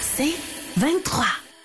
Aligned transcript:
C'est 0.00 0.32
23. 0.78 1.24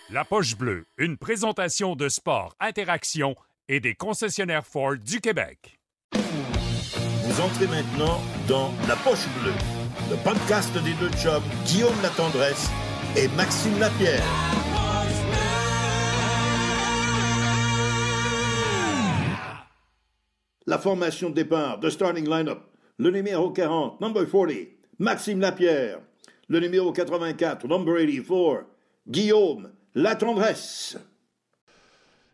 La 0.10 0.26
Poche 0.26 0.58
Bleue, 0.58 0.86
une 0.98 1.18
présentation 1.18 1.96
de 1.96 2.10
sport, 2.10 2.54
interaction 2.60 3.34
et 3.70 3.80
des 3.80 3.96
concessionnaires 3.96 4.68
Ford 4.68 4.98
du 4.98 5.22
Québec. 5.22 5.80
Vous 6.14 7.42
entrez 7.42 7.68
maintenant 7.68 8.20
dans 8.48 8.74
La 8.90 8.98
Poche 8.98 9.28
Bleue, 9.42 9.54
le 10.10 10.18
podcast 10.24 10.74
des 10.74 10.94
deux 11.00 11.10
chums 11.18 11.44
Guillaume 11.66 11.96
Latendresse 12.04 12.70
et 13.16 13.30
Maxime 13.30 13.80
Lapierre. 13.80 14.24
La 20.68 20.78
formation 20.78 21.30
de 21.30 21.36
départ 21.36 21.80
de 21.80 21.90
starting 21.90 22.30
lineup. 22.30 22.60
Le 22.98 23.12
numéro 23.12 23.52
40, 23.52 24.02
number 24.02 24.30
40, 24.30 24.50
Maxime 25.00 25.40
Lapierre. 25.40 26.00
Le 26.48 26.60
numéro 26.60 26.92
84, 26.92 27.68
number 27.68 27.96
84, 27.98 28.66
Guillaume 29.08 29.72
Latendresse. 29.96 30.98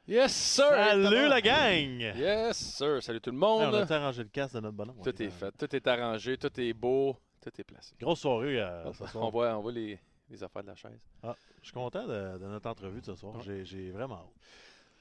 Yes, 0.08 0.34
sir! 0.34 0.66
Salut 0.70 1.28
la 1.30 1.40
gang! 1.42 2.00
Yes, 2.18 2.58
sir! 2.58 3.02
Salut 3.02 3.22
tout 3.22 3.30
le 3.30 3.36
Hey, 3.38 3.40
monde! 3.40 3.74
on 3.74 3.78
a 3.78 3.94
arrangé 3.96 4.24
le 4.24 4.30
casque 4.30 4.56
de 4.56 4.60
notre 4.60 4.76
bonhomme. 4.76 4.98
tout 5.02 5.22
est 5.22 5.30
fait, 5.30 5.52
tout 5.58 5.74
est 5.74 5.88
arrangé, 5.88 6.38
tout 6.38 6.60
est 6.60 6.74
beau, 6.74 7.16
tout 7.42 7.52
est 7.58 7.64
placé. 7.64 7.96
Grosse 8.00 8.20
soirée 8.20 8.60
euh, 8.60 8.92
ce 8.92 9.04
on 9.04 9.08
soir. 9.08 9.32
voit, 9.32 9.58
on 9.58 9.62
voit 9.62 9.72
les, 9.72 9.98
les 10.30 10.44
affaires 10.44 10.64
de 10.64 10.68
la 10.68 10.76
chaise. 10.76 11.00
Ah, 11.24 11.36
je 11.62 11.68
suis 11.68 11.74
content 11.74 12.06
de, 12.06 12.38
de 12.38 12.46
notre 12.48 12.70
entrevue 12.70 13.00
de 13.00 13.06
ce 13.06 13.16
soir. 13.16 13.40
J'ai- 13.42 13.64
J'ai 13.64 13.92
vraiment 13.92 14.16
hâte. 14.16 14.34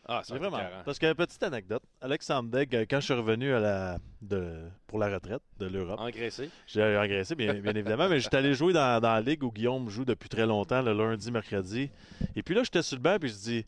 Ah, 0.08 0.22
être 0.28 0.34
vraiment. 0.36 0.58
Parce 0.84 0.98
que, 0.98 1.12
petite 1.12 1.42
anecdote, 1.42 1.82
Alexandre 2.00 2.48
Degg, 2.50 2.74
euh, 2.74 2.84
quand 2.88 2.98
je 3.00 3.04
suis 3.04 3.14
revenu 3.14 3.52
à 3.54 3.60
la, 3.60 3.98
de, 4.22 4.62
pour 4.86 4.98
la 4.98 5.08
retraite 5.08 5.42
de 5.58 5.66
l'Europe, 5.66 6.00
Engraissé. 6.00 6.50
j'ai 6.66 6.82
engraissé, 6.96 7.34
bien, 7.34 7.54
bien 7.54 7.74
évidemment, 7.74 8.08
mais 8.08 8.18
j'étais 8.18 8.38
allé 8.38 8.54
jouer 8.54 8.72
dans, 8.72 9.00
dans 9.00 9.12
la 9.14 9.20
ligue 9.20 9.44
où 9.44 9.52
Guillaume 9.52 9.88
joue 9.88 10.04
depuis 10.04 10.28
très 10.28 10.46
longtemps, 10.46 10.82
le 10.82 10.92
lundi, 10.94 11.30
mercredi. 11.30 11.90
Et 12.34 12.42
puis 12.42 12.54
là, 12.54 12.62
j'étais 12.64 12.82
sur 12.82 12.96
le 12.96 13.02
banc, 13.02 13.18
puis 13.20 13.28
je 13.28 13.34
dis 13.36 13.66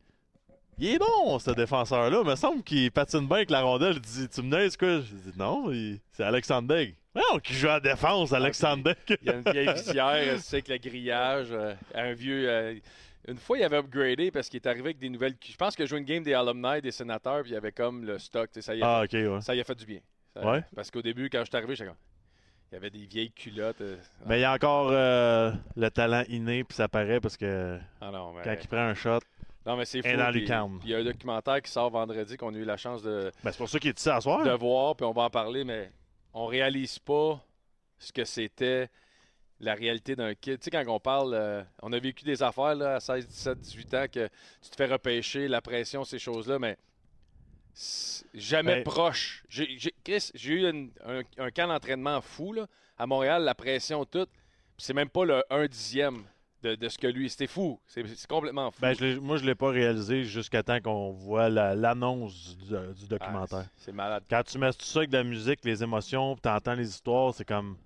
Il 0.79 0.89
est 0.95 0.98
bon, 0.98 1.39
ce 1.39 1.51
défenseur-là. 1.53 2.20
Il 2.25 2.29
me 2.29 2.35
semble 2.35 2.62
qu'il 2.64 2.91
patine 2.91 3.27
bien 3.27 3.37
avec 3.37 3.51
la 3.51 3.61
rondelle. 3.62 3.95
Il 3.97 4.01
dit 4.01 4.29
Tu 4.29 4.42
me 4.42 4.57
niaises 4.57 4.77
quoi 4.77 5.01
Je 5.01 5.14
dis 5.14 5.33
Non, 5.39 5.70
il- 5.70 6.01
c'est 6.12 6.25
Alexandre 6.25 6.67
Degg. 6.75 6.97
Non, 7.14 7.39
qui 7.41 7.53
joue 7.53 7.69
à 7.69 7.75
la 7.75 7.81
défense, 7.81 8.33
Alexandre 8.33 8.83
Degg. 8.85 9.19
Il 9.23 9.29
y 9.29 9.31
a 9.31 9.35
une 9.35 9.42
vieille 9.53 9.75
visière, 9.75 10.39
c'est 10.41 10.57
avec 10.57 10.69
le 10.69 10.79
grillage, 10.79 11.48
euh, 11.53 11.75
un 11.95 12.14
vieux. 12.14 12.48
euh, 12.48 12.75
une 13.28 13.39
fois, 13.39 13.59
il 13.59 13.65
avait 13.65 13.77
upgradé 13.78 14.31
parce 14.31 14.48
qu'il 14.48 14.59
est 14.59 14.67
arrivé 14.67 14.87
avec 14.87 14.98
des 14.98 15.09
nouvelles. 15.09 15.34
Je 15.45 15.56
pense 15.56 15.78
a 15.78 15.87
joué 15.87 15.98
une 15.98 16.05
game 16.05 16.23
des 16.23 16.34
alumni, 16.34 16.81
des 16.81 16.91
sénateurs, 16.91 17.42
puis 17.42 17.51
il 17.51 17.55
y 17.55 17.56
avait 17.56 17.73
comme 17.73 18.05
le 18.05 18.19
stock. 18.19 18.51
Ça 18.61 18.75
y 18.75 18.83
a, 18.83 18.87
Ah, 18.98 19.01
ouais. 19.03 19.09
fait, 19.09 19.41
ça 19.41 19.55
y 19.55 19.61
a 19.61 19.64
fait 19.64 19.75
du 19.75 19.87
bien. 19.87 20.01
Ça- 20.34 20.45
Ouais. 20.51 20.64
Parce 20.75 20.91
qu'au 20.91 21.03
début, 21.03 21.29
quand 21.31 21.41
je 21.41 21.45
suis 21.47 21.56
arrivé, 21.56 21.75
j'étais 21.75 21.89
comme. 21.91 21.98
Il 22.70 22.75
y 22.75 22.79
avait 22.79 22.91
des 22.91 23.05
vieilles 23.05 23.31
culottes. 23.33 23.83
euh, 23.83 23.97
Mais 24.27 24.39
il 24.39 24.42
y 24.42 24.45
a 24.45 24.53
encore 24.55 24.89
euh, 24.91 25.53
le 25.77 25.91
talent 25.91 26.25
inné, 26.29 26.64
puis 26.64 26.75
ça 26.75 26.89
paraît 26.89 27.20
parce 27.20 27.37
que 27.37 27.79
ah 28.01 28.11
non, 28.11 28.33
mais, 28.33 28.42
quand 28.45 28.56
il 28.61 28.67
prend 28.67 28.79
un 28.79 28.95
shot, 28.95 29.19
non, 29.67 29.77
mais 29.77 29.84
c'est 29.84 30.01
fou. 30.01 30.17
dans 30.17 30.33
puis 30.33 30.89
Il 30.89 30.91
y 30.91 30.95
a 30.95 30.98
un 30.98 31.05
documentaire 31.05 31.61
qui 31.61 31.70
sort 31.70 31.91
vendredi 31.91 32.36
qu'on 32.39 32.53
a 32.55 32.57
eu 32.57 32.64
la 32.64 32.79
chance 32.79 33.03
de, 33.03 33.31
ben, 33.45 33.53
c'est 33.53 33.59
pour 33.59 33.69
ça 33.69 33.79
qu'il 33.79 33.91
est 33.91 33.98
ici 34.01 34.09
à 34.09 34.20
soir. 34.23 34.42
de 34.42 34.51
voir, 34.53 34.97
puis 34.97 35.05
on 35.05 35.12
va 35.12 35.23
en 35.25 35.31
parler, 35.31 35.64
mais 35.64 35.92
on 36.33 36.47
réalise 36.47 36.98
pas 36.98 37.45
ce 37.98 38.11
que 38.11 38.25
c'était 38.25 38.89
la 39.63 39.75
réalité 39.75 40.15
d'un 40.17 40.35
kid. 40.35 40.59
Tu 40.59 40.65
sais, 40.65 40.71
quand 40.71 40.85
on 40.89 41.01
parle, 41.01 41.35
euh, 41.35 41.63
on 41.83 41.93
a 41.93 41.99
vécu 41.99 42.25
des 42.25 42.43
affaires 42.43 42.75
là, 42.75 42.97
à 42.97 43.01
16, 43.01 43.27
17, 43.29 43.61
18 43.61 43.95
ans 43.95 44.05
que 44.13 44.29
tu 44.61 44.71
te 44.71 44.77
fais 44.77 44.87
repêcher, 44.87 45.49
la 45.49 45.61
pression, 45.63 46.05
ces 46.05 46.19
choses-là, 46.19 46.59
mais 46.59 46.77
jamais 48.35 48.77
Ben- 48.77 48.85
proche. 48.85 49.45
Chris, 50.05 50.31
j'ai 50.35 50.53
eu 50.53 50.69
une- 50.69 50.91
un, 51.07 51.23
un 51.39 51.51
camp 51.51 51.69
d'entraînement 51.69 52.21
fou 52.21 52.53
là, 52.53 52.67
à 52.99 53.07
Montréal, 53.07 53.45
la 53.45 53.55
pression 53.55 54.05
toute, 54.05 54.29
c'est 54.77 54.93
même 54.95 55.09
pas 55.09 55.25
le 55.25 55.43
1 55.51 55.67
dixième 55.67 56.25
de, 56.63 56.75
de 56.75 56.89
ce 56.89 56.99
que 56.99 57.07
lui. 57.07 57.31
C'était 57.31 57.47
fou. 57.47 57.81
C'est, 57.87 58.05
complètement 58.27 58.71
fou. 58.71 58.81
Ben, 58.81 58.95
je 58.95 59.19
moi, 59.19 59.37
je 59.37 59.43
ne 59.43 59.49
l'ai 59.49 59.55
pas 59.55 59.71
réalisé 59.71 60.25
jusqu'à 60.25 60.63
temps 60.63 60.81
qu'on 60.81 61.11
voit 61.13 61.49
la- 61.49 61.75
l'annonce 61.75 62.57
du, 62.59 62.67
du 62.67 62.77
Ah, 62.77 63.07
documentaire. 63.09 63.67
c'est, 63.77 63.86
c'est 63.86 63.92
malade. 63.92 64.25
Quand 64.29 64.42
tu 64.45 64.59
mets 64.59 64.73
tout 64.73 64.85
ça 64.85 64.98
avec 65.01 65.11
de 65.11 65.17
la 65.17 65.25
musique, 65.25 65.61
les 65.65 65.83
émotions, 65.83 66.35
puis 66.35 66.42
t'entends 66.42 66.75
les 66.75 66.89
histoires, 66.89 67.33
c'est 67.35 67.45
comme. 67.47 67.77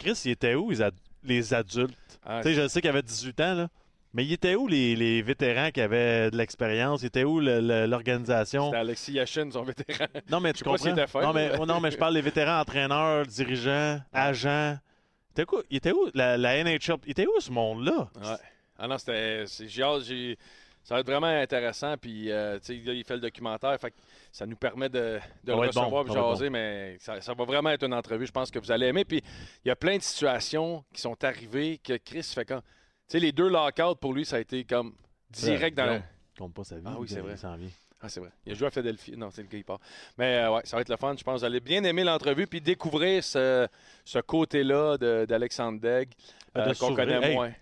Chris, 0.00 0.20
il 0.24 0.32
était 0.32 0.54
où 0.56 0.70
les, 0.70 0.82
ad- 0.82 0.94
les 1.22 1.54
adultes? 1.54 1.94
Ah, 2.24 2.40
Tu 2.42 2.48
sais, 2.48 2.54
je 2.54 2.66
sais 2.68 2.80
qu'il 2.80 2.90
avait 2.90 3.02
18 3.02 3.40
ans, 3.40 3.54
là. 3.54 3.68
Mais 4.12 4.24
il 4.24 4.32
était 4.32 4.56
où 4.56 4.66
les, 4.66 4.96
les 4.96 5.22
vétérans 5.22 5.70
qui 5.70 5.80
avaient 5.80 6.32
de 6.32 6.36
l'expérience? 6.36 7.02
Il 7.02 7.06
était 7.06 7.22
où 7.22 7.38
l'organisation? 7.38 8.66
c'était 8.66 8.76
Alexis 8.78 9.12
Yachin, 9.12 9.50
son 9.52 9.62
vétéran. 9.62 10.06
Non, 10.28 10.40
mais 10.40 10.48
Je 10.52 10.58
tu 10.58 10.64
pas 10.64 10.70
comprends? 10.72 10.92
était 10.92 11.06
fin, 11.06 11.22
non, 11.22 11.32
mais, 11.32 11.48
là. 11.50 11.58
non, 11.64 11.80
mais 11.80 11.90
je 11.92 11.96
parle 11.96 12.14
des 12.14 12.20
vétérans, 12.20 12.60
entraîneurs, 12.60 13.24
dirigeants, 13.26 14.00
agents. 14.12 14.76
Il 15.28 15.32
était, 15.32 15.44
quoi? 15.44 15.62
Il 15.70 15.76
était 15.76 15.92
où 15.92 16.08
la, 16.14 16.36
la 16.36 16.64
NHL? 16.64 16.96
Il 17.06 17.10
était 17.12 17.26
où 17.26 17.38
ce 17.40 17.52
monde-là? 17.52 18.08
Ouais. 18.20 18.36
Ah 18.78 18.88
non, 18.88 18.98
c'était. 18.98 19.44
j'ai- 20.00 20.36
Ça 20.82 20.94
va 20.94 21.00
être 21.00 21.06
vraiment 21.06 21.26
intéressant. 21.26 21.96
Puis, 21.98 22.30
euh, 22.32 22.58
tu 22.58 22.66
sais, 22.78 22.86
là, 22.86 22.92
il 22.94 23.04
fait 23.04 23.14
le 23.14 23.20
documentaire. 23.20 23.78
Fait 23.80 23.90
que 23.90 23.96
ça 24.32 24.46
nous 24.46 24.56
permet 24.56 24.88
de, 24.88 25.20
le 25.44 25.52
bon, 25.52 25.60
recevoir 25.60 26.04
et 26.06 26.10
être 26.10 26.14
jaser. 26.14 26.50
Mais 26.50 26.96
ça, 26.98 27.20
ça 27.20 27.34
va 27.34 27.44
vraiment 27.44 27.70
être 27.70 27.84
une 27.84 27.94
entrevue. 27.94 28.26
Je 28.26 28.32
pense 28.32 28.50
que 28.50 28.58
vous 28.58 28.72
allez 28.72 28.86
aimer. 28.86 29.04
Puis, 29.04 29.22
il 29.64 29.68
y 29.68 29.70
a 29.70 29.76
plein 29.76 29.96
de 29.96 30.02
situations 30.02 30.84
qui 30.92 31.00
sont 31.00 31.22
arrivées 31.22 31.78
que 31.78 31.96
Chris 31.98 32.22
fait 32.34 32.44
quand. 32.44 32.60
Tu 32.60 32.64
sais, 33.08 33.18
les 33.20 33.32
deux 33.32 33.48
lockouts 33.48 33.96
pour 34.00 34.12
lui, 34.14 34.24
ça 34.24 34.36
a 34.36 34.40
été 34.40 34.64
comme 34.64 34.94
direct 35.30 35.76
dans. 35.76 35.94
Il 36.34 36.38
compte 36.38 36.54
pas 36.54 36.64
sa 36.64 36.76
vie. 36.76 36.82
Ah 36.86 36.94
oui, 36.98 37.06
il- 37.08 37.14
c'est 37.14 37.20
vrai. 37.20 37.34
Il 37.34 37.58
vient. 37.64 37.70
Ah, 38.02 38.08
c'est 38.08 38.20
vrai. 38.20 38.30
Il 38.46 38.52
a 38.52 38.54
joué 38.54 38.66
à 38.68 38.70
Philadelphie. 38.70 39.14
Non, 39.14 39.30
c'est 39.30 39.42
le 39.42 39.48
gars 39.48 39.58
qui 39.58 39.64
part. 39.64 39.78
Mais 40.16 40.38
euh, 40.38 40.54
ouais, 40.54 40.62
ça 40.64 40.76
va 40.76 40.80
être 40.80 40.88
le 40.88 40.96
fun. 40.96 41.14
Je 41.18 41.22
pense 41.22 41.34
que 41.34 41.38
vous 41.40 41.44
allez 41.44 41.60
bien 41.60 41.84
aimer 41.84 42.02
l'entrevue 42.02 42.46
puis 42.46 42.62
découvrir 42.62 43.22
ce, 43.22 43.68
ce 44.06 44.18
côté-là 44.20 44.96
de- 44.96 45.26
d'Alexandre 45.28 45.78
Degg 45.80 46.08
Ah, 46.54 46.62
de 46.62 46.70
euh, 46.70 46.74
qu'on 46.80 46.94
connaît 46.94 47.22
Hey. 47.28 47.34
moins. 47.34 47.52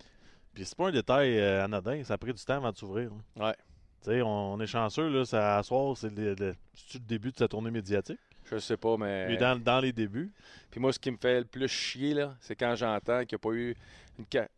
Puis 0.59 0.67
c'est 0.67 0.77
pas 0.77 0.89
un 0.89 0.93
détail 0.93 1.39
euh, 1.39 1.65
anodin. 1.65 2.03
Ça 2.03 2.15
a 2.15 2.19
pris 2.19 2.33
du 2.35 2.45
temps 2.45 2.57
avant 2.57 2.73
de 2.73 2.77
s'ouvrir. 2.77 3.11
Ouais. 3.37 3.55
Tu 4.03 4.11
sais, 4.11 4.23
on, 4.23 4.55
on 4.55 4.61
est 4.61 4.67
chanceux, 4.67 5.09
là. 5.09 5.25
Ça, 5.25 5.59
à 5.59 5.63
soir, 5.63 5.97
c'est 5.97 6.11
le, 6.13 6.35
le- 6.35 6.55
c'est-tu 6.75 6.99
le 6.99 7.05
début 7.05 7.31
de 7.31 7.37
sa 7.37 7.47
tournée 7.47 7.71
médiatique? 7.71 8.19
Je 8.51 8.59
sais 8.59 8.77
pas, 8.77 8.97
mais. 8.97 9.37
Dans, 9.37 9.57
dans 9.63 9.79
les 9.79 9.93
débuts. 9.93 10.33
Puis 10.71 10.81
moi, 10.81 10.93
ce 10.93 10.99
qui 10.99 11.13
me 11.13 11.17
fait 11.17 11.39
le 11.41 11.45
plus 11.45 11.69
chier, 11.69 12.15
là, 12.15 12.35
c'est 12.41 12.57
quand 12.57 12.75
j'entends 12.75 13.21
qu'il 13.25 13.37
n'y 13.37 13.41
a 13.41 13.51
pas 13.51 13.53
eu 13.57 13.77
une. 14.19 14.25
ca- 14.33 14.49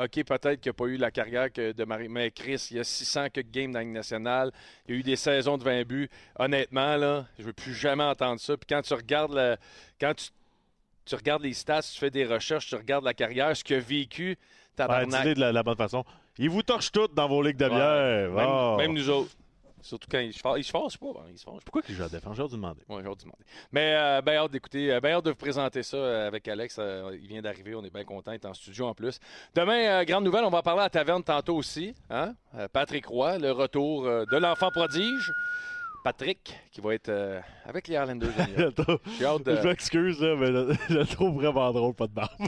OK, 0.00 0.22
peut-être 0.22 0.60
qu'il 0.60 0.70
n'y 0.70 0.74
a 0.74 0.74
pas 0.74 0.84
eu 0.86 0.96
la 0.96 1.10
carrière 1.10 1.50
que 1.52 1.72
de 1.72 1.84
Marie. 1.84 2.08
Mais 2.08 2.30
Chris, 2.30 2.68
il 2.70 2.76
y 2.76 2.80
a 2.80 2.84
600 2.84 3.30
que 3.30 3.40
games 3.40 3.72
dans 3.72 3.78
la 3.78 3.84
Ligue 3.84 3.94
nationale. 3.94 4.52
Il 4.86 4.94
y 4.94 4.96
a 4.98 5.00
eu 5.00 5.02
des 5.02 5.16
saisons 5.16 5.56
de 5.58 5.64
20 5.64 5.84
buts. 5.86 6.08
Honnêtement, 6.38 6.96
là, 6.96 7.26
je 7.38 7.44
veux 7.44 7.52
plus 7.54 7.74
jamais 7.74 8.04
entendre 8.04 8.38
ça. 8.40 8.56
Puis 8.56 8.66
quand 8.68 8.82
tu 8.82 8.92
regardes 8.94 9.32
le- 9.34 9.56
quand 10.00 10.12
tu, 10.14 10.28
tu 11.04 11.14
regardes 11.14 11.42
les 11.42 11.54
stats, 11.54 11.82
tu 11.82 11.98
fais 11.98 12.10
des 12.10 12.26
recherches, 12.26 12.68
tu 12.68 12.74
regardes 12.76 13.04
la 13.04 13.14
carrière, 13.14 13.56
ce 13.56 13.64
qu'il 13.64 13.76
a 13.76 13.80
vécu, 13.80 14.36
tabarnak. 14.86 15.34
de 15.34 15.40
la, 15.40 15.52
la 15.52 15.62
bonne 15.62 15.76
façon. 15.76 16.04
Ils 16.38 16.50
vous 16.50 16.62
torchent 16.62 16.92
toutes 16.92 17.14
dans 17.14 17.28
vos 17.28 17.42
ligues 17.42 17.56
de 17.56 17.68
bière. 17.68 18.30
même, 18.30 18.46
Oh. 18.48 18.76
même 18.78 18.92
nous 18.92 19.08
autres. 19.10 19.30
Surtout 19.80 20.08
quand 20.10 20.18
il 20.18 20.32
se 20.32 20.42
pas. 20.42 20.50
hein, 20.54 20.58
il 20.58 20.64
se 20.64 21.44
fâche 21.44 21.54
pas. 21.54 21.60
Pourquoi 21.64 21.82
qu'il 21.82 21.94
joue 21.94 22.02
à 22.02 22.08
défense? 22.08 22.36
J'ai 22.36 22.42
hâte 22.42 22.50
de 22.50 22.56
demander. 22.56 22.80
Ouais, 22.88 23.00
demander. 23.22 23.44
Mais 23.70 23.94
euh, 23.94 24.20
bien 24.22 24.34
hâte 24.42 24.50
d'écouter, 24.50 24.92
euh, 24.92 25.00
bien 25.00 25.12
hâte 25.12 25.24
de 25.24 25.30
vous 25.30 25.36
présenter 25.36 25.84
ça 25.84 25.96
euh, 25.96 26.26
avec 26.26 26.48
Alex. 26.48 26.76
Euh, 26.80 27.16
il 27.20 27.28
vient 27.28 27.40
d'arriver, 27.40 27.76
on 27.76 27.84
est 27.84 27.92
bien 27.94 28.02
content, 28.04 28.32
il 28.32 28.34
est 28.34 28.44
en 28.46 28.54
studio 28.54 28.86
en 28.86 28.94
plus. 28.94 29.20
Demain, 29.54 30.00
euh, 30.00 30.04
grande 30.04 30.24
nouvelle, 30.24 30.44
on 30.44 30.50
va 30.50 30.62
parler 30.62 30.80
à 30.80 30.84
la 30.84 30.90
taverne 30.90 31.22
tantôt 31.22 31.54
aussi. 31.56 31.94
Hein? 32.10 32.34
Patrick 32.72 33.06
Roy, 33.06 33.38
le 33.38 33.52
retour 33.52 34.02
de 34.04 34.36
l'enfant 34.36 34.70
prodige. 34.72 35.32
Patrick, 36.08 36.58
qui 36.72 36.80
va 36.80 36.94
être 36.94 37.10
euh, 37.10 37.38
avec 37.66 37.86
les 37.86 37.96
Highlanders. 37.96 38.30
de. 38.56 39.56
Je 39.56 39.68
m'excuse, 39.68 40.18
mais 40.22 40.46
je, 40.46 40.74
je 40.88 40.94
le 40.94 41.04
trouve 41.04 41.34
vraiment 41.34 41.70
drôle, 41.70 41.92
pas 41.92 42.06
de 42.06 42.14
barbe. 42.14 42.46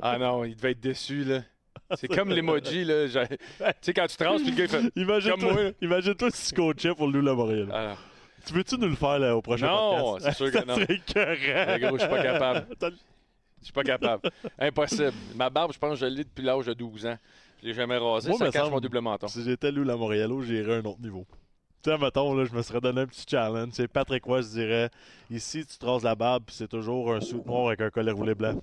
Ah 0.00 0.16
non, 0.16 0.44
il 0.44 0.56
devait 0.56 0.70
être 0.70 0.80
déçu, 0.80 1.24
là. 1.24 1.40
C'est 1.94 2.08
comme 2.08 2.30
l'emoji, 2.30 2.86
là. 2.86 3.06
Tu 3.28 3.36
sais, 3.82 3.92
quand 3.92 4.06
tu 4.06 4.16
transes, 4.16 4.40
puis 4.40 4.52
le 4.52 4.56
gars, 4.56 4.64
il 4.64 4.70
fait... 4.70 4.92
Imagine-toi 4.96 5.72
imagine 5.82 6.14
si 6.32 6.48
tu 6.48 6.54
coachais 6.54 6.94
pour 6.94 7.06
le 7.08 7.20
Loup 7.20 7.26
Memorial. 7.26 7.68
Ah 7.70 7.88
non. 7.88 7.96
Tu 8.46 8.54
veux-tu 8.54 8.78
nous 8.78 8.88
le 8.88 8.96
faire 8.96 9.18
là, 9.18 9.36
au 9.36 9.42
prochain 9.42 9.66
Non, 9.66 10.12
podcast? 10.14 10.38
c'est 10.38 10.50
sûr 10.50 10.50
que 10.50 10.66
non. 10.66 10.76
Le 10.78 11.78
gros, 11.86 11.98
je 11.98 12.02
suis 12.02 12.10
pas 12.10 12.22
capable. 12.22 12.66
Je 13.60 13.64
suis 13.64 13.72
pas 13.74 13.84
capable. 13.84 14.30
Impossible. 14.58 15.12
Ma 15.34 15.50
barbe, 15.50 15.74
je 15.74 15.78
pense 15.78 16.00
que 16.00 16.06
je 16.06 16.06
l'ai 16.06 16.24
depuis 16.24 16.42
l'âge 16.42 16.64
de 16.64 16.72
12 16.72 17.04
ans. 17.04 17.18
Je 17.60 17.66
l'ai 17.68 17.74
jamais 17.74 17.98
rasé. 17.98 18.30
Moi, 18.30 18.38
ça 18.38 18.46
me 18.46 18.50
cache 18.50 18.62
semble- 18.62 18.74
mon 18.74 18.80
double 18.80 19.00
menton. 19.00 19.28
Si 19.28 19.44
j'étais 19.44 19.70
Lou 19.70 19.84
la 19.84 19.96
Montréalo, 19.98 20.40
j'irais 20.40 20.76
à 20.76 20.78
un 20.78 20.84
autre 20.84 21.02
niveau. 21.02 21.26
Tu 21.84 21.90
sais, 21.90 21.98
mettons, 21.98 22.32
là, 22.34 22.46
je 22.46 22.52
me 22.54 22.62
serais 22.62 22.80
donné 22.80 23.02
un 23.02 23.06
petit 23.06 23.26
challenge. 23.28 23.72
C'est 23.74 23.86
Patrick 23.88 24.24
Roy, 24.24 24.40
je 24.40 24.48
dirais 24.48 24.90
ici, 25.30 25.66
tu 25.66 25.76
te 25.76 25.84
rases 25.84 26.02
la 26.02 26.14
barbe, 26.14 26.44
puis 26.46 26.54
c'est 26.56 26.66
toujours 26.68 27.12
un 27.12 27.20
sou 27.20 27.42
noir 27.44 27.66
avec 27.68 27.82
un 27.82 27.90
collet 27.90 28.10
roulé 28.10 28.34
blanc. 28.34 28.54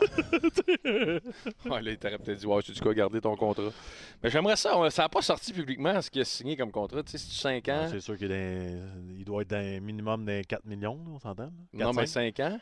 Ouais, 1.64 1.80
là, 1.80 1.90
il 1.92 1.96
t'aurait 1.96 2.18
peut-être 2.18 2.38
dit, 2.40 2.46
ouais, 2.46 2.62
tu 2.62 2.72
dis 2.72 2.80
quoi, 2.80 2.92
garder 2.92 3.20
ton 3.20 3.36
contrat? 3.36 3.70
Mais 4.22 4.28
j'aimerais 4.28 4.56
ça. 4.56 4.74
Ça 4.90 5.02
n'a 5.02 5.08
pas 5.08 5.22
sorti 5.22 5.52
publiquement 5.52 6.02
ce 6.02 6.10
qu'il 6.10 6.20
a 6.20 6.24
signé 6.24 6.56
comme 6.56 6.72
contrat. 6.72 7.02
Tu 7.04 7.12
sais, 7.12 7.18
c'est 7.18 7.40
5 7.40 7.68
ans. 7.68 7.88
C'est 7.90 8.00
sûr 8.00 8.18
qu'il 8.18 8.30
est 8.32 8.74
dans- 8.74 9.16
il 9.16 9.24
doit 9.24 9.42
être 9.42 9.48
d'un 9.50 9.80
minimum 9.80 10.24
d'un 10.26 10.42
4 10.42 10.66
millions, 10.66 10.98
on 11.08 11.18
s'entend? 11.20 11.50
non, 11.72 11.92
4, 11.92 11.94
mais 11.94 12.06
5? 12.06 12.36
5 12.36 12.40
ans? 12.40 12.58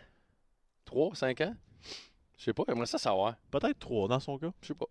3, 0.84 1.14
5 1.14 1.40
ans? 1.40 1.54
Je 2.42 2.46
sais 2.46 2.52
pas, 2.52 2.64
j'aimerais 2.66 2.86
ça 2.86 2.98
savoir. 2.98 3.34
Peut-être 3.52 3.78
trois 3.78 4.08
dans 4.08 4.18
son 4.18 4.36
cas. 4.36 4.48
Je 4.62 4.66
sais 4.66 4.74
pas. 4.74 4.86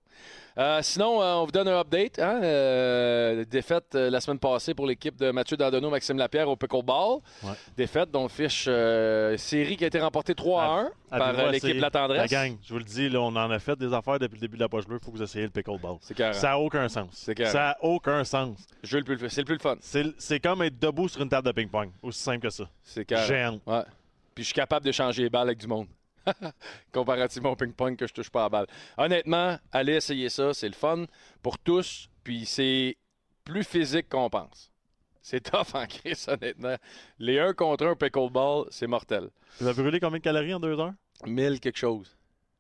Euh, 0.58 0.80
sinon, 0.82 1.22
euh, 1.22 1.34
on 1.34 1.44
vous 1.44 1.52
donne 1.52 1.68
un 1.68 1.82
update. 1.82 2.18
Hein? 2.18 2.40
Euh, 2.42 3.44
défaite 3.44 3.94
la 3.94 4.22
semaine 4.22 4.40
passée 4.40 4.74
pour 4.74 4.88
l'équipe 4.88 5.18
de 5.18 5.32
Mathieu 5.32 5.58
Dandonneau, 5.58 5.90
Maxime 5.90 6.18
Lapierre 6.18 6.48
au 6.48 6.56
pickleball. 6.56 7.18
Ouais. 7.44 7.50
Défaite, 7.76 8.10
dont 8.10 8.30
fiche 8.30 8.70
série 9.38 9.76
qui 9.76 9.84
a 9.84 9.88
été 9.88 10.00
remportée 10.00 10.34
3 10.34 10.64
à 10.64 10.68
1 10.68 11.20
par 11.20 11.52
l'équipe 11.52 11.72
de 11.76 11.76
la 11.76 11.82
La 11.82 11.92
tendresse. 11.92 12.32
gang, 12.32 12.56
je 12.64 12.72
vous 12.72 12.80
le 12.80 12.86
dis, 12.86 13.10
là, 13.10 13.20
on 13.20 13.36
en 13.36 13.52
a 13.52 13.60
fait 13.60 13.78
des 13.78 13.94
affaires 13.94 14.18
depuis 14.18 14.36
le 14.36 14.42
début 14.42 14.56
de 14.56 14.62
la 14.62 14.70
poche 14.70 14.88
bleue. 14.88 15.00
Il 15.02 15.04
faut 15.04 15.12
que 15.12 15.18
vous 15.18 15.24
essayiez 15.24 15.44
le 15.48 15.52
pickleball. 15.52 15.98
C'est. 16.00 16.18
Ça 16.34 16.48
n'a 16.52 16.60
aucun 16.60 16.88
sens. 16.88 17.10
C'est. 17.12 17.38
Ça 17.48 17.60
n'a 17.60 17.78
aucun 17.82 18.24
sens. 18.24 18.60
Jeu 18.82 19.00
le 19.00 19.04
plus- 19.04 19.30
C'est 19.30 19.42
le 19.42 19.46
plus 19.46 19.56
le 19.56 19.60
fun. 19.60 19.76
C'est 19.82 20.06
c'est 20.18 20.40
comme 20.40 20.62
être 20.62 20.80
debout 20.80 21.10
sur 21.10 21.22
une 21.22 21.28
table 21.28 21.48
de 21.48 21.52
ping-pong. 21.52 21.90
Aussi 22.02 22.20
simple 22.22 22.40
que 22.40 22.50
ça. 22.50 22.64
C'est 22.82 23.04
carré. 23.04 23.50
Ouais. 23.68 23.84
Puis 24.34 24.44
je 24.44 24.48
suis 24.48 24.54
capable 24.54 24.86
d'échanger 24.86 25.24
les 25.24 25.30
balles 25.30 25.50
avec 25.50 25.58
du 25.60 25.68
monde. 25.68 25.88
Comparativement 26.94 27.52
au 27.52 27.56
ping-pong 27.56 27.96
que 27.96 28.08
je 28.08 28.14
touche 28.14 28.30
pas 28.30 28.42
à 28.42 28.44
la 28.44 28.50
balle. 28.50 28.68
Honnêtement, 28.98 29.58
allez 29.72 29.94
essayer 29.94 30.30
ça. 30.30 30.54
C'est 30.54 30.68
le 30.68 30.74
fun 30.74 31.06
pour 31.42 31.58
tous. 31.58 32.10
Puis 32.24 32.46
c'est 32.46 32.98
plus 33.44 33.64
physique 33.64 34.10
qu'on 34.10 34.30
pense. 34.30 34.72
C'est 35.22 35.42
tough 35.52 35.76
en 35.76 35.86
crise, 35.86 36.28
honnêtement. 36.28 36.76
Les 37.20 37.40
1 37.40 37.54
contre 37.54 37.86
1 37.86 37.96
pickleball, 37.96 38.66
c'est 38.70 38.88
mortel. 38.88 39.30
Tu 39.58 39.64
vas 39.64 39.74
brûler 39.74 40.00
combien 40.00 40.20
de 40.20 40.24
calories 40.24 40.54
en 40.54 40.60
deux 40.60 40.80
heures? 40.80 40.94
1000 41.26 41.60
quelque 41.60 41.78
chose. 41.78 42.18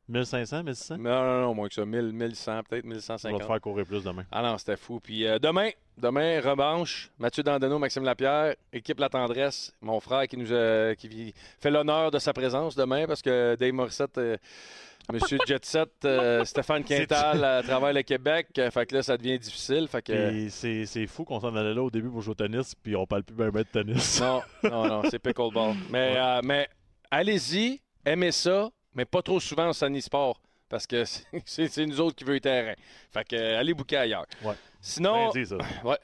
1500, 0.10 0.64
1600? 0.64 0.98
Non, 0.98 1.24
non, 1.24 1.42
non, 1.42 1.54
moins 1.54 1.68
que 1.68 1.74
ça. 1.74 1.86
1000, 1.86 2.12
1100, 2.14 2.64
peut-être 2.64 2.84
On 2.86 2.90
va 2.90 2.94
te 2.96 3.00
1150. 3.00 3.44
faire 3.44 3.62
courir 3.62 3.86
plus 3.86 4.04
demain. 4.04 4.26
Ah 4.32 4.42
non, 4.42 4.58
c'était 4.58 4.76
fou. 4.76 5.00
Puis 5.00 5.26
euh, 5.26 5.40
demain, 5.40 5.70
demain, 5.98 6.42
revanche. 6.42 7.10
Mathieu 7.18 7.44
Dandonneau, 7.44 7.80
Maxime 7.80 8.04
Lapierre, 8.04 8.56
équipe 8.74 9.00
La 9.00 9.10
Tendresse, 9.10 9.74
mon 9.82 10.00
frère 10.00 10.28
qui 10.28 10.38
nous 10.38 10.52
a- 10.54 10.96
qui 10.96 11.34
fait 11.60 11.72
l'honneur 11.72 12.12
de 12.12 12.20
sa 12.20 12.34
présence 12.34 12.76
demain 12.76 13.06
parce 13.08 13.22
que 13.22 13.56
Dave 13.58 13.72
Morissette, 13.74 14.18
euh, 14.18 14.38
Monsieur 15.12 15.40
Jet 15.48 15.66
Set, 15.66 15.90
euh, 16.06 16.46
Stéphane 16.46 16.84
Quintal 16.84 17.44
à 17.44 17.64
travers 17.64 17.92
le 17.92 18.04
Québec. 18.04 18.48
euh, 18.60 18.70
fait 18.70 18.86
que 18.86 18.96
là, 18.96 19.04
ça 19.04 19.18
devient 19.18 19.40
difficile. 19.40 19.88
Fait 19.88 20.02
que. 20.02 20.48
C'est 20.50 20.86
c'est 20.86 21.08
fou 21.08 21.24
qu'on 21.26 21.40
s'en 21.40 21.56
allait 21.56 21.74
là 21.74 21.82
au 21.82 21.90
début 21.90 22.10
pour 22.10 22.22
jouer 22.22 22.32
au 22.34 22.36
tennis, 22.36 22.76
puis 22.76 22.96
on 22.96 23.06
parle 23.08 23.24
plus 23.24 23.36
bien 23.36 23.50
ben 23.50 23.64
de 23.64 23.68
tennis. 23.68 24.22
Non, 24.22 24.42
non, 24.64 24.88
non, 24.88 25.02
c'est 25.10 25.20
pickleball. 25.20 25.74
Mais, 25.90 26.16
euh, 26.18 26.42
mais 26.44 26.68
allez-y, 27.10 27.82
aimez 28.06 28.32
ça, 28.32 28.70
mais 28.94 29.06
pas 29.06 29.22
trop 29.22 29.40
souvent 29.40 29.70
au 29.70 29.74
Sunny 29.74 30.02
Sport. 30.02 30.40
Parce 30.70 30.88
que 30.88 31.04
c'est- 31.46 31.86
nous 31.86 32.00
autres 32.00 32.16
qui 32.16 32.24
veut 32.24 32.34
le 32.36 32.40
terrain. 32.40 32.74
Fait 33.12 33.28
que 33.28 33.36
euh, 33.36 33.60
allez 33.60 33.74
bouquer 33.74 33.98
ailleurs. 33.98 34.26
Ouais. 34.44 34.54
Sinon. 34.80 35.32
Bien 35.32 35.42
dit, 35.44 35.50
ça. 35.50 35.58
Ouais. 35.84 35.98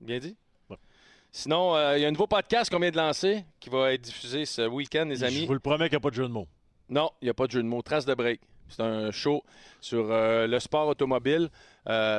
Bien 0.00 0.18
dit? 0.18 0.36
Ouais. 0.68 0.76
Sinon, 1.30 1.76
euh, 1.76 1.96
il 1.96 2.02
y 2.02 2.04
a 2.04 2.08
un 2.08 2.10
nouveau 2.10 2.26
podcast 2.26 2.70
qu'on 2.70 2.80
vient 2.80 2.90
de 2.90 2.96
lancer 2.96 3.44
qui 3.60 3.70
va 3.70 3.92
être 3.92 4.00
diffusé 4.00 4.44
ce 4.44 4.62
week-end, 4.66 5.04
les 5.08 5.16
Je 5.16 5.24
amis. 5.24 5.46
vous 5.46 5.52
le 5.52 5.60
promets 5.60 5.84
qu'il 5.88 5.96
n'y 5.96 6.00
a 6.00 6.00
pas 6.00 6.10
de 6.10 6.14
jeu 6.16 6.24
de 6.24 6.32
mots. 6.32 6.48
Non, 6.88 7.10
il 7.20 7.26
n'y 7.26 7.30
a 7.30 7.34
pas 7.34 7.46
de 7.46 7.52
jeu 7.52 7.62
de 7.62 7.68
mots. 7.68 7.82
Trace 7.82 8.04
de 8.06 8.14
break. 8.14 8.40
C'est 8.68 8.82
un 8.82 9.10
show 9.10 9.42
sur 9.80 10.10
euh, 10.10 10.46
le 10.46 10.58
sport 10.60 10.88
automobile. 10.88 11.48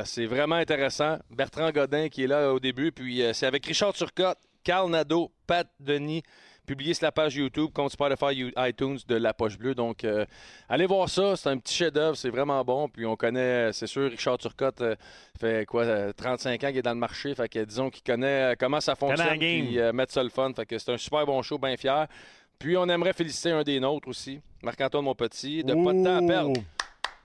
C'est 0.06 0.26
vraiment 0.26 0.56
intéressant. 0.56 1.18
Bertrand 1.30 1.72
Godin 1.72 2.10
qui 2.10 2.24
est 2.24 2.28
là 2.28 2.54
au 2.54 2.60
début. 2.60 2.92
Puis 2.92 3.22
c'est 3.34 3.46
avec 3.46 3.66
Richard 3.66 3.94
Turcotte, 3.94 4.38
Carl 4.64 4.90
Nadeau, 4.90 5.32
Pat 5.48 5.68
Denis. 5.80 6.24
Publié 6.66 6.94
sur 6.94 7.06
la 7.06 7.12
page 7.12 7.36
YouTube, 7.36 7.72
compte 7.74 7.92
Spotify, 7.92 8.52
iTunes 8.56 9.00
de 9.08 9.16
La 9.16 9.34
Poche 9.34 9.58
Bleue. 9.58 9.74
Donc, 9.74 10.04
euh, 10.04 10.26
allez 10.70 10.86
voir 10.86 11.10
ça. 11.10 11.36
C'est 11.36 11.50
un 11.50 11.58
petit 11.58 11.74
chef-d'œuvre. 11.74 12.16
C'est 12.16 12.30
vraiment 12.30 12.64
bon. 12.64 12.88
Puis, 12.88 13.06
on 13.06 13.16
connaît, 13.16 13.74
c'est 13.74 13.88
sûr, 13.88 14.10
Richard 14.10 14.38
Turcotte 14.38 14.82
euh, 14.82 14.96
fait 15.40 15.66
quoi, 15.66 15.84
euh, 15.84 16.14
35 16.14 16.64
ans 16.64 16.68
qu'il 16.68 16.78
est 16.78 16.82
dans 16.82 16.94
le 16.94 16.98
marché. 16.98 17.34
Fait 17.34 17.50
que, 17.50 17.64
disons 17.66 17.90
qu'il 17.90 18.04
connaît 18.04 18.52
euh, 18.52 18.56
comment 18.58 18.80
ça 18.80 18.96
fonctionne. 18.96 19.40
Puis, 19.40 19.80
euh, 19.80 19.92
mettre 19.92 20.14
ça 20.14 20.24
le 20.24 20.30
fun. 20.30 20.52
Fait 20.56 20.66
que 20.66 20.78
c'est 20.78 20.92
un 20.92 20.98
super 20.98 21.26
bon 21.26 21.42
show, 21.42 21.58
bien 21.58 21.76
fier. 21.78 22.08
Puis, 22.60 22.78
on 22.78 22.88
aimerait 22.88 23.14
féliciter 23.14 23.52
un 23.52 23.64
des 23.64 23.80
nôtres 23.80 24.08
aussi, 24.08 24.40
Marc-Antoine 24.62 25.04
Monpetit, 25.04 25.64
de 25.64 25.74
pas 25.74 25.94
de 25.94 26.04
temps 26.04 26.24
à 26.24 26.28
perdre. 26.28 26.62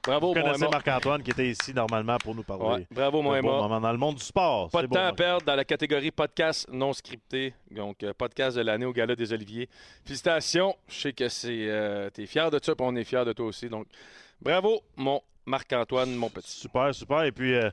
Bravo, 0.06 0.32
connaissez 0.32 0.62
Emma. 0.62 0.70
Marc-Antoine 0.70 1.22
qui 1.22 1.32
était 1.32 1.48
ici 1.48 1.74
normalement 1.74 2.16
pour 2.18 2.34
nous 2.34 2.44
parler. 2.44 2.64
Ouais, 2.64 2.86
bravo, 2.90 3.22
mon 3.22 3.42
moments 3.42 3.80
dans 3.80 3.92
le 3.92 3.98
monde 3.98 4.14
du 4.14 4.22
sport. 4.24 4.70
Pas 4.70 4.82
de 4.82 4.86
beau, 4.86 4.94
temps 4.94 5.00
à 5.00 5.04
Marc. 5.06 5.16
perdre 5.16 5.44
dans 5.44 5.56
la 5.56 5.64
catégorie 5.64 6.10
podcast 6.12 6.68
non 6.72 6.92
scripté. 6.92 7.52
Donc, 7.70 8.02
euh, 8.04 8.12
podcast 8.16 8.56
de 8.56 8.62
l'année 8.62 8.86
au 8.86 8.92
Gala 8.92 9.16
des 9.16 9.32
Oliviers. 9.32 9.68
Félicitations. 10.04 10.76
Je 10.88 10.94
sais 11.00 11.12
que 11.12 11.28
c'est. 11.28 11.66
euh, 11.68 12.08
T'es 12.10 12.26
fier 12.26 12.50
de 12.50 12.60
ça, 12.62 12.74
puis 12.74 12.86
on 12.88 12.94
est 12.94 13.04
fier 13.04 13.24
de 13.24 13.32
toi 13.32 13.46
aussi. 13.46 13.68
Donc, 13.68 13.86
bravo, 14.40 14.80
mon 14.96 15.20
Marc-Antoine, 15.44 16.14
mon 16.14 16.30
petit. 16.30 16.50
Super, 16.50 16.94
super. 16.94 17.24
Et 17.24 17.32
puis, 17.32 17.54
euh, 17.54 17.70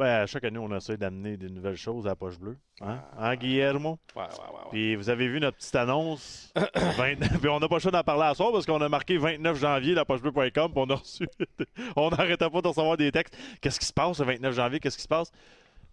ben, 0.00 0.22
à 0.22 0.26
chaque 0.26 0.44
année, 0.44 0.58
on 0.58 0.74
essaie 0.74 0.96
d'amener 0.96 1.36
des 1.36 1.48
nouvelles 1.48 1.76
choses 1.76 2.06
à 2.06 2.10
la 2.10 2.16
poche 2.16 2.38
bleue. 2.38 2.56
Hein, 2.80 3.00
Hein, 3.18 3.36
Guillermo? 3.36 3.98
Ouais, 4.16 4.22
ouais, 4.22 4.28
ouais. 4.28 4.70
Puis 4.70 4.96
vous 4.96 5.10
avez 5.10 5.28
vu 5.28 5.38
notre 5.38 5.58
petite 5.58 5.76
annonce? 5.76 6.52
20 6.96 7.16
Puis 7.40 7.48
on 7.48 7.60
n'a 7.60 7.68
pas 7.68 7.76
le 7.76 7.80
choix 7.80 7.90
d'en 7.90 8.02
parler 8.02 8.24
à 8.24 8.34
soir 8.34 8.50
parce 8.50 8.66
qu'on 8.66 8.80
a 8.80 8.88
marqué 8.88 9.18
29 9.18 9.58
janvier, 9.58 9.94
la 9.94 10.04
pochebleu.com, 10.04 10.72
puis 10.72 10.82
on 10.82 10.90
a 10.90 10.94
reçu. 10.94 11.28
on 11.96 12.10
n'arrêtait 12.10 12.48
pas 12.48 12.60
de 12.62 12.68
recevoir 12.68 12.96
des 12.96 13.12
textes. 13.12 13.36
Qu'est-ce 13.60 13.78
qui 13.78 13.86
se 13.86 13.92
passe 13.92 14.18
le 14.18 14.24
29 14.26 14.54
janvier? 14.54 14.80
Qu'est-ce 14.80 14.96
qui 14.96 15.02
se 15.02 15.08
passe? 15.08 15.30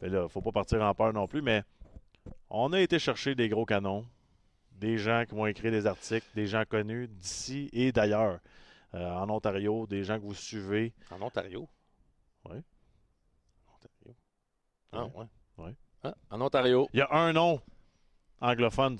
Ben 0.01 0.11
là, 0.11 0.27
faut 0.29 0.41
pas 0.41 0.51
partir 0.51 0.81
en 0.81 0.93
peur 0.95 1.11
non 1.13 1.27
plus, 1.27 1.41
mais 1.41 1.63
on 2.49 2.71
a 2.73 2.79
été 2.79 2.99
chercher 2.99 3.35
des 3.35 3.49
gros 3.49 3.65
canons, 3.65 4.05
des 4.71 4.97
gens 4.97 5.25
qui 5.27 5.35
vont 5.35 5.45
écrire 5.47 5.71
des 5.71 5.85
articles, 5.85 6.25
des 6.35 6.47
gens 6.47 6.63
connus 6.67 7.07
d'ici 7.07 7.69
et 7.73 7.91
d'ailleurs. 7.91 8.39
Euh, 8.93 9.11
en 9.11 9.29
Ontario, 9.29 9.85
des 9.85 10.05
gens 10.05 10.17
que 10.17 10.23
vous 10.23 10.33
suivez. 10.33 10.93
En 11.11 11.21
Ontario? 11.21 11.67
Ouais. 12.45 12.61
Ah, 14.93 15.05
Ouais. 15.15 15.25
ouais. 15.65 15.73
Ah, 16.03 16.13
en 16.31 16.41
Ontario. 16.41 16.87
Il 16.93 16.99
y 16.99 17.01
a 17.01 17.11
un 17.11 17.33
nom 17.33 17.59
anglophone. 18.41 18.97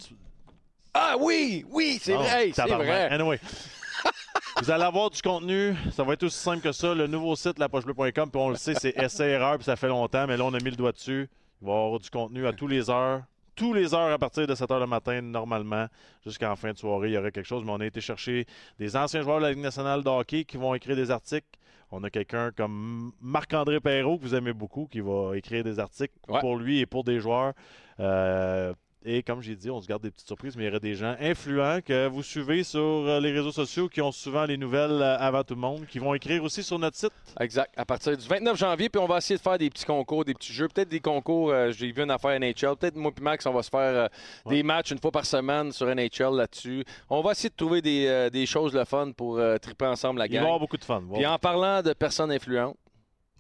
Ah 0.94 1.16
oui, 1.20 1.66
oui, 1.70 2.00
c'est 2.02 2.16
Oh, 2.16 2.20
vrai, 2.20 2.52
c'est 2.54 2.66
vrai. 2.68 3.10
Anyway. 3.10 3.40
Vous 4.62 4.72
allez 4.72 4.84
avoir 4.84 5.10
du 5.12 5.22
contenu. 5.22 5.76
Ça 5.92 6.04
va 6.04 6.14
être 6.14 6.24
aussi 6.24 6.38
simple 6.40 6.62
que 6.62 6.72
ça. 6.72 6.96
Le 6.96 7.06
nouveau 7.06 7.36
site, 7.36 7.60
lapochebleu.com, 7.60 8.32
puis 8.32 8.42
on 8.42 8.50
le 8.50 8.56
sait, 8.56 8.74
c'est 8.74 8.98
essai-erreur, 8.98 9.56
puis 9.58 9.66
ça 9.66 9.76
fait 9.76 9.88
longtemps, 9.88 10.26
mais 10.26 10.36
là, 10.38 10.46
on 10.46 10.54
a 10.54 10.60
mis 10.60 10.72
le 10.72 10.76
doigt 10.76 10.92
dessus. 10.92 11.30
Il 11.62 11.68
va 11.68 11.74
y 11.74 11.76
avoir 11.76 12.00
du 12.00 12.10
contenu 12.10 12.48
à 12.48 12.54
tous 12.54 12.68
les 12.68 12.90
heures. 12.90 13.22
Tous 13.56 13.74
les 13.74 13.94
heures 13.96 14.12
à 14.14 14.18
partir 14.20 14.46
de 14.46 14.54
7 14.54 14.70
h 14.70 14.80
le 14.80 14.86
matin, 14.88 15.20
normalement, 15.22 15.88
jusqu'en 16.24 16.56
fin 16.56 16.72
de 16.74 16.78
soirée, 16.78 17.10
il 17.10 17.14
y 17.14 17.18
aurait 17.18 17.32
quelque 17.32 17.46
chose. 17.48 17.64
Mais 17.64 17.72
on 17.72 17.80
a 17.80 17.86
été 17.86 18.02
chercher 18.02 18.46
des 18.80 18.96
anciens 18.96 19.22
joueurs 19.22 19.38
de 19.38 19.44
la 19.44 19.52
Ligue 19.52 19.62
nationale 19.64 20.04
de 20.04 20.10
hockey 20.10 20.44
qui 20.46 20.58
vont 20.58 20.74
écrire 20.76 20.96
des 20.96 21.10
articles. 21.12 21.48
On 21.92 22.04
a 22.04 22.10
quelqu'un 22.10 22.52
comme 22.52 23.12
Marc-André 23.22 23.80
Perrault, 23.80 24.18
que 24.18 24.24
vous 24.24 24.36
aimez 24.36 24.54
beaucoup, 24.54 24.88
qui 24.92 25.00
va 25.00 25.36
écrire 25.38 25.64
des 25.64 25.80
articles 25.80 26.14
Ouais. 26.28 26.40
pour 26.42 26.58
lui 26.58 26.80
et 26.80 26.86
pour 26.86 27.04
des 27.04 27.20
joueurs. 27.20 27.54
Euh, 28.00 28.74
et 29.10 29.24
comme 29.24 29.42
j'ai 29.42 29.56
dit, 29.56 29.70
on 29.72 29.80
se 29.80 29.88
garde 29.88 30.04
des 30.04 30.12
petites 30.12 30.28
surprises, 30.28 30.58
mais 30.58 30.64
il 30.64 30.66
y 30.68 30.70
aurait 30.70 30.80
des 30.82 30.96
gens 30.96 31.16
influents 31.20 31.80
que 31.84 32.08
vous 32.08 32.22
suivez 32.22 32.64
sur 32.64 32.80
euh, 32.82 33.20
les 33.22 33.32
réseaux 33.32 33.54
sociaux 33.54 33.88
qui 33.88 34.02
ont 34.02 34.12
souvent 34.12 34.44
les 34.46 34.58
nouvelles 34.58 35.02
euh, 35.02 35.18
avant 35.18 35.44
tout 35.44 35.56
le 35.56 35.62
monde, 35.62 35.86
qui 35.88 35.98
vont 36.00 36.14
écrire 36.14 36.44
aussi 36.44 36.62
sur 36.62 36.78
notre 36.78 36.98
site. 36.98 37.12
Exact. 37.40 37.74
À 37.78 37.86
partir 37.86 38.18
du 38.18 38.28
29 38.28 38.58
janvier, 38.58 38.90
puis 38.90 39.00
on 39.02 39.06
va 39.08 39.18
essayer 39.20 39.38
de 39.38 39.42
faire 39.42 39.58
des 39.58 39.70
petits 39.70 39.86
concours, 39.86 40.26
des 40.26 40.34
petits 40.34 40.52
jeux, 40.52 40.68
peut-être 40.68 40.90
des 40.90 41.00
concours. 41.00 41.52
euh, 41.52 41.72
J'ai 41.72 41.92
vu 41.92 42.04
une 42.04 42.12
affaire 42.12 42.38
NHL. 42.40 42.76
Peut-être 42.76 42.96
moi 42.98 43.12
et 43.18 43.22
Max, 43.22 43.46
on 43.46 43.54
va 43.54 43.64
se 43.64 43.70
faire 43.70 43.80
euh, 43.80 44.08
Ouais. 44.46 44.56
des 44.58 44.64
matchs 44.64 44.92
une 44.92 45.00
fois 45.00 45.12
par 45.12 45.26
semaine 45.26 45.72
sur 45.72 45.88
NHL 45.88 46.36
là-dessus. 46.36 46.84
On 47.10 47.22
va 47.22 47.32
essayer 47.32 47.50
de 47.50 47.56
trouver 47.56 47.82
des, 47.82 48.08
euh, 48.08 48.30
des 48.30 48.46
choses 48.46 48.74
le 48.76 48.84
fun 48.84 49.12
pour 49.14 49.40
triper 49.62 49.86
ensemble 49.86 50.20
la 50.20 50.26
Il 50.26 50.32
va 50.32 50.36
y 50.36 50.38
gang. 50.40 50.44
avoir 50.46 50.60
beaucoup 50.60 50.78
de 50.78 50.84
fun. 50.84 51.02
Puis 51.14 51.26
en 51.26 51.38
parlant 51.40 51.82
de 51.82 51.94
personnes 51.94 52.32
influentes, 52.32 52.76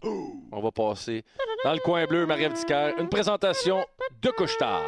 on 0.03 0.61
va 0.61 0.71
passer 0.71 1.23
dans 1.63 1.73
le 1.73 1.79
coin 1.79 2.05
bleu, 2.05 2.25
Marie-Ève 2.25 2.53
une 2.99 3.09
présentation 3.09 3.83
de 4.21 4.29
Couche-Tard. 4.29 4.81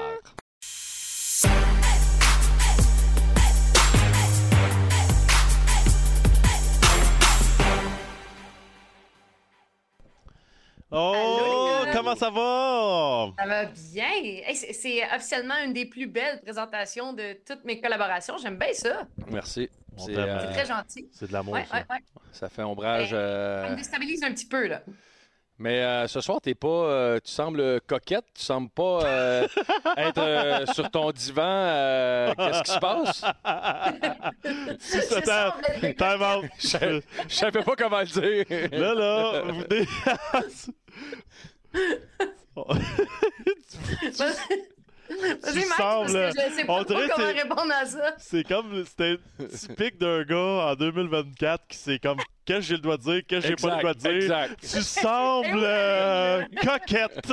Oh, 10.92 11.14
Allô, 11.84 11.92
comment 11.94 12.16
ça 12.16 12.30
va? 12.32 13.32
Ça 13.38 13.46
va 13.48 13.66
bien. 13.66 14.06
Hey, 14.24 14.56
c'est- 14.56 15.04
officiellement 15.16 15.54
une 15.64 15.74
des 15.74 15.86
plus 15.86 16.08
belles 16.08 16.42
présentations 16.42 17.14
de 17.14 17.38
toutes 17.46 17.64
mes 17.64 17.80
collaborations. 17.80 18.38
J'aime 18.42 18.58
bien 18.58 18.74
ça. 18.74 19.04
Merci. 19.32 19.70
C'est, 19.98 20.18
euh, 20.18 20.52
très 20.52 20.66
gentil. 20.66 21.08
C'est 21.12 21.28
de 21.28 21.34
l'amour, 21.34 21.54
Ouais, 21.56 21.66
ça. 21.70 21.78
ouais, 21.78 21.86
ouais. 21.90 22.00
ça 22.32 22.50
fait 22.50 22.64
ombrage. 22.64 23.10
Ça 23.10 23.16
euh, 23.18 23.70
me 23.72 23.76
déstabilise 23.76 24.24
un 24.24 24.32
petit 24.34 24.48
peu, 24.48 24.66
là. 24.68 24.82
Mais 25.62 25.82
euh, 25.84 26.08
ce 26.08 26.22
soir, 26.22 26.40
t'es 26.42 26.56
pas, 26.56 26.68
euh, 26.68 27.20
tu 27.24 27.32
sembles 27.32 27.82
coquette, 27.82 28.24
tu 28.34 28.42
sembles 28.44 28.70
pas 28.70 29.02
euh, 29.04 29.48
être 29.98 30.18
euh, 30.18 30.66
sur 30.68 30.90
ton 30.90 31.12
divan. 31.12 31.42
euh, 31.46 32.34
Qu'est-ce 32.38 32.64
qui 32.64 32.72
se 32.72 32.80
passe? 32.80 33.22
Si 34.80 35.02
ça 35.02 35.50
out. 36.38 36.46
Je, 36.60 37.02
savais 37.28 37.62
pas 37.64 37.76
comment 37.76 38.00
le 38.00 38.06
dire. 38.06 38.46
Là, 38.72 38.94
là, 38.94 39.42
vous 39.52 39.64
Vas-y, 45.10 45.64
Tu 45.64 45.68
Max, 45.68 45.78
sembles- 45.78 46.14
parce 46.14 46.36
que 46.36 46.42
je 46.50 46.56
sais 46.56 46.64
on 46.68 46.78
pas 46.78 46.84
dirait 46.84 47.10
comment 47.10 47.28
c'est- 47.28 47.42
répondre 47.42 47.74
à 47.82 47.86
ça. 47.86 48.14
C'est 48.20 48.48
comme. 48.48 48.86
C'était 48.86 49.18
typique 49.58 49.98
d'un 49.98 50.24
gars 50.24 50.38
en 50.72 50.76
2024 50.76 51.68
qui 51.68 51.78
c'est 51.78 52.00
comme. 52.00 52.20
Qu'est-ce 52.50 52.62
que 52.62 52.66
j'ai 52.66 52.74
le 52.78 52.82
droit 52.82 52.98
de 52.98 53.04
dire, 53.04 53.22
qu'est-ce 53.28 53.42
que 53.44 53.48
j'ai 53.50 53.56
pas 53.68 53.76
le 53.76 53.80
droit 53.80 53.94
de 53.94 54.00
dire? 54.00 54.12
Exact. 54.12 54.60
Tu 54.60 54.82
sembles 54.82 55.50
euh, 55.64 56.44
coquette. 56.64 57.32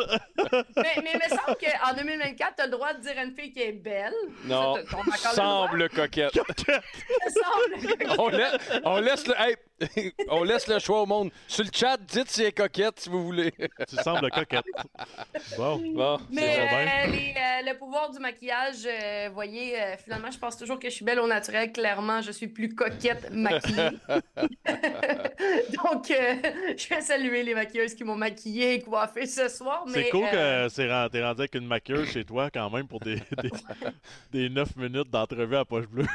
Mais, 0.76 0.94
mais 1.02 1.10
il 1.14 1.18
me 1.18 1.28
semble 1.30 1.56
qu'en 1.58 1.94
2024, 1.96 2.54
t'as 2.54 2.66
le 2.66 2.70
droit 2.70 2.92
de 2.92 3.00
dire 3.00 3.12
à 3.16 3.24
une 3.24 3.34
fille 3.34 3.50
qui 3.50 3.62
est 3.62 3.72
belle. 3.72 4.12
Non, 4.44 4.76
Ça, 5.16 5.30
semble 5.30 5.88
coquette. 5.88 6.32
coquette. 6.34 6.82
Semble. 7.30 8.18
on, 8.18 8.28
laisse, 8.28 8.58
on, 8.84 9.00
laisse 9.00 9.26
le, 9.26 9.34
hey, 9.38 9.56
on 10.28 10.44
laisse 10.44 10.66
le 10.68 10.78
choix 10.78 11.02
au 11.02 11.06
monde. 11.06 11.30
Sur 11.48 11.64
le 11.64 11.70
chat, 11.72 11.96
dites 11.96 12.30
si 12.30 12.42
elle 12.42 12.48
est 12.48 12.52
coquette 12.52 13.00
si 13.00 13.08
vous 13.08 13.24
voulez. 13.24 13.52
Tu 13.88 13.96
sembles 13.96 14.30
coquette. 14.30 14.64
Bon. 15.56 15.80
Bon, 15.94 16.18
Mais 16.30 16.58
euh, 16.58 17.10
les, 17.10 17.34
euh, 17.36 17.72
le 17.72 17.78
pouvoir 17.78 18.10
du 18.10 18.18
maquillage, 18.18 18.86
euh, 18.86 19.28
voyez, 19.32 19.80
euh, 19.80 19.96
finalement, 20.02 20.30
je 20.30 20.38
pense 20.38 20.56
toujours 20.56 20.78
que 20.78 20.88
je 20.88 20.94
suis 20.94 21.04
belle 21.04 21.20
au 21.20 21.26
naturel. 21.26 21.72
Clairement, 21.72 22.20
je 22.22 22.32
suis 22.32 22.48
plus 22.48 22.74
coquette 22.74 23.30
maquillée. 23.30 23.90
Donc, 25.84 26.10
euh, 26.10 26.34
je 26.76 26.88
vais 26.88 27.00
saluer 27.00 27.42
les 27.42 27.54
maquilleuses 27.54 27.94
qui 27.94 28.04
m'ont 28.04 28.16
maquillée 28.16 28.74
et 28.74 28.80
coiffée 28.80 29.26
ce 29.26 29.48
soir. 29.48 29.84
C'est 29.88 30.08
cool 30.10 30.24
euh, 30.32 30.68
que 30.68 30.74
t'es 30.74 31.22
rendu 31.22 31.40
avec 31.40 31.54
une 31.54 31.66
maquilleuse 31.66 32.10
chez 32.10 32.24
toi 32.24 32.50
quand 32.50 32.70
même 32.70 32.86
pour 32.88 33.00
des, 33.00 33.16
des, 33.42 33.50
des 34.32 34.48
9 34.48 34.76
minutes 34.76 35.10
d'entrevue 35.10 35.56
à 35.56 35.64
poche 35.64 35.86
bleue. 35.86 36.06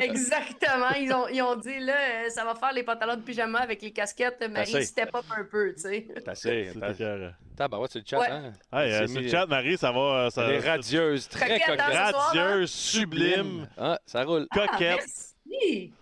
Exactement. 0.00 0.90
Ils 0.98 1.12
ont, 1.12 1.28
ils 1.28 1.42
ont 1.42 1.56
dit, 1.56 1.78
là, 1.80 1.94
euh, 1.96 2.28
ça 2.30 2.44
va 2.44 2.54
faire 2.54 2.72
les 2.72 2.82
pantalons 2.82 3.16
de 3.16 3.22
pyjama 3.22 3.60
avec 3.60 3.82
les 3.82 3.90
casquettes. 3.92 4.44
Marie, 4.50 4.76
Assez. 4.76 4.84
step 4.86 5.14
up 5.14 5.24
un 5.36 5.44
peu, 5.44 5.74
tu 5.74 5.80
sais. 5.82 6.06
C'est 6.34 6.72
écœurant. 6.90 7.32
Tabarouette, 7.56 7.92
c'est 7.92 7.98
le 8.00 8.04
chat, 8.06 8.18
Ouais. 8.18 8.26
hein? 8.30 8.52
Hey, 8.72 8.92
euh, 8.92 9.06
C'est 9.06 9.20
le 9.20 9.28
chat, 9.28 9.46
Marie, 9.46 9.78
ça 9.78 9.90
va. 9.90 9.98
euh, 10.00 10.30
Ça, 10.30 10.42
Elle 10.44 10.56
est 10.56 10.68
radieuse, 10.68 11.26
très 11.28 11.58
Coquette, 11.58 11.80
hein, 11.80 12.10
soir, 12.10 12.26
radieuse, 12.34 12.70
sublime, 12.70 13.66
Ah, 13.78 13.98
ça 14.04 14.24
roule, 14.24 14.46
coquette. 14.52 15.06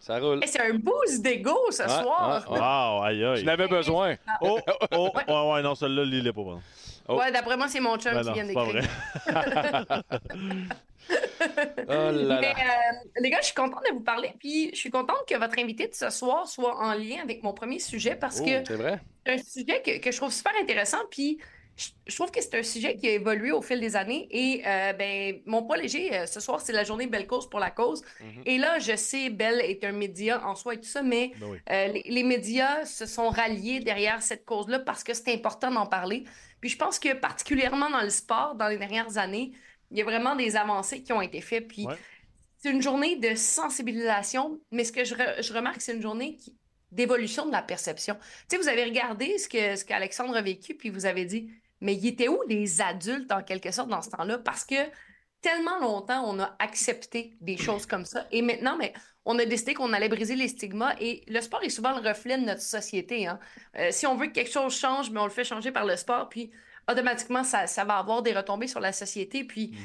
Ça 0.01 0.19
roule. 0.19 0.41
Hey, 0.43 0.49
c'est 0.49 0.61
un 0.61 0.75
boost 0.75 1.23
d'ego 1.23 1.57
ce 1.71 1.85
soir. 1.89 2.45
ouais. 2.51 2.59
Wow, 2.59 3.03
aïe 3.05 3.19
Tu 3.19 3.25
aïe. 3.41 3.45
n'avais 3.45 3.69
besoin. 3.69 4.17
Oh, 4.41 4.59
oh, 4.93 5.11
ouais, 5.29 5.53
ouais, 5.53 5.63
non, 5.63 5.75
celle-là, 5.75 6.05
lis-les 6.05 6.33
pas. 6.33 6.43
pardon. 6.43 6.61
Oh. 7.09 7.19
Ouais, 7.19 7.31
d'après 7.31 7.57
moi, 7.57 7.69
c'est 7.69 7.81
mon 7.81 7.97
chum 7.99 8.13
Ben 8.15 8.23
qui 8.23 8.27
non, 8.29 8.33
vient 8.33 8.45
d'écrire. 8.45 8.65
vrai. 8.65 10.03
Oh 11.87 11.93
là 11.93 12.13
Mais 12.41 12.53
là. 12.55 12.59
euh, 12.59 13.21
les 13.21 13.29
gars, 13.31 13.39
je 13.41 13.47
suis 13.47 13.55
contente 13.55 13.83
de 13.87 13.93
vous 13.93 14.01
parler. 14.01 14.33
Puis 14.39 14.71
je 14.73 14.77
suis 14.79 14.91
contente 14.91 15.19
que 15.29 15.37
votre 15.37 15.59
invité 15.59 15.87
de 15.87 15.95
ce 15.95 16.09
soir 16.09 16.49
soit 16.49 16.75
en 16.79 16.95
lien 16.95 17.19
avec 17.23 17.43
mon 17.43 17.53
premier 17.53 17.79
sujet 17.79 18.17
parce 18.17 18.39
Oh, 18.41 18.45
que 18.47 18.65
c'est 18.67 18.75
vrai? 18.77 19.01
c'est 19.27 19.33
un 19.35 19.39
sujet 19.39 19.83
que, 19.83 19.99
que 19.99 20.11
je 20.11 20.17
trouve 20.17 20.33
super 20.33 20.53
intéressant. 20.61 20.99
Puis 21.11 21.39
je, 21.77 22.15
trouve 22.15 22.31
que 22.31 22.41
c'est 22.41 22.55
un 22.57 22.63
sujet 22.63 22.97
qui 22.97 23.09
a 23.09 23.13
évolué 23.13 23.51
au 23.53 23.61
fil 23.63 23.81
des 23.81 23.97
années. 23.97 24.29
Et 24.31 24.63
euh, 24.67 24.93
ben, 24.93 25.41
mon 25.47 25.63
poids 25.65 25.77
léger, 25.77 26.15
euh, 26.15 26.27
ce 26.27 26.39
soir, 26.41 26.61
c'est 26.61 26.73
la 26.73 26.85
journée 26.85 27.07
Belle 27.07 27.27
Cause 27.27 27.49
pour 27.51 27.59
la 27.61 27.71
cause. 27.71 28.03
Mhm. 28.21 28.43
Et 28.47 28.59
là, 28.59 28.79
je 28.79 28.95
sais, 28.97 29.31
Belle 29.31 29.61
est 29.61 29.83
un 29.85 29.93
média 29.93 30.47
en 30.47 30.55
soi 30.55 30.75
et 30.75 30.79
tout 30.79 30.85
ça, 30.89 31.03
mais 31.03 31.33
Ben 31.41 31.47
oui. 31.51 31.59
euh, 31.71 31.87
les, 31.89 32.03
les 32.07 32.23
médias 32.23 32.85
se 32.85 33.07
sont 33.07 33.29
ralliés 33.29 33.81
derrière 33.81 34.23
cette 34.23 34.45
cause-là 34.45 34.79
parce 34.79 35.03
que 35.03 35.15
c'est 35.15 35.33
important 35.33 35.71
d'en 35.71 35.87
parler. 35.87 36.25
Puis 36.61 36.71
je 36.71 36.77
pense 36.79 36.99
que 36.99 37.13
particulièrement 37.13 37.91
dans 37.91 38.03
le 38.03 38.11
sport, 38.11 38.55
dans 38.55 38.69
les 38.69 38.79
dernières 38.79 39.19
années, 39.19 39.53
il 39.91 39.99
y 39.99 40.01
a 40.01 40.05
vraiment 40.05 40.35
des 40.37 40.57
avancées 40.57 41.03
qui 41.03 41.13
ont 41.13 41.21
été 41.23 41.41
faites. 41.41 41.67
Puis 41.69 41.87
Ouais. 41.87 41.95
c'est 42.59 42.71
une 42.71 42.81
journée 42.83 43.17
de 43.17 43.35
sensibilisation, 43.85 44.61
mais 44.71 44.85
ce 44.85 44.93
que 44.93 45.05
je, 45.05 45.15
re- 45.15 45.43
je 45.43 45.53
remarque, 45.53 45.81
c'est 45.81 45.95
une 45.95 46.03
journée 46.03 46.37
qui- 46.37 46.57
d'évolution 46.93 47.45
de 47.47 47.51
la 47.53 47.61
perception. 47.63 48.15
Tu 48.49 48.57
sais, 48.57 48.63
vous 48.63 48.69
avez 48.69 48.85
regardé 48.85 49.37
ce 49.39 49.49
que 49.49 49.75
ce 49.75 49.85
qu'Alexandre 49.85 50.37
a 50.37 50.43
vécu, 50.43 50.75
puis 50.75 50.91
vous 50.91 51.07
avez 51.07 51.25
dit, 51.25 51.51
mais 51.85 51.95
il 51.95 52.07
était 52.07 52.29
où 52.29 52.41
les 52.49 52.81
adultes 52.81 53.31
en 53.31 53.43
quelque 53.43 53.71
sorte 53.71 53.91
dans 53.91 54.01
ce 54.01 54.09
temps-là? 54.09 54.39
Parce 54.39 54.65
que 54.65 54.75
tellement 55.43 55.79
longtemps, 55.81 56.25
on 56.27 56.41
a 56.41 56.57
accepté 56.59 57.37
des 57.43 57.59
choses 57.59 57.85
comme 57.85 58.07
ça. 58.07 58.27
Et 58.33 58.41
maintenant, 58.41 58.77
mais 58.79 58.95
on 59.27 59.39
a 59.39 59.45
décidé 59.45 59.75
qu'on 59.75 59.93
allait 59.93 60.09
briser 60.09 60.35
les 60.35 60.49
stigmas. 60.49 60.95
Et 60.99 61.23
le 61.29 61.41
sport 61.43 61.63
est 61.63 61.69
souvent 61.69 61.93
le 62.01 62.09
reflet 62.09 62.39
de 62.39 62.45
notre 62.45 62.63
société. 62.63 63.27
hein. 63.27 63.39
Euh, 63.77 63.89
si 63.91 64.07
on 64.07 64.17
veut 64.17 64.29
que 64.29 64.33
quelque 64.33 64.51
chose 64.51 64.75
change, 64.75 65.11
mais 65.11 65.21
on 65.21 65.25
le 65.25 65.31
fait 65.31 65.45
changer 65.45 65.71
par 65.73 65.85
le 65.85 65.97
sport, 65.97 66.31
puis 66.31 66.51
automatiquement, 66.91 67.45
ça, 67.45 67.67
ça 67.67 67.85
va 67.85 67.99
avoir 67.99 68.23
des 68.23 68.33
retombées 68.33 68.67
sur 68.67 68.81
la 68.81 68.93
société. 68.93 69.45
Puis 69.45 69.77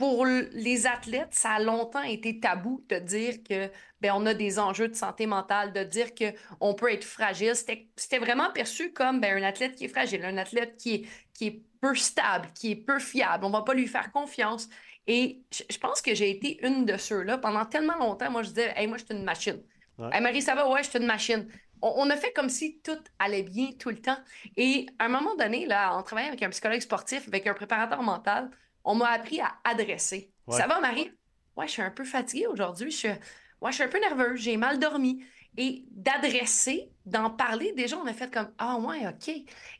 pour 0.00 0.24
les 0.24 0.86
athlètes, 0.86 1.34
ça 1.34 1.50
a 1.50 1.60
longtemps 1.60 2.02
été 2.02 2.40
tabou 2.40 2.82
de 2.88 2.96
dire 2.96 3.42
que 3.42 3.70
ben, 4.00 4.12
on 4.14 4.24
a 4.24 4.32
des 4.32 4.58
enjeux 4.58 4.88
de 4.88 4.94
santé 4.94 5.26
mentale, 5.26 5.74
de 5.74 5.84
dire 5.84 6.14
que 6.14 6.32
on 6.58 6.72
peut 6.74 6.90
être 6.90 7.04
fragile. 7.04 7.52
C'était 7.54 8.18
vraiment 8.18 8.50
perçu 8.50 8.94
comme 8.94 9.20
ben, 9.20 9.36
un 9.36 9.46
athlète 9.46 9.74
qui 9.74 9.84
est 9.84 9.88
fragile, 9.88 10.24
un 10.24 10.38
athlète 10.38 10.78
qui 10.78 10.94
est, 10.94 11.08
qui 11.34 11.46
est 11.48 11.62
peu 11.82 11.94
stable, 11.94 12.48
qui 12.54 12.70
est 12.70 12.76
peu 12.76 12.98
fiable. 12.98 13.44
On 13.44 13.50
va 13.50 13.60
pas 13.60 13.74
lui 13.74 13.86
faire 13.86 14.10
confiance. 14.10 14.70
Et 15.06 15.42
je 15.52 15.64
je 15.70 15.76
pense 15.76 16.00
que 16.00 16.14
j'ai 16.14 16.30
été 16.30 16.66
une 16.66 16.86
de 16.86 16.96
ceux-là. 16.96 17.36
Pendant 17.36 17.66
tellement 17.66 17.98
longtemps, 17.98 18.30
moi, 18.30 18.42
je 18.42 18.48
disais, 18.48 18.72
hey, 18.76 18.86
moi, 18.86 18.96
je 18.96 19.04
suis 19.04 19.14
une 19.14 19.24
machine. 19.24 19.62
Ouais. 19.98 20.08
Hey, 20.14 20.22
Marie, 20.22 20.40
ça 20.40 20.54
va? 20.54 20.66
Ouais, 20.66 20.82
je 20.82 20.88
suis 20.88 20.98
une 20.98 21.04
machine. 21.06 21.46
On, 21.82 21.92
on 21.98 22.08
a 22.08 22.16
fait 22.16 22.32
comme 22.32 22.48
si 22.48 22.80
tout 22.80 23.02
allait 23.18 23.42
bien 23.42 23.72
tout 23.78 23.90
le 23.90 24.00
temps. 24.00 24.18
Et 24.56 24.86
à 24.98 25.04
un 25.04 25.08
moment 25.08 25.34
donné, 25.36 25.66
là, 25.66 25.94
en 25.94 26.02
travaillant 26.02 26.28
avec 26.28 26.42
un 26.42 26.48
psychologue 26.48 26.80
sportif, 26.80 27.28
avec 27.28 27.46
un 27.46 27.52
préparateur 27.52 28.02
mental, 28.02 28.50
on 28.84 28.94
m'a 28.94 29.10
appris 29.10 29.40
à 29.40 29.56
adresser. 29.64 30.32
Ouais. 30.46 30.56
Ça 30.56 30.66
va, 30.66 30.80
Marie? 30.80 31.10
Ouais, 31.56 31.66
je 31.66 31.72
suis 31.72 31.82
un 31.82 31.90
peu 31.90 32.04
fatiguée 32.04 32.46
aujourd'hui. 32.46 32.90
Je 32.90 32.96
suis, 32.96 33.08
ouais, 33.08 33.70
je 33.70 33.74
suis 33.74 33.84
un 33.84 33.88
peu 33.88 34.00
nerveuse. 34.00 34.40
J'ai 34.40 34.56
mal 34.56 34.78
dormi. 34.78 35.24
Et 35.56 35.84
d'adresser, 35.90 36.92
d'en 37.06 37.30
parler, 37.30 37.72
déjà, 37.72 37.96
on 37.98 38.06
a 38.06 38.12
fait 38.12 38.32
comme 38.32 38.52
Ah, 38.58 38.76
ouais, 38.78 39.06
OK. 39.08 39.34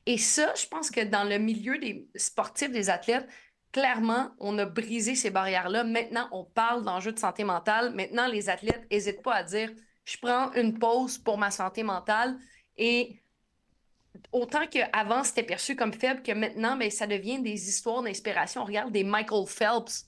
Et 0.07 0.19
ça, 0.19 0.53
je 0.55 0.67
pense 0.67 0.91
que 0.91 1.01
dans 1.01 1.25
le 1.25 1.39
milieu 1.39 1.79
des 1.79 2.09
sportifs, 2.17 2.71
des 2.71 2.91
athlètes, 2.91 3.29
clairement, 3.73 4.31
on 4.39 4.59
a 4.59 4.67
brisé 4.67 5.15
ces 5.15 5.31
barrières-là. 5.31 5.85
Maintenant, 5.85 6.29
on 6.33 6.45
parle 6.45 6.85
d'enjeux 6.85 7.13
de 7.13 7.19
santé 7.19 7.45
mentale. 7.45 7.95
Maintenant, 7.95 8.27
les 8.27 8.49
athlètes 8.49 8.87
n'hésitent 8.91 9.23
pas 9.23 9.35
à 9.37 9.43
dire 9.45 9.71
Je 10.05 10.19
prends 10.19 10.53
une 10.55 10.79
pause 10.79 11.19
pour 11.19 11.39
ma 11.39 11.51
santé 11.51 11.83
mentale. 11.83 12.37
Et 12.77 13.23
autant 14.33 14.67
qu'avant, 14.67 15.25
c'était 15.25 15.43
perçu 15.43 15.77
comme 15.77 15.93
faible, 15.93 16.23
que 16.23 16.33
maintenant, 16.33 16.77
ben, 16.77 16.91
ça 16.91 17.07
devient 17.07 17.41
des 17.41 17.69
histoires 17.69 18.03
d'inspiration. 18.03 18.63
On 18.63 18.65
regarde 18.65 18.93
des 18.93 19.05
Michael 19.05 19.47
Phelps 19.47 20.07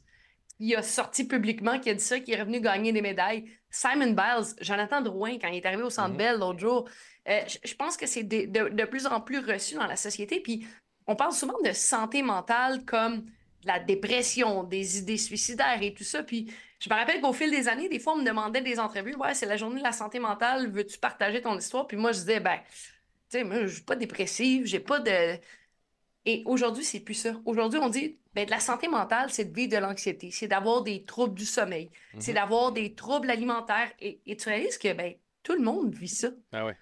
qui 0.58 0.74
a 0.76 0.82
sorti 0.82 1.24
publiquement, 1.26 1.78
qui 1.80 1.90
a 1.90 1.94
dit 1.94 2.04
ça, 2.04 2.20
qui 2.20 2.32
est 2.32 2.40
revenu 2.40 2.60
gagner 2.60 2.92
des 2.92 3.02
médailles. 3.02 3.50
Simon 3.70 4.10
Biles, 4.12 4.54
Jonathan 4.60 5.00
Drouin, 5.00 5.38
quand 5.40 5.48
il 5.48 5.56
est 5.56 5.66
arrivé 5.66 5.82
au 5.82 5.90
Centre 5.90 6.10
Mhm. 6.10 6.16
Bell 6.16 6.38
l'autre 6.38 6.58
jour, 6.60 6.88
euh, 7.28 7.40
je, 7.48 7.58
je 7.64 7.74
pense 7.74 7.96
que 7.96 8.06
c'est 8.06 8.22
de, 8.22 8.46
de- 8.46 8.68
de 8.68 8.84
plus 8.84 9.06
en 9.06 9.20
plus 9.20 9.38
reçu 9.40 9.74
dans 9.74 9.86
la 9.86 9.96
société. 9.96 10.40
Puis 10.40 10.66
on 11.06 11.16
parle 11.16 11.32
souvent 11.32 11.58
de 11.64 11.72
santé 11.72 12.22
mentale 12.22 12.84
comme 12.84 13.22
de 13.22 13.66
la 13.66 13.78
dépression, 13.78 14.62
des 14.64 14.98
idées 14.98 15.16
suicidaires 15.18 15.80
et 15.82 15.94
tout 15.94 16.04
ça. 16.04 16.22
Puis 16.22 16.52
je 16.80 16.90
me 16.90 16.94
rappelle 16.94 17.20
qu'au 17.20 17.32
fil 17.32 17.50
des 17.50 17.68
années, 17.68 17.88
des 17.88 17.98
fois, 17.98 18.12
on 18.14 18.16
me 18.18 18.24
demandait 18.24 18.60
des 18.60 18.78
entrevues. 18.78 19.14
Ouais, 19.16 19.34
c'est 19.34 19.46
la 19.46 19.56
journée 19.56 19.78
de 19.78 19.84
la 19.84 19.92
santé 19.92 20.18
mentale, 20.18 20.68
veux-tu 20.70 20.98
partager 20.98 21.40
ton 21.40 21.56
histoire? 21.56 21.86
Puis 21.86 21.96
moi, 21.96 22.12
je 22.12 22.18
disais, 22.18 22.40
ben, 22.40 22.58
tu 23.32 23.38
sais, 23.38 23.44
moi, 23.44 23.62
je 23.62 23.74
suis 23.74 23.82
pas 23.82 23.96
dépressive, 23.96 24.66
j'ai 24.66 24.80
pas 24.80 25.00
de. 25.00 25.38
Et 26.26 26.42
aujourd'hui, 26.44 26.84
c'est 26.84 27.00
plus 27.00 27.14
ça. 27.14 27.40
Aujourd'hui, 27.46 27.80
on 27.82 27.88
dit, 27.88 28.18
ben, 28.34 28.44
de 28.44 28.50
la 28.50 28.60
santé 28.60 28.88
mentale, 28.88 29.30
c'est 29.30 29.46
de 29.46 29.54
vivre 29.54 29.72
de 29.72 29.78
l'anxiété, 29.78 30.30
c'est 30.30 30.48
d'avoir 30.48 30.82
des 30.82 31.04
troubles 31.04 31.34
du 31.34 31.46
sommeil, 31.46 31.90
c'est 32.18 32.34
d'avoir 32.34 32.72
des 32.72 32.94
troubles 32.94 33.30
alimentaires. 33.30 33.90
Et, 34.00 34.20
et 34.26 34.36
tu 34.36 34.48
réalises 34.48 34.76
que, 34.78 34.92
ben, 34.92 35.14
tout 35.42 35.54
le 35.54 35.62
monde 35.62 35.94
vit 35.94 36.08
ça. 36.08 36.28
Ah 36.52 36.66
ouais. 36.66 36.76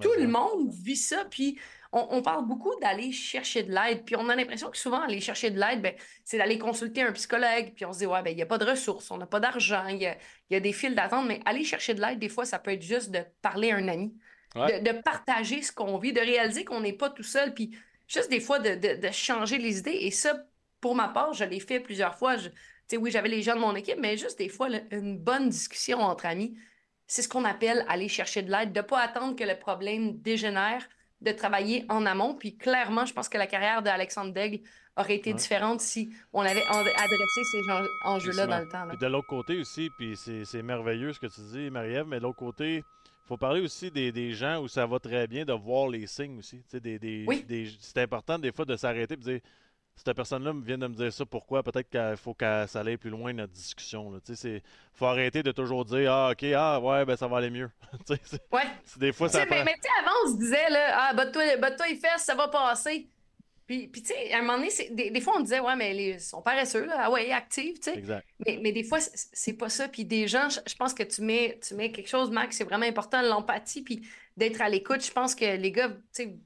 Tout 0.00 0.12
le 0.16 0.28
monde 0.28 0.70
vit 0.72 0.96
ça. 0.96 1.24
Puis 1.30 1.58
on, 1.92 2.06
on 2.10 2.22
parle 2.22 2.46
beaucoup 2.46 2.72
d'aller 2.80 3.10
chercher 3.10 3.64
de 3.64 3.72
l'aide. 3.72 4.04
Puis 4.04 4.16
on 4.16 4.28
a 4.28 4.36
l'impression 4.36 4.70
que 4.70 4.78
souvent, 4.78 5.00
aller 5.00 5.20
chercher 5.20 5.50
de 5.50 5.58
l'aide, 5.58 5.82
ben, 5.82 5.94
c'est 6.24 6.38
d'aller 6.38 6.58
consulter 6.58 7.02
un 7.02 7.12
psychologue. 7.12 7.72
Puis 7.74 7.84
on 7.84 7.92
se 7.92 7.98
dit, 7.98 8.06
ouais, 8.06 8.22
ben, 8.22 8.30
il 8.30 8.36
n'y 8.36 8.42
a 8.42 8.46
pas 8.46 8.58
de 8.58 8.64
ressources, 8.64 9.10
on 9.10 9.18
n'a 9.18 9.26
pas 9.26 9.40
d'argent, 9.40 9.86
il 9.88 10.00
y 10.00 10.06
a, 10.06 10.16
il 10.48 10.54
y 10.54 10.56
a 10.56 10.60
des 10.60 10.72
files 10.72 10.94
d'attente. 10.94 11.26
Mais 11.26 11.40
aller 11.44 11.64
chercher 11.64 11.94
de 11.94 12.00
l'aide, 12.00 12.18
des 12.18 12.28
fois, 12.28 12.44
ça 12.44 12.58
peut 12.58 12.70
être 12.70 12.82
juste 12.82 13.10
de 13.10 13.20
parler 13.42 13.72
à 13.72 13.76
un 13.76 13.88
ami, 13.88 14.14
Ouais. 14.56 14.80
de, 14.80 14.92
de 14.92 15.00
partager 15.02 15.62
ce 15.62 15.72
qu'on 15.72 15.96
vit, 15.98 16.12
de 16.12 16.20
réaliser 16.20 16.64
qu'on 16.64 16.80
n'est 16.80 16.92
pas 16.92 17.08
tout 17.10 17.22
seul. 17.22 17.54
Puis 17.54 17.70
juste 18.08 18.30
des 18.30 18.40
fois, 18.40 18.58
de, 18.58 18.74
de- 18.74 19.00
de 19.00 19.12
changer 19.12 19.58
les 19.58 19.78
idées. 19.78 19.98
Et 20.00 20.10
ça, 20.10 20.34
pour 20.80 20.94
ma 20.96 21.08
part, 21.08 21.32
je 21.34 21.44
l'ai 21.44 21.60
fait 21.60 21.78
plusieurs 21.80 22.16
fois. 22.18 22.36
Je- 22.36 22.48
tu 22.48 22.54
sais, 22.88 22.96
oui, 22.96 23.10
j'avais 23.12 23.28
les 23.28 23.42
gens 23.42 23.54
de 23.54 23.60
mon 23.60 23.76
équipe, 23.76 23.98
mais 24.00 24.16
juste 24.16 24.38
des 24.38 24.48
fois, 24.48 24.68
là, 24.68 24.80
une 24.90 25.16
bonne 25.18 25.48
discussion 25.50 26.00
entre 26.00 26.26
amis, 26.26 26.56
c'est 27.06 27.22
ce 27.22 27.28
qu'on 27.28 27.44
appelle 27.44 27.84
aller 27.88 28.08
chercher 28.08 28.42
de 28.42 28.50
l'aide, 28.50 28.72
de 28.72 28.78
ne 28.80 28.84
pas 28.84 29.00
attendre 29.00 29.36
que 29.36 29.44
le 29.44 29.56
problème 29.56 30.18
dégénère, 30.20 30.88
de 31.20 31.32
travailler 31.32 31.84
en 31.88 32.06
amont. 32.06 32.34
Puis 32.34 32.56
clairement, 32.56 33.04
je 33.04 33.12
pense 33.12 33.28
que 33.28 33.36
la 33.38 33.46
carrière 33.46 33.82
d'Alexandre 33.82 34.32
Daigle 34.32 34.60
aurait 34.96 35.16
été 35.16 35.30
Ouais. 35.30 35.36
différente 35.38 35.80
si 35.80 36.10
on 36.32 36.40
avait 36.40 36.64
adressé 36.64 37.42
ces 37.52 37.60
enjeux-là 38.04 38.46
dans 38.46 38.58
le 38.58 38.68
temps. 38.68 38.84
là. 38.84 38.88
Puis 38.90 38.98
de 38.98 39.06
l'autre 39.06 39.28
côté 39.28 39.58
aussi, 39.58 39.90
puis 39.98 40.16
c'est 40.16 40.62
merveilleux 40.62 41.12
ce 41.12 41.20
que 41.20 41.26
tu 41.26 41.40
dis, 41.52 41.70
Marie-Ève, 41.70 42.06
mais 42.08 42.18
de 42.18 42.22
l'autre 42.24 42.38
côté, 42.38 42.82
faut 43.30 43.36
parler 43.36 43.60
aussi 43.60 43.90
des, 43.92 44.10
des 44.12 44.32
gens 44.32 44.60
où 44.60 44.66
ça 44.68 44.84
va 44.86 44.98
très 44.98 45.26
bien 45.28 45.44
de 45.44 45.52
voir 45.52 45.88
les 45.88 46.06
signes 46.06 46.38
aussi. 46.40 46.60
Des, 46.72 46.98
des, 46.98 47.24
Oui. 47.28 47.44
des- 47.48 47.70
c'est 47.80 47.98
important 47.98 48.38
des 48.38 48.50
fois 48.52 48.64
de 48.64 48.76
s'arrêter 48.76 49.14
et 49.14 49.16
de 49.16 49.22
dire 49.22 49.40
cette 49.94 50.16
personne-là 50.16 50.52
vient 50.64 50.78
de 50.78 50.86
me 50.86 50.94
dire 50.94 51.12
ça, 51.12 51.24
pourquoi? 51.26 51.62
Peut-être 51.62 51.88
qu'il 51.90 52.16
faut 52.16 52.32
que 52.34 52.66
ça 52.66 52.80
aille 52.80 52.96
plus 52.96 53.10
loin 53.10 53.32
notre 53.32 53.52
discussion. 53.52 54.18
Il 54.28 54.62
faut 54.94 55.06
arrêter 55.06 55.42
de 55.42 55.52
toujours 55.52 55.84
dire 55.84 56.12
Ah, 56.12 56.30
ok, 56.32 56.42
ah, 56.56 56.80
ouais, 56.80 57.04
ben 57.04 57.16
ça 57.16 57.28
va 57.28 57.36
aller 57.36 57.50
mieux. 57.50 57.70
Ouais. 58.52 58.62
des 58.96 59.12
fois, 59.12 59.28
ça 59.28 59.40
mais 59.40 59.46
prend. 59.46 59.64
mais 59.64 59.76
avant, 60.00 60.16
on 60.24 60.32
se 60.32 60.38
disait, 60.38 60.70
là, 60.70 61.08
ah, 61.10 61.14
batte-toi 61.14 61.86
les 61.88 61.96
fesses, 61.96 62.24
ça 62.24 62.34
va 62.34 62.48
passer. 62.48 63.08
Puis, 63.70 63.86
puis 63.86 64.02
tu 64.02 64.08
sais, 64.08 64.32
à 64.32 64.38
un 64.38 64.40
moment 64.40 64.58
donné, 64.58 64.68
des, 64.90 65.12
des 65.12 65.20
fois, 65.20 65.34
on 65.36 65.42
disait, 65.42 65.60
ouais, 65.60 65.76
mais 65.76 65.96
ils 65.96 66.20
sont 66.20 66.42
paresseux, 66.42 66.86
là. 66.86 66.96
Ah 67.04 67.10
ouais, 67.12 67.30
actifs, 67.30 67.78
tu 67.78 67.92
sais. 67.92 68.02
Mais, 68.44 68.58
mais 68.60 68.72
des 68.72 68.82
fois, 68.82 68.98
c'est 69.00 69.52
pas 69.52 69.68
ça. 69.68 69.86
Puis 69.86 70.04
des 70.04 70.26
gens, 70.26 70.48
je, 70.48 70.74
pense 70.74 70.92
que 70.92 71.04
tu 71.04 71.22
mets, 71.22 71.56
tu 71.64 71.74
mets 71.74 71.92
quelque 71.92 72.08
chose, 72.08 72.32
Max, 72.32 72.56
c'est 72.56 72.64
vraiment 72.64 72.86
important, 72.86 73.22
l'empathie, 73.22 73.82
puis 73.82 74.08
d'être 74.36 74.60
à 74.60 74.68
l'écoute. 74.68 75.06
Je 75.06 75.12
pense 75.12 75.36
que 75.36 75.44
les 75.56 75.70
gars, 75.70 75.88
tu 75.88 75.94
sais, 76.10 76.36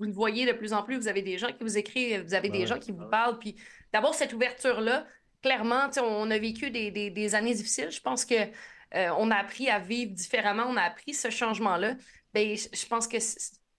vous 0.00 0.06
le 0.06 0.10
voyez 0.10 0.44
de 0.44 0.50
plus 0.50 0.72
en 0.72 0.82
plus, 0.82 0.96
vous 0.96 1.06
avez 1.06 1.22
des 1.22 1.38
gens 1.38 1.52
qui 1.52 1.62
vous 1.62 1.78
écrivent, 1.78 2.24
vous 2.24 2.34
avez 2.34 2.50
Ouais, 2.50 2.58
des 2.58 2.66
gens 2.66 2.80
qui 2.80 2.90
vous 2.90 3.08
parlent. 3.08 3.38
Puis 3.38 3.54
d'avoir 3.92 4.12
cette 4.12 4.32
ouverture-là, 4.32 5.06
clairement, 5.40 5.86
tu 5.86 5.94
sais, 5.94 6.00
on 6.00 6.28
a 6.32 6.38
vécu 6.38 6.72
des, 6.72 6.90
des- 6.90 7.10
des 7.10 7.34
années 7.36 7.54
difficiles. 7.54 7.92
Je 7.92 8.00
pense 8.00 8.24
que 8.24 8.34
euh, 8.34 9.08
on 9.18 9.30
a 9.30 9.36
appris 9.36 9.70
à 9.70 9.78
vivre 9.78 10.10
différemment, 10.10 10.64
on 10.68 10.76
a 10.76 10.82
appris 10.82 11.14
ce 11.14 11.30
changement-là. 11.30 11.94
Ben, 12.34 12.56
je, 12.56 12.66
je 12.72 12.86
pense 12.86 13.06
que 13.06 13.18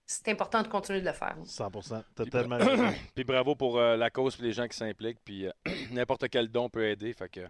c'est 0.06 0.28
important 0.28 0.62
de 0.62 0.68
continuer 0.68 1.00
de 1.00 1.06
le 1.06 1.12
faire. 1.12 1.34
100 1.44 1.70
T'as 2.14 2.22
Puis- 2.22 2.30
tellement 2.30 2.58
raison. 2.58 2.92
Puis 3.14 3.24
bravo 3.24 3.54
pour 3.54 3.78
euh, 3.78 3.96
la 3.96 4.10
cause 4.10 4.36
et 4.38 4.42
les 4.42 4.52
gens 4.52 4.68
qui 4.68 4.76
s'impliquent. 4.76 5.22
Puis 5.24 5.46
euh, 5.46 5.52
n'importe 5.92 6.28
quel 6.28 6.48
don 6.48 6.68
peut 6.68 6.86
aider. 6.86 7.12
Fait 7.14 7.28
que 7.28 7.40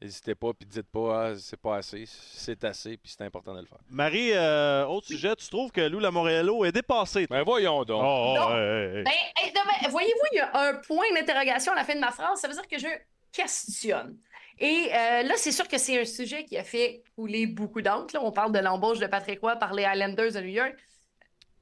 n'hésitez 0.00 0.34
pas. 0.34 0.52
Puis 0.52 0.66
dites 0.68 0.90
pas, 0.90 1.28
ah, 1.30 1.34
c'est 1.38 1.60
pas 1.60 1.76
assez. 1.76 2.04
C'est 2.06 2.62
assez. 2.64 2.96
Puis 2.98 3.14
c'est 3.16 3.24
important 3.24 3.54
de 3.54 3.60
le 3.60 3.66
faire. 3.66 3.78
Marie, 3.90 4.32
euh, 4.32 4.84
autre 4.86 5.06
sujet, 5.06 5.34
tu 5.36 5.48
trouves 5.48 5.70
que 5.72 5.80
Lou 5.80 5.98
Lamoriello 5.98 6.64
est 6.64 6.72
dépassé? 6.72 7.26
Ben 7.28 7.42
voyons 7.42 7.84
donc. 7.84 8.02
Oh, 8.04 8.36
oh, 8.38 8.50
hey, 8.52 8.98
hey. 8.98 9.04
Ben, 9.04 9.12
hey, 9.36 9.52
ben, 9.82 9.90
voyez-vous, 9.90 10.26
il 10.32 10.36
y 10.36 10.40
a 10.40 10.50
un 10.68 10.74
point 10.74 11.06
d'interrogation 11.14 11.72
à 11.72 11.76
la 11.76 11.84
fin 11.84 11.94
de 11.94 12.00
ma 12.00 12.10
phrase. 12.12 12.38
Ça 12.40 12.48
veut 12.48 12.54
dire 12.54 12.68
que 12.68 12.78
je 12.78 12.88
questionne. 13.32 14.16
Et 14.60 14.90
euh, 14.92 15.22
là, 15.22 15.34
c'est 15.36 15.52
sûr 15.52 15.68
que 15.68 15.78
c'est 15.78 16.00
un 16.00 16.04
sujet 16.04 16.44
qui 16.44 16.58
a 16.58 16.64
fait 16.64 17.02
couler 17.14 17.46
beaucoup 17.46 17.80
d'encre. 17.80 18.14
là. 18.14 18.20
On 18.24 18.32
parle 18.32 18.52
de 18.52 18.58
l'embauche 18.58 18.98
de 18.98 19.06
Patrick 19.06 19.40
Roy 19.40 19.54
par 19.56 19.72
les 19.72 19.84
Highlanders 19.84 20.32
de 20.32 20.40
New 20.40 20.48
York. 20.48 20.74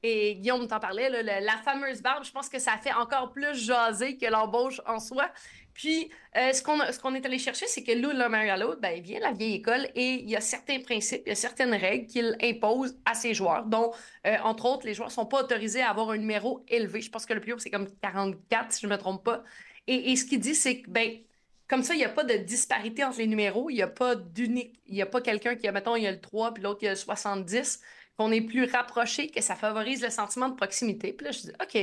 Et 0.03 0.35
Guillaume 0.35 0.67
t'en 0.67 0.79
parlait, 0.79 1.09
la 1.23 1.57
fameuse 1.57 2.01
barbe, 2.01 2.23
je 2.23 2.31
pense 2.31 2.49
que 2.49 2.59
ça 2.59 2.77
fait 2.77 2.93
encore 2.93 3.31
plus 3.31 3.55
jaser 3.55 4.17
que 4.17 4.27
l'embauche 4.27 4.79
en 4.85 4.99
soi. 4.99 5.29
Puis, 5.77 6.09
euh, 6.35 6.53
ce 6.53 6.63
qu'on 6.99 7.13
est 7.13 7.25
allé 7.25 7.37
chercher, 7.37 7.67
c'est 7.67 7.83
que 7.83 7.91
Lou 7.91 8.09
Lamoriello, 8.09 8.77
ben, 8.81 8.93
il 8.97 9.03
vient 9.03 9.19
de 9.19 9.25
la 9.25 9.31
vieille 9.31 9.55
école 9.55 9.87
et 9.93 10.15
il 10.15 10.29
y 10.29 10.35
a 10.35 10.41
certains 10.41 10.79
principes, 10.79 11.21
il 11.27 11.29
y 11.29 11.31
a 11.31 11.35
certaines 11.35 11.75
règles 11.75 12.07
qu'il 12.07 12.35
impose 12.41 12.97
à 13.05 13.13
ses 13.13 13.35
joueurs, 13.35 13.63
dont, 13.65 13.91
euh, 14.25 14.37
entre 14.43 14.65
autres, 14.65 14.87
les 14.87 14.95
joueurs 14.95 15.09
ne 15.09 15.13
sont 15.13 15.27
pas 15.27 15.43
autorisés 15.43 15.81
à 15.81 15.91
avoir 15.91 16.09
un 16.09 16.17
numéro 16.17 16.65
élevé. 16.67 17.01
Je 17.01 17.11
pense 17.11 17.27
que 17.27 17.33
le 17.33 17.41
plus 17.41 17.53
haut, 17.53 17.59
c'est 17.59 17.69
comme 17.69 17.87
44, 18.01 18.71
si 18.71 18.81
je 18.81 18.87
ne 18.87 18.91
me 18.91 18.97
trompe 18.97 19.23
pas. 19.23 19.43
Et, 19.85 20.11
et 20.11 20.15
ce 20.15 20.25
qu'il 20.25 20.39
dit, 20.39 20.55
c'est 20.55 20.81
que, 20.81 20.89
ben, 20.89 21.19
comme 21.67 21.83
ça, 21.83 21.93
il 21.93 21.97
n'y 21.97 22.05
a 22.05 22.09
pas 22.09 22.23
de 22.23 22.33
disparité 22.37 23.03
entre 23.03 23.19
les 23.19 23.27
numéros. 23.27 23.69
Il 23.69 23.75
n'y 23.75 23.81
a 23.83 23.87
pas 23.87 24.15
d'unique. 24.15 24.79
Il 24.87 24.95
n'y 24.95 25.01
a 25.01 25.05
pas 25.05 25.21
quelqu'un 25.21 25.55
qui 25.55 25.67
a, 25.67 25.71
mettons, 25.71 25.95
il 25.95 26.03
y 26.03 26.07
a 26.07 26.11
le 26.11 26.21
3 26.21 26.53
puis 26.55 26.63
l'autre, 26.63 26.79
il 26.81 26.85
y 26.85 26.87
a 26.87 26.91
le 26.91 26.97
70, 26.97 27.81
qu'on 28.17 28.31
est 28.31 28.41
plus 28.41 28.65
rapproché, 28.65 29.29
que 29.29 29.41
ça 29.41 29.55
favorise 29.55 30.01
le 30.01 30.09
sentiment 30.09 30.49
de 30.49 30.55
proximité. 30.55 31.13
Puis 31.13 31.25
là, 31.25 31.31
je 31.31 31.39
dis, 31.41 31.51
OK. 31.61 31.75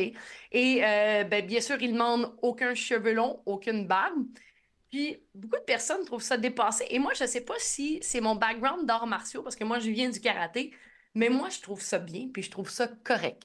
Et 0.53 0.85
euh, 0.85 1.25
ben, 1.25 1.47
bien 1.47 1.61
sûr, 1.61 1.81
il 1.81 1.93
demande 1.93 2.35
aucun 2.43 2.75
cheveu 2.75 3.13
long, 3.13 3.41
aucune 3.47 3.87
barbe. 3.87 4.25
Puis 4.91 5.17
beaucoup 5.35 5.59
de 5.59 5.65
personnes 5.65 6.05
trouvent 6.05 6.23
ça 6.23 6.37
dépassé. 6.37 6.87
Et 6.91 6.99
moi, 6.99 7.13
je 7.15 7.25
ne 7.25 7.29
sais 7.29 7.41
pas 7.41 7.55
si 7.59 7.99
c'est 8.03 8.21
mon 8.21 8.35
background 8.37 8.87
d'arts 8.87 9.07
martiaux, 9.07 9.43
parce 9.43 9.57
que 9.57 9.65
moi, 9.65 9.79
je 9.79 9.91
viens 9.91 10.09
du 10.09 10.21
karaté, 10.21 10.73
mais 11.15 11.29
moi, 11.29 11.49
je 11.51 11.61
trouve 11.61 11.81
ça 11.81 11.99
bien, 11.99 12.29
puis 12.33 12.43
je 12.43 12.51
trouve 12.51 12.71
ça 12.71 12.89
correct. 13.05 13.43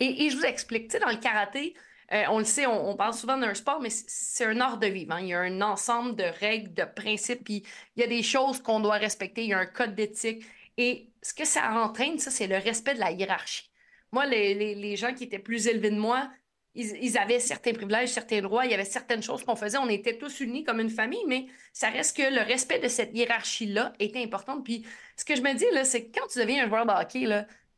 Et, 0.00 0.30
je 0.30 0.36
vous 0.36 0.44
explique, 0.44 0.88
tu 0.88 0.92
sais, 0.92 1.00
dans 1.00 1.10
le 1.10 1.16
karaté, 1.16 1.74
euh, 2.12 2.24
on 2.30 2.38
le 2.38 2.44
sait, 2.44 2.66
on, 2.66 2.96
parle 2.96 3.14
souvent 3.14 3.36
d'un 3.36 3.54
sport, 3.54 3.80
mais 3.80 3.90
c'est 3.90 4.44
un 4.44 4.60
art 4.60 4.78
de 4.78 4.86
vivre. 4.86 5.12
hein. 5.12 5.20
Il 5.20 5.28
y 5.28 5.34
a 5.34 5.40
un 5.40 5.60
ensemble 5.60 6.16
de 6.16 6.24
règles, 6.24 6.72
de 6.72 6.84
principes, 6.84 7.44
puis 7.44 7.64
il 7.96 8.00
y 8.00 8.04
a 8.04 8.06
des 8.06 8.22
choses 8.22 8.62
qu'on 8.62 8.80
doit 8.80 8.96
respecter. 8.96 9.42
Il 9.42 9.50
y 9.50 9.54
a 9.54 9.58
un 9.58 9.66
code 9.66 9.94
d'éthique. 9.94 10.44
Et 10.76 11.07
ce 11.22 11.34
que 11.34 11.44
ça 11.44 11.70
entraîne, 11.82 12.18
ça, 12.18 12.30
c'est 12.30 12.46
le 12.46 12.56
respect 12.56 12.94
de 12.94 13.00
la 13.00 13.10
hiérarchie. 13.10 13.70
Moi, 14.12 14.26
les, 14.26 14.96
gens 14.96 15.12
qui 15.14 15.24
étaient 15.24 15.38
plus 15.38 15.66
élevés 15.66 15.90
de 15.90 15.98
moi, 15.98 16.30
ils, 16.74 17.18
avaient 17.18 17.40
certains 17.40 17.72
privilèges, 17.72 18.10
certains 18.10 18.40
droits, 18.40 18.64
il 18.64 18.70
y 18.70 18.74
avait 18.74 18.84
certaines 18.84 19.22
choses 19.22 19.44
qu'on 19.44 19.56
faisait. 19.56 19.78
On 19.78 19.88
était 19.88 20.16
tous 20.16 20.40
unis 20.40 20.64
comme 20.64 20.80
une 20.80 20.90
famille, 20.90 21.24
mais 21.26 21.46
ça 21.72 21.90
reste 21.90 22.16
que 22.16 22.22
le 22.22 22.42
respect 22.42 22.78
de 22.78 22.88
cette 22.88 23.14
hiérarchie-là 23.16 23.92
était 23.98 24.22
important. 24.22 24.62
Puis 24.62 24.86
ce 25.16 25.24
que 25.24 25.34
je 25.34 25.42
me 25.42 25.52
dis, 25.54 25.66
c'est 25.84 26.06
que 26.06 26.18
quand 26.18 26.26
tu 26.28 26.38
deviens 26.38 26.64
un 26.64 26.68
joueur 26.68 26.86
de 26.86 26.92
hockey 26.92 27.26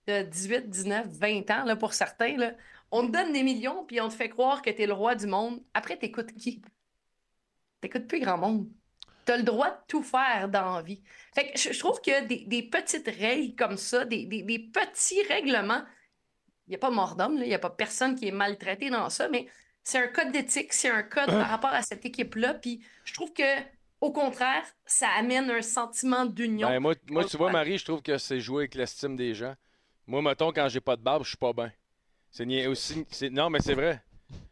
de 0.06 0.22
18, 0.22 0.68
19, 0.68 1.06
20 1.08 1.50
ans, 1.50 1.64
là, 1.64 1.76
pour 1.76 1.94
certains, 1.94 2.36
là, 2.36 2.54
on 2.90 3.06
te 3.06 3.12
donne 3.12 3.32
des 3.32 3.42
millions, 3.42 3.84
puis 3.84 4.00
on 4.00 4.08
te 4.08 4.14
fait 4.14 4.28
croire 4.28 4.62
que 4.62 4.70
tu 4.70 4.82
es 4.82 4.86
le 4.86 4.92
roi 4.92 5.14
du 5.14 5.26
monde. 5.26 5.62
Après, 5.74 5.96
t'écoutes 5.96 6.32
qui? 6.32 6.60
T'écoutes 7.80 8.06
plus 8.06 8.20
grand 8.20 8.38
monde. 8.38 8.68
Tu 9.26 9.32
as 9.32 9.36
le 9.36 9.42
droit 9.42 9.68
de 9.70 9.76
tout 9.86 10.02
faire 10.02 10.48
dans 10.48 10.76
la 10.76 10.82
vie. 10.82 11.02
Fait 11.34 11.50
que 11.52 11.58
je, 11.58 11.72
je 11.72 11.78
trouve 11.78 12.00
que 12.00 12.24
des, 12.26 12.44
des 12.46 12.62
petites 12.62 13.06
règles 13.08 13.54
comme 13.54 13.76
ça, 13.76 14.04
des, 14.04 14.24
des- 14.26 14.42
des 14.42 14.58
petits 14.58 15.22
règlements, 15.28 15.82
il 16.66 16.70
n'y 16.70 16.74
a 16.76 16.78
pas 16.78 16.90
mort 16.90 17.16
d'homme, 17.16 17.34
il 17.38 17.48
n'y 17.48 17.54
a 17.54 17.58
pas 17.58 17.70
personne 17.70 18.14
qui 18.14 18.28
est 18.28 18.32
maltraité 18.32 18.90
dans 18.90 19.10
ça, 19.10 19.28
mais 19.28 19.46
c'est 19.82 19.98
un 19.98 20.08
code 20.08 20.30
d'éthique, 20.32 20.72
c'est 20.72 20.90
un 20.90 21.02
code 21.02 21.26
par 21.26 21.48
rapport 21.48 21.70
à 21.72 21.82
cette 21.82 22.04
équipe-là. 22.04 22.54
Puis 22.54 22.80
je 23.04 23.12
trouve 23.14 23.32
que, 23.32 23.60
au 24.00 24.12
contraire, 24.12 24.64
ça 24.86 25.08
amène 25.18 25.50
un 25.50 25.62
sentiment 25.62 26.24
d'union. 26.26 26.68
Ben, 26.68 26.80
moi, 26.80 26.94
moi, 27.08 27.24
tu 27.24 27.36
vois. 27.36 27.50
Marie, 27.52 27.78
je 27.78 27.84
trouve 27.84 28.02
que 28.02 28.16
c'est 28.18 28.40
jouer 28.40 28.62
avec 28.62 28.74
l'estime 28.74 29.16
des 29.16 29.34
gens. 29.34 29.54
Moi, 30.06 30.22
mettons, 30.22 30.52
quand 30.52 30.68
j'ai 30.68 30.80
pas 30.80 30.96
de 30.96 31.02
barbe, 31.02 31.24
je 31.24 31.28
suis 31.30 31.36
pas 31.38 31.52
bien. 31.52 31.70
C'est 32.30 32.44
nia- 32.46 32.68
aussi. 32.68 33.04
c'est- 33.10 33.30
Non, 33.30 33.50
mais 33.50 33.60
c'est 33.60 33.74
vrai. 33.74 34.02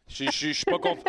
Je 0.07 0.29
suis 0.31 0.65
pas, 0.65 0.77
conf- 0.77 1.03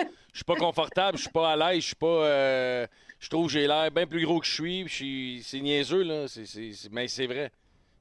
pas 0.47 0.57
confortable, 0.57 1.17
je 1.19 1.23
suis 1.23 1.31
pas 1.33 1.53
à 1.53 1.57
l'aise, 1.57 1.81
je 1.83 1.87
suis 1.89 1.95
pas. 1.97 2.07
euh, 2.07 2.87
Je 3.21 3.29
trouve 3.29 3.47
que 3.47 3.53
j'ai 3.53 3.67
l'air 3.67 3.91
bien 3.91 4.07
plus 4.07 4.25
gros 4.25 4.41
que 4.41 4.47
je 4.47 4.53
suis. 4.53 4.89
suis- 4.89 5.43
C'est 5.45 5.61
niaiseux, 5.61 6.03
là. 6.03 6.27
c'est- 6.27 6.47
c'est- 6.47 6.73
c'est- 6.73 6.91
Mais 6.91 7.07
c'est 7.07 7.27
vrai. 7.27 7.53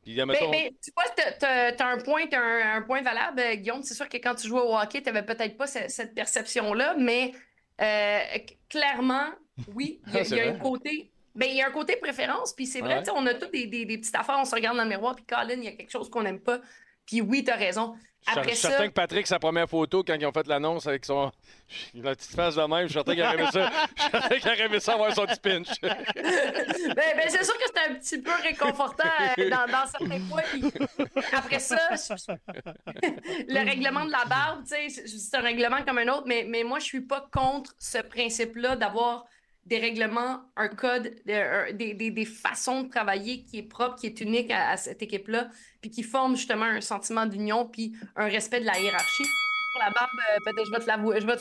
Puis, 0.01 0.15
mettons, 0.25 0.49
ben, 0.49 0.69
tu 0.81 0.91
vois, 0.95 1.03
t'as- 1.15 1.33
t'as 1.33 1.71
t'as 1.73 1.87
un 1.87 1.97
point, 1.99 2.25
t'as 2.27 2.39
un, 2.39 2.77
un 2.77 2.81
point 2.81 3.01
valable, 3.01 3.39
euh, 3.41 3.55
Guillaume. 3.55 3.83
C'est 3.83 3.93
sûr 3.93 4.07
que 4.07 4.17
quand 4.17 4.33
tu 4.35 4.47
jouais 4.47 4.61
au 4.61 4.75
hockey, 4.75 5.01
t'avais 5.01 5.23
peut-être 5.23 5.57
pas 5.57 5.67
ce- 5.67 5.89
cette 5.89 6.15
perception-là, 6.15 6.95
mais 6.97 7.33
euh, 7.81 8.19
clairement, 8.69 9.27
oui, 9.75 10.01
il 10.07 10.13
y 10.13 10.39
a, 10.39 10.45
y 10.45 10.49
un 10.49 10.57
côté. 10.59 11.11
Ben, 11.35 11.47
il 11.49 11.57
y 11.57 11.61
a 11.61 11.67
un 11.67 11.71
côté 11.71 11.95
préférence, 11.97 12.53
puis 12.53 12.65
c'est 12.65 12.79
vrai, 12.81 12.99
Ouais. 12.99 13.09
on 13.13 13.25
a 13.27 13.33
toutes 13.33 13.51
des, 13.51 13.67
des- 13.67 13.85
des 13.85 13.97
petites 13.97 14.15
affaires, 14.15 14.37
on 14.39 14.45
se 14.45 14.55
regarde 14.55 14.75
dans 14.77 14.83
le 14.83 14.89
miroir, 14.89 15.15
puis 15.15 15.25
Colin, 15.25 15.53
il 15.55 15.63
y 15.63 15.67
a 15.67 15.71
quelque 15.73 15.91
chose 15.91 16.09
qu'on 16.09 16.23
n'aime 16.23 16.39
pas. 16.39 16.59
Puis 17.09 17.21
oui, 17.21 17.43
t'as 17.43 17.55
raison. 17.55 17.95
je 18.27 18.31
suis 18.31 18.39
Après 18.39 18.55
certain 18.55 18.87
que 18.87 18.93
Patrick, 18.93 19.25
sa 19.27 19.39
première 19.39 19.67
photo, 19.67 20.03
quand 20.03 20.13
ils 20.13 20.25
ont 20.25 20.31
fait 20.31 20.45
l'annonce 20.47 20.85
avec 20.87 21.03
son. 21.05 21.31
La 21.95 22.15
petite 22.15 22.35
face 22.35 22.55
de 22.55 22.61
même, 22.61 22.83
je 22.83 22.87
suis 22.87 22.93
certain 22.93 23.13
qu'il 23.13 23.23
aurait 23.23 23.35
aimé 23.35 23.47
ça. 23.51 23.69
Je 23.95 24.01
suis 24.01 24.11
certain 24.11 24.35
qu'il 24.39 24.47
aurait 24.47 24.65
aimé 24.65 24.79
ça 24.79 24.93
avoir 24.93 25.13
son 25.15 25.25
petit 25.25 25.39
pinch. 25.39 25.67
ben, 25.81 25.95
ben, 26.15 27.29
c'est 27.29 27.43
sûr 27.43 27.57
que 27.57 27.63
c'était 27.65 27.89
un 27.91 27.95
petit 27.95 28.17
peu 28.21 28.31
réconfortant 28.43 29.09
euh, 29.37 29.49
dans, 29.49 29.65
dans 29.71 29.87
certains 29.87 30.19
points. 30.29 30.43
puis 30.51 31.23
après 31.33 31.59
ça, 31.59 31.77
le 33.47 33.65
règlement 33.65 34.05
de 34.05 34.11
la 34.11 34.25
barbe, 34.25 34.63
tu 34.63 34.69
sais, 34.75 34.89
c'est- 34.89 35.07
c'est 35.07 35.37
un 35.37 35.41
règlement 35.41 35.83
comme 35.85 35.97
un 35.97 36.07
autre, 36.09 36.23
mais, 36.27 36.45
mais 36.47 36.63
moi, 36.63 36.79
je 36.79 36.85
suis 36.85 37.01
pas 37.01 37.27
contre 37.31 37.73
ce 37.79 37.99
principe-là 37.99 38.75
d'avoir 38.75 39.25
des 39.69 39.77
règlements, 39.77 40.41
un 40.57 40.67
code, 40.67 41.13
des, 41.25 41.93
des- 41.93 42.11
des 42.11 42.25
façons 42.25 42.83
de 42.83 42.89
travailler 42.89 43.43
qui 43.43 43.59
est 43.59 43.63
propre, 43.63 43.95
qui 43.95 44.07
est 44.07 44.19
unique 44.19 44.49
à, 44.51 44.69
à 44.71 44.77
cette 44.77 45.01
équipe-là, 45.01 45.49
puis 45.81 45.91
qui 45.91 46.03
forme 46.03 46.35
justement 46.35 46.65
un 46.65 46.81
sentiment 46.81 47.25
d'union, 47.25 47.65
puis 47.65 47.95
un 48.15 48.25
respect 48.25 48.59
de 48.61 48.65
la 48.65 48.77
hiérarchie. 48.79 49.23
Pour 49.73 49.81
la 49.83 49.91
barbe, 49.91 50.09
euh, 50.17 50.37
peut-être 50.45 50.65
je 50.65 50.71
vais 50.71 50.79
te 50.79 50.87
l'avouer, 50.87 51.21
je 51.21 51.25
vais 51.27 51.37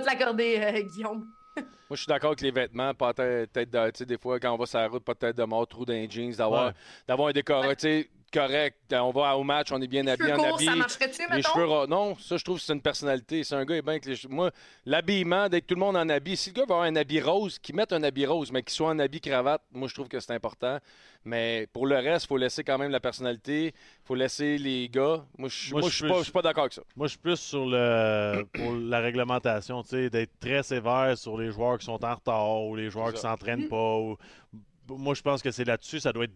te 0.00 0.06
l'accorder, 0.06 0.58
euh, 0.60 0.80
Guillaume. 0.94 1.26
Moi, 1.56 1.64
je 1.90 1.96
suis 1.96 2.06
d'accord 2.06 2.30
avec 2.30 2.40
les 2.40 2.50
vêtements, 2.52 2.94
pas 2.94 3.12
tête, 3.12 3.52
tête 3.52 3.68
de, 3.70 3.86
tu 3.90 3.98
sais, 3.98 4.06
des 4.06 4.16
fois, 4.16 4.38
quand 4.40 4.52
on 4.54 4.56
va 4.56 4.64
sur 4.64 4.78
la 4.78 4.88
route, 4.88 5.04
pas 5.04 5.12
de 5.14 5.18
tête 5.18 5.36
de 5.36 5.44
mort, 5.44 5.66
trou 5.66 5.84
dans 5.84 5.92
les 5.92 6.08
jeans, 6.08 6.32
d'avoir, 6.32 6.68
Ouais. 6.68 6.72
d'avoir 7.06 7.28
un 7.28 7.32
décor, 7.32 7.64
tu 7.70 7.74
sais, 7.80 8.08
correct. 8.32 8.76
On 8.92 9.10
va 9.10 9.36
au 9.36 9.42
match, 9.44 9.70
on 9.72 9.80
est 9.80 9.86
bien 9.86 10.06
habillé, 10.06 10.30
Cheveux 10.30 10.40
en 10.40 10.44
courts, 10.44 10.54
habillé. 10.54 10.70
ça 10.70 10.76
marcherait-tu, 10.76 11.22
Les 11.34 11.42
cheveux 11.42 11.86
non, 11.86 12.16
ça, 12.18 12.36
je 12.36 12.44
trouve 12.44 12.58
que 12.58 12.64
c'est 12.64 12.72
une 12.72 12.80
personnalité. 12.82 13.44
C'est 13.44 13.54
un 13.54 13.64
gars, 13.64 13.76
est 13.76 13.82
bien 13.82 13.92
avec 13.92 14.06
les 14.06 14.16
cheveux. 14.16 14.34
Moi, 14.34 14.50
l'habillement, 14.86 15.48
dès 15.48 15.60
que 15.60 15.66
tout 15.66 15.74
le 15.74 15.80
monde 15.80 15.96
en 15.96 16.08
habille, 16.08 16.36
si 16.36 16.50
le 16.50 16.54
gars 16.54 16.62
veut 16.62 16.72
avoir 16.72 16.82
un 16.86 16.96
habit 16.96 17.20
rose, 17.20 17.58
qu'il 17.58 17.74
mette 17.76 17.92
un 17.92 18.02
habit 18.02 18.26
rose, 18.26 18.50
mais 18.52 18.62
qu'il 18.62 18.72
soit 18.72 18.88
en 18.90 18.98
habit 18.98 19.20
cravate, 19.20 19.62
moi, 19.72 19.88
je 19.88 19.94
trouve 19.94 20.08
que 20.08 20.18
c'est 20.20 20.32
important. 20.32 20.78
Mais 21.24 21.68
pour 21.72 21.86
le 21.86 21.94
reste, 21.96 22.24
il 22.24 22.28
faut 22.28 22.36
laisser 22.36 22.64
quand 22.64 22.78
même 22.78 22.90
la 22.90 22.98
personnalité. 23.00 23.66
Il 23.68 24.06
faut 24.06 24.14
laisser 24.16 24.58
les 24.58 24.88
gars. 24.88 25.24
Moi, 25.38 25.48
je 25.48 25.70
Moi, 25.70 25.80
moi, 25.82 25.88
je 25.88 25.92
je 25.92 25.96
suis 25.98 26.08
pas, 26.08 26.18
je 26.18 26.22
suis 26.24 26.32
pas 26.32 26.42
d'accord 26.42 26.64
avec 26.64 26.72
ça. 26.72 26.82
Moi, 26.96 27.06
je 27.06 27.10
suis 27.12 27.18
plus 27.20 27.36
sur 27.36 27.66
le 27.66 28.44
pour 28.52 28.72
la 28.74 28.98
réglementation, 29.00 29.82
tu 29.82 29.90
sais, 29.90 30.10
d'être 30.10 30.38
très 30.40 30.62
sévère 30.62 31.16
sur 31.16 31.38
les 31.38 31.52
joueurs 31.52 31.78
qui 31.78 31.84
sont 31.86 32.04
en 32.04 32.14
retard 32.14 32.62
ou 32.64 32.74
les 32.76 32.90
joueurs 32.90 33.12
qui 33.12 33.20
s'entraînent 33.20 33.68
pas. 33.68 33.96
ou- 33.98 34.16
Moi, 34.88 35.14
je 35.14 35.22
pense 35.22 35.42
que 35.42 35.50
c'est 35.52 35.64
là-dessus, 35.64 36.00
ça 36.00 36.12
doit 36.12 36.24
être 36.24 36.32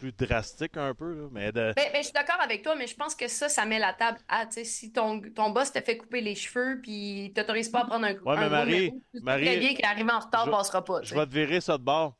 plus 0.00 0.12
drastique 0.12 0.76
un 0.76 0.94
peu, 0.94 1.12
là, 1.14 1.28
mais 1.30 1.52
de... 1.52 1.72
Ben, 1.76 1.90
ben, 1.92 1.96
je 1.98 2.04
suis 2.04 2.12
d'accord 2.12 2.40
avec 2.40 2.62
toi, 2.62 2.74
mais 2.74 2.86
je 2.86 2.96
pense 2.96 3.14
que 3.14 3.28
ça, 3.28 3.48
ça 3.48 3.66
met 3.66 3.78
la 3.78 3.92
table 3.92 4.18
à, 4.28 4.46
tu 4.46 4.54
sais, 4.54 4.64
si 4.64 4.92
ton, 4.92 5.20
ton 5.20 5.50
boss 5.50 5.72
te 5.72 5.80
fait 5.80 5.96
couper 5.98 6.20
les 6.22 6.34
cheveux 6.34 6.80
puis 6.82 7.32
t'autorise 7.34 7.68
pas 7.68 7.80
à 7.80 7.84
prendre 7.84 8.06
un, 8.06 8.14
Ouais, 8.14 8.36
mais 8.38 8.44
un 8.44 8.48
Marie- 8.48 8.92
tu 9.14 9.20
Marie- 9.22 9.44
très 9.44 9.56
bien 9.58 9.74
qu'arriver 9.74 10.10
en 10.12 10.20
retard 10.20 10.46
Je- 10.46 10.50
passera 10.50 10.82
pas. 10.84 11.02
Je 11.02 11.14
vais 11.14 11.26
te 11.26 11.32
virer 11.32 11.60
ça 11.60 11.76
de 11.76 11.82
bord. 11.82 12.14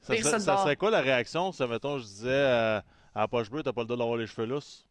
Ça, 0.00 0.14
serait, 0.16 0.22
ça 0.30 0.38
de 0.38 0.42
ça 0.42 0.54
bord. 0.54 0.62
serait 0.64 0.76
quoi 0.76 0.90
la 0.90 1.00
réaction 1.00 1.52
si, 1.52 1.62
mettons, 1.64 1.98
je 1.98 2.04
disais 2.04 2.28
euh, 2.30 2.78
à 3.14 3.20
la 3.20 3.28
poche 3.28 3.48
bleue, 3.50 3.62
t'as 3.62 3.72
pas 3.72 3.82
le 3.82 3.86
droit 3.86 3.98
d'avoir 3.98 4.16
les 4.18 4.26
cheveux 4.26 4.46
lousses? 4.48 4.84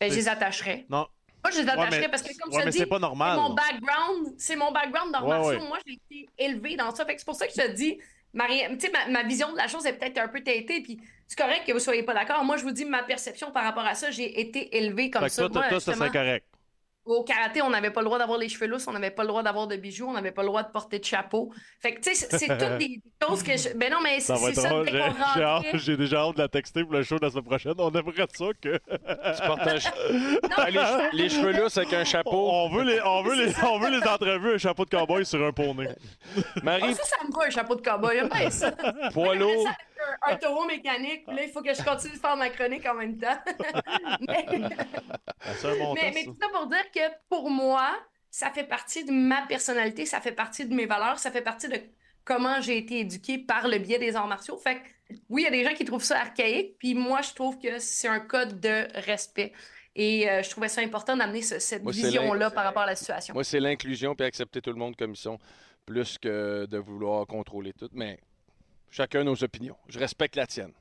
Ben, 0.00 0.10
je 0.10 0.16
les 0.16 0.28
attacherais. 0.28 0.84
Non. 0.90 1.06
Moi, 1.42 1.50
je 1.52 1.60
les 1.60 1.68
attacherais 1.68 2.08
parce 2.08 2.22
que, 2.22 2.36
comme 2.38 2.52
ouais, 2.52 2.60
je 2.62 2.66
te 2.66 2.70
dis, 2.72 2.78
c'est 2.78 2.86
pas 2.86 2.96
c'est 2.96 3.00
normal. 3.02 3.36
mon 3.38 3.54
background, 3.54 4.34
c'est 4.38 4.56
mon 4.56 4.72
background 4.72 5.12
dans 5.12 5.46
Ouais. 5.46 5.58
Moi, 5.58 5.78
j'ai 5.86 5.94
été 5.94 6.28
élevée 6.38 6.76
dans 6.76 6.94
ça. 6.94 7.04
Fait 7.04 7.14
que 7.14 7.20
c'est 7.20 7.24
pour 7.26 7.34
ça 7.34 7.46
que 7.46 7.52
je 7.52 7.60
te 7.62 7.70
dis, 7.72 7.98
Marie, 8.34 8.62
ma, 8.92 9.08
ma 9.10 9.22
vision 9.22 9.50
de 9.52 9.56
la 9.56 9.68
chose 9.68 9.86
est 9.86 9.94
peut-être 9.94 10.18
un 10.18 10.28
peu 10.28 10.42
teintée, 10.42 10.82
puis 10.82 11.00
c'est 11.26 11.38
correct 11.38 11.64
que 11.66 11.72
vous 11.72 11.78
soyez 11.78 12.02
pas 12.02 12.14
d'accord. 12.14 12.44
Moi, 12.44 12.56
je 12.56 12.64
vous 12.64 12.72
dis 12.72 12.84
ma 12.84 13.02
perception 13.02 13.50
par 13.50 13.64
rapport 13.64 13.86
à 13.86 13.94
ça. 13.94 14.10
J'ai 14.10 14.40
été 14.40 14.76
élevée 14.76 15.10
comme 15.10 15.22
Fait 15.22 15.28
ça. 15.28 15.42
toi, 15.42 15.50
toi, 15.50 15.60
Moi, 15.62 15.68
toi, 15.70 15.80
ça 15.80 15.94
serait 15.94 16.10
correct. 16.10 16.46
Au 17.06 17.22
karaté, 17.22 17.60
on 17.60 17.68
n'avait 17.70 17.90
pas 17.90 18.00
le 18.00 18.06
droit 18.06 18.18
d'avoir 18.18 18.38
les 18.38 18.48
cheveux 18.48 18.66
lousses, 18.66 18.88
on 18.88 18.92
n'avait 18.92 19.10
pas 19.10 19.22
le 19.24 19.28
droit 19.28 19.42
d'avoir 19.42 19.66
de 19.66 19.76
bijoux, 19.76 20.06
on 20.08 20.12
n'avait 20.14 20.32
pas 20.32 20.40
le 20.42 20.48
droit 20.48 20.62
de 20.62 20.70
porter 20.70 20.98
de 20.98 21.04
chapeau. 21.04 21.52
Fait 21.80 21.94
que, 21.94 22.00
tu 22.00 22.14
sais, 22.14 22.26
c'est- 22.30 22.46
toutes 22.58 22.78
des 22.78 23.02
choses 23.22 23.42
que 23.42 23.56
je... 23.58 23.76
Ben 23.76 23.92
non, 23.92 23.98
mais 24.02 24.20
c'est 24.20 24.34
Ça 24.34 24.34
va 24.34 24.40
c'est 24.40 24.48
être 24.52 24.60
ça, 24.62 24.68
drôle. 24.70 24.86
dès 25.72 25.78
J'ai 25.78 25.96
déjà 25.98 26.20
hâte 26.22 26.36
de 26.36 26.42
la 26.42 26.48
texter 26.48 26.82
pour 26.82 26.94
le 26.94 27.02
show 27.02 27.18
de 27.18 27.24
la 27.26 27.30
semaine 27.30 27.44
prochaine. 27.44 27.74
On 27.78 27.90
aimerait 27.90 28.26
ça 28.34 28.46
que. 28.60 28.76
Tu 28.78 29.46
portes 29.46 29.60
un 29.66 29.74
les, 29.74 29.80
che- 30.78 31.10
les 31.12 31.28
cheveux 31.28 31.52
lousses 31.52 31.76
avec 31.76 31.92
un 31.92 32.04
chapeau. 32.04 32.48
On 32.50 32.70
veut 32.70 32.84
les, 32.84 33.00
on 33.02 33.22
veut 33.22 33.34
les, 33.34 33.52
on 33.64 33.78
veut 33.78 33.90
les 33.90 34.06
entrevues, 34.06 34.54
un 34.54 34.58
chapeau 34.58 34.84
de 34.86 34.90
cowboy 34.90 35.26
sur 35.26 35.44
un 35.44 35.52
poney. 35.52 35.88
Marie, 36.62 36.94
ça, 36.94 37.02
ça 37.04 37.16
me 37.26 37.32
va, 37.36 37.46
un 37.46 37.50
chapeau 37.50 37.74
de 37.74 37.82
cowboy. 37.82 38.16
J'aime 38.16 38.28
un, 40.22 40.32
un 40.32 40.36
taureau 40.36 40.64
mécanique, 40.66 41.24
puis 41.26 41.36
là, 41.36 41.44
il 41.44 41.50
faut 41.50 41.62
que 41.62 41.74
je 41.74 41.82
continue 41.82 42.14
de 42.14 42.18
faire 42.18 42.36
ma 42.36 42.50
chronique 42.50 42.86
en 42.86 42.94
même 42.94 43.18
temps. 43.18 43.38
mais, 44.20 46.24
tout 46.24 46.36
ça 46.40 46.48
pour 46.52 46.66
dire 46.66 46.90
que 46.94 47.00
pour 47.28 47.50
moi, 47.50 47.90
ça 48.30 48.50
fait 48.50 48.64
partie 48.64 49.04
de 49.04 49.12
ma 49.12 49.42
personnalité, 49.46 50.06
ça 50.06 50.20
fait 50.20 50.32
partie 50.32 50.66
de 50.66 50.74
mes 50.74 50.86
valeurs, 50.86 51.18
ça 51.18 51.30
fait 51.30 51.42
partie 51.42 51.68
de 51.68 51.78
comment 52.24 52.60
j'ai 52.60 52.78
été 52.78 53.00
éduquée 53.00 53.38
par 53.38 53.68
le 53.68 53.78
biais 53.78 53.98
des 53.98 54.16
arts 54.16 54.26
martiaux. 54.26 54.56
Fait 54.56 54.76
que, 54.76 55.14
oui, 55.28 55.42
il 55.42 55.44
y 55.44 55.48
a 55.48 55.50
des 55.50 55.64
gens 55.64 55.74
qui 55.74 55.84
trouvent 55.84 56.02
ça 56.02 56.20
archaïque, 56.20 56.76
puis 56.78 56.94
moi, 56.94 57.20
je 57.22 57.32
trouve 57.34 57.58
que 57.58 57.78
c'est 57.78 58.08
un 58.08 58.20
code 58.20 58.60
de 58.60 58.86
respect. 59.06 59.52
Et 59.96 60.28
euh, 60.28 60.42
je 60.42 60.50
trouvais 60.50 60.68
ça 60.68 60.80
important 60.80 61.16
d'amener 61.16 61.42
ce- 61.42 61.60
cette 61.60 61.88
vision-là 61.88 62.50
par 62.50 62.64
rapport 62.64 62.82
à 62.82 62.86
la 62.86 62.96
situation. 62.96 63.32
Moi, 63.34 63.44
c'est 63.44 63.60
l'inclusion 63.60 64.16
puis 64.16 64.26
accepter 64.26 64.60
tout 64.60 64.70
le 64.70 64.76
monde 64.76 64.96
comme 64.96 65.12
ils 65.12 65.16
sont, 65.16 65.38
plus 65.86 66.18
que 66.18 66.66
de 66.66 66.78
vouloir 66.78 67.26
contrôler 67.26 67.72
tout. 67.72 67.88
Mais 67.92 68.18
chacun 68.94 69.24
nos 69.24 69.42
opinions. 69.42 69.76
Je 69.88 69.98
respecte 69.98 70.36
la 70.36 70.46
tienne. 70.46 70.72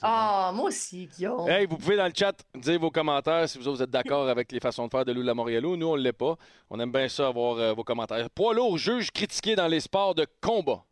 Ah, 0.00 0.50
moi 0.54 0.68
aussi, 0.68 1.06
Guillaume. 1.06 1.48
Hey, 1.48 1.66
vous 1.66 1.76
pouvez 1.76 1.96
dans 1.96 2.06
le 2.06 2.12
chat 2.14 2.34
dire 2.54 2.80
vos 2.80 2.90
commentaires 2.90 3.46
si 3.46 3.58
vous 3.58 3.82
êtes 3.82 3.90
d'accord 3.90 4.28
avec 4.28 4.50
les 4.50 4.60
façons 4.60 4.86
de 4.86 4.90
faire 4.90 5.04
de 5.04 5.12
Lou 5.12 5.22
Lamoriello. 5.22 5.76
Nous, 5.76 5.86
on 5.86 5.96
ne 5.96 6.00
l'est 6.00 6.12
pas. 6.12 6.36
On 6.70 6.80
aime 6.80 6.90
bien 6.90 7.06
ça 7.08 7.28
avoir 7.28 7.58
euh, 7.58 7.74
vos 7.74 7.84
commentaires. 7.84 8.30
Poids 8.30 8.54
lourd, 8.54 8.78
juge 8.78 9.10
critiqué 9.10 9.56
dans 9.56 9.66
les 9.66 9.80
sports 9.80 10.14
de 10.14 10.26
combat. 10.40 10.84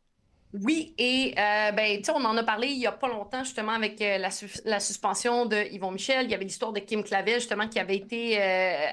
Oui, 0.53 0.95
et 0.99 1.35
euh, 1.39 1.73
ben, 1.73 1.97
tu 1.99 2.05
sais, 2.05 2.13
on 2.15 2.25
en 2.25 2.37
a 2.37 2.43
parlé 2.43 2.69
il 2.69 2.79
y 2.79 2.87
a 2.87 2.93
pas 2.93 3.09
longtemps, 3.09 3.45
justement, 3.45 3.73
avec 3.73 4.01
euh, 4.03 4.19
la, 4.19 4.31
sus- 4.31 4.61
la 4.67 4.81
suspension 4.81 5.47
de 5.47 5.57
Yvon 5.73 5.91
Michel. 5.91 6.27
Il 6.27 6.31
y 6.31 6.35
avait 6.35 6.45
l'histoire 6.45 6.75
de 6.75 6.81
Kim 6.81 7.03
Clavel, 7.03 7.37
justement, 7.37 7.69
qui 7.69 7.79
avait 7.79 7.97
été 7.97 8.43
euh, 8.43 8.91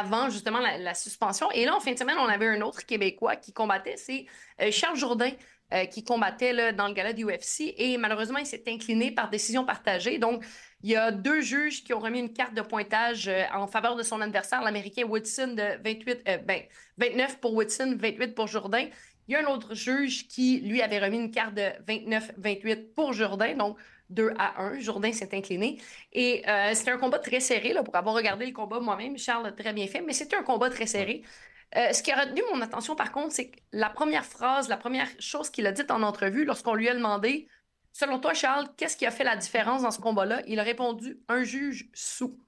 avant, 0.00 0.30
justement, 0.30 0.58
la, 0.58 0.78
la 0.78 0.94
suspension. 0.94 1.48
Et 1.52 1.64
là, 1.64 1.76
en 1.76 1.80
fin 1.80 1.92
de 1.92 1.98
semaine, 1.98 2.16
on 2.18 2.26
avait 2.26 2.48
un 2.48 2.60
autre 2.62 2.84
Québécois 2.84 3.36
qui 3.36 3.52
combattait, 3.52 3.96
c'est 3.96 4.26
Charles 4.72 4.96
Jourdain, 4.96 5.30
euh, 5.72 5.86
qui 5.86 6.04
combattait 6.04 6.52
là, 6.52 6.72
dans 6.72 6.86
le 6.86 6.92
gala 6.92 7.14
du 7.14 7.24
UFC. 7.24 7.72
Et 7.78 7.96
malheureusement, 7.96 8.38
il 8.38 8.44
s'est 8.44 8.64
incliné 8.68 9.10
par 9.10 9.30
décision 9.30 9.64
partagée. 9.64 10.18
Donc, 10.18 10.44
il 10.82 10.90
y 10.90 10.96
a 10.96 11.10
deux 11.10 11.40
juges 11.40 11.82
qui 11.82 11.94
ont 11.94 11.98
remis 11.98 12.18
une 12.18 12.32
carte 12.32 12.52
de 12.52 12.60
pointage 12.60 13.26
euh, 13.26 13.44
en 13.54 13.66
faveur 13.66 13.96
de 13.96 14.02
son 14.02 14.20
adversaire, 14.20 14.60
l'Américain 14.60 15.04
Woodson, 15.04 15.54
de 15.56 15.82
28, 15.82 16.22
euh, 16.28 16.36
ben, 16.38 16.60
29 16.98 17.40
pour 17.40 17.54
Woodson, 17.54 17.96
28 17.98 18.34
pour 18.34 18.48
Jourdain. 18.48 18.86
Il 19.28 19.32
y 19.32 19.34
a 19.34 19.40
un 19.40 19.50
autre 19.50 19.74
juge 19.74 20.28
qui, 20.28 20.60
lui, 20.60 20.82
avait 20.82 20.98
remis 20.98 21.18
une 21.18 21.30
carte 21.30 21.54
de 21.54 21.70
29-28 21.86 22.92
pour 22.94 23.14
Jourdain, 23.14 23.54
donc 23.54 23.78
2 24.10 24.32
à 24.38 24.60
1. 24.62 24.80
Jourdain 24.80 25.12
s'est 25.12 25.34
incliné. 25.34 25.78
Et 26.12 26.42
c'était 26.74 26.90
un 26.90 26.98
combat 26.98 27.18
très 27.18 27.40
serré, 27.40 27.72
là, 27.72 27.82
pour 27.82 27.96
avoir 27.96 28.14
regardé 28.14 28.44
le 28.44 28.52
combat 28.52 28.80
moi-même. 28.80 29.16
Charles 29.16 29.54
très 29.54 29.72
bien 29.72 29.86
fait, 29.86 30.02
mais 30.02 30.12
c'était 30.12 30.36
un 30.36 30.42
combat 30.42 30.68
très 30.68 30.86
serré. 30.86 31.22
Euh, 31.76 31.92
ce 31.92 32.02
qui 32.02 32.12
a 32.12 32.20
retenu 32.20 32.42
mon 32.52 32.60
attention, 32.60 32.94
par 32.94 33.12
contre, 33.12 33.32
c'est 33.32 33.50
que 33.50 33.58
la 33.72 33.88
première 33.88 34.26
phrase, 34.26 34.68
la 34.68 34.76
première 34.76 35.08
chose 35.18 35.50
qu'il 35.50 35.66
a 35.66 35.72
dite 35.72 35.90
en 35.90 36.02
entrevue, 36.02 36.44
lorsqu'on 36.44 36.74
lui 36.74 36.88
a 36.88 36.94
demandé 36.94 37.48
Selon 37.92 38.18
toi, 38.18 38.32
Charles, 38.32 38.68
qu'est-ce 38.76 38.96
qui 38.96 39.04
a 39.04 39.10
fait 39.10 39.24
la 39.24 39.36
différence 39.36 39.82
dans 39.82 39.90
ce 39.90 40.00
combat-là? 40.00 40.42
Il 40.46 40.58
a 40.58 40.62
répondu 40.62 41.20
un 41.28 41.42
juge 41.44 41.90
sous. 41.92 42.38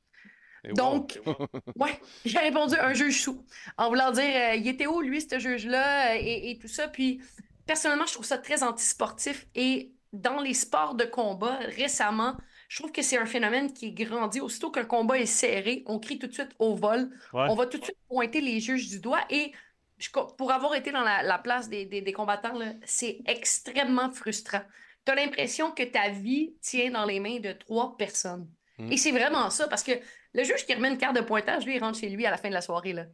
Et 0.64 0.72
Donc, 0.72 1.20
ouais, 1.76 2.00
j'ai 2.24 2.38
répondu 2.38 2.74
un 2.76 2.94
juge 2.94 3.22
sous. 3.22 3.44
En 3.76 3.90
voulant 3.90 4.10
dire, 4.10 4.24
euh, 4.24 4.54
il 4.54 4.66
était 4.66 4.86
où, 4.86 5.02
lui, 5.02 5.20
ce 5.20 5.38
juge-là, 5.38 6.16
et, 6.16 6.50
et 6.50 6.58
tout 6.58 6.68
ça. 6.68 6.88
Puis, 6.88 7.20
personnellement, 7.66 8.06
je 8.06 8.14
trouve 8.14 8.24
ça 8.24 8.38
très 8.38 8.62
antisportif. 8.62 9.46
Et 9.54 9.92
dans 10.14 10.40
les 10.40 10.54
sports 10.54 10.94
de 10.94 11.04
combat, 11.04 11.58
récemment, 11.76 12.36
je 12.74 12.80
trouve 12.80 12.90
que 12.90 13.02
c'est 13.02 13.16
un 13.18 13.24
phénomène 13.26 13.72
qui 13.72 13.86
est 13.86 13.92
grandi. 13.92 14.40
Aussitôt 14.40 14.72
qu'un 14.72 14.84
combat 14.84 15.16
est 15.16 15.26
serré, 15.26 15.84
on 15.86 16.00
crie 16.00 16.18
tout 16.18 16.26
de 16.26 16.32
suite 16.32 16.50
au 16.58 16.74
vol. 16.74 17.08
Ouais. 17.32 17.46
On 17.48 17.54
va 17.54 17.66
tout 17.66 17.78
de 17.78 17.84
suite 17.84 17.96
pointer 18.08 18.40
les 18.40 18.58
juges 18.58 18.88
du 18.88 18.98
doigt. 18.98 19.20
Et 19.30 19.52
je 19.98 20.10
pour 20.10 20.50
avoir 20.50 20.74
été 20.74 20.90
dans 20.90 21.02
la, 21.02 21.22
la 21.22 21.38
place 21.38 21.68
des, 21.68 21.84
des- 21.86 22.02
des 22.02 22.12
combattants, 22.12 22.58
c'est 22.84 23.20
extrêmement 23.26 24.10
frustrant. 24.10 24.62
Tu 25.06 25.12
as 25.12 25.14
l'impression 25.14 25.70
que 25.70 25.84
ta 25.84 26.08
vie 26.08 26.56
tient 26.60 26.90
dans 26.90 27.04
les 27.04 27.20
mains 27.20 27.38
de 27.38 27.52
trois 27.52 27.96
personnes. 27.96 28.50
Mm. 28.78 28.90
Et 28.90 28.96
c'est 28.96 29.12
vraiment 29.12 29.50
ça, 29.50 29.68
parce 29.68 29.84
que 29.84 29.92
le 30.32 30.42
juge 30.42 30.66
qui 30.66 30.74
remet 30.74 30.88
une 30.88 30.98
carte 30.98 31.14
de 31.14 31.20
pointage, 31.22 31.64
lui, 31.64 31.76
il 31.76 31.78
rentre 31.78 32.00
chez 32.00 32.08
lui 32.08 32.26
à 32.26 32.32
la 32.32 32.38
fin 32.38 32.48
de 32.48 32.54
la 32.54 32.60
soirée. 32.60 32.92
Là. 32.92 33.04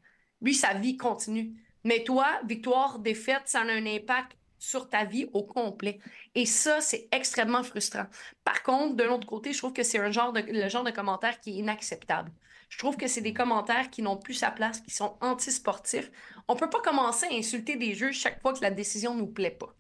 Lui, 0.41 0.55
sa 0.55 0.73
vie 0.73 0.97
continue. 0.97 1.53
Mais 1.85 2.03
toi, 2.03 2.41
victoire, 2.47 2.99
défaite, 2.99 3.43
ça 3.45 3.61
a 3.61 3.65
un 3.65 3.85
impact 3.85 4.39
sur 4.61 4.89
ta 4.89 5.05
vie 5.05 5.27
au 5.33 5.43
complet. 5.43 5.99
Et 6.37 6.47
ça, 6.47 6.81
c'est 6.81 7.09
extrêmement 7.11 7.65
frustrant. 7.65 8.07
Par 8.45 8.63
contre, 8.63 8.95
de 8.95 9.03
l'autre 9.03 9.27
côté, 9.27 9.53
je 9.53 9.59
trouve 9.59 9.73
que 9.73 9.83
c'est 9.83 9.99
un 9.99 10.13
genre 10.13 10.33
de, 10.33 10.41
le 10.41 10.69
genre 10.69 10.85
de 10.85 10.91
commentaire 10.93 11.41
qui 11.41 11.51
est 11.51 11.55
inacceptable. 11.55 12.31
Je 12.69 12.79
trouve 12.79 12.97
que 12.97 13.09
c'est 13.09 13.23
des 13.23 13.35
commentaires 13.35 13.91
qui 13.91 14.03
n'ont 14.03 14.19
plus 14.19 14.35
sa 14.35 14.53
place, 14.53 14.81
qui 14.81 14.93
sont 14.93 15.17
antisportifs. 15.21 16.13
On 16.47 16.55
peut 16.55 16.71
pas 16.71 16.81
commencer 16.83 17.27
à 17.27 17.35
insulter 17.35 17.75
des 17.77 17.95
juges 17.95 18.19
chaque 18.21 18.41
fois 18.41 18.53
que 18.53 18.61
la 18.61 18.71
décision 18.71 19.15
nous 19.15 19.27
plaît 19.27 19.51
pas. 19.51 19.75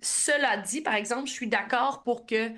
Cela 0.00 0.56
dit, 0.56 0.80
par 0.80 0.94
exemple, 0.94 1.26
je 1.26 1.32
suis 1.32 1.48
d'accord 1.48 2.02
pour 2.04 2.24
que 2.24 2.50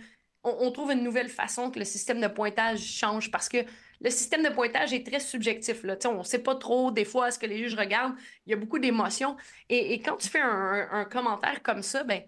on, 0.44 0.56
on 0.60 0.70
trouve 0.70 0.92
une 0.92 1.02
nouvelle 1.02 1.30
façon 1.30 1.70
que 1.70 1.78
le 1.78 1.84
système 1.86 2.20
de 2.20 2.28
pointage 2.28 2.80
change 2.80 3.30
parce 3.30 3.48
que 3.48 3.64
le 4.04 4.10
système 4.10 4.42
de 4.42 4.50
pointage 4.50 4.92
est 4.92 5.04
très 5.04 5.18
subjectif. 5.18 5.82
On 6.04 6.18
ne 6.18 6.22
sait 6.22 6.42
pas 6.42 6.54
trop 6.56 6.90
des 6.90 7.06
fois 7.06 7.30
ce 7.30 7.38
que 7.38 7.46
les 7.46 7.56
juges 7.56 7.74
regardent. 7.74 8.14
Il 8.46 8.50
y 8.50 8.52
a 8.52 8.56
beaucoup 8.56 8.78
d'émotions. 8.78 9.34
Et, 9.70 10.00
quand 10.02 10.18
tu 10.18 10.28
fais 10.28 10.42
un, 10.42 11.06
commentaire 11.06 11.62
comme 11.62 11.82
ça, 11.82 12.04
ben, 12.04 12.22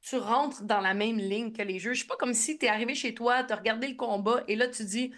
tu 0.00 0.16
rentres 0.16 0.62
dans 0.62 0.80
la 0.80 0.94
même 0.94 1.18
ligne 1.18 1.52
que 1.52 1.60
les 1.60 1.78
juges. 1.78 2.00
C'est 2.00 2.06
pas 2.06 2.16
comme 2.16 2.32
si 2.32 2.56
tu 2.56 2.64
es 2.64 2.68
arrivé 2.70 2.94
chez 2.94 3.14
toi, 3.14 3.44
tu 3.44 3.52
as 3.52 3.56
regardé 3.56 3.88
le 3.88 3.94
combat 3.94 4.42
et 4.48 4.56
là 4.56 4.68
tu 4.68 4.84
dis, 4.84 5.12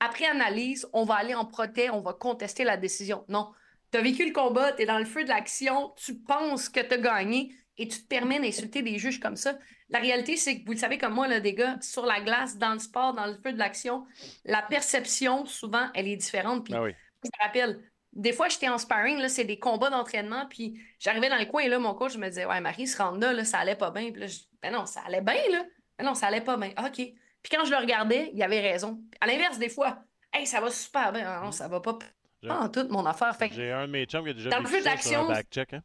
après 0.00 0.26
analyse, 0.26 0.88
on 0.92 1.04
va 1.04 1.14
aller 1.14 1.34
en 1.34 1.44
protêt, 1.46 1.90
on 1.90 2.00
va 2.00 2.12
contester 2.12 2.64
la 2.64 2.76
décision. 2.76 3.24
Non. 3.28 3.52
Tu 3.92 3.98
as 3.98 4.02
vécu 4.02 4.26
le 4.26 4.32
combat, 4.32 4.72
tu 4.72 4.82
es 4.82 4.86
dans 4.86 4.98
le 4.98 5.04
feu 5.04 5.22
de 5.22 5.28
l'action, 5.28 5.94
tu 5.96 6.16
penses 6.16 6.68
que 6.68 6.80
tu 6.80 6.94
as 6.94 6.98
gagné 6.98 7.54
et 7.78 7.86
tu 7.86 8.02
te 8.02 8.06
permets 8.08 8.40
d'insulter 8.40 8.82
des 8.82 8.98
juges 8.98 9.20
comme 9.20 9.36
ça. 9.36 9.56
La 9.90 9.98
réalité, 9.98 10.36
c'est 10.36 10.60
que 10.60 10.66
vous 10.66 10.72
le 10.72 10.78
savez 10.78 10.98
comme 10.98 11.14
moi, 11.14 11.26
là, 11.28 11.40
des 11.40 11.54
gars, 11.54 11.76
sur 11.80 12.06
la 12.06 12.20
glace, 12.20 12.56
dans 12.56 12.72
le 12.72 12.78
sport, 12.78 13.12
dans 13.14 13.26
le 13.26 13.34
feu 13.34 13.52
de 13.52 13.58
l'action, 13.58 14.06
la 14.44 14.62
perception, 14.62 15.44
souvent, 15.46 15.88
elle 15.94 16.06
est 16.08 16.16
différente. 16.16 16.64
Puis, 16.64 16.74
Ah 16.74 16.82
oui. 16.82 16.94
je 17.24 17.28
me 17.28 17.44
rappelle, 17.44 17.80
des 18.12 18.32
fois, 18.32 18.48
j'étais 18.48 18.68
en 18.68 18.78
sparring, 18.78 19.18
là, 19.18 19.28
c'est 19.28 19.44
des 19.44 19.58
combats 19.58 19.90
d'entraînement, 19.90 20.46
puis 20.48 20.80
j'arrivais 20.98 21.28
dans 21.28 21.38
le 21.38 21.44
coin 21.46 21.62
et 21.62 21.68
là, 21.68 21.78
mon 21.78 21.94
coach 21.94 22.16
me 22.16 22.28
disait 22.28 22.44
Ouais, 22.46 22.60
Marie 22.60 22.86
se 22.86 23.00
rend 23.00 23.12
là, 23.12 23.32
là, 23.32 23.44
ça 23.44 23.58
allait 23.58 23.76
pas 23.76 23.90
bien. 23.90 24.10
Puis 24.12 24.20
là, 24.20 24.26
je 24.26 24.38
Ben 24.62 24.72
non, 24.72 24.86
ça 24.86 25.00
allait 25.06 25.20
bien, 25.22 25.34
là. 25.50 25.64
Ben 25.98 26.04
non, 26.04 26.14
ça 26.14 26.28
allait 26.28 26.40
pas 26.40 26.56
bien. 26.56 26.70
OK. 26.78 26.94
Puis 26.94 27.50
quand 27.50 27.64
je 27.64 27.70
le 27.70 27.76
regardais, 27.78 28.30
il 28.34 28.42
avait 28.42 28.60
raison. 28.60 29.00
À 29.20 29.26
l'inverse, 29.26 29.58
des 29.58 29.68
fois, 29.68 30.02
Hey, 30.32 30.46
ça 30.46 30.60
va 30.60 30.70
super 30.70 31.12
bien. 31.12 31.24
Ah 31.26 31.40
non, 31.44 31.50
ça 31.50 31.66
va 31.66 31.80
pas, 31.80 31.98
pas 32.46 32.60
en 32.60 32.68
toute 32.68 32.88
mon 32.90 33.04
affaire. 33.04 33.34
Fait 33.36 33.50
J'ai 33.52 33.72
un 33.72 33.86
de 33.86 33.92
mes 33.92 34.04
chums 34.06 34.22
qui 34.24 34.30
a 34.30 34.32
déjà 34.32 34.50
Dans 34.50 34.60
le 34.60 34.66
feu 34.66 34.78
ça 34.78 34.90
d'action, 34.90 35.26
back-check. 35.26 35.72
Hein? 35.74 35.82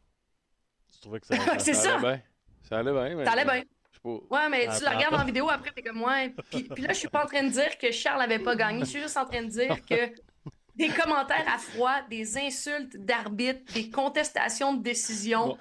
Tu 0.94 1.00
trouvais 1.00 1.20
que 1.20 1.26
ça... 1.28 1.36
C'est 1.60 1.74
ça. 1.74 1.96
allait 1.96 2.02
bien? 2.02 2.22
Ça 2.70 2.78
allait 2.80 2.92
bien. 2.92 3.16
mais- 3.16 3.26
ça 3.26 3.32
allait 3.32 3.44
bien. 3.46 3.64
Ouais, 4.06 4.50
mais 4.50 4.68
tu 4.78 4.84
la 4.84 4.92
regardes 4.92 5.16
en 5.16 5.26
vidéo, 5.26 5.50
après, 5.50 5.72
t'es 5.72 5.82
comme, 5.82 6.02
ouais. 6.04 6.34
Puis, 6.52 6.64
puis 6.64 6.84
là, 6.84 6.94
je 6.94 7.00
suis 7.00 7.08
pas 7.08 7.24
en 7.24 7.28
train 7.28 7.44
de 7.44 7.50
dire 7.50 7.78
que 7.78 7.92
Charles 7.92 8.22
avait 8.22 8.40
pas 8.40 8.56
gagné. 8.56 8.82
Je 8.82 8.86
suis 8.86 9.02
juste 9.02 9.18
en 9.18 9.26
train 9.26 9.42
de 9.44 9.50
dire 9.50 9.78
que 9.86 10.12
des 10.76 10.90
commentaires 10.90 11.46
à 11.54 11.58
froid, 11.58 12.02
des 12.10 12.38
insultes 12.38 12.96
d'arbitre, 12.98 13.74
des 13.74 13.90
contestations 13.90 14.74
de 14.74 14.84
décision, 14.84 15.48
Bon. 15.48 15.58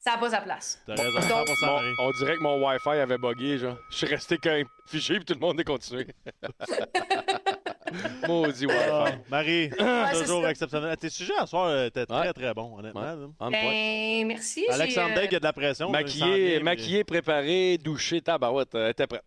ça 0.00 0.12
n'a 0.12 0.18
pas 0.18 0.30
sa 0.30 0.40
place. 0.40 0.82
T'as 0.86 0.94
raison, 0.96 1.12
Donc- 1.20 1.48
100% 1.48 1.66
Bon, 1.66 1.72
Marie. 1.74 1.94
on 2.00 2.10
dirait 2.18 2.36
que 2.36 2.42
mon 2.42 2.66
Wi-Fi 2.66 2.88
avait 2.90 3.18
bugué, 3.18 3.58
genre. 3.58 3.78
Je 3.90 3.96
suis 3.98 4.06
resté 4.06 4.36
quand 4.38 4.50
même 4.50 4.66
fiché, 4.86 5.14
puis 5.16 5.24
tout 5.24 5.34
le 5.34 5.40
monde 5.40 5.58
est 5.60 5.64
continué. 5.64 6.06
Maudit 8.28 8.66
Ah, 8.70 9.04
Wi-Fi. 9.04 9.18
Marie, 9.30 9.70
c'est 10.12 10.20
toujours 10.22 10.42
ça. 10.42 10.50
exceptionnel. 10.50 10.96
Tes 10.96 11.08
sujets 11.10 11.36
à 11.38 11.46
soir 11.46 11.66
euh, 11.68 11.86
étaient 11.86 12.06
très, 12.06 12.20
Ouais. 12.20 12.32
très 12.32 12.54
bons, 12.54 12.78
honnêtement. 12.78 13.00
Là. 13.02 13.16
Point. 13.38 13.50
Ben, 13.50 14.26
merci. 14.26 14.64
j'ai, 14.68 14.74
Alexandre 14.74 15.12
euh, 15.16 15.20
Degg, 15.20 15.26
il 15.30 15.32
y 15.32 15.36
a 15.36 15.40
de 15.40 15.44
la 15.44 15.52
pression. 15.52 15.90
là, 15.92 16.00
il 16.02 16.08
s'en 16.10 16.18
Maquillé, 16.26 16.48
vient, 16.56 16.60
maquillé, 16.64 17.04
préparé, 17.04 17.78
douché, 17.78 18.20
tabarouette. 18.20 18.74
Elle 18.74 18.90
était 18.90 19.06
prête. 19.06 19.22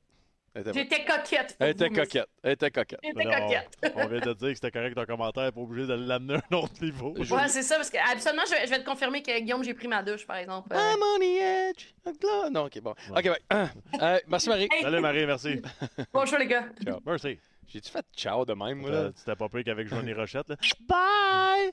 Elle 0.58 0.62
était 0.62 0.72
prête. 0.72 0.84
J'étais 0.90 1.04
coquette. 1.06 1.58
pour 1.58 1.66
Elle 1.68 1.70
était 1.72 1.84
vous, 1.86 1.90
monsieur. 1.92 2.04
coquette. 2.06 2.30
Elle 2.42 2.52
était 2.54 2.72
coquette. 2.72 3.00
J'étais 3.04 3.18
mais- 3.18 3.26
mais 3.26 3.42
coquette. 3.42 3.94
on, 3.98 4.08
vient 4.08 4.20
de 4.22 4.34
dire 4.34 4.48
que 4.48 4.54
c'était 4.54 4.72
correct 4.72 4.96
ton 4.96 5.04
commentaire, 5.06 5.52
pas 5.52 5.60
obligé 5.60 5.86
de 5.86 5.94
l'amener 5.96 6.36
à 6.36 6.42
un 6.50 6.56
autre 6.58 6.82
niveau. 6.82 7.14
Ouais, 7.18 7.48
c'est 7.50 7.62
ça, 7.62 7.76
parce 7.76 7.90
que 7.90 7.98
absolument, 7.98 8.44
je, 8.48 8.52
vais- 8.52 8.66
je 8.66 8.70
vais 8.70 8.80
te 8.80 8.86
confirmer 8.86 9.22
que 9.22 9.38
Guillaume, 9.38 9.66
j'ai 9.66 9.74
pris 9.74 9.90
ma 9.90 10.02
douche, 10.02 10.26
par 10.26 10.38
exemple. 10.38 10.70
Euh, 10.74 10.78
I'm 10.78 11.04
on 11.04 11.20
the 11.20 11.42
edge. 11.42 11.94
of. 12.06 12.52
Non, 12.52 12.66
ok, 12.68 12.80
bon. 12.82 12.92
Ok, 13.10 13.26
ouais. 13.26 13.40
Ah. 13.50 13.68
Euh, 14.02 14.20
merci, 14.28 14.48
Marie. 14.48 14.70
Hey, 14.72 14.82
Salut 14.82 15.00
Marie, 15.02 15.26
merci. 15.26 15.62
bonjour, 16.14 16.38
les 16.38 16.48
gars. 16.48 16.66
Merci. 17.06 17.38
J'ai-tu 17.68 17.90
fait 17.90 18.06
ciao 18.16 18.46
de 18.46 18.54
même, 18.54 18.80
moi, 18.80 18.90
là? 18.92 19.12
Tu 19.12 19.24
t'es 19.24 19.36
pas 19.36 19.50
pris 19.50 19.64
qu'avec 19.64 19.88
Johnny 19.88 20.14
Rochette, 20.14 20.48
là? 20.50 20.56
Bye! 20.88 21.72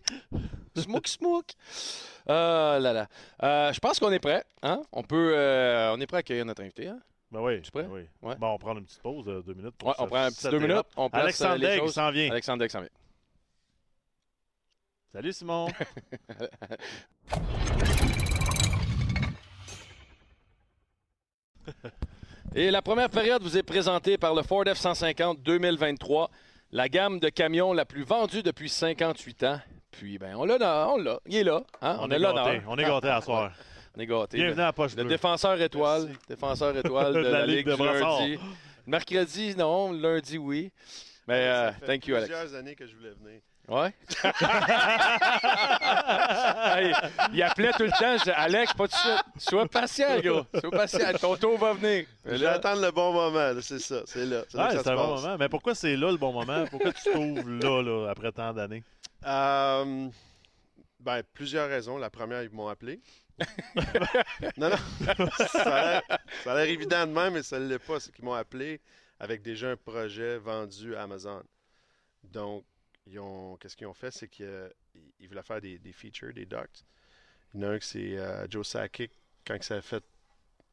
Smook, 0.77 1.07
smook. 1.07 1.47
Euh, 2.29 2.79
là, 2.79 2.93
là. 2.93 3.09
Euh, 3.43 3.73
je 3.73 3.79
pense 3.81 3.99
qu'on 4.01 4.11
est 4.11 4.19
prêt. 4.19 4.43
Hein? 4.63 4.83
On 4.93 5.03
peut. 5.03 5.33
euh, 5.37 5.93
on 5.95 6.01
est 6.01 6.07
prêt 6.07 6.17
à 6.19 6.21
accueillir 6.21 6.45
notre 6.45 6.63
invité. 6.63 6.89
Hein? 6.89 6.99
Ben 7.31 7.41
oui. 7.41 7.61
Tu 7.63 7.71
prêt? 7.71 7.83
ben 7.85 7.91
oui. 7.93 8.07
Ouais. 8.23 8.37
Bon, 8.37 8.49
on 8.55 8.59
prend 8.59 8.77
une 8.77 8.85
petite 8.85 9.03
pause 9.03 9.25
de 9.27 9.43
deux 9.43 9.55
minutes. 9.55 9.75
pour 9.77 9.89
Ouais, 9.89 9.95
on 9.99 10.07
prend 10.07 10.25
un 10.25 10.29
petit 10.31 10.41
setter 10.41 10.59
deux 10.59 10.65
up. 10.65 10.71
minutes. 10.71 10.87
On 10.97 11.11
place 11.11 11.23
Alexandre 11.25 11.57
les 11.57 11.79
choses. 11.79 11.95
s'en 11.95 12.11
vient. 12.11 12.31
Alexandre 12.31 12.67
s'en 12.69 12.81
vient. 12.81 12.89
Salut 15.13 15.33
Simon. 15.33 15.69
Et 22.55 22.71
la 22.71 22.83
première 22.83 23.09
période 23.09 23.43
vous 23.43 23.57
est 23.57 23.63
présentée 23.63 24.19
par 24.19 24.35
le 24.35 24.43
Ford 24.43 24.65
F-150 24.65 25.43
2023, 25.43 26.31
la 26.73 26.89
gamme 26.89 27.19
de 27.19 27.29
camions 27.31 27.73
la 27.73 27.85
plus 27.87 28.05
vendue 28.05 28.43
depuis 28.43 28.69
58 28.69 29.43
ans. 29.45 29.61
Puis, 29.91 30.19
ben, 30.19 30.35
on 30.37 30.45
l'a, 30.45 30.89
on 30.91 30.99
l'a, 30.99 31.19
il 31.27 31.37
est 31.37 31.45
là. 31.45 31.63
hein? 31.81 31.97
On, 32.01 32.11
est 32.11 32.17
est 32.17 32.19
là. 32.19 32.35
On 32.67 32.77
est 32.77 32.83
gâtés 32.85 33.09
à 33.09 33.21
soir. 33.23 33.53
On 33.97 34.01
est 34.01 34.07
gâtés. 34.07 34.37
Bienvenue 34.39 34.61
à 34.61 34.67
la 34.67 34.73
poche 34.73 34.95
Le 34.97 35.03
bleue. 35.05 35.11
défenseur 35.11 35.61
étoile. 35.61 36.05
Merci. 36.07 36.19
Défenseur 36.29 36.77
étoile 36.85 37.15
de, 37.15 37.19
la, 37.21 37.47
Ligue, 37.47 37.67
de 37.67 37.75
du 37.75 37.83
lundi. 37.83 38.39
Mercredi, 38.87 39.55
non. 39.57 39.93
Lundi, 39.93 40.37
oui. 40.39 40.71
Mais 41.29 41.35
euh, 41.47 41.69
Ça 41.73 41.73
fait 41.79 41.87
thank 41.87 42.07
you, 42.07 42.17
Alex. 42.17 42.31
plusieurs 42.33 42.55
années 42.55 42.75
que 42.75 42.87
je 42.87 42.95
voulais 42.97 43.13
venir. 43.23 43.41
Ouais. 43.69 43.95
Hey, 46.75 46.93
il 47.33 47.43
appelait 47.43 47.73
tout 47.73 47.83
le 47.85 47.91
temps. 47.91 48.17
je 48.19 48.25
dis, 48.25 48.31
Alex, 48.31 48.73
pas 48.75 48.89
tout 48.89 48.95
de 48.95 49.01
suite. 49.01 49.25
Sois 49.49 49.67
patient, 49.67 50.19
gars. 50.21 50.47
Sois 50.61 50.71
patient. 50.71 51.13
Ton 51.21 51.37
tour 51.37 51.59
va 51.59 51.73
venir. 51.75 52.07
Attendre 52.49 52.83
le 52.83 52.91
bon 52.91 53.13
moment, 53.13 53.61
c'est 53.61 53.79
ça. 53.79 54.03
C'est 54.07 54.25
là. 54.27 54.43
C'est 54.49 54.59
Ouais, 54.59 54.89
un 54.89 54.95
bon 54.97 55.15
moment. 55.17 55.37
Mais 55.39 55.49
pourquoi 55.49 55.75
c'est 55.75 55.97
là 55.97 56.11
le 56.11 56.17
bon 56.17 56.33
moment? 56.33 56.65
Pourquoi 56.71 56.93
tu 56.93 57.11
t'ouvres 57.13 57.49
là, 57.49 57.83
là, 57.83 58.11
après 58.11 58.33
tant 58.33 58.53
d'années? 58.53 58.83
Euh, 59.27 60.09
ben, 61.01 61.23
plusieurs 61.35 61.69
raisons. 61.69 61.99
La 61.99 62.11
première, 62.11 62.43
ils 62.43 62.51
m'ont 62.51 62.69
appelé. 62.69 63.01
non, 64.57 64.71
non. 64.71 64.77
ça, 65.49 65.63
a 65.63 65.83
l'air, 65.91 66.03
ça 66.45 66.53
a 66.53 66.55
l'air 66.57 66.67
évident 66.69 67.07
de 67.07 67.13
même, 67.13 67.35
mais 67.35 67.43
ça 67.43 67.59
ne 67.59 67.67
l'est 67.67 67.79
pas. 67.79 67.99
C'est 68.01 68.13
qu'ils 68.13 68.25
m'ont 68.25 68.35
appelé 68.35 68.81
avec 69.19 69.43
déjà 69.43 69.71
un 69.71 69.77
projet 69.77 70.39
vendu 70.39 70.95
à 70.97 71.03
Amazon. 71.03 71.43
Donc, 72.25 72.65
ils 73.07 73.19
ont, 73.19 73.57
qu'est-ce 73.57 73.77
qu'ils 73.77 73.87
ont 73.87 73.95
fait? 73.95 74.11
C'est 74.11 74.29
qu'ils 74.29 74.71
ils 75.21 75.29
voulaient 75.29 75.43
faire 75.43 75.61
des, 75.61 75.79
des 75.79 75.93
features, 75.93 76.33
des 76.33 76.47
docs. 76.47 76.85
Il 77.55 77.61
y 77.61 77.65
en 77.65 77.69
a 77.69 77.73
un 77.73 77.79
que 77.79 77.85
c'est 77.85 78.17
euh, 78.17 78.47
Joe 78.49 78.67
Sakic, 78.67 79.11
quand 79.47 79.55
il 79.55 79.63
s'est 79.63 79.83
fait, 79.83 80.05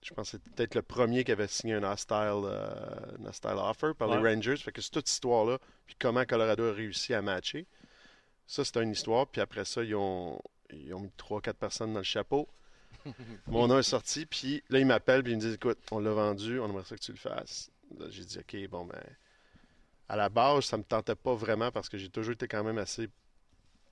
je 0.02 0.14
pense 0.14 0.32
que 0.32 0.38
c'était 0.38 0.50
peut-être 0.52 0.76
le 0.76 0.82
premier 0.82 1.24
qui 1.24 1.32
avait 1.32 1.48
signé 1.48 1.74
un 1.74 1.84
hostile, 1.84 2.44
euh, 2.46 3.18
un 3.20 3.26
hostile 3.26 3.56
offer 3.58 3.94
par 3.98 4.08
les. 4.08 4.18
Rangers. 4.18 4.58
Fait 4.58 4.72
que 4.72 4.82
c'est 4.82 4.92
toute 4.92 5.08
cette 5.08 5.16
histoire-là, 5.16 5.60
puis 5.86 5.96
comment 6.00 6.26
Colorado 6.26 6.70
a 6.70 6.74
réussi 6.74 7.14
à 7.14 7.22
matcher. 7.22 7.66
Ça, 8.48 8.64
c'était 8.64 8.82
une 8.82 8.92
histoire. 8.92 9.28
Puis 9.28 9.42
après 9.42 9.66
ça, 9.66 9.84
ils 9.84 9.96
ont, 9.96 10.42
ils 10.72 10.94
ont 10.94 11.02
mis 11.02 11.12
3-4 11.18 11.54
personnes 11.54 11.94
dans 11.94 12.00
le 12.00 12.06
chapeau. 12.06 12.48
Mon 13.48 13.68
nom 13.68 13.78
est 13.78 13.84
sorti, 13.84 14.26
puis 14.26 14.64
là, 14.70 14.80
ils 14.80 14.86
m'appellent, 14.86 15.24
puis 15.24 15.34
ils 15.34 15.36
me 15.36 15.42
disent 15.42 15.56
Écoute, 15.56 15.80
on 15.92 16.00
l'a 16.00 16.12
vendu, 16.12 16.60
on 16.60 16.70
aimerait 16.70 16.86
ça 16.86 16.96
que 16.96 17.02
tu 17.02 17.12
le 17.12 17.18
fasses. 17.18 17.70
Là, 17.98 18.06
j'ai 18.10 18.24
dit 18.24 18.40
Ok, 18.40 18.70
bon, 18.70 18.86
ben. 18.86 19.02
À 20.10 20.16
la 20.16 20.30
base, 20.30 20.66
ça 20.66 20.78
me 20.78 20.84
tentait 20.84 21.16
pas 21.16 21.36
vraiment 21.36 21.72
parce 21.72 21.88
que 21.88 21.98
j'ai 21.98 22.10
toujours 22.10 22.34
été 22.34 22.48
quand 22.48 22.64
même 22.64 22.80
assez 22.80 23.10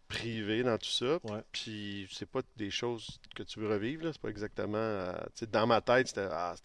privé 0.08 0.64
dans 0.64 0.78
tout 0.78 0.90
ça. 0.90 1.20
Ouais. 1.24 1.44
Puis 1.52 2.08
c'est 2.12 2.30
pas 2.30 2.42
des 2.56 2.72
choses 2.72 3.20
que 3.36 3.44
tu 3.44 3.60
veux 3.60 3.70
revivre. 3.70 4.10
C'est 4.12 4.22
pas 4.22 4.30
exactement. 4.30 4.78
euh, 4.78 5.14
dans 5.52 5.68
ma 5.68 5.82
tête, 5.82 6.08
c'était 6.08 6.28
ah, 6.32 6.56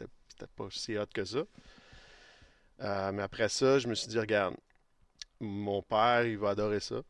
pas 0.57 0.69
si 0.71 0.97
hot 0.97 1.07
que 1.13 1.25
ça. 1.25 1.43
Euh, 2.81 3.13
mais 3.13 3.23
après 3.23 3.49
ça, 3.49 3.79
je 3.79 3.89
me 3.89 3.95
suis 3.95 4.09
dit 4.09 4.19
Regarde, 4.19 4.57
mon 5.41 5.83
père, 5.83 6.25
il 6.25 6.39
va 6.39 6.51
adorer 6.51 6.81
ça. 6.81 7.03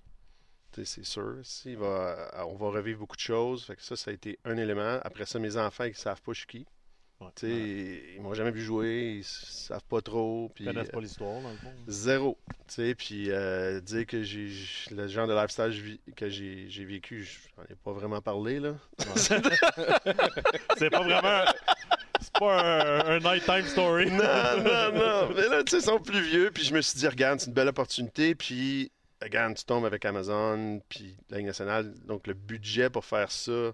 C'est 0.73 1.05
sûr. 1.05 1.41
Si, 1.43 1.73
il 1.73 1.77
va, 1.77 1.87
euh, 1.87 2.45
on 2.47 2.57
va 2.57 2.71
revivre 2.71 3.01
beaucoup 3.01 3.17
de 3.17 3.21
choses. 3.21 3.65
Fait 3.65 3.77
que 3.77 3.83
ça, 3.83 3.95
ça 3.95 4.11
a 4.11 4.15
été 4.15 4.39
un 4.45 4.57
élément. 4.57 5.01
Après 5.05 5.27
ça, 5.27 5.39
mes 5.39 5.57
enfants, 5.57 5.85
ils 5.85 5.95
savent 5.95 6.23
pas 6.23 6.33
je 6.33 6.39
suis 6.39 6.47
qui. 6.47 6.67
Ouais. 7.23 7.31
Tu 7.37 7.47
sais, 7.47 8.03
Ils 8.17 8.23
m'ont 8.23 8.35
jamais 8.35 8.51
vu 8.51 8.63
jouer. 8.63 9.17
Ils 9.19 9.25
savent 9.25 9.85
pas 9.89 10.01
trop. 10.01 10.51
Ils 10.51 10.55
Puis, 10.55 10.65
connaissent 10.65 10.89
euh, 10.89 10.93
pas 10.93 11.01
l'histoire, 11.01 11.41
dans 11.41 11.51
le 11.51 11.57
fond. 11.57 11.73
Zéro. 11.87 12.39
Tu 12.49 12.75
sais, 12.75 12.95
puis 12.95 13.31
euh, 13.31 13.81
dire 13.81 14.07
que 14.07 14.23
j'ai 14.23 14.51
le 14.91 15.07
genre 15.09 15.27
de 15.29 15.35
lifestyle 15.35 15.99
que 16.17 16.29
j'ai 16.29 16.85
vécu, 16.85 17.29
j'en 17.57 17.63
ai 17.65 17.77
pas 17.77 17.93
vraiment 17.93 18.21
parlé, 18.21 18.61
là. 18.61 18.75
C'est 19.17 20.91
pas 20.91 21.03
vraiment. 21.03 21.45
C'est 22.21 22.33
pas 22.39 22.63
un, 22.63 23.17
un 23.17 23.19
nighttime 23.19 23.67
story. 23.67 24.11
non, 24.11 24.19
non, 24.59 24.93
non. 24.93 25.29
Mais 25.35 25.49
là, 25.49 25.65
tu 25.65 25.73
sais, 25.73 25.79
ils 25.79 25.83
sont 25.83 26.01
plus 26.01 26.23
vieux, 26.23 26.51
puis 26.53 26.65
je 26.65 26.75
me 26.75 26.81
suis 26.81 26.99
dit, 26.99 27.09
regarde, 27.09 27.41
c'est 27.41 27.49
une 27.49 27.53
belle 27.53 27.69
opportunité, 27.69 28.35
puis 28.35 28.91
regarde, 29.21 29.55
tu 29.57 29.65
tombes 29.65 29.85
avec 29.85 30.05
Amazon, 30.05 30.81
puis 30.89 31.17
la 31.31 31.39
Ligue 31.39 31.47
nationale, 31.47 31.93
donc 32.07 32.27
le 32.27 32.35
budget 32.35 32.91
pour 32.91 33.05
faire 33.05 33.31
ça 33.31 33.73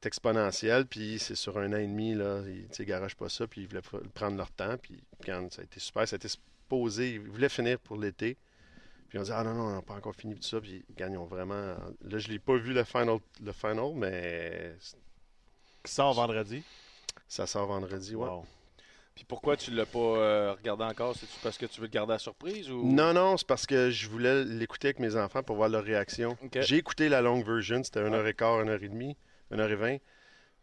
est 0.00 0.06
exponentiel, 0.06 0.86
puis 0.86 1.18
c'est 1.18 1.34
sur 1.34 1.58
un 1.58 1.72
an 1.72 1.76
et 1.76 1.86
demi, 1.86 2.14
là, 2.14 2.42
ils, 2.46 2.66
ils 2.78 2.84
garagent 2.86 3.16
pas 3.16 3.28
ça, 3.28 3.46
puis 3.46 3.62
ils 3.62 3.68
voulaient 3.68 3.82
prendre 4.14 4.36
leur 4.36 4.50
temps, 4.50 4.76
puis 4.80 5.02
quand 5.24 5.52
ça 5.52 5.62
a 5.62 5.64
été 5.64 5.80
super, 5.80 6.06
ça 6.06 6.14
a 6.14 6.18
été 6.18 6.28
posé, 6.68 7.14
ils 7.14 7.20
voulaient 7.20 7.48
finir 7.48 7.78
pour 7.78 7.96
l'été, 7.96 8.36
puis 9.08 9.18
on 9.18 9.22
dit, 9.22 9.30
ah 9.32 9.42
non, 9.42 9.54
non, 9.54 9.62
on 9.64 9.74
n'a 9.74 9.82
pas 9.82 9.94
encore 9.94 10.14
fini 10.14 10.34
tout 10.34 10.42
ça, 10.42 10.60
puis 10.60 10.84
ils 10.88 10.94
gagnent 10.94 11.18
vraiment, 11.18 11.74
là, 12.02 12.18
je 12.18 12.28
l'ai 12.28 12.38
pas 12.38 12.56
vu 12.56 12.72
le 12.72 12.84
final, 12.84 13.18
le 13.42 13.52
final 13.52 13.92
mais 13.94 14.74
Qui 15.82 15.92
sort 15.92 16.14
vendredi? 16.14 16.62
ça 17.26 17.46
sort 17.46 17.66
vendredi, 17.66 18.14
ouais. 18.14 18.28
Wow. 18.28 18.46
Puis 19.14 19.24
pourquoi 19.24 19.56
tu 19.56 19.72
l'as 19.72 19.84
pas 19.84 19.98
euh, 19.98 20.52
regardé 20.52 20.84
encore? 20.84 21.16
C'est-tu 21.16 21.32
parce 21.42 21.58
que 21.58 21.66
tu 21.66 21.80
veux 21.80 21.88
le 21.88 21.92
garder 21.92 22.12
à 22.12 22.18
surprise 22.20 22.70
ou? 22.70 22.84
Non, 22.86 23.12
non, 23.12 23.36
c'est 23.36 23.46
parce 23.48 23.66
que 23.66 23.90
je 23.90 24.08
voulais 24.08 24.44
l'écouter 24.44 24.88
avec 24.88 25.00
mes 25.00 25.16
enfants 25.16 25.42
pour 25.42 25.56
voir 25.56 25.68
leur 25.68 25.82
réaction. 25.82 26.38
J'ai 26.60 26.76
écouté 26.76 27.08
la 27.08 27.20
longue 27.20 27.44
version, 27.44 27.82
c'était 27.82 28.06
une 28.06 28.14
Ouais. 28.14 28.32
Heure 29.52 29.60
et 29.60 29.60
quart, 29.60 29.60
une 29.60 29.60
heure 29.60 29.70
et 29.70 29.76
demie, 29.76 29.80
une 29.80 29.80
heure 29.82 29.88
et 29.88 29.92
vingt. 29.92 29.98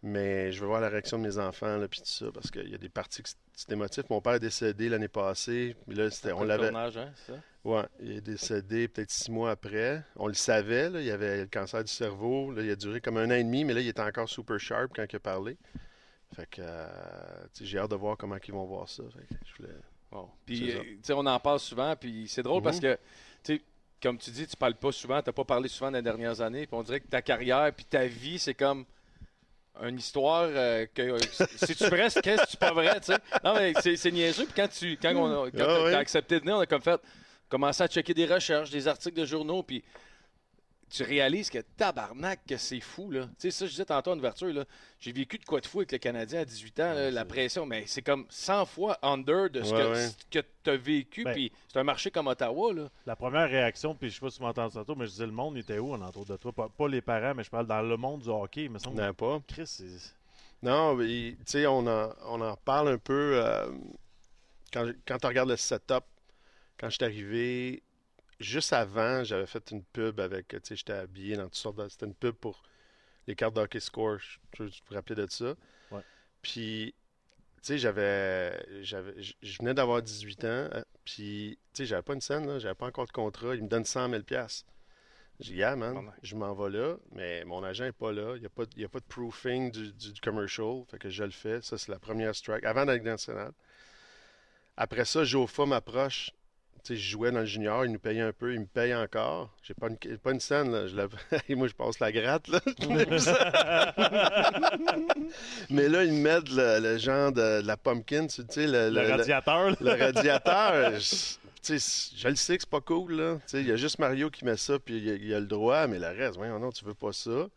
Mais 0.04 0.52
je 0.52 0.62
veux 0.62 0.67
voir 0.67 0.82
la 0.82 0.89
réaction 0.89 1.17
de 1.17 1.24
mes 1.24 1.38
enfants, 1.39 1.78
là, 1.78 1.88
puis 1.88 2.00
tout 2.00 2.06
ça, 2.08 2.28
parce 2.32 2.52
qu'il 2.52 2.69
y 2.69 2.76
a 2.76 2.78
des 2.78 2.89
parties 2.89 3.24
que 3.24 3.30
c'est- 3.54 3.71
émotif. 3.71 4.04
Mon 4.12 4.21
père 4.21 4.34
est 4.34 4.39
décédé 4.39 4.88
l'année 4.88 5.08
passée, 5.08 5.76
là, 5.88 6.12
c'était, 6.12 6.32
on 6.32 6.43
l'avait... 6.43 6.69
tournage, 6.69 6.98
hein, 6.98 7.12
ça? 7.26 7.34
Ouais, 7.63 7.86
il 8.00 8.12
est 8.12 8.21
décédé 8.21 8.88
peut-être 8.88 9.10
six 9.10 9.32
mois 9.32 9.52
après. 9.52 10.04
On 10.17 10.28
le 10.28 10.36
savait, 10.36 10.91
là, 10.91 11.02
il 11.02 11.10
avait 11.10 11.41
le 11.41 11.48
cancer 11.48 11.84
du 11.84 11.91
cerveau. 11.91 12.52
Là, 12.52 12.62
il 12.62 12.69
a 12.69 12.76
duré 12.76 13.02
comme 13.02 13.17
un 13.17 13.26
an 13.32 13.34
et 13.34 13.43
demi, 13.43 13.65
mais 13.65 13.74
là, 13.74 13.82
il 13.82 13.88
était 13.88 14.02
encore 14.02 14.30
super 14.30 14.60
sharp 14.60 14.91
quand 14.95 15.06
il 15.12 15.15
a 15.15 15.19
parlé. 15.19 15.58
Fait 16.36 16.48
que, 16.48 16.62
euh, 16.62 17.48
j'ai 17.60 17.80
hâte 17.80 17.89
de 17.89 17.95
voir 17.95 18.17
comment 18.17 18.38
ils 18.48 18.54
vont 18.54 18.65
voir 18.65 18.88
ça. 18.88 19.02
Fait 19.12 19.26
que 19.26 19.34
je 19.48 19.56
voulais... 19.63 19.76
Bon. 20.12 20.30
Puis, 20.45 20.71
euh, 20.71 20.82
tu 20.84 21.00
sais, 21.02 21.13
on 21.13 21.26
en 21.26 21.39
parle 21.39 21.60
souvent, 21.60 21.95
puis 21.95 22.28
c'est 22.28 22.43
drôle 22.43 22.62
parce 22.62 22.78
Mhm. 22.78 22.82
que, 22.84 23.00
tu 23.43 23.56
sais, 23.56 23.62
comme 24.01 24.17
tu 24.17 24.29
dis, 24.31 24.45
tu 24.47 24.55
parles 24.55 24.75
pas 24.75 24.91
souvent, 24.91 25.21
tu 25.21 25.31
pas 25.31 25.43
parlé 25.43 25.67
souvent 25.67 25.89
dans 25.91 25.97
les 25.97 26.03
dernières 26.03 26.41
années, 26.41 26.67
puis 26.67 26.75
on 26.75 26.84
dirait 26.84 26.99
que 26.99 27.08
ta 27.08 27.21
carrière, 27.21 27.71
puis 27.75 27.86
ta 27.86 28.05
vie, 28.05 28.38
c'est 28.39 28.53
comme 28.53 28.86
une 29.84 29.97
histoire 29.97 30.43
euh, 30.47 30.86
que 30.93 31.17
si 31.21 31.75
tu 31.75 31.84
c'est 32.10 32.21
qu'est-ce 32.21 32.43
que 32.45 32.49
tu 32.51 32.58
pas 32.58 32.71
vrai, 32.71 32.99
tu 32.99 33.08
sais? 33.08 33.17
Non, 33.43 33.55
mais 33.55 33.73
c'est 33.81 34.12
niaiseux, 34.12 34.45
puis 34.45 34.53
quand 34.55 34.67
tu 34.69 34.97
quand 35.01 35.13
on 35.15 35.43
a, 35.45 35.51
quand 35.51 35.65
Ah 35.67 35.84
oui. 35.86 35.93
accepté 35.93 36.36
de 36.36 36.41
venir, 36.41 36.55
on 36.55 36.62
a 36.62 36.65
comme 36.65 36.81
fait, 36.81 36.99
commencé 37.49 37.84
à 37.84 37.88
checker 37.88 38.13
des 38.13 38.25
recherches, 38.25 38.69
des 38.69 38.88
articles 38.88 39.19
de 39.19 39.25
journaux, 39.25 39.63
puis 39.63 39.84
tu 40.89 41.04
réalises 41.04 41.50
que 41.50 41.60
tabarnak, 41.78 42.45
que 42.48 42.58
c'est 42.58 42.80
fou, 42.80 43.10
là. 43.12 43.26
Tu 43.39 43.50
sais, 43.50 43.52
ça, 43.52 43.65
je 43.65 43.71
disais 43.71 43.86
tantôt 43.86 44.12
en 44.12 44.17
ouverture, 44.17 44.54
là. 44.54 44.65
J'ai 45.00 45.12
vécu 45.12 45.38
de 45.38 45.45
quoi 45.45 45.60
de 45.60 45.65
fou 45.65 45.80
avec 45.80 45.91
le 45.91 45.98
Canadien 45.98 46.41
à 46.41 46.45
18 46.45 46.80
ans, 46.80 46.93
là, 46.93 47.12
la 47.12 47.26
pression, 47.26 47.65
mais 47.65 47.84
c'est 47.88 48.02
comme 48.02 48.26
100 48.30 48.65
fois 48.65 48.98
under 49.02 49.50
de 49.50 49.63
ce 49.63 49.74
Ouais, 49.74 49.82
que, 49.82 49.88
ouais. 49.91 50.08
ce 50.08 50.15
que 50.30 50.45
tu 50.63 50.69
as 50.69 50.78
vécu, 50.78 51.24
Ben. 51.24 51.34
puis 51.34 51.52
c'est 51.71 51.80
un 51.80 51.84
marché 51.84 52.12
comme 52.12 52.28
Ottawa, 52.28 52.74
là. 52.74 52.89
La 53.06 53.15
première 53.15 53.50
réaction, 53.50 53.95
puis 53.95 54.10
je 54.10 54.15
sais 54.15 54.19
pas 54.21 54.30
si 54.30 54.38
tu 54.38 54.43
m'entends 54.43 54.69
ça 54.69 54.80
tantôt, 54.80 54.95
mais 54.95 55.06
je 55.06 55.12
disais 55.12 55.26
le 55.26 55.32
monde 55.32 55.56
il 55.58 55.62
était 55.62 55.80
où 55.80 55.93
en 55.93 56.02
entour 56.02 56.26
de 56.26 56.38
toi? 56.38 56.54
Pas, 56.54 56.69
pas 56.69 56.88
les 56.88 57.02
parents, 57.02 57.34
mais 57.36 57.43
je 57.43 57.50
parle 57.50 57.67
dans 57.67 57.82
le 57.82 57.98
monde 57.98 58.21
du 58.21 58.30
hockey. 58.30 58.69
Mais 58.69 58.80
semble 58.80 59.02
Non, 59.02 59.13
pas. 59.13 59.41
Chris, 59.48 59.65
c'est. 59.67 59.86
Non, 60.63 60.98
tu 60.98 61.38
sais, 61.45 61.65
on 61.67 61.86
en, 61.86 62.10
on 62.28 62.41
en 62.41 62.56
parle 62.58 62.89
un 62.89 62.98
peu 62.98 63.39
euh, 63.43 63.67
quand, 64.71 64.89
quand 65.08 65.17
tu 65.17 65.28
regardes 65.28 65.50
le 65.50 65.58
setup. 65.58 66.04
Quand 66.78 66.89
je 66.89 66.95
suis 66.95 67.04
arrivé, 67.06 67.84
juste 68.39 68.74
avant, 68.74 69.24
j'avais 69.24 69.45
fait 69.48 69.71
une 69.71 69.84
pub 69.84 70.19
avec, 70.19 70.48
tu 70.50 70.60
sais, 70.63 70.76
j'étais 70.76 70.93
habillé 70.93 71.36
dans 71.38 71.45
toutes 71.45 71.56
sortes 71.56 71.78
de... 71.78 71.88
C'était 71.89 72.06
une 72.08 72.15
pub 72.15 72.36
pour 72.36 72.63
les 73.28 73.36
cartes 73.36 73.56
de 73.56 73.62
hockey 73.62 73.80
score, 73.80 74.19
je 74.19 74.38
te 74.58 74.93
rappelles 74.93 75.17
de 75.17 75.28
ça. 75.30 75.56
Ouais. 75.91 76.02
Puis, 76.41 76.93
tu 77.62 77.67
sais, 77.67 77.78
j'avais, 77.78 78.84
j'avais, 78.84 79.15
je 79.21 79.58
venais 79.60 79.74
d'avoir 79.74 80.02
18 80.02 80.43
ans, 80.45 80.48
euh, 80.48 80.84
puis, 81.06 81.60
tu 81.74 81.80
sais, 81.84 81.86
j'avais 81.88 82.04
pas 82.04 82.13
une 82.13 82.21
scène, 82.21 82.48
là, 82.48 82.60
j'avais 82.60 82.76
pas 82.76 82.88
encore 82.88 83.08
de 83.08 83.12
contrat, 83.12 83.56
il 83.56 83.63
me 83.63 83.67
donne 83.69 83.86
100 83.86 84.10
000 84.10 84.24
pièces. 84.24 84.65
J'ai 85.39 85.54
dit, 85.54 85.60
yeah, 85.60 85.76
man, 85.76 86.12
je 86.24 86.36
m'en 86.36 86.54
vais 86.54 86.69
là, 86.78 86.95
mais 87.12 87.43
mon 87.43 87.62
agent 87.63 87.84
n'est 87.84 87.91
pas 87.91 88.13
là. 88.13 88.36
Il 88.38 88.39
n'y 88.39 88.45
a, 88.45 88.86
a 88.86 88.89
pas 88.89 89.00
de 89.00 89.06
proofing 89.10 89.69
du, 89.71 89.91
du- 89.91 90.13
du 90.13 90.21
commercial. 90.21 90.84
Fait 90.89 90.98
que 90.98 91.10
je 91.10 91.24
le 91.26 91.32
fais. 91.32 91.62
Ça, 91.62 91.78
c'est 91.78 91.91
la 91.91 92.00
première 92.00 92.34
strike. 92.34 92.63
Avant 92.63 92.86
la 92.86 92.93
Ligue 92.95 93.04
nationale. 93.04 93.52
Après 94.78 95.06
ça, 95.06 95.24
Jofa 95.26 95.65
m'approche. 95.65 96.32
Je 96.89 96.93
jouais 96.95 97.32
dans 97.32 97.39
le 97.39 97.45
junior. 97.45 97.86
Il 97.86 97.91
nous 97.91 98.00
payait 98.00 98.21
un 98.21 98.32
peu. 98.34 98.54
Il 98.54 98.60
me 98.60 98.65
paye 98.65 98.93
encore. 98.93 99.50
J'ai 99.63 99.74
pas 99.74 99.88
une, 99.88 99.98
pas 100.17 100.32
une 100.32 100.39
scène. 100.39 100.71
Là. 100.71 100.88
Je 100.88 100.95
la- 100.95 101.08
moi, 101.56 101.67
je 101.67 101.74
passe 101.74 102.00
la 102.00 102.12
gratte. 102.12 102.48
Là. 102.48 102.60
mais 105.69 105.88
là, 105.89 106.04
ils 106.04 106.13
me 106.13 106.21
mettent 106.21 106.50
le, 106.50 106.80
le 106.80 106.98
genre 106.98 107.32
de, 107.32 107.62
de 107.62 107.67
la 107.67 107.78
pumpkin. 107.78 108.28
Tu 108.28 108.43
sais, 108.50 108.67
le, 108.67 108.89
Le, 108.89 109.02
le- 109.02 109.10
radiateur, 109.12 109.76
le 109.82 109.89
radiateur, 109.91 111.00
je, 111.00 111.36
tu 111.62 111.80
sais, 111.80 112.12
je 112.17 112.28
le 112.28 112.36
sais 112.36 112.58
que 112.58 112.63
c'est 112.63 112.69
pas 112.69 112.82
cool, 112.82 113.13
là. 113.13 113.36
Tu 113.36 113.41
sais, 113.48 113.62
Il 113.62 113.67
y 113.67 113.71
a 113.71 113.76
juste 113.76 114.00
Mario 114.00 114.30
qui 114.30 114.45
met 114.45 114.58
ça, 114.58 114.78
puis 114.80 114.98
il 114.98 115.34
a, 115.34 115.39
le 115.39 115.45
droit, 115.48 115.88
mais 115.88 116.00
le 116.00 116.08
reste, 116.08 116.36
voyons, 116.38 116.60
non, 116.60 116.71
tu 116.71 116.86
veux 116.86 116.93
pas 116.93 117.12
ça. 117.13 117.48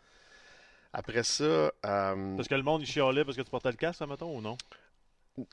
Après 0.92 1.22
ça, 1.22 1.44
euh, 1.44 1.70
Parce 2.36 2.48
que 2.48 2.54
le 2.54 2.62
monde, 2.62 2.80
il 2.82 2.86
chialait 2.86 3.24
parce 3.24 3.36
que 3.36 3.42
tu 3.42 3.50
portais 3.50 3.70
le 3.70 3.76
casque, 3.76 4.00
mettons, 4.08 4.34
ou 4.36 4.40
non? 4.40 4.56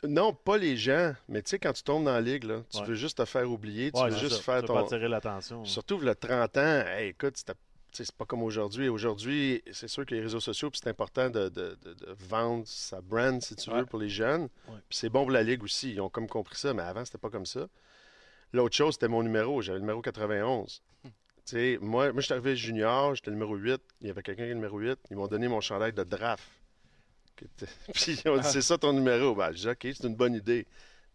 Non, 0.07 0.33
pas 0.33 0.57
les 0.57 0.77
gens, 0.77 1.13
mais 1.29 1.41
tu 1.41 1.51
sais, 1.51 1.59
quand 1.59 1.73
tu 1.73 1.83
tombes 1.83 2.05
dans 2.05 2.13
la 2.13 2.21
ligue, 2.21 2.43
là, 2.45 2.61
tu 2.71 2.79
Ouais. 2.79 2.85
veux 2.85 2.95
juste 2.95 3.17
te 3.17 3.25
faire 3.25 3.49
oublier, 3.49 3.91
tu 3.91 3.99
Ouais, 4.01 4.09
veux 4.09 4.17
juste 4.17 4.37
ça. 4.37 4.41
faire 4.41 4.61
Tu 4.61 4.67
ton. 4.67 4.77
attirer 4.77 5.07
l'attention. 5.07 5.63
Surtout 5.65 5.97
le 5.99 6.15
30 6.15 6.57
ans, 6.57 6.83
hey, 6.87 7.09
écoute, 7.09 7.35
c'est 7.91 8.11
pas 8.11 8.25
comme 8.25 8.43
aujourd'hui. 8.43 8.89
Aujourd'hui, 8.89 9.63
c'est 9.71 9.87
sûr 9.87 10.05
que 10.05 10.13
les 10.13 10.21
réseaux 10.21 10.39
sociaux, 10.41 10.69
c'est 10.73 10.87
important 10.89 11.29
de, 11.29 11.49
de- 11.49 11.77
de- 11.83 11.93
de 11.93 12.07
vendre 12.29 12.63
sa 12.67 12.99
brand, 13.01 13.41
si 13.41 13.55
tu 13.55 13.69
veux, 13.71 13.85
pour 13.85 13.99
les 13.99 14.09
jeunes. 14.09 14.49
Puis 14.65 14.97
c'est 14.97 15.09
bon 15.09 15.21
pour 15.23 15.31
la 15.31 15.43
Ligue 15.43 15.63
aussi. 15.63 15.91
Ils 15.93 16.01
ont 16.01 16.09
comme 16.09 16.27
compris 16.27 16.57
ça, 16.57 16.73
mais 16.73 16.83
avant, 16.83 17.05
c'était 17.05 17.17
pas 17.17 17.29
comme 17.29 17.45
ça. 17.45 17.67
L'autre 18.53 18.75
chose, 18.75 18.93
c'était 18.95 19.07
mon 19.07 19.23
numéro. 19.23 19.61
J'avais 19.61 19.77
le 19.77 19.81
numéro 19.81 20.01
91. 20.01 20.81
Tu 21.03 21.11
sais, 21.45 21.77
moi, 21.79 22.11
moi, 22.11 22.21
je 22.21 22.25
suis 22.25 22.33
arrivé 22.33 22.55
junior, 22.55 23.13
j'étais 23.15 23.29
le 23.29 23.35
numéro 23.35 23.55
8. 23.55 23.79
Il 24.01 24.07
y 24.07 24.09
avait 24.09 24.23
quelqu'un 24.23 24.43
qui 24.43 24.45
était 24.47 24.49
le 24.49 24.55
numéro 24.55 24.79
8. 24.79 24.97
Ils 25.11 25.15
m'ont 25.17 25.27
donné 25.27 25.47
mon 25.47 25.61
chandail 25.61 25.93
de 25.93 26.03
draft. 26.03 26.43
Puis 27.93 28.21
ont 28.27 28.37
dit, 28.37 28.47
c'est 28.47 28.61
ça 28.61 28.77
ton 28.77 28.93
numéro. 28.93 29.35
Ben, 29.35 29.51
j'ai 29.51 29.61
dit, 29.61 29.69
OK, 29.69 29.95
c'est 29.95 30.07
une 30.07 30.15
bonne 30.15 30.35
idée. 30.35 30.65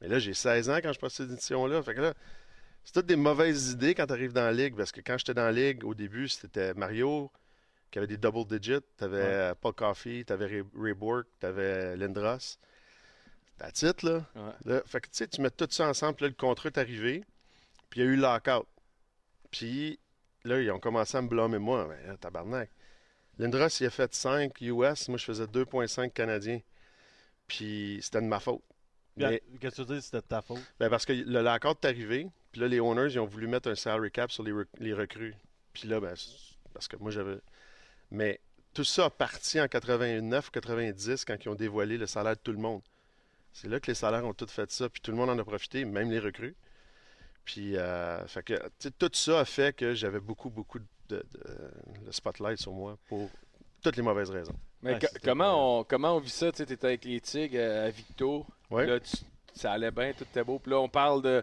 Mais 0.00 0.08
là, 0.08 0.18
j'ai 0.18 0.34
16 0.34 0.70
ans 0.70 0.78
quand 0.82 0.92
je 0.92 0.98
passe 0.98 1.14
cette 1.14 1.30
édition-là. 1.30 1.82
Fait 1.82 1.94
que 1.94 2.00
là, 2.00 2.14
c'est 2.84 2.92
toutes 2.92 3.06
des 3.06 3.16
mauvaises 3.16 3.70
idées 3.72 3.94
quand 3.94 4.06
tu 4.06 4.12
arrives 4.12 4.32
dans 4.32 4.44
la 4.44 4.52
ligue. 4.52 4.76
Parce 4.76 4.92
que 4.92 5.00
quand 5.00 5.18
j'étais 5.18 5.34
dans 5.34 5.44
la 5.44 5.52
ligue, 5.52 5.84
au 5.84 5.94
début, 5.94 6.28
c'était 6.28 6.74
Mario 6.74 7.30
qui 7.90 7.98
avait 7.98 8.06
des 8.06 8.16
double 8.16 8.46
digits. 8.58 8.80
Tu 8.98 9.04
avais 9.04 9.48
Ouais. 9.48 9.54
Paul 9.60 9.74
Coffey, 9.74 10.24
tu 10.26 10.32
avais 10.32 10.46
Ray, 10.46 10.62
Ray 10.74 10.94
Bourque, 10.94 11.26
tu 11.40 11.46
avais 11.46 11.96
Lindros. 11.96 12.58
That's 13.58 13.82
it, 13.82 14.02
là. 14.02 14.24
Ouais. 14.34 14.52
Là, 14.64 14.82
fait 14.86 15.00
que 15.00 15.06
tu 15.08 15.16
sais, 15.18 15.28
tu 15.28 15.40
mets 15.42 15.50
tout 15.50 15.68
ça 15.70 15.88
ensemble, 15.88 16.14
puis 16.14 16.24
là, 16.24 16.28
le 16.28 16.34
contrat 16.34 16.68
est 16.70 16.78
arrivé, 16.78 17.24
puis 17.90 18.00
il 18.00 18.04
y 18.04 18.08
a 18.08 18.10
eu 18.10 18.16
lockout. 18.16 18.66
Puis 19.50 19.98
là, 20.44 20.60
ils 20.60 20.70
ont 20.70 20.78
commencé 20.78 21.18
à 21.18 21.22
me 21.22 21.28
blâmer 21.28 21.58
moi. 21.58 21.86
Mais 21.88 22.06
là, 22.06 22.16
tabarnak. 22.16 22.70
Lindros, 23.40 23.68
il 23.80 23.86
a 23.86 23.90
fait 23.90 24.14
5 24.14 24.60
US, 24.60 25.08
moi 25.08 25.16
je 25.18 25.24
faisais 25.24 25.46
2,5 25.46 26.12
Canadiens. 26.12 26.60
Puis 27.46 27.98
c'était 28.02 28.20
de 28.20 28.26
ma 28.26 28.38
faute. 28.40 28.62
Mais- 29.16 29.42
Qu'est-ce 29.60 29.82
que 29.82 29.82
tu 29.86 29.94
dis, 29.94 30.02
c'était 30.02 30.18
de 30.18 30.22
ta 30.26 30.42
faute? 30.42 30.60
ben, 30.78 30.88
parce 30.90 31.04
que 31.04 31.12
le 31.12 31.42
lockout 31.42 31.84
est 31.84 31.88
arrivé, 31.88 32.28
puis 32.52 32.60
là, 32.60 32.68
les 32.68 32.80
owners, 32.80 33.08
ils 33.12 33.18
ont 33.18 33.26
voulu 33.26 33.46
mettre 33.48 33.70
un 33.70 33.74
salary 33.74 34.10
cap 34.10 34.30
sur 34.30 34.42
les, 34.42 34.52
rec- 34.52 34.68
les 34.78 34.92
recrues. 34.92 35.34
Puis 35.72 35.88
là, 35.88 36.00
ben, 36.00 36.14
parce 36.72 36.86
que 36.88 36.96
moi, 36.96 37.10
j'avais. 37.10 37.38
Mais 38.10 38.40
tout 38.74 38.84
ça 38.84 39.06
a 39.06 39.10
parti 39.10 39.60
en 39.60 39.68
89, 39.68 40.50
90, 40.50 41.24
quand 41.24 41.36
ils 41.44 41.48
ont 41.48 41.54
dévoilé 41.54 41.96
le 41.98 42.06
salaire 42.06 42.34
de 42.36 42.40
tout 42.40 42.52
le 42.52 42.58
monde. 42.58 42.82
C'est 43.52 43.68
là 43.68 43.80
que 43.80 43.88
les 43.88 43.94
salaires 43.94 44.24
ont 44.24 44.32
tout 44.34 44.46
fait 44.46 44.70
ça, 44.70 44.88
puis 44.88 45.00
tout 45.00 45.10
le 45.10 45.16
monde 45.16 45.30
en 45.30 45.38
a 45.38 45.44
profité, 45.44 45.84
même 45.84 46.10
les 46.10 46.20
recrues. 46.20 46.54
Puis, 47.44 47.76
euh, 47.76 48.24
fait 48.28 48.44
que, 48.44 48.54
tout 48.98 49.10
ça 49.12 49.40
a 49.40 49.44
fait 49.44 49.74
que 49.74 49.92
j'avais 49.94 50.20
beaucoup, 50.20 50.50
beaucoup 50.50 50.78
de, 50.78 50.84
de- 51.16 52.06
de 52.06 52.10
spotlight 52.12 52.58
sur 52.58 52.72
moi 52.72 52.96
pour 53.08 53.28
toutes 53.82 53.96
les 53.96 54.02
mauvaises 54.02 54.30
raisons. 54.30 54.54
Mais 54.82 54.94
c'était 55.00 55.18
comment, 55.20 55.80
on, 55.80 55.84
comment 55.84 56.16
on 56.16 56.20
vit 56.20 56.30
ça? 56.30 56.50
Tu 56.52 56.62
étais 56.62 56.84
avec 56.84 57.04
les 57.04 57.20
Tigres 57.20 57.56
euh, 57.58 57.86
à 57.88 57.90
Victo. 57.90 58.46
Ouais. 58.70 58.86
Là, 58.86 59.00
tu- 59.00 59.16
ça 59.52 59.72
allait 59.72 59.90
bien, 59.90 60.12
tout 60.16 60.22
était 60.24 60.44
beau. 60.44 60.58
Puis 60.58 60.70
là, 60.70 60.78
on 60.80 60.88
parle 60.88 61.22
de 61.22 61.42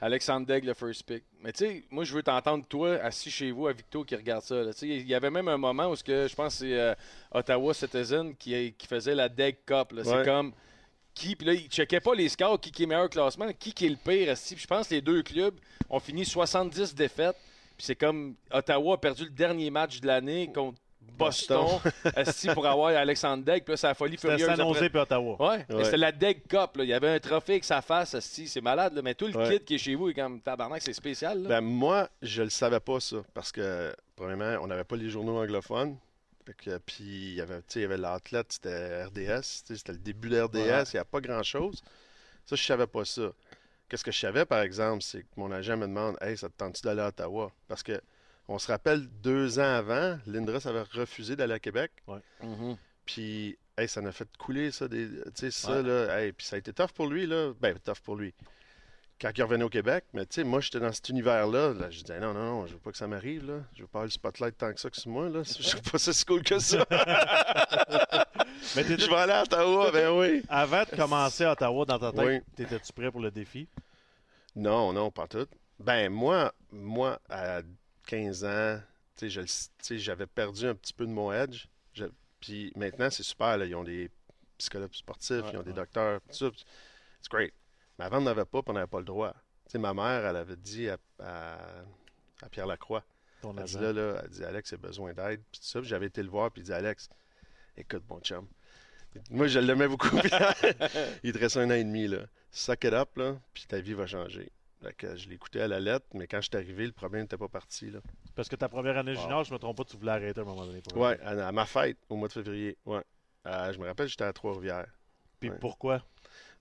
Alexandre 0.00 0.46
Degg, 0.46 0.64
le 0.64 0.74
first 0.74 1.02
pick. 1.02 1.24
Mais 1.42 1.52
tu 1.52 1.66
sais, 1.66 1.84
moi, 1.90 2.04
je 2.04 2.14
veux 2.14 2.22
t'entendre, 2.22 2.64
toi, 2.66 2.94
assis 3.02 3.30
chez 3.30 3.50
vous 3.50 3.66
à 3.66 3.72
Victo, 3.72 4.04
qui 4.04 4.14
regarde 4.16 4.42
ça. 4.44 4.62
là. 4.62 4.72
Tu 4.72 4.78
sais, 4.80 4.86
Il 4.88 5.06
y 5.08 5.14
avait 5.14 5.30
même 5.30 5.48
un 5.48 5.56
moment 5.58 5.88
où 5.90 5.96
ce 5.96 6.04
que, 6.04 6.28
je 6.28 6.34
pense 6.34 6.54
que 6.54 6.58
c'est 6.60 6.78
euh, 6.78 6.94
Ottawa 7.32 7.74
Citizen 7.74 8.34
qui, 8.36 8.72
qui 8.78 8.86
faisait 8.86 9.14
la 9.14 9.28
Degg 9.28 9.56
Cup. 9.66 9.92
C'est 10.04 10.24
comme 10.24 10.52
qui, 11.14 11.34
puis 11.34 11.46
là, 11.48 11.52
il 11.54 11.68
checkait 11.68 12.00
pas 12.00 12.14
les 12.14 12.28
scores, 12.28 12.60
qui, 12.60 12.70
qui 12.70 12.84
est 12.84 12.86
meilleur 12.86 13.10
classement, 13.10 13.48
qui, 13.58 13.72
qui 13.72 13.86
est 13.86 13.90
le 13.90 13.96
pire. 13.96 14.30
esti. 14.30 14.54
Puis 14.54 14.62
je 14.62 14.68
pense 14.68 14.88
que 14.88 14.94
les 14.94 15.00
deux 15.02 15.22
clubs 15.24 15.58
ont 15.90 15.98
fini 16.00 16.24
70 16.24 16.94
défaites. 16.94 17.36
Puis 17.78 17.86
c'est 17.86 17.96
comme 17.96 18.34
Ottawa 18.52 18.94
a 18.94 18.98
perdu 18.98 19.24
le 19.24 19.30
dernier 19.30 19.70
match 19.70 20.00
de 20.00 20.06
l'année 20.08 20.50
contre 20.52 20.78
Boston, 21.16 21.66
esti, 22.16 22.48
pour 22.48 22.66
avoir 22.66 22.88
Alexandre 22.96 23.42
Degg. 23.44 23.64
Puis 23.64 23.76
c'est 23.78 23.86
la 23.86 23.94
folie 23.94 24.16
C'était 24.16 24.36
furieuse. 24.36 24.46
San 24.56 24.60
après. 24.60 24.78
Jose 24.80 24.88
puis 24.90 24.98
Ottawa. 25.00 25.36
Ouais, 25.50 25.66
c'était 25.84 25.96
la 25.96 26.12
Deg 26.12 26.42
Cup. 26.48 26.76
là. 26.76 26.84
Il 26.84 26.88
y 26.88 26.92
avait 26.92 27.08
un 27.14 27.18
trophée 27.18 27.52
avec 27.52 27.64
sa 27.64 27.80
face, 27.82 28.18
c'est 28.20 28.60
malade. 28.60 28.94
là. 28.94 29.02
Mais 29.02 29.14
tout 29.14 29.26
le 29.26 29.36
Ouais. 29.36 29.58
kit 29.58 29.64
qui 29.64 29.74
est 29.76 29.78
chez 29.78 29.94
vous 29.94 30.08
est 30.10 30.14
comme 30.14 30.40
tabarnak, 30.40 30.82
c'est 30.82 30.92
spécial. 30.92 31.42
là. 31.42 31.48
Ben, 31.48 31.60
moi, 31.60 32.08
je 32.20 32.42
le 32.42 32.50
savais 32.50 32.80
pas, 32.80 33.00
ça. 33.00 33.16
Parce 33.34 33.50
que, 33.52 33.94
premièrement, 34.16 34.62
on 34.62 34.66
n'avait 34.66 34.84
pas 34.84 34.96
les 34.96 35.08
journaux 35.08 35.38
anglophones. 35.40 35.96
Que, 36.64 36.78
puis, 36.78 37.04
il 37.04 37.34
y 37.34 37.40
avait, 37.42 37.60
il 37.74 37.80
y 37.82 37.84
avait 37.84 37.98
l'athlète, 37.98 38.52
c'était 38.52 39.04
RDS. 39.04 39.42
C'était 39.66 39.92
le 39.92 39.98
début 39.98 40.30
de 40.30 40.40
RDS. 40.40 40.90
Il 40.92 40.96
n'y 40.96 41.00
a 41.00 41.04
pas 41.04 41.20
grand-chose. 41.20 41.82
Ça, 42.46 42.56
je 42.56 42.62
savais 42.64 42.86
pas 42.86 43.04
ça. 43.04 43.30
Qu'est-ce 43.88 44.04
que 44.04 44.12
je 44.12 44.18
savais, 44.18 44.44
par 44.44 44.60
exemple, 44.60 45.02
c'est 45.02 45.22
que 45.22 45.28
mon 45.36 45.50
agent 45.50 45.76
me 45.76 45.86
demande 45.86 46.16
Hey, 46.20 46.36
ça 46.36 46.48
te 46.48 46.54
tente-tu 46.56 46.82
d'aller 46.82 47.00
à 47.00 47.08
Ottawa 47.08 47.50
Parce 47.68 47.82
que, 47.82 48.00
on 48.48 48.58
se 48.58 48.66
rappelle, 48.70 49.06
deux 49.22 49.58
ans 49.58 49.62
avant, 49.76 50.18
Lindros 50.26 50.66
avait 50.66 50.82
refusé 50.82 51.36
d'aller 51.36 51.54
à 51.54 51.58
Québec. 51.58 51.90
Mhm. 52.42 52.76
Puis, 53.06 53.58
hey, 53.78 53.88
ça 53.88 54.00
m'a 54.02 54.12
fait 54.12 54.28
couler, 54.38 54.70
ça. 54.70 54.88
des- 54.88 55.08
Tu 55.08 55.30
sais, 55.34 55.50
ça, 55.50 55.80
Ouais. 55.80 55.82
là. 55.82 56.20
Hey, 56.20 56.32
puis 56.32 56.46
ça 56.46 56.56
a 56.56 56.58
été 56.58 56.72
tough 56.72 56.92
pour 56.94 57.06
lui, 57.06 57.26
là. 57.26 57.52
Ben, 57.60 57.78
tough 57.78 58.00
pour 58.04 58.16
lui. 58.16 58.34
Quand 59.20 59.30
il 59.36 59.42
revenait 59.42 59.64
au 59.64 59.68
Québec, 59.68 60.04
mais 60.12 60.24
tu 60.26 60.34
sais, 60.36 60.44
moi, 60.44 60.60
j'étais 60.60 60.78
dans 60.78 60.92
cet 60.92 61.08
univers-là. 61.08 61.72
Là, 61.74 61.90
je 61.90 62.02
disais, 62.02 62.20
non, 62.20 62.32
non, 62.32 62.60
non, 62.60 62.66
je 62.68 62.74
veux 62.74 62.78
pas 62.78 62.92
que 62.92 62.96
ça 62.98 63.08
m'arrive, 63.08 63.46
là. 63.50 63.60
Je 63.74 63.80
veux 63.82 63.88
pas 63.88 63.98
avoir 63.98 64.04
le 64.04 64.10
spotlight 64.10 64.56
tant 64.56 64.72
que 64.72 64.78
ça 64.80 64.90
que 64.90 64.96
sur 64.96 65.10
moi, 65.10 65.28
là. 65.28 65.42
Je 65.58 65.62
suis 65.62 65.80
pas 65.80 65.98
si 65.98 66.24
cool 66.24 66.42
que 66.44 66.58
ça. 66.60 66.86
Mais 68.76 68.84
je 68.84 69.08
vais 69.08 69.16
aller 69.16 69.32
à 69.32 69.42
Ottawa, 69.42 69.90
ben 69.90 70.10
oui. 70.10 70.42
avant 70.48 70.82
de 70.84 70.96
commencer 70.96 71.44
à 71.44 71.52
Ottawa 71.52 71.84
dans 71.84 71.98
ta 71.98 72.12
tête, 72.12 72.20
Oui. 72.26 72.40
t'étais-tu 72.56 72.92
prêt 72.92 73.10
pour 73.10 73.20
le 73.20 73.30
défi? 73.30 73.68
Non, 74.54 74.92
non, 74.92 75.10
pas 75.10 75.26
tout. 75.26 75.46
Ben, 75.80 76.10
moi, 76.10 76.52
moi, 76.70 77.20
à 77.28 77.60
15 78.06 78.44
ans, 78.44 78.80
tu 79.16 79.30
sais, 79.30 79.98
j'avais 79.98 80.26
perdu 80.26 80.66
un 80.66 80.74
petit 80.74 80.92
peu 80.92 81.06
de 81.06 81.10
mon 81.12 81.32
edge. 81.32 81.66
Je- 81.94 82.04
Puis 82.40 82.72
maintenant, 82.76 83.10
c'est 83.10 83.22
super, 83.22 83.56
là. 83.56 83.64
Ils 83.64 83.74
ont 83.74 83.84
des 83.84 84.10
psychologues 84.58 84.92
sportifs, 84.94 85.42
Ouais, 85.42 85.50
ils 85.52 85.58
ont 85.58 85.62
des 85.62 85.72
docteurs, 85.72 86.20
tout 86.22 86.34
ça. 86.34 86.50
C'est 87.20 87.30
great. 87.30 87.52
Mais 87.98 88.04
avant, 88.04 88.18
on 88.18 88.22
n'avait 88.22 88.44
pas, 88.44 88.62
puis 88.62 88.70
on 88.70 88.74
n'avait 88.74 88.86
pas 88.86 88.98
le 88.98 89.04
droit. 89.04 89.32
Tu 89.66 89.72
sais, 89.72 89.78
ma 89.78 89.92
mère, 89.94 90.24
elle 90.24 90.36
avait 90.36 90.56
dit 90.56 90.88
à, 90.88 90.96
à- 91.20 91.58
à 92.42 92.48
Pierre 92.50 92.66
Lacroix, 92.66 93.02
Ton 93.42 93.56
elle 93.56 93.64
dit 93.64 93.78
là, 93.78 93.92
là, 93.92 94.20
elle 94.22 94.30
dit 94.30 94.44
Alex 94.44 94.72
a 94.72 94.76
besoin 94.76 95.12
d'aide, 95.12 95.40
puis 95.50 95.60
tout 95.60 95.66
ça. 95.66 95.82
J'avais 95.82 96.06
été 96.06 96.22
le 96.22 96.28
voir, 96.30 96.50
puis 96.50 96.62
il 96.62 96.64
dit 96.64 96.72
Alex, 96.72 97.08
écoute, 97.76 98.02
mon 98.08 98.20
chum. 98.20 98.46
Moi, 99.30 99.46
je 99.48 99.58
l'aimais 99.58 99.88
beaucoup. 99.88 100.16
Il 101.24 101.32
te 101.32 101.38
reste 101.38 101.56
un 101.56 101.66
an 101.70 101.74
et 101.74 101.82
demi, 101.82 102.06
là. 102.08 102.18
Suck 102.52 102.84
it 102.84 102.92
up, 102.92 103.16
là, 103.16 103.36
puis 103.52 103.64
ta 103.66 103.80
vie 103.80 103.94
va 103.94 104.06
changer. 104.06 104.50
Que 104.96 105.16
je 105.16 105.28
l'écoutais 105.28 105.62
à 105.62 105.66
la 105.68 105.80
lettre, 105.80 106.06
mais 106.14 106.28
quand 106.28 106.40
je 106.40 106.48
suis 106.48 106.56
arrivé, 106.56 106.86
le 106.86 106.92
problème 106.92 107.22
n'était 107.22 107.36
pas 107.36 107.48
parti, 107.48 107.90
là. 107.90 107.98
Parce 108.36 108.48
que 108.48 108.54
ta 108.54 108.68
première 108.68 108.96
année 108.96 109.14
Wow. 109.16 109.22
junior, 109.22 109.44
je 109.44 109.52
me 109.52 109.58
trompe 109.58 109.76
pas, 109.78 109.84
tu 109.84 109.96
voulais 109.96 110.12
arrêter 110.12 110.38
à 110.38 110.42
un 110.44 110.46
moment 110.46 110.64
donné. 110.66 110.80
Ouais, 110.94 111.18
à, 111.22 111.48
à 111.48 111.52
ma 111.52 111.66
fête, 111.66 111.96
au 112.08 112.16
mois 112.16 112.28
de 112.28 112.32
février. 112.34 112.76
Ouais. 112.86 113.02
Euh, 113.46 113.72
je 113.72 113.78
me 113.78 113.86
rappelle, 113.86 114.06
j'étais 114.08 114.24
à 114.24 114.32
Trois-Rivières. 114.32 114.86
Puis 115.40 115.50
ouais. 115.50 115.56
pourquoi? 115.58 116.04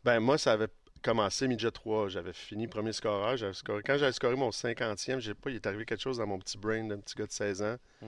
Ben, 0.04 0.19
moi, 0.19 0.38
ça 0.39 0.54
avait 0.54 0.69
commencé 0.97 1.47
midget 1.47 1.71
3. 1.71 2.10
J'avais 2.10 2.33
fini 2.33 2.67
premier 2.67 2.93
scoreur. 2.93 3.36
Scoré- 3.53 3.81
Quand 3.86 3.97
j'avais 3.97 4.12
scoré 4.12 4.36
mon 4.36 4.49
50e, 4.51 5.19
je 5.19 5.29
sais 5.31 5.36
pas, 5.36 5.49
il 5.49 5.55
est 5.55 5.65
arrivé 5.67 5.86
quelque 5.86 6.01
chose 6.01 6.17
dans 6.17 6.27
mon 6.27 6.39
petit 6.39 6.57
brain 6.57 6.83
d'un 6.86 6.99
petit 6.99 7.15
gars 7.15 7.25
de 7.25 7.31
16 7.31 7.62
ans. 7.62 7.77
Mm. 8.01 8.05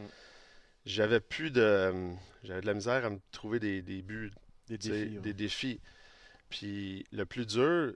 J'avais 0.85 1.19
plus 1.19 1.51
de. 1.51 2.11
J'avais 2.43 2.61
de 2.61 2.65
la 2.67 2.73
misère 2.73 3.05
à 3.05 3.09
me 3.09 3.19
trouver 3.31 3.59
des, 3.59 3.81
des 3.81 4.01
buts, 4.01 4.31
Des 4.67 4.77
défis. 4.77 4.91
ouais. 5.15 5.19
des 5.21 5.33
défis. 5.33 5.79
Puis 6.49 7.05
le 7.11 7.25
plus 7.25 7.45
dur, 7.45 7.93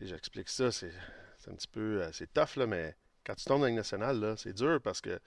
j'explique 0.00 0.48
ça, 0.48 0.70
c'est 0.72 0.92
c'est 1.38 1.50
un 1.50 1.54
petit 1.54 1.68
peu. 1.68 2.02
euh, 2.02 2.10
C'est 2.12 2.32
tough, 2.32 2.56
là, 2.56 2.66
mais 2.66 2.94
quand 3.24 3.34
tu 3.34 3.44
tombes 3.44 3.62
dans 3.62 3.70
nationale, 3.72 4.18
là, 4.20 4.36
c'est 4.36 4.52
dur 4.52 4.80
parce 4.82 5.00
que 5.00 5.18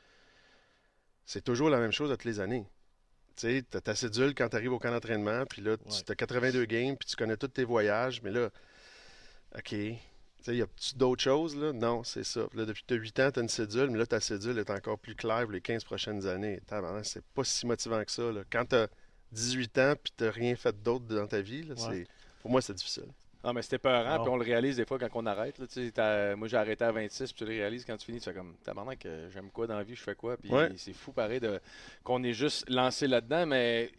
c'est 1.26 1.44
toujours 1.44 1.70
la 1.70 1.80
même 1.80 1.92
chose 1.92 2.12
à 2.12 2.16
toutes 2.18 2.26
les 2.26 2.40
années. 2.40 2.66
Tu 3.40 3.48
sais, 3.48 3.64
t'as 3.70 3.80
ta 3.80 3.96
cédule 3.96 4.36
quand 4.36 4.50
tu 4.50 4.58
arrives 4.58 4.74
au 4.74 4.80
camp 4.80 4.92
d'entraînement, 4.92 5.46
puis 5.46 5.62
là, 5.62 5.72
Ouais. 5.72 5.78
tu 6.06 6.12
as 6.12 6.16
82 6.16 6.66
games, 6.66 6.98
puis 6.98 7.08
tu 7.08 7.16
connais 7.16 7.38
tous 7.38 7.48
tes 7.48 7.64
voyages, 7.64 8.22
mais 8.22 8.32
là, 8.32 8.50
OK. 9.56 9.70
Tu 9.70 9.98
sais, 10.42 10.58
y 10.58 10.62
a-tu 10.62 10.96
d'autres 10.96 11.24
choses, 11.24 11.56
là? 11.56 11.72
Non, 11.72 12.04
c'est 12.04 12.26
ça. 12.26 12.42
Là, 12.54 12.66
depuis 12.66 12.82
que 12.84 12.88
tu 12.88 12.94
as 12.96 12.98
8 12.98 13.20
ans, 13.22 13.32
tu 13.32 13.40
as 13.40 13.44
une 13.44 13.50
cédule, 13.50 13.90
mais 13.92 13.98
là, 13.98 14.06
ta 14.06 14.20
cédule 14.20 14.58
est 14.60 14.70
encore 14.70 15.00
plus 15.00 15.16
claire 15.16 15.44
pour 15.44 15.52
les 15.52 15.62
15 15.62 15.86
prochaines 15.86 16.26
années. 16.28 16.60
C'est 17.04 17.24
pas 17.34 17.44
si 17.46 17.66
motivant 17.66 18.04
que 18.04 18.12
ça, 18.12 18.30
là. 18.32 18.42
Quand 18.52 18.66
tu 18.66 18.76
as 18.76 18.90
18 19.32 19.78
ans, 19.78 19.94
puis 20.02 20.12
tu 20.18 20.28
rien 20.28 20.56
fait 20.58 20.76
d'autre 20.84 21.06
dans 21.06 21.28
ta 21.28 21.40
vie, 21.40 21.64
là, 21.64 21.76
Ouais. 21.88 22.06
pour 22.42 22.52
moi, 22.52 22.62
c'est 22.62 22.74
difficile. 22.74 23.08
Non, 23.44 23.54
mais 23.54 23.62
c'était 23.62 23.78
peurant, 23.78 24.20
puis 24.20 24.30
on 24.30 24.36
le 24.36 24.44
réalise 24.44 24.76
des 24.76 24.86
fois 24.86 25.00
quand 25.00 25.08
on 25.14 25.26
arrête. 25.26 25.58
là, 25.60 26.36
moi, 26.36 26.48
j'ai 26.50 26.58
arrêté 26.58 26.84
à 26.84 26.92
26, 26.92 27.32
puis 27.32 27.46
tu 27.46 27.46
le 27.46 27.58
réalises 27.58 27.86
quand 27.86 27.96
tu 27.96 28.06
finis. 28.06 28.20
Tu 28.20 28.26
fais 28.26 28.34
comme, 28.34 28.56
tabarnak, 28.66 29.06
euh, 29.06 29.30
j'aime 29.32 29.50
quoi 29.50 29.66
dans 29.66 29.78
la 29.78 29.84
vie, 29.84 29.96
je 29.96 30.02
fais 30.04 30.16
quoi. 30.16 30.36
Puis 30.36 30.52
Ouais. 30.52 30.70
c'est 30.76 30.92
fou, 30.92 31.14
pareil, 31.14 31.40
de, 31.40 31.62
qu'on 32.04 32.22
est 32.24 32.34
juste 32.34 32.70
lancé 32.70 33.08
là-dedans. 33.08 33.46
Mais 33.46 33.92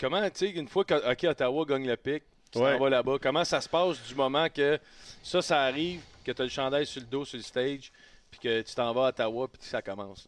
comment, 0.00 0.22
tu 0.30 0.30
sais, 0.36 0.50
une 0.50 0.66
fois 0.68 0.84
que 0.84 1.12
OK, 1.12 1.24
Ottawa 1.24 1.64
gagne 1.66 1.86
le 1.86 1.96
pic, 1.98 2.22
tu 2.50 2.58
Ouais. 2.58 2.72
t'en 2.72 2.78
vas 2.84 2.88
là-bas, 2.88 3.16
comment 3.20 3.44
ça 3.44 3.60
se 3.60 3.68
passe 3.68 4.02
du 4.08 4.14
moment 4.14 4.48
que 4.48 4.78
ça, 5.22 5.42
ça 5.42 5.62
arrive, 5.64 6.00
que 6.24 6.32
tu 6.32 6.40
as 6.40 6.44
le 6.46 6.50
chandail 6.50 6.86
sur 6.86 7.02
le 7.02 7.06
dos, 7.06 7.24
sur 7.26 7.36
le 7.36 7.42
stage, 7.42 7.92
puis 8.30 8.40
que 8.40 8.62
tu 8.62 8.74
t'en 8.74 8.94
vas 8.94 9.06
à 9.06 9.08
Ottawa, 9.10 9.46
puis 9.48 9.58
que 9.58 9.64
ça 9.66 9.82
commence? 9.82 10.26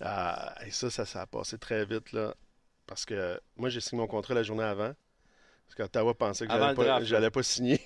Ah, 0.00 0.54
et 0.64 0.70
ça, 0.70 0.90
ça, 0.90 1.04
ça 1.04 1.22
a 1.22 1.26
passé 1.26 1.58
très 1.58 1.84
vite, 1.84 2.12
là. 2.12 2.34
Parce 2.86 3.04
que 3.04 3.40
moi, 3.56 3.68
j'ai 3.68 3.80
signé 3.80 4.00
mon 4.00 4.06
contrat 4.06 4.34
la 4.34 4.42
journée 4.44 4.62
avant. 4.62 4.92
Parce 5.66 5.88
qu'Ottawa 5.88 6.14
pensait 6.14 6.46
que 6.46 6.52
j'allais 6.60 6.74
pas, 6.74 6.84
draft, 6.84 7.30
pas 7.30 7.42
signer. 7.42 7.80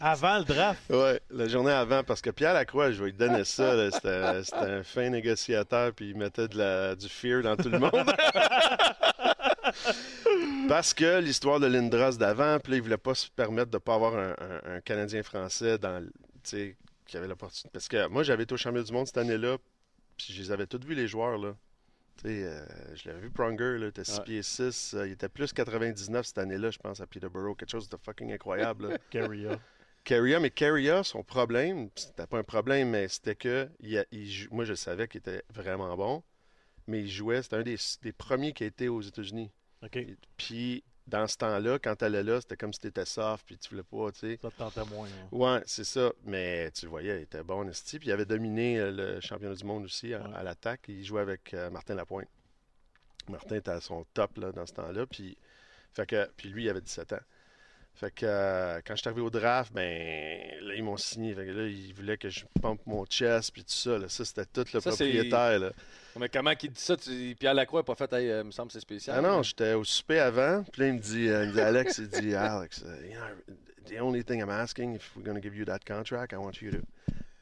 Avant 0.00 0.38
le 0.38 0.44
draft, 0.44 0.80
Ouais, 0.90 1.20
la 1.30 1.48
journée 1.48 1.72
avant, 1.72 2.02
parce 2.04 2.20
que 2.20 2.30
Pierre 2.30 2.52
Lacroix, 2.54 2.90
je 2.90 3.02
vais 3.02 3.10
lui 3.10 3.16
donner 3.16 3.44
ça. 3.44 3.90
C'était 3.90 4.52
un 4.54 4.82
fin 4.82 5.08
négociateur, 5.08 5.92
puis 5.94 6.10
il 6.10 6.16
mettait 6.16 6.48
de 6.48 6.58
la, 6.58 6.94
du 6.94 7.08
fear 7.08 7.42
dans 7.42 7.56
tout 7.56 7.70
le 7.70 7.78
monde. 7.78 7.92
parce 10.68 10.94
que 10.94 11.20
l'histoire 11.20 11.60
de 11.60 11.66
Lindros 11.66 12.16
d'avant, 12.18 12.58
puis 12.60 12.72
là, 12.72 12.76
il 12.78 12.82
voulait 12.82 12.96
pas 12.96 13.14
se 13.14 13.28
permettre 13.30 13.70
de 13.70 13.78
pas 13.78 13.94
avoir 13.94 14.16
un, 14.16 14.30
un- 14.32 14.76
un 14.76 14.80
Canadien 14.80 15.22
français 15.22 15.78
dans, 15.78 16.00
le- 16.00 16.06
tu 16.42 16.50
sais, 16.50 16.76
qui 17.06 17.16
avait 17.16 17.28
l'opportunité. 17.28 17.70
Parce 17.72 17.88
que 17.88 18.06
moi, 18.08 18.22
j'avais 18.22 18.44
été 18.44 18.54
au 18.54 18.56
championnat 18.56 18.84
du 18.86 18.92
monde 18.92 19.06
cette 19.06 19.18
année-là, 19.18 19.58
puis 19.58 19.66
puis 20.26 20.34
je 20.34 20.42
les 20.42 20.52
avais 20.52 20.66
tous 20.66 20.80
vus, 20.86 20.94
les 20.94 21.08
joueurs. 21.08 21.38
Là. 21.38 21.54
Tu 22.16 22.28
sais, 22.28 22.44
euh, 22.44 22.64
je 22.94 23.08
l'avais 23.08 23.20
vu 23.20 23.30
Pronger, 23.30 23.78
là, 23.78 23.86
il 23.86 23.88
était 23.88 24.04
6 24.04 24.18
Ouais. 24.18 24.24
pieds 24.24 24.42
6. 24.42 24.94
il 25.06 25.12
était 25.12 25.28
plus 25.28 25.52
99 25.52 26.26
cette 26.26 26.38
année-là, 26.38 26.70
je 26.70 26.78
pense, 26.78 27.00
à 27.00 27.06
Peterborough. 27.06 27.56
Quelque 27.56 27.70
chose 27.70 27.88
de 27.88 27.96
fucking 27.96 28.32
incroyable. 28.32 28.98
Carrier. 29.10 29.50
Carrier, 30.04 30.38
mais 30.40 30.50
Carrier, 30.50 31.00
son 31.04 31.22
problème, 31.22 31.88
c'était 31.94 32.26
pas 32.26 32.38
un 32.38 32.42
problème, 32.42 32.90
mais 32.90 33.06
c'était 33.08 33.36
que 33.36 33.68
il 33.80 34.04
moi, 34.50 34.64
je 34.64 34.74
savais 34.74 35.06
qu'il 35.08 35.18
était 35.20 35.42
vraiment 35.54 35.96
bon, 35.96 36.22
mais 36.88 37.00
il 37.02 37.08
jouait, 37.10 37.40
c'était 37.42 37.56
un 37.56 37.62
des, 37.62 37.76
des 38.02 38.12
premiers 38.12 38.52
qui 38.52 38.64
a 38.64 38.66
été 38.66 38.88
aux 38.88 39.00
États-Unis. 39.00 39.50
OK. 39.84 39.98
Puis, 40.36 40.82
dans 41.12 41.26
ce 41.28 41.36
temps-là, 41.36 41.78
quand 41.78 41.94
tu 41.94 42.04
allais 42.06 42.22
là, 42.22 42.40
c'était 42.40 42.56
comme 42.56 42.72
si 42.72 42.80
tu 42.80 42.86
étais 42.88 43.04
soft, 43.04 43.44
puis 43.46 43.58
tu 43.58 43.68
voulais 43.70 43.82
pas, 43.82 44.10
tu 44.12 44.20
sais. 44.20 44.38
Ça 44.40 44.50
te 44.50 44.56
tentait 44.56 44.84
moins. 44.86 45.06
hein. 45.06 45.28
Ouais, 45.30 45.62
c'est 45.66 45.84
ça. 45.84 46.10
Mais 46.24 46.70
tu 46.72 46.86
le 46.86 46.90
voyais, 46.90 47.18
il 47.18 47.22
était 47.22 47.42
bon. 47.42 47.64
Puis 47.70 47.98
il 48.02 48.10
avait 48.12 48.24
dominé 48.24 48.78
euh, 48.80 48.90
le 48.90 49.20
championnat 49.20 49.54
du 49.54 49.64
monde 49.64 49.84
aussi 49.84 50.14
à, 50.14 50.22
Ouais. 50.22 50.34
à 50.34 50.42
l'attaque. 50.42 50.86
Il 50.88 51.04
jouait 51.04 51.20
avec 51.20 51.52
euh, 51.54 51.68
Martin 51.70 51.94
Lapointe. 51.94 52.28
Martin 53.28 53.56
était 53.56 53.70
à 53.70 53.80
son 53.80 54.04
top 54.14 54.38
là, 54.38 54.52
dans 54.52 54.66
ce 54.66 54.72
temps-là. 54.72 55.06
Puis, 55.06 55.36
fait 55.92 56.06
que, 56.06 56.28
puis 56.36 56.48
lui, 56.48 56.64
il 56.64 56.70
avait 56.70 56.80
17 56.80 57.12
ans. 57.12 57.20
Fait 57.94 58.10
que 58.10 58.26
euh, 58.26 58.80
quand 58.84 58.96
je 58.96 59.00
suis 59.00 59.08
arrivé 59.08 59.22
au 59.22 59.30
draft, 59.30 59.72
ben 59.72 60.40
là, 60.62 60.74
ils 60.74 60.82
m'ont 60.82 60.96
signé. 60.96 61.34
Fait 61.34 61.44
que 61.46 61.50
là, 61.52 61.66
ils 61.68 61.92
voulaient 61.94 62.16
que 62.16 62.28
je 62.30 62.44
pompe 62.60 62.80
mon 62.86 63.04
chest, 63.06 63.52
puis 63.52 63.62
tout 63.62 63.70
ça. 63.72 63.96
Là. 63.98 64.08
Ça, 64.08 64.24
c'était 64.24 64.46
tout 64.46 64.64
le 64.74 64.80
Ça, 64.80 64.90
propriétaire. 64.90 65.58
Là. 65.60 65.70
Mais 66.18 66.28
comment 66.28 66.54
qu'il 66.54 66.70
dit 66.72 66.80
ça? 66.80 66.96
Tu... 66.96 67.36
Pierre 67.38 67.54
Lacroix 67.54 67.80
n'a 67.80 67.84
pas 67.84 67.94
fait, 67.94 68.12
hey, 68.14 68.28
euh, 68.30 68.44
me 68.44 68.50
semble 68.50 68.68
que 68.68 68.72
c'est 68.74 68.80
spécial. 68.80 69.16
Ah 69.18 69.22
non, 69.22 69.42
j'étais 69.42 69.74
au 69.74 69.84
souper 69.84 70.18
avant. 70.18 70.64
Puis 70.72 70.82
là, 70.82 70.88
il 70.88 70.94
me 70.94 70.98
dit, 70.98 71.28
euh, 71.28 71.44
il 71.44 71.48
me 71.50 71.52
dit 71.54 71.60
Alex, 71.60 71.98
il 71.98 72.08
dit, 72.08 72.34
Alex, 72.34 72.78
uh, 72.78 73.06
you 73.06 73.14
know, 73.16 73.54
the 73.88 74.00
only 74.00 74.24
thing 74.24 74.40
I'm 74.40 74.50
asking, 74.50 74.96
if 74.96 75.14
we're 75.14 75.24
going 75.24 75.36
to 75.36 75.42
give 75.42 75.54
you 75.56 75.64
that 75.66 75.80
contract, 75.86 76.32
I 76.32 76.36
want 76.36 76.60
you 76.60 76.70
to 76.72 76.78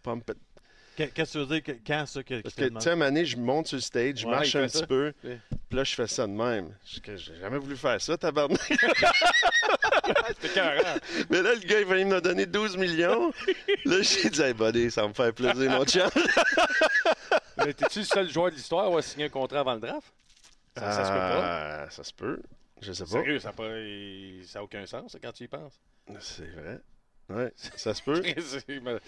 pump 0.03 0.29
it. 0.31 0.37
Qu'est- 0.97 1.13
Qu'est-ce 1.15 1.33
que 1.35 1.39
tu 1.45 1.47
veux 1.47 1.55
dire? 1.55 1.63
que- 1.63 1.81
Quand 1.87 2.05
ça 2.07 2.23
que, 2.23 2.41
Parce 2.43 2.55
que, 2.55 2.65
tu 2.69 2.81
sais, 2.81 2.97
donné, 2.97 3.25
je 3.25 3.37
monte 3.39 3.69
sur 3.69 3.77
le 3.77 3.81
stage, 3.83 4.19
je 4.19 4.27
Ouais, 4.27 4.33
marche 4.33 4.55
un 4.57 4.67
petit 4.67 4.79
ça. 4.79 4.87
peu, 4.87 5.15
puis 5.23 5.39
là, 5.79 5.85
je 5.85 5.95
fais 5.95 6.07
ça 6.09 6.27
de 6.27 6.33
même. 6.33 6.75
J'ai 6.85 7.17
jamais 7.41 7.59
voulu 7.59 7.77
faire 7.77 8.01
ça, 8.01 8.19
tabarnak. 8.19 8.61
Mais 11.31 11.43
là, 11.43 11.55
le 11.55 11.61
gars, 11.67 11.81
il 11.81 11.87
va 11.87 11.95
me 12.05 12.21
donner 12.21 12.47
12 12.47 12.77
millions. 12.77 13.33
là, 13.85 14.03
j'ai 14.03 14.31
dit, 14.31 14.43
hey, 14.43 14.53
buddy, 14.55 14.91
ça 14.91 15.03
va 15.03 15.09
me 15.09 15.15
faire 15.15 15.33
plaisir, 15.33 15.71
mon 15.71 15.85
chum. 15.85 16.09
Mais 17.59 17.75
t'es-tu 17.75 18.01
le 18.01 18.05
seul 18.05 18.29
joueur 18.31 18.51
de 18.51 18.57
l'histoire 18.57 18.85
à 18.85 18.87
avoir 18.87 19.03
signé 19.03 19.27
un 19.27 19.29
contrat 19.29 19.61
avant 19.61 19.75
le 19.75 19.81
draft? 19.81 20.13
Ça, 20.77 20.93
ça 20.93 21.05
se 21.05 21.11
peut 21.11 21.17
pas. 21.19 21.83
Ah, 21.85 21.91
Ça 21.91 22.05
se 22.05 22.13
peut. 22.13 22.41
Je 22.81 22.93
sais 22.93 23.05
pas. 23.05 23.11
Sérieux, 23.11 23.39
ça 23.39 23.53
n'a 24.55 24.63
aucun 24.63 24.87
sens 24.87 25.17
quand 25.23 25.33
tu 25.33 25.45
y 25.45 25.49
penses. 25.49 25.79
C'est 26.21 26.51
vrai. 26.53 26.81
Ouais, 27.29 27.53
ça 27.57 27.95
se 27.95 28.03
peut. 28.03 28.23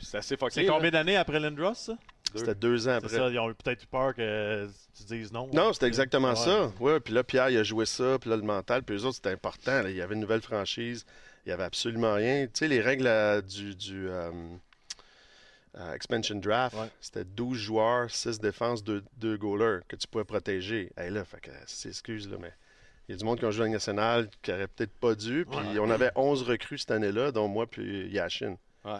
c'est 0.00 0.18
assez 0.18 0.36
fucké. 0.36 0.54
C'est 0.62 0.66
combien 0.66 0.90
d'années 0.90 1.16
après 1.16 1.38
Lindros, 1.40 1.74
ça? 1.74 1.96
C'était 2.34 2.54
deux 2.54 2.88
ans 2.88 2.92
après. 2.92 3.08
ça, 3.10 3.28
ils 3.28 3.38
ont 3.38 3.50
eu 3.50 3.54
peut-être 3.54 3.82
eu 3.84 3.86
peur 3.86 4.14
que 4.14 4.66
tu 4.96 5.04
dises 5.04 5.32
non. 5.32 5.50
Non, 5.52 5.72
c'était 5.74 5.86
exactement 5.86 6.30
Ouais. 6.30 6.36
ça. 6.36 6.72
Ouais, 6.80 6.98
puis 6.98 7.12
là, 7.12 7.22
Pierre, 7.22 7.50
il 7.50 7.58
a 7.58 7.62
joué 7.62 7.84
ça, 7.84 8.18
puis 8.18 8.30
là, 8.30 8.36
le 8.36 8.42
mental, 8.42 8.82
puis 8.82 8.96
eux 8.96 9.04
autres, 9.04 9.16
c'était 9.16 9.30
important. 9.32 9.82
là. 9.82 9.90
Il 9.90 9.96
y 9.96 10.00
avait 10.00 10.14
une 10.14 10.20
nouvelle 10.20 10.40
franchise, 10.40 11.04
il 11.44 11.50
n'y 11.50 11.52
avait 11.52 11.64
absolument 11.64 12.14
rien. 12.14 12.44
Tu 12.46 12.50
sais, 12.54 12.68
les 12.68 12.80
règles 12.80 13.06
euh, 13.06 13.42
du, 13.42 13.74
du 13.74 14.08
euh, 14.08 14.30
euh, 15.78 15.94
expansion 15.94 16.36
draft, 16.36 16.74
Ouais. 16.76 16.88
c'était 17.00 17.24
12 17.24 17.58
joueurs, 17.58 18.10
6 18.10 18.40
défenses, 18.40 18.82
2, 18.84 19.02
deux 19.18 19.36
goalers 19.36 19.80
que 19.88 19.96
tu 19.96 20.06
pouvais 20.06 20.24
protéger. 20.24 20.90
Et 20.98 21.10
là, 21.10 21.24
fait 21.24 21.40
que, 21.40 21.50
c'est 21.66 21.88
excuse, 21.90 22.30
là, 22.30 22.36
mais 22.40 22.52
il 23.08 23.12
y 23.12 23.14
a 23.14 23.18
du 23.18 23.24
monde 23.24 23.38
qui 23.38 23.44
ont 23.44 23.50
joué 23.50 23.64
à 23.64 23.66
la 23.68 23.72
nationale 23.74 24.28
qui 24.42 24.50
n'aurait 24.50 24.68
peut-être 24.68 24.92
pas 24.92 25.14
dû. 25.14 25.46
Puis 25.50 25.58
Ouais. 25.58 25.78
on 25.80 25.90
avait 25.90 26.10
11 26.14 26.42
recrues 26.44 26.78
cette 26.78 26.90
année-là, 26.92 27.30
dont 27.32 27.48
moi 27.48 27.66
puis 27.66 28.08
Yashin. 28.08 28.56
Ouais. 28.84 28.92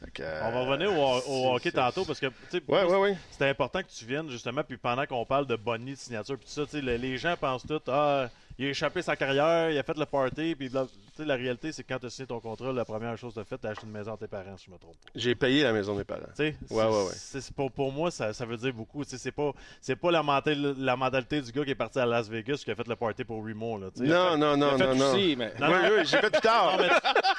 On 0.00 0.50
va 0.52 0.60
revenir 0.60 0.92
au, 0.96 1.54
hockey 1.54 1.72
tantôt 1.72 2.04
parce 2.04 2.20
que 2.20 2.26
Ouais, 2.68 2.84
ouais, 2.84 2.96
ouais. 2.98 3.16
c'était 3.30 3.48
important 3.48 3.80
que 3.82 3.88
tu 3.88 4.04
viennes 4.04 4.30
justement. 4.30 4.62
Puis 4.62 4.76
pendant 4.76 5.06
qu'on 5.06 5.24
parle 5.24 5.46
de 5.46 5.56
Bonnie, 5.56 5.92
de 5.92 5.96
signature, 5.96 6.36
puis 6.38 6.46
tout 6.46 6.66
ça, 6.66 6.78
les, 6.80 6.98
les 6.98 7.18
gens 7.18 7.34
pensent 7.36 7.66
tout 7.66 7.80
Ah, 7.88 8.28
il 8.58 8.66
a 8.66 8.70
échappé 8.70 9.02
sa 9.02 9.14
carrière, 9.16 9.70
il 9.70 9.78
a 9.78 9.82
fait 9.82 9.96
le 9.96 10.04
party. 10.04 10.54
Puis 10.56 10.68
sais, 10.70 11.24
la 11.24 11.34
réalité, 11.36 11.70
c'est 11.72 11.82
que 11.84 11.92
quand 11.92 11.98
tu 12.00 12.06
as 12.06 12.10
signé 12.10 12.26
ton 12.26 12.40
contrat, 12.40 12.72
la 12.72 12.84
première 12.84 13.16
chose 13.16 13.30
que 13.34 13.40
tu 13.40 13.40
as 13.40 13.44
faite, 13.44 13.60
tu 13.60 13.66
as 13.66 13.70
acheté 13.70 13.86
une 13.86 13.92
maison 13.92 14.14
à 14.14 14.16
tes 14.16 14.26
parents, 14.26 14.56
si 14.56 14.66
je 14.66 14.70
me 14.70 14.78
trompe 14.78 14.94
pas. 14.94 15.10
J'ai 15.14 15.34
payé 15.34 15.62
la 15.62 15.72
maison 15.72 15.92
de 15.94 15.98
mes 15.98 16.04
parents. 16.04 16.22
Tu 16.36 16.36
sais, 16.36 16.56
c'est- 16.66 16.74
Ouais, 16.74 16.84
ouais, 16.84 16.90
ouais. 17.06 17.12
c'est- 17.14 17.52
pour, 17.54 17.70
pour 17.70 17.92
moi, 17.92 18.10
ça, 18.10 18.32
ça 18.32 18.44
veut 18.44 18.56
dire 18.56 18.72
beaucoup. 18.72 19.04
Tu 19.04 19.10
sais, 19.10 19.18
C'est 19.18 19.32
pas, 19.32 19.52
c'est 19.80 19.96
pas 19.96 20.10
la, 20.10 20.22
mental- 20.22 20.74
la 20.78 20.96
mentalité 20.96 21.40
du 21.40 21.52
gars 21.52 21.64
qui 21.64 21.70
est 21.70 21.74
parti 21.76 21.98
à 21.98 22.06
Las 22.06 22.28
Vegas 22.28 22.62
qui 22.64 22.70
a 22.70 22.74
fait 22.74 22.88
le 22.88 22.96
party 22.96 23.24
pour 23.24 23.44
Remo. 23.44 23.78
Là. 23.78 23.88
Non, 23.96 24.36
non, 24.36 24.56
non, 24.56 24.76
non, 24.78 24.94
non. 24.94 25.12
aussi, 25.12 25.36
mais... 25.36 25.52
Non, 25.60 25.68
Oui, 25.68 25.74
non. 25.82 25.88
oui, 25.98 26.04
j'ai 26.04 26.18
fait 26.18 26.30
plus 26.30 26.40
tard. 26.40 26.76
Non, 26.76 26.82
mais 26.84 26.88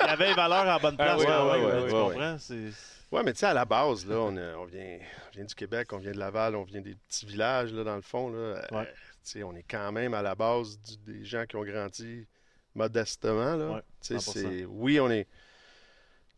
il 0.01 0.09
avait 0.09 0.28
les 0.30 0.34
valeurs 0.34 0.67
en 0.76 0.80
bonne 0.80 0.95
place. 0.97 1.09
Ah 1.13 1.17
oui, 1.20 1.26
quand 1.26 1.45
ouais, 1.51 1.57
ouais, 1.59 1.65
ouais, 1.65 1.89
tu 1.89 1.95
ouais, 1.95 2.01
comprends? 2.13 2.38
C'est- 2.39 2.72
Ouais, 3.11 3.24
mais 3.24 3.34
tu 3.34 3.39
sais, 3.39 3.47
à 3.47 3.53
la 3.55 3.65
base, 3.65 4.05
là, 4.05 4.17
on, 4.17 4.38
est- 4.38 4.53
on 4.53 4.65
vient, 4.65 4.99
on 5.30 5.36
vient 5.36 5.43
du 5.45 5.55
Québec, 5.55 5.88
on 5.93 5.97
vient 5.97 6.11
de 6.11 6.20
Laval, 6.20 6.55
on 6.55 6.61
vient 6.63 6.80
des 6.80 6.93
petits 6.93 7.26
villages, 7.26 7.74
là, 7.74 7.84
dans 7.84 7.95
le 7.95 8.03
fond. 8.03 8.30
Là. 8.30 8.38
Euh, 8.38 8.61
Ouais. 8.72 8.93
On 9.43 9.55
est 9.55 9.63
quand 9.70 9.91
même 9.91 10.13
à 10.13 10.22
la 10.22 10.36
base 10.36 10.80
du- 10.80 10.97
des 11.13 11.26
gens 11.26 11.45
qui 11.45 11.55
ont 11.55 11.63
grandi 11.63 12.26
modestement. 12.76 13.55
Là. 13.55 13.72
Ouais, 13.72 13.82
Tu 14.01 14.07
sais, 14.07 14.20
100%. 14.20 14.32
c'est- 14.32 14.65
Oui, 14.65 14.99
on 14.99 15.09
est, 15.09 15.28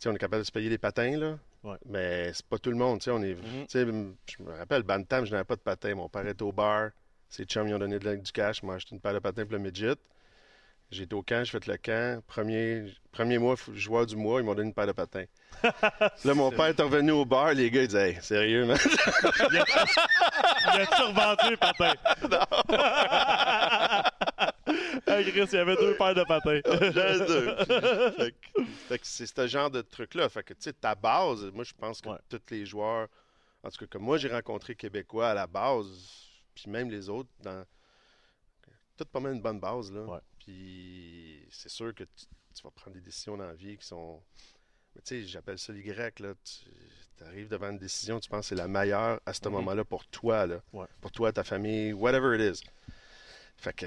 on 0.05 0.13
est 0.13 0.17
capable 0.17 0.41
de 0.41 0.45
se 0.47 0.51
payer 0.51 0.69
des 0.69 0.77
patins, 0.77 1.17
là, 1.17 1.37
Ouais. 1.63 1.77
mais 1.85 2.31
c'est 2.33 2.45
pas 2.45 2.57
tout 2.57 2.71
le 2.71 2.77
monde. 2.77 2.99
On 3.07 3.21
est, 3.23 3.35
Mhm. 3.35 3.67
sais, 3.67 3.85
Je 3.85 4.43
me 4.43 4.51
rappelle, 4.57 4.83
Bantam, 4.83 5.25
je 5.25 5.31
n'avais 5.31 5.43
pas 5.43 5.55
de 5.55 5.61
patins. 5.61 5.93
Mon 5.95 6.09
père 6.09 6.25
était 6.27 6.41
au 6.43 6.51
bar, 6.51 6.89
ses 7.29 7.45
chums 7.45 7.67
ils 7.67 7.73
ont 7.75 7.79
donné 7.79 7.99
de 7.99 8.15
du 8.15 8.31
cash, 8.31 8.63
moi, 8.63 8.75
j'ai 8.75 8.77
acheté 8.77 8.95
une 8.95 9.01
paire 9.01 9.13
de 9.13 9.19
patins 9.19 9.43
pour 9.43 9.53
le 9.53 9.59
midget. 9.59 9.95
J'étais 10.91 11.13
au 11.13 11.23
camp, 11.23 11.43
j'ai 11.45 11.51
fait 11.51 11.65
le 11.67 11.77
camp. 11.77 12.21
Premier, 12.27 12.83
premier 13.13 13.37
mois, 13.37 13.55
joueur 13.73 14.05
du 14.05 14.17
mois, 14.17 14.41
ils 14.41 14.43
m'ont 14.43 14.53
donné 14.53 14.67
une 14.67 14.73
paire 14.73 14.87
de 14.87 14.91
patins. 14.91 15.23
là, 15.63 16.33
mon 16.33 16.51
père 16.51 16.65
est 16.65 16.81
revenu 16.81 17.11
au 17.11 17.23
bar, 17.23 17.53
les 17.53 17.71
gars, 17.71 17.83
ils 17.83 17.87
disaient 17.87 18.09
Hey, 18.15 18.21
sérieux, 18.21 18.65
man? 18.65 18.77
Il 19.51 19.57
a, 19.57 19.65
il 20.75 20.81
a 20.81 20.95
survendu 20.97 21.49
les 21.49 21.57
patins. 21.57 21.93
hey 25.07 25.31
Chris, 25.31 25.47
il 25.51 25.55
y 25.55 25.57
avait 25.57 25.75
deux 25.77 25.95
paires 25.95 26.15
de 26.15 26.23
patins. 26.23 26.59
Deux. 28.17 28.33
c'est 29.01 29.25
ce 29.27 29.47
genre 29.47 29.71
de 29.71 29.81
truc-là. 29.81 30.27
Fait 30.27 30.43
que, 30.43 30.53
tu 30.53 30.61
sais, 30.63 30.73
ta 30.73 30.93
base, 30.95 31.45
moi, 31.53 31.63
je 31.63 31.73
pense 31.73 32.01
que 32.01 32.09
Ouais. 32.09 32.17
tous 32.29 32.41
les 32.49 32.65
joueurs, 32.65 33.07
en 33.63 33.69
tout 33.69 33.77
cas, 33.79 33.85
comme 33.89 34.03
moi, 34.03 34.17
j'ai 34.17 34.27
rencontré 34.29 34.75
Québécois 34.75 35.29
à 35.29 35.33
la 35.33 35.47
base, 35.47 35.87
puis 36.53 36.69
même 36.69 36.89
les 36.91 37.07
autres, 37.07 37.29
dans. 37.39 37.63
Tout 38.97 39.05
pas 39.05 39.21
mal 39.21 39.33
une 39.35 39.41
bonne 39.41 39.59
base, 39.59 39.89
là. 39.91 40.01
Ouais. 40.01 40.19
Puis 40.45 41.45
c'est 41.49 41.69
sûr 41.69 41.93
que 41.93 42.03
tu, 42.03 42.25
tu 42.55 42.63
vas 42.63 42.71
prendre 42.71 42.95
des 42.95 43.01
décisions 43.01 43.37
dans 43.37 43.45
la 43.47 43.53
vie 43.53 43.77
qui 43.77 43.85
sont. 43.85 44.21
Mais 44.95 45.01
tu 45.01 45.21
sais, 45.21 45.27
j'appelle 45.27 45.57
ça 45.59 45.71
l'Y, 45.71 45.83
là. 45.83 46.33
Tu 46.43 47.23
arrives 47.23 47.47
devant 47.47 47.69
une 47.69 47.77
décision, 47.77 48.19
tu 48.19 48.29
penses 48.29 48.41
que 48.45 48.49
c'est 48.49 48.55
la 48.55 48.67
meilleure 48.67 49.21
à 49.25 49.33
ce 49.33 49.39
Mhm. 49.45 49.51
moment-là 49.53 49.85
pour 49.85 50.05
toi, 50.07 50.45
là. 50.47 50.61
Ouais. 50.73 50.87
Pour 50.99 51.11
toi, 51.11 51.31
ta 51.31 51.43
famille, 51.43 51.93
whatever 51.93 52.35
it 52.35 52.57
is. 52.57 52.63
Fait 53.57 53.73
que. 53.73 53.85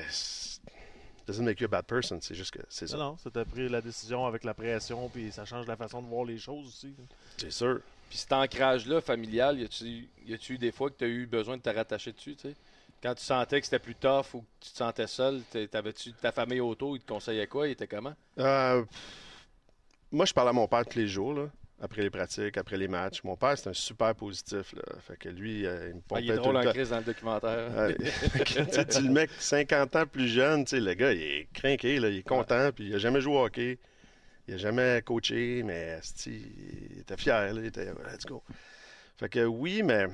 Doesn't 1.27 1.43
make 1.43 1.59
you 1.61 1.65
a 1.65 1.69
bad 1.69 1.87
person, 1.87 2.21
c'est 2.21 2.35
juste 2.35 2.51
que 2.51 2.61
c'est 2.69 2.87
ça. 2.87 2.99
Non, 2.99 3.13
non, 3.13 3.17
c'était 3.17 3.47
pris 3.47 3.67
la 3.71 3.81
décision 3.81 4.27
avec 4.27 4.45
la 4.45 4.53
pression, 4.53 5.09
puis 5.09 5.33
ça 5.33 5.47
change 5.47 5.67
la 5.67 5.75
façon 5.77 6.03
de 6.03 6.07
voir 6.07 6.27
les 6.27 6.39
choses 6.39 6.67
aussi. 6.69 6.95
C'est 7.39 7.51
sûr. 7.51 7.81
Puis 8.11 8.19
cet 8.19 8.33
ancrage-là, 8.35 9.01
familial, 9.01 9.59
y 9.59 9.65
a-tu 9.65 10.07
y 10.27 10.35
a-tu 10.35 10.55
eu 10.55 10.59
des 10.59 10.71
fois 10.71 10.91
que 10.91 10.97
tu 10.99 11.05
as 11.05 11.09
eu 11.09 11.27
besoin 11.27 11.57
de 11.57 11.63
te 11.63 11.71
rattacher 11.71 12.13
dessus, 12.13 12.37
tu 12.37 12.49
sais? 12.51 12.55
Quand 13.05 13.15
tu 13.15 13.23
sentais 13.23 13.61
que 13.61 13.67
c'était 13.67 13.79
plus 13.79 13.95
tough 13.95 14.33
ou 14.33 14.41
que 14.41 14.47
tu 14.61 14.71
te 14.71 14.79
sentais 14.79 15.07
seul, 15.07 15.43
t'avais-tu 15.71 16.15
ta 16.15 16.33
famille 16.33 16.61
autour, 16.61 16.97
ils 16.97 17.01
te 17.01 17.07
conseillaient 17.07 17.47
quoi? 17.47 17.69
Il 17.69 17.73
était 17.73 17.87
comment? 17.87 18.15
Euh, 18.39 18.83
moi, 20.11 20.25
je 20.25 20.33
parle 20.33 20.49
à 20.49 20.53
mon 20.55 20.67
père 20.67 20.87
tous 20.87 20.99
les 20.99 21.07
jours, 21.07 21.35
là, 21.35 21.51
après 21.83 22.01
les 22.01 22.09
pratiques, 22.09 22.57
après 22.57 22.79
les 22.79 22.89
matchs. 22.89 23.23
Mon 23.23 23.37
père, 23.37 23.59
c'est 23.59 23.69
un 23.69 23.75
super 23.75 24.15
positif. 24.15 24.73
Là. 24.73 24.83
Fait 25.01 25.19
que 25.19 25.29
lui, 25.29 25.67
euh, 25.67 25.89
il 25.91 25.97
me 25.97 26.01
Ah, 26.01 26.03
pompait 26.09 26.23
il 26.23 26.31
est 26.31 26.35
tout 26.37 26.41
drôle 26.41 26.55
le 26.55 26.67
en 26.67 26.73
crise 26.73 26.89
dans 26.89 26.97
le 26.99 27.05
documentaire. 27.05 27.69
Que, 27.69 28.85
tu 28.93 29.03
le 29.03 29.11
mec 29.11 29.31
50 29.39 29.97
ans 29.97 30.07
plus 30.07 30.29
jeune, 30.29 30.65
tu 30.65 30.71
sais, 30.71 30.81
le 30.81 30.95
gars, 30.95 31.13
il 31.13 31.23
est 31.23 31.49
craqué, 31.53 31.97
il 31.97 32.05
est 32.07 32.23
content, 32.27 32.71
puis 32.75 32.87
il 32.87 32.95
a 32.95 32.99
jamais 32.99 33.21
joué 33.21 33.35
au 33.35 33.45
hockey, 33.45 33.79
il 34.49 34.55
a 34.55 34.57
jamais 34.57 35.03
coaché, 35.05 35.63
mais 35.63 35.99
il 36.25 37.01
était 37.01 37.19
fier, 37.19 37.53
là, 37.53 37.61
il 37.61 37.67
était 37.67 37.85
let's 37.85 38.25
go. 38.25 38.43
Fait 39.19 39.29
que 39.29 39.45
oui, 39.45 39.83
mais 39.83 40.07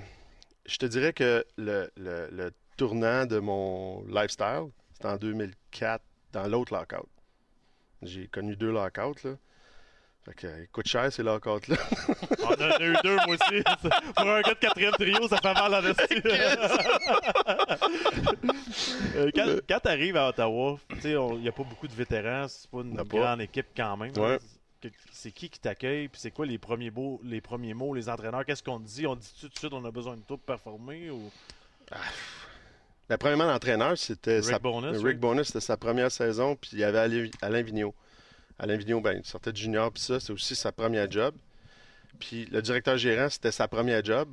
je 0.67 0.77
te 0.77 0.87
dirais 0.87 1.13
que 1.13 1.45
le, 1.57 1.89
le- 1.97 2.29
le 2.33 2.51
tournant 2.81 3.27
de 3.27 3.39
mon 3.39 4.03
lifestyle, 4.09 4.69
c'était 4.95 5.09
en 5.09 5.17
2004, 5.19 6.03
dans 6.33 6.47
l'autre 6.49 6.73
lockout. 6.73 7.07
J'ai 8.01 8.27
connu 8.29 8.57
deux 8.57 8.73
lockouts, 8.73 9.17
là. 9.25 9.33
Fait 10.25 10.33
que, 10.35 10.47
il 10.63 10.69
coûte 10.69 10.89
cher, 10.89 11.13
ces 11.13 11.23
lockouts-là. 11.23 11.77
On 12.43 12.47
en 12.47 12.59
a 12.59 12.83
eu 12.83 12.97
deux, 13.05 13.17
moi 13.17 13.27
aussi. 13.29 13.63
Pour 14.17 14.27
un 14.31 14.41
gars 14.41 14.55
de 14.55 14.59
quatrième 14.59 14.93
trio, 14.93 15.29
ça 15.29 15.37
fait 15.43 15.53
mal 15.53 15.85
esti. 15.91 16.23
Euh, 19.17 19.31
quand 19.35 19.61
quand 19.69 19.81
tu 19.81 19.89
arrives 19.89 20.17
à 20.17 20.29
Ottawa, 20.31 20.79
tu 20.89 21.01
sais, 21.03 21.17
on- 21.17 21.37
il 21.37 21.43
n'y 21.43 21.49
a 21.49 21.53
pas 21.53 21.65
beaucoup 21.65 21.87
de 21.89 21.93
vétérans, 21.95 22.49
c'est 22.49 22.71
pas 22.71 22.79
une 22.81 22.97
pas. 22.97 23.05
grande 23.05 23.41
équipe 23.43 23.67
quand 23.77 23.97
même. 23.99 24.13
Ouais. 24.17 24.39
C'est 25.13 25.33
qui 25.33 25.51
qui 25.51 25.61
t'accueille, 25.61 26.09
puis 26.09 26.19
c'est 26.19 26.31
quoi 26.31 26.47
les 26.47 26.57
premiers, 26.57 26.91
mots, 26.91 27.21
les 27.25 27.43
premiers 27.43 27.75
mots, 27.75 27.93
les 27.95 28.09
entraîneurs, 28.09 28.47
qu'est-ce 28.47 28.63
qu'on 28.63 28.79
te 28.81 28.87
dit? 28.89 29.07
On 29.07 29.17
dit 29.17 29.31
tout 29.39 29.49
de 29.49 29.59
suite 29.59 29.73
on 29.75 29.85
a 29.85 29.91
besoin 29.91 30.17
de 30.17 30.23
toi 30.23 30.39
pour 30.39 30.47
performer? 30.47 31.11
Ou... 31.11 31.31
Ben, 33.11 33.19
premièrement, 33.19 33.47
l'entraîneur, 33.47 33.99
c'était 33.99 34.37
Rick 34.37 34.45
sa- 34.45 34.59
Bowness, 34.61 34.97
Rick 34.99 35.05
oui. 35.05 35.15
Bowness, 35.15 35.49
c'était 35.49 35.61
sa 35.61 35.77
première 35.77 36.13
saison, 36.13 36.55
puis 36.55 36.71
il 36.75 36.79
y 36.79 36.85
avait 36.85 36.99
Alain, 37.43 37.63
Vigneault. 37.63 37.93
Alain 38.57 38.77
Vigneault, 38.77 39.01
ben, 39.01 39.15
il 39.19 39.25
sortait 39.27 39.51
de 39.51 39.57
junior, 39.57 39.91
puis 39.91 40.01
ça, 40.01 40.21
c'est 40.21 40.33
aussi 40.33 40.55
sa 40.55 40.71
première 40.71 41.11
job. 41.11 41.35
Puis 42.21 42.47
le 42.47 42.63
directeur 42.63 42.97
gérant, 42.97 43.29
c'était 43.29 43.51
sa 43.51 43.67
première 43.67 44.05
job. 44.05 44.29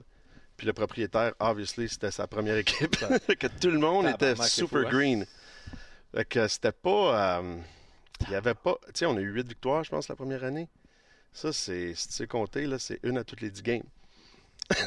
Puis 0.57 0.67
le 0.67 0.73
propriétaire, 0.73 1.33
obviously, 1.39 1.89
c'était 1.89 2.11
sa 2.11 2.27
première 2.27 2.57
équipe. 2.57 2.95
que 3.39 3.47
tout 3.47 3.71
le 3.71 3.79
monde 3.79 4.07
était 4.07 4.35
super 4.35 4.81
fou, 4.81 4.87
hein? 4.87 4.89
green. 4.91 5.25
Fait 6.13 6.25
que 6.25 6.47
c'était 6.47 6.71
pas. 6.71 7.39
euh, 7.39 7.57
Il 8.27 8.31
y 8.31 8.35
avait 8.35 8.53
pas. 8.55 8.77
Tu 8.87 8.91
sais, 8.95 9.05
on 9.07 9.17
a 9.17 9.21
eu 9.21 9.31
8 9.31 9.47
victoires, 9.47 9.83
je 9.83 9.89
pense, 9.89 10.07
la 10.07 10.15
première 10.15 10.43
année. 10.43 10.67
Ça, 11.33 11.51
c'est. 11.51 11.93
Si 11.95 12.07
tu 12.09 12.13
sais 12.13 12.27
compter, 12.27 12.65
là, 12.67 12.77
c'est 12.77 12.99
une 13.03 13.17
à 13.17 13.23
toutes 13.23 13.41
les 13.41 13.49
10 13.49 13.61
games. 13.63 13.83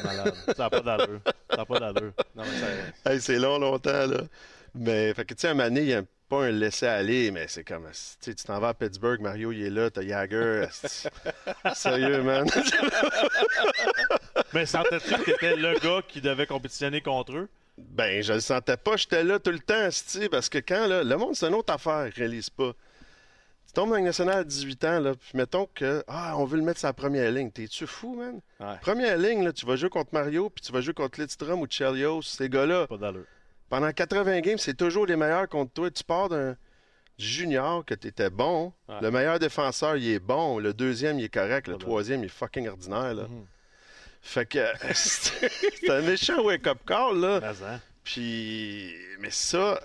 Malade. 0.03 0.33
Ça 0.47 0.53
n'a 0.63 0.69
pas 0.69 0.79
d'allure. 0.81 1.19
Ça 1.49 1.57
n'a 1.57 1.65
pas 1.65 1.79
d'allure. 1.79 2.13
Ça- 3.03 3.11
Hey, 3.11 3.21
c'est 3.21 3.39
long, 3.39 3.57
longtemps, 3.59 4.07
là. 4.07 4.21
Mais, 4.75 5.13
fait 5.13 5.25
que, 5.25 5.33
tu 5.33 5.41
sais, 5.41 5.47
à 5.47 5.51
un 5.51 5.55
donné, 5.55 5.81
il 5.81 5.87
n'y 5.87 5.93
a 5.93 6.03
pas 6.29 6.45
un 6.45 6.51
laisser-aller, 6.51 7.29
mais 7.31 7.45
c'est 7.49 7.63
comme. 7.63 7.89
Tu 8.21 8.33
t'en 8.35 8.59
vas 8.59 8.69
à 8.69 8.73
Pittsburgh, 8.73 9.19
Mario, 9.19 9.51
il 9.51 9.63
est 9.65 9.69
là, 9.69 9.89
t'as 9.89 10.01
Jagger. 10.07 10.65
Sérieux, 11.73 12.21
man. 12.23 12.47
Mais 14.53 14.65
sentais-tu 14.65 15.13
que 15.13 15.23
t'étais 15.31 15.55
le 15.55 15.77
gars 15.79 16.01
qui 16.07 16.21
devait 16.21 16.45
compétitionner 16.45 17.01
contre 17.01 17.33
eux? 17.35 17.49
Ben, 17.77 18.21
je 18.21 18.33
le 18.33 18.39
sentais 18.41 18.77
pas, 18.77 18.95
j'étais 18.97 19.23
là 19.23 19.39
tout 19.39 19.51
le 19.51 19.59
temps, 19.59 19.89
parce 20.29 20.49
que 20.49 20.57
quand, 20.59 20.87
là, 20.87 21.03
le 21.03 21.17
monde, 21.17 21.35
c'est 21.35 21.47
une 21.47 21.55
autre 21.55 21.73
affaire, 21.73 22.07
ils 22.07 22.13
réalisent 22.19 22.49
pas. 22.49 22.71
Tu 23.71 23.75
tombes 23.75 23.91
dans 23.91 23.95
le 23.95 24.01
national 24.01 24.39
à 24.39 24.43
18 24.43 24.83
ans, 24.83 24.99
là, 24.99 25.13
puis 25.15 25.29
mettons 25.33 25.65
que, 25.73 26.03
ah, 26.09 26.35
on 26.37 26.43
veut 26.43 26.57
le 26.57 26.63
mettre 26.63 26.81
sur 26.81 26.89
la 26.89 26.93
première 26.93 27.31
ligne. 27.31 27.49
T'es-tu 27.49 27.87
fou, 27.87 28.15
man? 28.15 28.41
Ouais. 28.59 28.75
Première 28.81 29.17
ligne, 29.17 29.45
là, 29.45 29.53
tu 29.53 29.65
vas 29.65 29.77
jouer 29.77 29.89
contre 29.89 30.09
Mario, 30.11 30.49
puis 30.49 30.61
tu 30.61 30.73
vas 30.73 30.81
jouer 30.81 30.93
contre 30.93 31.21
Lidstrom 31.21 31.61
ou 31.61 31.67
Chelios, 31.69 32.21
ces 32.21 32.49
gars-là. 32.49 32.87
Pas 32.87 32.97
d'allure. 32.97 33.23
Pendant 33.69 33.89
80 33.89 34.41
games, 34.41 34.57
c'est 34.57 34.75
toujours 34.75 35.05
les 35.05 35.15
meilleurs 35.15 35.47
contre 35.47 35.71
toi. 35.71 35.89
Tu 35.89 36.03
pars 36.03 36.27
d'un 36.27 36.57
junior 37.17 37.85
que 37.85 37.93
tu 37.93 38.09
étais 38.09 38.29
bon. 38.29 38.73
Ouais. 38.89 38.95
Le 39.01 39.09
meilleur 39.09 39.39
défenseur, 39.39 39.95
il 39.95 40.09
est 40.09 40.19
bon. 40.19 40.59
Le 40.59 40.73
deuxième, 40.73 41.17
il 41.19 41.23
est 41.23 41.33
correct. 41.33 41.69
Le 41.69 41.77
troisième, 41.77 42.23
il 42.23 42.25
est 42.25 42.27
fucking 42.27 42.67
ordinaire. 42.67 43.13
Là. 43.13 43.23
Mhm. 43.23 43.45
Fait 44.21 44.45
que 44.45 44.65
c'est 44.93 45.89
un 45.89 46.01
méchant 46.01 46.43
wake-up 46.43 46.79
call. 46.85 47.21
Là. 47.21 47.39
Mais? 47.61 47.77
Puis, 48.03 48.93
mais 49.21 49.31
ça, 49.31 49.79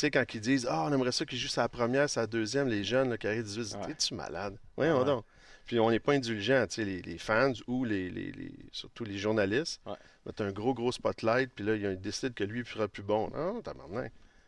sais, 0.00 0.10
quand 0.10 0.24
ils 0.34 0.40
disent 0.40 0.66
Ah, 0.70 0.84
on 0.84 0.92
aimerait 0.92 1.12
ça 1.12 1.24
qu'ils 1.24 1.38
jouent 1.38 1.48
sa 1.48 1.68
première, 1.68 2.08
sa 2.10 2.26
deuxième, 2.26 2.68
les 2.68 2.84
jeunes 2.84 3.16
qui 3.18 3.26
arrivent 3.26 3.44
18, 3.44 3.76
Ouais. 3.86 3.94
tu 3.94 4.14
malade? 4.14 4.56
Voyons 4.76 4.98
Ouais. 5.00 5.04
donc. 5.04 5.24
Puis 5.66 5.78
on 5.80 5.90
n'est 5.90 6.00
pas 6.00 6.12
indulgent, 6.14 6.66
tu 6.66 6.76
sais, 6.76 6.84
les, 6.84 7.02
les 7.02 7.18
fans 7.18 7.52
ou 7.66 7.84
les, 7.84 8.08
les- 8.08 8.32
les- 8.32 8.54
surtout 8.72 9.04
les 9.04 9.18
journalistes 9.18 9.80
Ouais. 9.84 9.92
mettent 10.24 10.40
un 10.40 10.50
gros, 10.50 10.72
gros 10.72 10.92
spotlight, 10.92 11.50
puis 11.54 11.64
là, 11.64 11.74
ils 11.76 12.00
décident 12.00 12.32
que 12.34 12.44
lui 12.44 12.64
sera 12.64 12.88
plus 12.88 13.02
bon. 13.02 13.28
Non, 13.30 13.60
t'as 13.60 13.74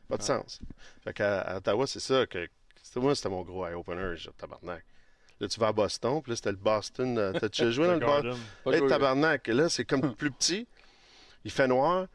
Pas 0.08 0.16
de 0.16 0.22
sens. 0.22 0.60
Fait 1.04 1.12
qu'à 1.12 1.56
Ottawa, 1.58 1.86
c'est 1.86 2.00
ça 2.00 2.26
que. 2.26 2.48
c'était- 2.82 3.00
Moi, 3.00 3.14
c'était 3.14 3.28
mon 3.28 3.42
gros 3.42 3.66
eye-opener, 3.66 4.14
tabarnak. 4.38 4.82
Là, 5.40 5.48
tu 5.48 5.60
vas 5.60 5.68
à 5.68 5.72
Boston, 5.72 6.20
puis 6.22 6.32
là, 6.32 6.36
c'était 6.36 6.50
le 6.50 6.56
Boston. 6.56 7.18
euh, 7.18 7.32
T'as-tu 7.32 7.70
joué 7.72 7.86
dans 7.86 7.94
le 7.94 8.00
Boston? 8.00 8.36
Hey, 8.66 8.86
tabarnak, 8.88 9.46
là, 9.48 9.68
c'est 9.68 9.84
comme 9.84 10.14
plus 10.16 10.30
petit. 10.30 10.66
Il 11.44 11.50
fait 11.50 11.68
noir. 11.68 12.06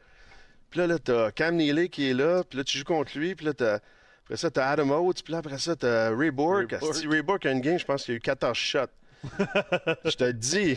Puis 0.70 0.80
là, 0.80 0.86
là 0.86 0.98
t'as 0.98 1.30
Cam 1.30 1.56
Neely 1.56 1.88
qui 1.90 2.10
est 2.10 2.14
là. 2.14 2.42
Puis 2.48 2.58
là, 2.58 2.64
tu 2.64 2.78
joues 2.78 2.84
contre 2.84 3.18
lui. 3.18 3.34
Puis 3.34 3.46
là, 3.46 3.54
t'as... 3.54 3.78
après 4.24 4.36
ça, 4.36 4.50
t'as 4.50 4.68
Adam 4.68 4.90
Oates. 4.90 5.22
Puis 5.22 5.32
là, 5.32 5.38
après 5.38 5.58
ça, 5.58 5.76
t'as 5.76 6.14
Ray 6.14 6.30
Bork. 6.30 6.70
Ray 6.70 6.80
Bork. 6.80 6.94
Si 6.94 7.06
Ray 7.06 7.22
Bork 7.22 7.46
a 7.46 7.52
une 7.52 7.60
game, 7.60 7.78
je 7.78 7.84
pense 7.84 8.04
qu'il 8.04 8.12
y 8.12 8.16
a 8.16 8.18
eu 8.18 8.20
14 8.20 8.56
shots. 8.56 8.86
je 10.04 10.16
te 10.16 10.30
dis. 10.30 10.76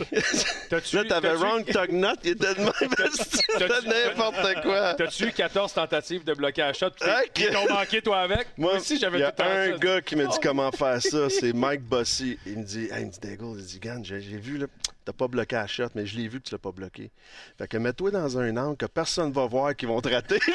T'as-tu- 0.68 0.96
là, 0.96 1.04
t'avais 1.04 1.32
Ron 1.32 1.62
Tugnut. 1.62 2.16
Il 2.24 2.30
était 2.30 2.54
de 2.54 2.60
même. 2.60 2.74
N'importe 3.86 4.62
quoi. 4.62 4.94
T'as-tu 4.94 5.26
eu 5.26 5.32
14 5.32 5.72
tentatives 5.72 6.24
de 6.24 6.34
bloquer 6.34 6.62
à 6.62 6.72
shot? 6.72 6.90
Puis 7.34 7.44
ils 7.44 7.50
t'ont 7.50 7.68
manqué, 7.68 8.02
toi, 8.02 8.20
avec? 8.20 8.48
Moi 8.56 8.76
aussi, 8.76 8.94
il 8.94 9.00
j'avais 9.00 9.20
y 9.20 9.22
a 9.22 9.34
un 9.38 9.76
gars 9.76 10.00
qui 10.00 10.16
m'a 10.16 10.26
dit 10.26 10.38
comment 10.42 10.70
faire 10.72 11.00
ça, 11.00 11.28
c'est 11.30 11.52
Mike 11.52 11.82
Bossy. 11.82 12.38
Il 12.46 12.58
me 12.58 12.64
dit, 12.64 12.84
hey, 12.84 13.00
il 13.00 13.06
me 13.06 13.10
dit, 13.10 13.20
Daigle, 13.20 13.44
il 13.58 13.64
dit, 13.64 13.80
j'ai 14.02 14.20
j'ai 14.20 14.38
vu, 14.38 14.58
là, 14.58 14.66
t'as 15.10 15.16
pas 15.16 15.28
bloqué 15.28 15.56
à 15.56 15.66
shot, 15.66 15.88
mais 15.94 16.06
je 16.06 16.16
l'ai 16.16 16.28
vu 16.28 16.40
que 16.40 16.48
tu 16.48 16.54
l'as 16.54 16.58
pas 16.58 16.70
bloqué. 16.72 17.10
Fait 17.58 17.66
que 17.66 17.76
mets-toi 17.76 18.10
dans 18.12 18.38
un 18.38 18.56
angle 18.56 18.76
que 18.76 18.86
personne 18.86 19.32
va 19.32 19.46
voir 19.46 19.74
qu'ils 19.74 19.88
vont 19.88 20.00
te 20.00 20.08
rater. 20.08 20.38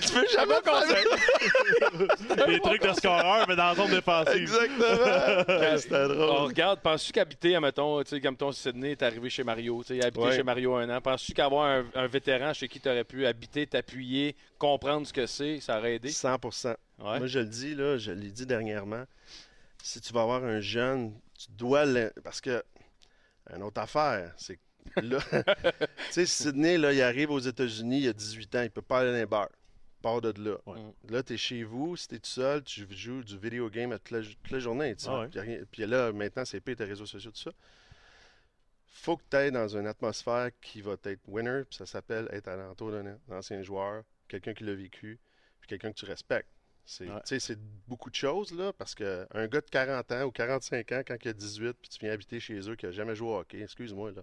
tu 0.00 0.12
peux 0.12 0.26
jamais 0.32 0.54
faire 0.64 2.46
Des 2.46 2.60
trucs 2.60 2.82
de 2.82 2.92
scoreur, 2.92 3.46
mais 3.48 3.56
dans 3.56 3.66
la 3.66 3.74
zone 3.74 3.90
défensive. 3.90 4.36
Exactement. 4.42 5.76
C'était 5.78 5.94
On 5.96 6.08
drôle. 6.08 6.46
regarde, 6.48 6.80
penses-tu 6.80 7.12
qu'habiter, 7.12 7.58
mettons, 7.58 8.02
tu 8.02 8.10
sais, 8.10 8.20
comme 8.20 8.36
ton 8.36 8.52
Sydney, 8.52 8.94
t'es 8.96 9.04
arrivé 9.06 9.28
chez 9.30 9.44
Mario, 9.44 9.82
tu 9.84 9.98
sais, 9.98 10.04
habité 10.04 10.22
Ouais. 10.22 10.36
chez 10.36 10.42
Mario 10.42 10.74
un 10.76 10.88
an, 10.96 11.00
penses-tu 11.00 11.32
qu'avoir 11.32 11.66
un, 11.66 11.84
un 11.94 12.06
vétéran 12.06 12.52
chez 12.54 12.68
qui 12.68 12.78
t'aurais 12.80 13.02
pu 13.04 13.26
habiter, 13.26 13.66
t'appuyer, 13.66 14.36
comprendre 14.58 15.06
ce 15.06 15.12
que 15.12 15.26
c'est, 15.26 15.58
ça 15.60 15.78
aurait 15.78 15.94
aidé? 15.96 16.10
100 16.10 16.36
Ouais. 16.98 17.18
Moi, 17.18 17.26
je 17.26 17.40
le 17.40 17.46
dis, 17.46 17.74
là, 17.74 17.98
je 17.98 18.12
l'ai 18.12 18.30
dit 18.30 18.46
dernièrement. 18.46 19.04
Si 19.82 20.00
tu 20.00 20.12
vas 20.12 20.22
avoir 20.22 20.44
un 20.44 20.60
jeune, 20.60 21.12
tu 21.46 21.52
dois. 21.52 21.84
l'in- 21.84 22.10
Parce 22.24 22.40
que, 22.40 22.62
une 23.54 23.62
autre 23.62 23.80
affaire, 23.80 24.32
c'est 24.36 24.56
que 24.56 25.00
là. 25.00 25.18
tu 26.08 26.12
sais, 26.12 26.26
Sydney, 26.26 26.78
là, 26.78 26.92
il 26.92 27.02
arrive 27.02 27.30
aux 27.30 27.38
États-Unis, 27.38 28.00
il 28.02 28.08
a 28.08 28.12
18 28.12 28.54
ans, 28.56 28.62
il 28.62 28.70
peut 28.70 28.82
pas 28.82 29.00
aller 29.00 29.10
dans 29.12 29.16
les 29.18 29.26
bars. 29.26 29.48
Part 30.02 30.20
de 30.20 30.32
là. 30.42 30.56
Ouais. 30.66 30.80
Là, 31.10 31.22
tu 31.22 31.34
es 31.34 31.36
chez 31.36 31.62
vous, 31.62 31.96
si 31.96 32.08
tu 32.08 32.16
es 32.16 32.18
tout 32.18 32.28
seul, 32.28 32.62
tu 32.64 32.86
joues 32.90 33.22
du 33.22 33.38
video 33.38 33.70
game 33.70 33.90
toute 33.92 34.10
la, 34.10 34.20
toute 34.20 34.50
la 34.50 34.58
journée. 34.58 34.96
tu 34.96 35.04
sais. 35.04 35.10
Ah 35.10 35.20
ouais. 35.20 35.28
Puis, 35.28 35.66
puis 35.70 35.86
là, 35.86 36.12
maintenant, 36.12 36.44
c'est 36.44 36.60
pire, 36.60 36.74
tes 36.76 36.84
réseaux 36.84 37.06
sociaux, 37.06 37.30
tout 37.30 37.40
ça. 37.40 37.52
faut 38.88 39.16
que 39.16 39.22
tu 39.30 39.36
ailles 39.36 39.52
dans 39.52 39.68
une 39.76 39.86
atmosphère 39.86 40.50
qui 40.60 40.80
va 40.82 40.94
être 41.04 41.20
winner, 41.28 41.62
puis 41.68 41.76
ça 41.76 41.86
s'appelle 41.86 42.28
être 42.32 42.48
à 42.48 42.56
l'entour 42.56 42.90
d'un 42.90 43.16
ancien 43.30 43.62
joueur, 43.62 44.02
quelqu'un 44.28 44.54
qui 44.54 44.64
l'a 44.64 44.74
vécu, 44.74 45.18
puis 45.60 45.68
quelqu'un 45.68 45.92
que 45.92 45.98
tu 45.98 46.04
respectes. 46.04 46.48
C'est 46.84 47.08
Ouais. 47.08 47.22
tu 47.24 47.38
c'est 47.40 47.58
beaucoup 47.86 48.10
de 48.10 48.14
choses, 48.14 48.52
là, 48.52 48.72
parce 48.72 48.94
qu'un 48.94 49.46
gars 49.46 49.60
de 49.60 49.70
40 49.70 50.12
ans 50.12 50.22
ou 50.24 50.30
45 50.30 50.92
ans, 50.92 51.02
quand 51.06 51.16
il 51.24 51.28
a 51.28 51.32
18, 51.32 51.74
puis 51.80 51.88
tu 51.88 51.98
viens 52.00 52.12
habiter 52.12 52.40
chez 52.40 52.58
eux, 52.68 52.74
qui 52.76 52.86
n'a 52.86 52.92
jamais 52.92 53.14
joué 53.14 53.28
au 53.28 53.36
hockey, 53.38 53.60
excuse-moi, 53.62 54.10
là, 54.12 54.22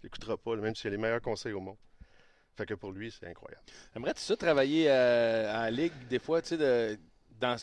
tu 0.00 0.04
l'écouteras 0.06 0.36
pas, 0.36 0.56
là, 0.56 0.62
même 0.62 0.74
s'il 0.74 0.88
a 0.88 0.90
les 0.90 0.96
meilleurs 0.98 1.22
conseils 1.22 1.52
au 1.52 1.60
monde. 1.60 1.76
Fait 2.56 2.66
que 2.66 2.74
pour 2.74 2.92
lui, 2.92 3.10
c'est 3.10 3.26
incroyable. 3.26 3.62
Aimerais-tu 3.96 4.20
ça 4.20 4.36
travailler 4.36 4.90
euh, 4.90 5.66
en 5.66 5.70
ligue 5.70 5.92
des 6.08 6.18
fois, 6.18 6.42
tu 6.42 6.48
sais, 6.48 6.56
de, 6.58 6.98
dans... 7.40 7.56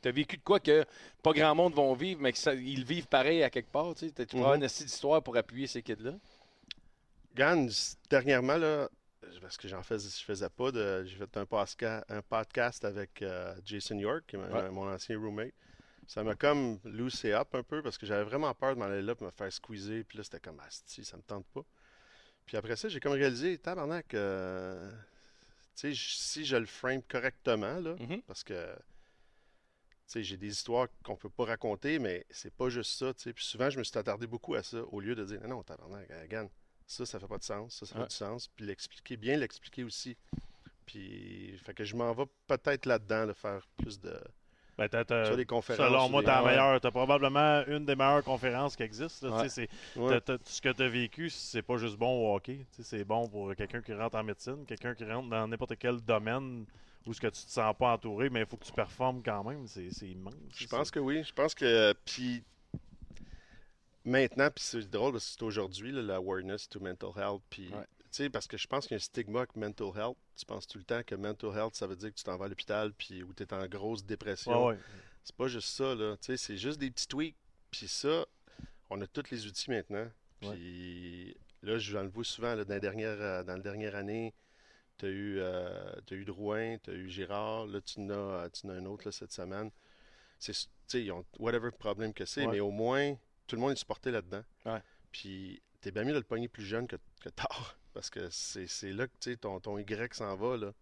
T'as 0.00 0.10
vécu 0.10 0.36
de 0.36 0.42
quoi 0.42 0.58
que 0.58 0.84
pas 1.22 1.32
grand 1.32 1.54
monde 1.54 1.74
vont 1.74 1.94
vivre, 1.94 2.20
mais 2.20 2.32
qu'ils 2.32 2.84
vivent 2.84 3.06
pareil 3.06 3.44
à 3.44 3.50
quelque 3.50 3.70
part, 3.70 3.94
tu 3.94 4.08
sais? 4.08 4.26
Tu 4.26 4.36
avoir 4.36 4.50
Mhm. 4.54 4.56
une 4.56 4.64
astuce 4.64 4.86
d'histoire 4.86 5.22
pour 5.22 5.36
appuyer 5.36 5.68
ces 5.68 5.80
kids-là? 5.80 6.14
Gann, 7.36 7.70
dernièrement, 8.10 8.56
là, 8.56 8.88
parce 9.40 9.56
que 9.56 9.68
j'en 9.68 9.82
faisais, 9.82 10.08
je 10.18 10.24
faisais 10.24 10.48
pas 10.50 10.70
de. 10.72 11.04
J'ai 11.04 11.16
fait 11.16 11.36
un, 11.36 11.46
podcast 12.22 12.84
avec 12.84 13.22
euh, 13.22 13.54
Jason 13.64 13.98
York, 13.98 14.34
mon- 14.34 14.52
Ouais. 14.52 14.70
mon 14.70 14.88
ancien 14.92 15.18
roommate. 15.18 15.52
Ça 16.06 16.22
m'a 16.24 16.34
comme 16.34 16.78
loosé 16.84 17.32
up 17.32 17.54
un 17.54 17.62
peu 17.62 17.82
parce 17.82 17.96
que 17.96 18.06
j'avais 18.06 18.24
vraiment 18.24 18.52
peur 18.54 18.74
de 18.74 18.80
m'en 18.80 18.86
aller 18.86 19.02
là 19.02 19.14
et 19.18 19.24
me 19.24 19.30
faire 19.30 19.52
squeezer. 19.52 20.04
Puis 20.04 20.18
là, 20.18 20.24
c'était 20.24 20.40
comme 20.40 20.58
Asti, 20.60 21.04
ça 21.04 21.16
me 21.16 21.22
tente 21.22 21.46
pas. 21.54 21.64
Puis 22.44 22.56
après 22.56 22.74
ça, 22.76 22.88
j'ai 22.88 22.98
comme 23.00 23.12
réalisé, 23.12 23.56
tabarnak, 23.58 24.12
euh, 24.14 24.90
tu 24.90 24.96
sais, 25.74 25.92
j- 25.92 26.16
si 26.18 26.44
je 26.44 26.56
le 26.56 26.66
frame 26.66 27.02
correctement, 27.02 27.78
là, 27.80 27.94
Mhm. 28.00 28.20
parce 28.22 28.42
que 28.44 28.76
j'ai 30.14 30.36
des 30.36 30.48
histoires 30.48 30.88
qu'on 31.04 31.16
peut 31.16 31.30
pas 31.30 31.44
raconter, 31.46 31.98
mais 31.98 32.26
c'est 32.30 32.52
pas 32.52 32.68
juste 32.68 32.98
ça. 32.98 33.14
tu 33.14 33.22
sais. 33.22 33.32
Puis 33.32 33.44
souvent, 33.44 33.70
je 33.70 33.78
me 33.78 33.84
suis 33.84 33.96
attardé 33.96 34.26
beaucoup 34.26 34.54
à 34.54 34.62
ça, 34.62 34.82
au 34.84 35.00
lieu 35.00 35.14
de 35.14 35.24
dire 35.24 35.40
non, 35.42 35.48
non, 35.48 35.62
tabarnak, 35.62 36.10
euh, 36.10 36.26
Gann, 36.26 36.48
ça, 36.92 37.06
ça 37.06 37.18
fait 37.20 37.26
pas 37.28 37.38
de 37.38 37.42
sens, 37.44 37.76
ça, 37.76 37.86
ça 37.86 37.94
Ouais. 37.96 38.02
fait 38.02 38.08
du 38.08 38.14
sens. 38.14 38.48
Puis 38.48 38.64
l'expliquer, 38.66 39.16
bien 39.16 39.36
l'expliquer 39.36 39.84
aussi. 39.84 40.16
Puis, 40.86 41.56
fait 41.64 41.74
que 41.74 41.84
je 41.84 41.94
m'en 41.96 42.12
vais 42.12 42.24
peut-être 42.46 42.86
là-dedans, 42.86 43.26
de 43.26 43.32
faire 43.32 43.66
plus 43.78 44.00
de. 44.00 44.18
Ben, 44.78 44.88
t'as- 44.88 45.04
t'as- 45.04 45.26
sur 45.26 45.36
des 45.36 45.44
conférences. 45.44 45.86
selon 45.86 46.06
ou 46.06 46.08
moi, 46.08 46.22
t'as 46.24 46.42
meilleure. 46.42 46.80
T'as 46.80 46.90
probablement 46.90 47.62
une 47.66 47.84
des 47.84 47.94
meilleures 47.94 48.24
conférences 48.24 48.74
qui 48.74 48.82
existent. 48.82 49.28
là, 49.28 49.36
Ouais. 49.36 49.42
tu 49.44 49.48
sais, 49.50 49.68
c'est- 49.94 49.98
Ouais. 50.00 50.20
t'as- 50.20 50.38
t'as- 50.38 50.44
ce 50.50 50.60
que 50.62 50.70
tu 50.70 50.82
as 50.82 50.88
vécu, 50.88 51.28
c'est 51.30 51.62
pas 51.62 51.76
juste 51.76 51.96
bon 51.96 52.08
au 52.30 52.34
hockey. 52.34 52.64
C'est 52.80 53.04
bon 53.04 53.28
pour 53.28 53.54
quelqu'un 53.54 53.82
qui 53.82 53.92
rentre 53.92 54.16
en 54.16 54.24
médecine, 54.24 54.64
quelqu'un 54.66 54.94
qui 54.94 55.04
rentre 55.04 55.28
dans 55.28 55.46
n'importe 55.46 55.76
quel 55.78 56.00
domaine 56.00 56.64
où 57.06 57.12
ce 57.12 57.20
que 57.20 57.26
tu 57.28 57.44
te 57.44 57.50
sens 57.50 57.74
pas 57.78 57.92
entouré, 57.92 58.30
mais 58.30 58.40
il 58.40 58.46
faut 58.46 58.56
que 58.56 58.64
tu 58.64 58.72
performes 58.72 59.22
quand 59.22 59.44
même. 59.44 59.66
C'est 59.66 59.90
c'est 59.90 60.08
immense. 60.08 60.34
Je 60.54 60.66
pense 60.66 60.90
que 60.90 60.98
oui. 61.00 61.22
Je 61.22 61.32
pense 61.32 61.54
que. 61.54 61.92
Puis. 62.06 62.42
Maintenant, 64.04 64.50
puis 64.50 64.64
c'est 64.64 64.90
drôle 64.90 65.12
parce 65.12 65.26
que 65.26 65.32
c'est 65.32 65.42
aujourd'hui, 65.42 65.92
l'awareness 65.92 66.68
to 66.68 66.80
mental 66.80 67.10
health. 67.16 67.42
Puis. 67.50 67.68
Ouais. 67.68 67.86
Tu 68.12 68.24
sais, 68.24 68.30
parce 68.30 68.46
que 68.46 68.58
je 68.58 68.66
pense 68.66 68.86
qu'il 68.86 68.94
y 68.94 68.96
a 68.96 68.96
un 68.96 68.98
stigma 68.98 69.38
avec 69.38 69.56
mental 69.56 69.88
health. 69.96 70.18
Tu 70.36 70.44
penses 70.44 70.66
tout 70.66 70.76
le 70.76 70.84
temps 70.84 71.02
que 71.02 71.14
mental 71.14 71.50
health, 71.56 71.74
ça 71.74 71.86
veut 71.86 71.96
dire 71.96 72.10
que 72.10 72.16
tu 72.16 72.24
t'en 72.24 72.36
vas 72.36 72.44
à 72.44 72.48
l'hôpital 72.48 72.92
puis 72.92 73.22
où 73.22 73.32
tu 73.32 73.42
es 73.42 73.54
en 73.54 73.66
grosse 73.66 74.04
dépression. 74.04 74.66
Ouais, 74.66 74.74
ouais. 74.74 74.78
C'est 75.24 75.36
pas 75.36 75.48
juste 75.48 75.68
ça, 75.68 75.94
là. 75.94 76.16
Tu 76.18 76.26
sais, 76.26 76.36
c'est 76.36 76.58
juste 76.58 76.78
des 76.78 76.90
petits 76.90 77.08
tweaks. 77.08 77.36
Puis 77.70 77.88
ça, 77.88 78.26
on 78.90 79.00
a 79.00 79.06
tous 79.06 79.30
les 79.30 79.46
outils 79.46 79.70
maintenant. 79.70 80.06
Puis 80.40 81.34
là, 81.62 81.78
je 81.78 81.96
le 81.96 82.08
vois 82.08 82.24
souvent, 82.24 82.54
là, 82.54 82.64
dans, 82.64 82.74
la 82.74 82.80
dernière, 82.80 83.16
euh, 83.20 83.42
dans 83.44 83.54
la 83.54 83.62
dernière 83.62 83.94
année, 83.94 84.34
tu 84.98 85.06
as 85.06 85.08
eu, 85.08 85.38
euh, 85.38 85.92
t'as 86.04 86.16
eu 86.16 86.24
Drouin, 86.24 86.76
tu 86.78 86.90
as 86.90 86.94
eu 86.94 87.08
Girard, 87.08 87.66
là, 87.66 87.80
tu 87.80 88.00
en 88.00 88.10
as, 88.10 88.50
tu 88.50 88.66
en 88.66 88.70
as 88.70 88.74
un 88.74 88.84
autre 88.84 89.06
là, 89.06 89.12
cette 89.12 89.32
semaine. 89.32 89.70
C'est, 90.38 90.52
tu 90.52 90.66
sais, 90.86 91.02
ils 91.02 91.12
ont 91.12 91.24
whatever 91.38 91.70
problème 91.70 92.12
que 92.12 92.24
c'est, 92.24 92.46
mais 92.46 92.60
au 92.60 92.70
moins, 92.70 93.14
tout 93.46 93.56
le 93.56 93.60
monde 93.62 93.72
est 93.72 93.76
supporté 93.76 94.10
là-dedans. 94.10 94.42
Ouais. 94.66 94.80
Puis 95.10 95.60
t'es 95.80 95.90
bien 95.90 96.04
mieux 96.04 96.12
de 96.12 96.18
le 96.18 96.24
pogner 96.24 96.48
plus 96.48 96.64
jeune 96.64 96.86
que, 96.86 96.96
que 97.20 97.28
tard. 97.28 97.76
Parce 97.94 98.08
que 98.08 98.28
c'est, 98.30 98.66
là 98.92 99.06
que 99.06 99.34
ton, 99.34 99.60
ton 99.60 99.78
Y 99.78 100.14
s'en 100.14 100.34
va, 100.36 100.56
là. 100.56 100.72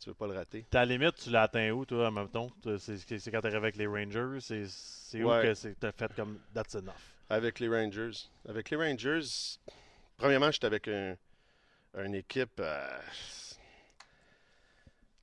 Tu 0.00 0.08
veux 0.10 0.14
pas 0.14 0.26
le 0.26 0.32
rater. 0.34 0.64
Ta 0.70 0.84
limite, 0.84 1.14
tu 1.16 1.30
l'as 1.30 1.42
atteint 1.42 1.70
où, 1.70 1.84
toi, 1.86 2.10
même 2.10 2.28
temps 2.28 2.50
C'est 2.78 3.30
quand 3.30 3.40
t'es 3.40 3.54
avec 3.54 3.76
les 3.76 3.86
Rangers 3.86 4.38
C'est 4.40 5.22
où 5.22 5.28
Ouais. 5.30 5.42
que 5.54 5.68
t'as 5.74 5.92
fait 5.92 6.12
comme 6.14 6.38
That's 6.54 6.74
enough? 6.74 6.92
Avec 7.30 7.58
les 7.60 7.68
Rangers. 7.68 8.10
Avec 8.48 8.70
les 8.70 8.76
Rangers, 8.76 9.20
premièrement, 10.16 10.50
j'étais 10.50 10.66
avec 10.66 10.88
un- 10.88 11.16
une 11.96 12.14
équipe. 12.14 12.58
euh, 12.60 12.98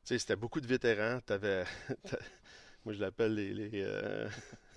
tu 0.03 0.15
sais, 0.15 0.19
c'était 0.19 0.35
beaucoup 0.35 0.61
de 0.61 0.67
vétérans. 0.67 1.19
T'avais, 1.21 1.63
t'a- 2.03 2.19
moi, 2.85 2.93
je 2.93 2.99
l'appelle 2.99 3.35
les. 3.35 3.53
les, 3.53 3.69
euh, 3.83 4.27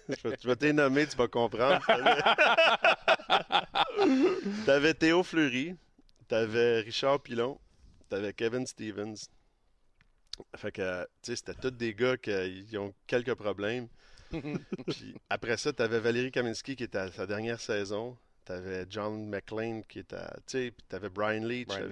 je 0.09 0.29
vais- 0.29 0.37
je 0.43 0.47
vais 0.49 0.57
te 0.57 0.65
les 0.65 0.73
nommer, 0.73 1.07
tu 1.07 1.17
vas 1.17 1.29
comprendre. 1.29 1.81
T'avais- 4.67 4.95
Théo 4.95 5.23
Fleury, 5.23 5.77
t'avais 6.29 6.81
Richard 6.81 7.21
Pilon, 7.21 7.59
t'avais 8.09 8.33
Kevin 8.33 8.67
Stevens. 8.67 9.15
Fait 10.57 10.73
que, 10.73 11.03
tu 11.23 11.31
sais, 11.33 11.37
c'était 11.37 11.55
tous 11.55 11.71
des 11.71 11.95
gars 11.95 12.17
qui 12.17 12.77
ont 12.77 12.93
quelques 13.07 13.35
problèmes. 13.35 13.89
Puis 14.89 15.15
après 15.31 15.57
ça, 15.57 15.73
t'avais 15.73 16.01
Valérie 16.01 16.33
Kaminski 16.33 16.75
qui 16.77 16.85
était 16.85 16.99
à 16.99 17.13
sa 17.13 17.27
dernière 17.27 17.61
saison. 17.61 18.17
T'avais 18.45 18.85
John 18.91 19.27
McLean 19.29 19.81
qui 19.89 20.01
était, 20.01 20.17
à- 20.17 20.37
tu 20.47 20.59
sais, 20.59 20.71
puis 20.71 20.85
t'avais 20.87 21.09
Brian 21.09 21.47
Leach, 21.47 21.67
Brian. 21.69 21.89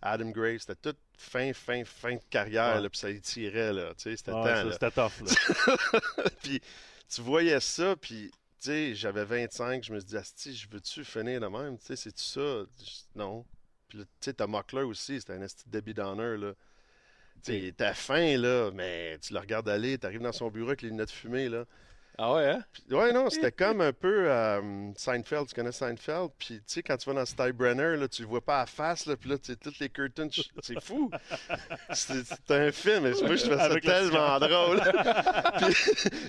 Adam 0.00 0.30
Gray. 0.30 0.58
C'était 0.58 0.76
tout 0.76 0.96
fin, 1.18 1.52
fin, 1.52 1.84
fin 1.84 2.14
de 2.14 2.20
carrière, 2.30 2.76
Ouais. 2.76 2.82
là, 2.82 2.88
puis 2.88 2.98
ça 2.98 3.10
y 3.10 3.20
tirait, 3.20 3.74
là, 3.74 3.92
tu 3.98 4.04
sais, 4.04 4.16
c'était 4.16 4.32
Ouais, 4.32 4.62
temps. 4.62 4.70
C'était 4.72 4.90
tough. 4.92 5.20
là. 5.20 6.30
puis 6.42 6.58
tu 7.10 7.22
voyais 7.22 7.60
ça, 7.60 7.96
puis 7.96 8.30
tu 8.60 8.68
sais, 8.68 8.94
j'avais 8.94 9.24
25, 9.24 9.84
je 9.84 9.92
me 9.92 10.00
suis 10.00 10.08
dit, 10.08 10.16
Asti, 10.16 10.54
je 10.54 10.68
veux-tu 10.70 11.04
finir 11.04 11.40
de 11.40 11.46
même? 11.46 11.78
Tu 11.78 11.86
sais, 11.86 11.96
c'est-tu 11.96 12.22
ça? 12.22 12.64
Non. 13.14 13.44
Puis 13.88 13.98
là, 13.98 14.04
tu 14.04 14.10
sais, 14.20 14.34
t'as 14.34 14.46
Muckler 14.46 14.82
aussi, 14.82 15.20
c'était 15.20 15.32
un 15.32 15.42
esti 15.42 15.64
de 15.66 15.70
Debbie 15.78 15.94
Downer, 15.94 16.36
là. 16.36 16.54
Tu 17.42 17.52
sais, 17.52 17.58
était 17.66 17.94
fin, 17.94 18.36
là, 18.36 18.70
mais 18.72 19.18
tu 19.20 19.32
le 19.32 19.40
regardes 19.40 19.68
aller, 19.68 19.98
t'arrives 19.98 20.22
dans 20.22 20.32
son 20.32 20.50
bureau 20.50 20.68
avec 20.68 20.82
les 20.82 20.90
lunettes 20.90 21.10
fumées, 21.10 21.48
là. 21.48 21.64
Ah 22.22 22.34
ouais, 22.34 22.50
hein? 22.50 22.62
Puis- 22.70 22.94
ouais, 22.94 23.12
non, 23.12 23.30
c'était 23.30 23.50
comme 23.50 23.80
un 23.80 23.94
peu 23.94 24.30
euh, 24.30 24.92
Seinfeld, 24.94 25.46
tu 25.48 25.54
connais 25.54 25.72
Seinfeld? 25.72 26.28
Puis, 26.38 26.56
tu 26.56 26.62
sais, 26.66 26.82
quand 26.82 26.98
tu 26.98 27.08
vas 27.08 27.14
dans 27.16 27.24
Steinbrenner, 27.24 27.96
là, 27.96 28.08
tu 28.08 28.20
le 28.20 28.28
vois 28.28 28.42
pas 28.42 28.60
à 28.60 28.66
face, 28.66 29.06
là, 29.06 29.16
puis 29.16 29.30
là, 29.30 29.38
tu 29.38 29.52
sais, 29.52 29.56
toutes 29.56 29.78
les 29.78 29.88
curtains, 29.88 30.28
c'est 30.62 30.78
fou! 30.84 31.10
C'est 31.94 32.50
un 32.50 32.70
film, 32.72 33.06
et 33.06 33.12
moi, 33.22 33.36
je 33.36 33.40
trouvais 33.48 33.56
ça 33.56 33.80
tellement 33.80 34.38
drôle! 34.38 34.80
Puis, 35.62 35.74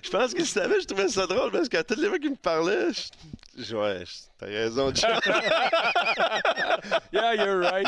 je 0.02 0.10
pense 0.10 0.34
qu'il 0.34 0.46
savait, 0.46 0.80
je 0.80 0.88
trouvais 0.88 1.10
ça 1.10 1.28
drôle, 1.28 1.52
parce 1.52 1.68
qu'à 1.68 1.84
toutes 1.84 2.00
les 2.00 2.08
fois 2.08 2.20
qu'il 2.20 2.32
me 2.32 2.36
parlait, 2.38 2.88
je... 3.58 3.76
ouais, 3.76 4.04
t'as 4.39 4.46
raison, 4.46 4.94
John. 4.96 5.20
Yeah, 7.12 7.34
you're 7.36 7.60
right. 7.60 7.86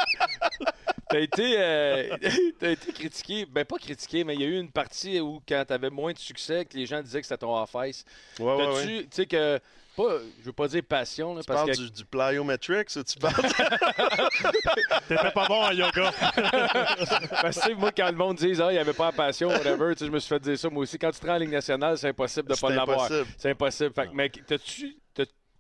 T'as 1.14 1.20
été, 1.20 1.55
euh, 1.59 2.18
t'as 2.59 2.72
été 2.72 2.91
critiqué, 2.91 3.45
ben 3.45 3.64
pas 3.66 3.78
critiqué, 3.78 4.24
mais 4.24 4.34
il 4.34 4.41
y 4.41 4.43
a 4.43 4.47
eu 4.47 4.59
une 4.59 4.72
partie 4.72 5.20
où 5.20 5.41
quand 5.47 5.64
t'avais 5.68 5.91
moins 5.91 6.11
de 6.11 6.18
succès, 6.18 6.66
que 6.66 6.76
les 6.76 6.88
gens 6.88 7.01
disaient 7.03 7.22
que 7.22 7.28
c'était 7.28 7.38
ton 7.38 7.55
off-ice. 7.55 8.03
Ouais, 8.39 8.45
ouais, 8.45 8.57
T'as-tu, 8.57 8.88
ouais. 8.88 9.03
tu 9.03 9.07
sais 9.11 9.26
que, 9.28 9.59
pas, 9.95 10.18
je 10.39 10.45
veux 10.45 10.53
pas 10.53 10.68
dire 10.68 10.82
passion, 10.89 11.36
là, 11.36 11.41
Tu 11.41 11.45
parce 11.47 11.59
parles 11.59 11.72
que 11.72 11.82
du, 11.84 11.91
du 11.91 12.05
plyometrics 12.05 12.95
ou 12.95 13.03
tu 13.03 13.20
parles... 13.20 13.36
T'étais 15.07 15.32
pas 15.32 15.47
bon 15.47 15.61
en 15.66 15.72
yoga. 15.72 16.11
Parce 17.41 17.59
que, 17.59 17.61
tu 17.61 17.68
sais, 17.68 17.76
moi, 17.76 17.91
quand 17.95 18.07
le 18.09 18.18
monde 18.18 18.38
dit, 18.38 18.53
ah, 18.59 18.70
il 18.72 18.74
n'y 18.74 18.78
avait 18.80 18.93
pas 18.93 19.05
la 19.07 19.11
passion, 19.11 19.49
whatever, 19.49 19.93
tu 19.93 19.99
sais, 19.99 20.05
je 20.07 20.11
me 20.11 20.18
suis 20.20 20.30
fait 20.30 20.39
dire 20.39 20.57
ça. 20.57 20.70
Moi 20.70 20.82
aussi, 20.84 20.97
quand 20.97 21.11
tu 21.11 21.20
te 21.20 21.28
rends 21.28 21.36
en 21.36 21.38
Ligue 21.38 21.51
nationale, 21.51 21.97
c'est 21.97 22.07
impossible 22.09 22.47
de 22.47 22.53
ne 22.53 22.57
pas 22.59 22.68
C'est 22.70 22.76
l'avoir. 22.76 23.03
impossible. 23.05 23.28
C'est 23.38 23.49
impossible. 23.51 23.93
Fait 23.93 24.07
que, 24.07 24.14
mais 24.16 24.30
t'as-tu. 24.30 24.97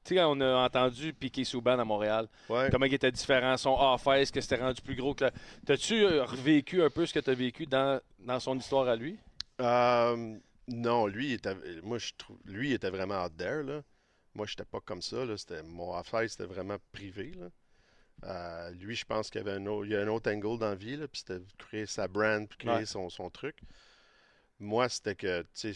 Tu 0.03 0.15
sais, 0.15 0.23
on 0.23 0.39
a 0.41 0.65
entendu 0.65 1.13
Piqué 1.13 1.43
Souban 1.45 1.79
à 1.79 1.85
Montréal, 1.85 2.27
Ouais. 2.49 2.69
comment 2.69 2.85
il 2.85 2.93
était 2.93 3.11
différent, 3.11 3.55
son 3.57 3.71
off-ice, 3.79 4.31
que 4.31 4.41
c'était 4.41 4.57
rendu 4.61 4.81
plus 4.81 4.95
gros 4.95 5.13
que 5.13 5.25
la... 5.25 5.31
T'as-tu 5.65 6.03
euh, 6.03 6.25
revécu 6.25 6.83
un 6.83 6.89
peu 6.89 7.05
ce 7.05 7.13
que 7.13 7.19
tu 7.19 7.29
as 7.29 7.33
vécu 7.33 7.65
dans, 7.67 8.01
dans 8.19 8.39
son 8.39 8.57
histoire 8.57 8.87
à 8.87 8.95
lui? 8.97 9.17
Euh, 9.61 10.37
non, 10.67 11.07
lui, 11.07 11.27
il 11.29 11.33
était, 11.33 11.55
moi, 11.83 11.97
je 11.97 12.11
trouve, 12.17 12.37
lui, 12.45 12.69
il 12.69 12.73
était 12.73 12.89
vraiment 12.89 13.23
out 13.23 13.35
there, 13.37 13.63
là. 13.63 13.81
Moi, 14.35 14.45
j'étais 14.47 14.65
pas 14.65 14.79
comme 14.81 15.01
ça, 15.01 15.25
là. 15.25 15.37
C'était, 15.37 15.63
mon 15.63 15.93
affaire, 15.93 16.29
c'était 16.29 16.45
vraiment 16.45 16.77
privé, 16.91 17.33
là. 17.33 17.49
Euh, 18.25 18.71
lui, 18.71 18.95
je 18.95 19.05
pense 19.05 19.29
qu'il 19.29 19.41
y 19.41 19.43
avait 19.47 19.57
un 19.59 19.65
autre, 19.67 19.85
il 19.85 19.91
y 19.93 19.95
a 19.95 20.01
un 20.01 20.07
autre 20.07 20.31
angle 20.31 20.59
dans 20.59 20.69
la 20.69 20.75
vie, 20.75 20.97
là, 20.97 21.07
puis 21.07 21.19
c'était 21.21 21.39
de 21.39 21.47
créer 21.57 21.85
sa 21.85 22.07
brand, 22.07 22.47
puis 22.47 22.57
créer 22.59 22.79
Ouais. 22.79 22.85
son, 22.85 23.09
son 23.09 23.29
truc. 23.29 23.57
Moi, 24.59 24.89
c'était 24.89 25.15
que, 25.15 25.45
je- 25.55 25.69
tu 25.69 25.75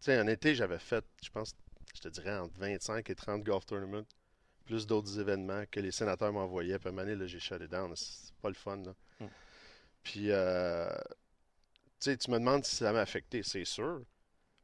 sais, 0.00 0.20
en 0.20 0.26
été, 0.28 0.54
j'avais 0.54 0.78
fait, 0.78 1.04
je 1.22 1.30
pense, 1.30 1.54
je 1.94 2.00
te 2.00 2.08
dirais, 2.08 2.36
entre 2.36 2.54
25 2.58 3.08
et 3.10 3.14
30 3.14 3.42
golf 3.42 3.66
tournaments, 3.66 4.04
plus 4.64 4.86
d'autres 4.86 5.18
événements 5.20 5.64
que 5.70 5.80
les 5.80 5.90
sénateurs 5.92 6.32
m'envoyaient. 6.32 6.78
Puis 6.78 6.88
à 6.88 6.92
un 6.92 6.94
moment 6.94 7.06
donné, 7.10 7.28
j'ai 7.28 7.38
shut 7.40 7.60
it 7.62 7.70
down. 7.70 7.92
C'est 7.96 8.32
pas 8.40 8.48
le 8.48 8.54
fun, 8.54 8.76
là. 8.78 8.94
Mm. 9.20 9.26
Puis, 10.02 10.26
euh, 10.30 10.88
tu 12.00 12.10
sais, 12.10 12.16
tu 12.16 12.30
me 12.30 12.38
demandes 12.38 12.64
si 12.64 12.76
ça 12.76 12.92
m'a 12.92 13.00
affecté, 13.00 13.42
c'est 13.42 13.64
sûr. 13.64 14.02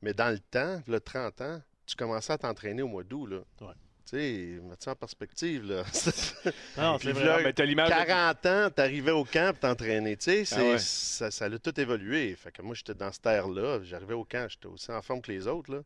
Mais 0.03 0.15
dans 0.15 0.31
le 0.31 0.39
temps, 0.39 0.83
le 0.87 1.01
30 1.01 1.41
ans, 1.43 1.63
tu 1.87 1.97
commençais 1.97 2.33
à 2.33 2.39
t'entraîner 2.39 2.83
au 2.83 2.89
mois 2.89 3.05
d'août. 3.05 3.31
Ouais. 3.61 3.73
Tu 4.07 4.17
sais, 4.17 4.61
mets 4.63 4.75
ça 4.79 4.93
en 4.93 4.97
perspective, 4.97 5.65
là. 5.65 5.85
Non, 6.79 6.99
c'est 6.99 7.13
là, 7.13 7.41
mais 7.43 7.53
t'as 7.53 7.65
l'image. 7.65 7.89
de- 7.91 7.95
40 7.95 8.47
ans, 8.47 8.71
t'arrivais 8.71 9.11
au 9.13 9.25
camp 9.25 9.51
pour 9.53 9.61
t'entraîner. 9.61 10.17
Tu 10.17 10.45
sais, 10.45 10.55
Ah 10.57 10.63
ouais. 10.63 10.79
ça, 10.79 11.31
ça 11.31 11.45
a 11.45 11.59
tout 11.59 11.79
évolué. 11.79 12.35
Fait 12.37 12.51
que 12.51 12.63
moi, 12.63 12.75
j'étais 12.75 12.95
dans 12.95 13.13
cette 13.13 13.27
ère-là. 13.27 13.81
J'arrivais 13.83 14.15
au 14.15 14.25
camp, 14.25 14.47
j'étais 14.49 14.67
aussi 14.67 14.91
en 14.91 15.03
forme 15.03 15.21
que 15.21 15.31
les 15.31 15.47
autres, 15.47 15.73
là. 15.73 15.83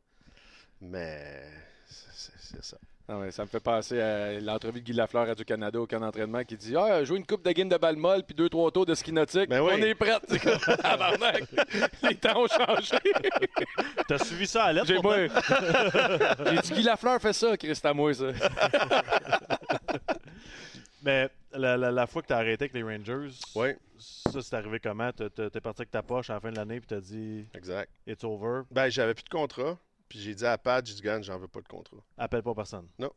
Mais 0.90 1.42
c'est- 1.86 2.62
ça. 2.62 2.76
Ah 3.06 3.18
ouais, 3.18 3.30
ça 3.30 3.42
me 3.42 3.48
fait 3.48 3.60
penser 3.60 4.00
à 4.00 4.40
l'entrevue 4.40 4.80
de 4.80 4.84
Guy 4.86 4.94
Lafleur 4.94 5.24
à 5.24 5.26
Radio-Canada 5.26 5.78
au 5.78 5.86
camp 5.86 6.00
d'entraînement 6.00 6.42
qui 6.42 6.56
dit 6.56 6.74
Ah, 6.74 7.04
jouer 7.04 7.18
une 7.18 7.26
coupe 7.26 7.44
de 7.44 7.52
game 7.52 7.68
de 7.68 7.76
balle 7.76 7.96
molle 7.96 8.22
puis 8.22 8.34
deux, 8.34 8.48
trois 8.48 8.70
tours 8.70 8.86
de 8.86 8.94
ski 8.94 9.12
nautique. 9.12 9.50
Ben 9.50 9.60
oui. 9.60 9.72
On 9.74 9.82
est 9.82 9.94
prêts. 9.94 10.18
Les 12.02 12.14
temps 12.14 12.42
ont 12.42 12.46
changé. 12.48 12.96
T'as 14.08 14.18
suivi 14.18 14.46
ça 14.46 14.64
à 14.64 14.72
lettre? 14.72 14.86
J'ai 14.86 14.98
moi. 15.00 15.16
J'ai 16.46 16.56
dit 16.62 16.72
Guy 16.72 16.82
Lafleur 16.82 17.20
fait 17.20 17.34
ça, 17.34 17.54
Chris, 17.58 17.74
c'est 17.76 17.86
à 17.86 17.92
moi, 17.92 18.14
ça. 18.14 18.26
Mais 21.02 21.28
la, 21.52 21.76
la- 21.76 21.90
la 21.92 22.06
fois 22.06 22.22
que 22.22 22.28
t'as 22.28 22.38
arrêté 22.38 22.64
avec 22.64 22.72
les 22.74 22.82
Rangers, 22.82 23.28
Oui, 23.54 23.68
ça, 23.98 24.40
c'est 24.40 24.56
arrivé 24.56 24.80
comment? 24.80 25.10
T'es 25.12 25.28
parti 25.60 25.82
avec 25.82 25.90
ta 25.90 26.02
poche 26.02 26.30
à 26.30 26.34
la 26.34 26.40
fin 26.40 26.50
de 26.50 26.56
l'année 26.56 26.80
puis 26.80 26.86
t'as 26.88 27.00
dit 27.00 27.46
exact. 27.54 27.90
«It's 28.06 28.24
over, 28.24 28.62
Ben, 28.70 28.88
j'avais 28.88 29.12
plus 29.14 29.24
de 29.24 29.28
contrat. 29.28 29.76
Puis 30.08 30.18
j'ai 30.20 30.34
dit 30.34 30.44
à 30.46 30.56
Pat, 30.58 30.84
j'ai 30.86 30.94
dit, 30.94 31.02
Gane, 31.02 31.22
j'en 31.24 31.38
veux 31.38 31.48
pas 31.48 31.60
de 31.60 31.68
contrat. 31.68 31.96
appelle 32.16 32.42
pas 32.42 32.54
personne.» 32.54 32.88
Non. 32.98 33.10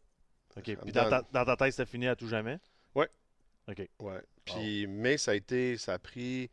OK. 0.56 0.64
Puis 0.64 0.92
dans 0.92 1.10
ta, 1.10 1.10
donne- 1.22 1.26
dans 1.32 1.46
ta 1.46 1.56
tête, 1.58 1.72
c'était 1.74 1.86
fini 1.90 2.08
à 2.08 2.16
tout 2.16 2.28
jamais? 2.28 2.58
Ouais. 2.96 3.10
OK. 3.68 3.88
Ouais. 4.00 4.22
Puis, 4.46 4.88
mais 4.88 5.18
ça 5.18 5.32
a 5.32 5.36
été, 5.36 5.78
ça 5.78 5.94
a 5.94 6.00
pris. 6.00 6.50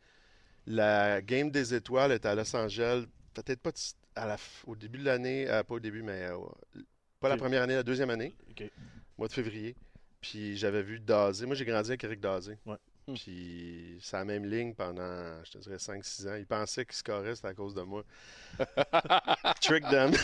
La 0.67 1.21
game 1.21 1.51
des 1.51 1.73
étoiles 1.73 2.11
était 2.11 2.27
à 2.27 2.35
Los 2.35 2.55
Angeles, 2.55 3.05
peut-être 3.33 3.61
pas 3.61 3.71
à 4.15 4.25
la, 4.27 4.37
au 4.65 4.75
début 4.75 4.97
de 4.99 5.05
l'année, 5.05 5.47
euh, 5.49 5.63
pas 5.63 5.75
au 5.75 5.79
début, 5.79 6.01
mais 6.01 6.23
euh, 6.23 6.37
pas 7.19 7.29
la 7.29 7.37
première 7.37 7.61
année, 7.61 7.75
la 7.75 7.83
deuxième 7.83 8.09
année, 8.09 8.35
OK. 8.49 8.63
mois 9.17 9.27
de 9.27 9.33
février. 9.33 9.75
Puis 10.21 10.57
j'avais 10.57 10.81
vu 10.81 10.99
Dazé. 10.99 11.45
Moi, 11.45 11.55
j'ai 11.55 11.65
grandi 11.65 11.91
avec 11.91 12.03
Eric 12.03 12.19
Dazé. 12.19 12.57
Ouais. 12.65 12.77
Hmm. 13.07 13.13
Puis 13.13 13.99
c'est 14.01 14.17
la 14.17 14.25
même 14.25 14.45
ligne 14.45 14.73
pendant, 14.73 15.43
je 15.43 15.51
te 15.51 15.57
dirais, 15.59 15.77
5-6 15.77 16.27
ans. 16.27 16.35
Il 16.35 16.45
pensait 16.47 16.85
qu'il 16.85 16.95
scorait, 16.95 17.35
c'était 17.35 17.49
à 17.49 17.53
cause 17.53 17.75
de 17.75 17.81
moi. 17.81 18.03
Trick 19.61 19.83
them. 19.89 20.11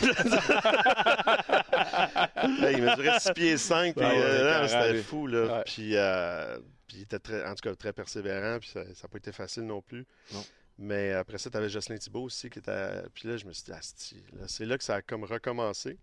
Là, 2.60 2.72
il 2.72 2.82
mesurait 2.82 3.20
6 3.20 3.32
pieds 3.34 3.56
5, 3.56 3.94
puis 3.94 4.04
Ah 4.04 4.08
ouais, 4.08 4.20
euh, 4.20 4.68
c'était 4.68 5.02
fou, 5.02 5.26
là. 5.28 5.58
Ouais. 5.58 5.62
Puis, 5.64 5.96
euh, 5.96 6.58
puis 6.88 6.96
il 6.98 7.02
était 7.02 7.20
très, 7.20 7.46
en 7.46 7.54
tout 7.54 7.68
cas 7.68 7.74
très 7.76 7.92
persévérant, 7.92 8.58
puis 8.58 8.68
ça 8.70 8.80
n'a 8.84 9.08
pas 9.08 9.18
été 9.18 9.30
facile 9.30 9.64
non 9.64 9.80
plus. 9.80 10.04
Non. 10.32 10.42
Mais 10.78 11.12
après 11.12 11.38
ça, 11.38 11.50
tu 11.50 11.56
avais 11.56 11.68
Jocelyn 11.68 11.98
Thibault 11.98 12.24
aussi 12.24 12.50
qui 12.50 12.58
était. 12.58 13.02
Puis 13.14 13.28
là, 13.28 13.36
je 13.36 13.46
me 13.46 13.52
suis 13.52 13.64
dit, 13.64 13.72
Asti, 13.72 14.24
c'est 14.48 14.66
là 14.66 14.76
que 14.76 14.84
ça 14.84 14.96
a 14.96 15.02
comme 15.02 15.22
recommencé. 15.24 15.98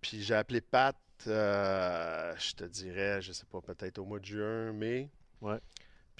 Puis 0.00 0.22
j'ai 0.22 0.34
appelé 0.34 0.62
Pat, 0.62 0.96
euh, 1.26 2.34
je 2.38 2.54
te 2.54 2.64
dirais, 2.64 3.20
je 3.20 3.32
sais 3.32 3.44
pas, 3.50 3.60
peut-être 3.60 3.98
au 3.98 4.04
mois 4.04 4.18
de 4.18 4.24
juin, 4.24 4.72
mai. 4.72 5.10
Ouais. 5.40 5.58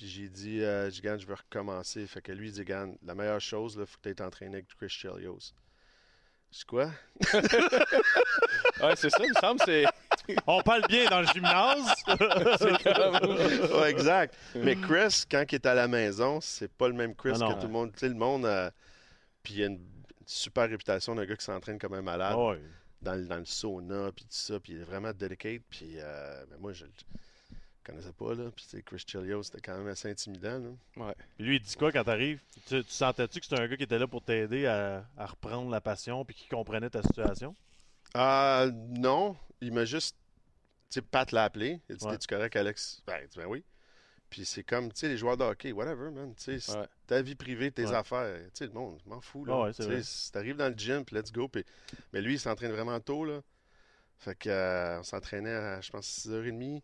Puis 0.01 0.09
j'ai 0.09 0.30
dit, 0.30 0.62
euh, 0.62 0.88
Gigan, 0.90 1.18
je 1.18 1.26
veux 1.26 1.34
recommencer. 1.34 2.07
Fait 2.07 2.22
que 2.22 2.32
lui, 2.32 2.48
il 2.48 2.53
dit, 2.55 2.64
Gan, 2.64 2.94
la 3.05 3.14
meilleure 3.14 3.38
chose, 3.42 3.76
il 3.78 3.84
faut 3.84 3.98
que 4.03 4.09
tu 4.09 4.09
aies 4.09 4.22
entraîné 4.22 4.55
avec 4.55 4.68
Chris 4.74 4.88
Chelios. 4.88 5.53
Je 6.51 6.59
dis 6.61 6.64
quoi? 6.64 6.90
Ouais, 8.82 8.96
c'est 8.96 9.11
ça, 9.11 9.18
il 9.22 9.28
me 9.28 9.34
semble, 9.38 9.61
c'est. 9.62 9.84
On 10.46 10.62
parle 10.62 10.86
bien 10.88 11.05
dans 11.11 11.20
le 11.20 11.26
gymnase. 11.26 11.92
c'est 12.07 12.82
comme- 12.82 13.78
Ouais, 13.78 13.90
exact. 13.90 14.34
Mais 14.55 14.74
Chris, 14.74 15.24
quand 15.30 15.44
il 15.51 15.55
est 15.57 15.66
à 15.66 15.74
la 15.74 15.86
maison, 15.86 16.40
c'est 16.40 16.72
pas 16.72 16.88
le 16.88 16.94
même 16.94 17.14
Chris 17.14 17.32
Non, 17.32 17.51
non. 17.51 17.55
que 17.57 17.61
tout 17.61 17.66
le 17.66 17.72
monde. 17.74 17.92
Tu 17.92 17.98
sais, 17.98 18.09
le 18.09 18.14
monde. 18.14 18.46
euh, 18.46 18.70
puis 19.42 19.53
il 19.55 19.62
a 19.64 19.66
une 19.66 19.80
super 20.24 20.66
réputation 20.70 21.14
d'un 21.14 21.26
gars 21.26 21.36
qui 21.36 21.44
s'entraîne 21.44 21.78
comme 21.78 21.92
un 21.92 22.01
malade 22.01 22.32
Ah 22.34 22.46
ouais. 22.53 22.61
dans, 23.03 23.16
le, 23.16 23.26
dans 23.26 23.36
le 23.36 23.44
sauna, 23.44 24.11
puis 24.16 24.24
tout 24.24 24.30
ça. 24.30 24.59
Puis 24.61 24.72
il 24.72 24.80
est 24.80 24.84
vraiment 24.84 25.12
dedicated. 25.12 25.62
Puis 25.68 25.96
euh, 25.98 26.42
mais 26.51 26.57
moi, 26.57 26.72
je 26.72 26.86
le 26.86 26.90
connaissais 27.85 28.12
pas, 28.12 28.35
là. 28.35 28.51
Puis 28.55 28.83
Chris 28.85 29.03
Chelios, 29.07 29.43
c'était 29.45 29.61
quand 29.61 29.76
même 29.76 29.89
assez 29.89 30.11
intimidant, 30.11 30.59
là. 30.59 31.14
Puis 31.37 31.45
lui, 31.47 31.57
il 31.57 31.61
dit 31.62 31.76
quoi 31.76 31.91
quand 31.93 32.05
t'arrives? 32.05 32.41
Tu, 32.68 32.85
tu 32.85 32.91
sentais-tu 32.91 33.41
que 33.41 33.47
c'était 33.47 33.61
un 33.61 33.66
gars 33.68 33.76
qui 33.76 33.83
était 33.85 33.99
là 33.99 34.07
pour 34.07 34.22
t'aider 34.22 34.66
à, 34.66 35.05
à 35.16 35.26
reprendre 35.26 35.70
la 35.70 35.81
passion 35.81 36.24
puis 36.24 36.35
qui 36.35 36.49
comprenait 36.49 36.91
ta 36.91 37.03
situation? 37.03 37.55
Ah, 38.14 38.66
non, 38.72 39.37
il 39.61 39.72
m'a 39.72 39.85
juste. 39.85 40.16
Tu 40.91 40.95
sais, 40.95 41.03
Pat 41.03 41.31
l'a 41.33 41.45
appelé. 41.45 41.81
Il 41.89 41.93
a 41.95 41.97
dit 41.97 42.05
Ouais. 42.05 42.12
T'es-tu 42.12 42.26
correct, 42.26 42.57
Alex? 42.57 43.03
Ben, 43.07 43.18
il 43.22 43.28
dit, 43.28 43.39
ben 43.39 43.47
oui. 43.47 43.64
Puis 44.28 44.45
c'est 44.45 44.62
comme, 44.64 44.93
tu 44.93 45.01
sais, 45.01 45.09
les 45.09 45.16
joueurs 45.16 45.37
de 45.37 45.45
hockey, 45.45 45.72
whatever, 45.72 46.11
man. 46.11 46.35
Tu 46.37 46.59
sais, 46.61 46.76
Ouais. 46.76 46.87
ta 47.07 47.22
vie 47.22 47.35
privée, 47.35 47.70
tes 47.70 47.87
Ouais. 47.87 47.95
affaires. 47.95 48.37
Tu 48.47 48.51
sais, 48.55 48.66
le 48.66 48.72
monde, 48.72 49.01
je 49.05 49.09
m'en 49.09 49.20
fous, 49.20 49.45
là. 49.45 49.61
Ouais, 49.61 49.70
Tu 49.72 49.83
sais, 49.83 49.89
vrai. 49.89 50.03
si 50.03 50.31
t'arrives 50.33 50.57
dans 50.57 50.68
le 50.68 50.74
gym, 50.76 51.05
puis 51.05 51.16
let's 51.16 51.33
go. 51.33 51.49
Puis... 51.49 51.64
Mais 52.12 52.20
lui, 52.20 52.35
il 52.35 52.41
s'entraîne 52.41 52.72
vraiment 52.72 52.99
tôt, 53.01 53.24
là. 53.24 53.41
Fait 54.18 54.35
que, 54.37 54.49
euh, 54.51 54.99
on 55.01 55.03
s'entraînait 55.03 55.55
à, 55.55 55.81
je 55.81 55.91
pense, 55.91 56.07
6h30. 56.07 56.83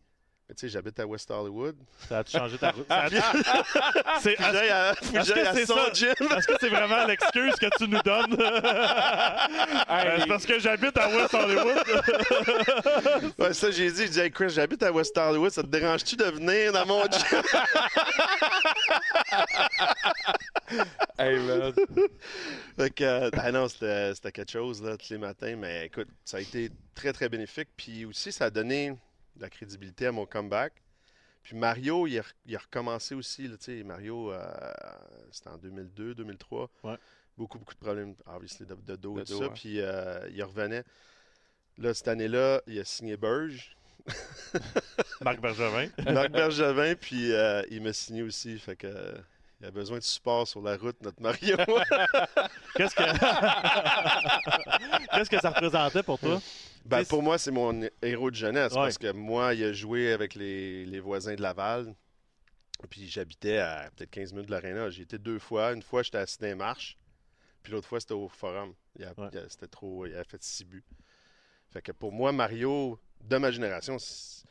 Mais 0.48 0.54
tu 0.54 0.60
sais, 0.60 0.68
j'habite 0.68 0.98
à 1.00 1.06
West 1.06 1.28
Hollywood. 1.28 1.74
Ça 2.08 2.18
a-tu 2.20 2.30
changé 2.38 2.56
ta 2.56 2.70
route? 2.70 2.86
C'est- 4.20 4.34
que 4.36 4.42
j'aille 4.52 4.70
à, 4.70 4.94
que 4.94 5.66
son 5.66 5.74
ça? 5.74 5.92
gym. 5.92 6.14
Est-ce 6.36 6.46
que 6.46 6.54
c'est 6.60 6.68
vraiment 6.68 7.04
l'excuse 7.04 7.54
que 7.56 7.66
tu 7.76 7.88
nous 7.88 8.00
donnes? 8.02 8.36
Euh, 8.40 10.18
c'est 10.20 10.28
parce 10.28 10.46
que 10.46 10.58
j'habite 10.60 10.96
à 10.98 11.08
West 11.08 11.34
Hollywood. 11.34 11.82
Ouais, 13.38 13.52
ça, 13.54 13.72
j'ai 13.72 13.90
dit, 13.90 14.02
j'ai 14.02 14.08
dit, 14.08 14.20
hey 14.20 14.30
Chris, 14.30 14.50
j'habite 14.50 14.84
à 14.84 14.92
West 14.92 15.18
Hollywood, 15.18 15.50
ça 15.50 15.62
te 15.62 15.68
dérange-tu 15.68 16.14
de 16.14 16.24
venir 16.24 16.72
dans 16.72 16.86
mon 16.86 17.02
gym? 17.04 17.42
Hey, 21.18 21.38
man. 21.40 21.72
Fait 22.76 22.90
que, 22.90 23.04
euh, 23.04 23.30
ah 23.36 23.50
non, 23.52 23.68
c'était 23.68 24.14
c'était 24.14 24.32
quelque 24.32 24.50
chose, 24.52 24.82
là, 24.82 24.96
tous 24.96 25.10
les 25.10 25.18
matins. 25.18 25.56
Mais 25.56 25.86
écoute, 25.86 26.08
ça 26.24 26.36
a 26.36 26.40
été 26.40 26.70
très, 26.94 27.12
très 27.12 27.28
bénéfique. 27.28 27.68
Puis 27.76 28.04
aussi, 28.04 28.30
ça 28.32 28.46
a 28.46 28.50
donné 28.50 28.94
de 29.36 29.42
la 29.42 29.50
crédibilité 29.50 30.06
à 30.06 30.12
mon 30.12 30.26
comeback. 30.26 30.72
Puis 31.42 31.56
Mario, 31.56 32.06
il 32.08 32.18
a, 32.18 32.22
il 32.44 32.56
a 32.56 32.58
recommencé 32.58 33.14
aussi. 33.14 33.46
Là, 33.46 33.56
Mario, 33.84 34.32
euh, 34.32 34.44
c'était 35.30 35.48
en 35.48 35.58
2002, 35.58 36.14
2003. 36.14 36.70
Ouais. 36.82 36.96
Beaucoup, 37.38 37.58
beaucoup 37.58 37.74
de 37.74 37.78
problèmes, 37.78 38.14
obviously, 38.26 38.66
de, 38.66 38.74
de 38.74 38.96
dos 38.96 39.20
et 39.20 39.24
tout 39.24 39.38
dos, 39.38 39.44
ça. 39.44 39.50
Puis 39.50 39.80
euh, 39.80 40.28
il 40.30 40.42
revenait. 40.42 40.82
Là, 41.78 41.94
cette 41.94 42.08
année-là, 42.08 42.62
il 42.66 42.80
a 42.80 42.84
signé 42.84 43.16
Burge, 43.16 43.76
Marc 45.20 45.40
Bergevin. 45.40 45.88
Marc 46.12 46.30
Bergevin, 46.30 46.94
puis 46.94 47.32
euh, 47.32 47.62
il 47.70 47.82
m'a 47.82 47.92
signé 47.92 48.22
aussi. 48.22 48.58
Fait 48.58 48.74
que. 48.74 49.14
il 49.60 49.66
a 49.66 49.70
besoin 49.70 49.98
de 49.98 50.02
support 50.02 50.48
sur 50.48 50.62
la 50.62 50.76
route, 50.76 51.00
notre 51.02 51.20
Mario. 51.20 51.56
Qu'est-ce 52.74 52.94
que... 52.94 53.02
Qu'est-ce 55.14 55.30
que 55.30 55.40
ça 55.40 55.50
représentait 55.50 56.02
pour 56.02 56.18
toi? 56.18 56.40
Ben, 56.88 57.04
pour 57.04 57.22
moi, 57.22 57.38
c'est 57.38 57.50
mon 57.50 57.88
héros 58.02 58.30
de 58.30 58.36
jeunesse 58.36 58.72
Ouais. 58.72 58.78
parce 58.78 58.98
que 58.98 59.12
moi, 59.12 59.54
il 59.54 59.64
a 59.64 59.72
joué 59.72 60.12
avec 60.12 60.34
les, 60.34 60.86
les 60.86 61.00
voisins 61.00 61.34
de 61.34 61.42
Laval. 61.42 61.94
Puis 62.90 63.08
j'habitais 63.08 63.58
à 63.58 63.90
peut-être 63.96 64.10
15 64.10 64.32
minutes 64.32 64.46
de 64.46 64.50
l'aréna. 64.52 64.90
J'ai 64.90 65.02
été 65.02 65.18
deux 65.18 65.38
fois. 65.38 65.72
Une 65.72 65.82
fois, 65.82 66.02
j'étais 66.02 66.22
les 66.42 66.54
marches. 66.54 66.96
Puis 67.62 67.72
l'autre 67.72 67.88
fois, 67.88 68.00
c'était 68.00 68.14
au 68.14 68.28
forum. 68.28 68.74
Ouais. 68.98 69.06
C'était 69.48 69.66
trop. 69.66 70.06
Il 70.06 70.14
a 70.14 70.24
fait 70.24 70.42
six 70.42 70.64
buts. 70.64 70.84
Fait 71.70 71.82
que 71.82 71.92
pour 71.92 72.12
moi, 72.12 72.32
Mario, 72.32 72.98
de 73.22 73.36
ma 73.38 73.50
génération, 73.50 73.98
c'est- 73.98 74.44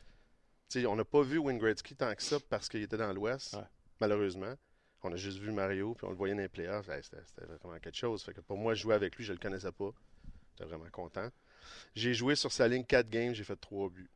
tu 0.68 0.80
sais, 0.80 0.86
on 0.86 0.96
n'a 0.96 1.04
pas 1.04 1.22
vu 1.22 1.38
Wayne 1.38 1.58
Gretzky 1.58 1.94
tant 1.94 2.14
que 2.14 2.22
ça 2.22 2.38
parce 2.50 2.68
qu'il 2.68 2.82
était 2.82 2.96
dans 2.96 3.12
l'Ouest, 3.12 3.54
Ouais. 3.54 3.62
malheureusement. 4.00 4.54
On 5.02 5.12
a 5.12 5.16
juste 5.16 5.38
vu 5.38 5.52
Mario, 5.52 5.94
puis 5.94 6.04
on 6.04 6.10
le 6.10 6.16
voyait 6.16 6.34
dans 6.34 6.40
les 6.40 6.48
playoffs. 6.48 6.88
Hey, 6.88 7.00
c'était 7.04 7.44
vraiment 7.62 7.78
quelque 7.78 7.96
chose. 7.96 8.24
Fait 8.24 8.34
que 8.34 8.40
pour 8.40 8.58
moi, 8.58 8.74
jouer 8.74 8.94
avec 8.96 9.14
lui, 9.14 9.24
je 9.24 9.32
le 9.32 9.38
connaissais 9.38 9.70
pas. 9.70 9.90
J'étais 10.50 10.64
vraiment 10.68 10.90
content. 10.90 11.28
J'ai 11.94 12.14
joué 12.14 12.34
sur 12.34 12.52
sa 12.52 12.68
ligne 12.68 12.84
4 12.84 13.08
games, 13.08 13.34
j'ai 13.34 13.44
fait 13.44 13.56
3 13.56 13.88
buts. 13.90 14.10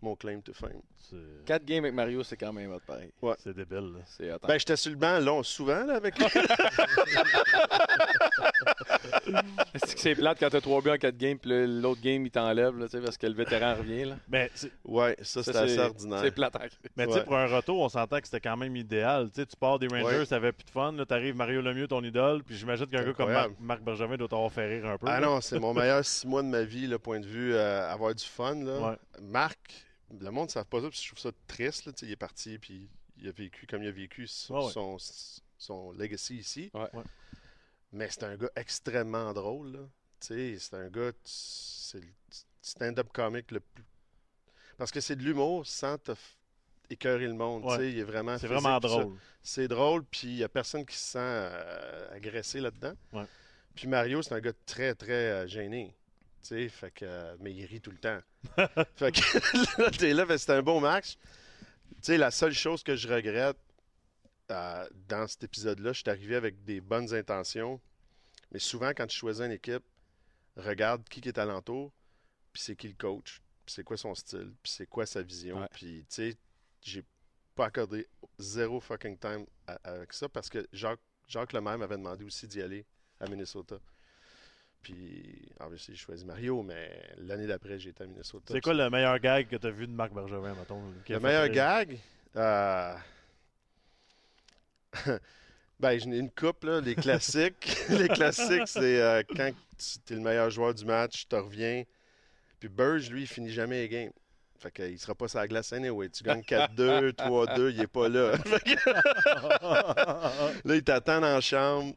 Mon 0.00 0.16
claim 0.16 0.40
to 0.40 0.52
fame. 0.52 0.82
C'est- 0.98 1.44
4 1.46 1.64
games 1.64 1.84
avec 1.84 1.94
Mario, 1.94 2.24
c'est 2.24 2.36
quand 2.36 2.52
même 2.52 2.72
hot 2.72 2.80
pareil. 2.84 3.12
C'est 3.38 3.54
débile. 3.54 3.92
là. 3.94 4.00
Ben, 4.48 4.58
j'étais 4.58 4.74
sur 4.76 4.90
le 4.90 4.96
banc 4.96 5.20
long 5.20 5.44
souvent 5.44 5.84
là, 5.84 5.94
avec 5.94 6.18
lui. 6.18 6.26
C'est 9.74 9.94
que 9.94 10.00
c'est 10.00 10.14
plate 10.14 10.38
quand 10.38 10.50
t'as 10.50 10.60
3 10.60 10.82
buts 10.82 10.90
en 10.90 10.96
4 10.98 11.16
games, 11.16 11.38
puis 11.38 11.50
l'autre 11.80 12.00
game, 12.00 12.24
il 12.26 12.30
t'enlève, 12.30 12.78
là, 12.78 12.86
tu 12.86 12.92
sais, 12.98 13.00
parce 13.02 13.16
que 13.16 13.26
le 13.26 13.34
vétéran 13.34 13.74
revient. 13.74 14.04
Là? 14.04 14.16
Mais, 14.28 14.50
c'est- 14.54 14.70
ouais, 14.84 15.16
ça, 15.22 15.42
Ça, 15.42 15.52
c'était 15.52 15.58
assez 15.58 15.78
ordinaire. 15.78 16.20
C'est 16.22 16.30
plate. 16.30 16.56
hein. 16.56 16.66
mais 16.96 17.06
tu 17.06 17.12
sais, 17.12 17.18
Ouais. 17.20 17.24
pour 17.24 17.36
un 17.36 17.46
retour, 17.46 17.80
on 17.80 17.88
s'entend 17.88 18.18
que 18.20 18.26
c'était 18.26 18.40
quand 18.40 18.56
même 18.56 18.76
idéal. 18.76 19.30
Tu 19.32 19.44
pars 19.58 19.78
des 19.78 19.86
Rangers, 19.88 20.18
Ouais. 20.20 20.32
avait 20.32 20.52
plus 20.52 20.64
de 20.64 20.70
fun. 20.70 20.92
Là, 20.92 21.04
t'arrives 21.06 21.36
Mario 21.36 21.60
Lemieux, 21.62 21.88
ton 21.88 22.02
idole. 22.04 22.42
Puis 22.44 22.56
j'imagine 22.56 22.86
qu'un 22.86 22.98
C'est 22.98 23.04
gars 23.06 23.12
comme 23.14 23.32
Marc, 23.60 23.82
Bergevin 23.82 24.16
doit 24.16 24.28
t'avoir 24.28 24.52
fait 24.52 24.66
rire 24.66 24.86
un 24.86 24.98
peu. 24.98 25.06
Ah 25.08 25.20
là. 25.20 25.26
non, 25.26 25.40
c'est 25.40 25.58
mon 25.58 25.72
meilleur 25.74 26.04
6 26.04 26.26
mois 26.26 26.42
de 26.42 26.48
ma 26.48 26.62
vie, 26.62 26.86
le 26.86 26.98
point 26.98 27.20
de 27.20 27.26
vue 27.26 27.54
euh, 27.54 27.90
avoir 27.90 28.14
du 28.14 28.24
fun. 28.24 28.54
Là. 28.56 28.90
Ouais. 28.90 28.96
Marc, 29.22 29.58
le 30.20 30.30
monde 30.30 30.46
ne 30.46 30.50
savent 30.52 30.66
pas 30.66 30.80
ça, 30.82 30.88
puis 30.90 31.00
je 31.02 31.08
trouve 31.08 31.18
ça 31.18 31.30
triste. 31.46 31.86
Là, 31.86 31.92
il 32.02 32.10
est 32.10 32.16
parti, 32.16 32.58
puis 32.58 32.88
il 33.18 33.28
a 33.28 33.32
vécu 33.32 33.66
comme 33.66 33.82
il 33.82 33.88
a 33.88 33.92
vécu 33.92 34.26
son, 34.26 34.54
Ouais, 34.54 34.64
ouais. 34.66 34.70
son, 34.72 34.96
son 35.58 35.92
legacy 35.92 36.36
ici. 36.36 36.70
Ouais. 36.74 36.88
Mais 37.92 38.08
c'est 38.10 38.24
un 38.24 38.36
gars 38.36 38.50
extrêmement 38.56 39.32
drôle. 39.32 39.88
c'est 40.20 40.56
un 40.72 40.88
gars, 40.88 41.12
c'est 41.24 42.00
le 42.00 42.06
stand-up 42.60 43.08
comic 43.12 43.50
le 43.50 43.60
plus. 43.60 43.84
Parce 44.78 44.90
que 44.90 45.00
c'est 45.00 45.16
de 45.16 45.22
l'humour 45.22 45.66
sans 45.66 45.98
te 45.98 46.12
écœurer 46.90 47.26
le 47.26 47.34
monde. 47.34 47.62
tu 47.62 47.68
Ouais. 47.68 47.76
sais, 47.78 47.90
il 47.92 47.98
est 47.98 48.02
vraiment. 48.04 48.38
C'est 48.38 48.46
vraiment 48.46 48.78
drôle. 48.80 49.16
C'est 49.42 49.68
drôle, 49.68 50.04
puis 50.04 50.28
il 50.28 50.34
n'y 50.36 50.44
a 50.44 50.48
personne 50.48 50.84
qui 50.86 50.96
se 50.96 51.12
sent 51.12 51.18
euh, 51.20 52.14
agressé 52.16 52.60
là-dedans. 52.60 52.94
Ouais. 53.12 53.24
Puis 53.74 53.88
Mario, 53.88 54.22
c'est 54.22 54.34
un 54.34 54.40
gars 54.40 54.52
très, 54.66 54.94
très 54.94 55.12
euh, 55.30 55.46
gêné. 55.46 55.94
Fait 56.42 56.90
que, 56.92 57.04
euh, 57.04 57.36
mais 57.40 57.52
il 57.52 57.64
rit 57.66 57.80
tout 57.80 57.92
le 57.92 57.98
temps. 57.98 58.18
fait 58.96 59.12
que 59.12 59.80
là, 59.82 59.90
t'es 59.90 60.12
là, 60.12 60.26
que 60.26 60.36
c'est 60.36 60.52
un 60.52 60.62
bon 60.62 60.80
match. 60.80 61.16
Tu 61.16 61.96
sais, 62.02 62.18
la 62.18 62.30
seule 62.30 62.52
chose 62.52 62.82
que 62.82 62.96
je 62.96 63.06
regrette 63.08 63.56
dans 65.08 65.26
cet 65.26 65.44
épisode-là, 65.44 65.92
je 65.92 66.00
suis 66.00 66.10
arrivé 66.10 66.36
avec 66.36 66.64
des 66.64 66.80
bonnes 66.80 67.12
intentions. 67.14 67.80
Mais 68.50 68.58
souvent, 68.58 68.90
quand 68.90 69.06
tu 69.06 69.16
choisis 69.16 69.42
une 69.44 69.52
équipe, 69.52 69.82
regarde 70.56 71.02
qui 71.08 71.20
est 71.26 71.38
alentour, 71.38 71.92
puis 72.52 72.62
c'est 72.62 72.76
qui 72.76 72.88
le 72.88 72.94
coach, 72.94 73.40
puis 73.64 73.74
c'est 73.74 73.84
quoi 73.84 73.96
son 73.96 74.14
style, 74.14 74.52
puis 74.62 74.72
c'est 74.72 74.86
quoi 74.86 75.06
sa 75.06 75.22
vision. 75.22 75.60
Ouais. 75.60 75.68
Puis, 75.72 76.00
tu 76.08 76.14
sais, 76.14 76.36
j'ai 76.82 77.02
pas 77.54 77.66
accordé 77.66 78.06
zéro 78.38 78.80
fucking 78.80 79.16
time 79.18 79.46
à- 79.66 79.78
avec 79.84 80.12
ça 80.12 80.28
parce 80.28 80.48
que 80.50 80.66
Jacques, 80.72 81.00
Jacques 81.28 81.52
Lemaire 81.52 81.78
m'avait 81.78 81.96
demandé 81.96 82.24
aussi 82.24 82.46
d'y 82.46 82.60
aller 82.60 82.84
à 83.20 83.26
Minnesota. 83.26 83.78
Puis, 84.82 85.48
obviously, 85.60 85.94
j'ai 85.94 86.00
choisi 86.00 86.24
Mario, 86.26 86.62
mais 86.62 86.90
l'année 87.18 87.46
d'après, 87.46 87.78
j'ai 87.78 87.90
été 87.90 88.02
à 88.02 88.06
Minnesota. 88.06 88.52
C'est 88.52 88.60
quoi 88.60 88.74
le 88.74 88.90
meilleur 88.90 89.18
gag 89.20 89.48
que 89.48 89.56
t'as 89.56 89.70
vu 89.70 89.86
de 89.86 89.92
Marc 89.92 90.12
Bergevin, 90.12 90.54
mettons? 90.54 90.82
Le 91.08 91.20
meilleur 91.20 91.48
gag? 91.48 91.98
Euh... 92.36 92.94
ben, 95.80 95.98
une 96.04 96.30
coupe, 96.30 96.64
là. 96.64 96.80
Les 96.80 96.94
classiques. 96.94 97.76
les 97.88 98.08
classiques, 98.08 98.68
c'est 98.68 99.00
euh, 99.00 99.22
quand 99.36 99.50
tu 99.78 100.12
es 100.12 100.16
le 100.16 100.22
meilleur 100.22 100.50
joueur 100.50 100.74
du 100.74 100.84
match, 100.84 101.26
tu 101.28 101.36
reviens. 101.36 101.84
Puis 102.60 102.68
Burge, 102.68 103.10
lui, 103.10 103.22
il 103.22 103.26
finit 103.26 103.52
jamais 103.52 103.80
les 103.80 103.88
games. 103.88 104.12
Fait 104.58 104.70
qu'il 104.70 104.98
sera 104.98 105.16
pas 105.16 105.26
sur 105.26 105.40
la 105.40 105.48
glace 105.48 105.72
anyway. 105.72 106.08
Tu 106.08 106.22
gagnes 106.22 106.42
4-2, 106.42 107.14
3-2, 107.14 107.72
il 107.72 107.80
est 107.80 107.86
pas 107.88 108.08
là. 108.08 108.32
Là, 110.64 110.76
il 110.76 110.84
t'attend 110.84 111.20
dans 111.20 111.34
la 111.34 111.40
chambre. 111.40 111.92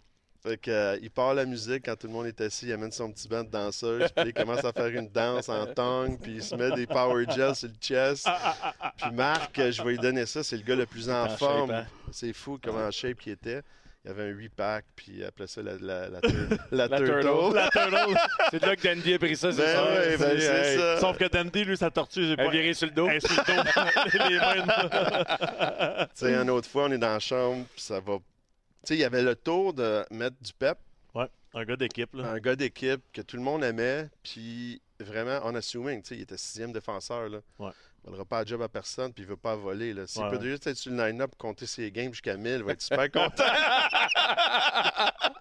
Fait 0.46 0.58
que, 0.58 0.70
euh, 0.70 0.98
il 1.02 1.10
part 1.10 1.34
la 1.34 1.46
musique 1.46 1.86
quand 1.86 1.96
tout 1.96 2.06
le 2.08 2.14
monde 2.14 2.28
est 2.28 2.40
assis, 2.40 2.68
il 2.68 2.74
amène 2.74 2.92
son 2.92 3.12
petit 3.12 3.28
band 3.28 3.44
de 3.44 3.50
danseuse, 3.50 4.12
puis 4.16 4.28
il 4.28 4.34
commence 4.34 4.64
à 4.64 4.72
faire 4.72 4.88
une 4.88 5.10
danse 5.10 5.50
en 5.50 5.66
tongue, 5.66 6.20
puis 6.22 6.34
il 6.36 6.44
se 6.44 6.54
met 6.56 6.70
des 6.72 6.86
power 6.86 7.26
gels 7.30 7.56
sur 7.56 7.68
le 7.68 7.74
chest. 7.82 8.28
Puis 8.98 9.12
Marc, 9.12 9.56
je 9.72 9.82
vais 9.84 9.92
lui 9.92 9.98
donner 9.98 10.26
ça, 10.28 10.44
c'est 10.44 10.58
le 10.58 10.64
gars 10.64 10.76
le 10.76 10.86
plus 10.86 11.10
en, 11.10 11.28
forme. 11.30 11.72
hein? 11.72 11.86
C'est 12.12 12.32
fou 12.34 12.60
comment 12.64 12.86
en 12.86 12.92
shape 12.92 13.18
qu'il 13.18 13.34
était. 13.34 13.62
Il 14.04 14.10
y 14.10 14.12
avait 14.12 14.30
un 14.30 14.34
8-pack, 14.36 14.86
puis 14.96 15.24
après 15.26 15.48
ça, 15.48 15.64
la, 15.64 15.78
la, 15.82 16.10
la, 16.10 16.22
tur- 16.30 16.32
la 16.72 16.88
La 16.88 16.98
turtle. 17.00 17.22
turtle. 17.22 17.56
La 17.56 17.70
turtle. 17.72 18.18
C'est 18.52 18.62
là 18.64 18.76
que 18.76 18.88
Dandy 18.88 19.14
a 19.16 19.18
pris 19.18 19.36
ça, 19.36 19.52
c'est 19.52 19.58
Ben 19.64 19.76
ça? 19.76 19.84
ouais, 19.96 20.18
ben 20.18 20.40
ça. 20.40 21.00
Sauf 21.00 21.18
que 21.18 21.26
Dandy, 21.28 21.64
lui, 21.66 21.76
sa 21.76 21.90
tortue, 21.90 22.22
j'ai 22.24 22.30
Elle 22.34 22.38
pas... 22.38 22.50
viré 22.52 22.74
sur 22.76 22.86
le 22.86 22.94
dos. 22.94 23.08
Elle 23.10 23.16
est 23.16 23.26
sur 23.28 23.36
le 23.36 24.20
dos. 24.20 24.30
les 24.30 24.66
mains. 24.66 26.06
Tu 26.06 26.08
sais, 26.14 26.36
une 26.36 26.52
autre 26.52 26.70
fois, 26.70 26.84
on 26.86 26.92
est 26.92 27.00
dans 27.00 27.14
la 27.14 27.20
chambre, 27.20 27.66
puis 27.74 27.82
ça 27.82 28.00
va. 28.00 28.18
Sais, 28.88 28.96
il 28.96 29.00
y 29.00 29.04
avait 29.04 29.22
le 29.24 29.36
tour 29.36 29.74
de 29.74 30.06
mettre 30.12 30.36
du 30.42 30.54
pep, 30.54 30.78
Ouais, 31.14 31.28
un 31.54 31.64
gars 31.66 31.76
d'équipe, 31.78 32.14
là. 32.14 32.32
un 32.32 32.40
gars 32.40 32.56
d'équipe 32.56 33.02
que 33.14 33.22
tout 33.22 33.38
le 33.38 33.44
monde 33.44 33.64
aimait, 33.64 34.10
puis 34.24 34.82
vraiment, 35.00 35.40
on 35.44 35.56
assuming, 35.56 36.02
tu 36.02 36.10
sais, 36.10 36.16
il 36.16 36.22
était 36.22 36.38
sixième 36.38 36.72
défenseur, 36.74 37.30
là. 37.30 37.40
Ouais. 37.60 37.72
Il 38.08 38.14
ne 38.14 38.24
pas 38.24 38.44
de 38.44 38.50
job 38.50 38.62
à 38.62 38.68
personne, 38.70 39.12
puis 39.14 39.24
il 39.24 39.28
veut 39.30 39.36
pas 39.38 39.56
voler, 39.56 39.94
là. 39.94 40.06
S'il 40.06 40.22
Ouais, 40.24 40.30
peut 40.30 40.38
ouais. 40.38 40.44
juste 40.44 40.68
être 40.68 40.78
sur 40.78 40.92
le 40.92 40.98
line-up, 41.08 41.32
compter 41.38 41.66
ses 41.66 41.90
games 41.92 42.12
jusqu'à 42.14 42.38
1000, 42.38 42.58
il 42.58 42.64
va 42.64 42.74
être 42.74 42.82
super 42.84 43.10
content. 43.10 43.44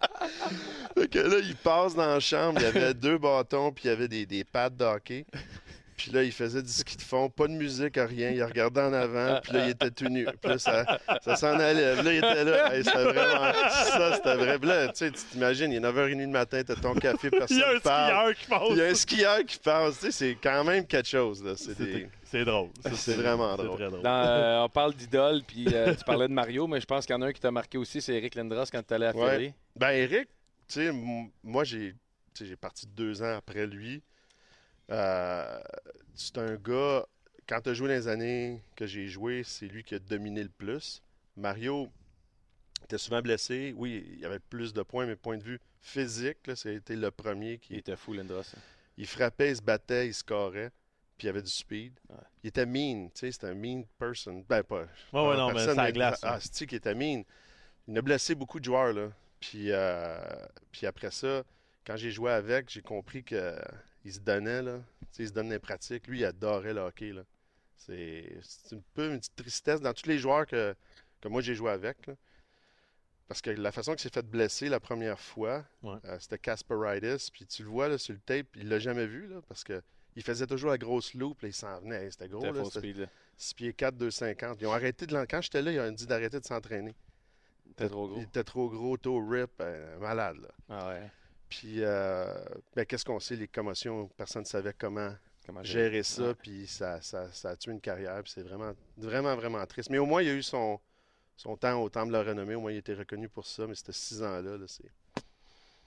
Fait 0.97 1.09
que 1.09 1.19
là, 1.19 1.39
il 1.41 1.57
passe 1.57 1.95
dans 1.95 2.07
la 2.07 2.21
chambre, 2.21 2.61
il 2.61 2.65
y 2.65 2.67
avait 2.67 2.95
deux 2.95 3.19
bâtons, 3.19 3.73
puis 3.73 3.85
il 3.85 3.89
y 3.89 3.91
avait 3.91 4.09
des, 4.09 4.27
des 4.27 4.45
pads 4.45 4.71
de 4.71 4.85
hockey. 4.85 5.27
Puis 5.97 6.11
là, 6.11 6.23
il 6.23 6.33
faisait 6.33 6.63
du 6.63 6.69
ski 6.71 6.97
de 6.97 7.03
fond, 7.03 7.29
pas 7.31 7.47
de 7.47 7.53
musique, 7.53 7.95
rien. 7.97 8.31
Il 8.31 8.43
regardait 8.43 8.81
en 8.81 8.93
avant, 8.93 9.41
puis 9.43 9.53
là, 9.53 9.65
il 9.67 9.71
était 9.71 9.91
tout 9.91 10.09
nu. 10.09 10.25
Puis 10.25 10.51
là, 10.51 10.59
ça, 10.59 10.99
ça 11.23 11.37
s'en 11.37 11.59
allait. 11.59 11.95
Puis 11.97 12.05
là, 12.05 12.13
il 12.13 12.17
était 12.19 12.45
là. 12.45 12.75
Hey, 12.75 12.85
c'était 12.85 13.05
vraiment. 13.05 13.53
Ça, 13.73 14.17
c'était 14.17 14.35
vrai. 14.37 14.59
Puis 14.59 14.69
là, 14.69 14.89
tu 14.89 14.93
sais, 14.97 15.11
tu 15.11 15.21
t'imagines, 15.31 15.73
il 15.73 15.77
est 15.77 15.81
9h30 15.81 16.19
le 16.21 16.27
matin, 16.29 16.63
t'as 16.67 16.75
ton 16.75 16.95
café, 16.95 17.29
Il 17.33 17.39
personne 17.39 17.59
y 17.59 17.63
a 17.63 17.71
un 17.77 17.79
parle. 17.81 18.35
skieur 18.35 18.35
qui 18.35 18.47
passe. 18.47 18.69
Il 18.71 18.77
y 18.77 18.83
a 18.83 18.85
un 18.87 18.95
skieur 18.95 19.39
qui 19.47 19.59
passe. 19.59 19.95
Tu 20.01 20.07
sais, 20.07 20.11
c'est 20.13 20.39
quand 20.43 20.65
même 20.65 20.87
quelque 20.87 21.09
chose, 21.09 21.43
là. 21.45 21.53
C'est 21.57 21.79
des- 21.79 22.09
C'est 22.25 22.39
c'est 22.41 22.45
drôle. 22.45 22.71
c'est 22.95 23.15
vraiment 23.15 23.57
C'est 23.57 23.63
drôle. 23.65 23.77
très 23.79 23.89
drôle. 23.91 24.03
Dans, 24.03 24.11
euh, 24.27 24.63
on 24.65 24.69
parle 24.69 24.95
d'idole, 24.95 25.43
puis 25.47 25.67
euh, 25.73 25.95
tu 25.99 26.05
parlais 26.05 26.27
de 26.27 26.33
Mario, 26.33 26.67
mais 26.67 26.81
je 26.81 26.87
pense 26.87 27.07
qu'il 27.07 27.15
y 27.15 27.17
en 27.19 27.23
a 27.23 27.27
un 27.27 27.33
qui 27.33 27.41
t'a 27.41 27.53
marqué 27.53 27.79
aussi, 27.79 28.01
c'est 28.03 28.15
Eric 28.15 28.35
Lindros 28.35 28.65
quand 28.73 28.83
tu 28.85 28.93
allé 28.95 29.07
à 29.07 29.15
Ouais. 29.15 29.55
Ben, 29.77 29.91
Eric, 29.91 30.29
tu 30.67 30.75
sais, 30.81 30.87
m- 30.87 31.29
moi, 31.45 31.63
j'ai 31.63 31.95
parti 32.61 32.89
deux 32.89 33.23
ans 33.23 33.37
après 33.37 33.67
lui. 33.69 34.03
Euh, 34.91 35.61
c'est 36.15 36.39
un 36.39 36.55
gars, 36.57 37.07
quand 37.49 37.61
tu 37.61 37.71
as 37.71 37.75
joué 37.75 37.89
dans 37.89 37.95
les 37.95 38.09
années 38.09 38.63
que 38.77 38.87
j'ai 38.87 39.09
joué, 39.09 39.43
c'est 39.45 39.67
lui 39.67 39.85
qui 39.85 39.95
a 39.95 39.99
dominé 39.99 40.43
le 40.43 40.49
plus. 40.49 41.03
Mario 41.37 41.91
était 42.85 42.99
souvent 42.99 43.23
blessé. 43.23 43.75
Oui, 43.77 44.05
il 44.13 44.21
y 44.21 44.25
avait 44.25 44.39
plus 44.39 44.73
de 44.73 44.83
points, 44.83 45.07
mais 45.07 45.17
point 45.17 45.39
de 45.39 45.43
vue 45.43 45.61
physique, 45.81 46.39
c'était 46.55 46.97
le 46.97 47.11
premier 47.11 47.55
Il 47.55 47.59
qui 47.59 47.77
était 47.77 47.97
fou, 47.97 48.13
Lindros. 48.13 48.55
il 48.97 49.07
frappait, 49.07 49.51
il 49.51 49.57
se 49.57 49.63
battait, 49.63 50.07
il 50.07 50.15
scorait. 50.15 50.71
puis 51.17 51.27
il 51.27 51.31
avait 51.31 51.43
du 51.43 51.51
speed. 51.51 51.93
Ouais. 52.09 52.17
Il 52.43 52.49
était 52.49 52.67
mean, 52.67 53.09
tu 53.09 53.21
sais, 53.21 53.33
c'était 53.33 53.49
un 53.49 53.55
mean 53.55 53.85
person. 53.99 54.45
Ben, 54.49 54.63
pas. 54.63 54.87
Pas 55.13 55.29
ouais, 55.29 55.37
non, 55.37 55.53
mais 55.53 55.75
la 55.75 55.93
glace. 55.93 56.21
Ah, 56.23 56.37
hein. 56.37 56.39
c'est 56.41 56.67
qui 56.67 56.77
était 56.77 56.95
mean? 56.95 57.23
Il 57.87 57.99
a 57.99 58.03
blessé 58.03 58.35
beaucoup 58.35 58.61
de 58.61 58.65
joueurs, 58.65 58.93
là. 58.93 59.11
Puis, 59.41 59.71
euh, 59.71 60.19
puis 60.73 60.87
après 60.87 61.11
ça, 61.11 61.43
quand 61.87 61.97
j'ai 61.97 62.11
joué 62.11 62.31
avec, 62.31 62.71
j'ai 62.71 62.81
compris 62.81 63.23
qu'il 64.05 64.13
se 64.13 64.21
donnait, 64.21 64.61
là. 64.63 64.81
Il 65.19 65.27
se 65.29 65.33
donne 65.33 65.49
les 65.49 65.59
pratiques. 65.59 66.07
Lui, 66.09 66.21
il 66.21 66.25
adorait 66.27 66.75
le 66.75 66.81
hockey, 66.83 67.13
là. 67.13 67.23
C'est 67.77 68.39
un 68.73 68.81
peu 68.95 69.11
une 69.11 69.19
petite 69.19 69.35
tristesse 69.37 69.81
dans 69.81 69.93
tous 69.95 70.07
les 70.09 70.19
joueurs 70.19 70.47
que, 70.47 70.75
que 71.21 71.29
moi 71.29 71.41
j'ai 71.41 71.55
joué 71.55 71.71
avec, 71.71 72.07
là. 72.07 72.15
Parce 73.29 73.41
que 73.41 73.51
la 73.51 73.73
façon 73.73 73.93
qu'il 73.93 74.01
s'est 74.03 74.11
fait 74.11 74.27
blesser 74.27 74.69
la 74.69 74.81
première 74.81 75.19
fois, 75.19 75.65
Ouais. 75.83 75.97
euh, 76.05 76.19
c'était 76.21 76.39
Casperitis. 76.39 77.31
Puis 77.33 77.47
tu 77.47 77.63
le 77.63 77.69
vois 77.71 77.89
là, 77.89 77.97
sur 77.97 78.13
le 78.13 78.21
tape, 78.21 78.47
il 78.57 78.69
l'a 78.69 78.79
jamais 78.79 79.07
vu, 79.07 79.27
là, 79.27 79.41
parce 79.49 79.65
que 79.65 79.83
il 80.17 80.23
faisait 80.23 80.47
toujours 80.47 80.71
la 80.71 80.79
grosse 80.79 81.15
loupe, 81.15 81.41
là, 81.41 81.49
il 81.49 81.55
s'en 81.55 81.81
venait. 81.81 82.05
Hey, 82.05 82.13
C'était 82.13 82.29
gros, 82.29 82.45
là. 82.45 82.65
speed, 82.65 82.99
là. 82.99 83.07
6 83.39 83.55
pieds 83.55 83.73
4, 83.73 83.97
250. 83.97 84.59
Ils 84.61 84.67
ont 84.67 84.73
arrêté 84.73 85.07
de 85.07 85.25
Quand 85.25 85.41
j'étais 85.41 85.63
là, 85.63 85.73
ils 85.73 85.81
ont 85.81 85.91
dit 85.91 86.07
d'arrêter 86.07 86.39
de 86.39 86.45
s'entraîner. 86.45 86.95
C'était 87.69 87.89
trop 87.89 88.07
gros. 88.09 88.19
Il 88.19 88.23
était 88.25 88.45
trop 88.45 88.69
gros, 88.69 88.97
tôt 88.99 89.27
rip, 89.27 89.51
euh, 89.61 89.99
malade. 89.99 90.37
Là. 90.37 90.49
Ah 90.69 90.89
ouais. 90.91 91.11
Puis, 91.49 91.77
euh, 91.85 92.27
ben, 92.75 92.85
qu'est-ce 92.85 93.05
qu'on 93.05 93.21
sait, 93.21 93.37
les 93.37 93.49
commotions, 93.49 94.09
personne 94.17 94.43
ne 94.43 94.47
savait 94.47 94.75
comment 94.79 95.15
Comment 95.47 95.63
gérer 95.63 96.03
ça, 96.03 96.29
Ouais. 96.29 96.35
puis 96.35 96.67
ça, 96.67 97.03
ça, 97.03 97.31
ça 97.31 97.51
a 97.51 97.57
tué 97.57 97.71
une 97.73 97.81
carrière, 97.81 98.23
puis 98.23 98.33
c'est 98.35 98.43
vraiment, 98.43 98.73
vraiment, 98.97 99.37
vraiment 99.37 99.67
triste. 99.67 99.91
Mais 99.91 99.99
au 99.99 100.07
moins, 100.07 100.23
il 100.23 100.31
a 100.31 100.33
eu 100.33 100.43
son, 100.43 100.81
son 101.37 101.55
temps 101.55 101.83
au 101.83 101.91
temple 101.91 102.09
de 102.09 102.13
la 102.17 102.23
renommée, 102.23 102.55
au 102.55 102.63
moins, 102.63 102.73
il 102.73 102.77
a 102.77 102.79
été 102.79 102.95
reconnu 102.95 103.29
pour 103.29 103.45
ça, 103.47 103.67
mais 103.67 103.75
c'était 103.75 103.93
six 103.93 104.23
ans-là. 104.23 104.57
là, 104.57 104.65
c'est... 104.67 104.91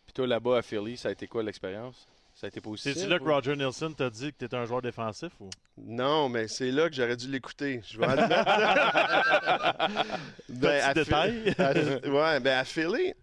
Puis 0.05 0.13
toi, 0.13 0.27
là-bas 0.27 0.59
à 0.59 0.61
Philly, 0.61 0.95
ça 0.95 1.09
a 1.09 1.11
été 1.11 1.25
quoi 1.27 1.41
l'expérience? 1.41 2.07
Ça 2.35 2.45
a 2.45 2.49
été 2.49 2.61
positif? 2.61 2.93
C'est-tu 2.93 3.09
là 3.09 3.17
que 3.17 3.23
Roger 3.23 3.55
Nielsen 3.55 3.95
t'a 3.95 4.11
dit 4.11 4.31
que 4.31 4.37
t'étais 4.37 4.55
un 4.57 4.65
joueur 4.67 4.83
défensif 4.83 5.31
ou? 5.39 5.49
Non, 5.75 6.29
mais 6.29 6.47
c'est 6.47 6.69
là 6.69 6.87
que 6.87 6.95
j'aurais 6.95 7.17
dû 7.17 7.27
l'écouter. 7.27 7.81
Je 7.83 7.97
vais 7.97 8.05
admettre. 8.05 8.45
Ben, 10.49 10.83
à 10.83 10.93
détail. 10.93 11.53
Philly- 11.55 11.55
à- 11.59 12.09
ouais, 12.09 12.39
ben 12.39 12.59
à 12.59 12.63
Philly, 12.63 13.13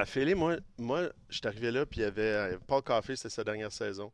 à 0.00 0.04
Philly, 0.06 0.34
moi, 0.34 0.56
moi 0.78 1.08
je 1.28 1.36
suis 1.38 1.46
arrivé 1.46 1.70
là, 1.70 1.86
puis 1.86 2.00
il 2.00 2.04
y 2.04 2.06
avait 2.06 2.22
euh, 2.22 2.58
Paul 2.66 2.82
Coffey, 2.82 3.16
c'était 3.16 3.30
sa 3.30 3.44
dernière 3.44 3.72
saison. 3.72 4.12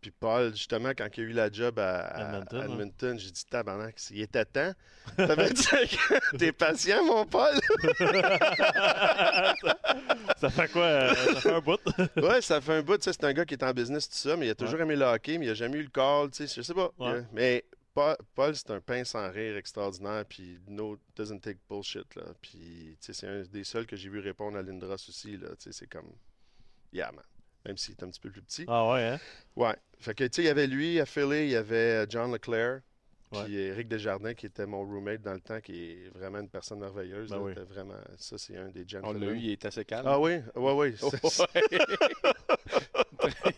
Puis 0.00 0.10
Paul, 0.10 0.50
justement, 0.56 0.90
quand 0.96 1.08
il 1.18 1.20
a 1.20 1.24
eu 1.24 1.32
la 1.32 1.52
job 1.52 1.78
à, 1.78 1.98
à 2.06 2.38
Edmonton, 2.64 3.18
j'ai 3.18 3.30
dit 3.30 3.44
tabarnak, 3.44 3.96
il 4.10 4.22
était 4.22 4.46
temps. 4.46 4.72
Ça 5.14 5.34
veut 5.34 5.50
dire 5.50 5.88
que 5.90 6.36
t'es 6.38 6.52
patient, 6.52 7.04
mon 7.04 7.26
Paul? 7.26 7.54
ça 10.38 10.48
fait 10.48 10.68
quoi? 10.72 10.82
euh, 10.82 11.14
ça 11.14 11.40
fait 11.40 11.52
un 11.52 11.60
bout? 11.60 11.80
Ouais, 12.16 12.40
ça 12.40 12.60
fait 12.62 12.74
un 12.78 12.82
bout. 12.82 13.02
C'est 13.02 13.24
un 13.24 13.32
gars 13.34 13.44
qui 13.44 13.52
est 13.54 13.62
en 13.62 13.72
business, 13.72 14.08
tout 14.08 14.16
ça, 14.16 14.36
mais 14.36 14.46
il 14.46 14.50
a 14.50 14.54
toujours 14.54 14.80
aimé 14.80 14.96
le 14.96 15.04
hockey, 15.04 15.36
mais 15.36 15.46
il 15.46 15.50
a 15.50 15.54
jamais 15.54 15.76
eu 15.76 15.82
le 15.82 15.90
call. 15.90 16.30
Je 16.38 16.62
sais 16.62 16.74
pas. 16.74 16.90
Ouais. 16.98 17.08
Euh, 17.10 17.22
Mais 17.32 17.64
Paul, 17.94 18.16
Paul, 18.34 18.54
c'est 18.54 18.70
un 18.70 18.80
pain 18.80 19.04
sans 19.04 19.30
rire 19.30 19.56
extraordinaire, 19.56 20.24
puis 20.26 20.58
no 20.68 20.98
doesn't 21.16 21.40
take 21.40 21.58
bullshit. 21.68 22.14
Là. 22.14 22.22
Puis 22.40 22.96
c'est 23.00 23.26
un 23.26 23.42
des 23.42 23.64
seuls 23.64 23.86
que 23.86 23.96
j'ai 23.96 24.08
vu 24.08 24.20
répondre 24.20 24.56
à 24.56 24.62
Lindros 24.62 24.94
aussi. 24.94 25.36
Là. 25.36 25.48
C'est 25.58 25.88
comme. 25.88 26.12
Yeah, 26.92 27.12
man. 27.12 27.24
Même 27.66 27.76
s'il 27.76 27.92
est 27.92 28.02
un 28.02 28.10
petit 28.10 28.20
peu 28.20 28.30
plus 28.30 28.42
petit. 28.42 28.64
Ah 28.68 28.90
ouais, 28.90 29.04
hein? 29.04 29.18
Ouais. 29.54 29.76
Fait 29.98 30.14
que, 30.14 30.24
tu 30.24 30.36
sais, 30.36 30.42
il 30.42 30.46
y 30.46 30.48
avait 30.48 30.66
lui 30.66 30.98
à 30.98 31.04
Philly, 31.04 31.44
il 31.44 31.50
y 31.50 31.56
avait 31.56 32.04
euh, 32.04 32.06
John 32.08 32.32
Leclerc, 32.32 32.80
Ouais. 33.32 33.44
puis 33.44 33.56
Eric 33.58 33.86
Desjardins, 33.86 34.34
qui 34.34 34.46
était 34.46 34.66
mon 34.66 34.80
roommate 34.84 35.22
dans 35.22 35.34
le 35.34 35.40
temps, 35.40 35.60
qui 35.60 35.92
est 35.92 36.10
vraiment 36.18 36.40
une 36.40 36.48
personne 36.48 36.80
merveilleuse. 36.80 37.30
Ben 37.30 37.36
là. 37.36 37.42
oui. 37.42 37.52
Vraiment. 37.68 37.94
Ça, 38.18 38.36
c'est 38.38 38.56
un 38.56 38.68
des 38.70 38.82
On 38.82 38.88
gentlemen. 38.88 39.28
l'a 39.28 39.34
eu, 39.34 39.38
il 39.38 39.50
est 39.52 39.64
assez 39.64 39.84
calme. 39.84 40.06
Ah 40.08 40.18
oui? 40.18 40.38
Ouais, 40.56 40.72
oui. 40.72 40.94
Oh, 41.02 41.10
ouais. 41.54 41.78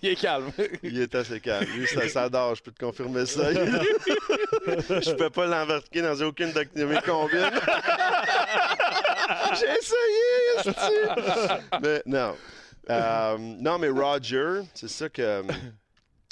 il 0.03 0.09
est 0.11 0.17
calme. 0.21 0.51
Il 0.83 1.01
est 1.01 1.15
assez 1.15 1.41
calme. 1.41 1.67
Lui, 1.75 1.87
ça 1.87 2.07
s'adore, 2.09 2.55
je 2.55 2.63
peux 2.63 2.73
te 2.73 2.85
confirmer 2.85 3.25
ça. 3.25 3.51
je 3.55 5.15
peux 5.15 5.31
pas 5.31 5.47
l'embarquer 5.47 6.03
dans 6.03 6.21
aucune 6.21 6.53
de 6.53 6.85
mes 6.85 7.01
combines. 7.01 7.51
J'ai 9.59 9.71
essayé. 9.79 10.75
Mais 11.83 12.03
non. 12.07 12.37
Euh, 12.91 13.39
non, 13.39 13.79
mais 13.79 13.89
Roger, 13.89 14.63
c'est 14.75 14.89
ça 14.89 15.09
que 15.09 15.23
euh, 15.23 15.43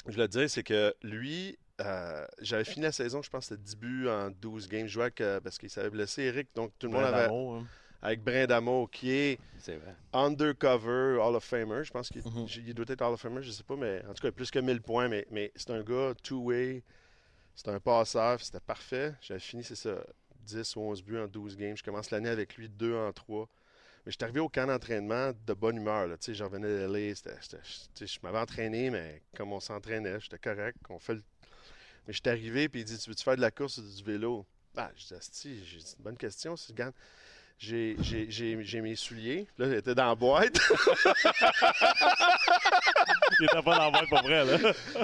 je 0.07 0.11
voulais 0.13 0.27
te 0.27 0.37
dire, 0.37 0.49
c'est 0.49 0.63
que 0.63 0.93
lui, 1.01 1.57
euh, 1.85 2.25
j'avais 2.39 2.63
fini 2.63 2.83
la 2.83 2.91
saison, 2.91 3.21
je 3.21 3.29
pense 3.29 3.47
que 3.49 3.55
c'était 3.55 3.63
10 3.63 3.75
buts 3.77 4.07
en 4.09 4.29
12 4.31 4.67
games. 4.67 4.87
Je 4.87 4.93
jouais 4.93 5.03
avec, 5.03 5.21
euh, 5.21 5.39
parce 5.39 5.57
qu'il 5.57 5.69
s'avait 5.69 5.89
blessé 5.89 6.23
Eric, 6.23 6.49
donc 6.55 6.71
tout 6.79 6.87
le 6.87 6.93
monde 6.93 7.03
avait 7.03 7.31
hein. 7.33 7.65
avec 8.01 8.23
Brindamo, 8.23 8.87
qui 8.87 9.11
est 9.11 9.39
vrai. 9.67 9.95
undercover 10.13 11.17
Hall 11.19 11.35
of 11.35 11.43
Famer. 11.43 11.83
Je 11.83 11.91
pense 11.91 12.09
qu'il 12.09 12.21
Mhm. 12.25 12.73
doit 12.73 12.85
être 12.87 13.01
Hall 13.01 13.13
of 13.13 13.21
Famer, 13.21 13.41
je 13.43 13.51
sais 13.51 13.63
pas, 13.63 13.75
mais 13.75 14.01
en 14.09 14.13
tout 14.13 14.21
cas, 14.23 14.31
plus 14.31 14.49
que 14.51 14.59
1000 14.59 14.81
points. 14.81 15.07
Mais, 15.07 15.25
mais 15.31 15.51
c'est 15.55 15.69
un 15.71 15.81
gars 15.83 16.13
two-way, 16.23 16.83
c'est 17.55 17.67
un 17.69 17.79
passeur, 17.79 18.39
c'était 18.41 18.59
parfait. 18.59 19.13
J'avais 19.21 19.39
fini, 19.39 19.63
c'est 19.63 19.75
ça, 19.75 19.95
10 20.45 20.75
ou 20.75 20.81
11 20.81 21.03
buts 21.03 21.17
en 21.19 21.27
12 21.27 21.55
games. 21.57 21.77
Je 21.77 21.83
commence 21.83 22.11
l'année 22.11 22.29
avec 22.29 22.55
lui 22.55 22.69
2 22.69 22.95
en 22.95 23.11
3. 23.13 23.47
Mais 24.03 24.11
j'étais 24.11 24.23
arrivé 24.23 24.39
au 24.39 24.49
camp 24.49 24.65
d'entraînement 24.65 25.31
de 25.45 25.53
bonne 25.53 25.77
humeur. 25.77 26.07
Là. 26.07 26.17
Tu 26.17 26.25
sais, 26.25 26.33
J'en 26.33 26.45
revenais 26.45 26.67
de 26.67 26.87
LA, 26.91 27.13
je 27.13 28.17
m'avais 28.23 28.39
entraîné, 28.39 28.89
mais 28.89 29.21
comme 29.37 29.53
on 29.53 29.59
s'entraînait, 29.59 30.19
j'étais 30.19 30.39
correct. 30.39 30.75
On 30.89 30.97
fait 30.97 31.13
le- 31.13 31.23
Mais 32.11 32.15
j'étais 32.15 32.31
arrivé, 32.31 32.67
puis 32.67 32.81
il 32.81 32.83
dit 32.83 32.97
Tu 32.97 33.09
veux-tu 33.09 33.23
faire 33.23 33.37
de 33.37 33.41
la 33.41 33.51
course 33.51 33.77
ou 33.77 33.81
du 33.83 34.03
vélo? 34.03 34.45
Ah, 34.75 34.91
je 34.97 35.05
dis 35.07 35.13
Asti, 35.13 35.63
j'ai 35.65 35.77
une 35.77 36.03
bonne 36.03 36.17
question, 36.17 36.55
Gann. 36.73 36.91
J'ai, 37.57 37.95
j'ai, 38.01 38.25
j'ai, 38.29 38.57
j'ai 38.65 38.81
mes 38.81 38.97
souliers. 38.97 39.47
Là, 39.57 39.67
il 39.67 39.73
était 39.75 39.95
dans 39.95 40.07
la 40.07 40.15
boîte. 40.15 40.59
Il 43.39 43.45
était 43.45 43.61
pas 43.63 43.77
dans 43.77 43.85
la 43.85 43.91
boîte 43.91 44.09
pour 44.09 44.21
vrai, 44.23 44.43
là. 44.45 44.57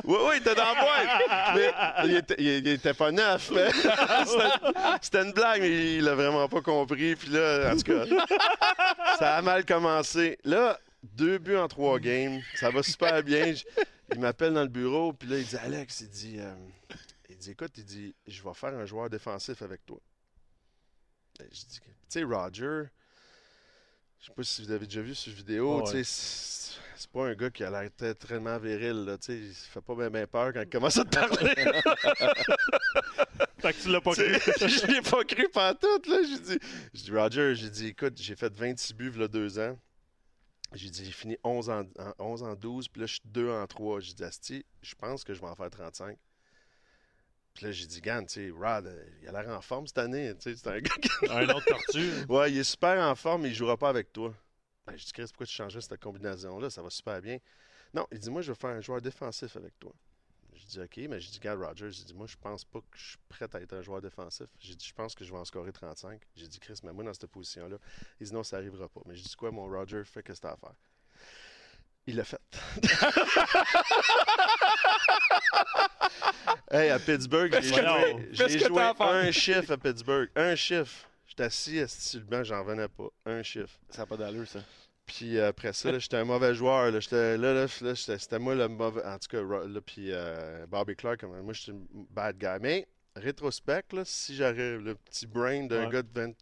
oui, 0.03 0.17
oui, 0.21 0.31
il 0.35 0.37
était 0.41 0.53
dans 0.55 0.73
la 0.73 0.73
boîte. 0.81 1.55
Mais 1.55 1.73
il 2.09 2.15
était, 2.17 2.35
il- 2.37 2.45
il 2.57 2.67
était 2.67 2.93
pas 2.93 3.11
neuf. 3.11 3.49
mais 3.51 3.71
c'était, 4.25 4.49
c'était 5.01 5.21
une 5.23 5.31
blague, 5.31 5.61
mais 5.61 5.95
il 5.95 6.03
l'a 6.03 6.13
vraiment 6.13 6.47
pas 6.49 6.61
compris. 6.61 7.15
Puis 7.15 7.29
là, 7.29 7.71
en 7.73 7.77
tout 7.77 7.83
cas, 7.83 8.05
ça 9.17 9.37
a 9.37 9.41
mal 9.41 9.65
commencé. 9.65 10.37
Là, 10.43 10.77
deux 11.03 11.37
buts 11.37 11.55
en 11.57 11.67
trois 11.69 11.99
games. 11.99 12.41
Ça 12.55 12.69
va 12.69 12.83
super 12.83 13.23
bien. 13.23 13.53
Il 14.13 14.19
m'appelle 14.19 14.53
dans 14.53 14.63
le 14.63 14.67
bureau. 14.69 15.13
Puis 15.13 15.27
là, 15.29 15.37
il 15.37 15.45
dit 15.45 15.57
Alex, 15.57 16.01
il 16.01 16.09
dit, 16.09 16.35
euh, 16.39 16.53
il 17.29 17.37
dit 17.37 17.51
écoute, 17.51 17.71
il 17.77 17.85
dit, 17.85 18.15
je 18.25 18.41
vais 18.43 18.53
faire 18.53 18.73
un 18.75 18.85
joueur 18.85 19.09
défensif 19.09 19.61
avec 19.61 19.85
toi. 19.85 19.99
Ben, 21.39 21.47
Je 21.51 21.59
dis, 21.65 21.79
tu 21.79 21.89
sais, 22.09 22.23
Roger, 22.23 22.83
je 24.19 24.25
sais 24.27 24.33
pas 24.33 24.43
si 24.43 24.63
vous 24.63 24.71
avez 24.71 24.85
déjà 24.85 25.01
vu 25.01 25.13
sur 25.13 25.31
vidéo, 25.33 25.81
Ouais, 25.81 25.91
tu 25.91 26.03
sais, 26.03 26.73
c'est 26.95 27.11
pas 27.11 27.27
un 27.27 27.35
gars 27.35 27.49
qui 27.51 27.63
a 27.63 27.69
l'air 27.69 27.89
très- 27.95 28.15
tellement 28.15 28.57
viril, 28.57 29.05
là, 29.05 29.17
tu 29.17 29.25
sais, 29.25 29.37
il 29.37 29.53
fait 29.53 29.81
pas 29.81 30.09
bien 30.09 30.25
peur 30.25 30.51
quand 30.53 30.61
il 30.61 30.69
commence 30.69 30.97
à 30.97 31.05
te 31.05 31.09
parler. 31.15 31.53
Fait 33.59 33.73
que 33.73 33.81
tu 33.81 33.89
l'as 33.89 34.01
pas 34.01 34.13
cru. 34.13 34.23
Je 34.69 34.87
l'ai 34.87 35.01
pas 35.01 35.23
cru 35.23 35.49
pantoute, 35.49 36.07
là. 36.07 36.17
J'ai 36.23 36.39
dit, 37.03 37.11
Roger, 37.11 37.55
j'ai 37.55 37.69
dit, 37.69 37.87
écoute, 37.87 38.13
j'ai 38.17 38.35
fait 38.35 38.53
26 38.53 38.93
buts 38.93 39.13
a 39.21 39.27
deux 39.27 39.59
ans. 39.59 39.77
J'ai 40.73 40.89
dit, 40.89 41.05
j'ai 41.05 41.11
fini 41.11 41.37
11 41.43 41.69
en, 41.69 41.81
en- 41.97 42.13
11 42.19 42.43
en 42.43 42.55
12, 42.55 42.87
puis 42.89 43.01
là, 43.01 43.07
je 43.07 43.13
suis 43.13 43.21
2 43.25 43.49
en 43.49 43.65
3. 43.67 43.99
J'ai 44.01 44.13
dit, 44.13 44.23
Asti, 44.23 44.65
je 44.81 44.95
pense 44.95 45.23
que 45.23 45.33
je 45.33 45.39
vais 45.41 45.47
en 45.47 45.55
faire 45.55 45.69
35. 45.69 46.17
Puis 47.53 47.65
là, 47.65 47.71
j'ai 47.71 47.87
dit, 47.87 48.01
Gann, 48.01 48.25
tu 48.25 48.33
sais, 48.33 48.49
Rod, 48.51 48.85
euh, 48.85 49.05
il 49.21 49.27
a 49.27 49.31
l'air 49.31 49.57
en 49.57 49.61
forme 49.61 49.87
cette 49.87 49.97
année. 49.97 50.33
Tu 50.35 50.51
sais, 50.51 50.55
c'est 50.55 50.67
un 50.69 50.79
gars 50.81 50.95
qui... 51.01 51.09
Un 51.29 51.49
autre 51.49 51.65
tortue. 51.65 52.11
Ouais, 52.29 52.51
il 52.51 52.57
est 52.59 52.63
super 52.63 52.99
en 53.09 53.15
forme, 53.15 53.43
mais 53.43 53.49
il 53.49 53.55
jouera 53.55 53.77
pas 53.77 53.89
avec 53.89 54.13
toi. 54.13 54.33
Ben, 54.85 54.95
j'ai 54.95 55.05
dit, 55.05 55.11
Chris, 55.13 55.23
pourquoi 55.27 55.45
tu 55.47 55.53
changerais 55.53 55.81
cette 55.81 55.99
combinaison-là? 55.99 56.69
Ça 56.69 56.81
va 56.81 56.89
super 56.89 57.19
bien. 57.21 57.37
Non, 57.93 58.05
il 58.11 58.19
dit, 58.19 58.29
moi, 58.29 58.41
je 58.41 58.51
vais 58.51 58.57
faire 58.59 58.69
un 58.71 58.81
joueur 58.81 59.01
défensif 59.01 59.55
avec 59.55 59.77
toi. 59.79 59.91
J'ai 60.57 60.65
dit, 60.65 60.79
OK, 60.79 61.09
mais 61.09 61.19
j'ai 61.19 61.29
dit, 61.29 61.39
Gars, 61.39 61.55
Roger, 61.55 61.91
j'ai 61.91 62.03
dit, 62.03 62.13
moi, 62.13 62.27
je 62.27 62.35
pense 62.35 62.65
pas 62.65 62.79
que 62.79 62.97
je 62.97 63.09
suis 63.09 63.17
prêt 63.29 63.47
à 63.53 63.61
être 63.61 63.73
un 63.73 63.81
joueur 63.81 64.01
défensif. 64.01 64.47
J'ai 64.59 64.75
dit, 64.75 64.85
je 64.85 64.93
pense 64.93 65.15
que 65.15 65.23
je 65.23 65.31
vais 65.31 65.37
en 65.37 65.45
scorer 65.45 65.71
35. 65.71 66.21
J'ai 66.35 66.47
dit, 66.47 66.59
Chris, 66.59 66.79
mais 66.83 66.91
moi, 66.91 67.03
dans 67.03 67.13
cette 67.13 67.27
position-là, 67.27 67.77
il 68.19 68.27
dit, 68.27 68.33
non, 68.33 68.43
ça 68.43 68.57
arrivera 68.57 68.89
pas. 68.89 69.01
Mais 69.05 69.15
j'ai 69.15 69.23
dit, 69.23 69.35
quoi, 69.35 69.51
mon 69.51 69.67
Roger, 69.67 70.03
fais 70.03 70.23
que 70.23 70.33
c'est 70.33 70.45
à 70.45 70.57
faire. 70.57 70.73
Il 72.07 72.15
l'a 72.15 72.23
fait. 72.23 72.41
hey, 76.71 76.89
à 76.89 76.99
Pittsburgh, 76.99 77.53
j'ai 77.61 77.73
joué, 77.73 78.29
j'ai 78.31 78.59
joué 78.59 78.81
un 78.81 79.31
chiffre 79.31 79.73
à 79.73 79.77
Pittsburgh. 79.77 80.29
Un 80.35 80.55
chiffre. 80.55 81.05
J'étais 81.27 81.43
assis, 81.43 81.79
assis 81.79 82.09
sur 82.09 82.19
le 82.21 82.25
banc, 82.25 82.43
j'en 82.43 82.63
revenais 82.63 82.87
pas. 82.87 83.09
Un 83.25 83.43
chiffre. 83.43 83.77
Ça 83.89 84.03
n'a 84.03 84.05
pas 84.05 84.15
d'allure, 84.15 84.47
ça. 84.47 84.59
Puis 85.07 85.37
euh, 85.37 85.47
après 85.47 85.73
ça, 85.73 85.91
là, 85.91 85.99
j'étais 85.99 86.17
un 86.17 86.25
mauvais 86.25 86.53
joueur. 86.53 86.91
Là, 86.91 86.99
j'étais, 86.99 87.37
là, 87.37 87.53
là, 87.53 87.65
là, 87.81 87.95
c'était 87.95 88.39
moi 88.39 88.53
le 88.55 88.67
mauvais. 88.67 89.03
En 89.05 89.17
tout 89.17 89.29
cas, 89.29 89.41
là, 89.41 89.81
puis 89.81 90.11
euh, 90.11 90.67
Bobby 90.67 90.95
Clark, 90.95 91.23
moi, 91.23 91.53
j'étais 91.53 91.71
un 91.71 91.81
bad 92.11 92.37
guy. 92.37 92.59
Mais, 92.61 92.87
rétrospect, 93.15 93.85
là, 93.93 94.03
si 94.05 94.35
j'aurais 94.35 94.77
le 94.77 94.95
petit 94.95 95.25
brain 95.25 95.65
d'un 95.65 95.85
Ouais. 95.85 95.91
gars 95.91 96.01
de 96.03 96.11
20. 96.13 96.33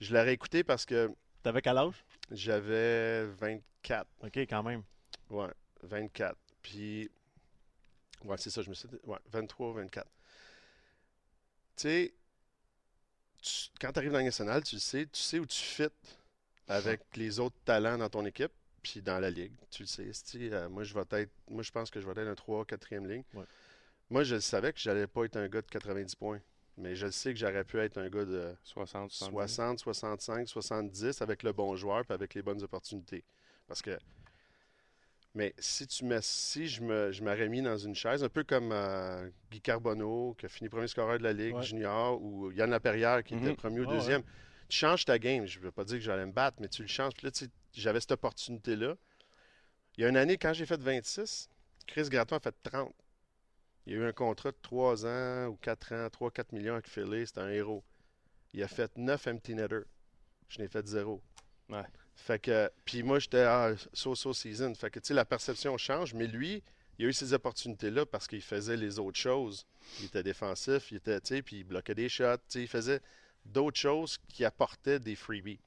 Je 0.00 0.14
l'aurais 0.14 0.32
écouté 0.32 0.64
parce 0.64 0.84
que 0.86 1.10
T'avais 1.42 1.60
quel 1.62 1.76
âge? 1.78 2.02
j'avais 2.30 3.26
24. 3.26 4.06
OK, 4.22 4.36
quand 4.38 4.62
même. 4.62 4.82
Ouais, 5.28 5.50
24. 5.82 6.36
Puis, 6.62 7.10
ouais, 8.24 8.36
c'est 8.38 8.50
ça, 8.50 8.62
je 8.62 8.70
me 8.70 8.74
suis 8.74 8.88
dit, 8.88 8.96
ouais, 9.04 9.18
23, 9.30 9.74
24. 9.74 10.06
Tu 11.76 11.82
sais, 11.82 12.14
quand 13.80 13.92
tu 13.92 13.98
arrives 13.98 14.12
dans 14.12 14.18
la 14.18 14.24
nationale, 14.24 14.62
tu 14.62 14.76
le 14.76 14.80
sais, 14.80 15.06
tu 15.06 15.20
sais 15.20 15.38
où 15.38 15.46
tu 15.46 15.58
fites 15.58 16.18
avec 16.70 17.00
les 17.16 17.40
autres 17.40 17.56
talents 17.64 17.98
dans 17.98 18.08
ton 18.08 18.24
équipe, 18.24 18.52
puis 18.82 19.02
dans 19.02 19.18
la 19.18 19.30
ligue. 19.30 19.52
Tu 19.70 19.82
le 19.82 19.86
sais. 19.86 20.10
euh, 20.52 20.68
moi, 20.68 20.84
je 20.84 20.94
vais 20.94 21.02
être, 21.12 21.30
moi, 21.48 21.62
je 21.62 21.70
pense 21.70 21.90
que 21.90 22.00
je 22.00 22.06
vais 22.06 22.12
être 22.12 22.28
un 22.28 22.34
3, 22.34 22.64
4e 22.64 23.06
ligne. 23.06 23.24
Ouais. 23.34 23.44
Moi, 24.08 24.22
je 24.24 24.38
savais 24.38 24.72
que 24.72 24.78
j'allais 24.80 25.06
pas 25.06 25.24
être 25.24 25.36
un 25.36 25.48
gars 25.48 25.62
de 25.62 25.66
90 25.66 26.14
points. 26.16 26.40
Mais 26.76 26.94
je 26.94 27.10
sais 27.10 27.34
que 27.34 27.38
j'aurais 27.38 27.64
pu 27.64 27.78
être 27.78 27.98
un 27.98 28.08
gars 28.08 28.24
de 28.24 28.54
60, 28.62 29.10
70. 29.10 29.54
60, 29.54 29.78
65, 29.80 30.48
70 30.48 31.20
avec 31.20 31.42
le 31.42 31.52
bon 31.52 31.76
joueur 31.76 32.04
et 32.08 32.12
avec 32.12 32.34
les 32.34 32.42
bonnes 32.42 32.62
opportunités. 32.62 33.24
Parce 33.66 33.82
que. 33.82 33.98
Mais 35.34 35.54
si 35.58 35.86
tu 35.86 36.04
mets, 36.04 36.18
si 36.22 36.66
je 36.66 36.82
me, 36.82 37.12
je 37.12 37.22
m'aurais 37.22 37.48
mis 37.48 37.62
dans 37.62 37.76
une 37.76 37.94
chaise, 37.94 38.24
un 38.24 38.28
peu 38.28 38.42
comme 38.42 38.72
euh, 38.72 39.28
Guy 39.50 39.60
Carbonneau, 39.60 40.34
qui 40.38 40.46
a 40.46 40.48
fini 40.48 40.68
premier 40.68 40.88
scoreur 40.88 41.18
de 41.18 41.22
la 41.22 41.32
Ligue 41.32 41.54
Ouais. 41.56 41.62
junior, 41.62 42.20
ou 42.20 42.50
Yann 42.50 42.70
Laperrière, 42.70 43.22
qui 43.22 43.34
était 43.34 43.50
Mhm. 43.50 43.56
premier 43.56 43.80
ou 43.80 43.84
Ah 43.84 43.88
ouais. 44.18 44.24
Tu 44.70 44.78
changes 44.78 45.04
ta 45.04 45.18
game. 45.18 45.46
Je 45.46 45.58
ne 45.58 45.64
veux 45.64 45.72
pas 45.72 45.84
dire 45.84 45.98
que 45.98 46.04
j'allais 46.04 46.24
me 46.24 46.32
battre, 46.32 46.58
mais 46.60 46.68
tu 46.68 46.82
le 46.82 46.88
changes. 46.88 47.12
Puis 47.14 47.26
là, 47.26 47.30
tu 47.30 47.44
sais, 47.44 47.50
j'avais 47.74 48.00
cette 48.00 48.12
opportunité-là. 48.12 48.96
Il 49.96 50.02
y 50.02 50.04
a 50.04 50.08
une 50.08 50.16
année, 50.16 50.38
quand 50.38 50.52
j'ai 50.52 50.64
fait 50.64 50.80
26, 50.80 51.48
Chris 51.86 52.08
Gratton 52.08 52.36
a 52.36 52.40
fait 52.40 52.54
30. 52.62 52.94
Il 53.86 53.92
y 53.92 53.96
a 53.96 53.98
eu 53.98 54.04
un 54.04 54.12
contrat 54.12 54.52
de 54.52 54.56
3 54.62 55.06
ans 55.06 55.46
ou 55.48 55.56
4 55.56 55.92
ans, 55.92 56.06
3-4 56.06 56.54
millions 56.54 56.74
avec 56.74 56.88
Philly. 56.88 57.26
C'était 57.26 57.40
un 57.40 57.50
héros. 57.50 57.82
Il 58.54 58.62
a 58.62 58.68
fait 58.68 58.96
9 58.96 59.26
empty 59.26 59.54
netter. 59.54 59.80
Je 60.48 60.60
n'ai 60.60 60.68
fait 60.68 60.86
0. 60.86 61.20
Ouais. 61.68 61.82
Fait 62.14 62.38
que, 62.38 62.70
puis 62.84 63.02
moi, 63.02 63.18
j'étais 63.18 63.42
ah, 63.42 63.72
so-so 63.92 64.32
season. 64.32 64.74
Fait 64.74 64.90
que, 64.90 65.00
tu 65.00 65.08
sais, 65.08 65.14
la 65.14 65.24
perception 65.24 65.76
change, 65.78 66.14
mais 66.14 66.26
lui, 66.26 66.62
il 66.98 67.06
a 67.06 67.08
eu 67.08 67.12
ces 67.12 67.32
opportunités-là 67.32 68.04
parce 68.06 68.28
qu'il 68.28 68.42
faisait 68.42 68.76
les 68.76 68.98
autres 68.98 69.18
choses. 69.18 69.66
Il 70.00 70.06
était 70.06 70.22
défensif, 70.22 70.90
il 70.90 70.98
était, 70.98 71.20
tu 71.20 71.34
sais, 71.34 71.42
puis 71.42 71.60
il 71.60 71.64
bloquait 71.64 71.94
des 71.94 72.08
shots, 72.08 72.36
tu 72.36 72.42
sais, 72.48 72.62
il 72.62 72.68
faisait 72.68 73.00
d'autres 73.44 73.78
choses 73.78 74.18
qui 74.28 74.44
apportaient 74.44 74.98
des 74.98 75.14
freebies. 75.16 75.60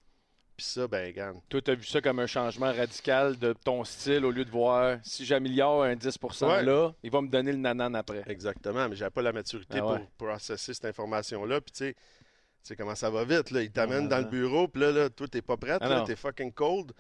Puis 0.55 0.67
ça, 0.67 0.87
ben, 0.87 1.07
regarde. 1.07 1.37
Toi, 1.49 1.61
tu 1.61 1.71
as 1.71 1.75
vu 1.75 1.83
ça 1.83 1.99
comme 1.99 2.19
un 2.19 2.27
changement 2.27 2.71
radical 2.71 3.37
de 3.39 3.53
ton 3.53 3.83
style 3.83 4.23
au 4.23 4.29
lieu 4.29 4.45
de 4.45 4.51
voir 4.51 4.99
si 5.03 5.25
j'améliore 5.25 5.83
un 5.83 5.95
10 5.95 6.19
Ouais. 6.41 6.61
là, 6.63 6.91
il 7.01 7.09
va 7.09 7.21
me 7.21 7.27
donner 7.27 7.51
le 7.51 7.57
nanan 7.57 7.95
après. 7.95 8.23
Exactement, 8.27 8.87
mais 8.87 8.95
j'avais 8.95 9.09
pas 9.09 9.23
la 9.23 9.31
maturité 9.33 9.79
Ah 9.81 9.85
ouais. 9.87 9.99
pour 10.17 10.27
processer 10.27 10.75
cette 10.75 10.85
information-là. 10.85 11.59
Puis 11.59 11.71
tu 11.71 11.77
sais, 11.85 11.93
tu 11.93 11.99
sais 12.61 12.75
comment 12.75 12.93
ça 12.93 13.09
va 13.09 13.25
vite, 13.25 13.49
là. 13.49 13.63
Il 13.63 13.71
t'amène 13.71 14.03
Ouais, 14.03 14.09
dans 14.09 14.19
le 14.19 14.25
bureau, 14.25 14.67
puis 14.67 14.81
là, 14.83 14.91
là, 14.91 15.09
toi, 15.09 15.27
t'es 15.27 15.41
pas 15.41 15.57
prête, 15.57 15.79
Ah 15.81 16.03
t'es 16.05 16.15
fucking 16.15 16.51
cold. 16.53 16.91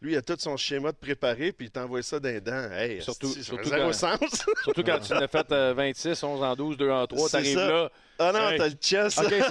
Lui, 0.00 0.12
il 0.12 0.16
a 0.16 0.22
tout 0.22 0.36
son 0.38 0.56
schéma 0.56 0.92
de 0.92 0.96
préparé, 0.96 1.52
puis 1.52 1.66
il 1.66 1.70
t'envoie 1.70 2.02
ça 2.02 2.18
d'un 2.20 2.38
dent. 2.38 2.70
Hey, 2.72 3.02
Surtout- 3.02 3.26
surtout 3.34 3.68
quand- 3.68 3.92
sens. 3.92 4.18
Surtout 4.62 4.82
quand 4.82 4.98
tu 5.00 5.12
n'as 5.12 5.28
fait 5.28 5.52
euh, 5.52 5.74
26, 5.74 6.22
11 6.22 6.42
en 6.42 6.54
12, 6.56 6.76
2 6.78 6.90
en 6.90 7.06
3, 7.06 7.28
C'est 7.28 7.36
t'arrives 7.36 7.56
là. 7.58 7.90
Ah 8.20 8.32
non, 8.32 8.48
Hey. 8.50 8.58
t'as 8.58 8.68
le 8.68 9.10
c'est- 9.10 9.42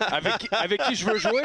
avec, 0.12 0.38
qui, 0.38 0.48
avec 0.52 0.82
qui 0.82 0.94
je 0.96 1.06
veux 1.06 1.16
jouer? 1.18 1.42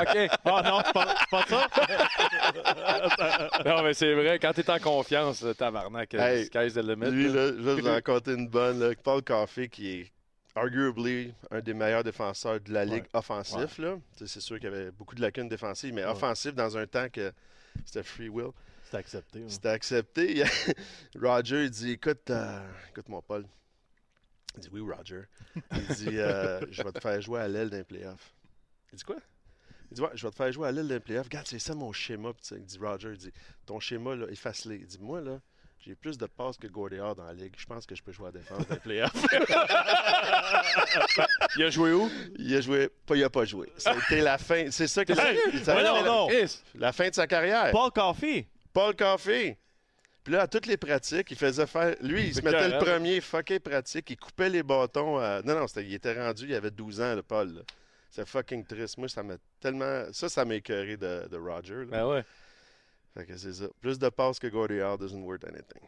OK. 0.00 0.28
Ah 0.44 0.62
non, 0.64 0.80
c'est 0.84 0.92
pas, 0.92 1.14
pas 1.30 1.44
ça? 1.46 1.68
Non, 3.64 3.82
mais 3.82 3.94
c'est 3.94 4.14
vrai, 4.14 4.38
quand 4.38 4.52
t'es 4.52 4.68
en 4.70 4.78
confiance, 4.78 5.42
euh, 5.44 5.52
tabarnak, 5.54 6.14
euh, 6.14 6.18
Hey, 6.18 6.44
sky's 6.46 6.74
the 6.74 6.78
limit. 6.78 7.10
Lui, 7.10 7.28
là. 7.28 7.34
là, 7.34 7.52
je 7.56 7.62
vais 7.62 7.74
vous 7.80 7.88
en 7.88 7.92
raconter 7.92 8.32
une 8.32 8.48
bonne. 8.48 8.80
Là. 8.80 8.94
Paul 9.02 9.22
Coffey, 9.22 9.68
qui 9.68 10.00
est 10.00 10.12
arguably 10.54 11.32
un 11.50 11.60
des 11.60 11.74
meilleurs 11.74 12.02
défenseurs 12.04 12.60
de 12.60 12.72
la 12.72 12.84
Ligue 12.84 13.04
offensif. 13.12 13.78
sais, 14.16 14.26
C'est 14.26 14.40
sûr 14.40 14.56
qu'il 14.58 14.70
y 14.70 14.72
avait 14.74 14.90
beaucoup 14.90 15.14
de 15.14 15.20
lacunes 15.20 15.48
défensives, 15.48 15.94
mais 15.94 16.04
Ouais. 16.04 16.10
offensif 16.10 16.54
dans 16.54 16.76
un 16.76 16.86
temps 16.86 17.08
que 17.12 17.32
c'était 17.84 18.02
free 18.02 18.28
will. 18.28 18.50
C'est 18.90 18.96
accepté. 18.96 19.40
ouais. 19.40 19.44
C'était 19.48 19.68
accepté. 19.68 20.42
Roger, 21.20 21.64
il 21.64 21.70
dit 21.70 21.92
Écoute, 21.92 22.30
euh, 22.30 22.58
écoute-moi, 22.90 23.20
Paul. 23.26 23.44
Il 24.58 24.62
dit 24.62 24.68
Oui, 24.72 24.80
Roger. 24.80 25.22
Il 25.72 25.86
dit 25.94 26.18
euh, 26.18 26.60
Je 26.70 26.82
vais 26.82 26.92
te 26.92 27.00
faire 27.00 27.20
jouer 27.20 27.40
à 27.40 27.48
l'aile 27.48 27.70
d'un 27.70 27.84
playoff. 27.84 28.34
Il 28.92 28.96
dit 28.96 29.04
Quoi? 29.04 29.16
Il 29.90 29.94
dit 29.94 30.00
Ouais, 30.00 30.10
je 30.14 30.26
vais 30.26 30.30
te 30.30 30.36
faire 30.36 30.52
jouer 30.52 30.68
à 30.68 30.72
l'aile 30.72 30.88
d'un 30.88 31.00
playoff. 31.00 31.26
Regarde, 31.26 31.46
c'est 31.46 31.58
ça 31.58 31.74
mon 31.74 31.92
schéma. 31.92 32.32
Puis, 32.32 32.56
il 32.56 32.64
dit 32.64 32.78
Roger, 32.78 33.10
il 33.12 33.18
dit 33.18 33.32
Ton 33.66 33.78
schéma, 33.80 34.16
là, 34.16 34.26
efface-le. 34.30 34.74
Il 34.76 34.86
dit 34.86 34.98
Moi, 35.00 35.20
là, 35.20 35.40
j'ai 35.78 35.94
plus 35.94 36.18
de 36.18 36.26
passes 36.26 36.56
que 36.56 36.66
Gordillard 36.66 37.14
dans 37.14 37.24
la 37.24 37.34
ligue. 37.34 37.54
Je 37.56 37.66
pense 37.66 37.86
que 37.86 37.94
je 37.94 38.02
peux 38.02 38.10
jouer 38.12 38.28
à 38.28 38.32
la 38.32 38.40
défense 38.40 38.66
d'un 38.66 38.76
playoff. 38.76 39.12
Il 41.56 41.64
a 41.64 41.70
joué 41.70 41.92
où? 41.92 42.10
il 42.36 42.54
a 42.54 42.60
joué, 42.60 42.88
pas, 43.06 43.16
il 43.16 43.24
a 43.24 43.30
pas 43.30 43.44
joué. 43.44 43.68
Été 44.06 44.20
la 44.20 44.38
fin. 44.38 44.70
C'est 44.70 44.88
ça 44.88 45.04
que 45.04 45.14
ça 45.14 45.32
été 45.32 45.42
non, 45.66 45.74
la, 45.74 46.02
non. 46.02 46.28
La 46.74 46.92
fin 46.92 47.08
de 47.08 47.14
sa 47.14 47.26
carrière. 47.26 47.70
Paul 47.70 47.90
Coffey. 47.90 48.48
Paul 48.72 48.94
Coffey. 48.94 49.56
Puis 50.28 50.34
là, 50.34 50.42
à 50.42 50.46
toutes 50.46 50.66
les 50.66 50.76
pratiques, 50.76 51.30
il 51.30 51.38
faisait 51.38 51.66
faire. 51.66 51.96
Lui, 52.02 52.24
il 52.26 52.34
se 52.34 52.42
mettait 52.42 52.68
le 52.68 52.78
premier 52.84 53.18
fucké 53.22 53.58
pratique. 53.60 54.10
Il 54.10 54.18
coupait 54.18 54.50
les 54.50 54.62
bâtons. 54.62 55.16
à- 55.16 55.40
Non, 55.40 55.54
non, 55.58 55.66
c'était- 55.66 55.86
il 55.86 55.94
était 55.94 56.12
rendu, 56.22 56.44
il 56.46 56.54
avait 56.54 56.70
12 56.70 57.00
ans, 57.00 57.14
le 57.14 57.22
Paul. 57.22 57.64
C'est 58.10 58.28
fucking 58.28 58.62
triste. 58.66 58.98
Moi, 58.98 59.08
ça 59.08 59.22
m'a 59.22 59.36
tellement. 59.58 60.04
Ça, 60.12 60.28
ça 60.28 60.44
m'a 60.44 60.56
écœuré 60.56 60.98
de, 60.98 61.26
de 61.30 61.36
Roger. 61.38 61.76
là. 61.76 61.84
Ben 61.86 62.06
ouais. 62.08 62.24
Fait 63.16 63.24
que 63.24 63.38
c'est 63.38 63.54
ça. 63.54 63.68
Plus 63.80 63.98
de 63.98 64.10
passes 64.10 64.38
que 64.38 64.48
Gordy 64.48 64.82
Howe 64.82 64.98
doesn't 64.98 65.22
worth 65.24 65.44
anything. 65.44 65.80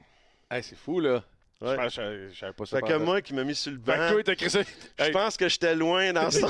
Hey, 0.51 0.62
c'est 0.62 0.74
fou, 0.74 1.01
là. 1.01 1.22
Ouais. 1.63 1.73
Je 1.73 1.77
pense 1.77 1.97
que 1.97 2.29
je- 2.33 2.35
je 2.47 2.53
pas 2.53 2.65
ça. 2.67 2.77
Fait 2.79 2.83
que 2.87 2.95
moi 2.95 3.21
qui 3.21 3.35
m'a 3.35 3.45
mis 3.45 3.55
sur 3.55 3.71
le 3.73 3.79
Fait 3.85 3.93
que 3.93 3.99
banc, 3.99 4.23
toi, 4.25 4.35
je 4.99 5.05
Hey, 5.05 5.11
pense 5.13 5.37
que 5.37 5.47
j'étais 5.47 5.75
loin 5.75 6.11
dans 6.15 6.31
ce 6.31 6.41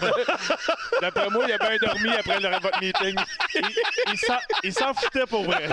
D'après 1.00 1.28
moi, 1.30 1.44
il 1.48 1.52
a 1.52 1.58
bien 1.58 1.76
dormi 1.80 2.10
après 2.10 2.38
le 2.38 2.48
votre 2.60 2.80
meeting. 2.80 3.16
Il 4.12 4.18
s'en- 4.18 4.38
Il 4.62 4.72
s'en 4.72 4.94
foutait 4.94 5.26
pour 5.26 5.42
vrai. 5.44 5.64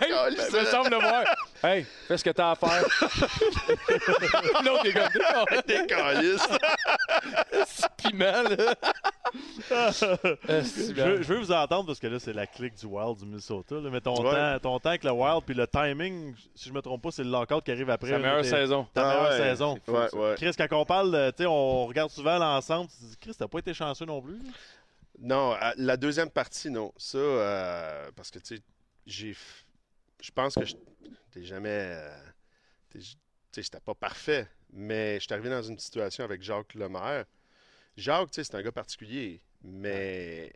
Hey, 0.00 0.12
me 0.36 0.60
me 0.60 0.64
semble 0.66 0.90
le 0.90 0.96
voir. 0.96 1.24
Hey, 1.64 1.84
fais 2.06 2.18
ce 2.18 2.24
que 2.24 2.30
t'as 2.30 2.50
à 2.50 2.54
faire. 2.56 2.82
L'autre 4.64 4.86
est 4.86 4.92
comme 4.92 5.62
T'es 5.66 5.86
calice. 5.86 6.46
piment, 7.96 8.42
là. 8.42 8.74
je, 9.70 10.92
veux, 10.92 11.22
je 11.22 11.28
veux 11.32 11.38
vous 11.38 11.52
entendre 11.52 11.86
parce 11.86 11.98
que 11.98 12.06
là, 12.06 12.18
c'est 12.18 12.32
la 12.34 12.46
clique 12.46 12.74
du 12.74 12.86
Wild 12.86 13.16
du 13.18 13.24
Minnesota. 13.24 13.76
là. 13.76 13.88
Mais 13.90 14.00
ton, 14.00 14.14
Ouais. 14.22 14.30
temps, 14.32 14.58
ton 14.60 14.78
temps 14.78 14.88
avec 14.90 15.04
le 15.04 15.10
Wild, 15.12 15.42
puis 15.46 15.54
le 15.54 15.66
timing, 15.66 16.34
si 16.54 16.68
je 16.68 16.74
me 16.74 16.82
trompe 16.82 17.02
pas, 17.02 17.10
c'est 17.10 17.24
le 17.24 17.30
lockout 17.30 17.62
qui 17.64 17.70
arrive 17.70 17.88
après. 17.90 18.08
C'est 18.08 18.12
la 18.12 18.18
là, 18.18 18.28
meilleure 18.36 18.44
saison. 18.44 18.86
Ta 18.92 19.02
Ah 19.02 19.14
meilleure 19.14 19.30
ouais. 19.30 19.38
saison. 19.50 19.78
Ouais, 19.88 20.14
ouais. 20.14 20.34
Chris, 20.36 20.50
quand 20.56 20.66
on 20.78 20.84
parle, 20.84 21.32
tu 21.36 21.42
sais, 21.44 21.48
on 21.48 21.86
regarde 21.86 22.10
souvent 22.10 22.38
l'ensemble, 22.38 22.90
tu 22.90 22.96
te 22.98 23.04
dis, 23.04 23.16
Chris, 23.20 23.32
t'as 23.38 23.48
pas 23.48 23.58
été 23.60 23.72
chanceux 23.72 24.04
non 24.04 24.20
plus. 24.20 24.34
là? 24.36 24.50
Non, 25.20 25.56
la 25.76 25.96
deuxième 25.96 26.28
partie, 26.30 26.68
non. 26.70 26.92
Ça, 26.96 27.16
euh, 27.18 28.10
parce 28.16 28.30
que, 28.30 28.38
tu 28.40 28.56
sais, 28.56 28.62
j'ai. 29.06 29.34
Je 30.24 30.30
pense 30.32 30.54
que 30.54 30.64
je 30.64 30.74
t'es 31.32 31.44
jamais. 31.44 31.68
euh, 31.70 32.16
tu 32.90 33.00
sais, 33.02 33.16
c'était 33.62 33.80
pas 33.80 33.94
parfait, 33.94 34.48
mais 34.72 35.16
je 35.16 35.24
suis 35.24 35.32
arrivé 35.34 35.50
dans 35.50 35.62
une 35.62 35.78
situation 35.78 36.24
avec 36.24 36.42
Jacques 36.42 36.74
Lemaire. 36.74 37.26
Jacques, 37.96 38.30
tu 38.30 38.36
sais, 38.36 38.44
c'est 38.44 38.54
un 38.56 38.62
gars 38.62 38.72
particulier, 38.72 39.42
mais 39.62 40.50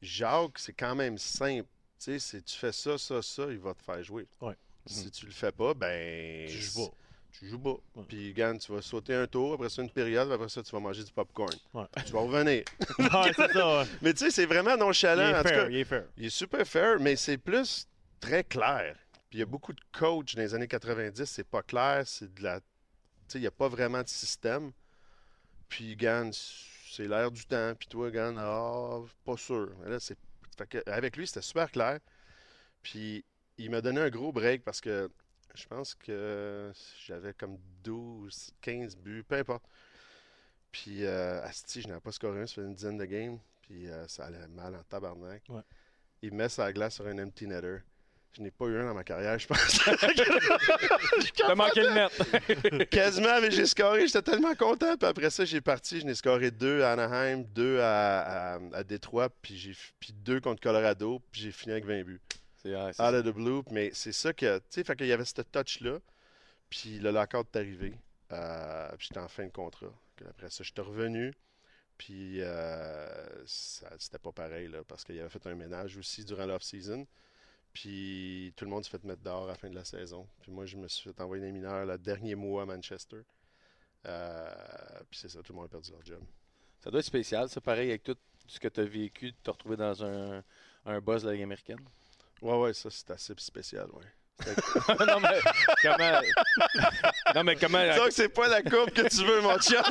Jacques, 0.00 0.58
c'est 0.58 0.72
quand 0.72 0.94
même 0.94 1.18
simple. 1.18 1.68
Tu 1.98 2.04
sais, 2.04 2.18
si 2.20 2.42
tu 2.42 2.56
fais 2.56 2.72
ça, 2.72 2.96
ça, 2.98 3.20
ça, 3.20 3.46
il 3.50 3.58
va 3.58 3.74
te 3.74 3.82
faire 3.82 4.02
jouer. 4.02 4.26
Ouais. 4.40 4.54
Si 4.86 5.10
tu 5.10 5.26
le 5.26 5.32
fais 5.32 5.52
pas, 5.52 5.74
ben. 5.74 6.48
Tu 6.48 6.56
joues 6.56 6.86
pas. 6.86 6.94
Tu 7.32 7.48
joues 7.48 7.58
pas. 7.58 7.76
Ouais. 7.96 8.04
Puis, 8.08 8.32
Gann, 8.32 8.58
tu 8.58 8.72
vas 8.72 8.80
sauter 8.80 9.14
un 9.14 9.26
tour, 9.26 9.54
après 9.54 9.68
ça, 9.68 9.82
une 9.82 9.90
période, 9.90 10.30
après 10.30 10.48
ça, 10.48 10.62
tu 10.62 10.70
vas 10.70 10.80
manger 10.80 11.02
du 11.04 11.12
popcorn. 11.12 11.52
Ouais. 11.74 11.84
Tu 12.06 12.12
vas 12.12 12.20
revenir. 12.20 12.62
Ouais, 12.98 13.32
ça. 13.52 13.86
Mais 14.02 14.14
tu 14.14 14.20
sais, 14.24 14.30
c'est 14.30 14.46
vraiment 14.46 14.74
Il 14.74 14.78
nonchalant. 14.78 15.22
est 15.22 15.34
en 15.34 15.42
tout 15.42 15.48
fair, 15.48 15.64
cas, 15.64 15.68
il 15.68 15.76
est 15.76 15.84
fair. 15.84 16.04
il 16.16 16.26
est 16.26 16.30
super 16.30 16.66
fair, 16.66 17.00
mais 17.00 17.16
c'est 17.16 17.36
plus 17.38 17.86
très 18.20 18.44
clair. 18.44 18.96
Puis 19.30 19.38
il 19.38 19.40
y 19.40 19.42
a 19.42 19.46
beaucoup 19.46 19.72
de 19.72 19.80
coachs 19.92 20.34
dans 20.34 20.42
les 20.42 20.54
années 20.54 20.68
90, 20.68 21.24
c'est 21.24 21.44
pas 21.44 21.62
clair, 21.62 22.02
c'est 22.06 22.32
de 22.34 22.42
la. 22.42 22.60
Tu 22.60 22.66
sais, 23.28 23.38
il 23.38 23.42
n'y 23.42 23.46
a 23.46 23.52
pas 23.52 23.68
vraiment 23.68 24.02
de 24.02 24.08
système. 24.08 24.72
Puis 25.68 25.96
Gann, 25.96 26.32
c'est 26.32 27.06
l'air 27.06 27.30
du 27.30 27.44
temps. 27.46 27.74
Puis 27.78 27.88
toi, 27.88 28.10
Gann, 28.10 28.36
ah, 28.38 28.98
pas 29.24 29.36
sûr. 29.36 29.70
Là, 29.86 30.00
c'est. 30.00 30.18
fait 30.58 30.66
que 30.68 30.90
avec 30.90 31.16
lui, 31.16 31.26
c'était 31.26 31.42
super 31.42 31.70
clair. 31.70 32.00
Puis 32.82 33.24
il 33.58 33.70
m'a 33.70 33.80
donné 33.80 34.00
un 34.00 34.10
gros 34.10 34.32
break 34.32 34.64
parce 34.64 34.80
que 34.80 35.10
je 35.54 35.66
pense 35.66 35.94
que 35.94 36.72
j'avais 37.06 37.34
comme 37.34 37.58
12, 37.84 38.52
15 38.60 38.96
buts, 38.96 39.24
peu 39.26 39.36
importe. 39.36 39.64
Puis 40.72 41.04
euh, 41.04 41.42
Asti, 41.42 41.82
je 41.82 41.88
n'avais 41.88 42.00
pas 42.00 42.12
scoré 42.12 42.40
un, 42.40 42.46
ça 42.46 42.56
fait 42.56 42.62
une 42.62 42.74
dizaine 42.74 42.98
de 42.98 43.04
games. 43.04 43.38
Puis 43.62 43.88
euh, 43.88 44.06
ça 44.08 44.26
allait 44.26 44.46
mal 44.48 44.74
en 44.74 44.82
tabarnak. 44.84 45.42
Ouais. 45.48 45.62
Il 46.22 46.34
met 46.34 46.48
sa 46.48 46.72
glace 46.72 46.94
sur 46.94 47.06
un 47.06 47.18
empty 47.18 47.46
netter. 47.46 47.78
Je 48.36 48.42
n'ai 48.42 48.50
pas 48.52 48.66
eu 48.66 48.78
un 48.78 48.84
dans 48.86 48.94
ma 48.94 49.02
carrière, 49.02 49.36
je 49.38 49.46
pense. 49.48 49.80
T'as 51.36 51.54
manqué 51.56 51.80
le 51.82 51.90
net. 51.90 52.88
Quasiment, 52.90 53.40
mais 53.40 53.50
j'ai 53.50 53.66
scoré, 53.66 54.06
j'étais 54.06 54.22
tellement 54.22 54.54
content. 54.54 54.96
Puis 54.96 55.08
après 55.08 55.30
ça, 55.30 55.44
j'ai 55.44 55.60
parti, 55.60 56.00
je 56.00 56.06
n'ai 56.06 56.14
scoré 56.14 56.50
deux 56.50 56.82
à 56.82 56.92
Anaheim, 56.92 57.42
deux 57.54 57.80
à, 57.80 58.54
à, 58.54 58.58
à 58.72 58.84
Détroit, 58.84 59.28
puis, 59.42 59.58
j'ai, 59.58 59.74
puis 59.98 60.12
deux 60.12 60.40
contre 60.40 60.62
Colorado, 60.62 61.20
puis 61.32 61.40
j'ai 61.42 61.52
fini 61.52 61.72
avec 61.72 61.84
20 61.86 62.04
buts. 62.04 62.20
C'est 62.62 62.68
ouais, 62.74 62.92
c'est 62.92 63.02
Out 63.02 63.10
ça. 63.10 63.18
of 63.18 63.24
the 63.24 63.30
blue, 63.34 63.62
mais 63.72 63.90
c'est 63.94 64.12
ça 64.12 64.32
que, 64.32 64.58
tu 64.58 64.64
sais, 64.70 64.84
fait 64.84 64.94
qu'il 64.94 65.06
y 65.06 65.12
avait 65.12 65.24
ce 65.24 65.40
touch-là, 65.42 65.98
puis 66.68 66.98
le 67.00 67.10
lockout 67.10 67.46
est 67.54 67.58
arrivé, 67.58 67.94
euh, 68.32 68.88
puis 68.96 69.08
j'étais 69.08 69.20
en 69.20 69.28
fin 69.28 69.44
de 69.46 69.50
contrat. 69.50 69.92
Après 70.28 70.50
ça, 70.50 70.62
j'étais 70.62 70.82
revenu, 70.82 71.32
puis 71.98 72.42
euh, 72.42 73.08
ça- 73.46 73.90
c'était 73.98 74.18
pas 74.18 74.32
pareil, 74.32 74.68
là, 74.68 74.80
parce 74.86 75.02
qu'il 75.04 75.18
avait 75.18 75.30
fait 75.30 75.46
un 75.46 75.54
ménage 75.54 75.96
aussi 75.96 76.24
durant 76.24 76.44
l'off-season, 76.46 77.06
puis 77.72 78.52
tout 78.56 78.64
le 78.64 78.70
monde 78.70 78.84
s'est 78.84 78.90
fait 78.90 79.04
mettre 79.04 79.22
dehors 79.22 79.44
à 79.44 79.48
la 79.48 79.54
fin 79.54 79.68
de 79.70 79.74
la 79.74 79.84
saison. 79.84 80.26
Puis 80.40 80.50
moi, 80.50 80.66
je 80.66 80.76
me 80.76 80.88
suis 80.88 81.10
fait 81.10 81.20
envoyer 81.20 81.42
des 81.42 81.52
mineurs 81.52 81.86
le 81.86 81.98
dernier 81.98 82.34
mois 82.34 82.62
à 82.62 82.66
Manchester. 82.66 83.22
Euh, 84.06 85.00
puis 85.10 85.18
c'est 85.20 85.28
ça, 85.28 85.42
tout 85.42 85.52
le 85.52 85.56
monde 85.56 85.66
a 85.66 85.68
perdu 85.68 85.90
leur 85.92 86.04
job. 86.04 86.22
Ça 86.80 86.90
doit 86.90 87.00
être 87.00 87.06
spécial, 87.06 87.48
ça, 87.48 87.60
pareil, 87.60 87.90
avec 87.90 88.02
tout 88.02 88.16
ce 88.46 88.58
que 88.58 88.68
tu 88.68 88.80
as 88.80 88.84
vécu, 88.84 89.32
de 89.32 89.36
te 89.42 89.50
retrouver 89.50 89.76
dans 89.76 90.04
un, 90.04 90.42
un 90.86 91.00
buzz 91.00 91.22
de 91.22 91.28
la 91.28 91.34
Ligue 91.34 91.42
américaine. 91.42 91.80
Ouais, 92.40 92.58
ouais, 92.58 92.72
ça, 92.72 92.88
c'est 92.90 93.10
assez 93.10 93.34
spécial, 93.36 93.90
ouais. 93.90 94.06
non, 95.06 95.20
mais 95.20 95.40
comment. 95.82 96.20
non, 97.34 97.44
mais 97.44 97.56
comment. 97.56 97.92
Disons 97.92 98.04
que 98.06 98.10
c'est 98.12 98.28
pas 98.28 98.48
la 98.48 98.62
courbe 98.62 98.90
que 98.90 99.02
tu 99.08 99.24
veux, 99.24 99.40
mon 99.40 99.58
chum. 99.58 99.82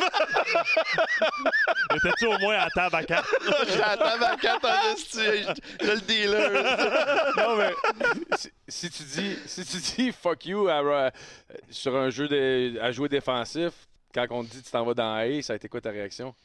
Étais-tu 1.95 2.25
au 2.27 2.37
moins 2.39 2.59
à 2.59 2.69
table 2.69 2.95
à 2.95 3.03
quatre? 3.03 3.35
J'ai 3.69 3.77
la 3.77 3.97
table 3.97 4.23
à 4.23 4.35
quatre 4.35 4.65
en 4.65 4.93
esti, 4.93 5.19
j'ai 5.81 5.87
le 5.95 6.01
dealer. 6.01 7.33
non, 7.37 7.55
mais 7.57 7.73
si, 8.37 8.51
si 8.67 8.89
tu 8.89 9.03
dis, 9.03 9.37
si 9.45 9.65
tu 9.65 9.77
dis 9.77 10.11
fuck 10.11 10.45
you 10.45 10.67
à, 10.67 10.79
euh, 10.81 11.09
sur 11.69 11.95
un 11.95 12.09
jeu 12.09 12.27
de, 12.27 12.79
à 12.79 12.91
jouer 12.91 13.09
défensif, 13.09 13.73
quand 14.13 14.25
on 14.31 14.43
te 14.43 14.51
dit 14.51 14.61
tu 14.61 14.71
t'en 14.71 14.83
vas 14.85 14.93
dans 14.93 15.15
A, 15.15 15.41
ça 15.41 15.53
a 15.53 15.55
été 15.55 15.67
quoi 15.69 15.81
ta 15.81 15.91
réaction? 15.91 16.35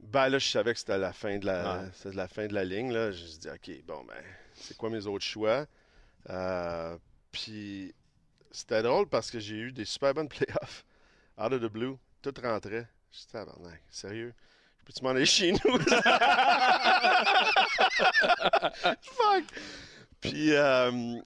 Ben 0.00 0.28
là, 0.28 0.38
je 0.38 0.48
savais 0.48 0.72
que 0.74 0.78
c'était 0.78 0.98
la 0.98 1.12
fin 1.12 1.38
de 1.38 1.46
la, 1.46 1.78
Ouais. 2.04 2.12
la 2.14 2.28
fin 2.28 2.46
de 2.46 2.52
la 2.54 2.64
ligne. 2.64 2.92
Là. 2.92 3.10
Je 3.10 3.22
me 3.22 3.26
suis 3.28 3.38
dit, 3.38 3.48
OK, 3.48 3.70
bon, 3.86 4.04
ben, 4.06 4.14
c'est 4.54 4.76
quoi 4.76 4.90
mes 4.90 5.06
autres 5.06 5.24
choix? 5.24 5.64
Euh, 6.30 6.96
puis 7.32 7.94
c'était 8.50 8.82
drôle 8.82 9.08
parce 9.08 9.30
que 9.30 9.38
j'ai 9.38 9.56
eu 9.56 9.72
des 9.72 9.84
super 9.84 10.14
bonnes 10.14 10.28
playoffs. 10.30 10.84
Out 11.38 11.52
of 11.52 11.60
the 11.60 11.66
blue, 11.66 11.96
tout 12.22 12.32
rentrait. 12.42 12.88
Je 13.10 13.18
dit, 13.18 13.26
tabarnak, 13.28 13.82
sérieux? 13.90 14.34
Peux-tu 14.84 15.02
m'en 15.02 15.10
aller 15.10 15.26
chez 15.26 15.52
nous? 15.52 15.58
Fuck! 19.02 19.44
Puis, 20.20 20.52
euh, 20.52 21.20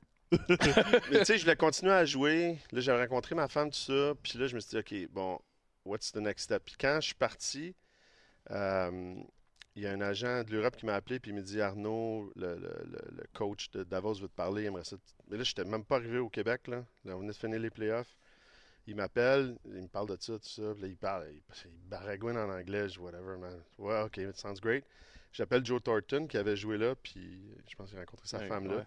mais 1.10 1.18
tu 1.20 1.24
sais, 1.24 1.38
je 1.38 1.42
voulais 1.42 1.56
continuer 1.56 1.92
à 1.92 2.04
jouer. 2.04 2.58
Là, 2.72 2.80
j'avais 2.80 3.02
rencontré 3.02 3.34
ma 3.34 3.48
femme, 3.48 3.70
tout 3.70 3.78
ça. 3.78 4.14
Puis 4.22 4.38
là, 4.38 4.46
je 4.46 4.54
me 4.54 4.60
suis 4.60 4.70
dit, 4.70 4.78
OK, 4.78 4.94
bon, 5.12 5.40
what's 5.84 6.12
the 6.12 6.16
next 6.16 6.44
step? 6.44 6.62
Puis 6.64 6.76
quand 6.78 6.98
je 7.00 7.06
suis 7.06 7.14
parti, 7.14 7.74
euh, 8.50 9.14
il 9.78 9.84
y 9.84 9.86
a 9.86 9.92
un 9.92 10.00
agent 10.00 10.42
de 10.44 10.50
l'Europe 10.52 10.76
qui 10.76 10.86
m'a 10.86 10.94
appelé 10.94 11.18
puis 11.20 11.30
il 11.30 11.34
me 11.34 11.42
dit 11.42 11.60
Arnaud, 11.60 12.32
le, 12.36 12.56
le- 12.56 12.84
le- 13.16 13.26
coach 13.34 13.70
de 13.70 13.84
Davos 13.84 14.14
veut 14.14 14.28
te 14.28 14.34
parler, 14.34 14.62
il 14.62 14.66
aimerait 14.66 14.84
ça. 14.84 14.96
Mais 15.30 15.36
là, 15.36 15.44
je 15.44 15.50
n'étais 15.50 15.64
même 15.64 15.84
pas 15.84 15.96
arrivé 15.96 16.18
au 16.18 16.28
Québec. 16.28 16.66
Là. 16.66 16.84
Là, 17.04 17.16
on 17.16 17.20
venait 17.20 17.32
de 17.32 17.36
finir 17.36 17.58
les 17.60 17.70
playoffs. 17.70 18.16
Il 18.86 18.96
m'appelle, 18.96 19.56
il 19.66 19.82
me 19.82 19.88
parle 19.88 20.08
de 20.08 20.16
ça, 20.20 20.32
tout 20.38 20.48
ça. 20.48 20.72
Puis 20.72 20.82
là, 20.82 20.88
il 20.88 20.96
parle, 20.96 21.26
il, 21.30 21.40
il 21.66 21.88
baragouine 21.88 22.36
en 22.38 22.48
anglais, 22.50 22.88
je 22.88 22.98
whatever, 22.98 23.36
man. 23.38 23.60
Ouais, 23.78 24.00
OK, 24.02 24.16
it 24.16 24.36
sounds 24.36 24.60
great. 24.60 24.84
J'appelle 25.32 25.64
Joe 25.64 25.82
Thornton 25.82 26.26
qui 26.26 26.38
avait 26.38 26.56
joué 26.56 26.78
là, 26.78 26.94
puis 27.02 27.38
je 27.68 27.76
pense 27.76 27.90
qu'il 27.90 27.98
a 27.98 28.00
rencontré 28.00 28.26
sa 28.26 28.38
Ouais, 28.38 28.48
femme 28.48 28.66
ouais. 28.68 28.76
là. 28.76 28.86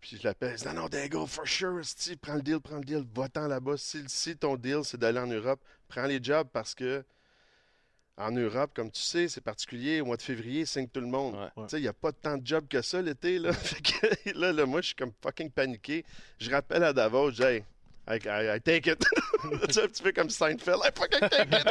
Puis 0.00 0.16
je 0.18 0.24
l'appelle, 0.26 0.56
je 0.58 0.62
dis, 0.62 0.68
non, 0.68 0.82
non, 0.82 0.88
there 0.88 1.04
you 1.04 1.10
go, 1.10 1.26
for 1.26 1.46
sure, 1.46 1.80
prends 2.20 2.34
le 2.34 2.42
deal, 2.42 2.58
prends 2.60 2.78
le 2.78 2.84
deal, 2.84 3.04
va-t'en 3.14 3.46
là-bas. 3.46 3.76
Si, 3.76 4.02
si 4.08 4.36
ton 4.36 4.56
deal, 4.56 4.80
c'est 4.82 4.98
d'aller 4.98 5.18
en 5.20 5.26
Europe, 5.26 5.60
prends 5.88 6.06
les 6.06 6.22
jobs 6.22 6.48
parce 6.52 6.74
que 6.74 7.04
en 8.20 8.30
Europe, 8.32 8.70
comme 8.74 8.90
tu 8.90 9.00
sais, 9.00 9.28
c'est 9.28 9.40
particulier. 9.40 10.00
Au 10.00 10.04
mois 10.06 10.16
de 10.16 10.22
février, 10.22 10.64
signe 10.66 10.88
tout 10.88 11.00
le 11.00 11.06
monde. 11.06 11.34
Ouais. 11.34 11.48
Tu 11.64 11.70
sais, 11.70 11.78
il 11.78 11.82
n'y 11.82 11.88
a 11.88 11.92
pas 11.92 12.12
tant 12.12 12.36
de 12.36 12.46
jobs 12.46 12.68
que 12.68 12.82
ça 12.82 13.00
l'été. 13.02 13.38
Là. 13.38 13.50
Que 13.82 14.38
là, 14.38 14.52
là, 14.52 14.66
moi, 14.66 14.80
je 14.80 14.88
suis 14.88 14.94
comme 14.96 15.12
fucking 15.22 15.50
paniqué. 15.50 16.04
Je 16.38 16.50
rappelle 16.50 16.84
à 16.84 16.92
Davos, 16.92 17.30
je 17.30 17.36
dis, 17.36 17.42
hey, 17.42 17.64
I, 18.08 18.16
I- 18.26 18.56
I 18.56 18.60
take 18.60 18.90
it. 18.90 18.98
tu 19.66 19.72
sais, 19.72 19.82
un 19.84 19.86
petit 19.86 20.02
peu 20.02 20.12
comme 20.12 20.30
Seinfeld, 20.30 20.80
I 20.84 20.90
fucking 20.94 21.28
take 21.28 21.48
it. 21.50 21.66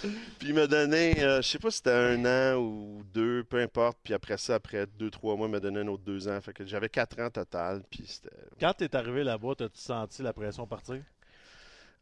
puis 0.38 0.48
il 0.48 0.54
m'a 0.54 0.66
donné, 0.66 1.22
euh, 1.22 1.42
je 1.42 1.48
sais 1.48 1.58
pas 1.58 1.70
si 1.70 1.78
c'était 1.78 1.90
un 1.90 2.24
an 2.24 2.56
ou 2.58 3.02
deux, 3.12 3.44
peu 3.44 3.60
importe. 3.60 3.98
Puis 4.02 4.14
après 4.14 4.36
ça, 4.38 4.54
après 4.56 4.86
deux, 4.86 5.10
trois 5.10 5.36
mois, 5.36 5.48
il 5.48 5.52
m'a 5.52 5.60
donné 5.60 5.80
un 5.80 5.88
autre 5.88 6.02
deux 6.04 6.28
ans. 6.28 6.40
Fait 6.40 6.52
que 6.52 6.64
j'avais 6.64 6.88
quatre 6.88 7.18
ans 7.20 7.30
total. 7.30 7.82
Puis 7.90 8.04
c'était 8.06 8.30
Quand 8.60 8.72
t'es 8.74 8.94
arrivé 8.94 9.24
là-bas, 9.24 9.54
t'as-tu 9.56 9.80
senti 9.80 10.22
la 10.22 10.32
pression 10.32 10.66
partir? 10.66 11.02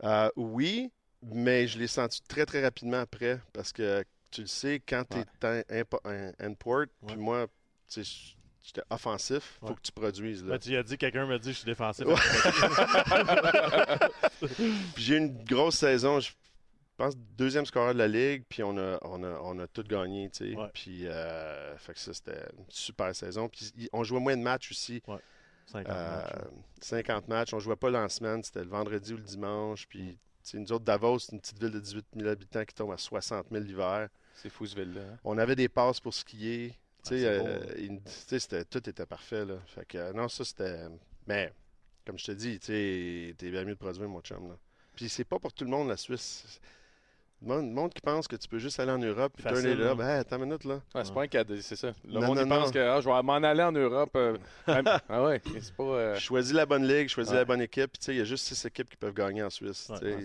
Euh, 0.04 0.28
oui, 0.36 0.90
mais 1.22 1.66
je 1.66 1.78
l'ai 1.78 1.86
senti 1.86 2.22
très, 2.22 2.46
très 2.46 2.62
rapidement 2.62 3.00
après 3.00 3.40
parce 3.52 3.72
que 3.72 4.04
tu 4.30 4.42
le 4.42 4.46
sais, 4.46 4.80
quand 4.86 5.04
tu 5.08 5.18
es 5.18 5.24
import, 6.40 6.84
puis 7.06 7.16
Ouais. 7.16 7.16
moi, 7.16 7.46
tu 7.88 8.04
sais, 8.04 8.34
j'étais 8.62 8.82
offensif, 8.90 9.58
faut 9.60 9.68
Ouais. 9.68 9.74
que 9.74 9.80
tu 9.80 9.92
produises. 9.92 10.44
Là. 10.44 10.52
Ben, 10.52 10.58
tu 10.58 10.76
as 10.76 10.82
dit, 10.82 10.98
quelqu'un 10.98 11.26
m'a 11.26 11.38
dit, 11.38 11.52
je 11.52 11.58
suis 11.58 11.64
défensif. 11.64 12.04
Ouais. 12.06 12.14
Puis 14.94 15.02
j'ai 15.04 15.14
eu 15.14 15.18
une 15.18 15.44
grosse 15.44 15.76
saison, 15.76 16.20
je 16.20 16.30
pense 16.96 17.16
deuxième 17.16 17.66
scoreur 17.66 17.94
de 17.94 17.98
la 17.98 18.08
ligue, 18.08 18.44
puis 18.48 18.62
on 18.62 18.76
a, 18.76 18.98
on 19.02 19.22
a, 19.22 19.38
on 19.42 19.58
a 19.58 19.66
tout 19.66 19.82
gagné, 19.84 20.30
tu 20.30 20.50
sais. 20.50 20.56
Ouais. 20.56 20.68
Puis 20.74 21.06
euh, 21.06 21.76
fait 21.78 21.94
que 21.94 22.00
ça, 22.00 22.12
c'était 22.12 22.42
une 22.56 22.64
super 22.68 23.14
saison. 23.14 23.48
Puis 23.48 23.72
on 23.92 24.04
jouait 24.04 24.20
moins 24.20 24.36
de 24.36 24.42
matchs 24.42 24.70
aussi. 24.72 25.02
50 25.66 25.86
Euh, 25.90 26.16
matchs, 26.16 26.34
ouais. 26.34 26.50
50 26.80 27.28
matchs. 27.28 27.54
On 27.54 27.60
jouait 27.60 27.76
pas 27.76 27.90
la 27.90 28.08
semaine, 28.08 28.42
c'était 28.42 28.64
le 28.64 28.70
vendredi 28.70 29.14
ou 29.14 29.16
le 29.16 29.22
dimanche. 29.22 29.86
Puis, 29.88 30.18
tu 30.50 30.56
sais, 30.56 30.58
nous 30.58 30.72
autres, 30.72 30.84
Davos, 30.84 31.18
c'est 31.20 31.32
une 31.32 31.40
petite 31.40 31.60
ville 31.60 31.70
de 31.72 31.80
18 31.80 32.06
000 32.16 32.28
habitants 32.28 32.64
qui 32.64 32.74
tombe 32.74 32.92
à 32.92 32.96
60 32.96 33.46
000 33.50 33.64
l'hiver. 33.64 34.08
C'est 34.34 34.48
fou 34.50 34.66
ce 34.66 34.74
ville-là. 34.76 35.00
hein? 35.02 35.18
On 35.24 35.36
avait 35.38 35.56
des 35.56 35.68
passes 35.68 36.00
pour 36.00 36.14
skier. 36.14 36.74
Ah, 37.06 37.14
euh, 37.14 37.60
il- 37.78 38.00
c'était- 38.06 38.64
tout 38.64 38.88
était 38.88 39.06
parfait. 39.06 39.44
Là. 39.44 39.58
Fait 39.66 39.84
que, 39.86 39.98
euh, 39.98 40.12
non, 40.12 40.28
ça, 40.28 40.44
c'était. 40.44 40.86
Mais, 41.26 41.52
comme 42.06 42.18
je 42.18 42.24
te 42.26 42.32
dis, 42.32 42.58
t'es 42.60 43.50
bien 43.50 43.64
mieux 43.64 43.74
de 43.74 43.78
produire, 43.78 44.08
mon 44.08 44.20
chum. 44.20 44.48
Là. 44.48 44.56
Puis, 44.94 45.08
c'est 45.08 45.24
pas 45.24 45.38
pour 45.38 45.52
tout 45.52 45.64
le 45.64 45.70
monde, 45.70 45.88
la 45.88 45.96
Suisse. 45.96 46.60
Le 47.40 47.46
monde, 47.48 47.70
monde 47.72 47.94
qui 47.94 48.00
pense 48.00 48.26
que 48.26 48.34
tu 48.34 48.48
peux 48.48 48.58
juste 48.58 48.80
aller 48.80 48.90
en 48.90 48.98
Europe 48.98 49.32
et 49.38 49.42
Facile, 49.42 49.60
turner 49.62 49.74
là. 49.76 49.84
là. 49.90 49.94
Ben, 49.94 50.08
attends 50.20 50.36
une 50.38 50.44
minute, 50.46 50.64
là. 50.64 50.80
Ouais, 50.94 51.04
c'est 51.04 51.14
pas 51.14 51.22
un 51.22 51.26
cadeau, 51.28 51.54
c'est 51.60 51.76
ça. 51.76 51.92
Le 52.04 52.14
Non, 52.14 52.26
monde 52.26 52.36
non, 52.38 52.42
il 52.44 52.48
pense 52.48 52.66
non. 52.66 52.72
que 52.72 52.78
ah, 52.80 53.00
je 53.00 53.08
vais 53.08 53.22
m'en 53.22 53.34
aller 53.34 53.62
en 53.62 53.70
Europe. 53.72 54.10
euh, 54.16 54.36
ah 54.66 55.22
ouais, 55.24 55.40
c'est 55.60 55.72
pas. 55.74 55.82
euh, 55.84 56.18
Choisis 56.18 56.52
la 56.52 56.66
bonne 56.66 56.86
ligue, 56.86 57.08
choisis 57.08 57.32
Ouais. 57.32 57.38
la 57.38 57.44
bonne 57.44 57.60
équipe. 57.62 57.92
puis, 57.92 57.98
Tu 58.00 58.04
sais, 58.06 58.14
il 58.14 58.18
y 58.18 58.20
a 58.20 58.24
juste 58.24 58.44
six 58.46 58.64
équipes 58.64 58.90
qui 58.90 58.96
peuvent 58.96 59.14
gagner 59.14 59.42
en 59.44 59.50
Suisse. 59.50 59.88
Ouais, 60.02 60.16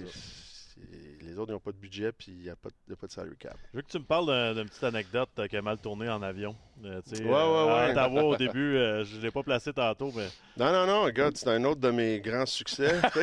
les 1.22 1.38
autres, 1.38 1.52
ils 1.52 1.54
n'ont 1.54 1.60
pas 1.60 1.72
de 1.72 1.78
budget, 1.78 2.12
puis 2.12 2.32
il 2.32 2.44
n'y 2.44 2.50
a, 2.50 2.54
a 2.54 2.56
pas 2.56 2.70
de 3.08 3.12
salary 3.12 3.38
cap. 3.38 3.58
Je 3.72 3.78
veux 3.78 3.82
que 3.84 3.90
tu 3.90 3.98
me 4.00 4.04
parles 4.04 4.26
d'un- 4.28 4.54
d'une 4.56 4.68
petite 4.68 4.84
anecdote 4.84 5.30
euh, 5.40 5.48
qui 5.48 5.56
a 5.58 5.62
mal 5.62 5.78
tourné 5.78 6.10
en 6.10 6.22
avion. 6.22 6.56
Euh, 6.86 7.02
Ouais, 7.12 7.22
euh, 7.26 7.66
ouais, 7.66 7.72
à 7.72 7.86
ouais. 7.86 7.92
Ottawa, 7.92 8.24
au 8.24 8.36
début, 8.36 8.76
euh, 8.76 9.06
je 9.06 9.16
ne 9.18 9.22
l'ai 9.22 9.32
pas 9.32 9.44
placé 9.44 9.72
tantôt, 9.72 10.12
mais 10.16 10.28
Non, 10.58 10.72
non, 10.74 10.86
non, 10.86 11.04
regarde, 11.04 11.36
c'est 11.38 11.48
un 11.50 11.64
autre 11.64 11.80
de 11.80 11.92
mes 11.92 12.20
grands 12.20 12.46
succès. 12.46 13.00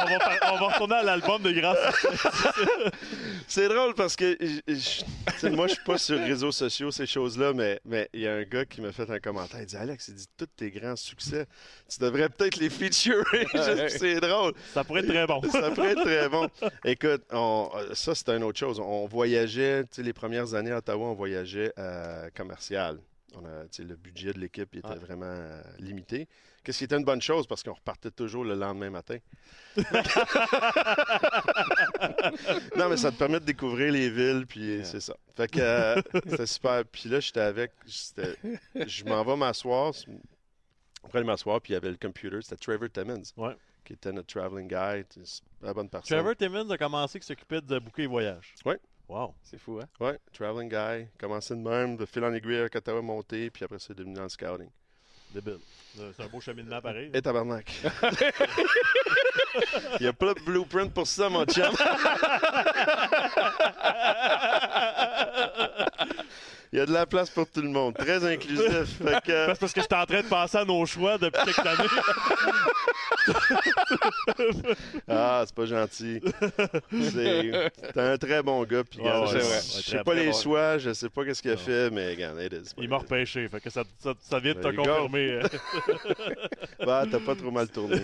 On 0.00 0.04
va, 0.04 0.18
par- 0.18 0.52
on 0.54 0.58
va 0.58 0.66
retourner 0.74 0.94
à 0.94 1.02
l'album 1.02 1.42
de 1.42 1.50
grands 1.52 1.74
c'est 3.48 3.68
drôle 3.68 3.94
parce 3.94 4.14
que 4.16 4.36
je- 4.68 5.48
moi, 5.48 5.66
je 5.66 5.74
suis 5.74 5.84
pas 5.84 5.98
sur 5.98 6.16
les 6.16 6.24
réseaux 6.24 6.52
sociaux, 6.52 6.90
ces 6.90 7.06
choses-là, 7.06 7.52
mais 7.52 7.80
mais 7.84 8.08
il 8.12 8.20
y 8.20 8.28
a 8.28 8.34
un 8.34 8.42
gars 8.42 8.64
qui 8.64 8.80
m'a 8.80 8.92
fait 8.92 9.10
un 9.10 9.18
commentaire. 9.18 9.60
Il 9.60 9.66
dit 9.66 9.76
Alex, 9.76 10.08
il 10.08 10.14
dit 10.14 10.26
tous 10.36 10.46
tes 10.56 10.70
grands 10.70 10.96
succès, 10.96 11.46
tu 11.90 11.98
devrais 12.00 12.28
peut-être 12.28 12.56
les 12.56 12.70
featurer. 12.70 13.46
C'est 13.88 14.20
drôle. 14.20 14.52
Ça 14.72 14.84
pourrait 14.84 15.00
être 15.00 15.08
très 15.08 15.26
bon. 15.26 15.40
Ça 15.50 15.70
pourrait 15.70 15.92
être 15.92 16.02
très 16.04 16.28
bon. 16.28 16.48
Écoute, 16.84 17.22
on- 17.32 17.70
ça, 17.94 18.14
c'était 18.14 18.36
une 18.36 18.44
autre 18.44 18.58
chose. 18.58 18.80
On 18.80 19.06
voyageait, 19.06 19.82
tu 19.84 19.88
sais, 19.96 20.02
les 20.02 20.12
premières 20.12 20.54
années 20.54 20.72
à 20.72 20.78
Ottawa, 20.78 21.08
on 21.08 21.14
voyageait 21.14 21.47
euh, 21.56 22.28
commercial. 22.34 22.98
On 23.34 23.44
a, 23.44 23.64
le 23.78 23.96
budget 23.96 24.32
de 24.32 24.38
l'équipe 24.40 24.74
était 24.74 24.94
vraiment 24.94 25.26
euh, 25.26 25.62
limité. 25.78 26.26
Qu'est-ce 26.64 26.78
qui 26.78 26.84
était 26.84 26.96
une 26.96 27.04
bonne 27.04 27.20
chose 27.20 27.46
parce 27.46 27.62
qu'on 27.62 27.74
repartait 27.74 28.10
toujours 28.10 28.42
le 28.44 28.54
lendemain 28.54 28.88
matin. 28.90 29.18
non, 32.76 32.88
mais 32.88 32.96
ça 32.96 33.10
te 33.10 33.16
permet 33.16 33.40
de 33.40 33.44
découvrir 33.44 33.92
les 33.92 34.08
villes, 34.10 34.46
puis 34.46 34.80
c'est 34.84 35.00
ça. 35.00 35.14
Fait 35.36 35.50
que 35.50 35.60
euh, 35.60 36.00
c'était 36.26 36.46
super. 36.46 36.84
Puis 36.84 37.08
là, 37.08 37.20
j'étais 37.20 37.40
avec, 37.40 37.72
je 37.86 39.04
m'en 39.04 39.24
vais 39.24 39.36
m'asseoir. 39.36 39.92
Après 41.04 41.22
m'asseoir, 41.24 41.60
puis 41.60 41.72
il 41.72 41.74
y 41.74 41.76
avait 41.76 41.90
le 41.90 41.96
computer, 41.96 42.38
c'était 42.42 42.56
Trevor 42.56 42.88
Timmons, 42.90 43.22
Ouais. 43.36 43.56
qui 43.84 43.92
était 43.92 44.12
notre 44.12 44.26
traveling 44.26 44.66
guy, 44.68 45.04
la 45.62 45.72
bonne 45.72 45.88
personne. 45.88 46.18
Trevor 46.18 46.34
Timmons 46.36 46.68
a 46.70 46.76
commencé 46.78 47.18
à 47.18 47.22
s'occuper 47.22 47.60
de 47.60 47.78
bouquets 47.78 48.02
et 48.02 48.06
voyages. 48.06 48.54
Ouais. 48.64 48.78
Wow. 49.08 49.34
c'est 49.42 49.58
fou, 49.58 49.80
hein? 49.80 49.88
Ouais, 50.00 50.18
traveling 50.32 50.68
guy, 50.68 51.08
commencé 51.18 51.54
de 51.54 51.60
même, 51.60 51.96
de 51.96 52.04
fil 52.04 52.22
en 52.24 52.34
aiguille 52.34 52.58
avec 52.58 52.76
Ottawa 52.76 53.00
monté, 53.00 53.48
puis 53.50 53.64
après 53.64 53.78
c'est 53.78 53.94
devenu 53.94 54.14
dans 54.14 54.24
le 54.24 54.28
scouting. 54.28 54.68
Débile. 55.32 55.58
C'est 55.94 56.22
un 56.22 56.26
beau 56.28 56.40
cheminement 56.40 56.80
pareil. 56.80 57.10
Et 57.12 57.20
tabarnak. 57.22 57.70
Il 59.98 60.02
n'y 60.02 60.06
a 60.06 60.12
pas 60.12 60.34
de 60.34 60.40
blueprint 60.40 60.92
pour 60.92 61.06
ça, 61.06 61.28
mon 61.28 61.44
chum. 61.44 61.64
Il 66.72 66.78
y 66.78 66.82
a 66.82 66.86
de 66.86 66.92
la 66.92 67.06
place 67.06 67.30
pour 67.30 67.48
tout 67.50 67.62
le 67.62 67.68
monde. 67.70 67.94
Très 67.94 68.24
inclusif. 68.24 68.98
Fait 69.02 69.20
que, 69.24 69.46
C'est 69.52 69.60
parce 69.60 69.72
que 69.72 69.80
j'étais 69.80 69.94
en 69.94 70.04
train 70.04 70.20
de 70.22 70.26
penser 70.28 70.58
à 70.58 70.64
nos 70.64 70.84
choix 70.86 71.16
depuis 71.18 71.40
quelques 71.44 71.66
années. 71.66 71.88
ah, 75.08 75.44
c'est 75.46 75.54
pas 75.54 75.66
gentil. 75.66 76.20
C'est 76.92 77.70
t'es 77.94 78.00
un 78.00 78.16
très 78.18 78.42
bon 78.42 78.62
gars. 78.64 78.84
Puis, 78.84 79.00
Ouais, 79.00 79.26
je, 79.32 79.38
sais 79.40 79.96
pas 79.98 80.04
bon. 80.04 80.12
les 80.12 80.32
choix, 80.32 80.78
je 80.78 80.92
sais 80.92 81.08
pas 81.08 81.24
qu'est-ce 81.24 81.42
qu'il 81.42 81.50
a 81.50 81.54
Non. 81.54 81.60
fait, 81.60 81.90
mais 81.90 82.10
regarde, 82.10 82.40
it 82.40 82.52
is. 82.52 82.72
Il 82.78 82.88
m'a 82.88 82.98
repêché. 82.98 83.48
Fait 83.48 83.60
que 83.60 83.70
ça, 83.70 83.84
ça, 83.98 84.12
ça 84.20 84.38
vient 84.38 84.54
de 84.54 84.60
te 84.60 84.74
confirmer. 84.74 85.40
Bah, 86.84 87.04
t'as 87.10 87.20
pas 87.20 87.34
trop 87.34 87.50
mal 87.50 87.68
tourné. 87.68 88.00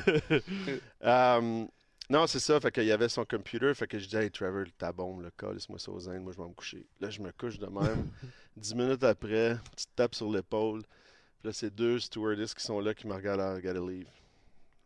Euh, 1.05 1.65
non, 2.11 2.27
c'est 2.27 2.41
ça. 2.41 2.61
Fait 2.61 2.71
qu'il 2.71 2.85
y 2.85 2.93
avait 2.93 3.09
son 3.09 3.25
computer. 3.25 3.73
Fait 3.75 3.87
que 3.87 3.99
je 3.99 4.07
dis, 4.07 4.17
hey 4.17 4.31
Trevor, 4.31 4.67
ta 4.77 4.93
bombe, 4.93 5.23
le 5.23 5.31
cas, 5.31 5.53
laisse-moi 5.53 5.79
ça 5.79 5.91
aux 5.91 6.09
Indes. 6.09 6.23
Moi, 6.23 6.33
je 6.33 6.39
vais 6.43 6.49
me 6.49 6.55
coucher. 6.55 6.87
Là, 7.01 7.09
je 7.09 7.21
me 7.21 7.33
couche 7.33 7.59
de 7.59 7.67
même. 7.67 8.11
Dix 8.57 8.75
minutes 8.75 9.05
après, 9.05 9.57
tu 9.77 9.87
te 9.87 9.91
tapes 9.97 10.15
sur 10.15 10.31
l'épaule. 10.31 10.83
Puis 10.83 11.49
là, 11.49 11.53
c'est 11.53 11.71
deux 11.71 11.99
stewardess 11.99 12.55
qui 12.55 12.63
sont 12.63 12.81
là 12.81 12.93
qui 12.95 13.07
me 13.07 13.15
regardent. 13.15 13.41
Ah, 13.41 13.59
I 13.59 13.63
gotta 13.63 13.81
leave. 13.81 14.09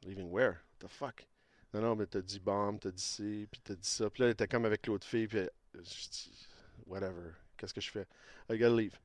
Leaving 0.04 0.30
where? 0.30 0.52
What 0.80 0.86
the 0.86 0.88
fuck? 0.88 1.26
Non, 1.74 1.82
non, 1.82 1.96
mais 1.96 2.06
t'as 2.06 2.22
dit 2.22 2.40
bombe, 2.40 2.80
t'as 2.80 2.90
dit 2.90 3.02
ci, 3.02 3.48
puis 3.50 3.60
t'as 3.62 3.74
dit 3.74 3.88
ça. 3.88 4.08
Puis 4.08 4.22
là, 4.22 4.26
elle 4.26 4.32
était 4.32 4.48
comme 4.48 4.64
avec 4.64 4.86
l'autre 4.86 5.06
fille. 5.06 5.26
Puis 5.26 5.40
je 5.74 5.80
dis, 5.80 6.46
whatever. 6.86 7.32
Qu'est-ce 7.56 7.74
que 7.74 7.80
je 7.80 7.90
fais? 7.90 8.06
I 8.48 8.56
gotta 8.56 8.76
leave. 8.76 8.96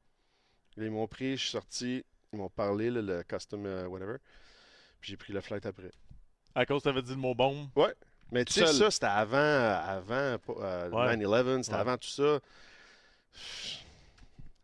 Là, 0.77 0.85
ils 0.85 0.91
m'ont 0.91 1.07
pris, 1.07 1.35
je 1.35 1.41
suis 1.41 1.49
sorti. 1.49 2.06
Ils 2.31 2.38
m'ont 2.38 2.49
parlé, 2.49 2.90
là, 2.91 3.02
le 3.02 3.23
custom 3.23 3.65
euh, 3.65 3.88
whatever. 3.88 4.18
Puis 5.02 5.11
j'ai 5.11 5.18
pris 5.18 5.34
le 5.34 5.41
flight 5.41 5.65
après. 5.65 5.91
À 6.56 6.66
cause, 6.66 6.84
t'avais 6.84 7.02
dit 7.02 7.12
le 7.12 7.18
mot 7.18 7.34
bombe. 7.36 7.68
Mais 8.32 8.46
tu 8.46 8.54
sais, 8.54 8.66
ça, 8.68 8.90
c'était 8.90 9.06
avant, 9.06 9.38
euh, 9.38 9.76
avant 9.76 10.38
euh, 10.60 10.90
Ouais. 10.90 11.16
9-11, 11.18 11.64
c'était 11.64 11.76
Ouais. 11.76 11.82
avant 11.82 11.98
tout 11.98 12.08
ça. 12.08 12.40
Tu 13.34 13.40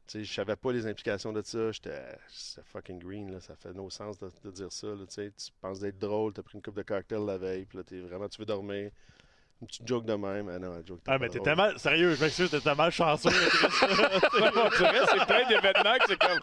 sais, 0.08 0.24
je 0.24 0.34
savais 0.34 0.56
pas 0.56 0.72
les 0.72 0.88
implications 0.88 1.32
de 1.32 1.42
ça. 1.44 1.72
J'étais 1.72 2.02
c'est 2.28 2.64
fucking 2.66 2.98
green, 3.00 3.32
là. 3.32 3.40
Ça 3.42 3.56
fait 3.56 3.74
no 3.74 3.90
sens 3.92 4.18
de, 4.18 4.32
de 4.44 4.52
dire 4.52 4.72
ça, 4.72 4.88
là, 4.88 5.06
tu 5.08 5.14
sais. 5.14 5.32
Tu 5.32 5.52
penses 5.62 5.80
d'être 5.80 6.00
drôle, 6.00 6.34
t'as 6.34 6.42
pris 6.42 6.56
une 6.58 6.64
coupe 6.64 6.76
de 6.76 6.82
cocktail 6.82 7.26
la 7.26 7.38
veille, 7.38 7.66
puis 7.66 7.78
là, 7.78 7.84
t'es 7.84 8.00
vraiment, 8.00 8.28
tu 8.28 8.40
veux 8.40 8.46
dormir. 8.46 8.90
Une 9.62 9.68
petite 9.68 9.88
joke 9.88 10.06
de 10.06 10.14
même. 10.14 10.50
Ah 10.50 10.58
non, 10.58 10.72
la 10.74 10.86
joke 10.86 11.02
Ah, 11.06 11.18
mais 11.20 11.28
t'étais 11.28 11.54
mal. 11.54 11.78
Sérieux, 11.78 12.16
je 12.16 12.24
m'excuse, 12.24 12.50
t'étais 12.50 12.76
mal 12.76 12.92
chanceux. 12.92 13.30
On 13.84 14.70
dirait 14.70 15.06
c'est 15.12 15.26
plein 15.26 15.48
d'événements 15.50 15.98
que 16.00 16.06
c'est 16.08 16.18
comme. 16.20 16.40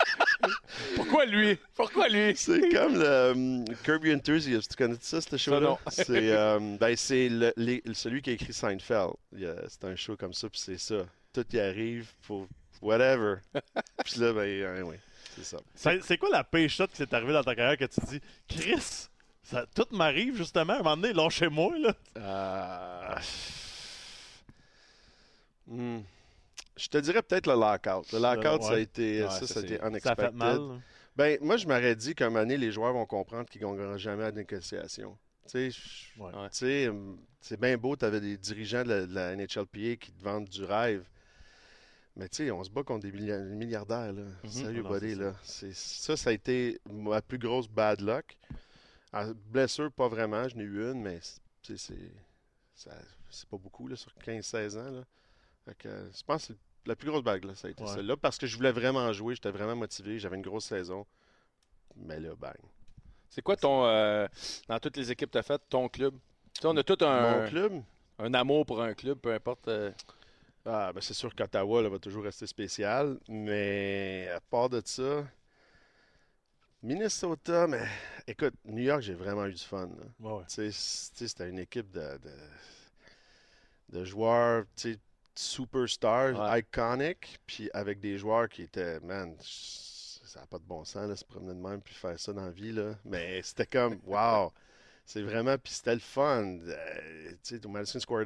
Pourquoi 0.96 1.24
lui? 1.24 1.58
Pourquoi 1.74 2.08
lui? 2.08 2.36
C'est 2.36 2.68
comme 2.68 2.98
le 2.98 3.30
um, 3.32 3.64
Kirby 3.84 4.14
Enthusiast. 4.14 4.70
Tu 4.70 4.76
connais 4.76 4.96
ça, 5.00 5.20
ce 5.22 5.36
show-là? 5.36 5.60
non. 5.60 5.78
C'est 5.88 6.06
euh, 6.10 6.58
ben, 6.78 6.94
c'est 6.96 7.28
le- 7.30 7.54
les- 7.56 7.82
celui 7.94 8.20
qui 8.20 8.30
a 8.30 8.32
écrit 8.34 8.52
Seinfeld. 8.52 9.12
C'est 9.32 9.84
un 9.84 9.96
show 9.96 10.16
comme 10.16 10.34
ça, 10.34 10.48
puis 10.50 10.60
c'est 10.60 10.78
ça. 10.78 11.06
Tout 11.32 11.46
y 11.52 11.58
arrive 11.58 12.08
pour 12.26 12.46
whatever. 12.82 13.36
puis 14.04 14.20
là, 14.20 14.32
ben, 14.34 14.64
anyway, 14.76 15.00
c'est 15.34 15.44
ça. 15.44 15.58
C'est 16.02 16.18
quoi 16.18 16.28
la 16.30 16.44
pire 16.44 16.68
shot 16.68 16.86
qui 16.88 16.96
s'est 16.96 17.14
arrivée 17.14 17.32
dans 17.32 17.42
ta 17.44 17.54
carrière 17.54 17.78
que 17.78 17.86
tu 17.86 18.00
dis, 18.08 18.20
Chris, 18.46 19.08
ça, 19.46 19.64
tout 19.74 19.86
m'arrive 19.92 20.36
justement. 20.36 20.74
À 20.74 20.76
un 20.76 20.82
moment 20.82 20.96
donné, 20.96 21.12
lâchez-moi, 21.14 21.78
là. 21.78 21.94
Euh, 22.18 23.14
hmm. 25.68 26.00
Je 26.76 26.88
te 26.88 26.98
dirais 26.98 27.22
peut-être 27.22 27.46
le 27.46 27.54
lockout. 27.54 28.12
Le 28.12 28.18
lockout, 28.18 28.62
ça 28.62 28.72
a 28.74 28.78
été, 28.78 29.22
Ouais, 29.22 29.30
ça, 29.30 29.40
ça, 29.40 29.46
ça 29.46 29.60
a 29.60 29.62
été 29.62 29.74
c'est- 29.74 29.80
Ça 29.80 29.86
unexpected. 29.88 30.24
fait 30.26 30.32
mal. 30.34 30.56
là. 30.58 30.74
Ben, 31.16 31.38
moi, 31.40 31.56
je 31.56 31.66
m'aurais 31.66 31.96
dit 31.96 32.14
qu'à 32.14 32.26
un 32.26 32.28
moment 32.28 32.40
donné, 32.40 32.58
les 32.58 32.70
joueurs 32.70 32.92
vont 32.92 33.06
comprendre 33.06 33.48
qu'ils 33.48 33.62
ne 33.62 33.74
gagneront 33.74 33.96
jamais 33.96 34.24
à 34.24 34.26
la 34.26 34.32
négociation. 34.32 35.16
Tu 35.50 35.72
sais, 36.50 36.88
hum, 36.88 37.16
c'est 37.40 37.58
bien 37.58 37.78
beau, 37.78 37.96
tu 37.96 38.04
avais 38.04 38.20
des 38.20 38.36
dirigeants 38.36 38.82
de 38.82 38.88
la, 38.88 39.06
de 39.06 39.14
la 39.14 39.32
NHLPA 39.36 39.96
qui 39.96 40.12
te 40.12 40.22
vendent 40.22 40.48
du 40.48 40.64
rêve. 40.64 41.04
Mais 42.16 42.28
tu 42.28 42.44
sais, 42.44 42.50
on 42.50 42.62
se 42.64 42.70
bat 42.70 42.82
contre 42.82 43.06
des 43.06 43.12
millia- 43.12 43.38
milliardaires, 43.44 44.12
là. 44.12 44.22
Sérieux, 44.48 44.82
buddy, 44.82 45.14
c'est 45.14 45.16
ça. 45.16 45.22
là. 45.22 45.72
Ça, 45.74 46.16
ça 46.16 46.30
a 46.30 46.32
été 46.32 46.80
ma 46.90 47.22
plus 47.22 47.38
grosse 47.38 47.68
bad 47.68 48.00
luck. 48.00 48.36
Ah, 49.12 49.26
blessure, 49.34 49.90
pas 49.92 50.08
vraiment. 50.08 50.48
Je 50.48 50.56
n'ai 50.56 50.64
eu 50.64 50.82
une, 50.90 51.00
mais 51.02 51.20
c'est- 51.20 52.12
pas 53.50 53.56
beaucoup, 53.58 53.88
là, 53.88 53.96
sur 53.96 54.12
15-16 54.14 54.76
ans, 54.76 54.90
là. 54.90 55.04
Fait 55.64 55.76
que, 55.76 55.88
je 55.88 56.22
pense 56.24 56.46
que 56.48 56.54
c'est 56.54 56.88
la 56.88 56.96
plus 56.96 57.08
grosse 57.10 57.22
bague, 57.22 57.44
là, 57.44 57.54
ça 57.54 57.68
a 57.68 57.70
été 57.70 57.82
Ouais. 57.82 57.90
celle-là, 57.94 58.16
parce 58.16 58.38
que 58.38 58.46
je 58.46 58.56
voulais 58.56 58.72
vraiment 58.72 59.12
jouer, 59.12 59.34
j'étais 59.34 59.50
vraiment 59.50 59.76
motivé, 59.76 60.18
j'avais 60.18 60.36
une 60.36 60.42
grosse 60.42 60.66
saison. 60.66 61.06
Mais 61.96 62.20
là, 62.20 62.34
bang. 62.36 62.56
C'est 63.30 63.42
quoi 63.42 63.56
ton. 63.56 63.84
euh, 63.86 64.26
dans 64.68 64.78
toutes 64.78 64.96
les 64.96 65.10
équipes 65.10 65.28
que 65.30 65.32
tu 65.32 65.38
as 65.38 65.42
faites, 65.42 65.62
ton 65.68 65.88
club? 65.88 66.14
Tu 66.54 66.60
sais, 66.62 66.66
on 66.68 66.76
a 66.76 66.82
tout 66.84 66.96
un, 67.04 67.42
Mon 67.42 67.48
club, 67.48 67.82
un 68.18 68.34
amour 68.34 68.64
pour 68.66 68.80
un 68.82 68.94
club, 68.94 69.18
peu 69.18 69.32
importe. 69.32 69.68
euh, 69.68 69.92
Ah, 70.64 70.92
ben 70.92 71.00
c'est 71.00 71.14
sûr 71.14 71.34
qu'Ottawa 71.34 71.82
là, 71.82 71.88
va 71.88 71.98
toujours 71.98 72.24
rester 72.24 72.46
spécial, 72.46 73.18
mais 73.28 74.28
à 74.34 74.40
part 74.40 74.68
de 74.68 74.82
ça, 74.84 75.24
Minnesota, 76.86 77.66
mais 77.66 77.82
écoute, 78.28 78.54
New 78.64 78.82
York, 78.84 79.02
j'ai 79.02 79.14
vraiment 79.14 79.46
eu 79.46 79.52
du 79.52 79.62
fun. 79.64 79.88
là. 79.88 80.06
Ouais, 80.20 80.44
c'était 80.48 81.48
une 81.48 81.58
équipe 81.58 81.90
de, 81.90 82.16
de, 82.18 83.98
de 83.98 84.04
joueurs 84.04 84.64
tu 84.76 84.92
sais, 84.92 84.98
superstars, 85.34 86.38
Ouais. 86.38 86.60
iconic, 86.60 87.40
puis 87.44 87.68
avec 87.74 87.98
des 87.98 88.18
joueurs 88.18 88.48
qui 88.48 88.62
étaient, 88.62 89.00
man, 89.00 89.34
ça 89.40 90.40
n'a 90.40 90.46
pas 90.46 90.58
de 90.58 90.64
bon 90.64 90.84
sens, 90.84 91.08
là, 91.08 91.16
se 91.16 91.24
promener 91.24 91.54
de 91.54 91.60
même 91.68 91.80
puis 91.80 91.92
faire 91.94 92.18
ça 92.20 92.32
dans 92.32 92.44
la 92.44 92.50
vie, 92.52 92.70
là. 92.72 92.94
Mais 93.04 93.42
c'était 93.42 93.66
comme, 93.66 93.98
wow! 94.06 94.52
C'est 95.04 95.22
vraiment, 95.22 95.56
puis 95.58 95.72
c'était 95.72 95.94
le 95.94 96.00
fun. 96.00 96.58
Euh, 96.66 97.30
tu 97.42 97.56
sais, 97.56 97.66
au 97.66 97.68
Madison 97.68 97.98
Square 98.00 98.24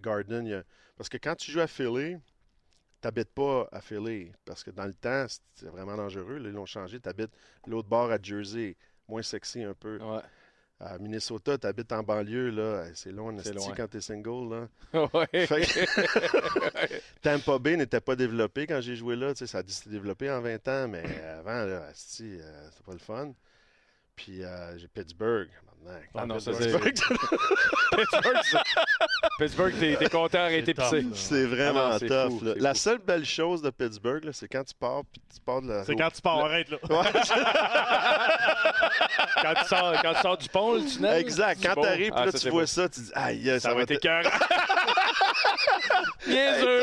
Garden- 0.00 0.46
y 0.46 0.54
a- 0.54 0.64
parce 0.98 1.08
que 1.08 1.16
quand 1.18 1.34
tu 1.34 1.50
joues 1.50 1.60
à 1.60 1.66
Philly, 1.66 2.16
t'habites 3.00 3.30
pas 3.32 3.68
à 3.72 3.80
Philly, 3.80 4.32
parce 4.44 4.64
que 4.64 4.70
dans 4.70 4.86
le 4.86 4.94
temps, 4.94 5.26
c'était 5.28 5.70
vraiment 5.70 5.96
dangereux. 5.96 6.38
Là, 6.38 6.48
ils 6.48 6.54
l'ont 6.54 6.66
changé. 6.66 6.98
T'habites 7.00 7.32
l'autre 7.66 7.88
bord 7.88 8.10
à 8.10 8.18
Jersey, 8.22 8.76
moins 9.08 9.22
sexy 9.22 9.62
un 9.62 9.74
peu. 9.74 9.98
Ouais. 9.98 10.20
À 10.78 10.98
Minnesota, 10.98 11.56
t'habites 11.56 11.90
en 11.92 12.02
banlieue, 12.02 12.50
là. 12.50 12.84
C'est 12.94 13.10
loin, 13.10 13.34
C'est 13.38 13.54
esti, 13.56 13.66
loin. 13.68 13.74
quand 13.74 13.88
t'es 13.88 14.00
single, 14.02 14.50
là. 14.92 15.08
ouais. 15.14 15.46
Que- 15.46 16.86
Tampa 17.22 17.58
Bay 17.58 17.76
n'était 17.78 18.00
pas 18.00 18.14
développé 18.14 18.66
quand 18.66 18.80
j'ai 18.82 18.94
joué 18.94 19.16
là. 19.16 19.32
Tu 19.32 19.38
sais, 19.38 19.46
ça 19.46 19.58
a 19.58 19.62
s'est 19.66 19.88
développé 19.88 20.30
en 20.30 20.40
20 20.42 20.68
ans, 20.68 20.88
mais 20.88 21.02
avant, 21.38 21.64
là, 21.64 21.82
euh, 21.82 21.90
c'était 21.94 22.42
pas 22.84 22.92
le 22.92 22.98
fun. 22.98 23.32
Puis 24.16 24.42
euh, 24.42 24.76
j'ai 24.78 24.88
Pittsburgh. 24.88 25.48
maintenant. 25.84 26.00
Ah 26.16 26.26
non, 26.26 26.38
ça, 26.40 26.50
Pittsburgh, 26.52 26.82
Pittsburgh, 27.96 28.36
c'est- 28.42 28.58
Pittsburgh, 29.38 29.74
t'es 29.78 29.96
t'es 29.96 30.08
content 30.08 30.38
d'arrêter 30.38 30.74
C'est 30.76 30.82
pisser. 30.82 31.00
là. 31.02 31.08
C'est 31.14 31.44
vraiment 31.46 31.86
Ah 31.86 31.90
non, 31.92 31.98
c'est 31.98 32.08
tough. 32.08 32.38
fou, 32.38 32.44
là. 32.44 32.52
c'est 32.56 32.60
La 32.62 32.74
fou. 32.74 32.80
seule 32.80 32.98
belle 32.98 33.24
chose 33.24 33.62
de 33.62 33.70
Pittsburgh, 33.70 34.24
là, 34.24 34.32
c'est 34.32 34.48
quand 34.48 34.64
tu 34.64 34.74
pars, 34.74 35.02
puis 35.12 35.22
tu 35.32 35.40
pars 35.42 35.62
de 35.62 35.68
la. 35.68 35.84
C'est 35.84 35.94
quand 35.94 36.10
tu 36.10 36.20
pars, 36.22 36.38
arrête, 36.44 36.68
là. 36.70 36.78
Ouais, 36.90 37.06
Quand 39.42 39.54
tu, 39.54 39.64
sors, 39.66 39.92
quand 40.02 40.14
tu 40.14 40.20
sors 40.22 40.38
du 40.38 40.48
pont, 40.48 40.72
le 40.74 40.84
tunnel. 40.84 41.20
exact. 41.20 41.60
c'est 41.60 41.68
Quand 41.68 41.74
beau. 41.74 41.82
tu 41.82 41.88
arrives, 41.88 42.12
Ah, 42.16 42.24
là, 42.24 42.32
ça, 42.32 42.38
tu 42.38 42.44
c'est 42.44 42.50
vois 42.50 42.62
beau. 42.62 42.66
ça, 42.66 42.88
tu 42.88 43.00
dis, 43.00 43.12
aïe, 43.14 43.60
Ça 43.60 43.74
va 43.74 43.82
être 43.82 43.90
être- 43.90 43.98
écœurant. 44.02 44.30
Bien 46.26 46.58
sûr. 46.58 46.82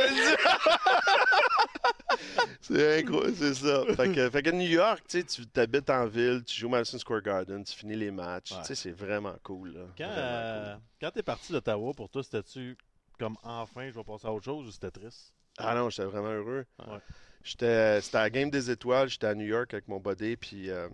C'est 2.62 3.00
incroyable, 3.00 3.36
c'est 3.36 3.54
ça. 3.56 3.84
Fait 3.96 4.14
que, 4.14 4.30
fait 4.30 4.42
que 4.42 4.50
New 4.52 4.68
York, 4.68 5.04
tu 5.08 5.24
t'habites 5.48 5.90
en 5.90 6.06
ville, 6.06 6.44
tu 6.46 6.60
joues 6.60 6.68
au 6.68 6.70
Madison 6.70 6.98
Square 6.98 7.22
Garden, 7.22 7.64
tu 7.64 7.76
finis 7.76 7.96
les 7.96 8.10
matchs. 8.12 8.52
Ouais. 8.52 8.62
Tu 8.62 8.68
sais, 8.68 8.76
c'est 8.76 8.92
vraiment 8.92 9.36
cool. 9.44 9.74
Là. 9.74 9.86
Quand, 9.98 10.08
Vraiment 10.08 10.22
euh, 10.22 10.78
quand 11.02 11.12
t'es 11.12 11.24
parti 11.24 11.52
d'Ottawa, 11.52 11.94
pour 11.94 12.10
toi, 12.10 12.24
c'était-tu 12.24 12.78
comme 13.20 13.36
enfin, 13.44 13.90
je 13.90 13.96
vais 13.96 14.04
passer 14.04 14.28
à 14.28 14.34
autre 14.34 14.46
chose 14.46 14.68
ou 14.68 14.72
c'était 14.72 14.92
triste? 14.92 15.34
cool. 15.58 15.66
Ah 15.68 15.76
non, 15.76 15.90
j'étais 15.90 16.06
vraiment 16.08 16.32
heureux. 16.32 16.66
Ouais. 16.80 17.00
J'étais, 17.44 18.00
c'était 18.02 18.18
à 18.18 18.22
la 18.22 18.30
Game 18.30 18.50
des 18.50 18.72
Étoiles, 18.72 19.10
j'étais 19.10 19.28
à 19.28 19.36
New 19.36 19.46
York 19.46 19.74
avec 19.74 19.88
mon 19.90 20.00
buddy, 20.00 20.38
puis 20.38 20.70
euh, 20.70 20.88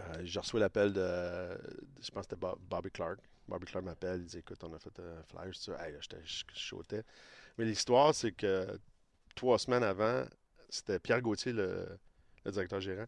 euh, 0.00 0.02
j'ai 0.24 0.40
reçu 0.40 0.58
l'appel 0.58 0.92
de, 0.92 1.00
je 2.00 2.10
pense 2.10 2.26
que 2.26 2.30
c'était 2.30 2.36
Bob- 2.36 2.58
Bobby 2.68 2.90
Clark. 2.90 3.18
Bobby 3.46 3.66
Clark 3.66 3.84
m'appelle, 3.84 4.20
il 4.20 4.26
dit 4.26 4.38
écoute, 4.38 4.58
on 4.64 4.72
a 4.74 4.78
fait 4.78 4.98
un 4.98 5.22
flyer, 5.22 5.54
sur 5.54 5.74
ça. 5.74 5.86
Hey, 5.88 5.94
je, 6.00 6.08
je. 6.52 6.96
Mais 7.56 7.64
l'histoire, 7.64 8.14
c'est 8.14 8.32
que 8.32 8.78
trois 9.34 9.58
semaines 9.58 9.82
avant, 9.84 10.24
c'était 10.68 10.98
Pierre 10.98 11.20
Gauthier, 11.22 11.52
le, 11.52 11.86
le 12.44 12.50
directeur 12.50 12.80
gérant. 12.80 13.06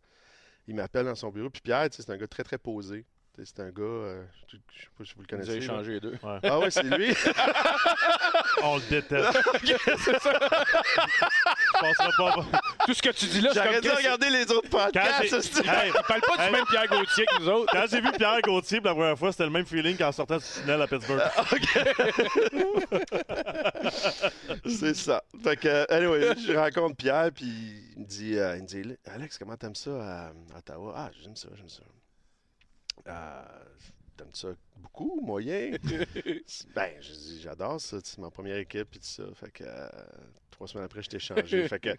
Il 0.66 0.74
m'appelle 0.74 1.06
dans 1.06 1.14
son 1.14 1.30
bureau. 1.30 1.50
Puis 1.50 1.62
Pierre, 1.62 1.88
tu 1.90 1.96
sais, 1.96 2.02
c'est 2.02 2.12
un 2.12 2.16
gars 2.16 2.28
très, 2.28 2.42
très 2.44 2.58
posé. 2.58 3.04
C'est 3.42 3.60
un 3.60 3.70
gars, 3.70 3.82
euh, 3.82 4.22
je 4.48 4.56
ne 4.56 4.60
sais 4.60 4.88
pas 4.98 5.04
si 5.04 5.14
vous 5.14 5.22
le 5.22 5.22
Vous 5.22 5.26
connaissez. 5.30 5.50
avez 5.50 5.58
là. 5.60 5.64
échangé 5.64 5.92
les 5.92 6.00
deux. 6.00 6.14
Ah 6.42 6.58
ouais, 6.58 6.70
c'est 6.70 6.82
lui. 6.82 7.14
On 8.62 8.76
le 8.76 8.82
déteste. 8.90 9.38
Je 9.64 9.72
pas. 11.80 11.90
Tout 12.86 12.94
ce 12.94 13.02
que 13.02 13.10
tu 13.10 13.26
dis 13.26 13.40
là, 13.40 13.50
c'est 13.52 13.62
J'aurais 13.64 13.80
dû 13.80 13.90
regarder 13.90 14.30
les 14.30 14.50
autres 14.50 14.68
podcasts. 14.68 15.32
Hey, 15.32 15.88
Il 15.88 15.92
parle 16.06 16.20
pas 16.20 16.46
du 16.46 16.52
même 16.52 16.64
Pierre 16.70 16.86
Gauthier 16.88 17.26
que 17.26 17.40
nous 17.40 17.48
autres. 17.48 17.72
quand 17.72 17.84
j'ai 17.90 18.00
vu 18.00 18.12
Pierre 18.12 18.40
Gauthier 18.42 18.80
pour 18.80 18.88
la 18.88 18.94
première 18.94 19.18
fois, 19.18 19.32
c'était 19.32 19.44
le 19.44 19.50
même 19.50 19.66
feeling 19.66 19.96
qu'en 19.96 20.12
sortant 20.12 20.36
du 20.38 20.44
tunnel 20.44 20.82
à 20.82 20.86
Pittsburgh. 20.86 21.20
C'est 24.66 24.94
ça. 24.94 25.22
Fait 25.42 25.56
que, 25.56 25.92
anyway, 25.92 26.34
je 26.46 26.52
rencontre 26.52 26.96
Pierre, 26.96 27.30
puis 27.34 27.46
il 27.96 28.00
me 28.02 28.06
dit, 28.06 28.38
euh, 28.38 28.56
il 28.56 28.62
me 28.62 28.66
dit 28.66 28.96
Alex, 29.06 29.38
comment 29.38 29.56
t'aimes 29.56 29.74
ça 29.74 29.90
à, 29.90 30.26
à 30.54 30.58
Ottawa? 30.58 30.94
Ah, 30.96 31.10
j'aime 31.22 31.36
ça, 31.36 31.48
j'aime 31.56 31.68
ça. 31.68 31.82
Euh, 33.08 33.42
t'aimes 34.22 34.34
ça 34.34 34.48
beaucoup, 34.76 35.20
moyen? 35.22 35.72
Ben, 36.74 36.90
je 37.00 37.12
dis, 37.12 37.40
j'adore 37.42 37.80
ça, 37.80 37.98
c'est 38.02 38.18
ma 38.18 38.30
première 38.30 38.56
équipe, 38.56 38.88
puis 38.90 39.00
tout 39.00 39.06
ça. 39.06 39.22
Fait 39.34 39.50
que, 39.50 39.64
euh, 39.64 39.88
trois 40.50 40.66
semaines 40.68 40.84
après, 40.86 41.02
je 41.02 41.08
t'ai 41.10 41.18
changé. 41.18 41.68
fait 41.68 41.78
que, 41.80 41.90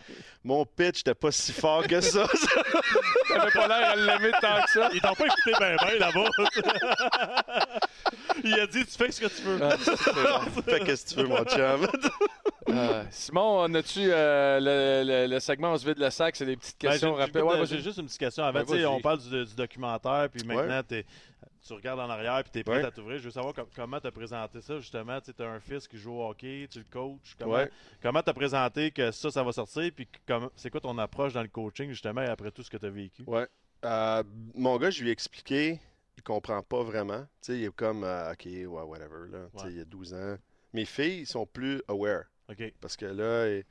mon 0.44 0.66
pitch 0.66 0.98
n'était 1.00 1.14
pas 1.16 1.32
si 1.32 1.52
fort 1.52 1.86
que 1.88 2.00
ça. 2.02 2.28
T'avais 3.28 3.52
pas 3.52 3.68
l'air 3.68 3.90
à 3.92 3.96
l'aimer 3.96 4.32
tant 4.42 4.62
que 4.64 4.70
ça. 4.72 4.90
Ils 4.94 5.02
t'ont 5.02 5.14
pas 5.16 5.26
écouté 5.26 5.52
ben 5.60 5.76
ben 5.82 6.00
là-bas. 6.00 6.30
Il 8.44 8.54
a 8.60 8.68
dit 8.68 8.86
tu 8.86 8.92
fais 8.98 9.12
ce 9.12 9.22
que 9.22 9.28
tu 9.28 9.42
veux. 9.44 9.60
Ah, 9.62 9.76
bon. 9.76 10.62
fait 10.62 10.80
que, 10.80 11.08
tu 11.10 11.16
veux, 11.16 11.28
mon 11.28 11.44
chum 11.46 11.88
Euh, 12.70 13.04
Simon, 13.12 13.62
on 13.64 13.74
a-tu 13.74 14.00
euh, 14.04 14.60
le, 14.60 15.04
le- 15.28 15.28
le 15.34 15.40
segment 15.40 15.74
On 15.74 15.78
se 15.78 15.86
vide 15.86 15.98
le 15.98 16.10
sac 16.10 16.36
C'est 16.36 16.46
des 16.46 16.56
petites 16.56 16.78
Ben, 16.82 16.92
questions 16.92 17.14
j'ai- 17.16 17.20
rapides. 17.22 17.36
j'ai- 17.36 17.42
Ouais, 17.42 17.66
j'ai 17.66 17.82
juste 17.82 17.98
une 17.98 18.06
petite 18.06 18.20
question 18.20 18.44
avant. 18.44 18.64
Ben, 18.64 18.86
on 18.86 19.02
parle 19.02 19.20
du, 19.20 19.46
du 19.46 19.56
documentaire, 19.56 20.30
puis 20.34 20.44
maintenant, 20.46 20.82
tu 20.88 21.04
regardes 21.74 22.00
en 22.00 22.10
arrière, 22.10 22.42
puis 22.44 22.52
tu 22.52 22.60
es 22.60 22.64
prêt 22.64 22.78
Ouais. 22.82 22.86
à 22.86 22.92
t'ouvrir. 22.92 23.20
Je 23.20 23.24
veux 23.26 23.32
savoir 23.32 23.54
com- 23.54 23.68
comment 23.76 24.00
tu 24.00 24.08
as 24.08 24.12
présenté 24.12 24.62
ça, 24.62 24.80
justement. 24.80 25.20
Tu 25.22 25.32
as 25.42 25.46
un 25.48 25.60
fils 25.60 25.88
qui 25.88 25.98
joue 25.98 26.14
au 26.14 26.28
hockey, 26.30 26.68
tu 26.70 26.80
le 26.80 26.86
coaches. 26.86 27.36
Comment 27.38 27.54
Ouais. 27.54 27.70
comment 28.02 28.22
tu 28.24 28.30
as 28.30 28.34
présenté 28.34 28.92
que 28.92 29.12
ça, 29.12 29.30
ça 29.32 29.44
va 29.44 29.52
sortir, 29.52 29.92
puis 29.96 30.08
comment- 30.28 30.50
c'est 30.56 30.70
quoi 30.70 30.82
ton 30.82 30.98
approche 30.98 31.34
dans 31.34 31.42
le 31.44 31.48
coaching, 31.50 31.90
justement, 31.90 32.22
après 32.22 32.52
tout 32.52 32.64
ce 32.64 32.70
que 32.70 32.78
tu 32.78 32.86
as 32.86 32.90
vécu? 32.90 33.24
Ouais. 33.28 33.48
Euh, 33.86 34.24
mon 34.56 34.78
gars, 34.78 34.90
je 34.90 35.02
lui 35.02 35.10
ai 35.10 35.12
expliqué, 35.12 35.80
il 36.18 36.24
comprend 36.24 36.62
pas 36.64 36.84
vraiment. 36.84 37.22
Tu 37.22 37.28
sais, 37.54 37.58
il 37.60 37.64
est 37.66 37.76
comme, 37.76 38.04
euh, 38.04 38.32
OK, 38.34 38.46
ouais, 38.46 38.66
whatever, 38.66 39.30
là. 39.32 39.48
Tu 39.58 39.66
Ouais. 39.66 39.74
il 39.74 39.80
a 39.82 39.86
12 39.86 40.14
ans. 40.14 40.38
Mes 40.74 40.86
filles 40.86 41.26
sont 41.26 41.46
plus 41.46 41.82
aware. 41.88 42.24
Parce 42.80 42.98
que 42.98 43.06
là, 43.06 43.48
il- 43.48 43.64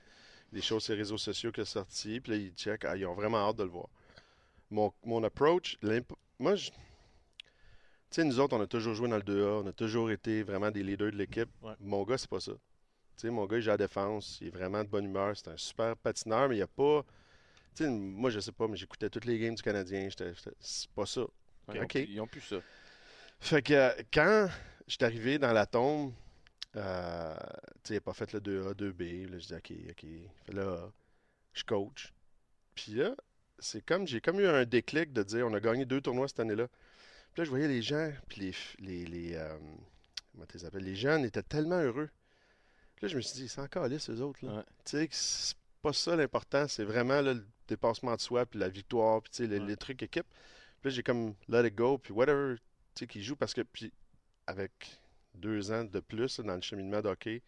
les 0.53 0.63
choses 0.63 0.83
sur 0.85 0.95
les 0.95 0.99
réseaux 1.01 1.19
sociaux 1.19 1.53
qui 1.53 1.61
sont 1.65 1.81
sorties, 1.81 2.19
puis 2.21 2.33
là, 2.33 2.39
ils 2.39 2.51
checkent, 2.53 2.85
ah, 2.85 2.97
ils 2.97 3.07
ont 3.07 3.15
vraiment 3.15 3.39
hâte 3.49 3.57
de 3.57 3.63
le 3.65 3.69
voir. 3.71 3.89
mon, 4.73 4.93
mon 5.05 5.23
approach, 5.25 5.77
moi, 6.39 6.55
je- 6.55 6.71
tu 6.71 6.77
sais, 8.17 8.25
nous 8.25 8.41
autres, 8.41 8.57
on 8.57 8.61
a 8.61 8.67
toujours 8.67 8.95
joué 8.95 9.09
dans 9.09 9.17
le 9.17 9.23
2A, 9.23 9.63
on 9.63 9.67
a 9.67 9.73
toujours 9.73 10.11
été 10.11 10.43
vraiment 10.43 10.71
des 10.71 10.83
leaders 10.83 11.13
de 11.13 11.17
l'équipe. 11.17 11.49
Ouais. 11.63 11.75
Mon 11.81 12.03
gars, 12.05 12.19
c'est 12.19 12.29
pas 12.31 12.41
ça. 12.41 12.53
Tu 12.53 12.59
sais, 13.27 13.31
mon 13.31 13.47
gars, 13.47 13.59
il 13.59 13.63
joue 13.63 13.71
à 13.71 13.75
la 13.75 13.79
défense, 13.79 14.39
il 14.41 14.49
est 14.49 14.51
vraiment 14.51 14.83
de 14.83 14.89
bonne 14.89 15.05
humeur, 15.05 15.37
c'est 15.37 15.49
un 15.49 15.57
super 15.57 15.97
patineur, 15.97 16.49
mais 16.49 16.57
il 16.57 16.59
n'y 16.59 16.63
a 16.63 16.67
pas. 16.67 17.05
Tu 17.75 17.85
sais, 17.85 17.91
moi, 17.91 18.31
je 18.31 18.41
sais 18.41 18.53
pas, 18.53 18.67
mais 18.67 18.77
j'écoutais 18.77 19.09
toutes 19.11 19.27
les 19.27 19.39
games 19.39 19.55
du 19.55 19.63
Canadien, 19.63 20.09
c'est 20.61 20.91
pas 20.91 21.07
ça. 21.07 21.23
Ils 21.73 21.79
ont 21.79 21.83
OK. 21.85 21.89
plus- 21.91 22.05
Ils 22.09 22.21
ont 22.21 22.27
plus 22.27 22.41
ça. 22.41 22.57
Fait 23.39 23.63
que 23.63 23.73
euh, 23.75 23.91
quand 24.13 24.49
je 24.89 24.95
suis 24.95 25.05
arrivé 25.05 25.39
dans 25.39 25.53
la 25.53 25.67
tombe, 25.67 26.13
euh, 26.77 27.37
il 27.89 27.95
n'a 27.95 28.01
pas 28.01 28.13
fait 28.13 28.33
le 28.33 28.41
2A, 28.41 28.75
2B. 28.75 29.27
Là, 29.31 29.39
je 29.39 29.47
dis, 29.47 29.55
OK, 29.55 29.73
OK, 29.91 30.07
fait 30.47 30.53
le 30.53 30.63
A. 30.69 30.93
Je 31.53 31.65
coach. 31.65 32.13
Puis 32.75 32.93
là, 32.93 33.15
c'est 33.59 33.85
comme, 33.85 34.07
j'ai 34.07 34.21
comme 34.21 34.41
eu 34.41 34.47
un 34.47 34.65
déclic 34.65 35.13
de 35.13 35.23
dire, 35.23 35.47
on 35.47 35.55
a 35.55 35.61
gagné 35.61 35.85
deux 35.85 36.01
tournois 36.01 36.29
cette 36.29 36.41
année-là. 36.41 36.69
Puis 37.33 37.41
là, 37.41 37.45
je 37.45 37.51
voyais 37.51 37.69
les 37.69 37.83
gens, 37.83 38.11
puis 38.29 38.41
les, 38.41 38.55
les, 38.79 39.07
les, 39.07 39.35
euh, 39.37 39.57
comment 40.33 40.47
tu 40.47 40.59
les 40.59 40.65
appelles, 40.65 40.85
les 40.85 40.97
jeunes 40.97 41.25
étaient 41.25 41.43
tellement 41.43 41.79
heureux. 41.81 42.11
Puis 42.97 43.07
là, 43.07 43.09
je 43.09 43.17
me 43.17 43.21
suis 43.23 43.35
dit, 43.41 43.49
c'est 43.49 43.61
encore 43.61 43.87
lisse, 43.87 44.11
eux 44.11 44.21
autres. 44.21 44.45
Là. 44.45 44.57
Ouais. 44.57 44.63
Tu 44.85 44.91
sais, 44.99 45.09
c'est 45.13 45.57
pas 45.83 45.93
ça 45.93 46.17
l'important, 46.17 46.67
c'est 46.69 46.85
vraiment 46.85 47.21
là, 47.21 47.35
le 47.35 47.47
dépassement 47.69 48.15
de 48.17 48.21
soi, 48.21 48.45
puis 48.47 48.59
la 48.59 48.69
victoire, 48.69 49.23
puis 49.23 49.31
tu 49.31 49.37
sais, 49.39 49.47
les, 49.47 49.59
Ouais. 49.61 49.67
les 49.67 49.77
trucs 49.77 50.03
équipe. 50.03 50.27
Puis 50.81 50.91
là, 50.91 50.97
j'ai 50.97 51.03
comme 51.03 51.35
let 51.49 51.67
it 51.67 51.75
go, 51.75 51.99
puis 51.99 52.13
whatever, 52.13 52.57
tu 52.95 53.01
sais, 53.01 53.07
qui 53.07 53.23
joue, 53.23 53.37
parce 53.37 53.55
que, 53.55 53.61
puis 53.63 53.93
avec 54.47 54.73
deux 55.35 55.71
ans 55.71 55.85
de 55.85 56.01
plus 56.01 56.41
dans 56.41 56.57
le 56.57 56.61
cheminement 56.63 57.01
d'hockey, 57.01 57.43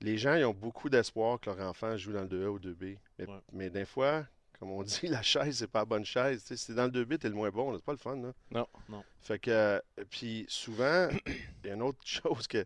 les 0.00 0.16
gens, 0.18 0.34
ils 0.34 0.44
ont 0.44 0.54
beaucoup 0.54 0.88
d'espoir 0.88 1.38
que 1.40 1.50
leur 1.50 1.60
enfant 1.60 1.96
joue 1.96 2.12
dans 2.12 2.22
le 2.22 2.28
2A 2.28 2.46
ou 2.48 2.58
2B. 2.58 2.98
Mais, 3.18 3.26
Ouais. 3.26 3.40
mais 3.52 3.70
des 3.70 3.84
fois, 3.84 4.26
comme 4.62 4.70
on 4.70 4.82
dit, 4.84 5.08
la 5.08 5.22
chaise, 5.22 5.56
c'est 5.58 5.66
pas 5.66 5.80
la 5.80 5.84
bonne 5.86 6.04
chaise. 6.04 6.42
Tu 6.42 6.46
sais, 6.46 6.56
si 6.56 6.66
t'es 6.68 6.74
dans 6.74 6.84
le 6.84 6.92
2B, 6.92 7.18
t'es 7.18 7.28
le 7.28 7.34
moins 7.34 7.50
bon. 7.50 7.74
C'est 7.76 7.84
pas 7.84 7.90
le 7.90 7.98
fun. 7.98 8.14
Là. 8.14 8.32
Non. 8.52 8.68
Non. 8.88 9.02
Fait 9.20 9.40
que, 9.40 9.50
euh, 9.50 9.80
puis 10.08 10.46
souvent, 10.48 11.08
il 11.26 11.66
y 11.66 11.70
a 11.70 11.74
une 11.74 11.82
autre 11.82 11.98
chose 12.04 12.46
que 12.46 12.64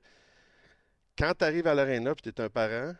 quand 1.16 1.32
tu 1.38 1.42
arrives 1.46 1.66
à 1.66 1.74
l'aréna 1.74 2.10
et 2.10 2.14
tu 2.16 2.28
es 2.28 2.38
un 2.42 2.50
parent, 2.50 2.94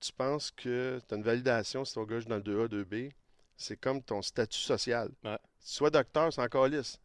tu 0.00 0.12
penses 0.12 0.50
que 0.50 1.00
tu 1.08 1.14
as 1.14 1.16
une 1.16 1.22
validation 1.22 1.86
si 1.86 1.94
ton 1.94 2.04
gars 2.04 2.20
joue 2.20 2.28
dans 2.28 2.36
le 2.36 2.42
2A, 2.42 2.68
2B. 2.68 3.12
C'est 3.56 3.78
comme 3.78 4.02
ton 4.02 4.20
statut 4.20 4.60
social. 4.60 5.08
Ouais. 5.24 5.38
Sois 5.60 5.88
docteur, 5.88 6.30
c'est 6.30 6.42
encore 6.42 6.66
lisse. 6.68 6.98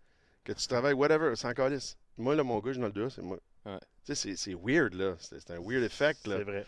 Que 0.43 0.51
tu 0.51 0.67
travailles, 0.67 0.95
whatever, 0.95 1.33
c'est 1.37 1.47
encore 1.47 1.69
lisse. 1.69 1.95
Moi, 2.17 2.35
là, 2.35 2.43
mon 2.43 2.59
gars 2.59 2.73
joue 2.73 2.81
dans 2.81 2.87
le 2.87 2.91
2A, 2.91 3.09
c'est 3.09 3.21
moi. 3.21 3.37
Ouais. 3.65 3.79
Tu 4.03 4.13
sais, 4.13 4.15
c'est- 4.15 4.35
c'est 4.35 4.53
weird, 4.53 4.95
là. 4.95 5.15
C'est 5.19 5.39
c'est 5.39 5.51
un 5.51 5.61
weird 5.61 5.83
effect, 5.83 6.27
là. 6.27 6.39
C'est 6.39 6.43
vrai. 6.43 6.65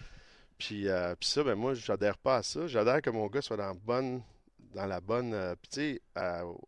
Puis, 0.57 0.87
euh, 0.87 1.15
puis 1.19 1.27
ça, 1.27 1.43
ben 1.43 1.55
moi, 1.55 1.73
j'adhère 1.73 2.17
pas 2.17 2.37
à 2.37 2.43
ça. 2.43 2.65
J'adhère 2.67 3.01
que 3.01 3.09
mon 3.09 3.27
gars 3.27 3.41
soit 3.41 3.57
dans, 3.57 3.67
la 3.67 3.73
bonne, 3.73 4.21
dans 4.73 4.85
la 4.85 5.01
bonne. 5.01 5.33
euh, 5.33 5.55
puis, 5.55 5.69
tu 5.69 5.75
sais, 5.79 6.01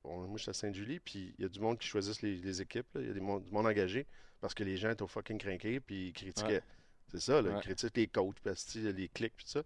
moi, 0.04 0.28
je 0.36 0.42
suis 0.42 0.50
à 0.50 0.54
Sainte-Julie, 0.54 1.00
puis 1.00 1.34
il 1.38 1.44
y 1.44 1.46
a 1.46 1.50
du 1.50 1.60
monde 1.60 1.78
qui 1.78 1.88
choisissent 1.88 2.22
les, 2.22 2.36
les 2.38 2.62
équipes. 2.62 2.88
là. 2.96 3.02
Il 3.02 3.08
y 3.08 3.12
a 3.12 3.14
des 3.14 3.20
monde- 3.22 3.44
du 3.44 3.52
monde 3.52 3.68
engagé 3.68 4.06
parce 4.40 4.54
que 4.54 4.64
les 4.64 4.78
gens 4.78 4.90
étaient 4.90 5.04
au 5.04 5.08
fucking 5.08 5.38
crinqués, 5.38 5.80
puis 5.80 6.08
ils 6.08 6.14
critiquaient. 6.14 6.54
Ouais. 6.56 6.64
C'est 7.12 7.20
ça, 7.22 7.42
là. 7.42 7.50
Ouais. 7.52 7.56
Ils 7.58 7.62
critiquent 7.62 7.98
les 7.98 8.08
coachs, 8.08 8.40
parce 8.44 8.74
les 8.76 9.08
clics, 9.10 9.34
puis 9.36 9.46
ça. 9.48 9.64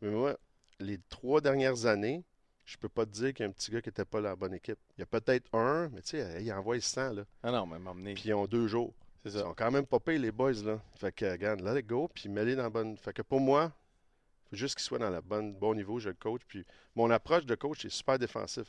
Mais 0.00 0.10
moi, 0.10 0.38
les 0.78 0.98
trois 1.08 1.40
dernières 1.40 1.86
années, 1.86 2.22
je 2.64 2.76
peux 2.76 2.88
pas 2.88 3.04
te 3.04 3.10
dire 3.10 3.34
qu'il 3.34 3.44
y 3.44 3.46
a 3.46 3.48
un 3.48 3.52
petit 3.52 3.70
gars 3.72 3.80
qui 3.82 3.88
était 3.88 4.04
pas 4.04 4.20
dans 4.20 4.28
la 4.28 4.36
bonne 4.36 4.54
équipe. 4.54 4.78
Il 4.96 5.00
y 5.00 5.02
a 5.02 5.06
peut-être 5.06 5.48
un, 5.54 5.88
mais 5.88 6.02
tu 6.02 6.10
sais, 6.10 6.42
il 6.42 6.52
envoie 6.52 6.80
100, 6.80 7.12
là. 7.14 7.24
Ah 7.42 7.50
non, 7.50 7.66
mais 7.66 7.78
m'emmener. 7.78 8.14
Puis 8.14 8.24
ils 8.28 8.34
ont 8.34 8.46
deux 8.46 8.68
jours. 8.68 8.94
C'est 9.24 9.30
Ils 9.30 9.32
ça. 9.32 9.40
sont 9.42 9.54
quand 9.54 9.70
même 9.70 9.86
pas 9.86 9.98
payés, 10.00 10.18
les 10.18 10.30
boys, 10.32 10.52
là. 10.64 10.80
Fait 10.94 11.12
que, 11.12 11.24
regarde, 11.30 11.60
let 11.62 11.80
it 11.80 11.86
go, 11.86 12.08
puis 12.14 12.28
mets-les 12.28 12.54
dans 12.56 12.62
la 12.62 12.70
bonne. 12.70 12.96
Fait 12.96 13.12
que 13.12 13.22
pour 13.22 13.40
moi, 13.40 13.72
faut 14.50 14.56
juste 14.56 14.76
qu'ils 14.76 14.84
soient 14.84 14.98
dans 14.98 15.10
le 15.10 15.20
bon, 15.20 15.50
bon 15.58 15.74
niveau, 15.74 15.98
je 16.00 16.08
le 16.08 16.14
coach. 16.14 16.42
Puis 16.46 16.64
mon 16.94 17.10
approche 17.10 17.46
de 17.46 17.54
coach 17.54 17.84
est 17.84 17.90
super 17.90 18.18
défensif. 18.18 18.66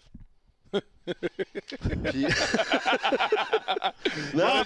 puis... 1.03 2.23
non, 4.33 4.63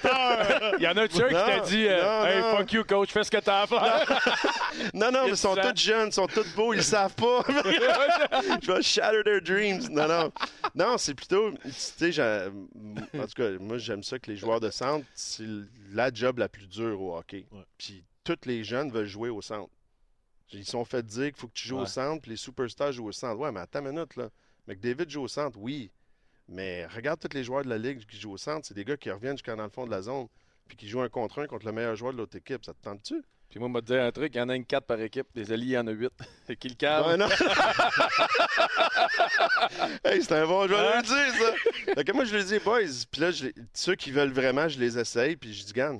Il 0.77 0.83
y 0.83 0.87
en 0.87 0.97
a-tu 0.97 1.23
un 1.23 1.27
qui 1.27 1.33
t'a 1.33 1.59
dit 1.61 1.87
euh, 1.87 2.03
non, 2.03 2.25
Hey, 2.25 2.41
non. 2.41 2.57
fuck 2.57 2.73
you, 2.73 2.83
coach, 2.83 3.11
fais 3.11 3.23
ce 3.23 3.31
que 3.31 3.37
t'as 3.37 3.63
à 3.63 3.67
faire. 3.67 4.21
non, 4.93 5.11
non, 5.11 5.23
mais 5.23 5.29
ils 5.29 5.37
sont 5.37 5.55
tous 5.55 5.81
jeunes, 5.81 6.09
ils 6.09 6.13
sont 6.13 6.27
tous 6.27 6.47
beaux, 6.55 6.73
ils 6.73 6.83
savent 6.83 7.15
pas. 7.15 7.43
je 7.47 8.71
vais 8.71 8.81
shatter 8.83 9.23
their 9.23 9.41
dreams. 9.41 9.87
Non, 9.89 10.07
non. 10.07 10.31
Non, 10.75 10.97
c'est 10.97 11.15
plutôt. 11.15 11.51
Tu 11.63 11.71
sais, 11.71 12.21
en 12.21 12.51
tout 13.25 13.33
cas, 13.35 13.51
moi, 13.59 13.77
j'aime 13.77 14.03
ça 14.03 14.19
que 14.19 14.29
les 14.29 14.37
joueurs 14.37 14.59
de 14.59 14.69
centre, 14.69 15.05
c'est 15.15 15.47
la 15.91 16.13
job 16.13 16.37
la 16.37 16.49
plus 16.49 16.67
dure 16.67 17.01
au 17.01 17.17
hockey. 17.17 17.47
Ouais. 17.51 17.63
Puis 17.77 18.03
tous 18.23 18.37
les 18.45 18.63
jeunes 18.63 18.91
veulent 18.91 19.07
jouer 19.07 19.29
au 19.29 19.41
centre. 19.41 19.71
Ils 20.51 20.65
sont 20.65 20.85
fait 20.85 21.05
dire 21.05 21.25
qu'il 21.27 21.35
faut 21.35 21.47
que 21.47 21.53
tu 21.53 21.67
joues 21.67 21.79
au 21.79 21.85
centre, 21.85 22.21
puis 22.21 22.31
les 22.31 22.37
superstars 22.37 22.91
jouent 22.91 23.07
au 23.07 23.11
centre. 23.11 23.39
Ouais, 23.39 23.51
mais 23.51 23.59
attends 23.61 23.79
une 23.85 23.91
minute, 23.91 24.15
là. 24.15 24.29
McDavid 24.67 25.09
joue 25.09 25.23
au 25.23 25.27
centre, 25.27 25.57
oui. 25.59 25.91
Mais 26.47 26.85
regarde 26.87 27.19
tous 27.19 27.35
les 27.35 27.43
joueurs 27.43 27.63
de 27.63 27.69
la 27.69 27.77
Ligue 27.79 28.05
qui 28.05 28.19
jouent 28.19 28.33
au 28.33 28.37
centre. 28.37 28.65
C'est 28.67 28.75
des 28.75 28.85
gars 28.85 28.97
qui 28.97 29.09
reviennent 29.09 29.35
jusqu'à 29.37 29.55
dans 29.55 29.63
le 29.63 29.69
fond 29.69 29.85
de 29.85 29.91
la 29.91 30.01
zone, 30.03 30.27
puis 30.67 30.77
qui 30.77 30.87
jouent 30.87 31.01
un 31.01 31.09
contre 31.09 31.41
un 31.41 31.47
contre 31.47 31.65
le 31.65 31.71
meilleur 31.71 31.95
joueur 31.95 32.13
de 32.13 32.17
l'autre 32.19 32.37
équipe. 32.37 32.63
Ça 32.63 32.73
te 32.73 32.83
tente-tu? 32.83 33.23
Puis 33.49 33.59
moi, 33.59 33.69
je 33.73 33.79
te 33.79 33.85
dire 33.93 34.03
un 34.03 34.11
truc 34.11 34.33
il 34.35 34.37
y 34.37 34.41
en 34.41 34.49
a 34.49 34.55
une 34.55 34.65
4 34.65 34.85
par 34.85 34.99
équipe. 34.99 35.27
Des 35.33 35.51
alliés, 35.51 35.65
il 35.65 35.71
y 35.71 35.77
en 35.77 35.87
a 35.87 35.91
8. 35.91 36.11
C'est 36.47 36.55
qui 36.55 36.69
le 36.69 36.75
calme 36.75 37.07
Ouais, 37.07 37.17
non. 37.17 37.27
hey, 40.03 40.21
c'est 40.23 40.33
un 40.33 40.45
bon 40.45 40.67
joueur 40.67 40.95
Hein? 40.97 41.01
de 41.01 41.07
le 41.07 41.31
dire, 41.31 41.95
ça. 41.95 42.03
Que 42.03 42.11
moi, 42.11 42.25
je 42.25 42.35
lui 42.35 42.43
dis, 42.43 42.59
boys, 42.59 42.81
puis 43.11 43.21
là, 43.21 43.31
je 43.31 43.45
les- 43.45 43.53
ceux 43.73 43.95
qui 43.95 44.11
veulent 44.11 44.31
vraiment, 44.33 44.67
je 44.67 44.79
les 44.79 44.97
essaye, 44.97 45.35
puis 45.35 45.53
je 45.53 45.65
dis, 45.65 45.73
Gann, 45.73 45.97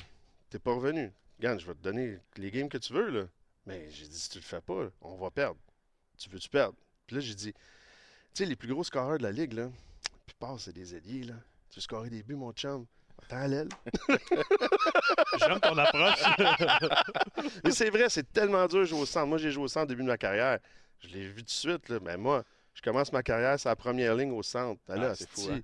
t'es 0.49 0.59
pas 0.59 0.73
revenu. 0.73 1.11
Gann, 1.39 1.59
je 1.59 1.65
vais 1.65 1.73
te 1.73 1.83
donner 1.83 2.17
les 2.37 2.51
games 2.51 2.69
que 2.69 2.77
tu 2.77 2.93
veux, 2.93 3.09
là. 3.09 3.23
Mais 3.65 3.89
j'ai 3.89 4.07
dit, 4.07 4.19
si 4.19 4.29
tu 4.29 4.37
le 4.37 4.43
fais 4.43 4.61
pas, 4.61 4.89
on 5.01 5.15
va 5.17 5.31
perdre. 5.31 5.59
Tu 6.17 6.29
veux-tu 6.29 6.49
perdre? 6.49 6.75
Puis 7.07 7.15
là, 7.15 7.21
j'ai 7.21 7.35
dit, 7.35 7.53
tu 7.53 7.59
sais, 8.33 8.45
les 8.45 8.55
plus 8.55 8.67
gros 8.67 8.83
scoreurs 8.83 9.17
de 9.17 9.23
la 9.23 9.31
ligue, 9.31 9.53
là, 9.53 9.63
la 9.63 10.17
plupart, 10.25 10.59
c'est 10.59 10.73
des 10.73 10.93
alliés, 10.93 11.23
là. 11.23 11.33
Tu 11.69 11.77
veux 11.77 11.81
scorer 11.81 12.09
des 12.09 12.23
buts, 12.23 12.35
mon 12.35 12.51
chum? 12.53 12.85
Attends 13.23 13.37
à 13.37 13.47
l'aile. 13.47 13.69
J'aime 15.39 15.59
ton 15.59 15.77
approche. 15.77 16.21
Mais 17.63 17.71
c'est 17.71 17.89
vrai, 17.89 18.09
c'est 18.09 18.31
tellement 18.31 18.65
dur 18.67 18.79
de 18.81 18.85
jouer 18.85 18.99
au 19.01 19.05
centre. 19.05 19.27
Moi, 19.27 19.37
j'ai 19.37 19.51
joué 19.51 19.63
au 19.63 19.67
centre 19.67 19.85
au 19.85 19.87
début 19.87 20.03
de 20.03 20.07
ma 20.07 20.17
carrière. 20.17 20.59
Je 20.99 21.07
l'ai 21.09 21.27
vu 21.27 21.37
tout 21.37 21.45
de 21.45 21.49
suite. 21.49 21.89
Là. 21.89 21.99
Mais 22.01 22.17
moi, 22.17 22.43
je 22.73 22.81
commence 22.81 23.11
ma 23.11 23.23
carrière 23.23 23.59
sur 23.59 23.69
la 23.69 23.75
première 23.75 24.15
ligne 24.15 24.31
au 24.31 24.43
centre. 24.43 24.81
Ah, 24.87 24.95
là, 24.95 25.09
Ah, 25.11 25.15
c'est 25.15 25.29
fou, 25.29 25.49
hein. 25.51 25.61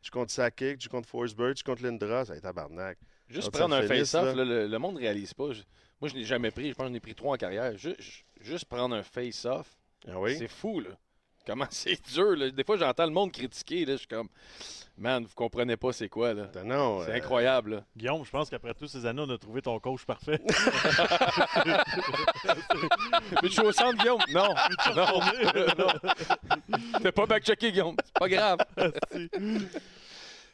Tu 0.00 0.10
comptes 0.10 0.30
Sakic, 0.30 0.78
tu 0.78 0.88
comptes 0.88 1.06
Forsberg, 1.06 1.54
tu 1.54 1.62
comptes 1.62 1.80
Lindra, 1.80 2.24
ça 2.24 2.32
va 2.32 2.36
être 2.36 2.42
tabarnak. 2.42 2.98
Juste 3.28 3.50
Quand 3.52 3.58
prendre 3.58 3.76
un 3.76 3.82
face-off, 3.86 4.34
le, 4.34 4.66
le 4.66 4.78
monde 4.78 4.96
ne 4.96 5.00
réalise 5.00 5.32
pas. 5.32 5.52
Je- 5.52 5.62
moi, 6.02 6.08
je 6.08 6.16
n'ai 6.16 6.24
jamais 6.24 6.50
pris. 6.50 6.70
Je 6.70 6.74
pense 6.74 6.86
que 6.86 6.90
j'en 6.90 6.96
ai 6.96 7.00
pris 7.00 7.14
trois 7.14 7.34
en 7.34 7.36
carrière. 7.38 7.78
Ju- 7.78 7.94
ju- 7.96 8.24
juste 8.40 8.64
prendre 8.64 8.92
un 8.96 9.04
face-off, 9.04 9.68
Ah 10.08 10.18
oui? 10.18 10.36
c'est 10.36 10.48
fou, 10.48 10.80
là. 10.80 10.90
Comment 11.46 11.66
c'est 11.70 11.96
dur, 12.12 12.34
là. 12.36 12.50
Des 12.50 12.64
fois, 12.64 12.76
j'entends 12.76 13.04
le 13.06 13.12
monde 13.12 13.30
critiquer, 13.30 13.84
là. 13.84 13.92
Je 13.92 13.98
suis 13.98 14.08
comme, 14.08 14.28
man, 14.98 15.22
vous 15.24 15.34
comprenez 15.36 15.76
pas 15.76 15.92
c'est 15.92 16.08
quoi, 16.08 16.34
là. 16.34 16.50
Ben 16.52 16.64
non. 16.64 17.02
C'est 17.04 17.12
euh, 17.12 17.14
incroyable, 17.14 17.70
là. 17.76 17.84
Guillaume, 17.96 18.24
je 18.24 18.30
pense 18.32 18.50
qu'après 18.50 18.74
toutes 18.74 18.88
ces 18.90 19.06
années, 19.06 19.22
on 19.24 19.30
a 19.30 19.38
trouvé 19.38 19.62
ton 19.62 19.78
coach 19.78 20.04
parfait. 20.04 20.40
Mais 23.42 23.48
je 23.48 23.48
suis 23.48 23.60
au 23.62 23.70
centre, 23.72 23.96
Guillaume? 23.98 24.20
Non. 24.32 24.48
non. 24.96 25.20
non. 25.78 25.92
T'as 27.00 27.12
pas 27.12 27.26
back-checké, 27.26 27.70
Guillaume. 27.70 27.94
C'est 28.04 28.14
pas 28.18 28.28
grave. 28.28 28.58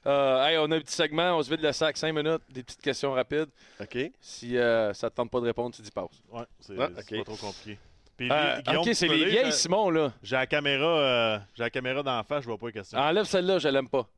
Euh, 0.08 0.44
hey, 0.46 0.56
on 0.58 0.70
a 0.70 0.76
un 0.76 0.80
petit 0.80 0.94
segment. 0.94 1.36
On 1.36 1.42
se 1.42 1.50
vide 1.50 1.60
le 1.62 1.70
sac 1.72 1.96
5 1.96 2.12
minutes. 2.12 2.40
Des 2.50 2.62
petites 2.62 2.80
questions 2.80 3.12
rapides. 3.12 3.48
OK. 3.80 3.98
Si 4.20 4.56
euh, 4.56 4.92
ça 4.94 5.10
te 5.10 5.14
tente 5.16 5.30
pas 5.30 5.40
de 5.40 5.44
répondre, 5.46 5.74
tu 5.74 5.82
dis 5.82 5.90
pause. 5.90 6.08
Ouais, 6.32 6.42
c'est 6.60 6.74
Ah, 6.80 6.88
pas 6.88 7.24
trop 7.24 7.36
compliqué. 7.36 7.78
Puis, 8.16 8.28
Euh, 8.32 8.60
Guillaume, 8.62 8.82
ok, 8.82 8.94
c'est 8.94 9.06
les 9.06 9.24
vieilles, 9.26 9.44
j'ai- 9.46 9.52
Simon, 9.52 9.90
là. 9.90 10.12
J'ai 10.24 10.34
la 10.34 10.46
caméra, 10.46 10.84
euh, 10.86 11.38
j'ai 11.54 11.62
la 11.62 11.70
caméra 11.70 12.02
d'en 12.02 12.22
face, 12.24 12.42
je 12.42 12.48
vois 12.48 12.58
pas 12.58 12.66
les 12.66 12.72
questions. 12.72 12.98
Enlève 12.98 13.26
celle-là, 13.26 13.58
je 13.60 13.68
l'aime 13.68 13.88
pas. 13.88 14.08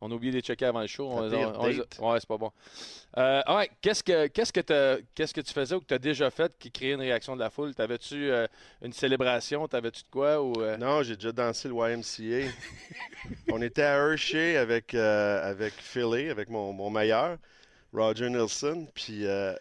On 0.00 0.10
a 0.10 0.14
oublié 0.14 0.30
de 0.30 0.36
les 0.36 0.42
checker 0.42 0.66
avant 0.66 0.80
le 0.80 0.86
show. 0.86 1.08
On- 1.10 1.28
ouais, 2.12 2.20
c'est 2.20 2.28
pas 2.28 2.36
bon. 2.38 2.52
Euh, 3.16 3.42
ouais, 3.48 3.68
qu'est-ce 3.80 4.04
que 4.04 4.28
qu'est-ce 4.28 4.52
que 4.52 4.60
t'as- 4.60 4.98
qu'est-ce 5.14 5.34
que 5.34 5.40
tu 5.40 5.52
faisais 5.52 5.74
ou 5.74 5.80
que 5.80 5.86
tu 5.86 5.94
as 5.94 5.98
déjà 5.98 6.30
fait 6.30 6.52
qui 6.58 6.70
créait 6.70 6.92
une 6.92 7.00
réaction 7.00 7.34
de 7.34 7.40
la 7.40 7.50
foule? 7.50 7.74
T'avais-tu 7.74 8.30
euh, 8.30 8.46
une 8.82 8.92
célébration? 8.92 9.66
T'avais-tu 9.66 10.02
de 10.04 10.08
quoi? 10.08 10.40
Ou, 10.40 10.52
euh, 10.62 10.76
Non, 10.76 11.02
j'ai 11.02 11.16
déjà 11.16 11.32
dansé 11.32 11.68
le 11.68 11.74
YMCA. 11.74 12.48
On 13.52 13.60
était 13.60 13.82
à 13.82 13.96
Hershey 13.96 14.56
avec, 14.56 14.94
euh, 14.94 15.50
avec 15.50 15.74
Philly, 15.74 16.30
avec 16.30 16.48
mon, 16.48 16.72
mon 16.72 16.90
meilleur, 16.90 17.36
Roger 17.92 18.30
Nilsson. 18.30 18.86
Puis 18.94 19.26
euh, 19.26 19.52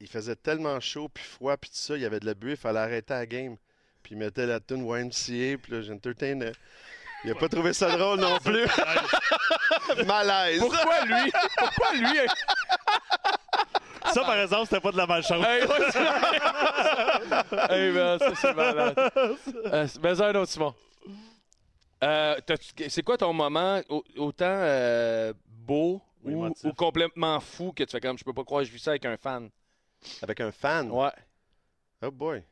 il 0.00 0.08
faisait 0.08 0.36
tellement 0.36 0.80
chaud, 0.80 1.08
puis 1.08 1.22
froid, 1.24 1.56
puis 1.56 1.70
tout 1.70 1.76
ça, 1.76 1.96
il 1.96 2.02
y 2.02 2.06
avait 2.06 2.20
de 2.20 2.26
la 2.26 2.34
buée, 2.34 2.52
il 2.52 2.56
fallait 2.56 2.80
arrêter 2.80 3.14
la 3.14 3.26
game. 3.26 3.56
Puis 4.02 4.16
il 4.16 4.18
mettait 4.18 4.46
la 4.46 4.58
tune 4.60 4.84
YMCA, 4.86 5.56
puis 5.62 5.72
là, 5.72 5.80
j'entertainais. 5.82 6.52
Il 7.24 7.30
a 7.30 7.34
pas 7.34 7.48
trouvé 7.48 7.72
ça 7.72 7.96
drôle 7.96 8.20
non 8.20 8.38
plus. 8.38 8.66
Malaise. 10.06 10.60
Pourquoi 10.60 11.04
lui? 11.06 11.32
Pourquoi 11.56 11.92
lui? 11.94 12.18
Ça, 14.12 14.20
par 14.22 14.38
exemple, 14.38 14.66
c'était 14.66 14.80
pas 14.80 14.92
de 14.92 14.96
la 14.98 15.06
malchance. 15.06 15.44
hey, 15.46 15.64
ouais, 15.66 15.90
c'est- 15.90 16.00
hey, 17.70 18.18
ça, 18.18 18.34
c'est 18.34 18.54
malade. 18.54 18.94
Euh, 19.66 19.86
mais 20.02 20.20
un 20.20 20.34
autre, 20.34 20.50
Simon. 20.52 20.74
Euh, 22.02 22.36
c'est 22.88 23.02
quoi 23.02 23.16
ton 23.16 23.32
moment 23.32 23.80
au- 23.88 24.04
autant 24.18 24.44
euh, 24.46 25.32
beau 25.46 26.02
Ou 26.22 26.46
ou 26.46 26.72
complètement 26.74 27.40
fou 27.40 27.72
que 27.72 27.82
tu 27.84 27.90
fais 27.92 28.00
comme 28.00 28.18
je 28.18 28.24
peux 28.24 28.34
pas 28.34 28.44
croire 28.44 28.60
que 28.62 28.68
je 28.68 28.72
vis 28.72 28.80
ça 28.82 28.90
avec 28.90 29.06
un 29.06 29.16
fan? 29.16 29.48
Avec 30.22 30.40
un 30.40 30.52
fan? 30.52 30.90
Ouais. 30.90 31.10
Oh 32.02 32.10
boy. 32.10 32.42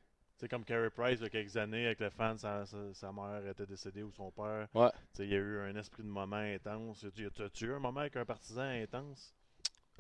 C'est 0.43 0.49
comme 0.49 0.65
Carey 0.65 0.91
Price, 0.91 1.19
il 1.21 1.23
y 1.23 1.27
a 1.27 1.29
quelques 1.29 1.57
années, 1.57 1.87
avec 1.87 2.01
le 2.01 2.11
fan, 2.11 2.37
sa, 2.37 2.67
sa- 2.67 2.93
sa 2.95 3.13
mère 3.13 3.47
était 3.49 3.65
décédée 3.65 4.03
ou 4.03 4.11
son 4.11 4.33
père. 4.33 4.67
Ouais. 4.75 4.91
Tu 4.91 5.19
sais, 5.19 5.25
Il 5.25 5.31
y 5.31 5.35
a 5.35 5.39
eu 5.39 5.61
un 5.61 5.77
esprit 5.77 6.03
de 6.03 6.09
moment 6.09 6.35
intense. 6.35 7.07
Tu 7.15 7.27
as-tu 7.45 7.67
eu 7.67 7.73
un 7.75 7.79
moment 7.79 8.01
avec 8.01 8.17
un 8.17 8.25
partisan 8.25 8.63
intense? 8.63 9.33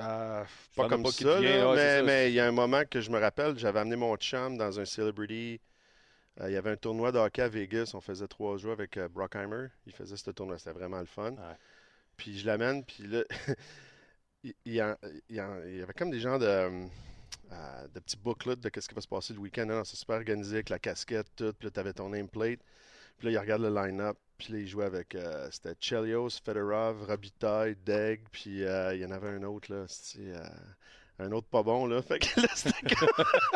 Euh, 0.01 0.43
pas 0.74 0.89
comme 0.89 1.05
pas 1.05 1.12
ça, 1.12 1.39
vient, 1.39 1.59
là, 1.59 1.70
ouais, 1.70 1.77
mais 1.77 1.97
ça. 1.98 2.02
mais 2.02 2.31
il 2.32 2.35
y 2.35 2.40
a 2.40 2.47
un 2.48 2.51
moment 2.51 2.82
que 2.90 3.01
je 3.01 3.09
me 3.09 3.20
rappelle, 3.20 3.56
j'avais 3.56 3.78
amené 3.78 3.94
mon 3.94 4.16
chum 4.16 4.56
dans 4.56 4.81
un 4.81 4.85
celebrity. 4.85 5.60
Euh, 6.40 6.51
il 6.51 6.55
y 6.55 6.56
avait 6.56 6.70
un 6.70 6.77
tournoi 6.77 7.12
de 7.12 7.19
hockey 7.19 7.43
à 7.43 7.48
Vegas. 7.48 7.93
On 7.94 8.01
faisait 8.01 8.27
trois 8.27 8.56
jours 8.56 8.73
avec 8.73 8.97
euh, 8.97 9.06
Brockheimer. 9.09 9.69
Il 9.86 9.93
faisait 9.93 10.16
ce 10.16 10.28
tournoi. 10.32 10.59
C'était 10.59 10.73
vraiment 10.77 10.98
le 10.98 11.06
fun. 11.06 11.36
Puis 12.16 12.36
je 12.40 12.47
l'amène, 12.48 12.85
puis 12.85 13.05
là, 13.06 13.23
il, 14.43 14.55
il 14.64 14.73
y 14.74 14.82
en- 14.82 14.97
il 15.28 15.36
y 15.36 15.40
en- 15.40 15.62
il 15.66 15.77
y 15.77 15.82
avait 15.82 15.93
comme 15.93 16.10
des 16.10 16.19
gens 16.20 16.36
de, 16.40 16.89
euh, 17.53 17.89
de 17.89 18.01
petits 18.01 18.16
booklets 18.16 18.57
de 18.57 18.69
qu'est-ce 18.69 18.89
qui 18.89 18.95
va 18.95 19.01
se 19.01 19.09
passer 19.09 19.33
le 19.35 19.41
week-end. 19.41 19.83
C'est 19.85 19.97
super 19.97 20.16
organisé 20.16 20.57
avec 20.57 20.69
la 20.70 20.79
casquette, 20.79 21.29
tout. 21.37 21.53
Puis 21.55 21.66
là, 21.66 21.70
tu 21.70 21.81
avais 21.81 21.93
ton 21.93 22.09
nameplate. 22.11 22.61
Puis 23.19 23.27
là, 23.27 23.33
il 23.33 23.39
regarde 23.39 23.62
le 23.62 23.70
line-up. 23.74 24.19
Puis 24.39 24.53
là, 24.53 24.59
il 24.61 24.66
jouait 24.69 24.85
avec. 24.87 25.15
euh, 25.15 25.49
c'était 25.51 25.74
Chelios, 25.81 26.31
Fedorov, 26.45 27.05
Robitaille, 27.05 27.77
Deg. 27.77 28.23
Puis 28.33 28.65
euh, 28.65 28.95
il 28.95 29.01
y 29.01 29.05
en 29.07 29.11
avait 29.11 29.29
un 29.29 29.43
autre, 29.45 29.73
là. 29.73 29.85
C'était. 29.89 30.35
Un 31.23 31.32
autre 31.32 31.47
pas 31.49 31.62
bon, 31.62 31.86
là. 31.86 32.03
Fait 32.09 32.19
que 32.19 32.40
là, 32.40 32.49
c'était 32.55 32.94
comme- 32.94 33.09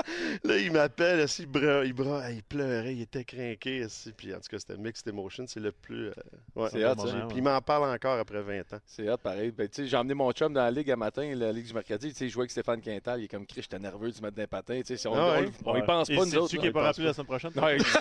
là, 0.45 0.57
il 0.59 0.73
m'appelle, 0.73 1.21
aussi, 1.21 1.43
il, 1.43 1.49
bra- 1.49 1.85
il, 1.85 1.93
bra- 1.93 2.31
il 2.31 2.43
pleurait, 2.43 2.95
il 2.95 3.03
était 3.03 3.25
craqué, 3.25 3.85
aussi. 3.85 4.13
Puis 4.13 4.33
en 4.35 4.37
tout 4.39 4.49
cas, 4.51 4.59
c'était 4.59 4.77
Mixed 4.77 5.07
Emotion, 5.09 5.45
c'est 5.47 5.61
le 5.61 5.73
plus. 5.73 6.09
euh, 6.09 6.13
ouais. 6.55 6.69
C'est 6.73 6.85
hot, 6.85 6.95
ça. 6.97 7.05
Puis- 7.13 7.29
Puis 7.29 7.37
il 7.39 7.43
m'en 7.43 7.61
parle 7.61 7.91
encore 7.95 8.19
après 8.19 8.43
20 8.43 8.61
ans. 8.75 8.79
C'est 8.87 9.09
hot, 9.11 9.19
pareil. 9.19 9.51
Ben, 9.51 9.69
tu 9.69 9.83
sais, 9.83 9.89
j'ai 9.89 9.97
emmené 9.97 10.15
mon 10.15 10.31
chum 10.33 10.53
dans 10.53 10.63
la 10.63 10.71
ligue 10.71 10.91
à 10.91 10.97
matin, 10.97 11.31
la 11.35 11.53
ligue 11.53 11.67
du 11.67 11.75
mercredi. 11.75 12.11
Tu 12.13 12.15
sais, 12.17 12.25
il 12.27 12.31
jouait 12.31 12.43
avec 12.43 12.51
Stéphane 12.51 12.81
Quintal. 12.81 13.21
Il 13.21 13.25
est 13.25 13.29
comme 13.29 13.47
Chris, 13.47 13.63
j'étais 13.63 13.79
nerveux 13.79 14.11
du 14.11 14.21
mettre 14.21 14.37
des 14.37 14.47
patins. 14.47 14.79
Tu 14.81 14.87
sais, 14.87 14.97
si 14.97 15.09
on, 15.09 15.15
Ah 15.15 15.41
ouais? 15.41 15.49
on, 15.65 15.73
on 15.73 15.77
y 15.77 15.83
pense 15.85 16.09
Et 16.11 16.17
pas, 16.17 16.25
nous 16.25 16.37
autres. 16.37 16.49
qui 16.51 16.57
n'est 16.59 16.67
on 16.67 16.71
y 16.71 16.73
pas 16.73 16.83
rappelé 16.83 17.07
la 17.07 17.13
semaine 17.13 17.27
prochaine? 17.27 17.51
Non, 17.57 17.69
il 17.71 17.83
sait. 17.85 17.99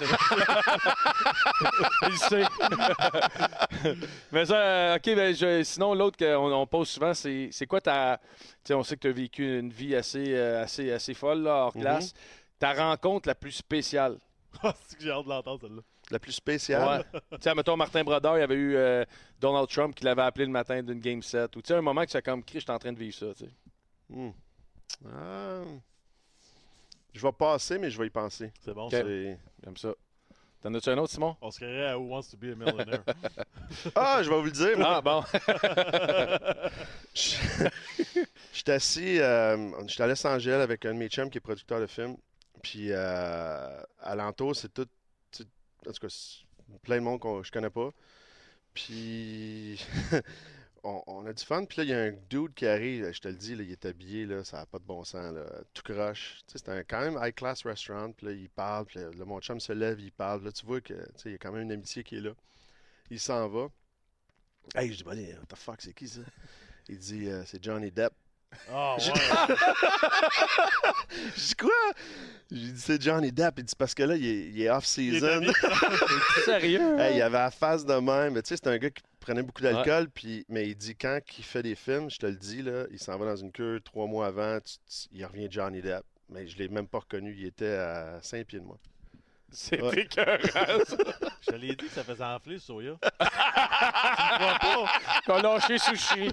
il 2.09 2.17
sait. 2.17 2.43
Mais 4.31 4.45
ça, 4.45 4.55
euh, 4.55 4.95
OK, 4.95 5.05
ben, 5.15 5.35
je- 5.35 5.63
sinon, 5.63 5.93
l'autre 5.93 6.17
qu'on 6.17 6.51
on 6.53 6.67
pose 6.67 6.87
souvent, 6.89 7.13
c'est 7.13 7.49
c'est 7.51 7.65
quoi 7.65 7.81
ta. 7.81 8.19
Tu 8.65 8.69
sais, 8.69 8.73
on 8.73 8.83
sait 8.83 8.95
que 8.95 9.01
tu 9.01 9.07
as 9.09 9.11
vécu 9.11 9.59
une 9.59 9.69
vie 9.71 9.95
assez, 9.95 10.33
euh, 10.35 10.63
assez, 10.63 10.91
assez 10.91 11.13
folle, 11.13 11.43
là, 11.43 11.65
hors 11.67 11.75
Mhm. 11.77 11.81
classe. 11.83 12.13
Ta 12.59 12.73
rencontre 12.73 13.27
la 13.29 13.35
plus 13.35 13.51
spéciale. 13.51 14.17
Ah, 14.63 14.73
c'est 14.87 14.97
que 14.97 15.03
j'ai 15.03 15.11
hâte 15.11 15.25
de 15.25 15.29
l'entendre, 15.29 15.61
celle-là. 15.61 15.81
La 16.11 16.17
plus 16.19 16.31
spéciale? 16.31 17.05
Ouais. 17.13 17.21
tu 17.31 17.37
sais, 17.41 17.53
mettons, 17.55 17.75
Martin 17.77 18.03
Brodeur, 18.03 18.37
il 18.37 18.39
y 18.39 18.43
avait 18.43 18.55
eu 18.55 18.75
euh, 18.75 19.03
Donald 19.39 19.67
Trump 19.69 19.93
qui 19.95 20.03
l'avait 20.03 20.21
appelé 20.23 20.45
le 20.45 20.51
matin 20.51 20.81
d'une 20.81 20.99
game 20.99 21.21
set. 21.21 21.55
Ou 21.55 21.61
tu 21.61 21.67
sais, 21.67 21.73
un 21.75 21.81
moment 21.81 22.03
que 22.05 22.11
c'est 22.11 22.21
comme 22.23 22.43
Chris, 22.43 22.59
je 22.59 22.63
suis 22.65 22.71
en 22.71 22.79
train 22.79 22.93
de 22.93 22.97
vivre 22.99 23.15
ça. 23.15 23.27
tu 23.37 23.45
sais. 23.45 23.51
Hmm. 24.09 24.31
Ah. 25.07 25.61
Je 27.13 27.21
vais 27.21 27.31
passer, 27.33 27.77
mais 27.77 27.89
je 27.91 27.97
vais 27.99 28.07
y 28.07 28.09
penser. 28.09 28.51
C'est 28.63 28.73
bon, 28.73 28.89
ça. 28.89 28.97
C'est- 29.01 29.37
J'aime 29.63 29.77
ça. 29.77 29.93
T'en 30.61 30.73
as-tu 30.73 30.89
un 30.89 30.97
autre, 30.97 31.11
Simon? 31.13 31.35
On 31.41 31.51
se 31.51 31.57
créerait 31.59 31.89
à 31.89 31.99
Who 31.99 32.07
Wants 32.07 32.23
to 32.31 32.37
be 32.37 32.45
a 32.45 32.55
Millionaire? 32.55 33.03
Ah, 33.95 34.21
je 34.23 34.29
vais 34.29 34.37
vous 34.39 34.45
le 34.45 34.51
dire. 34.51 34.77
moi. 34.77 34.95
Ah, 34.97 35.01
bon. 35.01 35.23
J'étais 38.55 38.71
assis, 38.71 39.19
euh, 39.19 39.85
j'étais 39.85 40.03
à 40.03 40.07
Los 40.07 40.25
Angeles 40.25 40.61
avec 40.61 40.85
un 40.85 40.93
de 40.93 40.97
mes 40.97 41.09
chums 41.09 41.29
qui 41.29 41.39
est 41.39 41.41
producteur 41.41 41.81
de 41.81 41.87
films. 41.87 42.15
Puis 42.63 42.87
euh, 42.91 43.81
alentour, 43.99 44.55
c'est 44.55 44.73
tout, 44.73 44.87
en 45.85 45.91
tout 45.91 45.99
cas, 45.99 46.43
plein 46.81 46.95
de 46.95 47.01
monde 47.01 47.19
que 47.19 47.43
je 47.43 47.51
connais 47.51 47.69
pas. 47.69 47.89
Puis 48.73 49.85
on, 50.83 51.25
a 51.25 51.33
du 51.33 51.43
fun. 51.43 51.65
Puis 51.65 51.79
là, 51.79 51.83
il 51.83 51.89
y 51.89 51.93
a 51.93 51.99
un 51.99 52.13
dude 52.29 52.53
qui 52.53 52.65
arrive, 52.65 53.11
je 53.11 53.19
te 53.19 53.27
le 53.27 53.33
dis, 53.33 53.55
là, 53.55 53.63
il 53.63 53.73
est 53.73 53.85
habillé, 53.85 54.25
là, 54.25 54.45
ça 54.45 54.59
n'a 54.59 54.65
pas 54.65 54.79
de 54.79 54.85
bon 54.85 55.03
sens, 55.03 55.33
là, 55.33 55.43
tout 55.73 55.83
croche. 55.83 56.39
Un 56.67 56.83
quand 56.85 57.01
même 57.01 57.19
high 57.21 57.35
class 57.35 57.65
restaurant. 57.65 58.13
Puis 58.13 58.27
là, 58.27 58.31
il 58.31 58.49
parle. 58.49 58.85
Puis 58.85 58.99
là, 58.99 59.25
mon 59.25 59.41
chum 59.41 59.59
se 59.59 59.73
lève, 59.73 59.99
il 59.99 60.13
parle. 60.13 60.45
Là, 60.45 60.53
tu 60.53 60.65
vois 60.65 60.79
que, 60.79 60.93
tu 60.93 61.01
sais, 61.17 61.29
il 61.29 61.31
y 61.33 61.35
a 61.35 61.39
quand 61.39 61.51
même 61.51 61.63
une 61.63 61.73
amitié 61.73 62.05
qui 62.05 62.15
est 62.15 62.21
là. 62.21 62.31
Il 63.09 63.19
s'en 63.19 63.49
va. 63.49 63.67
Hey, 64.75 64.93
je 64.93 65.03
dis, 65.03 65.03
what 65.03 65.15
the 65.15 65.55
fuck, 65.57 65.81
c'est 65.81 65.93
qui 65.93 66.07
ça? 66.07 66.21
Il 66.87 66.99
dit, 66.99 67.27
euh, 67.27 67.43
c'est 67.45 67.61
Johnny 67.61 67.91
Depp. 67.91 68.13
Ah, 68.71 68.95
J'ai- 68.99 69.11
ouais. 69.11 69.17
Dis 71.37 71.55
quoi? 71.55 71.69
J'ai 72.51 72.71
dit 72.71 72.79
c'est 72.81 73.01
Johnny 73.01 73.31
Depp. 73.31 73.55
Il 73.57 73.63
dit 73.65 73.75
parce 73.77 73.93
que 73.93 74.03
là, 74.03 74.15
il 74.15 74.25
est, 74.25 74.47
il 74.49 74.61
est 74.61 74.69
off-season. 74.69 75.41
Sérieux? 76.45 76.99
Hey, 76.99 77.17
il 77.17 77.21
avait 77.21 77.37
la 77.37 77.51
face 77.51 77.85
de 77.85 77.93
même. 77.95 78.33
Mais 78.33 78.41
Tu 78.41 78.49
sais, 78.49 78.57
c'est 78.57 78.67
un 78.69 78.77
gars 78.77 78.89
qui 78.89 79.03
prenait 79.19 79.43
beaucoup 79.43 79.61
d'alcool. 79.61 80.09
Puis, 80.13 80.45
mais 80.49 80.67
il 80.67 80.75
dit 80.75 80.95
quand 80.95 81.19
il 81.37 81.43
fait 81.43 81.63
des 81.63 81.75
films, 81.75 82.09
je 82.09 82.17
te 82.17 82.25
le 82.25 82.35
dis, 82.35 82.61
là, 82.61 82.85
il 82.91 82.99
s'en 82.99 83.17
va 83.17 83.25
dans 83.25 83.35
une 83.35 83.51
cure 83.51 83.79
trois 83.83 84.07
mois 84.07 84.27
avant. 84.27 84.59
tu- 84.59 84.77
tu- 84.87 85.07
il 85.11 85.25
revient 85.25 85.47
Johnny 85.49 85.81
Depp. 85.81 86.03
Mais 86.29 86.47
je 86.47 86.57
l'ai 86.57 86.69
même 86.69 86.87
pas 86.87 86.99
reconnu. 86.99 87.35
Il 87.37 87.45
était 87.45 87.75
à 87.75 88.19
5 88.21 88.45
pieds 88.47 88.59
de 88.59 88.65
moi. 88.65 88.77
C'est 89.51 89.81
Ouais. 89.81 90.01
écœurant, 90.01 90.37
ça. 90.85 90.97
Je 91.41 91.51
te 91.51 91.55
l'ai 91.55 91.69
dit 91.69 91.75
que 91.85 91.89
ça 91.89 92.03
faisait 92.03 92.23
enfler, 92.23 92.59
Soya. 92.59 92.91
Qu'on 95.25 95.41
lâché 95.41 95.77
sushi. 95.77 96.29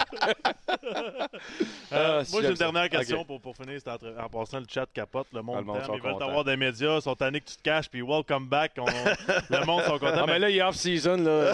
Euh, 1.93 2.19
Ah, 2.21 2.25
si, 2.25 2.33
moi, 2.33 2.43
j'ai 2.43 2.49
une 2.49 2.57
ça. 2.57 2.65
dernière 2.65 2.89
question 2.89 3.25
pour, 3.25 3.41
pour 3.41 3.55
finir. 3.57 3.79
entre- 3.87 4.17
En 4.19 4.29
passant, 4.29 4.59
le 4.59 4.65
chat 4.69 4.87
capote. 4.93 5.29
Le 5.33 5.39
Ah, 5.39 5.43
monde, 5.43 5.59
le 5.59 5.63
monde 5.65 5.77
t'aime, 5.77 5.87
sont 5.87 5.95
Ils 5.95 6.03
veulent 6.03 6.19
t'avoir 6.19 6.43
des 6.45 6.57
médias. 6.57 6.97
Ils 6.97 7.03
sont 7.03 7.15
tannés 7.15 7.41
que 7.41 7.49
tu 7.51 7.57
te 7.57 7.63
caches. 7.63 7.89
Puis 7.89 8.03
welcome 8.03 8.49
back. 8.49 8.73
On- 8.79 8.85
le 8.87 9.65
monde 9.67 9.83
sont 9.85 9.99
contents. 9.99 10.23
Ah, 10.23 10.27
mais 10.27 10.39
là, 10.41 10.51
il 10.51 10.57
est 10.57 10.63
off-season. 10.63 11.19
là. 11.19 11.53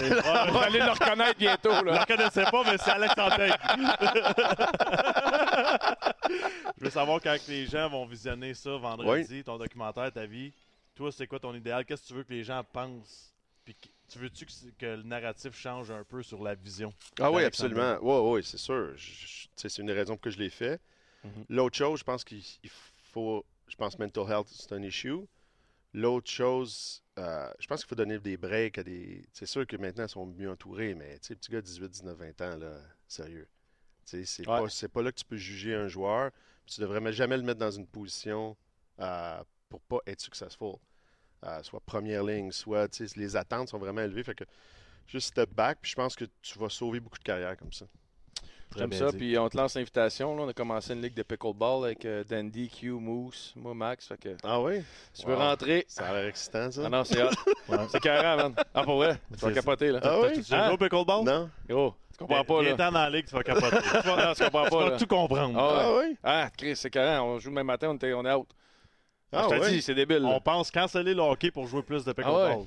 On 0.49 0.53
va 0.53 0.61
aller 0.67 0.79
le 0.79 0.91
reconnaître 0.91 1.39
bientôt. 1.39 1.73
Je 1.73 1.81
ne 1.81 1.85
Là. 1.91 2.05
le 2.09 2.17
connaissais 2.17 2.45
pas, 2.45 2.63
mais 2.65 2.79
c'est 2.79 2.91
Alex 2.93 3.15
Antaigne. 3.19 3.53
Je 6.79 6.85
veux 6.85 6.91
savoir 6.91 7.21
quand 7.23 7.37
les 7.49 7.67
gens 7.67 7.89
vont 7.89 8.07
visionner 8.07 8.55
ça 8.55 8.71
vendredi, 8.77 9.43
ton 9.45 9.57
documentaire, 9.59 10.11
ta 10.13 10.27
vie. 10.27 10.53
Toi, 10.99 11.13
c'est 11.13 11.29
quoi 11.29 11.39
ton 11.39 11.55
idéal? 11.55 11.85
Qu'est-ce 11.85 12.03
que 12.03 12.07
tu 12.09 12.15
veux 12.15 12.25
que 12.25 12.33
les 12.33 12.43
gens 12.43 12.65
pensent? 12.65 13.33
Puis 13.65 13.77
tu 14.09 14.19
veux-tu 14.19 14.45
que, 14.77 14.97
le 14.97 15.05
narratif 15.05 15.55
change 15.57 15.93
un 15.93 16.03
peu 16.03 16.25
sur 16.25 16.43
la 16.43 16.57
vision? 16.57 16.93
Ah 17.21 17.31
oui, 17.31 17.45
absolument. 17.45 17.99
Oui, 18.03 18.35
oui, 18.35 18.43
c'est 18.45 18.59
sûr. 18.59 18.97
C'est 19.55 19.79
une 19.79 19.87
des 19.87 19.93
raisons 19.93 20.15
pour 20.15 20.23
que 20.23 20.31
je 20.31 20.41
l'ai 20.41 20.51
fait. 20.51 20.81
Mhm. 21.23 21.45
L'autre 21.51 21.77
chose, 21.77 22.01
je 22.01 22.05
pense 22.05 22.25
qu'il 22.25 22.43
il 22.65 22.71
faut. 23.13 23.47
Je 23.69 23.77
pense 23.77 23.97
mental 23.97 24.29
health, 24.29 24.49
c'est 24.49 24.73
un 24.73 24.83
issue. 24.83 25.21
L'autre 25.95 26.29
chose, 26.29 27.01
euh, 27.17 27.49
je 27.61 27.69
pense 27.69 27.83
qu'il 27.83 27.89
faut 27.89 27.95
donner 27.95 28.19
des 28.19 28.37
breaks 28.37 28.79
à 28.79 28.83
des. 28.83 29.25
C'est 29.33 29.47
sûr 29.47 29.69
que 29.69 29.77
maintenant, 29.77 30.07
ils 30.07 30.11
sont 30.11 30.27
mieux 30.27 30.51
entourés, 30.51 30.95
mais 30.95 31.21
tu 31.21 31.29
sais, 31.29 31.37
petit 31.37 31.53
gars 31.53 31.61
de 31.61 31.67
18, 31.67 31.89
19, 31.91 32.19
20 32.19 32.41
ans, 32.41 32.57
là, 32.57 32.77
sérieux. 33.07 33.47
Tu 34.05 34.25
sais, 34.25 34.25
c'est 34.25 34.49
Ouais. 34.49 34.67
pas, 34.67 34.89
pas 34.89 35.03
là 35.03 35.13
que 35.13 35.19
tu 35.19 35.25
peux 35.25 35.37
juger 35.37 35.77
un 35.77 35.87
joueur. 35.87 36.33
Tu 36.67 36.81
devrais 36.81 37.13
jamais 37.13 37.37
le 37.37 37.45
mettre 37.45 37.61
dans 37.61 37.71
une 37.71 37.87
position 37.87 38.57
euh, 38.99 39.45
pour 39.69 39.81
pas 39.83 39.99
être 40.05 40.21
successful. 40.21 40.81
Euh, 41.45 41.63
soit 41.63 41.81
première 41.81 42.25
ligne, 42.25 42.51
soit 42.51 42.89
tu 42.89 43.07
les 43.17 43.37
attentes 43.37 43.69
sont 43.69 43.79
vraiment 43.79 44.01
élevées. 44.03 44.25
Fait 44.25 44.35
que 44.35 44.45
juste 45.07 45.29
step 45.29 45.51
back, 45.55 45.79
puis 45.81 45.91
je 45.91 45.97
pense 45.97 46.17
que 46.17 46.25
tu 46.43 46.59
vas 46.59 46.69
sauver 46.69 46.99
beaucoup 47.01 47.19
de 47.19 47.23
carrières 47.25 47.57
comme 47.57 47.73
ça. 47.73 47.87
J'aime 48.77 48.93
ça. 48.93 49.11
dit. 49.13 49.17
Puis 49.17 49.39
on 49.39 49.49
te 49.49 49.57
lance 49.57 49.77
l'invitation. 49.77 50.31
On 50.33 50.47
a 50.49 50.53
commencé 50.53 50.93
une 50.93 51.01
ligue 51.01 51.15
de 51.15 51.23
pickleball 51.23 51.85
avec 51.87 52.05
euh, 52.05 52.23
Dandy, 52.25 52.69
Q, 52.69 52.91
Moose, 52.91 53.55
moi, 53.57 53.73
Max. 53.73 54.07
Fait 54.09 54.19
que 54.19 54.37
Ah 54.43 54.61
oui? 54.61 54.83
si 55.15 55.23
tu 55.23 55.29
veux 55.29 55.35
Wow. 55.37 55.41
rentrer. 55.41 55.87
Ça 55.89 56.07
a 56.09 56.13
l'air 56.13 56.27
excitant, 56.27 56.71
ça? 56.71 56.83
Ah 56.85 56.89
non, 56.91 57.03
c'est 57.05 57.23
hot. 57.23 57.31
C'est 57.91 58.01
carré, 58.01 58.37
man. 58.37 58.55
Ah, 58.75 58.83
pour 58.83 58.97
vrai? 58.97 59.19
Tu 59.33 59.39
vas 59.39 59.49
C'est- 59.49 59.55
capoter, 59.55 59.89
là. 59.93 60.01
Ah 60.03 60.21
oui? 60.21 60.43
Tu 60.43 60.55
au 60.55 60.77
pickleball? 60.77 61.25
Non? 61.25 61.49
Gros, 61.67 61.95
tu 62.13 62.19
comprends 62.19 62.45
pas, 62.45 62.57
là. 62.57 62.63
Viens-t'en 62.75 62.93
dans 62.93 63.01
la 63.05 63.11
ligue, 63.11 63.27
tu 63.27 63.35
vas 63.35 63.43
capoter. 63.43 63.77
tu 64.03 64.07
vas, 64.09 64.27
Non, 64.27 64.35
tu 64.35 64.45
comprends 64.45 64.65
tu 64.65 64.71
pas, 64.71 64.79
vas 64.85 64.91
là. 64.91 64.97
tout 64.99 65.07
comprendre. 65.07 65.59
Ah, 65.59 65.73
ouais. 65.73 65.83
Ah 65.83 66.07
oui? 66.11 66.17
Ah, 66.23 66.51
Chris, 66.55 66.77
c'est 66.77 66.91
carré. 66.91 67.19
On 67.21 67.39
joue 67.39 67.49
le 67.49 67.55
même 67.55 67.67
matin, 67.67 67.89
on, 67.89 67.95
était, 67.95 68.13
on 68.13 68.25
est 68.27 68.33
out. 68.35 68.49
Ah 69.33 69.47
je 69.51 69.57
te 69.57 69.61
oui? 69.65 69.71
dis, 69.73 69.83
c'est 69.83 69.95
débile. 69.95 70.19
là. 70.19 70.29
On 70.29 70.41
pense 70.41 70.71
canceller 70.71 71.15
le 71.15 71.21
hockey 71.23 71.51
pour 71.51 71.67
jouer 71.67 71.83
plus 71.83 72.05
de 72.05 72.13
pickleball. 72.13 72.53
Ah 72.53 72.57
ouais. 72.59 72.65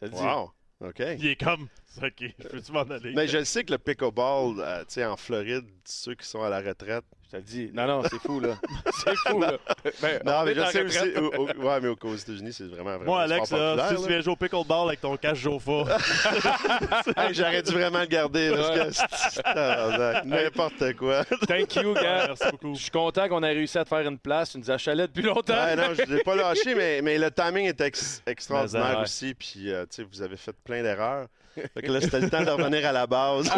Ça 0.00 0.08
te 0.08 0.14
dit. 0.14 0.20
Wow! 0.22 0.50
OK. 0.88 1.02
Il 1.18 1.26
est 1.26 1.36
comme, 1.42 1.68
OK, 2.02 2.30
je 2.38 2.48
peux-tu 2.48 2.72
m'en 2.72 2.82
aller? 2.82 3.12
Mais 3.14 3.26
je 3.28 3.38
le 3.38 3.44
sais 3.44 3.64
que 3.64 3.72
le 3.72 3.78
pickleball, 3.78 4.54
euh, 4.60 4.78
tu 4.80 4.84
sais, 4.94 5.04
en 5.04 5.16
Floride, 5.16 5.64
ceux 5.84 6.14
qui 6.14 6.26
sont 6.26 6.42
à 6.42 6.48
la 6.48 6.60
retraite. 6.60 7.04
Je 7.26 7.30
te 7.30 7.36
le 7.36 7.42
dis. 7.42 7.70
Non, 7.72 7.86
non, 7.86 8.02
c'est 8.10 8.18
fou, 8.20 8.40
là. 8.40 8.56
c'est 9.04 9.16
fou, 9.26 9.40
là. 9.40 9.56
Ben, 10.02 10.20
Non, 10.24 10.32
on 10.40 10.44
mais 10.44 10.54
je 10.54 10.64
sais 10.66 10.82
aussi. 10.82 10.98
retraite. 10.98 11.16
au- 11.18 11.34
au- 11.42 11.46
ouais, 11.66 11.80
mais 11.80 11.88
au- 11.88 11.96
aux 12.02 12.14
États-Unis, 12.16 12.52
c'est 12.52 12.64
vraiment, 12.64 12.90
vraiment. 12.96 13.04
Moi, 13.06 13.22
Alex, 13.22 13.46
sport 13.46 13.58
là, 13.58 13.70
populaire, 13.76 13.98
si 13.98 14.04
tu 14.04 14.08
viens 14.10 14.20
jouer 14.20 14.32
au 14.32 14.36
pickleball 14.36 14.88
avec 14.88 15.00
ton 15.00 15.16
cache 15.16 15.38
Jofa, 15.38 15.96
Hey, 17.16 17.34
J'aurais 17.34 17.62
dû 17.62 17.72
vraiment 17.72 18.00
le 18.00 18.06
garder 18.06 18.52
parce 18.54 19.36
que 19.40 20.26
n'importe 20.26 20.92
quoi. 20.96 21.24
Thank 21.48 21.76
you, 21.76 21.94
gars. 21.94 22.26
merci 22.28 22.44
beaucoup. 22.50 22.74
Je 22.74 22.82
suis 22.82 22.90
content 22.90 23.28
qu'on 23.28 23.42
ait 23.42 23.52
réussi 23.52 23.78
à 23.78 23.84
te 23.84 23.88
faire 23.88 24.06
une 24.06 24.18
place. 24.18 24.50
Tu 24.52 24.58
nous 24.58 24.70
as 24.70 24.78
chalé 24.78 25.02
depuis 25.06 25.22
longtemps. 25.22 25.54
Ouais, 25.54 25.76
non, 25.76 25.94
je 25.94 26.02
ne 26.02 26.16
l'ai 26.16 26.22
pas 26.22 26.36
lâché, 26.36 26.74
mais, 26.74 27.00
mais 27.02 27.18
le 27.18 27.30
timing 27.30 27.66
est 27.66 27.80
ex- 27.80 28.22
extraordinaire 28.26 28.96
ouais. 28.98 29.02
aussi. 29.02 29.34
Puis, 29.34 29.72
euh, 29.72 29.82
tu 29.84 29.96
sais, 29.96 30.02
vous 30.10 30.22
avez 30.22 30.36
fait 30.36 30.52
plein 30.64 30.82
d'erreurs. 30.82 31.28
Fait 31.54 31.82
que 31.82 31.92
là, 31.92 32.00
c'était 32.00 32.20
le 32.20 32.30
temps 32.30 32.42
de 32.42 32.50
revenir 32.50 32.86
à 32.88 32.92
la 32.92 33.06
base. 33.06 33.50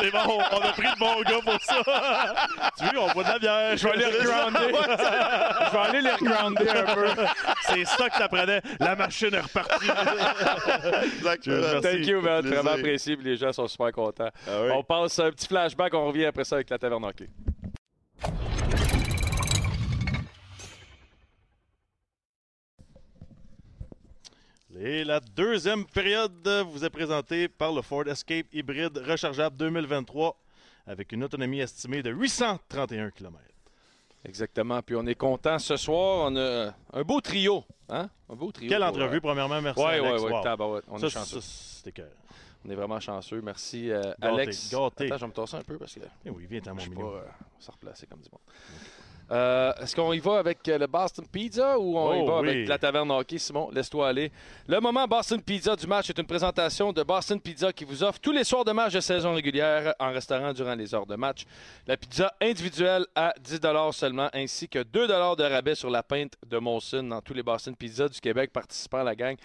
C'est 0.00 0.10
bon, 0.10 0.18
on 0.52 0.58
a 0.60 0.72
pris 0.72 0.82
le 0.82 0.98
bon 0.98 1.20
gars 1.22 1.40
pour 1.44 1.60
ça. 1.62 1.82
tu 2.78 2.94
vois, 2.94 3.04
on 3.08 3.12
boit 3.12 3.24
de 3.24 3.28
la 3.28 3.38
bière? 3.38 3.76
Je 3.76 3.84
vais 3.84 3.90
aller 3.92 4.04
regrounder. 4.06 4.74
Je 5.66 5.72
vais 5.72 5.78
aller 5.78 6.00
les 6.02 6.10
regrounder 6.12 6.68
un 6.70 6.94
peu. 6.94 7.06
C'est 7.62 7.84
ça 7.84 8.08
que 8.08 8.16
ça 8.16 8.28
prenait. 8.28 8.60
La 8.78 8.96
machine 8.96 9.34
est 9.34 9.40
repartie. 9.40 9.88
Exactement. 11.16 11.80
Thank 11.80 12.06
you, 12.06 12.20
man. 12.20 12.40
Plaisir. 12.42 12.62
Vraiment 12.62 12.76
apprécié. 12.76 13.16
puis 13.16 13.26
Les 13.26 13.36
gens 13.36 13.52
sont 13.52 13.68
super 13.68 13.92
contents. 13.92 14.30
Ah 14.46 14.62
oui. 14.62 14.70
On 14.74 14.82
passe 14.82 15.18
un 15.18 15.30
petit 15.30 15.46
flashback. 15.46 15.94
On 15.94 16.06
revient 16.06 16.26
après 16.26 16.44
ça 16.44 16.56
avec 16.56 16.70
la 16.70 16.78
taverne 16.78 17.04
hockey. 17.04 17.28
Et 24.82 25.04
la 25.04 25.20
deuxième 25.20 25.84
période 25.84 26.48
vous 26.72 26.86
est 26.86 26.88
présentée 26.88 27.48
par 27.48 27.70
le 27.70 27.82
Ford 27.82 28.08
Escape 28.08 28.46
hybride 28.50 28.96
rechargeable 28.96 29.54
2023 29.58 30.34
avec 30.86 31.12
une 31.12 31.22
autonomie 31.22 31.60
estimée 31.60 32.02
de 32.02 32.10
831 32.10 33.10
km. 33.10 33.36
Exactement. 34.24 34.80
Puis 34.80 34.96
on 34.96 35.04
est 35.04 35.16
content 35.16 35.58
ce 35.58 35.76
soir. 35.76 36.30
On 36.32 36.36
a 36.38 36.74
un 36.94 37.02
beau 37.02 37.20
trio. 37.20 37.62
Hein? 37.90 38.08
Un 38.30 38.34
beau 38.34 38.50
trio. 38.52 38.70
Quelle 38.70 38.82
entrevue, 38.82 39.18
euh... 39.18 39.20
premièrement. 39.20 39.60
Merci. 39.60 39.82
Oui, 39.82 40.00
oui, 40.00 40.08
oui. 40.18 40.80
On 40.88 40.96
ça, 40.98 41.06
est 41.08 41.10
chanceux. 41.10 41.40
C'était 41.42 42.02
on 42.64 42.70
est 42.70 42.74
vraiment 42.74 43.00
chanceux. 43.00 43.42
Merci, 43.42 43.90
euh, 43.90 44.14
Alex. 44.22 44.70
gâté. 44.70 45.06
Attends, 45.08 45.16
je 45.16 45.20
vais 45.20 45.26
me 45.26 45.32
tasser 45.32 45.56
un 45.56 45.62
peu 45.62 45.76
parce 45.76 45.94
que. 45.94 46.00
Eh 46.24 46.30
oui, 46.30 46.46
viens 46.48 46.62
à 46.64 46.72
mon 46.72 46.82
milieu. 46.82 46.94
pas 46.94 47.02
euh, 47.02 47.22
s'en 47.58 47.72
replacer 47.72 48.06
comme 48.06 48.20
du 48.20 48.30
monde. 48.30 48.40
Euh, 49.30 49.72
Est-ce 49.80 49.94
qu'on 49.94 50.12
y 50.12 50.18
va 50.18 50.38
avec 50.38 50.66
euh, 50.68 50.76
le 50.78 50.86
Boston 50.88 51.24
Pizza 51.30 51.78
ou 51.78 51.96
on 51.96 52.14
y 52.14 52.20
Oh, 52.22 52.26
va 52.26 52.40
oui. 52.40 52.48
avec 52.48 52.68
la 52.68 52.78
taverne 52.78 53.10
hockey, 53.12 53.38
Simon? 53.38 53.70
Laisse-toi 53.72 54.08
aller. 54.08 54.32
Le 54.66 54.80
moment 54.80 55.06
Boston 55.06 55.40
Pizza 55.40 55.76
du 55.76 55.86
match 55.86 56.10
est 56.10 56.18
une 56.18 56.26
présentation 56.26 56.92
de 56.92 57.02
Boston 57.04 57.40
Pizza 57.40 57.72
qui 57.72 57.84
vous 57.84 58.02
offre 58.02 58.18
tous 58.18 58.32
les 58.32 58.42
soirs 58.42 58.64
de 58.64 58.72
match 58.72 58.92
de 58.92 59.00
saison 59.00 59.32
régulière 59.34 59.94
en 60.00 60.10
restaurant 60.10 60.52
durant 60.52 60.74
les 60.74 60.92
heures 60.94 61.06
de 61.06 61.14
match. 61.14 61.44
La 61.86 61.96
pizza 61.96 62.32
individuelle 62.40 63.06
à 63.14 63.32
10 63.40 63.60
seulement, 63.92 64.28
ainsi 64.34 64.68
que 64.68 64.82
2 64.82 65.06
de 65.06 65.44
rabais 65.44 65.74
sur 65.76 65.90
la 65.90 66.02
pinte 66.02 66.34
de 66.48 66.58
Molson 66.58 67.04
dans 67.04 67.20
tous 67.20 67.34
les 67.34 67.42
Boston 67.44 67.76
Pizza 67.76 68.08
du 68.08 68.20
Québec 68.20 68.52
participant 68.52 68.98
à 68.98 69.04
la 69.04 69.14
gang. 69.14 69.36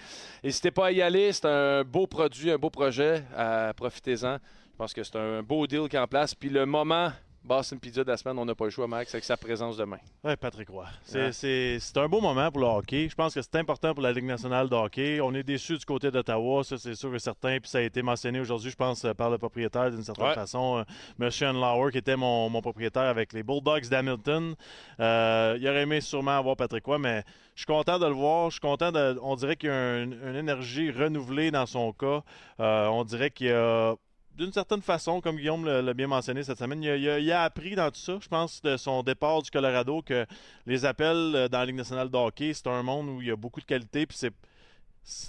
N'hésitez 0.44 0.72
pas 0.72 0.88
à 0.88 0.92
y 0.92 1.02
aller. 1.02 1.32
C'est 1.32 1.46
un 1.46 1.84
beau 1.84 2.08
produit, 2.08 2.50
un 2.52 2.58
beau 2.58 2.70
projet. 2.72 3.24
Euh, 3.38 3.72
Profitez-en. 3.74 4.38
Je 4.38 4.78
pense 4.78 4.94
que 4.94 5.04
c'est 5.04 5.16
un 5.16 5.42
beau 5.42 5.66
deal 5.68 5.88
qui 5.88 5.96
est 5.96 6.00
en 6.00 6.08
place. 6.08 6.36
Puis 6.36 6.50
le 6.50 6.66
moment 6.66 7.12
Boston 7.46 7.80
Pizza 7.80 8.04
de 8.04 8.10
la 8.10 8.18
semaine, 8.18 8.40
on 8.40 8.46
n'a 8.46 8.56
pas 8.56 8.66
le 8.66 8.72
choix, 8.72 8.88
Max, 8.88 9.14
avec 9.14 9.24
sa 9.24 9.38
présence 9.38 9.78
demain. 9.78 10.00
Oui, 10.24 10.36
Patrick 10.36 10.68
Roy. 10.70 10.86
C'est, 11.04 11.80
un 11.98 12.08
beau 12.10 12.20
moment 12.20 12.50
pour 12.52 12.60
le 12.62 12.68
hockey. 12.68 13.08
Je 13.08 13.16
pense 13.16 13.36
que 13.36 13.42
c'est 13.42 13.56
important 13.58 13.94
pour 13.94 14.02
la 14.02 14.12
Ligue 14.12 14.26
nationale 14.26 14.68
de 14.68 14.76
hockey. 14.76 15.20
On 15.22 15.34
est 15.34 15.44
déçus 15.44 15.78
du 15.78 15.86
côté 15.86 16.10
d'Ottawa, 16.10 16.64
ça 16.64 16.78
c'est 16.78 16.96
sûr 16.96 17.14
et 17.14 17.20
certain. 17.20 17.60
Puis 17.60 17.70
ça 17.70 17.78
a 17.78 17.82
été 17.82 18.02
mentionné 18.02 18.40
aujourd'hui, 18.40 18.72
je 18.72 18.76
pense, 18.76 19.06
par 19.16 19.30
le 19.30 19.38
propriétaire 19.38 19.92
d'une 19.92 20.04
certaine 20.04 20.26
Ouais. 20.26 20.34
façon. 20.34 20.80
Euh, 20.80 20.84
Monsieur 21.20 21.52
Lauer, 21.54 21.92
qui 21.92 22.00
était 22.00 22.16
mon, 22.16 22.50
mon 22.50 22.62
propriétaire 22.62 23.04
avec 23.04 23.32
les 23.34 23.44
Bulldogs 23.44 23.88
d'Hamilton. 23.90 24.56
Euh, 25.00 25.58
il 25.60 25.68
aurait 25.68 25.82
aimé 25.84 26.02
sûrement 26.02 26.38
avoir 26.38 26.56
Patrick 26.56 26.84
Roy, 26.86 26.98
mais 26.98 27.24
je 27.54 27.62
suis 27.62 27.66
content 27.68 28.00
de 28.00 28.06
le 28.08 28.14
voir. 28.14 28.50
Je 28.50 28.54
suis 28.56 28.60
content 28.62 28.92
de. 28.92 29.20
On 29.22 29.36
dirait 29.36 29.56
qu'il 29.56 29.70
y 29.70 29.72
a 29.72 29.76
un- 29.76 30.04
une 30.04 30.36
énergie 30.36 30.90
renouvelée 30.90 31.52
dans 31.52 31.66
son 31.68 31.94
cas. 31.94 32.22
Euh, 32.60 32.88
on 32.88 33.04
dirait 33.04 33.30
qu'il 33.30 33.48
y 33.48 33.52
a 33.52 33.96
d'une 34.38 34.52
certaine 34.54 34.82
façon, 34.82 35.22
comme 35.22 35.38
Guillaume 35.38 35.66
l'a 35.66 35.94
bien 35.94 36.08
mentionné 36.08 36.44
cette 36.44 36.58
semaine, 36.60 36.82
il 36.84 36.90
a, 36.90 36.96
il 36.98 37.10
a- 37.10 37.20
il 37.20 37.32
a 37.32 37.44
appris 37.44 37.76
dans 37.76 37.90
tout 37.90 38.00
ça, 38.00 38.18
je 38.22 38.28
pense, 38.28 38.62
de 38.62 38.78
son 38.78 39.02
départ 39.04 39.42
du 39.42 39.50
Colorado, 39.52 40.02
que 40.02 40.26
les 40.66 40.86
appels 40.86 41.34
euh, 41.36 41.48
dans 41.48 41.60
la 41.60 41.66
Ligue 41.66 41.76
nationale 41.76 42.10
de 42.10 42.18
hockey, 42.18 42.54
c'est 42.54 42.68
un 42.68 42.84
monde 42.84 43.10
où 43.10 43.22
il 43.22 43.28
y 43.28 43.32
a 43.32 43.36
beaucoup 43.36 43.60
de 43.62 43.66
qualité, 43.66 44.06
puis 44.06 44.18
c'est 44.18 44.34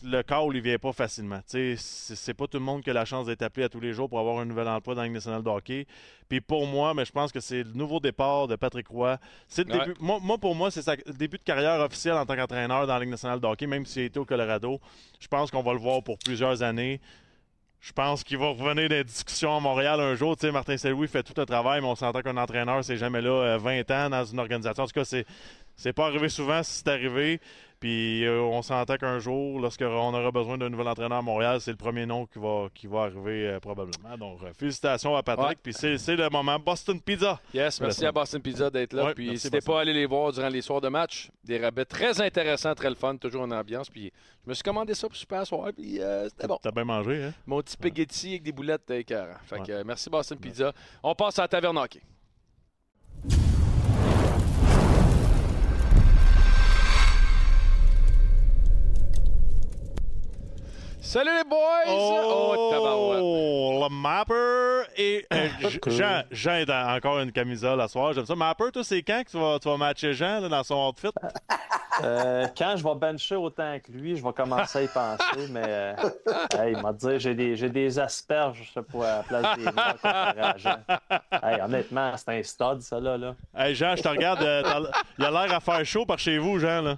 le 0.05 0.23
cas 0.23 0.41
où 0.43 0.51
il 0.55 0.62
vient 0.62 0.78
pas 0.78 0.95
facilement. 0.95 1.41
C'est 1.47 2.33
pas 2.35 2.47
tout 2.47 2.57
le 2.57 2.65
monde 2.65 2.83
qui 2.83 2.89
a 2.89 2.95
la 2.95 3.05
chance 3.05 3.27
d'être 3.27 3.43
appelé 3.43 3.65
à 3.66 3.69
tous 3.69 3.78
les 3.78 3.93
jours 3.93 4.09
pour 4.09 4.19
avoir 4.19 4.39
un 4.39 4.47
nouvel 4.47 4.66
emploi 4.69 4.95
dans 4.95 5.03
la 5.03 5.07
Ligue 5.07 5.15
nationale 5.16 5.43
de 5.43 5.49
hockey. 5.51 5.87
Puis 6.31 6.41
pour 6.41 6.66
moi, 6.66 6.95
mais 6.95 7.05
je 7.05 7.12
pense 7.12 7.31
que 7.31 7.41
c'est 7.41 7.62
le 7.62 7.73
nouveau 7.74 8.01
départ 8.01 8.49
de 8.49 8.57
Patrick 8.57 8.89
Roy. 8.89 9.19
C'est 9.49 9.69
Ouais. 9.70 9.95
Moi, 10.01 10.19
moi, 10.23 10.39
pour 10.39 10.55
moi, 10.55 10.70
c'est 10.70 10.81
sa- 10.81 10.97
le 10.97 11.12
début 11.12 11.37
de 11.37 11.43
carrière 11.43 11.78
officielle 11.81 12.15
en 12.15 12.24
tant 12.24 12.35
qu'entraîneur 12.37 12.87
dans 12.87 12.95
la 12.95 13.01
Ligue 13.01 13.11
nationale 13.11 13.39
de 13.39 13.47
hockey, 13.47 13.66
même 13.66 13.85
s'il 13.85 14.01
a 14.03 14.05
été 14.07 14.19
au 14.19 14.24
Colorado. 14.24 14.81
Je 15.20 15.28
pense 15.28 15.51
qu'on 15.51 15.62
va 15.62 15.74
le 15.74 15.78
voir 15.78 16.03
pour 16.03 16.16
plusieurs 16.19 16.62
années. 16.62 16.99
Je 17.81 17.93
pense 17.93 18.24
qu'il 18.24 18.39
va 18.39 18.48
revenir 18.48 18.89
les 18.89 19.05
discussions 19.05 19.57
à 19.57 19.61
Montréal 19.61 20.01
un 20.01 20.15
jour. 20.15 20.36
Tu 20.36 20.47
sais, 20.47 20.53
Martin 20.53 20.77
Saint-Louis 20.77 21.09
fait 21.09 21.23
tout 21.23 21.40
un 21.40 21.44
travail, 21.44 21.81
mais 21.81 21.86
on 21.86 21.94
s'entend 21.94 22.20
qu'un 22.23 22.36
entraîneur, 22.36 22.82
c'est 22.82 22.97
jamais 22.97 23.20
là 23.20 23.31
euh, 23.31 23.59
20 23.59 23.90
ans 23.90 24.11
dans 24.11 24.24
une 24.24 24.39
organisation. 24.39 24.82
En 24.82 24.86
tout 24.86 24.93
cas, 24.93 25.05
c'est, 25.05 25.24
c'est 25.77 25.93
pas 25.93 26.07
arrivé 26.07 26.28
souvent 26.28 26.62
si 26.62 26.78
c'est 26.78 26.89
arrivé. 26.89 27.40
Puis 27.78 28.24
euh, 28.24 28.40
on 28.40 28.62
s'entend 28.62 28.97
qu'un 28.97 29.19
jour, 29.19 29.61
lorsqu'on 29.61 29.85
aura 30.15 30.31
besoin 30.31 30.57
d'un 30.57 30.70
nouvel 30.70 30.89
entraîneur 30.89 31.19
à 31.19 31.23
Montréal, 31.23 31.61
c'est 31.61 31.70
le 31.70 31.77
premier 31.77 32.07
nom 32.07 32.27
qui 32.27 32.39
va, 32.39 32.69
qui 32.74 32.86
va 32.86 33.03
arriver 33.03 33.48
euh, 33.48 33.61
probablement. 33.61 34.16
Donc, 34.19 34.43
euh, 34.43 34.53
félicitations 34.57 35.15
à 35.15 35.23
Patrick. 35.23 35.59
Puis 35.62 35.74
c'est, 35.74 36.16
le 36.16 36.31
moment. 36.31 36.59
Boston 36.59 37.01
Pizza. 37.01 37.39
Yes, 37.53 37.81
merci 37.81 38.07
à 38.07 38.12
Boston 38.12 38.40
Pizza 38.40 38.70
d'être 38.70 38.94
là. 38.94 39.07
Ouais, 39.07 39.15
puis 39.15 39.28
n'hésitez 39.28 39.61
pas 39.61 39.78
à 39.78 39.81
aller 39.82 39.93
les 39.93 40.07
voir 40.07 40.32
durant 40.32 40.48
les 40.48 40.62
soirs 40.62 40.81
de 40.81 40.89
match. 40.89 41.31
Des 41.44 41.59
rabais 41.59 41.85
très 41.85 42.20
intéressants, 42.20 42.74
très 42.74 42.89
le 42.89 42.97
fun, 42.97 43.16
toujours 43.16 43.43
en 43.43 43.51
ambiance. 43.51 43.90
Puis 43.90 44.11
je 44.44 44.48
me 44.48 44.55
suis 44.55 44.62
commandé 44.62 44.94
ça 44.94 45.07
pour 45.07 45.16
super 45.16 45.47
soir, 45.47 45.70
puis 45.77 46.01
c'était 46.28 46.47
bon. 46.47 46.59
T'as 46.62 46.70
bien 46.70 46.85
mangé, 46.85 47.24
hein? 47.24 47.35
Mon 47.47 47.61
petit 47.61 47.73
spaghetti 47.73 48.28
avec 48.31 48.43
des 48.43 48.53
boulettes 48.53 48.90
écœurant. 48.90 49.36
Fait 49.44 49.62
que 49.62 49.73
Ouais. 49.73 49.85
merci 49.85 50.09
Boston 50.09 50.39
Pizza. 50.39 50.73
On 51.03 51.15
passe 51.15 51.39
à 51.39 51.43
la 51.43 51.48
taverne 51.48 51.77
hockey. 51.77 52.01
Salut 61.07 61.31
les 61.37 61.45
boys! 61.45 61.85
Oh, 61.87 62.69
tabarouette. 62.73 63.20
Oh, 63.23 63.81
le 63.89 63.95
Mapper 63.95 64.91
et 64.97 65.24
euh, 65.33 65.49
J- 65.69 65.78
Jean, 65.87 66.23
Jean 66.33 66.55
est 66.55 66.69
en- 66.70 66.95
encore 66.97 67.20
une 67.20 67.31
camisole 67.31 67.81
à 67.81 67.87
soir. 67.87 68.12
J'aime 68.12 68.27
ça. 68.27 68.35
Mapper, 68.35 68.73
toi, 68.73 68.83
c'est 68.83 69.03
quand 69.03 69.23
que 69.24 69.31
tu 69.31 69.39
vas, 69.39 69.59
tu 69.61 69.69
vas 69.69 69.77
matcher 69.77 70.12
Jean 70.15 70.41
là, 70.41 70.49
dans 70.49 70.65
son 70.65 70.89
outfit? 70.89 71.12
Euh, 72.03 72.47
quand 72.59 72.74
je 72.77 72.83
vais 72.85 72.95
bencher 72.97 73.37
autant 73.37 73.78
que 73.83 73.93
lui, 73.93 74.16
je 74.16 74.23
vais 74.23 74.33
commencer 74.33 74.78
à 74.81 74.83
y 74.83 74.89
penser, 74.89 75.47
mais 75.51 75.62
euh, 75.65 75.95
hey, 76.59 76.73
il 76.77 76.83
m'a 76.83 76.93
dit 76.93 77.19
j'ai 77.20 77.35
des, 77.35 77.57
j'ai 77.57 77.70
des 77.70 77.99
asperges 77.99 78.74
pour 78.91 79.03
la 79.05 79.23
place 79.23 79.57
des 79.57 79.65
noix 79.65 79.93
comparé 80.03 80.41
à 80.41 80.57
Jean. 80.59 80.77
Hey, 81.43 81.61
honnêtement, 81.62 82.12
c'est 82.16 82.28
un 82.31 82.43
stud, 82.43 82.81
ça 82.83 82.99
là. 83.01 83.16
là. 83.16 83.35
Hey, 83.57 83.74
Jean, 83.77 83.95
je 83.97 84.03
te 84.03 84.09
regarde. 84.09 84.43
il 85.19 85.24
a 85.24 85.31
l'air 85.31 85.55
à 85.55 85.61
faire 85.61 85.85
chaud 85.87 86.05
par 86.05 86.19
chez 86.19 86.37
vous, 86.39 86.59
Jean. 86.59 86.83
Là. 86.83 86.97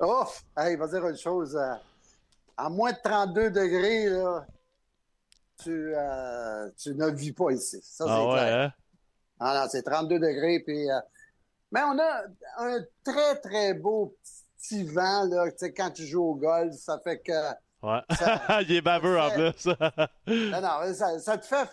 Ouf! 0.00 0.42
Hey, 0.56 0.74
il 0.74 0.78
va 0.78 0.86
dire 0.86 1.04
une 1.08 1.16
chose. 1.18 1.58
À 2.58 2.68
moins 2.68 2.92
de 2.92 2.98
32 3.02 3.50
degrés, 3.50 4.10
là, 4.10 4.44
tu, 5.62 5.94
euh, 5.94 6.70
tu 6.76 6.94
ne 6.94 7.08
vis 7.10 7.32
pas 7.32 7.50
ici. 7.52 7.80
Ça, 7.82 8.04
c'est 8.04 8.10
Ah 8.10 8.26
ouais, 8.26 8.32
clair. 8.34 8.58
hein? 8.66 8.72
Ah 9.40 9.60
non, 9.62 9.68
c'est 9.70 9.82
32 9.82 10.18
degrés. 10.18 10.60
Puis, 10.66 10.90
euh, 10.90 10.98
mais 11.72 11.80
on 11.82 11.98
a 11.98 12.22
un 12.58 12.78
très, 13.04 13.36
très 13.40 13.74
beau 13.74 14.16
petit 14.58 14.84
vent 14.84 15.24
là, 15.24 15.46
quand 15.76 15.90
tu 15.90 16.04
joues 16.06 16.22
au 16.24 16.34
golf. 16.34 16.74
Ça 16.74 16.98
fait 17.02 17.18
que. 17.20 17.32
Ouais. 17.82 18.00
Ça- 18.18 18.60
il 18.62 18.72
est 18.72 18.80
baveux 18.80 19.18
en 19.18 19.30
plus. 19.30 19.66
Non, 20.26 20.60
non, 20.60 20.94
ça, 20.94 21.18
ça 21.20 21.38
te 21.38 21.46
fait. 21.46 21.68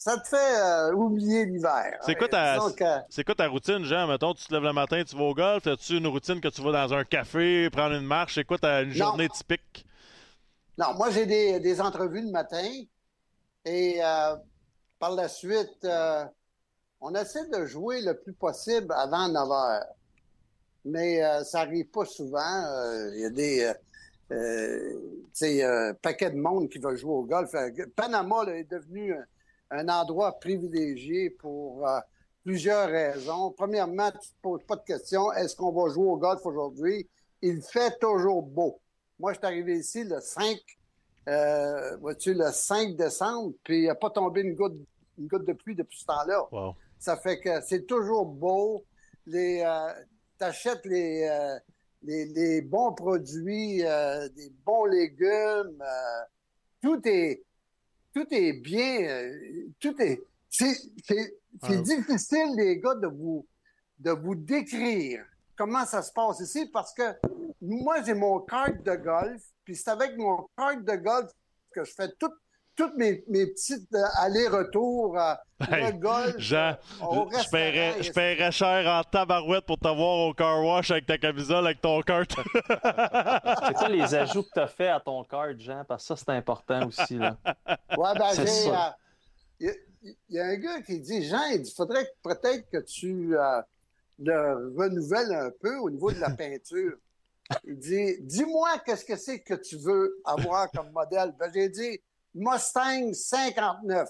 Ça 0.00 0.16
te 0.16 0.28
fait 0.28 0.58
euh, 0.58 0.94
oublier 0.94 1.44
l'hiver. 1.44 1.98
C'est 2.00 2.14
quoi 2.14 2.26
ta- 2.26 2.58
que- 2.74 3.22
quoi 3.22 3.34
ta 3.34 3.48
routine, 3.48 3.84
Jean? 3.84 4.06
Mettons, 4.06 4.32
tu 4.32 4.46
te 4.46 4.54
lèves 4.54 4.62
le 4.62 4.72
matin, 4.72 5.04
tu 5.04 5.14
vas 5.14 5.24
au 5.24 5.34
golf. 5.34 5.66
As-tu 5.66 5.98
une 5.98 6.06
routine 6.06 6.40
que 6.40 6.48
tu 6.48 6.62
vas 6.62 6.72
dans 6.72 6.94
un 6.94 7.04
café, 7.04 7.68
prendre 7.68 7.94
une 7.96 8.06
marche? 8.06 8.36
C'est 8.36 8.44
quoi 8.44 8.56
ta 8.56 8.80
une 8.80 8.92
journée 8.92 9.28
typique? 9.28 9.84
Non, 10.78 10.94
moi, 10.94 11.10
j'ai 11.10 11.26
des, 11.26 11.60
des 11.60 11.82
entrevues 11.82 12.22
le 12.22 12.30
matin 12.30 12.66
et 13.66 14.02
euh, 14.02 14.36
par 14.98 15.10
la 15.10 15.28
suite, 15.28 15.84
euh, 15.84 16.24
on 17.02 17.14
essaie 17.14 17.46
de 17.50 17.66
jouer 17.66 18.00
le 18.00 18.18
plus 18.18 18.32
possible 18.32 18.94
avant 18.96 19.28
9 19.28 19.50
heures. 19.50 19.84
Mais 20.86 21.20
ça 21.44 21.60
arrive 21.60 21.90
pas 21.90 22.06
souvent. 22.06 22.64
Il 23.12 23.20
y 23.20 23.24
a 23.26 23.28
des. 23.30 23.70
Tu 24.30 24.36
sais, 25.34 25.62
un 25.62 25.92
paquet 25.92 26.30
de 26.30 26.38
monde 26.38 26.70
qui 26.70 26.78
va 26.78 26.94
jouer 26.94 27.12
au 27.12 27.24
golf. 27.24 27.50
Panama 27.94 28.44
là, 28.46 28.56
est 28.56 28.64
devenu 28.64 29.14
un, 29.70 29.88
endroit 29.88 30.38
privilégié 30.38 31.30
pour 31.30 31.86
euh, 31.86 32.00
plusieurs 32.44 32.88
raisons. 32.88 33.52
Premièrement, 33.56 34.10
tu 34.10 34.28
te 34.28 34.34
poses 34.42 34.62
pas 34.64 34.76
de 34.76 34.84
question, 34.84 35.32
est-ce 35.32 35.54
qu'on 35.56 35.72
va 35.72 35.92
jouer 35.92 36.06
au 36.06 36.16
golf 36.16 36.44
aujourd'hui? 36.44 37.08
Il 37.42 37.62
fait 37.62 37.98
toujours 37.98 38.42
beau. 38.42 38.80
Moi, 39.18 39.32
je 39.32 39.38
suis 39.38 39.46
arrivé 39.46 39.78
ici 39.78 40.04
le 40.04 40.20
5, 40.20 40.58
euh, 41.28 41.96
vois-tu, 41.98 42.34
le 42.34 42.50
5 42.50 42.96
décembre, 42.96 43.54
puis 43.64 43.78
il 43.78 43.82
n'y 43.82 43.90
a 43.90 43.94
pas 43.94 44.10
tombé 44.10 44.42
une 44.42 44.54
goutte, 44.54 44.76
une 45.18 45.26
goutte 45.26 45.46
de 45.46 45.52
pluie 45.52 45.74
depuis 45.74 45.98
ce 45.98 46.06
temps-là. 46.06 46.48
Wow. 46.50 46.74
Ça 46.98 47.16
fait 47.16 47.40
que 47.40 47.60
c'est 47.62 47.86
toujours 47.86 48.26
beau. 48.26 48.84
Les, 49.26 49.62
euh, 49.62 49.92
t'achètes 50.38 50.84
les, 50.86 51.28
euh, 51.30 51.58
les, 52.02 52.24
les 52.26 52.62
bons 52.62 52.92
produits, 52.92 53.84
euh, 53.84 54.28
des 54.30 54.50
bons 54.64 54.86
légumes. 54.86 55.82
euh, 55.82 56.22
tout 56.82 57.00
est, 57.06 57.42
tout 58.14 58.26
est 58.30 58.52
bien. 58.54 59.02
euh, 59.08 59.66
tout 59.78 59.94
est. 60.00 60.22
C'est, 60.48 60.76
Ah. 61.62 61.74
difficile, 61.76 62.54
les 62.56 62.78
gars, 62.78 62.94
de 62.94 63.06
vous, 63.08 63.46
de 63.98 64.10
vous 64.12 64.34
décrire 64.34 65.24
comment 65.56 65.84
ça 65.84 66.00
se 66.02 66.12
passe 66.12 66.40
ici 66.40 66.66
parce 66.72 66.92
que 66.94 67.02
moi, 67.60 68.02
j'ai 68.02 68.14
mon 68.14 68.40
carte 68.40 68.82
de 68.82 68.94
golf, 68.94 69.42
puis 69.64 69.76
c'est 69.76 69.90
avec 69.90 70.16
mon 70.16 70.48
carte 70.56 70.84
de 70.84 70.94
golf 70.96 71.30
que 71.72 71.84
je 71.84 71.92
fais 71.92 72.08
tout- 72.18 72.32
toutes 72.80 72.96
mes, 72.96 73.22
mes 73.28 73.46
petites 73.46 73.92
euh, 73.94 74.02
allers-retours 74.18 75.18
euh, 75.18 75.34
Hey, 75.70 75.92
golf. 75.92 76.36
Jean, 76.38 76.76
euh, 77.02 77.26
je 77.42 77.50
paierais, 77.50 78.02
je 78.02 78.08
et- 78.08 78.12
paierais 78.12 78.50
cher 78.50 78.86
en 78.86 79.02
tabarouette 79.04 79.66
pour 79.66 79.78
t'avoir 79.78 80.28
au 80.28 80.32
car 80.32 80.64
wash 80.64 80.90
avec 80.90 81.04
ta 81.04 81.18
camisole, 81.18 81.66
avec 81.66 81.82
ton 81.82 82.00
cart. 82.00 82.24
C'est 82.34 83.74
quoi 83.74 83.88
les 83.88 84.14
ajouts 84.14 84.42
que 84.44 84.48
tu 84.54 84.60
as 84.60 84.66
fait 84.68 84.88
à 84.88 85.00
ton 85.00 85.22
card, 85.24 85.58
Jean? 85.58 85.84
Parce 85.86 86.02
que 86.08 86.14
ça, 86.14 86.24
c'est 86.24 86.32
important 86.32 86.86
aussi. 86.86 87.16
Là. 87.18 87.36
Ouais, 87.98 88.14
ben, 88.16 88.32
j'ai. 88.34 88.70
Il 89.60 89.66
y, 89.66 89.68
a- 89.68 89.74
il 90.02 90.16
y 90.34 90.38
a 90.40 90.44
un 90.46 90.56
gars 90.56 90.80
qui 90.80 90.98
dit 91.00 91.22
Jean, 91.28 91.44
il 91.52 91.60
dit 91.60 91.74
faudrait 91.76 92.06
que- 92.06 92.10
peut-être 92.30 92.70
que 92.70 92.78
tu 92.78 93.36
euh, 93.36 93.60
le 94.18 94.74
renouvelles 94.78 95.32
un 95.32 95.50
peu 95.60 95.76
au 95.76 95.90
niveau 95.90 96.10
de 96.10 96.20
la 96.20 96.30
peinture. 96.30 96.94
Il 97.64 97.78
dit 97.78 98.16
Dis-moi 98.20 98.70
qu'est-ce 98.86 99.04
que 99.04 99.16
c'est 99.16 99.40
que 99.40 99.54
tu 99.54 99.76
veux 99.76 100.18
avoir 100.24 100.70
comme 100.70 100.90
modèle. 100.92 101.34
Ben, 101.38 101.50
j'ai 101.52 101.68
dit 101.68 102.00
Mustang 102.34 103.12
59. 103.12 104.08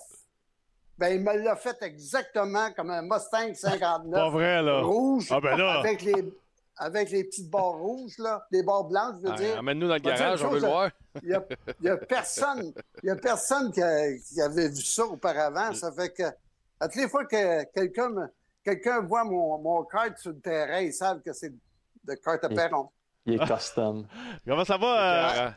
Ben, 0.98 1.14
il 1.14 1.20
me 1.22 1.32
l'a 1.38 1.56
fait 1.56 1.80
exactement 1.82 2.70
comme 2.72 2.90
un 2.90 3.02
Mustang 3.02 3.54
59. 3.54 4.12
Pas 4.12 4.30
vrai, 4.30 4.62
là. 4.62 4.82
Rouge. 4.82 5.28
Ah, 5.30 5.40
ben 5.40 5.56
là. 5.56 5.78
Avec 5.80 6.02
les, 6.02 6.32
avec 6.76 7.10
les 7.10 7.24
petites 7.24 7.48
barres 7.50 7.72
rouges, 7.78 8.18
là. 8.18 8.46
Les 8.50 8.62
barres 8.62 8.84
blanches, 8.84 9.14
je 9.22 9.26
veux 9.26 9.32
Ah, 9.32 9.36
dire. 9.36 9.58
Amène-nous 9.58 9.88
dans 9.88 9.94
le 9.94 10.00
garage, 10.00 10.44
on 10.44 10.48
veut 10.50 10.60
le 10.60 10.66
voir. 10.66 10.90
Il 11.22 11.28
n'y 11.30 11.34
a, 11.34 11.44
y 11.82 11.88
a 11.88 11.96
personne, 11.96 12.72
il 13.02 13.06
y 13.06 13.10
a 13.10 13.16
personne 13.16 13.72
qui, 13.72 13.82
a- 13.82 14.16
qui 14.18 14.40
avait 14.42 14.68
vu 14.68 14.76
ça 14.82 15.04
auparavant. 15.06 15.72
Ça 15.72 15.90
fait 15.90 16.10
que, 16.10 16.22
à 16.78 16.86
toutes 16.88 17.02
les 17.02 17.08
fois 17.08 17.24
que 17.24 17.64
quelqu'un 18.62 19.00
voit 19.00 19.24
mon, 19.24 19.58
mon 19.58 19.82
kart 19.84 20.16
sur 20.18 20.30
le 20.32 20.40
terrain, 20.40 20.80
ils 20.80 20.92
savent 20.92 21.20
que 21.22 21.32
c'est 21.32 21.50
de 22.04 22.14
kart 22.14 22.44
à 22.44 22.48
perron. 22.48 22.90
Il 23.34 23.40
est 23.42 23.46
custom. 23.46 24.04
Comment 24.46 24.64
ça 24.64 24.76
va, 24.76 25.46
euh. 25.46 25.50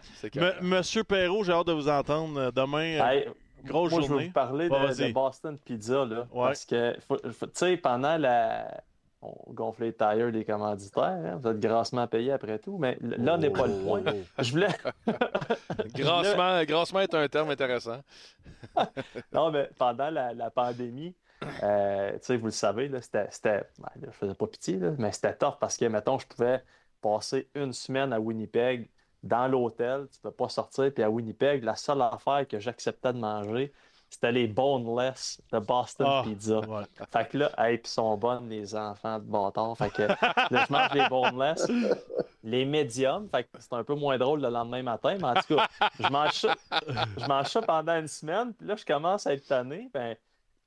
Monsieur 0.61 1.03
Perrault? 1.03 1.43
J'ai 1.43 1.53
hâte 1.53 1.67
de 1.67 1.73
vous 1.73 1.89
entendre 1.89 2.39
euh, 2.39 2.51
demain. 2.51 2.99
euh, 2.99 3.09
Hey, 3.09 3.27
grosse 3.65 3.91
moi, 3.91 4.01
je 4.01 4.07
veux 4.07 4.23
vous 4.25 4.31
parler 4.31 4.69
de, 4.69 5.13
Boston 5.13 5.57
Pizza, 5.57 6.05
là, 6.05 6.27
Ouais. 6.31 6.47
parce 6.47 6.65
que, 6.65 6.93
tu 6.95 7.49
sais, 7.53 7.77
pendant 7.77 8.17
la... 8.17 8.81
On 9.25 9.53
gonfle 9.53 9.83
les 9.83 9.93
tires 9.93 10.33
des 10.33 10.43
commanditaires, 10.43 11.03
hein, 11.03 11.39
vous 11.41 11.49
êtes 11.49 11.59
grassement 11.61 12.05
payés 12.07 12.33
après 12.33 12.59
tout, 12.59 12.77
mais 12.77 12.97
là 13.01 13.37
n'est 13.37 13.49
pas 13.51 13.67
le 13.67 13.73
point. 13.85 14.03
Je 14.37 14.51
voulais... 14.51 14.67
Grassement, 15.95 16.63
grassement 16.65 16.99
est 16.99 17.13
un 17.15 17.27
terme 17.29 17.49
intéressant. 17.49 17.99
Non, 19.31 19.49
mais 19.51 19.69
pendant 19.77 20.09
la, 20.09 20.33
la 20.33 20.49
pandémie, 20.49 21.15
euh, 21.63 22.11
tu 22.13 22.17
sais, 22.21 22.37
vous 22.37 22.45
le 22.47 22.51
savez, 22.51 22.87
là, 22.87 23.01
c'était, 23.01 23.27
c'était- 23.29 23.63
ben, 23.79 23.89
là, 24.01 24.07
je 24.11 24.17
faisais 24.17 24.33
pas 24.33 24.47
pitié, 24.47 24.77
là, 24.77 24.91
mais 24.97 25.11
c'était 25.11 25.35
tough 25.35 25.55
parce 25.59 25.77
que, 25.77 25.85
mettons, 25.85 26.19
je 26.19 26.27
pouvais 26.27 26.61
passer 27.03 27.47
une 27.55 27.73
semaine 27.73 28.13
à 28.13 28.19
Winnipeg 28.19 28.89
dans 29.21 29.47
l'hôtel, 29.47 30.07
tu 30.11 30.19
peux 30.19 30.31
pas 30.31 30.49
sortir, 30.49 30.91
puis 30.93 31.03
à 31.03 31.09
Winnipeg, 31.09 31.63
la 31.63 31.75
seule 31.75 32.01
affaire 32.01 32.47
que 32.47 32.59
j'acceptais 32.59 33.13
de 33.13 33.19
manger, 33.19 33.71
c'était 34.09 34.31
les 34.31 34.47
boneless 34.47 35.41
de 35.51 35.59
Boston 35.59 36.05
Ah, 36.09 36.21
Pizza. 36.23 36.59
ouais. 36.59 36.83
Fait 37.11 37.29
que 37.29 37.37
là, 37.39 37.51
hey, 37.57 37.79
ils 37.83 37.87
sont 37.87 38.15
bonnes, 38.17 38.47
les 38.49 38.75
enfants 38.75 39.17
de 39.17 39.23
bâtard. 39.23 39.75
Fait 39.77 39.89
que 39.89 40.03
là, 40.03 40.65
je 40.67 40.71
mange 40.73 40.93
les 40.93 41.07
boneless, 41.09 41.67
les 42.43 42.63
médiums. 42.65 43.27
Fait 43.29 43.43
que 43.45 43.49
c'est 43.59 43.73
un 43.73 43.83
peu 43.83 43.95
moins 43.95 44.17
drôle 44.19 44.41
le 44.41 44.49
lendemain 44.49 44.83
matin, 44.83 45.17
mais 45.19 45.23
en 45.29 45.33
tout 45.35 45.55
cas, 45.55 45.67
je 45.99 46.07
mange 46.09 46.33
ça, 46.33 46.55
je 47.17 47.25
mange 47.27 47.47
ça 47.47 47.61
pendant 47.63 47.97
une 47.97 48.07
semaine, 48.07 48.53
puis 48.53 48.67
là, 48.67 48.75
je 48.75 48.85
commence 48.85 49.25
à 49.25 49.33
être 49.33 49.47
tanné. 49.47 49.89
Ben, 49.93 50.15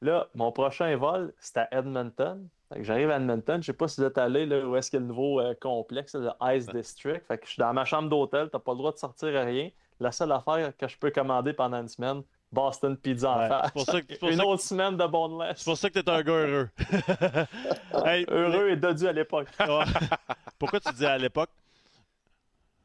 là, 0.01 0.27
mon 0.35 0.51
prochain 0.51 0.97
vol, 0.97 1.33
c'est 1.39 1.59
à 1.59 1.69
Edmonton. 1.71 2.49
J'arrive 2.81 3.11
à 3.11 3.17
Edmonton, 3.17 3.63
je 3.63 3.67
sais 3.67 3.73
pas 3.73 3.87
si 3.87 4.01
vous 4.01 4.07
êtes 4.09 4.19
allé 4.19 4.45
là 4.45 4.67
où 4.67 4.75
est-ce 4.77 4.91
qu'il 4.91 4.99
y 4.99 5.01
a 5.01 5.03
le 5.03 5.07
nouveau 5.09 5.41
euh, 5.41 5.55
complexe, 5.61 6.15
le 6.17 6.31
Ice 6.55 6.67
District. 6.67 7.23
Fait 7.27 7.39
que 7.39 7.47
je 7.47 7.53
suis 7.53 7.61
dans 7.61 7.73
ma 7.73 7.85
chambre 7.85 8.09
d'hôtel, 8.09 8.49
t'as 8.51 8.59
pas 8.59 8.73
le 8.73 8.79
droit 8.79 8.93
de 8.93 8.99
sortir 8.99 9.37
à 9.37 9.45
rien. 9.45 9.71
La 10.01 10.11
seule 10.11 10.33
affaire 10.33 10.77
que 10.77 10.89
je 10.89 10.99
peux 10.99 11.11
commander 11.13 11.53
pendant 11.53 11.81
une 11.81 11.89
semaine, 11.89 12.23
Boston 12.51 12.97
Pizza 12.97 13.31
en 13.31 13.39
Ouais, 13.41 13.49
face. 13.49 13.67
c'est 13.67 13.73
pour 13.73 13.85
ça 13.85 14.01
que- 14.03 14.07
c'est 14.11 14.19
pour 14.19 14.29
Une 14.31 14.37
ça 14.37 14.43
que- 14.43 14.49
autre 14.49 14.63
semaine 14.63 14.97
de 14.97 15.07
boneless. 15.07 15.59
C'est 15.59 15.65
pour 15.65 15.77
ça 15.79 15.91
que 15.91 15.99
t'es 16.01 16.11
un 16.11 16.23
gars 16.23 16.33
heureux. 16.33 16.69
Hey, 18.05 18.27
Heureux 18.29 18.71
et 18.71 18.77
dodu 18.77 19.07
à 19.07 19.13
l'époque. 19.13 19.49
Pourquoi 20.59 20.81
tu 20.81 20.93
dis 20.93 21.07
à 21.07 21.17
l'époque? 21.19 21.51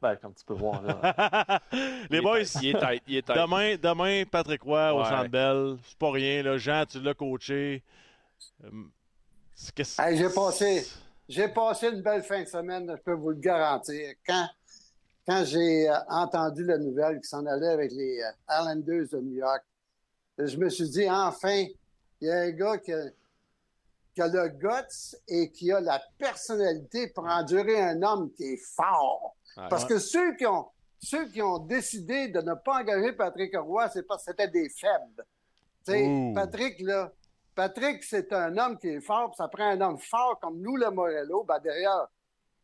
Ben, 0.01 0.15
comme 0.15 0.33
tu 0.33 0.43
peux 0.45 0.53
voir, 0.55 0.81
là. 0.81 1.59
Les 2.09 2.17
Il 2.17 2.21
boys, 2.21 2.39
est 2.39 2.55
Il 2.61 2.69
est 2.75 2.79
tête. 2.79 3.03
Il 3.07 3.15
est 3.17 3.21
tête. 3.25 3.35
demain, 3.37 3.75
demain, 3.81 4.23
Patrick 4.29 4.61
Roy 4.63 4.93
au. 4.93 5.03
Centre 5.05 5.29
Bell. 5.29 5.77
C'est 5.83 5.97
pas 5.97 6.11
rien, 6.11 6.41
là. 6.43 6.57
Jean, 6.57 6.85
tu 6.89 6.99
l'as 6.99 7.13
coaché. 7.13 7.83
Hey, 9.99 10.17
j'ai 10.17 10.29
passé, 10.29 10.87
j'ai 11.29 11.47
passé 11.47 11.89
une 11.89 12.01
belle 12.01 12.23
fin 12.23 12.41
de 12.41 12.47
semaine, 12.47 12.91
je 12.97 13.01
peux 13.01 13.13
vous 13.13 13.29
le 13.29 13.35
garantir. 13.35 14.15
Quand, 14.25 14.47
quand 15.27 15.43
j'ai 15.45 15.87
euh, 15.87 15.95
entendu 16.09 16.63
la 16.63 16.79
nouvelle 16.79 17.21
qui 17.21 17.27
s'en 17.27 17.45
allait 17.45 17.67
avec 17.67 17.91
les 17.91 18.21
euh, 18.21 18.59
Islanders 18.59 19.07
de 19.11 19.19
New 19.19 19.35
York, 19.35 19.63
je 20.39 20.57
me 20.57 20.67
suis 20.69 20.89
dit, 20.89 21.07
enfin, 21.09 21.65
il 22.19 22.27
y 22.27 22.31
a 22.31 22.39
un 22.39 22.51
gars 22.51 22.77
qui 22.79 22.91
a, 22.91 23.03
qui 24.15 24.21
a 24.21 24.27
le 24.27 24.49
guts 24.49 25.15
et 25.27 25.51
qui 25.51 25.71
a 25.71 25.79
la 25.79 26.01
personnalité 26.17 27.09
pour 27.09 27.25
endurer 27.25 27.79
un 27.79 28.01
homme 28.01 28.31
qui 28.33 28.43
est 28.43 28.61
fort. 28.75 29.35
Parce 29.69 29.85
que 29.85 29.99
ceux 29.99 30.35
qui 30.35 30.45
ont 30.45 30.67
ceux 31.03 31.27
qui 31.29 31.41
ont 31.41 31.59
décidé 31.59 32.27
de 32.27 32.41
ne 32.41 32.53
pas 32.53 32.81
engager 32.81 33.11
Patrick 33.13 33.55
Roy, 33.57 33.89
c'est 33.89 34.03
parce 34.03 34.23
que 34.23 34.31
c'était 34.31 34.47
des 34.47 34.69
faibles. 34.69 35.25
Tu 35.85 35.91
sais, 35.91 36.07
Ouh. 36.07 36.33
Patrick, 36.33 36.79
là, 36.81 37.11
Patrick, 37.61 38.03
c'est 38.03 38.33
un 38.33 38.57
homme 38.57 38.75
qui 38.79 38.87
est 38.87 39.01
fort, 39.01 39.29
puis 39.29 39.35
ça 39.37 39.47
prend 39.47 39.69
un 39.69 39.79
homme 39.81 39.99
fort 39.99 40.39
comme 40.41 40.63
Lou 40.63 40.77
Lamorello. 40.77 41.43
Ben 41.43 41.59
derrière, 41.59 42.07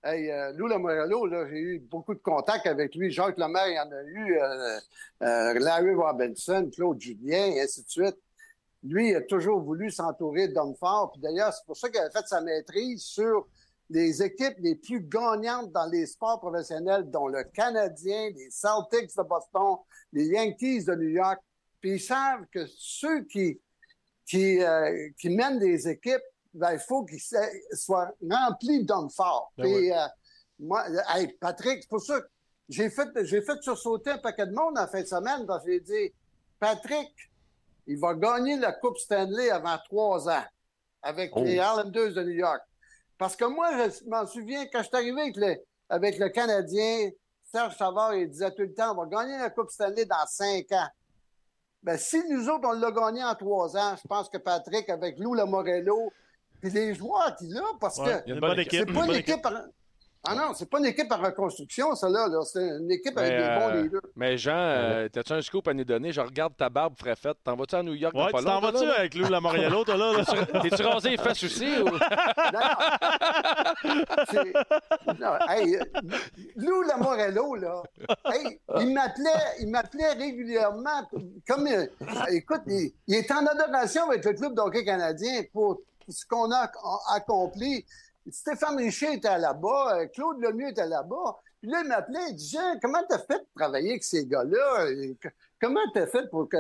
hey, 0.04 0.32
euh, 0.32 0.52
Lou 0.54 0.66
Lamorello, 0.66 1.28
là, 1.28 1.48
j'ai 1.48 1.60
eu 1.60 1.80
beaucoup 1.80 2.16
de 2.16 2.20
contacts 2.20 2.66
avec 2.66 2.96
lui. 2.96 3.12
Jacques 3.12 3.38
Lemaire, 3.38 3.68
il 3.68 3.76
y 3.76 3.80
en 3.80 3.92
a 3.92 4.02
eu. 4.02 4.40
euh, 4.40 4.80
euh, 5.22 5.60
Larry 5.60 5.94
Robinson, 5.94 6.72
Claude 6.74 7.00
Julien, 7.00 7.46
et 7.46 7.62
ainsi 7.62 7.84
de 7.84 7.90
suite. 7.90 8.18
Lui, 8.82 9.10
il 9.10 9.16
a 9.18 9.22
toujours 9.22 9.62
voulu 9.62 9.92
s'entourer 9.92 10.48
d'hommes 10.48 10.76
forts. 10.76 11.12
Puis 11.12 11.22
d'ailleurs, 11.22 11.54
c'est 11.54 11.66
pour 11.68 11.78
ça 11.78 11.90
qu'il 11.90 12.00
a 12.00 12.10
fait 12.10 12.28
sa 12.28 12.42
maîtrise 12.42 13.04
sur 13.04 13.48
les 13.92 14.24
équipes 14.24 14.58
les 14.58 14.78
plus 14.78 15.02
gagnantes 15.02 15.72
dans 15.74 15.86
les 15.92 16.08
sports 16.08 16.40
professionnels, 16.40 17.08
dont 17.12 17.28
le 17.28 17.44
Canadien, 17.44 18.32
les 18.36 18.50
Celtics 18.50 19.16
de 19.16 19.22
Boston, 19.22 19.78
les 20.12 20.26
Yankees 20.26 20.86
de 20.86 20.96
New 20.96 21.10
York. 21.10 21.40
Puis 21.82 21.92
ils 21.92 22.02
savent 22.02 22.48
que 22.52 22.66
ceux 22.66 23.26
qui, 23.26 23.62
qui, 24.28 24.62
euh, 24.62 25.10
qui 25.20 25.30
mènent 25.30 25.58
des 25.58 25.88
équipes, 25.88 26.22
ben, 26.54 26.74
il 26.74 26.80
faut 26.80 27.04
qu'ils 27.06 27.22
soient 27.74 28.12
remplis 28.30 28.84
d'hommes 28.84 29.10
forts. 29.10 29.52
Ben 29.58 29.64
Puis, 29.64 29.92
euh, 29.92 30.06
moi, 30.60 30.86
hey, 31.16 31.28
Patrick, 31.40 31.82
c'est 31.82 31.90
pour 31.90 32.02
ça 32.02 32.20
que 32.20 32.28
j'ai 32.70 32.90
fait, 32.90 33.08
j'ai 33.24 33.42
fait 33.42 33.62
sursauter 33.62 34.12
un 34.12 34.18
paquet 34.18 34.46
de 34.46 34.54
monde 34.54 34.78
en 34.78 34.88
fin 34.88 35.02
de 35.02 35.08
semaine 35.08 35.46
parce 35.46 35.64
que 35.64 35.72
j'ai 35.72 35.80
dit, 35.80 36.14
Patrick, 36.60 37.10
il 37.86 37.98
va 38.00 38.14
gagner 38.16 38.58
la 38.58 38.74
Coupe 38.74 38.98
Stanley 38.98 39.50
avant 39.50 39.78
trois 39.86 40.28
ans 40.30 40.44
avec 41.02 41.32
Oh. 41.36 41.44
les 41.44 41.54
Islanders 41.54 42.14
de 42.14 42.24
New 42.24 42.36
York. 42.36 42.62
Parce 43.18 43.36
que 43.36 43.46
moi, 43.46 43.70
je 43.88 44.10
m'en 44.10 44.26
souviens, 44.28 44.66
quand 44.66 44.80
je 44.80 44.88
suis 44.88 44.96
arrivé 44.96 45.22
avec 45.22 45.38
le, 45.38 45.56
avec 45.90 46.20
le 46.20 46.30
Canadien, 46.30 47.10
Serge 47.50 47.78
Savard, 47.78 48.14
il 48.16 48.30
disait 48.30 48.52
tout 48.52 48.64
le 48.64 48.74
temps, 48.74 48.92
on 48.92 49.06
va 49.06 49.06
gagner 49.06 49.38
la 49.38 49.50
Coupe 49.52 49.70
Stanley 49.72 50.06
dans 50.06 50.26
cinq 50.28 50.70
ans. 50.74 50.88
Ben, 51.88 51.98
si 51.98 52.22
nous 52.30 52.50
autres, 52.50 52.68
on 52.68 52.74
l'a 52.74 52.92
gagné 52.92 53.24
en 53.24 53.34
trois 53.34 53.78
ans, 53.78 53.96
je 53.96 54.06
pense 54.10 54.28
que 54.28 54.38
Patrick, 54.38 54.90
avec 54.90 55.18
Lou 55.20 55.34
Lamorello, 55.34 56.12
puis 56.60 56.70
les 56.70 56.94
joueurs 56.94 57.34
qu'il 57.38 57.58
a, 57.58 57.62
parce 57.80 57.98
Ouais, 57.98 58.24
que 58.26 58.34
c'est 58.70 58.80
équipe. 58.82 58.94
pas 58.94 59.06
une 59.06 59.72
Ah 60.26 60.36
non, 60.36 60.54
c'est 60.54 60.70
pas 60.70 60.80
une 60.80 60.86
équipe 60.88 61.12
en 61.12 61.18
reconstruction, 61.22 61.96
ça 61.96 62.10
là. 62.10 62.28
là. 62.28 62.42
C'est 62.44 62.60
une 62.80 62.92
équipe 62.92 63.18
avec 63.18 63.32
des 63.32 63.44
bons 63.44 63.70
euh, 63.70 63.82
leaders. 63.84 64.02
Mais 64.16 64.38
Jean, 64.38 64.52
euh, 64.58 65.08
t'as-tu 65.10 65.34
un 65.34 65.42
scoop 65.42 65.68
à 65.68 65.74
nous 65.74 65.86
donner? 65.86 66.12
Je 66.12 66.20
regarde 66.22 66.54
ta 66.58 66.70
barbe 66.70 66.96
frais 66.98 67.16
faite. 67.16 67.38
T'en 67.44 67.56
vas-tu 67.56 67.76
à 67.76 67.84
New 67.84 67.94
York? 67.94 68.14
Ouais, 68.16 68.32
pas 68.32 68.40
tu 68.40 68.46
t'en 68.46 68.60
vas-tu 68.60 68.84
là, 68.86 68.92
là? 68.92 69.00
avec 69.00 69.16
Lou 69.16 69.28
Lamoriello, 69.30 69.84
toi, 69.86 69.96
là? 69.96 70.12
là? 70.18 70.26
T'es-tu 70.62 70.82
rasé 70.84 71.10
les 71.12 71.18
fesses 71.18 71.44
aussi? 71.46 71.66
Ou... 71.80 71.86
Non, 71.86 71.92
non. 72.54 74.04
C'est- 74.30 74.54
non, 75.20 75.34
hey, 75.50 75.78
Lou 76.56 76.82
Lamorello, 76.84 77.56
là, 77.56 77.84
hey, 78.34 78.60
il 78.80 78.94
m'appelait, 78.94 79.30
il 79.62 79.70
m'appelait 79.70 80.14
régulièrement. 80.14 81.08
Comme, 81.48 81.68
euh, 81.68 81.86
écoute, 82.32 82.62
il, 82.68 82.92
il 83.08 83.16
est 83.16 83.32
en 83.32 83.46
adoration 83.46 84.10
avec 84.10 84.26
le 84.26 84.34
club 84.34 84.54
d'hockey 84.56 84.84
canadien 84.84 85.44
pour 85.54 85.80
ce 86.10 86.26
qu'on 86.26 86.52
a- 86.52 86.72
accompli. 87.14 87.86
Stéphane 88.32 88.78
Richer 88.78 89.14
était 89.14 89.38
là-bas, 89.38 90.00
euh, 90.00 90.06
Claude 90.08 90.40
Lemieux 90.42 90.70
était 90.70 90.88
là-bas. 90.88 91.38
Puis 91.62 91.70
là, 91.72 91.82
il 91.84 91.88
m'appelait, 91.88 92.32
il 92.32 92.40
Jean, 92.40 92.78
comment 92.82 93.00
t'as 93.10 93.20
fait 93.20 93.40
de 93.40 93.48
travailler 93.56 93.92
avec 93.92 94.04
ces 94.04 94.26
gars-là? 94.26 94.86
Que- 95.20 95.30
Comment 95.60 95.80
t'as 95.94 96.06
fait 96.08 96.30
pour 96.30 96.48
que 96.48 96.58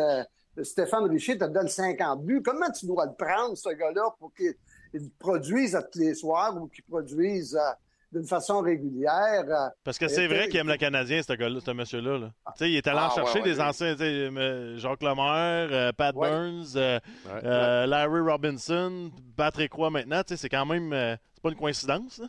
Stéphane 0.63 1.03
Richer 1.09 1.37
te 1.37 1.45
donne 1.45 1.67
50 1.67 2.23
buts? 2.23 2.41
Comment 2.43 2.71
tu 2.71 2.85
dois 2.87 3.05
le 3.05 3.13
prendre, 3.13 3.55
ce 3.55 3.69
gars-là, 3.69 4.15
pour 4.19 4.33
qu'il 4.33 4.55
il 4.93 5.11
produise 5.11 5.75
à 5.75 5.83
tous 5.83 5.99
les 5.99 6.15
soirs 6.15 6.55
ou 6.61 6.67
qu'il 6.67 6.83
produise 6.85 7.55
euh, 7.55 7.71
d'une 8.17 8.27
façon 8.27 8.61
régulière? 8.61 9.43
euh, 9.47 9.69
Parce 9.83 9.97
que 9.97 10.07
c'est 10.07 10.27
vrai 10.27 10.47
qu'il 10.49 10.59
aime 10.59 10.67
le 10.67 10.77
Canadien, 10.77 11.21
ce 11.21 11.33
gars-là, 11.33 11.59
ce 11.63 11.71
monsieur-là. 11.71 12.17
là. 12.17 12.31
Tu 12.47 12.51
sais, 12.57 12.71
il 12.71 12.75
est 12.77 12.87
allé 12.87 12.99
en 12.99 13.07
Ah, 13.07 13.11
chercher 13.15 13.39
ouais, 13.39 13.45
ouais, 13.45 13.53
des 13.53 13.59
oui. 13.59 13.65
anciens, 13.65 13.91
tu 13.93 13.99
sais, 13.99 14.05
euh, 14.05 14.77
Jacques 14.77 15.03
Lemaire, 15.03 15.69
euh, 15.71 15.91
Pat 15.93 16.15
Ouais. 16.15 16.29
Burns, 16.29 16.73
euh, 16.75 16.99
Ouais. 17.25 17.41
euh, 17.45 17.85
Larry 17.85 18.19
Robinson, 18.21 19.11
Patrick 19.35 19.73
Roy 19.73 19.89
maintenant. 19.89 20.21
Tu 20.23 20.29
sais, 20.35 20.37
c'est 20.37 20.49
quand 20.49 20.65
même. 20.65 20.91
euh, 20.93 21.15
c'est 21.33 21.41
pas 21.43 21.49
une 21.49 21.55
coïncidence, 21.55 22.17
là. 22.19 22.27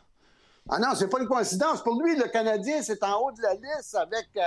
Ah 0.70 0.78
non, 0.78 0.88
c'est 0.94 1.08
pas 1.08 1.20
une 1.20 1.26
coïncidence. 1.28 1.82
Pour 1.82 2.02
lui, 2.02 2.14
le 2.16 2.28
Canadien, 2.28 2.82
c'est 2.82 3.02
en 3.02 3.20
haut 3.22 3.32
de 3.32 3.40
la 3.42 3.54
liste 3.54 3.94
avec 3.94 4.28
euh, 4.36 4.40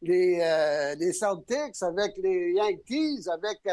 les, 0.00 0.38
euh, 0.40 0.94
les 0.98 1.12
Celtics, 1.12 1.82
avec 1.82 2.16
les 2.16 2.52
Yankees, 2.52 3.28
avec 3.30 3.58
euh, 3.66 3.72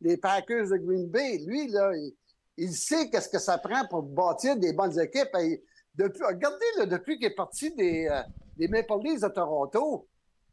les 0.00 0.16
Packers 0.16 0.68
de 0.70 0.76
Green 0.78 1.06
Bay. 1.08 1.38
Lui, 1.46 1.68
là, 1.68 1.90
il, 1.94 2.14
il 2.56 2.72
sait 2.72 3.10
qu'est-ce 3.10 3.28
que 3.28 3.38
ça 3.38 3.58
prend 3.58 3.86
pour 3.90 4.02
bâtir 4.04 4.56
des 4.56 4.72
bonnes 4.72 4.98
équipes. 4.98 5.28
Et 5.40 5.62
depuis, 5.96 6.22
regardez, 6.24 6.64
là, 6.78 6.86
depuis 6.86 7.16
qu'il 7.18 7.26
est 7.26 7.34
parti 7.34 7.74
des, 7.74 8.08
euh, 8.10 8.20
des 8.56 8.68
Maple 8.68 8.94
Leafs 9.02 9.20
de 9.20 9.28
Toronto, 9.28 10.06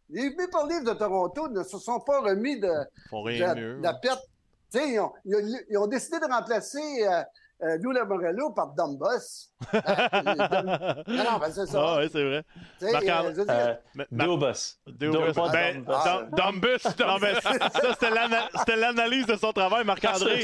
les 0.09 0.29
Maple 0.35 0.67
Leafs 0.69 0.83
de 0.83 0.93
Toronto 0.93 1.47
ne 1.49 1.63
se 1.63 1.77
sont 1.79 1.99
pas 1.99 2.21
remis 2.21 2.59
de, 2.59 2.71
la, 3.39 3.53
de 3.77 3.81
la 3.83 3.93
perte. 3.95 4.23
Ont, 4.73 5.11
ils 5.25 5.35
ont- 5.35 5.59
ils 5.69 5.77
ont 5.77 5.87
décidé 5.87 6.17
de 6.19 6.25
remplacer 6.31 6.79
euh, 7.05 7.21
euh, 7.63 7.77
Lou 7.81 7.91
Lamorello 7.91 8.51
par 8.51 8.73
Dumbus. 8.73 9.49
non, 9.73 11.23
non, 11.23 11.37
ben 11.39 11.51
c'est 11.51 11.65
ça. 11.67 11.79
Ah, 11.83 11.97
oui, 11.99 12.09
c'est 12.11 12.23
vrai. 12.23 12.43
Ben, 13.95 14.05
Dumbus. 14.11 14.77
Ah. 15.87 16.23
Ça, 17.73 17.93
c'était 17.93 18.09
l'ana- 18.09 18.49
c'était 18.55 18.75
l'analyse 18.75 19.25
de 19.27 19.35
son 19.35 19.51
travail, 19.53 19.85
Marc-André. 19.85 20.43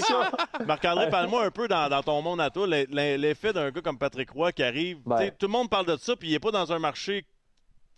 Marc-André, 0.65 1.09
parle-moi 1.09 1.45
un 1.45 1.51
peu 1.51 1.67
dans, 1.67 1.89
dans 1.89 2.03
ton 2.03 2.21
monde 2.21 2.41
à 2.41 2.49
toi, 2.49 2.67
l'e- 2.67 2.85
l'e- 2.89 3.17
l'effet 3.17 3.53
d'un 3.53 3.71
gars 3.71 3.81
comme 3.81 3.97
Patrick 3.97 4.29
Roy 4.31 4.51
qui 4.51 4.63
arrive. 4.63 4.99
Ben. 5.05 5.17
tu 5.17 5.23
sais, 5.25 5.31
Tout 5.31 5.47
le 5.47 5.51
monde 5.51 5.69
parle 5.69 5.85
de 5.85 5.97
ça, 5.97 6.15
puis 6.15 6.29
il 6.29 6.33
n'est 6.33 6.39
pas 6.39 6.51
dans 6.51 6.71
un 6.71 6.79
marché. 6.79 7.25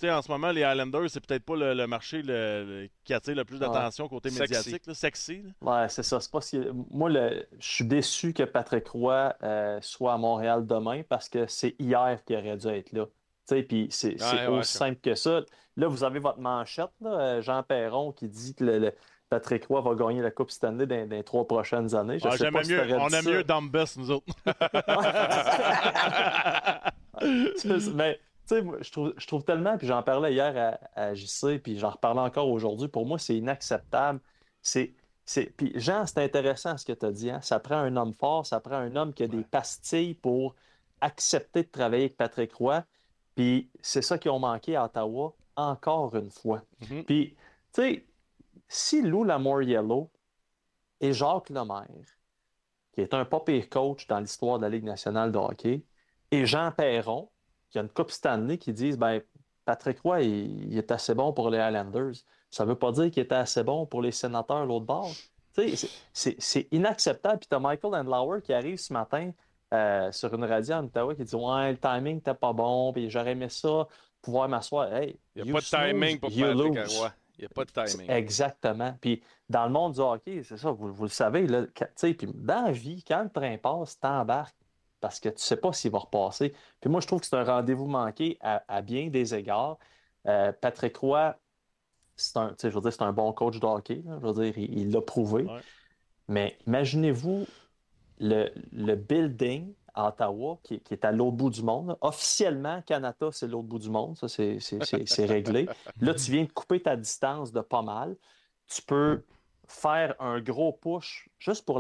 Sais, 0.08 0.12
en 0.12 0.22
ce 0.22 0.32
moment, 0.32 0.52
les 0.52 0.64
Highlanders, 0.64 1.10
c'est 1.10 1.26
peut-être 1.26 1.44
pas 1.44 1.56
le, 1.56 1.74
le 1.74 1.88
marché 1.88 2.22
le- 2.22 2.64
le- 2.84 2.90
qui 3.04 3.14
attire 3.14 3.36
le 3.36 3.46
plus 3.46 3.60
d'attention 3.60 4.08
côté 4.08 4.30
Sexy. 4.30 4.42
médiatique. 4.42 4.88
là, 4.88 4.94
sexy. 4.94 5.44
là. 5.62 5.82
Ouais, 5.84 5.90
c'est 5.90 6.04
ça. 6.04 6.20
C'est 6.20 6.32
pas 6.32 6.40
qui- 6.40 6.62
Moi, 6.92 7.10
le... 7.10 7.46
je 7.60 7.68
suis 7.72 7.86
déçu 7.86 8.34
que 8.34 8.44
Patrick 8.44 8.88
Roy 8.88 9.34
euh, 9.44 9.80
soit 9.82 10.14
à 10.14 10.18
Montréal 10.18 10.66
demain 10.66 11.02
parce 11.08 11.30
que 11.30 11.46
c'est 11.48 11.76
hier 11.80 12.20
qu'il 12.26 12.38
aurait 12.38 12.58
dû 12.58 12.68
être 12.68 12.92
là. 12.94 13.06
Tu 13.06 13.56
sais, 13.56 13.64
Puis 13.64 13.88
c'est 13.90 14.16
c'est 14.20 14.36
Ouais, 14.36 14.48
ouais, 14.48 14.60
aussi 14.60 14.74
simple 14.78 15.00
que 15.02 15.16
ça. 15.16 15.42
Là, 15.78 15.88
vous 15.88 16.04
avez 16.04 16.20
votre 16.20 16.40
manchette, 16.40 16.90
là, 17.02 17.42
Jean 17.42 17.64
Perron, 17.64 18.12
qui 18.12 18.28
dit 18.28 18.54
que 18.56 18.64
le, 18.64 18.80
le- 18.80 18.94
Patrick 19.30 19.66
Roy 19.68 19.82
va 19.82 19.94
gagner 19.94 20.22
la 20.24 20.32
Coupe 20.32 20.50
Stanley 20.50 20.88
dans, 20.88 21.08
dans 21.08 21.16
les 21.16 21.24
trois 21.24 21.48
prochaines 21.48 21.94
années. 21.96 22.18
Je 22.20 22.28
Ah, 22.28 22.32
sais 22.32 22.38
j'aimais 22.40 22.52
pas 22.60 22.64
si 22.64 22.72
mieux, 22.72 22.88
t'aurais 22.88 23.02
on 23.02 23.10
aime 23.10 23.26
mieux 23.26 23.44
Dumbus, 23.44 23.96
nous 23.98 24.10
autres. 24.12 24.26
Mais 27.96 28.20
sais, 28.56 28.64
je 28.82 28.92
trouve, 28.92 29.14
je 29.18 29.28
trouve 29.28 29.44
tellement, 29.44 29.78
puis 29.78 29.88
j'en 29.88 30.04
parlais 30.04 30.34
hier 30.34 30.80
à, 30.96 31.02
à 31.02 31.14
JC, 31.14 31.60
puis 31.62 31.78
j'en 31.78 31.92
reparlais 31.92 32.22
encore 32.22 32.50
aujourd'hui. 32.50 32.88
Pour 32.88 33.06
moi, 33.06 33.18
c'est 33.20 33.36
inacceptable. 33.38 34.20
C'est, 34.62 34.94
c'est... 35.26 35.46
Puis 35.58 35.72
Jean, 35.76 36.06
c'est 36.06 36.24
intéressant 36.24 36.78
ce 36.78 36.86
que 36.86 36.94
tu 36.94 37.06
as 37.06 37.12
dit. 37.12 37.30
hein. 37.30 37.42
Ça 37.42 37.60
prend 37.60 37.78
un 37.78 37.96
homme 37.96 38.14
fort, 38.14 38.46
ça 38.46 38.60
prend 38.60 38.76
un 38.76 38.96
homme 38.96 39.14
qui 39.14 39.24
a 39.24 39.28
des 39.28 39.44
pastilles 39.44 40.16
pour 40.16 40.56
accepter 41.02 41.64
de 41.64 41.70
travailler 41.70 42.06
avec 42.06 42.18
Patrick 42.18 42.54
Roy. 42.54 42.84
Puis 43.36 43.70
c'est 43.82 44.02
ça 44.02 44.18
qu'ils 44.18 44.32
ont 44.32 44.40
manqué 44.40 44.76
à 44.76 44.86
Ottawa 44.86 45.34
encore 45.56 46.16
une 46.16 46.32
fois. 46.32 46.62
Mhm. 46.90 47.04
Puis, 47.06 47.36
tu 47.74 47.82
sais, 47.82 48.06
si 48.68 49.02
Lou 49.02 49.24
Lamoriello 49.24 50.12
et 51.02 51.14
Jacques 51.14 51.50
Lemaire, 51.50 51.88
qui 52.94 53.02
est 53.02 53.14
un 53.14 53.26
pas 53.26 53.40
pire 53.40 53.70
coach 53.70 54.08
dans 54.08 54.20
l'histoire 54.20 54.58
de 54.58 54.64
la 54.64 54.70
Ligue 54.70 54.84
nationale 54.84 55.32
de 55.32 55.38
hockey, 55.38 55.86
et 56.32 56.46
Jean 56.46 56.72
Perron, 56.72 57.30
qui 57.70 57.78
a 57.80 57.82
une 57.82 57.90
Coupe 57.90 58.12
Stanley, 58.12 58.58
qui 58.58 58.74
disent 58.74 58.98
ben, 58.98 59.22
Patrick 59.66 60.00
Roy, 60.02 60.22
il, 60.22 60.72
il 60.72 60.78
est 60.78 60.92
assez 60.92 61.14
bon 61.14 61.32
pour 61.34 61.50
les 61.50 61.60
Highlanders. 61.60 62.14
Ça 62.50 62.64
ne 62.66 62.70
veut 62.70 62.76
pas 62.78 62.92
dire 62.92 63.12
qu'il 63.12 63.22
était 63.24 63.36
assez 63.36 63.64
bon 63.64 63.86
pour 63.86 64.02
les 64.02 64.12
sénateurs 64.12 64.66
l'autre 64.66 64.86
bord. 64.86 65.12
C'est- 66.14 66.68
inacceptable. 66.72 67.40
Puis 67.40 67.48
tu 67.50 67.56
as 67.56 67.60
Michael 67.60 67.96
Andlauer 67.96 68.42
qui 68.42 68.54
arrive 68.54 68.78
ce 68.78 68.94
matin 68.94 69.32
euh, 69.74 70.12
sur 70.12 70.34
une 70.34 70.46
radio 70.46 70.76
en 70.76 70.86
Ottawa 70.86 71.14
qui 71.16 71.24
dit 71.24 71.36
Ouais, 71.36 71.72
le 71.72 71.78
timing 71.78 72.16
n'était 72.16 72.34
pas 72.34 72.54
bon, 72.54 72.92
puis 72.94 73.10
j'aurais 73.10 73.32
aimé 73.32 73.50
ça, 73.50 73.88
pouvoir 74.22 74.50
m'asseoir. 74.50 74.94
Hey, 74.94 75.20
Il 75.36 75.44
n'y 75.44 75.52
a 75.52 75.54
pas 75.54 75.60
de 75.60 75.66
timing 75.92 76.20
pour 76.20 76.30
Patrick. 76.30 76.88
Roy. 76.98 77.12
Il 77.38 77.42
n'y 77.42 77.46
a 77.46 77.50
pas 77.50 77.66
de 77.66 77.72
timing. 77.72 78.10
Exactement. 78.10 78.96
Puis 79.00 79.22
dans 79.50 79.66
le 79.66 79.72
monde 79.72 79.94
du 79.94 80.00
hockey, 80.02 80.42
c'est 80.44 80.58
ça, 80.58 80.72
vous, 80.72 80.92
vous 80.92 81.04
le 81.04 81.10
savez, 81.10 81.48
là, 81.48 81.64
puis 82.02 82.18
dans 82.34 82.66
la 82.66 82.72
vie, 82.72 83.04
quand 83.08 83.24
le 83.24 83.30
train 83.30 83.58
passe, 83.58 84.00
t'embarques 84.00 84.56
parce 85.00 85.20
que 85.20 85.30
tu 85.30 85.42
sais 85.42 85.58
pas 85.58 85.74
s'il 85.74 85.92
va 85.92 86.00
repasser. 86.00 86.54
Puis 86.82 86.90
moi, 86.90 87.02
je 87.02 87.08
trouve 87.08 87.20
que 87.20 87.26
c'est 87.28 87.36
un 87.36 87.44
rendez-vous 87.44 87.88
manqué 87.88 88.38
à, 88.42 88.64
à 88.68 88.82
bien 88.82 89.10
des 89.10 89.34
égards. 89.36 89.78
Euh, 90.28 90.52
Patrick 90.52 90.98
Roy, 90.98 91.36
c'est 92.16 92.38
un, 92.38 92.56
je 92.62 92.68
veux 92.68 92.82
dire, 92.82 92.94
c'est 92.94 93.02
un 93.02 93.14
bon 93.14 93.32
coach 93.34 93.60
de 93.60 93.66
hockey. 93.66 94.02
là. 94.06 94.20
je 94.22 94.28
veux 94.28 94.34
dire, 94.34 94.58
il 94.58 94.92
l'a 94.92 95.02
prouvé. 95.02 95.44
Ouais. 95.44 95.62
Mais 96.28 96.58
imaginez-vous 96.68 97.46
le, 98.20 98.50
le 98.72 98.96
building 98.96 99.74
à 99.94 100.10
Ottawa 100.10 100.60
qui, 100.64 100.80
qui 100.82 100.94
est 100.94 101.06
à 101.06 101.12
l'autre 101.12 101.38
bout 101.38 101.50
du 101.50 101.64
monde. 101.64 101.98
Officiellement, 102.02 102.82
Canada, 102.84 103.30
c'est 103.32 103.48
l'autre 103.48 103.68
bout 103.68 103.80
du 103.80 103.90
monde. 103.90 104.18
Ça, 104.18 104.28
c'est 104.28 105.26
réglé. 105.26 105.68
Là, 106.02 106.14
tu 106.14 106.32
viens 106.32 106.44
de 106.44 106.52
couper 106.52 106.82
ta 106.82 106.96
distance 106.96 107.52
de 107.52 107.62
pas 107.62 107.82
mal. 107.82 108.16
Tu 108.68 108.82
peux 108.82 109.24
faire 109.72 110.16
un 110.20 110.42
gros 110.42 110.74
push 110.74 111.30
juste 111.38 111.66
pour 111.66 111.80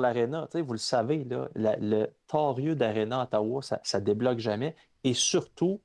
sais, 0.51 0.61
vous 0.61 0.73
le 0.73 0.79
savez, 0.79 1.23
là, 1.25 1.49
la- 1.55 1.75
le 1.77 2.07
torieux 2.27 2.75
d'aréna 2.75 3.21
à 3.21 3.23
Ottawa, 3.23 3.61
ça, 3.61 3.79
ça 3.83 3.99
débloque 3.99 4.39
jamais. 4.39 4.75
Et 5.03 5.13
surtout, 5.13 5.81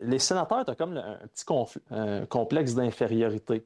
les 0.00 0.18
sénateurs, 0.18 0.64
tu 0.64 0.70
as 0.72 0.74
comme 0.74 0.94
le- 0.94 1.00
un 1.00 1.26
petit 1.28 1.44
confl- 1.44 1.80
un 1.90 2.26
complexe 2.26 2.74
d'infériorité. 2.74 3.64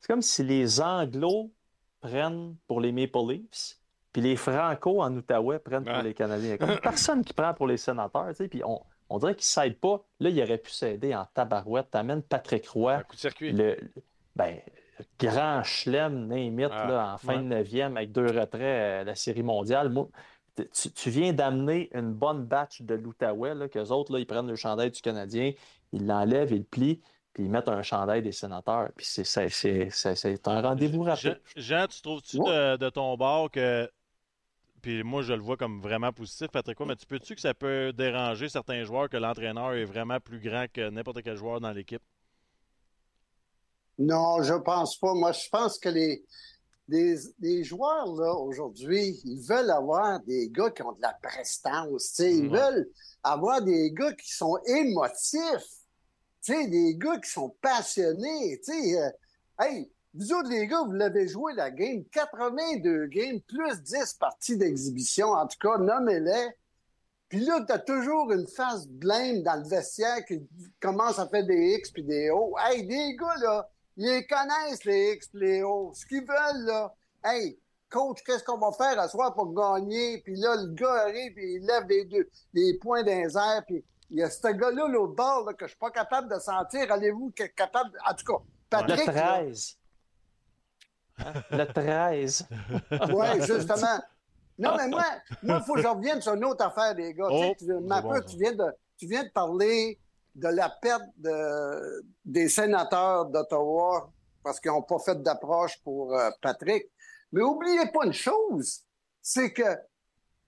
C'est 0.00 0.08
comme 0.08 0.22
si 0.22 0.42
les 0.42 0.80
Anglos 0.80 1.50
prennent 2.00 2.56
pour 2.66 2.80
les 2.80 2.90
Maple 2.92 3.18
Leafs, 3.28 3.78
puis 4.12 4.22
les 4.22 4.34
Franco 4.36 5.02
en 5.02 5.14
Outaouais 5.14 5.58
prennent 5.60 5.84
pour 5.84 6.02
les 6.02 6.14
Canadiens. 6.14 6.56
Comme 6.58 6.80
personne 6.80 7.22
qui 7.24 7.32
prend 7.32 7.54
pour 7.54 7.68
les 7.68 7.76
sénateurs, 7.76 8.32
puis 8.50 8.62
on, 8.64 8.82
on 9.08 9.18
dirait 9.18 9.34
qu'ils 9.36 9.42
ne 9.42 9.64
s'aident 9.64 9.78
pas. 9.78 10.02
Là, 10.18 10.30
il 10.30 10.42
aurait 10.42 10.58
pu 10.58 10.70
s'aider 10.72 11.14
en 11.14 11.26
tabarouette. 11.32 11.90
T'amènes 11.92 12.22
Patrick 12.22 12.66
Roy, 12.70 12.94
Un 12.94 13.02
coup 13.04 13.14
de 13.14 13.20
circuit. 13.20 13.52
le, 13.52 13.76
ben, 14.34 14.58
grand 15.18 15.62
chelem, 15.62 16.30
Ah, 16.70 16.86
là, 16.86 17.14
en 17.14 17.18
fin 17.18 17.38
de 17.38 17.42
neuvième 17.48 17.96
avec 17.96 18.12
deux 18.12 18.26
retraits 18.26 19.00
à 19.00 19.04
la 19.04 19.14
Série 19.14 19.42
mondiale. 19.42 19.90
Moi, 19.90 20.08
tu, 20.56 20.90
tu 20.90 21.10
viens 21.10 21.32
d'amener 21.32 21.88
une 21.94 22.12
bonne 22.12 22.44
batch 22.44 22.82
de 22.82 22.94
l'Outaouais, 22.94 23.54
là, 23.54 23.68
qu'eux 23.68 23.88
autres, 23.88 24.12
là, 24.12 24.18
ils 24.18 24.26
prennent 24.26 24.48
le 24.48 24.56
chandail 24.56 24.90
du 24.90 25.00
Canadien, 25.00 25.52
ils 25.92 26.06
l'enlèvent, 26.06 26.52
ils 26.52 26.58
le 26.58 26.64
plient, 26.64 27.00
puis 27.32 27.44
ils 27.44 27.50
mettent 27.50 27.68
un 27.68 27.82
chandail 27.82 28.22
des 28.22 28.32
sénateurs. 28.32 28.90
Puis 28.96 29.06
c'est, 29.06 30.46
un 30.46 30.62
rendez-vous 30.62 31.02
rapide. 31.02 31.40
Jean, 31.56 31.86
tu 31.86 32.02
trouves-tu 32.02 32.38
Ouais. 32.38 32.50
de, 32.50 32.76
de 32.76 32.90
ton 32.90 33.16
bord 33.16 33.50
que. 33.50 33.90
Puis 34.82 35.02
moi, 35.02 35.20
je 35.22 35.34
le 35.34 35.40
vois 35.40 35.58
comme 35.58 35.80
vraiment 35.80 36.10
positif, 36.10 36.48
Patrick 36.48 36.80
mais 36.80 36.96
tu 36.96 37.04
peux-tu 37.06 37.34
que 37.34 37.40
ça 37.40 37.52
peut 37.52 37.92
déranger 37.92 38.48
certains 38.48 38.82
joueurs 38.84 39.10
que 39.10 39.18
l'entraîneur 39.18 39.74
est 39.74 39.84
vraiment 39.84 40.18
plus 40.20 40.40
grand 40.40 40.66
que 40.72 40.88
n'importe 40.88 41.22
quel 41.22 41.36
joueur 41.36 41.60
dans 41.60 41.70
l'équipe? 41.70 42.02
Non, 44.00 44.42
je 44.42 44.54
pense 44.54 44.96
pas. 44.98 45.12
Moi, 45.14 45.32
je 45.32 45.48
pense 45.50 45.78
que 45.78 45.90
les, 45.90 46.24
les, 46.88 47.16
les 47.40 47.62
joueurs, 47.64 48.12
là, 48.14 48.34
aujourd'hui, 48.34 49.20
ils 49.24 49.40
veulent 49.46 49.70
avoir 49.70 50.20
des 50.20 50.48
gars 50.50 50.70
qui 50.70 50.82
ont 50.82 50.92
de 50.92 51.02
la 51.02 51.16
prestance, 51.22 52.12
tu 52.14 52.22
sais. 52.22 52.34
Ils 52.34 52.48
Ouais. 52.48 52.58
veulent 52.58 52.90
avoir 53.22 53.60
des 53.62 53.92
gars 53.92 54.12
qui 54.14 54.32
sont 54.34 54.56
émotifs, 54.66 55.68
tu 56.42 56.54
sais, 56.54 56.66
des 56.68 56.96
gars 56.96 57.18
qui 57.18 57.30
sont 57.30 57.54
passionnés, 57.60 58.58
tu 58.64 58.72
sais. 58.72 58.98
euh, 59.00 59.10
hey, 59.60 59.90
vous 60.14 60.32
autres, 60.32 60.48
les 60.48 60.66
gars, 60.66 60.82
vous 60.84 60.92
l'avez 60.92 61.28
joué 61.28 61.52
la 61.54 61.70
game, 61.70 62.02
82 62.10 63.06
games, 63.06 63.40
plus 63.46 63.82
10 63.82 64.14
parties 64.14 64.56
d'exhibition, 64.56 65.28
en 65.28 65.46
tout 65.46 65.58
cas, 65.60 65.76
nommez-les. 65.78 66.48
Puis 67.28 67.40
là, 67.44 67.64
t'as 67.68 67.78
toujours 67.78 68.32
une 68.32 68.48
face 68.48 68.88
blême 68.88 69.42
dans 69.42 69.62
le 69.62 69.68
vestiaire 69.68 70.24
qui 70.24 70.40
commence 70.80 71.18
à 71.20 71.28
faire 71.28 71.46
des 71.46 71.74
X 71.78 71.90
puis 71.92 72.02
des 72.02 72.30
O. 72.30 72.56
Hey, 72.58 72.84
des 72.86 73.14
gars, 73.14 73.36
là, 73.40 73.70
ils 73.96 74.06
les 74.06 74.26
connaissent, 74.26 74.84
les 74.84 75.12
X 75.14 75.28
puis 75.28 75.40
les 75.40 75.62
O. 75.62 75.92
Ce 75.94 76.06
qu'ils 76.06 76.20
veulent, 76.26 76.66
là, 76.66 76.94
hey, 77.24 77.58
coach, 77.88 78.22
qu'est-ce 78.24 78.44
qu'on 78.44 78.58
va 78.58 78.72
faire 78.72 78.98
à 78.98 79.08
soir 79.08 79.34
pour 79.34 79.52
gagner? 79.52 80.22
Puis 80.22 80.36
là, 80.36 80.56
le 80.56 80.72
gars 80.74 81.02
arrive 81.02 81.38
et 81.38 81.54
il 81.54 81.66
lève 81.66 81.86
les, 81.88 82.04
deux, 82.04 82.28
les 82.54 82.78
poings 82.78 83.02
dans 83.02 83.12
les 83.12 83.36
airs. 83.36 83.62
Puis 83.66 83.84
il 84.10 84.18
y 84.18 84.22
a 84.22 84.30
ce 84.30 84.48
gars-là, 84.48 84.88
l'autre 84.88 85.14
bord, 85.14 85.44
là, 85.46 85.52
que 85.54 85.66
je 85.66 85.70
suis 85.70 85.78
pas 85.78 85.90
capable 85.90 86.32
de 86.32 86.38
sentir. 86.38 86.90
Allez-vous 86.90 87.32
capable... 87.56 87.90
En 88.08 88.14
tout 88.14 88.24
cas, 88.24 88.42
Le 88.82 88.86
Patrick, 88.86 89.06
là, 89.06 89.38
13. 89.42 89.78
Hein? 91.18 91.32
Le 91.50 91.64
13. 91.64 92.48
Oui, 93.12 93.26
justement. 93.42 94.00
Non, 94.58 94.76
mais 94.76 94.88
moi, 94.88 95.04
moi, 95.42 95.58
il 95.60 95.64
faut 95.64 95.74
que 95.74 95.82
je 95.82 95.88
revienne 95.88 96.20
sur 96.20 96.34
une 96.34 96.44
autre 96.44 96.64
affaire, 96.64 96.94
les 96.94 97.14
gars. 97.14 97.28
Oh, 97.30 97.54
tu 97.58 97.66
sais, 97.66 97.72
tu, 97.72 97.80
ma 97.86 97.96
c'est 97.96 98.02
bon, 98.02 98.10
peu, 98.10 98.16
ça. 98.16 98.24
tu, 98.24 98.36
viens 98.36 98.52
de, 98.52 98.64
tu 98.98 99.06
viens 99.06 99.24
de 99.24 99.30
parler 99.30 99.98
de 100.34 100.48
la 100.48 100.68
perte 100.68 101.02
de, 101.16 102.04
des 102.24 102.48
sénateurs 102.48 103.26
d'Ottawa 103.26 104.10
parce 104.42 104.60
qu'ils 104.60 104.70
n'ont 104.70 104.82
pas 104.82 104.98
fait 104.98 105.20
d'approche 105.22 105.78
pour 105.82 106.16
euh, 106.16 106.30
Patrick. 106.40 106.86
Mais 107.32 107.42
oubliez 107.42 107.86
pas 107.92 108.06
une 108.06 108.12
chose, 108.12 108.82
c'est 109.22 109.52
que 109.52 109.76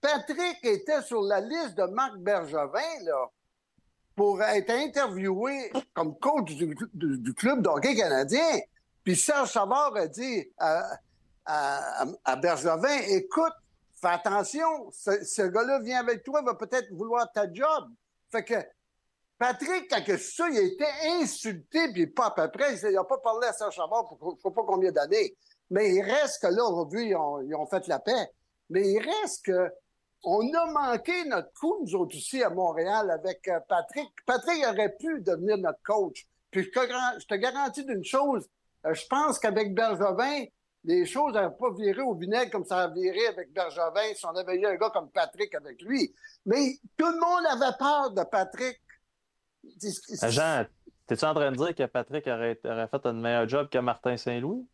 Patrick 0.01 0.57
était 0.63 1.01
sur 1.01 1.21
la 1.21 1.39
liste 1.39 1.75
de 1.75 1.83
Marc 1.83 2.17
Bergevin, 2.17 3.03
là, 3.03 3.29
pour 4.15 4.41
être 4.41 4.69
interviewé 4.69 5.71
comme 5.93 6.17
coach 6.19 6.53
du, 6.55 6.75
club 7.35 7.61
de 7.61 7.69
hockey 7.69 7.95
canadien. 7.95 8.59
Puis 9.03 9.15
Serge 9.15 9.51
Savard 9.51 9.95
a 9.95 10.07
dit 10.07 10.45
à, 10.57 10.99
à, 11.45 12.35
Bergevin, 12.35 12.99
écoute, 13.07 13.53
fais 14.01 14.09
attention, 14.09 14.91
ce, 14.91 15.23
ce 15.23 15.43
gars-là 15.43 15.79
vient 15.79 15.99
avec 15.99 16.23
toi, 16.23 16.41
va 16.41 16.55
peut-être 16.55 16.91
vouloir 16.93 17.31
ta 17.31 17.51
job. 17.51 17.89
Fait 18.29 18.43
que 18.43 18.55
Patrick, 19.37 19.89
quand 19.89 20.17
ça, 20.17 20.49
il 20.49 20.57
a 20.57 20.61
été 20.61 20.85
insulté, 21.21 21.91
puis 21.91 22.07
pas 22.07 22.27
à 22.27 22.31
peu 22.31 22.51
près, 22.51 22.75
il 22.75 22.93
n'a 22.93 23.03
pas 23.03 23.17
parlé 23.17 23.47
à 23.47 23.53
Serge 23.53 23.75
Savard 23.75 24.07
pour 24.07 24.37
je 24.37 24.41
sais 24.41 24.53
pas 24.53 24.63
combien 24.65 24.91
d'années. 24.91 25.35
Mais 25.69 25.95
il 25.95 26.01
reste 26.01 26.41
que 26.41 26.47
là, 26.47 26.63
aujourd'hui, 26.63 27.09
ils 27.09 27.15
ont, 27.15 27.67
fait 27.67 27.87
la 27.87 27.99
paix. 27.99 28.29
Mais 28.69 28.87
il 28.87 28.99
reste 28.99 29.45
que 29.45 29.69
on 30.23 30.53
a 30.53 30.65
manqué 30.67 31.25
notre 31.25 31.51
coup, 31.59 31.77
nous 31.81 31.95
autres 31.95 32.15
aussi, 32.15 32.41
à 32.41 32.49
Montréal, 32.49 33.11
avec 33.11 33.45
euh, 33.49 33.59
Patrick. 33.67 34.09
Patrick 34.25 34.63
aurait 34.65 34.95
pu 34.97 35.21
devenir 35.21 35.57
notre 35.57 35.81
coach. 35.83 36.25
Puis 36.49 36.63
je 36.63 36.69
te, 36.69 36.85
gar- 36.87 37.19
je 37.19 37.25
te 37.25 37.35
garantis 37.35 37.83
d'une 37.83 38.05
chose, 38.05 38.47
euh, 38.85 38.93
je 38.93 39.05
pense 39.07 39.39
qu'avec 39.39 39.73
Bergevin, 39.73 40.45
les 40.85 41.05
choses 41.05 41.33
n'avaient 41.33 41.55
pas 41.55 41.71
viré 41.71 42.01
au 42.01 42.13
vinaigre 42.13 42.51
comme 42.51 42.65
ça 42.65 42.83
a 42.83 42.87
viré 42.89 43.27
avec 43.27 43.51
Bergevin 43.53 44.13
si 44.13 44.25
on 44.25 44.35
avait 44.35 44.55
eu 44.55 44.65
un 44.65 44.75
gars 44.75 44.89
comme 44.89 45.09
Patrick 45.09 45.53
avec 45.55 45.81
lui. 45.81 46.13
Mais 46.45 46.77
tout 46.97 47.07
le 47.07 47.19
monde 47.19 47.45
avait 47.49 47.75
peur 47.77 48.11
de 48.11 48.23
Patrick. 48.23 48.79
Jean, 50.29 50.65
t'es-tu 51.07 51.25
en 51.25 51.33
train 51.33 51.51
de 51.51 51.57
dire 51.57 51.75
que 51.75 51.85
Patrick 51.85 52.27
aurait, 52.27 52.59
aurait 52.65 52.87
fait 52.87 53.05
un 53.05 53.13
meilleur 53.13 53.47
job 53.47 53.69
que 53.69 53.77
Martin 53.77 54.17
Saint-Louis? 54.17 54.67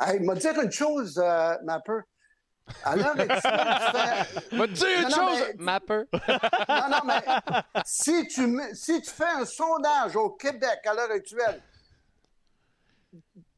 Hey, 0.00 0.20
m'a 0.20 0.34
dire 0.34 0.60
une 0.60 0.70
chose, 0.70 1.18
euh, 1.18 1.54
Mapper? 1.64 2.00
À 2.82 2.96
l'heure 2.96 3.18
actuelle, 3.18 3.40
tu 4.50 4.56
fais... 4.58 4.68
Dire 4.68 4.98
une 4.98 5.02
Non, 5.04 5.08
non, 5.08 5.28
chose, 5.28 5.46
mais- 5.56 5.64
Mapper? 5.64 6.02
Non, 6.68 6.88
non, 6.90 7.00
mais 7.04 7.22
si 7.84 8.26
tu, 8.26 8.46
mets- 8.46 8.74
si 8.74 9.00
tu 9.00 9.10
fais 9.10 9.24
un 9.24 9.44
sondage 9.44 10.16
au 10.16 10.30
Québec 10.30 10.80
à 10.84 10.92
l'heure 10.94 11.10
actuelle, 11.12 11.62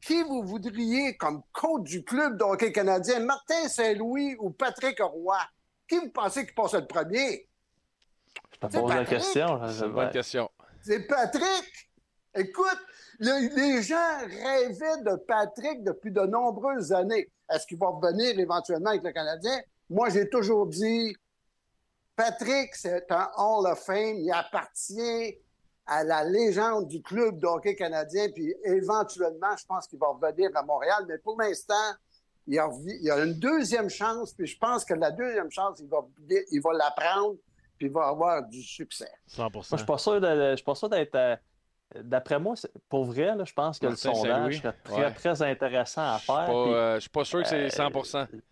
qui 0.01 0.21
vous 0.23 0.43
voudriez 0.43 1.17
comme 1.17 1.41
coach 1.51 1.89
du 1.89 2.03
club 2.05 2.37
de 2.37 2.43
hockey 2.43 2.71
canadien, 2.71 3.19
Martin 3.19 3.67
Saint-Louis 3.67 4.35
ou 4.39 4.51
Patrick 4.51 4.99
Roy? 5.01 5.39
Qui 5.87 5.97
vous 5.97 6.11
pensez 6.11 6.45
qui 6.45 6.53
passe 6.53 6.73
le 6.75 6.85
premier? 6.85 7.48
Je 8.61 8.67
te 8.67 8.71
C'est 8.73 8.79
pose 8.81 8.89
la 8.89 8.95
Patrick. 8.97 9.17
question. 9.19 9.61
C'est 9.71 9.85
une 9.85 9.91
bonne 9.93 10.09
question. 10.11 10.49
C'est 10.81 10.99
Patrick! 11.07 11.89
Écoute, 12.35 12.77
le- 13.19 13.55
les 13.55 13.81
gens 13.81 14.17
rêvaient 14.19 15.01
de 15.03 15.15
Patrick 15.27 15.83
depuis 15.83 16.11
de 16.11 16.21
nombreuses 16.21 16.91
années. 16.91 17.29
Est-ce 17.49 17.65
qu'il 17.65 17.77
va 17.79 17.87
revenir 17.87 18.37
éventuellement 18.39 18.89
avec 18.91 19.03
le 19.03 19.11
Canadien? 19.11 19.59
Moi, 19.89 20.09
j'ai 20.09 20.29
toujours 20.29 20.67
dit, 20.67 21.15
Patrick, 22.15 22.75
c'est 22.75 23.09
un 23.11 23.29
Hall 23.37 23.65
of 23.67 23.79
Fame. 23.79 24.17
Il 24.17 24.31
appartient 24.31 25.37
à 25.85 26.03
la 26.03 26.23
légende 26.23 26.87
du 26.87 27.01
club 27.01 27.39
de 27.39 27.47
hockey 27.47 27.75
canadien. 27.75 28.27
Puis 28.33 28.53
éventuellement, 28.65 29.55
je 29.57 29.65
pense 29.65 29.87
qu'il 29.87 29.97
va 29.99 30.07
revenir 30.09 30.49
à 30.55 30.63
Montréal. 30.63 31.05
Mais 31.07 31.17
pour 31.17 31.39
l'instant, 31.41 31.73
il 32.45 32.61
il 33.01 33.09
a 33.11 33.23
une 33.23 33.39
deuxième 33.39 33.89
chance. 33.89 34.33
Puis 34.33 34.47
je 34.47 34.57
pense 34.59 34.85
que 34.85 34.93
la 34.93 35.11
deuxième 35.11 35.49
chance, 35.49 35.79
il 35.79 35.87
va, 35.87 36.05
il 36.51 36.61
va 36.61 36.73
la 36.73 36.91
prendre. 36.91 37.37
Puis 37.79 37.87
il 37.87 37.93
va 37.93 38.07
avoir 38.07 38.43
du 38.45 38.61
succès. 38.61 39.09
100 39.25 39.49
Moi, 39.53 39.63
je 39.71 39.75
suis 39.77 39.85
pas 39.85 39.97
sûr 39.97 40.19
de- 40.21 40.51
je 40.51 40.55
suis 40.57 40.65
pas 40.65 40.75
sûr 40.75 40.89
d'être. 40.89 41.15
euh, 41.15 41.35
D'après 42.03 42.37
moi, 42.39 42.53
pour 42.87 43.05
vrai, 43.05 43.35
là, 43.35 43.43
je 43.45 43.53
pense 43.53 43.79
que 43.79 43.87
Martin 43.87 44.09
le 44.11 44.15
sondage 44.15 44.57
serait 44.61 44.73
très, 44.83 44.95
ouais. 45.05 45.11
très 45.11 45.41
intéressant 45.41 46.03
à 46.13 46.19
faire. 46.19 46.47
euh, 46.51 46.95
je 46.95 46.99
suis 46.99 47.09
pas 47.09 47.25
sûr 47.25 47.41
que 47.41 47.47
c'est 47.49 47.65
euh, 47.65 47.69
100 47.69 47.89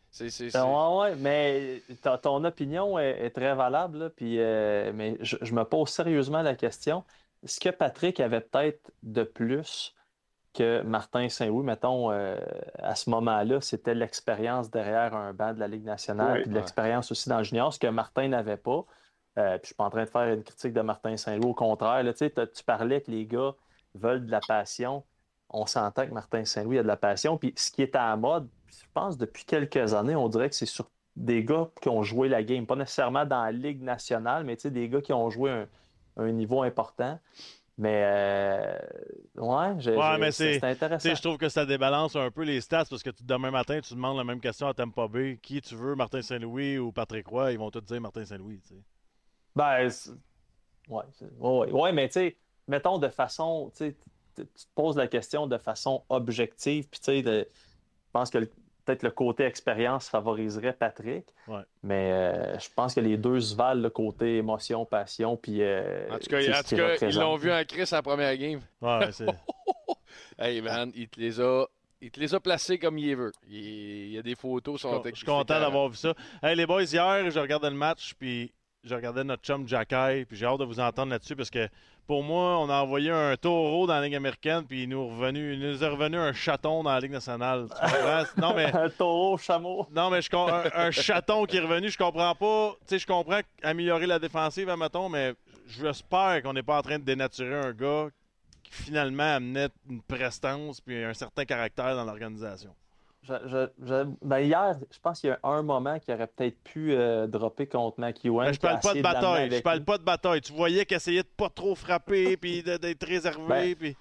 C'est- 0.10 0.30
c'est- 0.32 0.50
c'est- 0.50 0.58
Euh, 0.58 0.64
Ouais, 0.64 1.12
ouais, 1.12 1.16
mais 1.18 1.82
ton 2.24 2.44
opinion 2.46 2.98
est, 2.98 3.26
est 3.26 3.30
très 3.30 3.54
valable, 3.54 4.00
là, 4.00 4.10
puis, 4.10 4.40
euh, 4.40 4.92
mais 4.96 5.18
je, 5.20 5.36
je 5.40 5.54
me 5.54 5.64
pose 5.66 5.90
sérieusement 5.90 6.42
la 6.42 6.56
question. 6.56 7.04
Est-ce 7.44 7.60
que 7.60 7.70
Patrick 7.70 8.20
avait 8.20 8.42
peut-être 8.42 8.90
de 9.04 9.22
plus 9.22 9.94
que 10.56 10.82
Martin 10.82 11.30
Saint-Louis, 11.30 11.64
mettons, 11.64 12.10
euh, 12.12 12.40
à 12.80 12.96
ce 12.96 13.12
moment-là, 13.12 13.62
c'était 13.62 13.94
l'expérience 13.94 14.72
derrière 14.72 15.14
un 15.16 15.34
banc 15.34 15.54
de 15.54 15.60
la 15.60 15.68
Ligue 15.68 15.86
nationale, 15.86 16.38
Oui. 16.38 16.42
puis 16.42 16.50
de 16.50 16.56
l'expérience 16.56 17.12
aussi 17.12 17.30
dans 17.30 17.38
le 17.38 17.44
junior, 17.44 17.72
ce 17.72 17.78
que 17.78 17.86
Martin 17.86 18.30
n'avait 18.30 18.58
pas? 18.58 18.84
Euh, 19.38 19.58
puis 19.58 19.62
je 19.64 19.66
suis 19.68 19.76
pas 19.76 19.84
en 19.86 19.90
train 19.90 20.04
de 20.04 20.10
faire 20.10 20.34
une 20.34 20.44
critique 20.44 20.74
de 20.74 20.82
Martin 20.82 21.16
Saint-Louis, 21.16 21.50
au 21.50 21.54
contraire, 21.54 22.04
là, 22.04 22.14
tu 22.14 22.64
parlais 22.66 23.02
que 23.02 23.12
les 23.12 23.26
gars 23.26 23.54
veulent 23.96 24.26
de 24.26 24.32
la 24.32 24.40
passion. 24.40 25.04
On 25.50 25.66
s'entend 25.66 26.08
que 26.08 26.12
Martin 26.14 26.44
Saint-Louis 26.44 26.80
a 26.80 26.84
de 26.84 26.88
la 26.88 26.98
passion. 26.98 27.38
Puis 27.38 27.54
ce 27.56 27.72
qui 27.72 27.82
est 27.84 27.96
à 27.96 28.10
la 28.10 28.18
mode, 28.18 28.48
je 28.70 28.84
pense 28.94 29.18
depuis 29.18 29.46
quelques 29.46 29.94
années, 29.94 30.16
on 30.16 30.28
dirait 30.28 30.50
que 30.50 30.56
c'est 30.56 30.66
sur 30.66 30.90
des 31.16 31.44
gars 31.44 31.70
qui 31.82 31.90
ont 31.90 32.04
joué 32.04 32.30
la 32.30 32.44
game, 32.44 32.66
pas 32.66 32.76
nécessairement 32.76 33.26
dans 33.26 33.44
la 33.44 33.52
Ligue 33.52 33.82
nationale, 33.82 34.44
mais 34.44 34.56
des 34.56 34.90
gars 34.90 35.02
qui 35.02 35.14
ont 35.14 35.30
joué 35.30 35.52
un, 35.52 35.68
un 36.18 36.32
niveau 36.32 36.64
important. 36.64 37.20
Mais 37.80 38.02
euh, 38.06 38.78
ouais, 39.38 39.76
c'est 40.32 40.64
intéressant. 40.64 41.10
je 41.16 41.22
trouve 41.22 41.38
que 41.38 41.48
ça 41.48 41.64
débalance 41.66 42.16
un 42.16 42.32
peu 42.32 42.44
les 42.44 42.60
stats 42.60 42.86
parce 42.90 43.04
que 43.04 43.12
tu- 43.12 43.24
demain 43.24 43.52
matin, 43.52 43.80
tu 43.82 43.94
demandes 43.94 44.18
la 44.18 44.24
même 44.24 44.40
question 44.40 44.68
à 44.68 44.74
Tampa 44.74 45.08
Bay. 45.08 45.38
Qui 45.44 45.62
tu 45.62 45.76
veux, 45.76 45.94
Martin 45.94 46.24
Saint-Louis 46.24 46.80
ou 46.80 46.92
Patrick 46.92 47.28
Roy? 47.28 47.52
Ils 47.52 47.60
vont 47.60 47.70
tous 47.70 47.82
dire 47.82 48.02
Martin 48.02 48.26
Saint-Louis. 48.26 48.60
Ben, 49.58 49.90
ouais, 50.90 51.04
ouais, 51.40 51.72
ouais. 51.72 51.92
Mais 51.92 52.08
tu 52.08 52.14
sais, 52.14 52.36
mettons 52.68 52.98
de 52.98 53.10
façon, 53.10 53.72
tu 53.76 53.96
te 54.36 54.42
poses 54.76 54.96
la 54.98 55.08
question 55.08 55.48
de 55.48 55.58
façon 55.58 56.04
objective, 56.10 56.88
puis 56.90 57.00
tu 57.00 57.06
sais, 57.06 57.22
je 57.24 57.46
pense 58.14 58.30
que 58.30 58.38
peut-être 58.86 59.04
le 59.04 59.12
côté 59.12 59.44
expérience 59.44 60.08
favoriserait 60.08 60.72
Patrick, 60.74 61.26
Ouais. 61.48 61.62
mais 61.84 62.12
euh, 62.14 62.58
je 62.60 62.70
pense 62.74 62.94
que 62.94 63.02
les 63.02 63.18
deux 63.18 63.42
se 63.42 63.54
valent, 63.56 63.82
le 63.82 63.90
côté 63.90 64.38
émotion, 64.38 64.86
passion, 64.86 65.36
puis 65.36 65.62
euh, 65.62 66.08
En 66.10 66.20
tout 66.20 66.30
cas, 66.30 66.38
en 66.60 66.64
tout 66.64 67.06
ils 67.06 67.16
l'ont 67.20 67.36
vu 67.36 67.52
en 67.52 67.64
Chris 67.66 67.90
à 67.92 67.96
la 67.98 68.02
première 68.02 68.38
game. 68.38 68.62
Ouais, 68.82 68.98
ouais, 69.00 69.12
c'est- 69.12 69.26
Hey 70.40 70.62
man, 70.62 70.92
il 70.96 71.10
te 71.10 71.20
les 71.20 71.40
a, 71.42 71.66
il 72.00 72.12
te 72.12 72.20
les 72.20 72.34
a 72.34 72.40
placés 72.40 72.78
comme 72.80 72.98
il 72.98 73.08
les 73.08 73.16
veut. 73.16 73.32
Il, 73.50 73.56
il 73.58 74.12
y 74.14 74.18
a 74.18 74.22
des 74.22 74.36
photos 74.36 74.80
sur 74.80 75.04
Je 75.04 75.16
suis 75.16 75.26
content 75.26 75.60
d'avoir 75.60 75.90
vu 75.90 75.98
ça. 75.98 76.14
Hey, 76.44 76.56
les 76.56 76.66
boys, 76.66 76.84
hier, 76.84 77.30
je 77.32 77.40
regardais 77.40 77.70
le 77.72 77.76
match, 77.76 78.14
puis 78.18 78.54
je 78.88 78.96
regardais 78.96 79.24
notre 79.24 79.44
chum 79.44 79.68
Jacky, 79.68 80.26
puis 80.26 80.38
j'ai 80.38 80.46
hâte 80.46 80.60
de 80.60 80.66
vous 80.66 80.80
entendre 80.80 81.12
là-dessus 81.12 81.36
parce 81.36 81.50
que 81.50 81.68
pour 82.08 82.24
moi, 82.24 82.58
on 82.60 82.70
a 82.70 82.82
envoyé 82.82 83.12
un 83.12 83.36
taureau 83.36 83.86
dans 83.86 83.96
la 83.96 84.02
Ligue 84.02 84.16
américaine, 84.16 84.64
puis 84.66 84.84
il 84.84 84.90
nous, 84.90 85.02
est 85.04 85.12
revenu, 85.12 85.54
il 85.54 85.60
nous 85.60 85.84
est 85.84 85.88
revenu 85.88 86.18
un 86.18 86.32
chaton 86.32 86.82
dans 86.84 86.92
la 86.92 87.02
Ligue 87.02 87.12
nationale. 87.12 87.68
Tu 87.70 88.42
non, 88.42 88.54
mais. 88.56 88.74
Un 88.74 88.90
taureau, 88.90 89.38
chameau. 89.38 89.86
Non, 89.92 90.10
mais 90.10 90.22
je 90.22 90.30
un, 90.34 90.88
un 90.88 90.92
chaton 90.92 91.46
qui 91.46 91.58
est 91.58 91.62
revenu, 91.62 91.90
je 91.90 91.98
comprends 91.98 92.34
pas. 92.34 92.76
Tu 92.82 92.86
sais, 92.88 93.00
je 93.00 93.08
comprends 93.08 93.42
améliorer 93.62 94.08
la 94.08 94.20
défensive, 94.20 94.70
admettons, 94.70 95.10
mais 95.10 95.34
j'espère 95.68 96.42
qu'on 96.44 96.54
n'est 96.54 96.64
pas 96.64 96.78
en 96.78 96.82
train 96.82 96.98
de 96.98 97.04
dénaturer 97.04 97.56
un 97.56 97.74
gars 97.74 98.08
qui 98.64 98.72
finalement 98.72 99.36
amenait 99.36 99.70
une 99.90 100.02
prestance 100.02 100.80
puis 100.80 101.04
un 101.04 101.14
certain 101.14 101.44
caractère 101.44 101.96
dans 101.96 102.06
l'organisation. 102.06 102.74
Je- 103.28 103.48
je- 103.48 103.86
je- 103.86 104.08
ben, 104.22 104.40
hier, 104.40 104.78
je 104.90 105.00
pense 105.00 105.20
qu'il 105.20 105.30
y 105.30 105.34
a 105.34 105.40
un 105.44 105.62
moment 105.62 106.00
qui 106.00 106.12
aurait 106.14 106.28
peut-être 106.28 106.58
pu 106.64 106.94
euh, 106.94 107.28
dropper 107.28 107.68
contre 107.68 108.00
McEwen. 108.00 108.48
Ben, 108.48 108.54
je 108.54 108.60
parle 108.60 108.80
pas 108.80 108.94
de 108.94 109.02
bataille. 109.02 109.52
Je 109.52 109.62
parle 109.62 109.84
pas 109.84 109.98
de 109.98 110.04
bataille. 110.04 110.42
Tu 110.42 110.54
voyais 110.54 110.86
qu'il 110.86 110.98
essayait 110.98 111.24
de 111.24 111.28
pas 111.36 111.50
trop 111.50 111.76
frapper 111.76 112.38
puis 112.42 112.64
d'être 112.64 113.06
réservé. 113.06 113.48
Ben, 113.48 113.76
puis... 113.76 113.96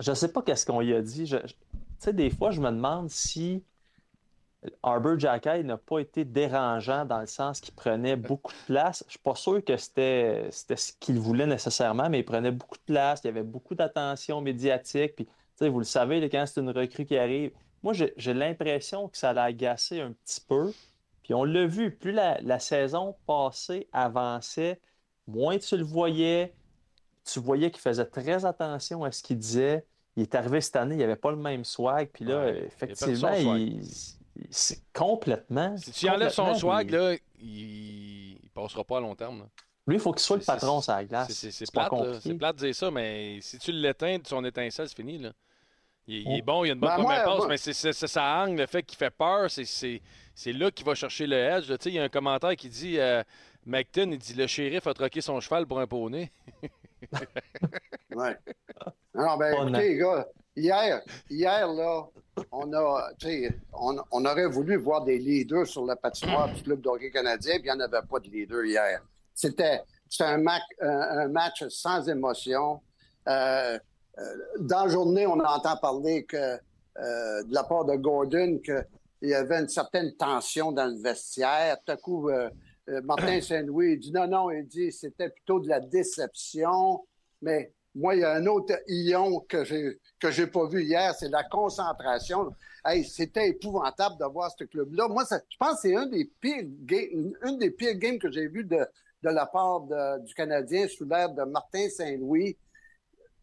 Je 0.00 0.12
sais 0.12 0.28
pas 0.32 0.42
qu'est-ce 0.42 0.66
qu'on 0.66 0.80
lui 0.80 0.94
a 0.94 1.00
dit. 1.00 1.24
Tu 1.24 1.36
sais, 1.98 2.12
des 2.12 2.28
fois, 2.30 2.50
je 2.50 2.60
me 2.60 2.70
demande 2.70 3.08
si 3.08 3.62
Arbor 4.82 5.18
Jackay 5.18 5.62
n'a 5.62 5.76
pas 5.76 6.00
été 6.00 6.24
dérangeant 6.24 7.04
dans 7.04 7.20
le 7.20 7.26
sens 7.26 7.60
qu'il 7.60 7.74
prenait 7.74 8.16
beaucoup 8.16 8.52
de 8.52 8.66
place. 8.66 9.04
Je 9.06 9.12
suis 9.12 9.18
pas 9.20 9.34
sûr 9.34 9.64
que 9.64 9.76
c'était 9.76 10.48
ce 10.50 10.92
qu'il 10.98 11.18
voulait 11.18 11.46
nécessairement, 11.46 12.08
mais 12.10 12.20
il 12.20 12.24
prenait 12.24 12.50
beaucoup 12.50 12.76
de 12.76 12.92
place. 12.92 13.20
Il 13.24 13.28
y 13.28 13.30
avait 13.30 13.42
beaucoup 13.42 13.74
d'attention 13.74 14.40
médiatique. 14.40 15.16
Puis, 15.16 15.28
vous 15.60 15.78
le 15.78 15.84
savez, 15.84 16.28
quand 16.28 16.44
c'est 16.46 16.60
une 16.60 16.70
recrue 16.70 17.06
qui 17.06 17.16
arrive, 17.16 17.52
moi, 17.82 17.92
j'ai 17.94 18.34
l'impression 18.34 19.08
que 19.08 19.16
ça 19.16 19.32
l'a 19.32 19.44
agacé 19.44 20.00
un 20.00 20.12
petit 20.12 20.40
peu. 20.40 20.72
Puis 21.22 21.34
on 21.34 21.44
l'a 21.44 21.66
vu, 21.66 21.90
plus 21.94 22.12
la, 22.12 22.40
la 22.40 22.58
saison 22.58 23.16
passée 23.26 23.88
avançait, 23.92 24.80
moins 25.26 25.58
tu 25.58 25.76
le 25.76 25.82
voyais, 25.84 26.54
tu 27.24 27.40
voyais 27.40 27.70
qu'il 27.70 27.80
faisait 27.80 28.04
très 28.06 28.44
attention 28.44 29.02
à 29.04 29.10
ce 29.12 29.22
qu'il 29.22 29.38
disait. 29.38 29.84
Il 30.16 30.22
est 30.22 30.34
arrivé 30.34 30.60
cette 30.60 30.76
année, 30.76 30.94
il 30.94 30.98
n'y 30.98 31.04
avait 31.04 31.16
pas 31.16 31.30
le 31.30 31.36
même 31.36 31.64
swag. 31.64 32.08
Puis 32.12 32.24
là, 32.24 32.44
Ouais, 32.46 32.64
effectivement, 32.66 33.32
il, 33.56 33.82
il- 33.82 34.46
c'est 34.50 34.80
complètement. 34.92 35.76
Si 35.76 35.90
tu 35.92 36.08
enlèves 36.08 36.30
son 36.30 36.54
swag, 36.54 36.88
il- 36.90 36.96
là, 36.96 37.14
il... 37.40 38.32
il 38.44 38.50
passera 38.54 38.84
pas 38.84 38.98
à 38.98 39.00
long 39.00 39.14
terme. 39.14 39.40
là. 39.40 39.46
Lui, 39.88 39.96
il 39.96 40.00
faut 40.00 40.12
qu'il 40.12 40.22
soit 40.22 40.36
le 40.36 40.42
patron 40.42 40.80
sur 40.80 40.92
la 40.92 41.04
glace. 41.04 41.32
C'est- 41.32 41.50
plate, 42.38 42.56
de 42.56 42.60
dire 42.66 42.74
ça, 42.74 42.90
mais 42.90 43.38
si 43.40 43.58
tu 43.58 43.72
l'éteins 43.72 44.18
son 44.24 44.44
étincelle, 44.44 44.88
c'est 44.88 44.96
fini. 44.96 45.18
Là. 45.18 45.32
Il, 46.08 46.22
il 46.22 46.32
est 46.38 46.42
Oh. 46.42 46.44
bon, 46.46 46.64
il 46.64 46.70
a 46.70 46.74
une 46.74 46.80
bonne 46.80 46.90
Ben, 46.90 47.02
première 47.02 47.24
moi, 47.24 47.24
passe, 47.24 47.38
moi- 47.38 47.48
mais 47.48 47.56
c'est 47.56 47.72
c'est- 47.72 47.92
c'est 47.92 48.06
ça 48.06 48.22
hang, 48.42 48.56
le 48.56 48.66
fait 48.66 48.82
qu'il 48.82 48.96
fait 48.96 49.10
peur, 49.10 49.50
c'est- 49.50 49.64
c'est 49.64 50.00
c'est 50.34 50.52
là 50.52 50.70
qu'il 50.70 50.84
va 50.86 50.94
chercher 50.94 51.26
le 51.26 51.36
edge. 51.36 51.68
là. 51.68 51.78
Tu 51.78 51.84
sais, 51.84 51.90
Il 51.90 51.94
y 51.96 51.98
a 51.98 52.04
un 52.04 52.08
commentaire 52.08 52.54
qui 52.56 52.68
dit 52.68 52.98
euh, 53.00 53.22
il 53.66 54.18
dit 54.18 54.34
le 54.34 54.46
shérif 54.46 54.86
a 54.86 54.94
troqué 54.94 55.20
son 55.20 55.40
cheval 55.40 55.66
pour 55.66 55.80
un 55.80 55.86
poney. 55.86 56.30
Ouais. 58.14 58.36
Non, 59.14 59.36
ben 59.36 59.52
écoutez, 59.52 59.88
les 59.88 59.96
gars, 59.96 60.26
hier, 60.54 61.02
hier, 61.28 61.68
là, 61.68 62.04
on 62.50 62.72
a, 62.72 63.10
tu 63.18 63.26
sais, 63.26 63.58
on, 63.72 63.96
on 64.10 64.24
aurait 64.24 64.46
voulu 64.46 64.76
voir 64.76 65.04
des 65.04 65.18
leaders 65.18 65.66
sur 65.66 65.84
la 65.84 65.96
patinoire 65.96 66.52
du 66.52 66.62
club 66.62 66.80
de 66.80 66.88
hockey 66.88 67.10
canadien, 67.10 67.54
puis 67.58 67.68
il 67.68 67.72
n'y 67.74 67.82
en 67.82 67.84
avait 67.84 68.06
pas 68.08 68.18
de 68.20 68.28
leaders 68.30 68.64
hier. 68.64 69.02
C'était, 69.34 69.82
c'était 70.08 70.24
un, 70.24 70.38
mac- 70.38 70.62
un, 70.80 70.88
un 70.88 71.28
match 71.28 71.66
sans 71.68 72.08
émotion. 72.08 72.80
Euh, 73.28 73.78
dans 74.60 74.84
la 74.84 74.88
journée, 74.90 75.26
on 75.26 75.38
entend 75.40 75.76
parler 75.76 76.24
que, 76.24 76.36
euh, 76.36 77.42
de 77.44 77.52
la 77.54 77.64
part 77.64 77.84
de 77.84 77.94
Gordon 77.96 78.58
qu'il 78.64 78.84
y 79.28 79.34
avait 79.34 79.60
une 79.60 79.68
certaine 79.68 80.14
tension 80.16 80.72
dans 80.72 80.86
le 80.86 81.00
vestiaire. 81.00 81.76
Tout 81.84 81.92
à 81.92 81.96
coup, 81.96 82.30
euh, 82.30 82.48
euh, 82.88 83.00
Martin 83.02 83.40
Saint-Louis 83.40 83.98
dit 83.98 84.12
non, 84.12 84.26
non, 84.26 84.50
il 84.50 84.66
dit 84.66 84.90
c'était 84.92 85.28
plutôt 85.28 85.60
de 85.60 85.68
la 85.68 85.80
déception. 85.80 87.04
Mais 87.42 87.72
moi, 87.94 88.14
il 88.14 88.20
y 88.20 88.24
a 88.24 88.32
un 88.32 88.46
autre 88.46 88.74
ion 88.88 89.40
que 89.48 89.64
j'ai 89.64 89.98
que 90.20 90.30
j'ai 90.30 90.46
pas 90.46 90.66
vu 90.66 90.82
hier, 90.82 91.14
c'est 91.14 91.28
la 91.28 91.44
concentration. 91.44 92.50
Hey, 92.84 93.04
c'était 93.04 93.48
épouvantable 93.48 94.16
de 94.18 94.24
voir 94.26 94.50
ce 94.56 94.64
club-là. 94.64 95.08
Moi, 95.08 95.24
ça- 95.24 95.40
je 95.48 95.56
pense 95.58 95.74
que 95.74 95.88
c'est 95.88 95.96
un 95.96 96.06
des 96.06 96.24
pires 96.40 96.62
ga- 96.84 97.08
une, 97.10 97.36
une 97.44 97.58
des 97.58 97.70
pires 97.70 97.94
games 97.96 98.18
que 98.18 98.30
j'ai 98.30 98.46
vues 98.48 98.64
de, 98.64 98.78
de 99.22 99.28
la 99.28 99.44
part 99.46 99.80
de- 99.80 100.20
du 100.24 100.32
Canadien 100.34 100.86
sous 100.88 101.04
l'ère 101.04 101.30
de 101.30 101.42
Martin 101.42 101.88
Saint-Louis. 101.90 102.56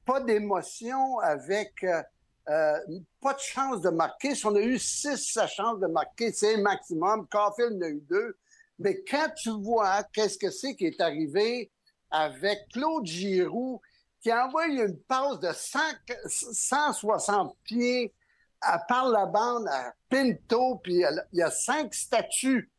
Pas 0.05 0.19
d'émotion 0.19 1.19
avec 1.19 1.83
euh, 1.83 2.01
euh, 2.49 2.77
pas 3.21 3.33
de 3.33 3.39
chance 3.39 3.81
de 3.81 3.89
marquer. 3.89 4.35
Si 4.35 4.45
on 4.45 4.55
a 4.55 4.61
eu 4.61 4.77
six 4.77 5.39
chances 5.47 5.79
de 5.79 5.87
marquer, 5.87 6.31
c'est 6.33 6.57
maximum. 6.57 7.27
Caulfield 7.27 7.77
en 7.77 7.85
a 7.85 7.89
eu 7.89 8.01
deux. 8.09 8.37
Mais 8.79 9.01
quand 9.09 9.29
tu 9.37 9.49
vois 9.49 10.03
qu'est-ce 10.11 10.37
que 10.37 10.49
c'est 10.49 10.75
qui 10.75 10.85
est 10.85 10.99
arrivé 10.99 11.71
avec 12.11 12.67
Claude 12.73 13.05
Giroux, 13.05 13.81
qui 14.21 14.29
a 14.31 14.47
envoyé 14.47 14.83
une 14.83 14.99
passe 14.99 15.39
de 15.39 15.51
100 15.51 15.79
160 16.27 17.57
pieds 17.63 18.13
à 18.61 18.79
par 18.79 19.09
la 19.09 19.25
bande 19.25 19.67
à 19.67 19.93
Pinto, 20.09 20.79
puis 20.83 21.03
il 21.31 21.37
y 21.37 21.41
a 21.41 21.51
cinq 21.51 21.93
statues. 21.93 22.71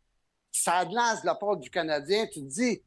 Ça 0.51 0.85
lance 0.85 1.23
de 1.23 1.27
la 1.27 1.35
part 1.35 1.57
du 1.57 1.69
Canadien. 1.71 2.27
Tu 2.27 2.41
te 2.41 2.47
dis, 2.47 2.83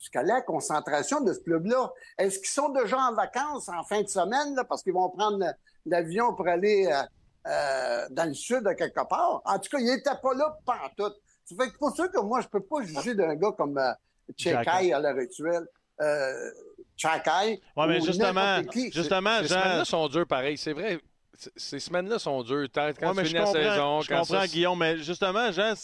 jusqu'à 0.00 0.22
la 0.22 0.40
concentration 0.40 1.20
de 1.20 1.32
ce 1.32 1.40
club-là, 1.40 1.92
est-ce 2.18 2.38
qu'ils 2.38 2.48
sont 2.48 2.70
déjà 2.70 2.96
en 2.98 3.14
vacances 3.14 3.68
en 3.68 3.84
fin 3.84 4.00
de 4.00 4.08
semaine, 4.08 4.54
là, 4.56 4.64
parce 4.64 4.82
qu'ils 4.82 4.94
vont 4.94 5.10
prendre 5.10 5.44
l'avion 5.84 6.34
pour 6.34 6.48
aller 6.48 6.86
euh, 6.90 7.02
euh, 7.46 8.06
dans 8.10 8.26
le 8.26 8.34
sud 8.34 8.66
à 8.66 8.74
quelque 8.74 9.06
part? 9.06 9.42
En 9.44 9.58
tout 9.58 9.68
cas, 9.70 9.78
il 9.78 9.84
n'était 9.84 10.10
pas 10.22 10.34
là 10.34 10.56
tout. 10.96 11.12
Ça 11.44 11.54
fait 11.58 11.70
que 11.70 11.78
pour 11.78 11.94
ça 11.94 12.08
que 12.08 12.20
moi, 12.20 12.40
je 12.40 12.48
peux 12.48 12.62
pas 12.62 12.82
juger 12.82 13.14
d'un 13.14 13.34
gars 13.34 13.52
comme 13.56 13.76
euh, 13.76 13.92
Chekai 14.36 14.92
à 14.92 15.00
l'heure 15.00 15.18
actuelle. 15.18 15.66
Euh, 16.00 16.50
Chekai. 16.96 17.60
Oui, 17.76 17.84
mais 17.86 18.00
justement, 18.00 18.62
justement, 18.72 19.38
ces 19.42 19.48
semaines-là 19.48 19.84
sont 19.84 20.08
dures 20.08 20.26
pareil. 20.26 20.56
C'est 20.56 20.72
vrai, 20.72 20.98
ces 21.56 21.78
semaines-là 21.78 22.18
sont 22.18 22.42
dures. 22.42 22.68
Quand 22.72 22.86
ouais, 22.86 22.92
tu 22.94 23.24
finis 23.26 23.40
la 23.40 23.46
saison, 23.46 24.00
je 24.00 24.14
comprends, 24.14 24.44
Guillaume, 24.44 24.78
mais 24.78 24.96
justement, 24.98 25.50
Jean, 25.52 25.74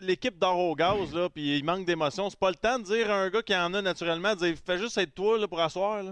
l'équipe 0.00 0.38
dort 0.38 0.58
au 0.58 0.74
gaz, 0.74 1.14
là, 1.14 1.28
puis 1.28 1.58
il 1.58 1.64
manque 1.64 1.86
d'émotion. 1.86 2.30
C'est 2.30 2.38
pas 2.38 2.50
le 2.50 2.56
temps 2.56 2.78
de 2.78 2.84
dire 2.84 3.10
à 3.10 3.14
un 3.14 3.30
gars 3.30 3.42
qui 3.42 3.54
en 3.54 3.74
a 3.74 3.82
naturellement, 3.82 4.34
de 4.34 4.46
dire 4.46 4.56
fais 4.64 4.78
juste 4.78 4.98
être 4.98 5.14
toi 5.14 5.38
là, 5.38 5.48
pour 5.48 5.60
asseoir. 5.60 6.04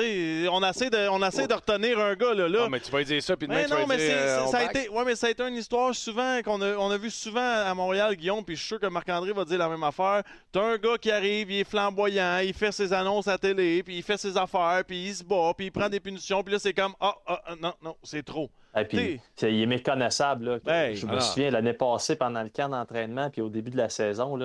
On 0.00 0.62
essaie 0.68 0.90
de, 0.90 1.08
on 1.08 1.26
essaie 1.26 1.46
de 1.46 1.54
retenir 1.54 1.98
un 1.98 2.14
gars 2.14 2.34
là. 2.34 2.48
là. 2.48 2.60
Non, 2.60 2.68
mais 2.68 2.80
tu 2.80 2.90
vas 2.90 3.02
dire 3.04 3.22
ça, 3.22 3.36
puis 3.36 3.46
demain, 3.46 3.60
mais 3.60 3.64
tu 3.66 3.70
non, 3.70 3.76
vas 3.78 3.86
mais 3.86 3.96
dire, 3.96 4.16
euh, 4.16 4.46
ça, 4.46 4.58
a 4.58 4.64
été, 4.64 4.88
ouais, 4.88 5.04
mais 5.04 5.14
ça 5.14 5.26
a 5.26 5.30
été 5.30 5.42
une 5.46 5.54
histoire 5.54 5.94
souvent 5.94 6.40
qu'on 6.42 6.60
a, 6.62 6.74
on 6.76 6.90
a 6.90 6.96
vu 6.96 7.10
souvent 7.10 7.40
à 7.40 7.72
Montréal, 7.74 8.16
Guillaume, 8.16 8.44
puis 8.44 8.56
je 8.56 8.60
suis 8.60 8.68
sûr 8.68 8.80
que 8.80 8.86
Marc-André 8.86 9.32
va 9.32 9.44
dire 9.44 9.58
la 9.58 9.68
même 9.68 9.82
affaire. 9.82 10.22
T'as 10.52 10.62
un 10.62 10.76
gars 10.76 10.98
qui 10.98 11.10
arrive, 11.10 11.50
il 11.50 11.60
est 11.60 11.68
flamboyant, 11.68 12.38
il 12.38 12.54
fait 12.54 12.72
ses 12.72 12.92
annonces 12.92 13.28
à 13.28 13.38
télé, 13.38 13.82
puis 13.82 13.96
il 13.96 14.02
fait 14.02 14.16
ses 14.16 14.36
affaires, 14.36 14.82
puis 14.86 15.06
il 15.06 15.14
se 15.14 15.24
bat, 15.24 15.52
puis 15.56 15.66
il 15.66 15.70
prend 15.70 15.88
des 15.88 16.00
punitions, 16.00 16.42
puis 16.42 16.52
là, 16.52 16.58
c'est 16.58 16.74
comme, 16.74 16.94
ah, 17.00 17.14
ah, 17.26 17.42
ah, 17.46 17.54
non, 17.60 17.74
non, 17.82 17.96
c'est 18.02 18.24
trop. 18.24 18.50
Et 18.76 18.84
puis, 18.84 19.20
il 19.42 19.62
est 19.62 19.66
méconnaissable. 19.66 20.60
Là. 20.64 20.86
Hey, 20.86 20.96
je 20.96 21.06
me 21.06 21.20
souviens, 21.20 21.50
l'année 21.50 21.74
passée, 21.74 22.16
pendant 22.16 22.42
le 22.42 22.48
camp 22.48 22.68
d'entraînement, 22.68 23.30
puis 23.30 23.40
au 23.40 23.48
début 23.48 23.70
de 23.70 23.76
la 23.76 23.88
saison, 23.88 24.36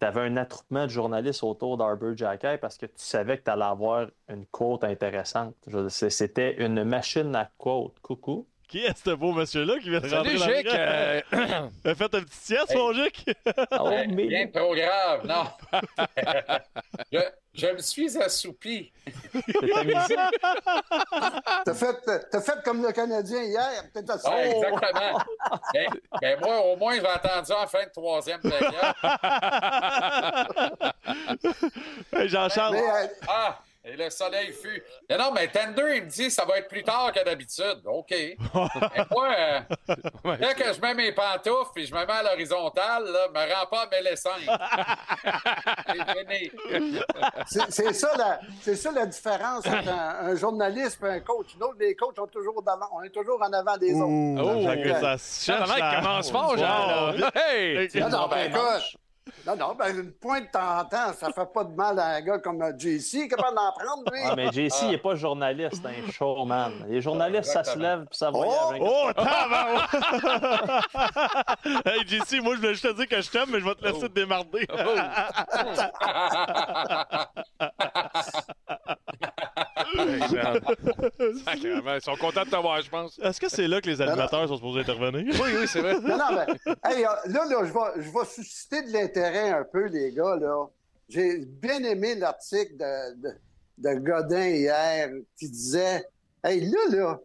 tu 0.00 0.06
avais 0.06 0.20
un 0.22 0.36
attroupement 0.36 0.84
de 0.84 0.90
journalistes 0.90 1.42
autour 1.42 1.76
d'Arbor 1.76 2.16
Jacky 2.16 2.58
parce 2.60 2.78
que 2.78 2.86
tu 2.86 2.92
savais 2.96 3.38
que 3.38 3.44
tu 3.44 3.50
allais 3.50 3.64
avoir 3.64 4.08
une 4.28 4.46
quote 4.46 4.84
intéressante. 4.84 5.54
C'était 5.88 6.56
une 6.64 6.84
machine 6.84 7.34
à 7.34 7.50
quote. 7.58 7.98
Coucou. 8.00 8.46
Qui 8.68 8.84
est 8.84 8.96
ce 9.02 9.10
beau 9.10 9.32
monsieur-là 9.32 9.78
qui 9.80 9.88
vient 9.88 10.00
de 10.00 10.14
rentrer 10.14 10.36
Salut, 10.36 10.56
Jic. 10.58 10.68
rang? 10.68 10.74
euh, 10.76 11.20
T'as 11.82 11.94
fait 11.94 12.04
un 12.14 12.20
petit 12.20 12.36
sieste, 12.38 12.74
mon 12.74 12.92
Jic? 12.92 13.24
Oh, 13.80 13.90
mais- 14.10 14.24
Rien 14.26 14.46
de 14.46 14.52
trop 14.52 14.74
grave, 14.74 15.26
non. 15.26 15.44
je, 17.12 17.18
je 17.54 17.66
me 17.68 17.78
suis 17.78 18.18
assoupi. 18.18 18.92
T'as 21.64 21.74
fait, 21.74 21.96
t'as 22.30 22.40
fait 22.42 22.62
comme 22.64 22.82
le 22.82 22.92
Canadien 22.92 23.42
hier. 23.42 23.82
Peut-être 23.92 24.10
à 24.10 24.18
ça. 24.18 24.30
Ouais, 24.34 24.50
exactement. 24.56 25.18
Ben, 26.20 26.38
moi, 26.40 26.60
au 26.66 26.76
moins, 26.76 26.94
j'ai 26.94 27.06
entendu 27.06 27.52
en 27.52 27.66
fin 27.66 27.84
de 27.84 27.90
troisième 27.90 28.40
période. 28.40 28.74
Hey, 32.12 32.28
Jean-Charles. 32.28 32.74
Mais, 32.74 32.82
euh, 32.82 33.06
Ah, 33.28 33.58
et 33.90 33.96
le 33.96 34.10
soleil 34.10 34.52
fut. 34.52 34.82
Mais 35.08 35.16
non, 35.16 35.30
mais 35.32 35.48
Tender, 35.48 35.96
il 35.96 36.04
me 36.04 36.10
dit 36.10 36.30
ça 36.30 36.44
va 36.44 36.58
être 36.58 36.68
plus 36.68 36.82
tard 36.84 37.10
que 37.12 37.24
d'habitude. 37.24 37.80
OK. 37.86 38.10
Mais 38.10 38.36
moi, 39.10 39.28
euh, 39.38 39.60
dès 40.38 40.54
que 40.54 40.72
je 40.72 40.80
mets 40.80 40.94
mes 40.94 41.12
pantoufles 41.12 41.80
et 41.80 41.86
je 41.86 41.94
me 41.94 42.04
mets 42.06 42.12
à 42.12 42.22
l'horizontale, 42.22 43.04
là, 43.04 43.28
me 43.34 43.54
rends 43.54 43.66
pas 43.66 43.86
mêler 43.90 44.16
5. 44.16 44.32
C'est 47.46 47.92
ça, 47.94 48.10
la, 48.16 48.40
c'est 48.60 48.76
ça 48.76 48.92
la 48.92 49.06
différence 49.06 49.66
entre 49.66 49.88
un, 49.88 50.26
un 50.28 50.34
journaliste 50.36 51.02
et 51.02 51.08
un 51.08 51.20
coach. 51.20 51.56
Nous, 51.60 51.72
les 51.78 51.94
coachs 51.94 52.16
sont 52.16 52.26
toujours 52.26 52.62
d'avant. 52.62 52.88
On 52.92 53.02
est 53.02 53.10
toujours 53.10 53.40
en 53.42 53.52
avant 53.52 53.76
des 53.76 53.94
autres. 53.94 54.04
Ouh, 54.06 54.38
Oh, 54.38 54.94
ça 55.00 55.18
se 55.18 55.44
cherche. 55.46 55.68
Tabarnak, 55.68 55.80
là. 55.80 56.00
commence 56.00 56.30
fort, 56.30 56.56
là. 56.56 57.14
Hey! 57.34 57.88
Non, 58.00 58.08
non, 58.10 58.28
ben 58.28 58.50
écoute. 58.50 58.96
Non, 59.46 59.56
non, 59.56 59.74
ben 59.74 59.96
une 59.96 60.12
pointe 60.12 60.44
de 60.44 60.50
temps 60.50 60.80
en 60.80 60.84
temps, 60.84 61.12
ça 61.12 61.30
fait 61.32 61.52
pas 61.52 61.64
de 61.64 61.74
mal 61.74 61.98
à 61.98 62.16
un 62.16 62.20
gars 62.20 62.38
comme 62.38 62.62
euh, 62.62 62.72
JC, 62.76 63.28
capable 63.28 63.56
d'en 63.56 63.72
prendre, 63.72 64.04
lui. 64.12 64.20
Ah, 64.24 64.34
mais 64.36 64.52
JC, 64.52 64.82
il 64.82 64.90
n'est 64.90 64.98
pas 64.98 65.14
journaliste, 65.14 65.80
c'est 65.82 65.88
un 65.88 66.10
showman. 66.10 66.72
Les 66.88 67.00
journalistes, 67.00 67.44
ça 67.44 67.64
se 67.64 67.78
lève 67.78 68.04
puis 68.06 68.16
ça 68.16 68.30
voyage. 68.30 68.80
Oh, 68.80 69.10
tabarouette! 69.14 69.88
hey, 71.86 72.06
JC, 72.06 72.40
moi, 72.42 72.54
je 72.54 72.60
voulais 72.60 72.74
juste 72.74 72.88
te 72.88 72.92
dire 72.92 73.08
que 73.08 73.20
je 73.20 73.30
t'aime, 73.30 73.48
mais 73.50 73.60
je 73.60 73.64
vais 73.64 73.74
te 73.74 73.84
laisser 73.84 74.08
te 74.08 74.14
démarder. 74.14 74.66
Man. 74.68 75.10
Sacrément, 81.44 81.94
Ils 81.94 82.00
sont 82.02 82.16
contents 82.16 82.44
de 82.44 82.50
t'avoir, 82.50 82.80
je 82.82 82.90
pense. 82.90 83.18
Est-ce 83.18 83.40
que 83.40 83.48
c'est 83.48 83.68
là 83.68 83.80
que 83.80 83.86
les 83.88 84.00
animateurs 84.00 84.48
sont 84.48 84.56
supposés 84.56 84.80
intervenir? 84.80 85.34
Oui, 85.42 85.50
oui, 85.60 85.66
c'est 85.68 85.80
vrai. 85.80 85.94
Non, 86.00 86.16
non, 86.16 86.24
mais 86.32 86.46
hey, 86.90 87.02
là, 87.02 87.20
là, 87.26 87.44
je 87.64 87.72
vais, 87.72 88.02
je 88.02 88.10
vais 88.10 88.24
susciter 88.24 88.82
de 88.82 88.92
l'intérêt 88.92 89.50
un 89.50 89.64
peu, 89.64 89.86
les 89.86 90.12
gars. 90.12 90.36
là. 90.36 90.66
J'ai 91.08 91.38
bien 91.46 91.82
aimé 91.84 92.14
l'article 92.16 92.76
de, 92.76 93.14
de, 93.22 93.34
de 93.78 93.94
Godin 93.98 94.46
hier 94.48 95.08
qui 95.38 95.48
disait 95.50 96.04
Hey, 96.44 96.60
là, 96.60 96.78
là, 96.90 97.20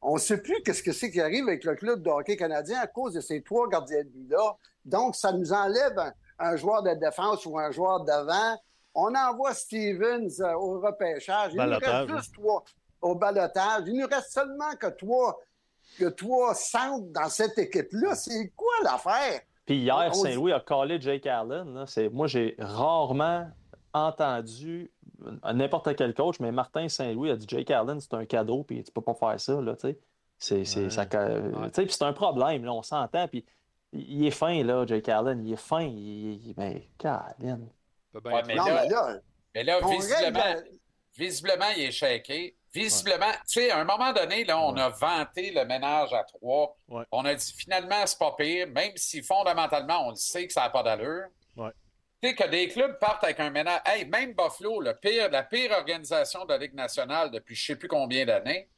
on 0.00 0.14
ne 0.14 0.20
sait 0.20 0.38
plus 0.40 0.62
qu'est-ce 0.62 0.82
que 0.82 0.92
c'est 0.92 1.10
qui 1.10 1.20
arrive 1.20 1.48
avec 1.48 1.64
le 1.64 1.74
club 1.74 2.02
de 2.02 2.10
hockey 2.10 2.36
canadien 2.36 2.78
à 2.80 2.86
cause 2.86 3.14
de 3.14 3.20
ces 3.20 3.42
trois 3.42 3.68
gardiens 3.68 4.02
de 4.04 4.08
but-là. 4.08 4.56
Donc, 4.84 5.16
ça 5.16 5.32
nous 5.32 5.52
enlève 5.52 5.98
un, 5.98 6.12
un 6.38 6.56
joueur 6.56 6.82
de 6.82 6.92
défense 6.94 7.44
ou 7.46 7.58
un 7.58 7.70
joueur 7.70 8.04
d'avant. 8.04 8.56
On 8.94 9.12
envoie 9.14 9.54
Stevens 9.54 10.40
euh, 10.40 10.54
au 10.54 10.80
repêchage. 10.80 11.52
Il 11.52 11.56
nous 11.56 11.62
reste 11.78 12.08
juste 12.16 12.34
trois 12.34 12.64
au 13.02 13.14
balotage. 13.14 13.82
Il 13.86 13.98
nous 13.98 14.06
reste 14.06 14.30
seulement 14.32 14.74
que 14.80 14.86
trois, 14.86 15.38
que 15.98 16.06
trois 16.06 16.54
centres 16.54 17.06
dans 17.12 17.28
cette 17.28 17.58
équipe-là. 17.58 18.14
C'est 18.14 18.52
quoi 18.56 18.72
l'affaire? 18.82 19.40
Puis 19.66 19.76
hier, 19.78 20.14
Saint-Louis 20.14 20.52
a 20.52 20.60
collé 20.60 21.00
Jake 21.00 21.26
Allen. 21.26 21.84
Moi, 22.12 22.26
j'ai 22.26 22.54
rarement 22.58 23.48
entendu 23.92 24.90
n'importe 25.54 25.94
quel 25.96 26.12
coach, 26.14 26.38
mais 26.40 26.52
Martin 26.52 26.88
Saint-Louis 26.88 27.30
a 27.30 27.36
dit 27.36 27.46
Jake 27.48 27.70
Allen, 27.70 27.98
c'est 28.00 28.14
un 28.14 28.26
cadeau, 28.26 28.62
puis 28.64 28.82
tu 28.84 28.92
peux 28.92 29.00
pas 29.00 29.14
faire 29.14 29.40
ça. 29.40 29.60
Là, 29.60 29.74
c'est, 29.80 29.98
c'est, 30.64 30.84
Ouais. 30.84 30.90
ça, 30.90 31.82
c'est 31.88 32.02
un 32.02 32.12
problème, 32.12 32.64
là, 32.64 32.72
on 32.72 32.82
s'entend. 32.82 33.26
Puis 33.28 33.44
il 33.92 34.26
est 34.26 34.30
fin, 34.30 34.62
là, 34.62 34.84
Jake 34.86 35.08
Allen. 35.08 35.44
Il 35.46 35.52
est 35.52 35.56
fin. 35.56 35.82
Il, 35.82 36.48
il- 36.48 36.54
Ben, 38.22 38.32
Ouais, 38.32 38.42
mais 38.46 38.54
non, 38.54 38.64
là- 38.66 38.82
mais 38.82 38.88
là, 38.88 39.18
Mais 39.54 39.64
là, 39.64 39.78
on 39.82 39.88
visiblement, 39.88 40.42
règle- 40.42 40.68
visiblement, 41.16 41.68
il 41.76 41.82
est 41.84 41.92
shaké. 41.92 42.56
Visiblement, 42.72 43.30
tu 43.48 43.60
sais, 43.60 43.70
à 43.70 43.78
un 43.78 43.84
moment 43.84 44.12
donné, 44.12 44.44
là, 44.44 44.58
on 44.58 44.76
a 44.76 44.88
vanté 44.88 45.52
le 45.52 45.64
ménage 45.64 46.12
à 46.12 46.24
trois. 46.24 46.76
Ouais. 46.88 47.04
On 47.12 47.24
a 47.24 47.32
dit 47.34 47.54
finalement, 47.56 48.04
c'est 48.04 48.18
pas 48.18 48.34
pire, 48.36 48.66
même 48.68 48.92
si 48.96 49.22
fondamentalement, 49.22 50.08
on 50.08 50.10
le 50.10 50.16
sait 50.16 50.46
que 50.46 50.52
ça 50.52 50.62
n'a 50.62 50.70
pas 50.70 50.82
d'allure. 50.82 51.26
Ouais. 51.56 51.70
Tu 52.20 52.30
sais, 52.30 52.34
que 52.34 52.48
des 52.48 52.66
clubs 52.68 52.98
partent 52.98 53.22
avec 53.22 53.38
un 53.38 53.50
ménage. 53.50 53.80
Hey, 53.86 54.06
même 54.06 54.32
Buffalo, 54.34 54.80
le 54.80 54.94
pire, 54.96 55.30
la 55.30 55.44
pire 55.44 55.70
organisation 55.70 56.44
de 56.46 56.52
la 56.52 56.58
Ligue 56.58 56.74
nationale 56.74 57.30
depuis 57.30 57.54
je 57.54 57.64
sais 57.64 57.76
plus 57.76 57.86
combien 57.86 58.24
d'années, 58.24 58.68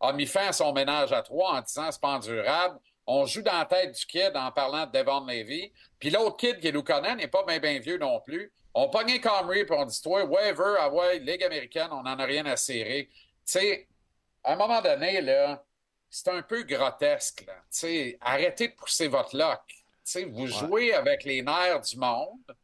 a 0.00 0.12
mis 0.12 0.26
fin 0.26 0.48
à 0.48 0.52
son 0.52 0.74
ménage 0.74 1.12
à 1.12 1.22
trois 1.22 1.52
en 1.54 1.60
disant 1.62 1.90
c'est 1.90 2.00
pas 2.00 2.08
endurable. 2.08 2.78
On 3.06 3.24
joue 3.24 3.40
dans 3.40 3.56
la 3.56 3.64
tête 3.64 3.92
du 3.94 4.04
kid 4.04 4.32
en 4.36 4.50
parlant 4.52 4.84
de 4.84 4.90
Devon 4.98 5.24
Levy. 5.24 5.72
Puis 5.98 6.10
l'autre 6.10 6.36
kid 6.36 6.58
qui 6.60 6.66
est 6.68 6.72
Lukonen 6.72 7.16
n'est 7.16 7.28
pas 7.28 7.44
bien 7.44 7.58
bien 7.58 7.78
vieux 7.78 7.96
non 7.96 8.20
plus. 8.20 8.52
On 8.78 8.90
pognait 8.90 9.22
Comrie 9.22 9.64
puis 9.64 9.74
on 9.74 9.86
dit 9.86 10.02
toi, 10.02 10.22
waiver, 10.26 10.74
ah 10.78 10.90
ouais, 10.90 11.18
Ligue 11.18 11.42
américaine, 11.42 11.88
on 11.92 12.02
n'en 12.02 12.18
a 12.18 12.24
rien 12.26 12.44
à 12.44 12.56
serrer. 12.56 13.08
Tu 13.10 13.18
sais, 13.46 13.88
à 14.44 14.52
un 14.52 14.56
moment 14.56 14.82
donné, 14.82 15.22
là, 15.22 15.64
c'est 16.10 16.28
un 16.28 16.42
peu 16.42 16.62
grotesque. 16.62 17.44
Là. 17.46 17.54
Tu 17.54 17.62
sais, 17.70 18.18
arrêtez 18.20 18.68
de 18.68 18.74
pousser 18.74 19.08
votre 19.08 19.34
lock. 19.34 19.62
Tu 19.66 19.76
sais, 20.04 20.24
vous 20.24 20.46
jouez 20.46 20.92
avec 20.92 21.24
les 21.24 21.40
nerfs 21.40 21.80
du 21.80 21.96
monde, 21.96 22.54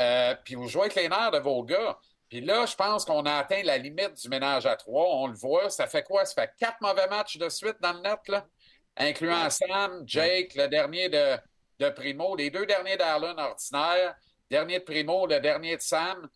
euh, 0.00 0.34
puis 0.44 0.56
vous 0.56 0.66
jouez 0.66 0.86
avec 0.86 0.96
les 0.96 1.08
nerfs 1.08 1.30
de 1.30 1.38
vos 1.38 1.62
gars. 1.62 1.96
Puis 2.28 2.40
là, 2.40 2.66
je 2.66 2.74
pense 2.74 3.04
qu'on 3.04 3.24
a 3.24 3.34
atteint 3.34 3.62
la 3.62 3.78
limite 3.78 4.14
du 4.20 4.28
ménage 4.28 4.66
à 4.66 4.74
trois. 4.74 5.14
On 5.14 5.28
le 5.28 5.36
voit. 5.36 5.70
Ça 5.70 5.86
fait 5.86 6.02
quoi? 6.02 6.24
Ça 6.24 6.42
fait 6.42 6.50
quatre 6.58 6.80
mauvais 6.80 7.06
matchs 7.06 7.38
de 7.38 7.48
suite 7.48 7.76
dans 7.80 7.92
le 7.92 8.00
net, 8.00 8.18
là? 8.26 8.44
Incluant 8.96 9.48
Sam, 9.50 10.02
Jake, 10.06 10.56
le 10.56 10.66
dernier 10.66 11.08
de, 11.08 11.38
de 11.78 11.88
Primo, 11.90 12.34
les 12.34 12.50
deux 12.50 12.66
derniers 12.66 12.96
d'Arlen 12.96 13.38
ordinaire, 13.38 14.16
dernier 14.50 14.78
de 14.80 14.84
Primo, 14.84 15.26
le 15.26 15.40
dernier 15.40 15.76
de 15.76 15.82
Sam. 15.82 16.28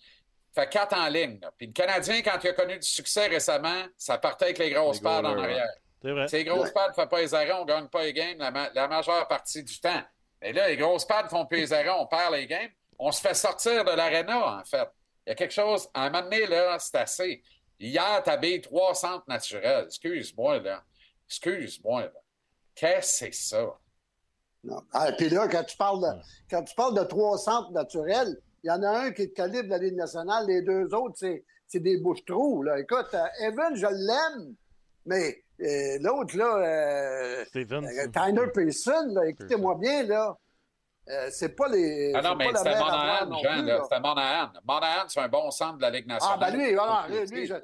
Fait 0.54 0.68
quatre 0.68 0.96
en 0.96 1.06
ligne. 1.08 1.38
là. 1.40 1.52
Puis 1.56 1.68
le 1.68 1.72
Canadien, 1.72 2.22
quand 2.22 2.38
il 2.42 2.48
a 2.48 2.52
connu 2.52 2.76
du 2.78 2.86
succès 2.86 3.28
récemment, 3.28 3.84
ça 3.96 4.18
partait 4.18 4.46
avec 4.46 4.58
les 4.58 4.70
grosses 4.70 4.96
Les 4.98 5.02
pads 5.04 5.20
en 5.20 5.38
arrière. 5.38 5.68
C'est 6.02 6.10
vrai. 6.12 6.28
Ces 6.28 6.44
grosses 6.44 6.72
pads 6.72 6.88
ne 6.88 6.92
font 6.94 7.06
pas 7.06 7.20
les 7.20 7.34
arrêts, 7.34 7.52
on 7.52 7.60
ne 7.64 7.68
gagne 7.68 7.86
pas 7.88 8.02
les 8.02 8.12
games 8.12 8.38
la, 8.38 8.50
ma- 8.50 8.70
la 8.74 8.88
majeure 8.88 9.28
partie 9.28 9.62
du 9.62 9.78
temps. 9.80 10.02
Mais 10.42 10.52
là, 10.52 10.68
les 10.68 10.76
grosses 10.76 11.04
pads 11.04 11.28
font 11.28 11.46
plus 11.46 11.58
les 11.58 11.72
arrêts, 11.72 11.90
on 11.90 12.06
perd 12.06 12.32
les 12.34 12.46
games. 12.46 12.70
On 12.98 13.12
se 13.12 13.20
fait 13.20 13.34
sortir 13.34 13.84
de 13.84 13.90
l'aréna, 13.92 14.58
en 14.60 14.64
fait. 14.64 14.88
Il 15.26 15.30
y 15.30 15.32
a 15.32 15.34
quelque 15.34 15.52
chose, 15.54 15.88
à 15.94 16.04
un 16.06 16.10
moment 16.10 16.24
donné, 16.24 16.46
là, 16.46 16.78
c'est 16.78 16.96
assez. 16.96 17.42
Hier, 17.78 18.22
t'habilles 18.24 18.60
trois 18.60 18.94
centres 18.94 19.24
naturels. 19.28 19.84
Excuse-moi, 19.86 20.58
là. 20.58 20.82
Excuse-moi. 21.28 22.02
là. 22.02 22.12
Qu'est-ce 22.74 23.24
que 23.26 23.32
c'est 23.32 23.34
ça? 23.34 23.66
Non. 24.64 24.82
Ah, 24.92 25.10
puis 25.12 25.28
là, 25.30 25.48
quand 25.48 25.64
tu 25.64 25.76
parles 25.76 26.00
de, 26.00 26.20
quand 26.50 26.62
tu 26.64 26.74
parles 26.74 26.94
de 26.98 27.04
trois 27.04 27.38
centres 27.38 27.72
naturels, 27.72 28.36
il 28.62 28.68
y 28.68 28.70
en 28.70 28.82
a 28.82 28.90
un 28.90 29.10
qui 29.12 29.22
est 29.22 29.26
de 29.28 29.32
calibre 29.32 29.64
de 29.64 29.70
la 29.70 29.78
Ligue 29.78 29.96
nationale, 29.96 30.44
les 30.46 30.60
deux 30.62 30.92
autres, 30.94 31.14
c'est, 31.16 31.44
c'est 31.66 31.80
des 31.80 31.96
bouches-trous. 31.98 32.62
Là. 32.62 32.78
Écoute, 32.78 33.08
euh, 33.14 33.24
Evan, 33.40 33.74
je 33.74 33.86
l'aime, 33.86 34.54
mais 35.06 35.42
euh, 35.62 35.98
l'autre, 36.02 36.36
là, 36.36 36.56
euh, 36.58 37.44
Steven, 37.46 37.86
euh, 37.86 38.46
Pearson, 38.52 39.06
là, 39.14 39.26
écoutez-moi 39.28 39.76
bien, 39.80 40.02
là. 40.02 40.36
euh, 41.08 41.28
c'est 41.32 41.56
pas 41.56 41.68
les. 41.68 42.12
Ah 42.14 42.20
non, 42.20 42.30
c'est 42.30 42.36
mais 42.36 42.56
c'était 42.58 42.78
Monahan, 42.78 43.26
non 43.26 43.38
Jean. 43.42 43.82
C'était 43.84 44.00
Monahan. 44.00 44.50
Monahan, 44.68 45.04
c'est 45.08 45.20
un 45.20 45.28
bon 45.28 45.50
centre 45.50 45.76
de 45.78 45.82
la 45.82 45.90
Ligue 45.90 46.04
Ah, 46.10 46.12
nationale. 46.14 46.52
ben 46.52 46.58
lui, 46.58 46.74
voilà, 46.74 47.06
lui, 47.08 47.46
je, 47.46 47.54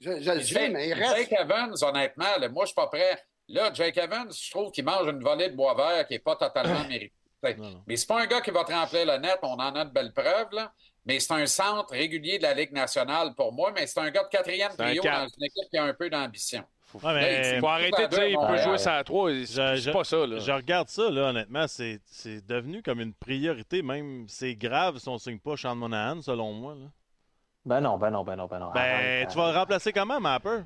je, 0.00 0.20
je 0.20 0.30
le 0.32 0.40
sais, 0.42 0.68
mais 0.68 0.88
il 0.88 0.94
reste. 0.94 1.16
Jake 1.16 1.32
Evans, 1.40 1.72
honnêtement, 1.80 2.24
là, 2.40 2.48
moi, 2.48 2.64
je 2.64 2.68
suis 2.70 2.74
pas 2.74 2.88
prêt. 2.88 3.16
Là, 3.52 3.70
Jake 3.72 3.96
Evans, 3.98 4.30
je 4.32 4.50
trouve 4.50 4.70
qu'il 4.70 4.84
mange 4.84 5.08
une 5.08 5.22
volée 5.22 5.48
de 5.48 5.56
bois 5.56 5.74
vert 5.74 6.06
qui 6.06 6.14
n'est 6.14 6.18
pas 6.20 6.36
totalement 6.36 6.86
méritée. 6.88 7.12
Non, 7.58 7.70
non. 7.70 7.82
Mais 7.86 7.96
c'est 7.96 8.06
pas 8.06 8.20
un 8.22 8.26
gars 8.26 8.40
qui 8.42 8.50
va 8.50 8.64
te 8.64 8.72
remplir 8.72 9.06
le 9.06 9.16
net, 9.18 9.38
on 9.42 9.54
en 9.54 9.74
a 9.74 9.84
de 9.84 9.90
belles 9.90 10.12
preuves, 10.12 10.48
là. 10.52 10.72
Mais 11.06 11.18
c'est 11.18 11.32
un 11.32 11.46
centre 11.46 11.90
régulier 11.92 12.36
de 12.38 12.42
la 12.42 12.52
Ligue 12.54 12.72
nationale 12.72 13.34
pour 13.34 13.52
moi, 13.52 13.72
mais 13.74 13.86
c'est 13.86 13.98
un 14.00 14.10
gars 14.10 14.22
de 14.24 14.28
quatrième 14.28 14.72
trio 14.76 15.02
dans 15.02 15.26
une 15.26 15.44
équipe 15.44 15.70
qui 15.70 15.78
a 15.78 15.84
un 15.84 15.94
peu 15.94 16.10
d'ambition. 16.10 16.62
Ouais, 16.92 17.00
Là, 17.04 17.12
mais 17.14 17.52
il- 17.54 17.60
Faut 17.60 17.68
arrêter 17.68 18.02
de 18.02 18.08
dire 18.08 18.24
il 18.26 18.36
peut 18.36 18.56
jouer 18.58 18.76
ça 18.78 18.96
à 18.96 19.04
3. 19.04 19.30
C'est 19.30 19.46
Je- 19.46 19.76
je- 19.76 19.80
c'est 19.84 19.92
pas 19.92 20.04
ça, 20.04 20.26
là. 20.26 20.38
Je 20.38 20.52
regarde 20.52 20.88
ça, 20.88 21.08
là, 21.08 21.30
honnêtement, 21.30 21.66
c'est 21.66 22.00
c'est 22.04 22.44
devenu 22.46 22.82
comme 22.82 23.00
une 23.00 23.14
priorité. 23.14 23.80
Même, 23.80 24.26
c'est 24.28 24.54
grave 24.56 24.98
si 24.98 25.08
on 25.08 25.14
ne 25.14 25.18
signe 25.18 25.38
pas 25.38 25.56
Sean 25.56 25.74
Monahan, 25.76 26.20
selon 26.20 26.52
moi. 26.52 26.74
là. 26.74 26.86
Ben 27.64 27.80
non, 27.80 27.96
ben 27.96 28.10
non, 28.10 28.24
ben 28.24 28.36
non, 28.36 28.46
ben 28.48 28.58
non. 28.58 28.70
Ben, 28.74 28.80
Arrête, 28.80 29.28
tu 29.30 29.36
vas 29.36 29.52
le 29.52 29.58
remplacer 29.58 29.92
comment, 29.92 30.18
Mapper? 30.20 30.62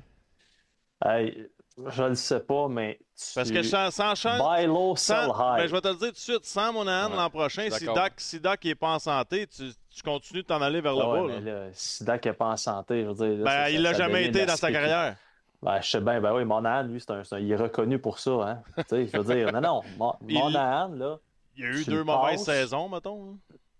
Hey, 1.03 1.47
je 1.87 2.03
le 2.03 2.15
sais 2.15 2.39
pas, 2.39 2.67
mais. 2.67 2.99
Parce 3.33 3.47
tu- 3.49 3.53
que 3.53 3.63
sans, 3.63 3.91
sans 3.91 4.15
Sean- 4.15 4.37
Buy 4.37 4.65
low, 4.65 4.95
sell 4.95 5.27
sans- 5.27 5.33
high. 5.53 5.61
ben, 5.61 5.67
je 5.67 5.71
vais 5.75 5.81
te 5.81 5.87
le 5.87 5.95
dire 5.95 6.07
tout 6.07 6.13
de 6.13 6.17
suite, 6.17 6.45
sans 6.45 6.73
Monahan 6.73 7.09
Ouais, 7.11 7.15
l'an 7.17 7.29
prochain, 7.29 7.69
si. 7.69 7.85
Doc, 7.85 8.13
si 8.17 8.39
Doc 8.39 8.63
n'est 8.63 8.75
pas 8.75 8.89
en 8.95 8.99
santé, 8.99 9.47
tu, 9.47 9.71
tu 9.89 10.03
continues 10.03 10.41
de 10.41 10.47
t'en 10.47 10.61
aller 10.61 10.81
vers 10.81 10.93
le 10.95 11.01
Ah 11.01 11.09
ouais, 11.11 11.21
bas. 11.21 11.27
mais 11.27 11.41
là. 11.41 11.59
là, 11.65 11.69
si 11.73 12.03
Dak 12.03 12.25
n'est 12.25 12.33
pas 12.33 12.47
en 12.47 12.57
santé, 12.57 13.03
je 13.03 13.07
veux 13.09 13.13
dire. 13.13 13.37
là, 13.37 13.43
Ben, 13.43 13.51
ça- 13.51 13.69
il 13.71 13.81
l'a 13.81 13.93
jamais 13.93 14.25
été 14.25 14.45
dans 14.45 14.55
sa 14.55 14.71
carrière. 14.71 15.15
Ben, 15.61 15.81
je 15.81 15.89
sais 15.89 16.01
bien, 16.01 16.19
ben 16.21 16.33
oui, 16.33 16.45
Monahan, 16.45 16.83
lui, 16.83 16.99
c'est 17.01 17.11
un, 17.11 17.23
il 17.39 17.51
est 17.51 17.55
reconnu 17.55 17.97
pour 17.99 18.19
ça, 18.19 18.31
hein. 18.31 18.61
tu 18.77 18.83
sais, 18.89 19.07
je 19.07 19.17
veux 19.17 19.33
dire, 19.35 19.51
non, 19.53 19.61
non, 19.61 19.81
Il- 20.27 20.37
Monahan, 20.37 20.89
là, 20.89 21.17
Il 21.57 21.63
y 21.63 21.67
a 21.67 21.69
eu 21.71 21.85
deux 21.85 22.03
mauvaises 22.03 22.45
passes. 22.45 22.55
saisons, 22.55 22.89
mettons. 22.89 23.37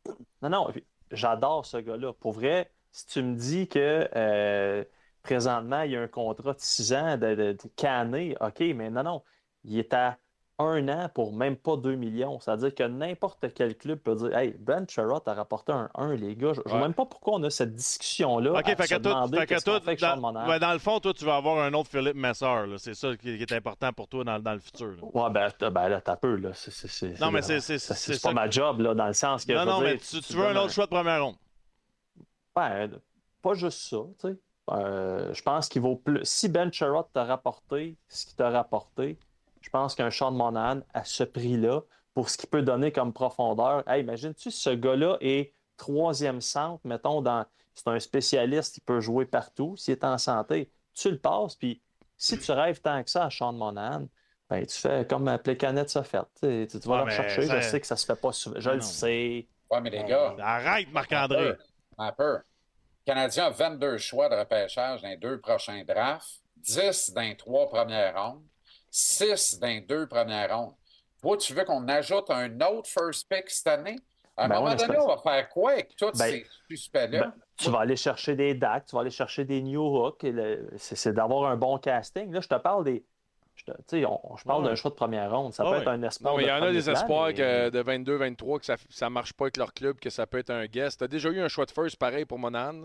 hein. 0.08 0.14
non, 0.42 0.50
non, 0.50 0.68
j'adore 1.12 1.66
ce 1.66 1.78
gars-là. 1.78 2.14
Pour 2.14 2.32
vrai, 2.32 2.72
si 2.92 3.06
tu 3.08 3.22
me 3.22 3.36
dis 3.36 3.68
que 3.68 4.10
euh, 4.16 4.84
présentement, 5.26 5.82
il 5.82 5.92
y 5.92 5.96
a 5.98 6.02
un 6.02 6.08
contrat 6.08 6.54
de 6.54 6.60
6 6.60 6.94
ans 6.94 7.18
de, 7.18 7.36
de, 7.36 7.52
de 7.54 7.58
canné, 7.76 8.36
OK, 8.40 8.60
mais 8.76 8.90
non, 8.90 9.04
non, 9.04 9.24
il 9.64 9.78
est 9.80 9.94
à 9.94 10.18
un 10.58 10.88
an 10.88 11.10
pour 11.14 11.34
même 11.34 11.58
pas 11.58 11.76
2 11.76 11.96
millions. 11.96 12.40
C'est-à-dire 12.40 12.74
que 12.74 12.84
n'importe 12.84 13.54
quel 13.54 13.76
club 13.76 14.00
peut 14.00 14.16
dire 14.16 14.38
Hey, 14.38 14.56
Ben 14.58 14.86
Sherrod 14.88 15.22
a 15.28 15.34
rapporté 15.34 15.74
un 15.74 15.90
1, 15.96 16.16
les 16.16 16.34
gars. 16.38 16.54
Je 16.54 16.62
ne 16.62 16.64
vois 16.70 16.76
Ouais. 16.76 16.82
même 16.84 16.94
pas 16.94 17.06
pourquoi 17.06 17.34
on 17.34 17.44
a 17.44 17.50
cette 17.50 17.76
discussion-là. 17.76 18.54
OK, 18.54 18.66
fait 18.66 18.76
que, 18.76 18.88
toi, 18.88 18.98
demander 19.00 19.38
fait 19.40 19.48
que 19.48 19.64
toi, 19.64 19.82
fait 19.82 19.96
dans, 19.98 20.48
ouais, 20.48 20.60
le 20.74 20.80
fond, 20.80 21.00
toi, 21.02 21.14
tu 21.14 21.26
vas 21.26 21.36
avoir 21.36 21.60
un 21.60 21.74
autre 21.74 21.90
Philippe 21.90 22.16
là. 22.16 22.34
C'est 22.78 22.94
ça 22.94 23.18
qui, 23.18 23.32
est 23.32 23.52
important 23.52 23.92
pour 23.92 24.08
toi 24.08 24.24
dans, 24.24 24.40
dans 24.40 24.54
le 24.54 24.60
futur. 24.60 24.92
là. 24.92 24.98
Ouais, 25.02 25.30
ben, 25.30 25.50
ben 25.72 25.90
là, 25.90 26.00
t'as 26.00 26.16
peu, 26.16 26.36
là. 26.38 26.52
C'est, 26.54 27.20
Non, 27.20 27.32
mais 27.32 27.42
c'est- 27.42 27.60
c'est- 27.60 28.22
pas 28.24 28.32
ma 28.32 28.50
job, 28.50 28.80
là, 28.80 28.94
dans 28.94 29.08
le 29.08 29.14
sens 29.14 29.44
que. 29.44 29.52
Non, 29.52 29.66
non, 29.66 29.80
dire, 29.80 29.88
mais 29.90 29.98
tu, 29.98 30.22
tu 30.22 30.34
veux 30.38 30.46
un 30.46 30.56
autre 30.56 30.72
choix 30.72 30.86
de 30.86 30.92
première 30.92 31.22
ronde. 31.22 31.36
Ben, 32.56 32.90
pas 33.42 33.54
juste 33.56 33.90
ça, 33.90 33.98
tu 34.22 34.30
sais. 34.30 34.38
Euh, 34.72 35.34
je 35.34 35.42
pense 35.44 35.70
qu'il 35.70 35.82
vaut 35.82 35.96
plus. 35.96 36.22
Si 36.24 36.50
Ben 36.50 36.72
Sherrod 36.74 37.06
t'a 37.14 37.24
rapporté 37.24 37.96
ce 38.08 38.26
qu'il 38.26 38.36
t'a 38.36 38.50
rapporté, 38.50 39.18
je 39.62 39.70
pense 39.70 39.94
qu'un 39.96 40.10
Sean 40.12 40.32
Monahan 40.32 40.80
à 40.94 41.04
ce 41.04 41.24
prix-là, 41.24 41.82
pour 42.14 42.30
ce 42.30 42.38
qu'il 42.38 42.50
peut 42.50 42.62
donner 42.62 42.92
comme 42.92 43.14
profondeur, 43.14 43.84
hey, 43.88 44.02
imagine-tu 44.02 44.50
ce 44.50 44.70
gars-là 44.72 45.18
est 45.22 45.52
troisième 45.78 46.42
centre, 46.42 46.82
mettons, 46.86 47.22
dans. 47.22 47.46
C'est 47.74 47.90
un 47.90 48.00
spécialiste, 48.00 48.78
il 48.78 48.82
peut 48.82 49.02
jouer 49.02 49.26
partout. 49.26 49.76
S'il 49.76 49.92
est 49.92 50.04
en 50.06 50.18
santé, 50.18 50.72
tu 50.94 51.12
le 51.12 51.18
passes, 51.18 51.56
puis 51.56 51.82
si 52.18 52.40
tu 52.40 52.52
rêves 52.54 52.80
tant 52.80 53.04
que 53.04 53.10
ça 53.10 53.26
à 53.26 53.30
Sean 53.30 53.52
Monahan, 53.52 54.08
ben, 54.50 54.66
tu 54.66 54.78
fais 54.78 55.06
comme 55.06 55.28
euh, 55.28 55.38
Plekanec 55.38 55.94
a 55.96 56.04
fait. 56.04 56.22
Tu, 56.42 56.68
tu 56.80 56.88
vas 56.88 57.00
Ouais, 57.00 57.06
le 57.06 57.12
chercher. 57.12 57.46
ça- 57.48 57.60
Je 57.60 57.68
sais 57.68 57.82
que 57.82 57.88
ça 57.88 57.98
se 57.98 58.06
fait 58.06 58.16
pas 58.16 58.32
souvent. 58.32 58.60
Je 58.60 58.70
Non. 58.70 58.76
le 58.76 58.82
sais. 58.82 59.48
Ouais, 59.70 59.82
mais 59.82 59.90
les 59.90 60.04
gars, 60.06 60.36
Arrête, 60.40 60.90
Marc-André. 60.94 61.54
un 61.98 62.12
peu. 62.14 62.38
Le 63.08 63.14
Canadien 63.14 63.46
a 63.46 63.50
22 63.52 63.98
choix 64.00 64.30
de 64.30 64.36
repêchage 64.36 65.02
dans 65.04 65.08
les 65.10 65.18
deux 65.18 65.40
prochains 65.40 65.84
drafts, 65.84 66.42
10 66.58 67.12
dans 67.14 67.22
les 67.22 67.38
trois 67.38 67.70
premières 67.70 68.16
rondes, 68.20 68.42
6 68.90 69.60
dans 69.60 69.68
les 69.68 69.82
deux 69.82 70.08
premières 70.08 70.58
rondes. 70.58 70.74
Toi, 71.22 71.38
tu 71.38 71.54
veux 71.54 71.64
qu'on 71.66 71.88
ajoute 71.88 72.30
un 72.32 72.60
autre 72.62 72.90
first 72.90 73.28
pick 73.30 73.48
cette 73.50 73.68
année? 73.68 73.98
À 74.38 74.46
un 74.46 74.50
Ben 74.50 74.56
moment 74.60 74.76
donné, 74.76 74.98
on 74.98 75.08
va 75.08 75.18
faire 75.18 75.50
quoi 75.50 75.74
avec 75.74 75.96
tous 75.96 76.12
Ben, 76.18 76.26
ces 76.32 76.46
suspects-là? 76.68 77.20
Ben, 77.28 77.34
tu 77.58 77.70
vas 77.70 77.80
aller 77.82 77.96
chercher 77.96 78.36
des 78.36 78.54
DAC, 78.56 78.88
tu 78.88 78.96
vas 78.96 79.02
aller 79.02 79.12
chercher 79.12 79.46
des 79.46 79.62
New 79.62 79.82
Hook. 79.82 80.24
et 80.24 80.32
le- 80.32 80.68
C'est 80.78 80.96
c'est 80.96 81.14
d'avoir 81.14 81.50
un 81.52 81.56
bon 81.56 81.78
casting. 81.78 82.32
Là, 82.34 82.42
je 82.42 82.48
te 82.48 82.56
parle 82.56 82.84
des. 82.86 83.06
Je, 83.56 83.64
te- 83.64 83.72
tu 83.72 83.84
sais, 83.88 84.06
on- 84.06 84.36
je 84.38 84.44
parle 84.44 84.64
Ouais. 84.64 84.70
d'un 84.70 84.76
choix 84.76 84.92
de 84.92 84.96
première 84.96 85.32
ronde. 85.32 85.54
Ça 85.54 85.64
Ouais, 85.64 85.78
peut 85.78 85.82
être 85.82 85.88
un 85.88 86.04
espoir. 86.04 86.34
Non, 86.34 86.38
mais 86.38 86.44
il 86.44 86.48
y 86.50 86.52
en 86.52 86.62
a 86.62 86.72
des 86.72 86.82
plan, 86.82 86.94
espoirs 86.94 87.28
mais- 87.28 87.34
que 87.36 87.70
de 87.70 87.80
22-23 87.82 88.60
que 88.60 88.66
ça 88.66 88.76
ne 89.06 89.10
marche 89.10 89.34
pas 89.34 89.46
avec 89.46 89.58
leur 89.58 89.74
club, 89.74 89.98
que 89.98 90.10
ça 90.10 90.28
peut 90.28 90.40
être 90.40 90.50
un 90.50 90.66
guess. 90.66 90.98
Tu 90.98 91.04
as 91.04 91.08
déjà 91.08 91.30
eu 91.30 91.40
un 91.40 91.48
choix 91.48 91.66
de 91.66 91.72
first 91.72 91.96
pareil 91.98 92.26
pour 92.26 92.38
Monahan. 92.38 92.84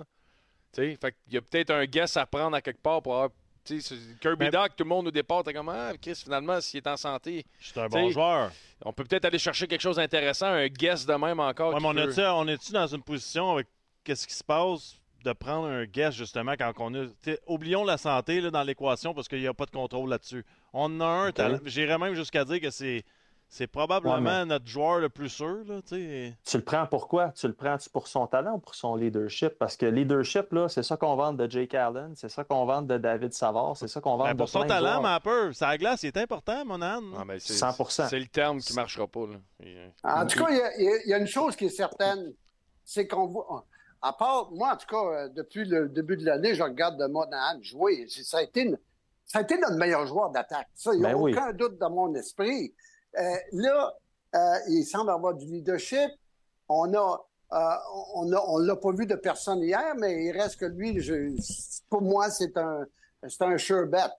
Tu 0.72 0.82
sais, 0.82 0.96
fait 1.00 1.12
qu'il 1.24 1.34
y 1.34 1.36
a 1.36 1.40
peut-être 1.42 1.70
un 1.72 1.84
guess 1.86 2.16
à 2.16 2.24
prendre 2.26 2.56
à 2.56 2.60
quelque 2.62 2.80
part 2.82 3.02
pour 3.02 3.14
avoir. 3.14 3.30
tu 3.62 3.78
sais, 3.80 3.94
c'est- 3.94 4.18
Kirby 4.20 4.46
Mais- 4.46 4.50
Doc, 4.50 4.70
tout 4.74 4.84
le 4.84 4.88
monde 4.88 5.08
au 5.08 5.10
départ, 5.10 5.42
t'es 5.44 5.52
comme 5.52 5.68
Ah, 5.68 5.92
Chris, 6.00 6.14
finalement, 6.24 6.58
s'il 6.62 6.78
est 6.78 6.86
en 6.86 6.96
santé, 6.96 7.44
Je 7.58 7.66
suis 7.68 7.78
un 7.80 7.88
bon 7.88 8.08
joueur. 8.10 8.50
on 8.86 8.92
peut 8.92 9.04
peut-être 9.04 9.26
aller 9.26 9.38
chercher 9.38 9.66
quelque 9.66 9.82
chose 9.82 9.96
d'intéressant, 9.96 10.46
un 10.46 10.66
guess 10.68 11.04
de 11.04 11.12
même 11.14 11.38
encore. 11.40 11.70
Ouais, 11.74 11.76
qui 11.76 11.82
mais 11.82 11.88
on 11.88 11.92
peut- 11.94 12.10
est-tu 12.10 12.20
on 12.22 12.46
est-tu 12.48 12.72
dans 12.72 12.86
une 12.86 13.02
position 13.02 13.52
avec 13.52 13.66
qu'est-ce 14.02 14.26
qui 14.26 14.32
se 14.34 14.42
passe 14.42 14.96
de 15.24 15.32
prendre 15.34 15.66
un 15.66 15.84
guess 15.84 16.14
justement 16.14 16.52
quand 16.58 16.72
on 16.78 16.94
a. 16.94 17.06
oublions 17.46 17.84
la 17.84 17.98
santé 17.98 18.40
là, 18.40 18.50
dans 18.50 18.62
l'équation 18.62 19.12
parce 19.12 19.28
qu'il 19.28 19.40
n'y 19.40 19.46
a 19.46 19.52
pas 19.52 19.66
de 19.66 19.70
contrôle 19.72 20.08
là-dessus. 20.08 20.42
On 20.72 20.84
en 20.84 21.00
a 21.00 21.04
un. 21.04 21.28
Ok. 21.28 21.34
talent- 21.34 21.58
J'irais 21.64 21.98
même 21.98 22.14
jusqu'à 22.14 22.44
dire 22.44 22.60
que 22.60 22.70
c'est. 22.70 23.04
C'est 23.52 23.66
probablement 23.66 24.14
Ouais, 24.14 24.20
mais- 24.20 24.44
notre 24.44 24.66
joueur 24.68 25.00
le 25.00 25.08
plus 25.08 25.28
sûr. 25.28 25.64
Là, 25.66 25.82
t'sais. 25.82 26.36
Tu 26.46 26.56
le 26.56 26.62
prends 26.62 26.86
pourquoi? 26.86 27.30
Tu 27.30 27.48
le 27.48 27.52
prends-tu 27.52 27.90
pour 27.90 28.06
son 28.06 28.28
talent 28.28 28.54
ou 28.54 28.58
pour 28.58 28.76
son 28.76 28.94
leadership? 28.94 29.54
Parce 29.58 29.76
que 29.76 29.86
leadership, 29.86 30.52
là, 30.52 30.68
c'est 30.68 30.84
ça 30.84 30.96
qu'on 30.96 31.16
vend 31.16 31.32
de 31.32 31.50
Jake 31.50 31.74
Allen, 31.74 32.12
c'est 32.14 32.28
ça 32.28 32.44
qu'on 32.44 32.64
vend 32.64 32.80
de 32.82 32.96
David 32.96 33.32
Savard, 33.32 33.76
c'est 33.76 33.88
ça 33.88 34.00
qu'on 34.00 34.16
vend 34.16 34.22
Ben, 34.26 34.34
de 34.34 34.38
pour 34.38 34.48
son 34.48 34.62
talent, 34.62 34.90
joueurs. 34.90 35.02
mais 35.02 35.08
un 35.08 35.18
peu. 35.18 35.52
Ça 35.52 35.76
glace, 35.76 36.04
il 36.04 36.06
est 36.06 36.16
important, 36.18 36.64
mon 36.64 36.80
âne. 36.80 37.02
Ah, 37.18 37.24
c'est- 37.40 37.54
100%. 37.54 38.06
C'est 38.06 38.20
le 38.20 38.28
terme 38.28 38.60
qui 38.60 38.72
ne 38.72 38.76
marchera 38.76 39.08
pas. 39.08 39.26
Là. 39.26 39.36
Euh, 39.64 39.88
En 40.04 40.26
tout 40.28 40.38
cas, 40.38 40.50
il 40.78 40.84
y 40.84 40.88
a- 41.12 41.16
y, 41.18 41.20
une 41.20 41.26
chose 41.26 41.56
qui 41.56 41.64
est 41.64 41.70
certaine, 41.70 42.32
c'est 42.84 43.08
qu'on 43.08 43.26
voit. 43.26 43.66
À 44.00 44.12
part, 44.12 44.52
moi, 44.52 44.74
en 44.74 44.76
tout 44.76 44.86
cas, 44.86 45.24
euh, 45.24 45.28
depuis 45.28 45.64
le 45.64 45.88
début 45.88 46.16
de 46.16 46.24
l'année, 46.24 46.54
je 46.54 46.62
regarde 46.62 46.96
de 47.00 47.06
Monahan 47.08 47.58
jouer. 47.62 48.06
C'est- 48.08 48.22
Ça 48.22 48.38
a 48.38 48.42
été, 48.42 48.62
une- 48.62 48.78
ça 49.30 49.38
a 49.38 49.42
été 49.42 49.56
notre 49.58 49.76
meilleur 49.76 50.06
joueur 50.06 50.30
d'attaque. 50.30 50.66
Ça, 50.74 50.92
il 50.92 50.98
n'y 51.00 51.06
a 51.06 51.10
Ben 51.12 51.20
oui. 51.20 51.32
aucun 51.32 51.52
doute 51.52 51.78
dans 51.78 51.90
mon 51.90 52.12
esprit. 52.16 52.74
Euh, 53.16 53.22
là, 53.52 53.94
euh, 54.34 54.54
il 54.68 54.84
semble 54.84 55.10
avoir 55.10 55.34
du 55.34 55.46
leadership. 55.46 56.10
On 56.68 56.92
a, 56.94 57.16
euh, 57.52 57.76
on 58.14 58.32
a, 58.32 58.44
on 58.48 58.58
l'a 58.58 58.74
pas 58.74 58.90
vu 58.90 59.06
de 59.06 59.14
personne 59.14 59.62
hier, 59.62 59.94
mais 59.98 60.24
il 60.24 60.32
reste 60.32 60.56
que 60.58 60.64
lui, 60.66 61.00
je- 61.00 61.36
pour 61.88 62.02
moi, 62.02 62.28
c'est 62.30 62.56
un, 62.56 62.84
c'est 63.28 63.42
un 63.42 63.56
sure 63.56 63.86
bet. 63.86 64.10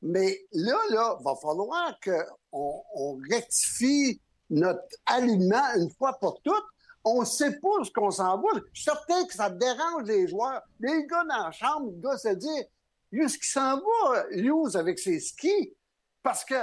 Mais 0.00 0.38
là, 0.52 0.78
là, 0.90 1.18
va 1.22 1.34
falloir 1.36 1.92
qu'on 2.02 2.82
on 2.94 3.18
rectifie 3.30 4.22
notre 4.48 4.80
aliment 5.04 5.74
une 5.76 5.90
fois 5.90 6.16
pour 6.18 6.40
toutes. 6.42 6.64
On 7.04 7.20
ne 7.20 7.26
sait 7.26 7.58
pas 7.60 7.84
ce 7.84 7.90
qu'on 7.90 8.10
s'en 8.10 8.38
va. 8.38 8.48
Je 8.72 8.80
suis 8.80 8.84
certain 8.90 9.24
que 9.26 9.34
ça 9.34 9.50
dérange 9.50 10.04
les 10.04 10.26
joueurs. 10.28 10.62
Les 10.80 11.06
gars 11.06 11.24
dans 11.28 11.44
la 11.44 11.50
chambre, 11.50 11.90
le 11.94 12.00
gars 12.00 12.16
se 12.16 12.28
dit, 12.34 12.64
Qui 13.10 13.48
s'en 13.48 13.76
va, 13.76 14.26
Hughes 14.30 14.76
avec 14.76 14.98
ses 14.98 15.20
skis. 15.20 15.74
Parce 16.22 16.44
que 16.44 16.54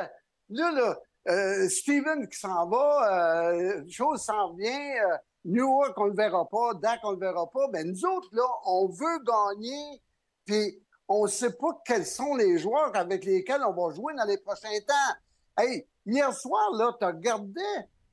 là, 0.49 0.99
euh, 1.30 1.70
Steven 1.70 2.28
qui 2.28 2.38
s'en 2.38 2.68
va, 2.68 3.53
euh, 3.53 3.84
chose 3.90 4.22
s'en 4.22 4.53
vient, 4.53 5.10
euh, 5.10 5.18
Newark, 5.45 5.98
on 5.98 6.06
ne 6.06 6.10
le 6.10 6.15
verra 6.15 6.48
pas, 6.49 6.74
Dak, 6.76 6.99
on 7.03 7.11
ne 7.11 7.14
le 7.15 7.20
verra 7.20 7.49
pas. 7.49 7.68
Mais 7.72 7.84
nous 7.84 8.06
autres, 8.06 8.30
là, 8.34 8.44
on 8.65 8.88
veut 8.88 9.20
gagner, 9.24 10.02
puis 10.45 10.84
on 11.07 11.28
sait 11.28 11.53
pas 11.53 11.82
quels 11.86 12.06
sont 12.06 12.36
les 12.36 12.57
joueurs 12.57 12.95
avec 12.95 13.24
lesquels 13.26 13.61
on 13.64 13.74
va 13.74 13.94
jouer 13.94 14.14
dans 14.15 14.26
les 14.26 14.38
prochains 14.38 14.80
temps. 14.86 15.15
Hey, 15.57 15.88
hier 16.06 16.34
soir, 16.34 16.72
là, 16.74 16.95
tu 16.99 17.06
regardé 17.06 17.61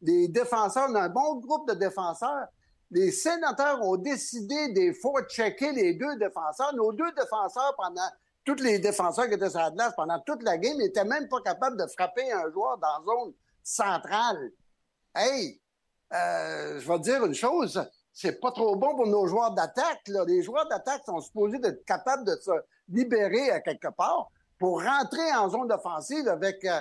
les 0.02 0.28
défenseurs, 0.28 0.88
on 0.90 0.94
a 0.94 1.02
un 1.02 1.08
bon 1.08 1.36
groupe 1.36 1.68
de 1.68 1.74
défenseurs. 1.74 2.46
Les 2.90 3.12
sénateurs 3.12 3.80
ont 3.82 3.96
décidé 3.96 4.72
des 4.72 4.92
fois 4.92 5.22
checker 5.28 5.72
les 5.72 5.94
deux 5.94 6.16
défenseurs. 6.16 6.74
Nos 6.74 6.92
deux 6.92 7.12
défenseurs, 7.12 7.74
pendant 7.76 8.08
tous 8.44 8.56
les 8.56 8.78
défenseurs 8.78 9.28
qui 9.28 9.34
étaient 9.34 9.50
sur 9.50 9.60
la 9.60 9.70
glace 9.70 9.92
pendant 9.96 10.18
toute 10.20 10.42
la 10.42 10.58
game, 10.58 10.76
n'étaient 10.76 11.04
même 11.04 11.28
pas 11.28 11.40
capables 11.40 11.76
de 11.76 11.86
frapper 11.86 12.32
un 12.32 12.50
joueur 12.50 12.78
dans 12.78 12.98
la 12.98 13.04
zone 13.04 13.34
centrale. 13.62 14.50
Hey, 15.14 15.60
euh, 16.12 16.80
je 16.80 16.88
vais 16.88 16.98
te 16.98 17.02
dire 17.02 17.24
une 17.24 17.34
chose, 17.34 17.80
c'est 18.12 18.40
pas 18.40 18.50
trop 18.50 18.74
bon 18.74 18.96
pour 18.96 19.06
nos 19.06 19.26
joueurs 19.26 19.52
d'attaque. 19.52 20.00
Les 20.26 20.42
joueurs 20.42 20.68
d'attaque 20.68 21.02
sont 21.06 21.20
supposés 21.20 21.58
être 21.62 21.84
capables 21.84 22.24
de 22.24 22.34
se 22.36 22.50
libérer 22.88 23.50
à 23.50 23.60
quelque 23.60 23.88
part. 23.88 24.28
pour 24.58 24.82
rentrer 24.82 25.32
en 25.32 25.48
zone 25.48 25.72
offensive 25.72 26.28
avec, 26.28 26.62
euh, 26.66 26.80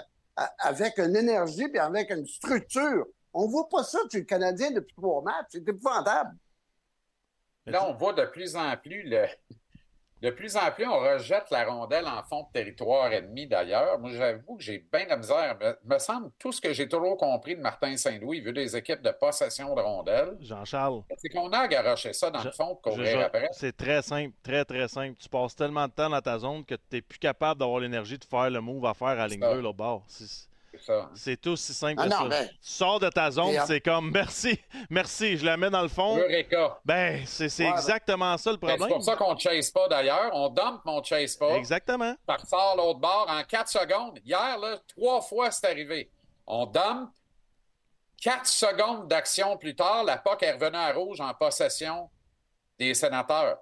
avec 0.58 0.98
une 0.98 1.16
énergie 1.16 1.66
et 1.74 1.80
avec 1.80 2.12
une 2.12 2.28
structure. 2.28 3.06
On 3.34 3.48
voit 3.48 3.70
pas 3.70 3.84
ça 3.84 4.00
chez 4.12 4.20
le 4.20 4.26
Canadien 4.26 4.72
depuis 4.72 4.96
trois 4.96 5.22
matchs. 5.22 5.48
C'est 5.50 5.68
épouvantable. 5.68 6.36
Là, 7.66 7.88
on 7.88 7.94
voit 7.94 8.14
de 8.14 8.26
plus 8.26 8.56
en 8.56 8.76
plus 8.78 9.04
le. 9.04 9.26
De 10.22 10.32
plus 10.32 10.58
en 10.58 10.70
plus, 10.72 10.86
on 10.86 11.00
rejette 11.00 11.50
la 11.50 11.64
rondelle 11.64 12.06
en 12.06 12.22
fond 12.24 12.42
de 12.44 12.48
territoire 12.52 13.10
ennemi 13.14 13.48
d'ailleurs. 13.48 13.98
Moi, 14.00 14.10
j'avoue 14.12 14.58
que 14.58 14.64
j'ai 14.64 14.80
bien 14.92 15.06
de 15.06 15.10
la 15.12 15.16
misère. 15.18 15.58
Me, 15.62 15.94
me 15.94 15.98
semble 16.00 16.32
tout 16.38 16.52
ce 16.52 16.60
que 16.60 16.74
j'ai 16.74 16.90
toujours 16.90 17.16
compris 17.16 17.56
de 17.56 17.62
Martin 17.62 17.96
Saint-Louis, 17.96 18.42
vu 18.42 18.52
des 18.52 18.76
équipes 18.76 19.02
de 19.02 19.12
possession 19.12 19.74
de 19.76 19.80
rondelles, 19.82 20.36
Jean-Charles. 20.42 21.04
c'est 21.20 21.30
qu'on 21.30 21.50
a 21.54 21.66
garoché 21.70 22.12
ça 22.12 22.30
dans 22.32 22.40
Je- 22.40 22.48
le 22.48 22.52
fond 22.52 22.76
pour 22.84 22.92
je- 22.92 22.98
courir 22.98 23.20
je- 23.20 23.24
après. 23.24 23.48
C'est 23.54 23.78
très 23.78 24.02
simple, 24.02 24.34
très, 24.44 24.66
très 24.66 24.90
simple. 24.90 25.18
Tu 25.18 25.30
passes 25.30 25.56
tellement 25.56 25.88
de 25.88 25.94
temps 25.94 26.10
dans 26.10 26.22
ta 26.22 26.38
zone 26.38 26.66
que 26.66 26.76
tu 26.76 26.82
n'es 26.98 27.02
plus 27.02 27.20
capable 27.20 27.58
d'avoir 27.62 27.80
l'énergie 27.80 28.18
de 28.18 28.26
faire 28.26 28.50
le 28.50 28.60
move 28.60 28.86
à 28.88 28.94
faire 28.94 29.08
à 29.22 29.26
ligne 29.26 29.40
ça. 29.40 29.54
bleue, 29.54 29.62
là, 29.62 29.72
bas. 29.72 30.02
C'est- 31.16 31.48
aussi 31.48 31.74
simple 31.74 32.00
Ah 32.02 32.04
que 32.06 32.10
non, 32.10 32.18
ça. 32.18 32.28
ben- 32.28 32.48
Tu 32.48 32.56
sors 32.62 33.00
de 33.00 33.10
ta 33.10 33.32
zone, 33.32 33.56
c'est 33.66 33.82
comme 33.82 34.12
merci, 34.14 34.60
merci, 34.90 35.38
je 35.38 35.46
la 35.46 35.58
mets 35.58 35.70
dans 35.70 35.82
le 35.82 35.88
fond. 35.88 36.18
Eureka. 36.18 36.80
Ben, 36.86 37.24
c'est 37.26 37.48
ben- 37.64 37.72
exactement 37.74 38.38
ça 38.38 38.52
le 38.52 38.58
Ben, 38.58 38.68
problème. 38.68 38.90
c'est 38.90 38.96
pour 38.96 39.04
ça 39.04 39.16
qu'on 39.16 39.34
ne 39.34 39.40
chase 39.40 39.72
pas 39.72 39.88
d'ailleurs. 39.88 40.30
On 40.34 40.50
dump, 40.50 40.82
mais 40.86 40.92
on 40.92 41.00
ne 41.00 41.04
chase 41.04 41.36
pas. 41.36 41.56
Exactement. 41.56 42.16
Ça 42.28 42.36
ressort 42.36 42.76
l'autre 42.78 43.00
bord 43.00 43.26
en 43.30 43.44
4 43.44 43.70
secondes. 43.70 44.20
Hier, 44.26 44.58
là, 44.58 44.78
trois 44.88 45.22
fois 45.22 45.52
c'est 45.52 45.66
arrivé. 45.68 46.10
On 46.48 46.66
dump. 46.66 47.10
4 48.22 48.46
secondes 48.46 49.08
d'action 49.08 49.56
plus 49.58 49.76
tard, 49.76 50.04
la 50.04 50.18
POC 50.18 50.44
est 50.44 50.52
revenue 50.54 50.76
à 50.78 50.92
rouge 50.92 51.22
en 51.22 51.34
possession 51.34 52.10
des 52.78 52.94
sénateurs. 52.94 53.58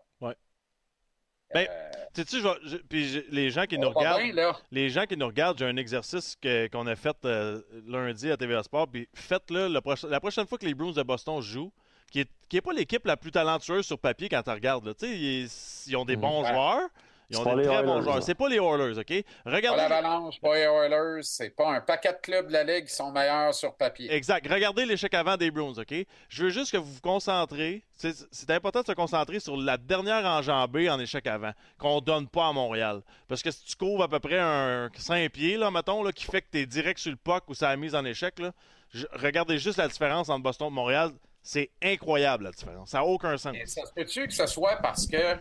Ben, 1.54 1.68
je- 2.16 2.78
puis 2.90 3.08
je- 3.08 3.20
les 3.32 3.50
gens 3.52 3.66
qui 3.66 3.78
nous 3.78 3.90
regardent, 3.90 4.22
bien, 4.22 4.54
les 4.72 4.90
gens 4.90 5.06
qui 5.06 5.16
nous 5.16 5.28
regardent, 5.28 5.58
j'ai 5.58 5.66
un 5.66 5.78
exercice 5.78 6.36
que- 6.42 6.68
qu'on 6.68 6.86
a 6.88 6.96
fait 6.96 7.16
euh, 7.26 7.62
lundi 7.88 8.30
à 8.32 8.38
TVA 8.38 8.64
Sport, 8.64 8.88
puis 8.88 9.08
faites-le 9.14 9.68
le 9.70 9.80
proche- 9.80 10.06
la 10.08 10.20
prochaine 10.20 10.46
fois 10.46 10.58
que 10.58 10.66
les 10.66 10.74
Bruins 10.74 10.92
de 10.92 11.04
Boston 11.04 11.42
jouent, 11.42 11.72
qui 12.12 12.22
est, 12.22 12.30
qui 12.50 12.58
est 12.58 12.62
pas 12.62 12.74
l'équipe 12.74 13.06
la 13.06 13.18
plus 13.18 13.32
talentueuse 13.32 13.86
sur 13.86 13.98
papier 14.00 14.30
quand 14.30 14.42
tu 14.44 14.50
regardes. 14.50 14.86
là. 14.88 14.94
Tu 14.94 15.06
sais, 15.08 15.18
ils, 15.18 15.48
ils 15.92 15.96
ont 15.96 16.06
des 16.06 16.16
bons 16.16 16.44
Ouais. 16.44 16.50
joueurs, 16.54 16.90
ils 17.30 17.36
C'est 17.36 17.42
ont 17.42 17.44
pas 17.46 17.56
des 17.56 17.62
les 17.64 17.68
très 17.68 17.84
bons 17.84 17.94
Oilers, 17.96 18.04
joueurs. 18.04 18.24
C'est 18.24 18.36
pas 18.36 18.48
les 18.50 18.56
Oilers, 18.58 18.98
OK? 19.00 19.24
Pas 19.44 19.52
Regardez. 19.52 19.82
l'Avalanche, 19.82 20.40
pas 20.40 20.56
les 20.56 20.62
Oilers, 20.62 21.24
c'est 21.24 21.50
pas 21.50 21.72
un 21.74 21.82
paquet 21.82 22.14
de 22.14 22.18
clubs 22.22 22.48
de 22.48 22.54
la 22.54 22.64
Ligue 22.64 22.86
qui 22.86 22.94
sont 22.96 23.12
meilleurs 23.12 23.54
sur 23.54 23.76
papier. 23.76 24.12
Exact. 24.14 24.48
Regardez 24.50 24.86
l'échec 24.86 25.14
avant 25.14 25.36
des 25.38 25.52
Bruins, 25.52 25.74
OK? 25.78 25.94
Je 26.30 26.44
veux 26.44 26.50
juste 26.50 26.72
que 26.72 26.78
vous 26.78 26.94
vous 26.94 27.02
concentrez. 27.02 27.84
C'est 27.94 28.14
c'est 28.32 28.50
important 28.52 28.82
de 28.82 28.86
se 28.88 28.92
concentrer 28.94 29.40
sur 29.40 29.58
la 29.58 29.78
dernière 29.78 30.26
enjambée 30.26 30.90
en 30.90 31.00
échec 31.00 31.26
avant, 31.28 31.52
qu'on 31.78 32.00
donne 32.00 32.28
pas 32.28 32.48
à 32.48 32.54
Montréal. 32.54 33.02
Parce 33.28 33.42
que 33.42 33.52
si 33.52 33.64
tu 33.66 33.76
couvres 33.76 34.04
à 34.04 34.08
peu 34.08 34.20
près 34.20 34.40
un 34.40 34.90
5 34.98 35.32
pieds, 35.32 35.58
là, 35.58 35.70
mettons, 35.72 36.04
là, 36.04 36.12
qui 36.12 36.26
fait 36.26 36.42
que 36.42 36.48
tu 36.52 36.60
es 36.60 36.66
direct 36.66 37.00
sur 37.00 37.12
le 37.12 37.18
puck 37.18 37.44
ou 37.50 37.54
ça 37.54 37.70
a 37.70 37.76
mise 37.76 37.96
en 37.96 38.06
échec, 38.06 38.40
là, 38.40 38.52
je- 38.94 39.06
regardez 39.14 39.58
juste 39.58 39.78
la 39.78 39.88
différence 39.88 40.30
entre 40.30 40.44
Boston 40.44 40.68
et 40.68 40.72
Montréal. 40.72 41.12
C'est 41.44 41.70
incroyable, 41.82 42.44
la 42.46 42.52
différence. 42.52 42.90
Ça 42.92 42.98
n'a 43.00 43.06
aucun 43.06 43.38
sens. 43.38 43.56
Et 43.56 43.66
ça 43.66 43.86
se 43.86 43.94
peut-tu 43.94 44.28
que 44.28 44.34
ce 44.34 44.46
soit 44.48 44.78
parce 44.82 45.08
que 45.08 45.38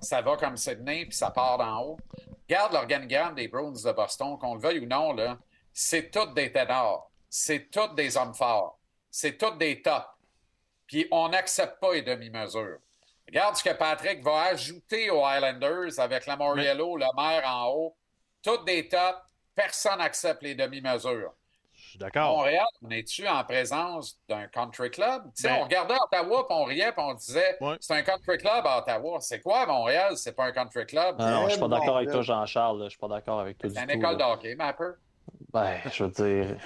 ça 0.00 0.20
va 0.22 0.36
comme 0.36 0.56
Sydney 0.56 1.06
puis 1.06 1.16
ça 1.16 1.30
part 1.30 1.58
d'en 1.58 1.82
haut? 1.82 1.98
Regarde 2.48 2.72
l'organigramme 2.72 3.34
des 3.34 3.48
Bruins 3.48 3.72
de 3.72 3.92
Boston, 3.92 4.38
qu'on 4.38 4.54
le 4.54 4.60
veuille 4.60 4.80
ou 4.80 4.86
non, 4.86 5.12
là, 5.12 5.38
c'est 5.72 6.10
tous 6.10 6.34
des 6.34 6.52
ténors. 6.52 7.10
C'est 7.28 7.70
tous 7.70 7.94
des 7.94 8.16
hommes 8.16 8.34
forts. 8.34 8.78
C'est 9.10 9.38
tous 9.38 9.56
des 9.56 9.82
tops. 9.82 10.06
Puis 10.86 11.06
on 11.12 11.28
n'accepte 11.28 11.80
pas 11.80 11.94
les 11.94 12.02
demi-mesures. 12.02 12.78
Regarde 13.28 13.56
ce 13.56 13.62
que 13.62 13.72
Patrick 13.74 14.24
va 14.24 14.42
ajouter 14.42 15.10
aux 15.10 15.24
Highlanders 15.24 16.00
avec 16.00 16.26
la 16.26 16.36
Moriello, 16.36 16.96
le 16.96 17.06
maire 17.16 17.44
en 17.46 17.68
haut. 17.68 17.96
Toutes 18.42 18.64
des 18.64 18.88
tops. 18.88 19.20
Personne 19.54 19.98
n'accepte 19.98 20.42
les 20.42 20.54
demi-mesures. 20.54 21.32
Je 21.90 21.94
suis 21.94 21.98
d'accord. 21.98 22.36
Montréal, 22.36 22.64
on 22.84 22.90
est-tu 22.90 23.26
en 23.26 23.42
présence 23.42 24.16
d'un 24.28 24.46
country 24.46 24.92
club? 24.92 25.24
Tu 25.34 25.42
sais, 25.42 25.48
Ben- 25.48 25.56
on 25.58 25.64
regardait 25.64 25.96
Ottawa, 26.00 26.46
puis 26.46 26.56
on 26.56 26.62
riait, 26.62 26.92
puis 26.92 27.02
on 27.04 27.14
disait 27.14 27.56
Ouais. 27.60 27.74
c'est 27.80 27.94
un 27.94 28.02
country 28.02 28.38
club 28.38 28.64
à 28.64 28.78
Ottawa. 28.78 29.18
C'est 29.20 29.40
quoi 29.40 29.66
Montréal? 29.66 30.16
C'est 30.16 30.30
pas 30.36 30.44
un 30.44 30.52
country 30.52 30.86
club? 30.86 31.16
Ah 31.18 31.30
non, 31.32 31.44
je 31.46 31.50
suis 31.50 31.58
pas 31.60 31.66
d'accord 31.66 31.96
avec 31.96 32.10
toi, 32.12 32.22
Jean-Charles. 32.22 32.84
Je 32.84 32.90
suis 32.90 32.98
pas 33.00 33.08
d'accord 33.08 33.40
avec 33.40 33.58
toi 33.58 33.68
du 33.68 33.74
c'est 33.74 33.82
une 33.82 33.90
école 33.90 34.14
de 34.14 34.20
là. 34.20 34.30
hockey, 34.30 34.54
Mapper. 34.54 34.90
Ben, 35.52 35.78
je 35.92 36.04
veux 36.04 36.10
dire. 36.10 36.56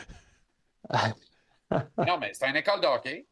non, 1.96 2.18
mais 2.20 2.32
c'est 2.34 2.46
une 2.50 2.56
école 2.56 2.82
de 2.82 2.86
hockey. 2.86 3.26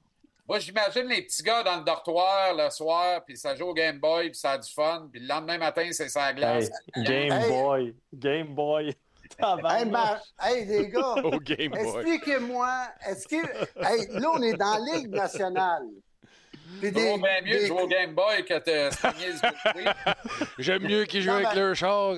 Moi, 0.49 0.59
j'imagine 0.61 1.07
les 1.09 1.23
petits 1.23 1.43
gars 1.43 1.63
dans 1.63 1.77
le 1.77 1.85
dortoir 1.85 2.55
le 2.57 2.71
soir, 2.71 3.23
puis 3.25 3.37
ça 3.37 3.55
joue 3.55 3.67
au 3.69 3.75
Game 3.75 3.99
Boy, 4.01 4.31
puis 4.31 4.39
ça 4.39 4.53
a 4.53 4.59
du 4.59 4.71
fun, 4.73 5.09
puis 5.13 5.21
le 5.21 5.27
lendemain 5.29 5.59
matin, 5.59 5.87
c'est 5.93 6.09
sa 6.09 6.33
glace. 6.33 6.71
Hey, 6.97 7.05
Game 7.05 7.33
Hey. 7.33 7.49
Boy. 7.51 7.97
Game 8.15 8.55
Boy. 8.55 8.97
Hey, 9.39 9.85
ma- 9.87 10.21
hey, 10.41 10.65
les 10.67 10.89
gars, 10.89 11.15
Au 11.23 11.31
Game 11.41 11.71
Boy. 11.73 11.81
expliquez-moi, 11.81 12.87
est-ce 13.07 13.27
que. 13.29 13.37
Hey, 13.85 14.07
là, 14.11 14.31
on 14.35 14.43
est 14.43 14.55
dans 14.55 14.79
la 14.85 14.97
Ligue 14.97 15.09
nationale. 15.11 15.83
Puis 16.81 16.91
C'est 16.91 16.91
bien 16.93 17.17
mieux 17.19 17.53
de 17.55 17.59
des- 17.61 17.67
jouer 17.67 17.83
au 17.83 17.87
Game 17.87 18.15
Boy 18.15 18.45
que 18.45 18.55
de. 18.55 18.91
J'aime 20.59 20.83
mieux 20.83 21.05
qu'ils 21.05 21.23
jouent 21.23 21.31
avec 21.33 21.55
leur 21.55 21.75
char. 21.77 22.15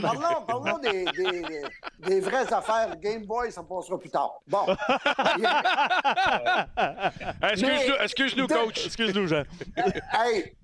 Parlons, 0.00 0.42
parlons 0.46 0.78
des, 0.78 1.04
des- 1.06 1.62
des 1.98 2.20
vraies 2.20 2.52
affaires. 2.52 2.96
Game 2.98 3.24
Boy, 3.26 3.50
ça 3.50 3.62
passera 3.64 3.98
plus 3.98 4.10
tard. 4.10 4.34
Bon. 4.46 4.64
Excuse-nous, 7.42 7.94
excuse-nous, 8.00 8.46
de- 8.46 8.54
coach. 8.54 8.86
Excuse-nous, 8.86 9.26
Jean. 9.26 9.42
hey, 10.12 10.54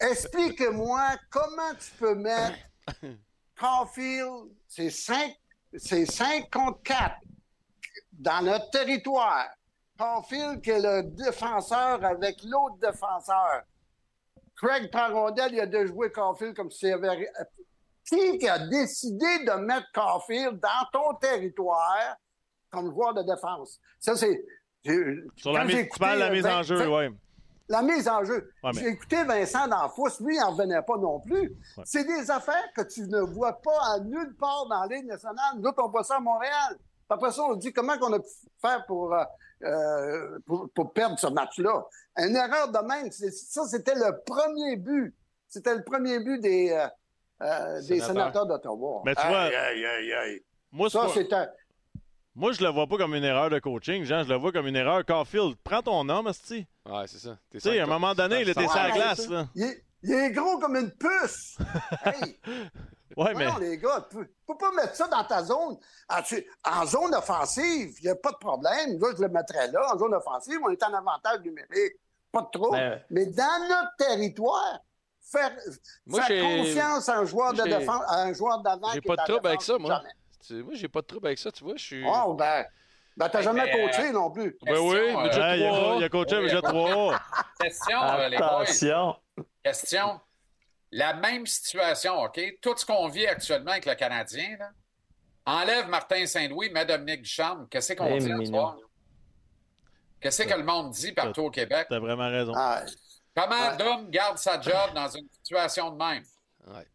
explique-moi 0.00 1.10
comment 1.30 1.72
tu 1.78 1.90
peux 1.98 2.14
mettre 2.14 2.56
Caulfield, 3.58 4.50
c'est 4.74 4.88
5 4.88 5.36
c'est 5.74 6.06
5 6.06 6.50
contre 6.50 6.82
4 6.82 7.16
dans 8.12 8.42
notre 8.42 8.70
territoire. 8.70 9.48
Caulfield 9.98 10.62
qui 10.62 10.70
est 10.70 10.80
le 10.80 11.02
défenseur 11.02 12.02
avec 12.04 12.42
l'autre 12.44 12.76
défenseur. 12.80 13.62
Craig 14.56 14.90
Parondel, 14.90 15.52
il 15.52 15.60
a 15.60 15.66
de 15.66 15.86
jouer 15.86 16.10
Caulfield 16.10 16.56
comme 16.56 16.70
si 16.70 16.86
il 16.86 16.92
avait... 16.92 17.28
Qui 18.04 18.48
a 18.48 18.66
décidé 18.66 19.44
de 19.44 19.52
mettre 19.60 19.86
Caulfield 19.92 20.58
dans 20.60 20.88
ton 20.92 21.14
territoire 21.18 22.16
comme 22.70 22.90
joueur 22.90 23.14
de 23.14 23.22
défense? 23.22 23.78
Ça, 24.00 24.16
c'est... 24.16 24.42
Sur 25.36 25.52
la 25.52 25.66
tu 25.66 25.88
parles 25.98 26.16
de 26.16 26.20
la 26.20 26.30
mise 26.30 26.46
euh, 26.46 26.58
en 26.58 26.62
jeu, 26.62 26.88
ouais. 26.88 27.10
La 27.68 27.82
mise 27.82 28.08
en 28.08 28.24
jeu. 28.24 28.50
Ouais, 28.62 28.70
mais- 28.74 28.80
J'ai 28.80 28.88
écouté 28.88 29.24
Vincent 29.24 29.66
D'Anfous, 29.68 30.08
lui, 30.20 30.36
il 30.36 30.40
n'en 30.40 30.50
revenait 30.50 30.82
pas 30.82 30.96
non 30.98 31.20
plus. 31.20 31.56
C'est 31.84 32.04
des 32.04 32.30
affaires 32.30 32.72
que 32.76 32.82
tu 32.82 33.02
ne 33.02 33.20
vois 33.20 33.60
pas 33.60 33.78
à 33.94 34.00
nulle 34.00 34.34
part 34.38 34.66
dans 34.68 34.84
la 34.84 34.96
Ligue 34.96 35.06
nationale. 35.06 35.54
Nous 35.58 35.70
on 35.76 35.88
voit 35.88 36.04
ça 36.04 36.16
à 36.16 36.20
Montréal. 36.20 36.78
Après 37.08 37.30
ça, 37.30 37.42
on 37.42 37.54
dit 37.56 37.72
comment 37.72 37.92
on 38.00 38.12
a 38.14 38.18
pu 38.20 38.28
faire 38.60 38.86
pour, 38.86 39.12
euh, 39.14 39.22
euh, 39.64 40.38
pour, 40.46 40.68
pour 40.74 40.92
perdre 40.92 41.18
ce 41.18 41.26
match-là. 41.26 41.84
Une 42.18 42.34
erreur 42.36 42.70
de 42.72 42.78
même. 42.86 43.10
c'est- 43.10 43.30
Ça, 43.30 43.64
c'était 43.66 43.94
le 43.94 44.18
premier 44.24 44.76
but. 44.76 45.14
C'était 45.48 45.74
le 45.74 45.84
premier 45.84 46.20
but 46.20 46.40
des, 46.40 46.70
euh, 47.42 47.76
des 47.76 47.82
Sénateurs. 48.00 48.06
sénateurs 48.08 48.46
d'Ottawa. 48.46 49.02
Mais 49.04 49.14
tu 49.14 49.26
vois- 49.26 49.40
Aïe, 49.42 49.84
aïe, 49.84 50.12
aïe. 50.14 50.44
Moi, 50.70 50.88
c'est 50.88 50.98
Ça, 50.98 51.06
c'est 51.12 51.32
un... 51.34 51.48
Moi, 52.34 52.52
je 52.52 52.62
le 52.62 52.70
vois 52.70 52.86
pas 52.86 52.96
comme 52.96 53.14
une 53.14 53.24
erreur 53.24 53.50
de 53.50 53.58
coaching, 53.58 54.04
Jean. 54.04 54.22
Je 54.24 54.28
le 54.30 54.36
vois 54.36 54.52
comme 54.52 54.66
une 54.66 54.76
erreur. 54.76 55.04
Caulfield, 55.04 55.54
prends 55.62 55.82
ton 55.82 56.08
homme, 56.08 56.26
asti. 56.26 56.66
Ouais, 56.86 57.06
c'est 57.06 57.18
ça. 57.18 57.36
Tu 57.50 57.60
sais, 57.60 57.78
à 57.78 57.84
un 57.84 57.86
moment 57.86 58.14
donné, 58.14 58.40
il 58.40 58.48
était 58.48 58.62
sur 58.66 58.74
la 58.74 58.90
glace, 58.90 59.28
là. 59.28 59.46
Il 59.54 59.62
est, 59.64 59.84
il 60.02 60.12
est 60.12 60.30
gros 60.32 60.58
comme 60.58 60.76
une 60.76 60.90
puce. 60.92 61.58
hey, 62.06 62.38
Ouais, 63.14 63.34
mais. 63.34 63.46
Non, 63.46 63.58
les 63.58 63.76
gars, 63.76 64.06
tu 64.10 64.16
peux, 64.46 64.56
pas 64.56 64.72
mettre 64.72 64.96
ça 64.96 65.06
dans 65.06 65.22
ta 65.24 65.42
zone. 65.44 65.76
En, 66.08 66.22
tu- 66.22 66.46
en 66.64 66.86
zone 66.86 67.14
offensive, 67.14 67.94
il 68.00 68.04
n'y 68.04 68.08
a 68.08 68.14
pas 68.14 68.32
de 68.32 68.38
problème. 68.38 68.98
Là, 68.98 69.08
je 69.14 69.20
le 69.22 69.28
mettrais 69.28 69.70
là. 69.70 69.92
En 69.94 69.98
zone 69.98 70.14
offensive, 70.14 70.58
on 70.64 70.70
est 70.70 70.82
en 70.82 70.94
avantage 70.94 71.40
numérique. 71.44 71.92
Pas 72.32 72.40
de 72.40 72.58
trop. 72.58 72.72
Mais- 72.72 73.04
Mais 73.10 73.26
dans 73.26 73.68
notre 73.68 73.94
territoire, 73.98 74.78
faire, 75.20 75.52
Moi, 76.06 76.22
faire 76.22 76.42
confiance 76.42 77.08
à 77.10 77.18
un 77.18 77.26
joueur 77.26 77.52
de 77.52 77.62
défense, 77.64 78.02
à 78.08 78.22
un 78.22 78.32
joueur 78.32 78.62
d'avant. 78.62 78.90
J'ai 78.94 79.02
pas 79.02 79.16
de 79.16 79.24
trouble 79.30 79.46
avec 79.48 79.60
ça, 79.60 79.76
moi. 79.78 79.94
jamais. 79.96 80.08
Tu- 80.46 80.62
Moi, 80.62 80.74
j'ai 80.74 80.88
pas 80.88 81.00
de 81.02 81.06
trouble 81.06 81.26
avec 81.28 81.38
ça, 81.38 81.50
tu 81.52 81.64
vois. 81.64 81.74
Je 81.76 81.84
suis. 81.84 82.04
Oh, 82.06 82.34
ben, 82.34 82.64
ben 83.16 83.28
t'as 83.28 83.42
jamais 83.42 83.64
mais, 83.64 83.72
coaché 83.86 84.08
euh, 84.08 84.12
non 84.12 84.30
plus. 84.30 84.56
Ben 84.62 84.78
oui, 84.78 84.96
mais 84.96 85.16
euh, 85.16 85.56
il, 85.56 85.64
a, 85.64 85.72
trois. 85.78 85.96
il 85.98 86.04
a 86.04 86.08
coaché 86.08 86.36
Oui. 86.38 86.42
déjà 86.44 86.62
trois. 86.62 87.20
Question, 87.60 88.02
euh, 88.02 88.28
les 88.28 88.38
boys. 88.38 88.64
Question. 89.62 90.20
La 90.90 91.14
même 91.14 91.46
situation, 91.46 92.20
OK? 92.22 92.40
Tout 92.60 92.76
ce 92.76 92.84
qu'on 92.84 93.08
vit 93.08 93.26
actuellement 93.26 93.70
avec 93.70 93.86
le 93.86 93.94
Canadien, 93.94 94.56
là, 94.58 94.70
enlève 95.46 95.88
Martin 95.88 96.26
Saint-Louis, 96.26 96.70
met 96.70 96.84
Dominique 96.84 97.22
Ducharme. 97.22 97.66
Qu'est-ce 97.70 97.94
qu'on 97.94 98.06
Eh, 98.06 98.18
dit 98.18 98.46
soir? 98.46 98.76
Qu'est-ce 100.20 100.42
que 100.42 100.54
le 100.54 100.62
monde 100.64 100.90
dit 100.90 101.12
partout 101.12 101.42
au 101.42 101.50
Québec? 101.50 101.86
T'as 101.88 101.98
vraiment 101.98 102.28
raison. 102.28 102.52
Ah, 102.54 102.82
Comment 103.34 103.70
Ouais. 103.70 103.76
Dom 103.78 104.10
garde 104.10 104.36
sa 104.36 104.60
job 104.60 104.92
dans 104.94 105.08
une 105.08 105.26
situation 105.30 105.90
de 105.90 105.96
même? 105.96 106.22
Ouais. 106.66 106.86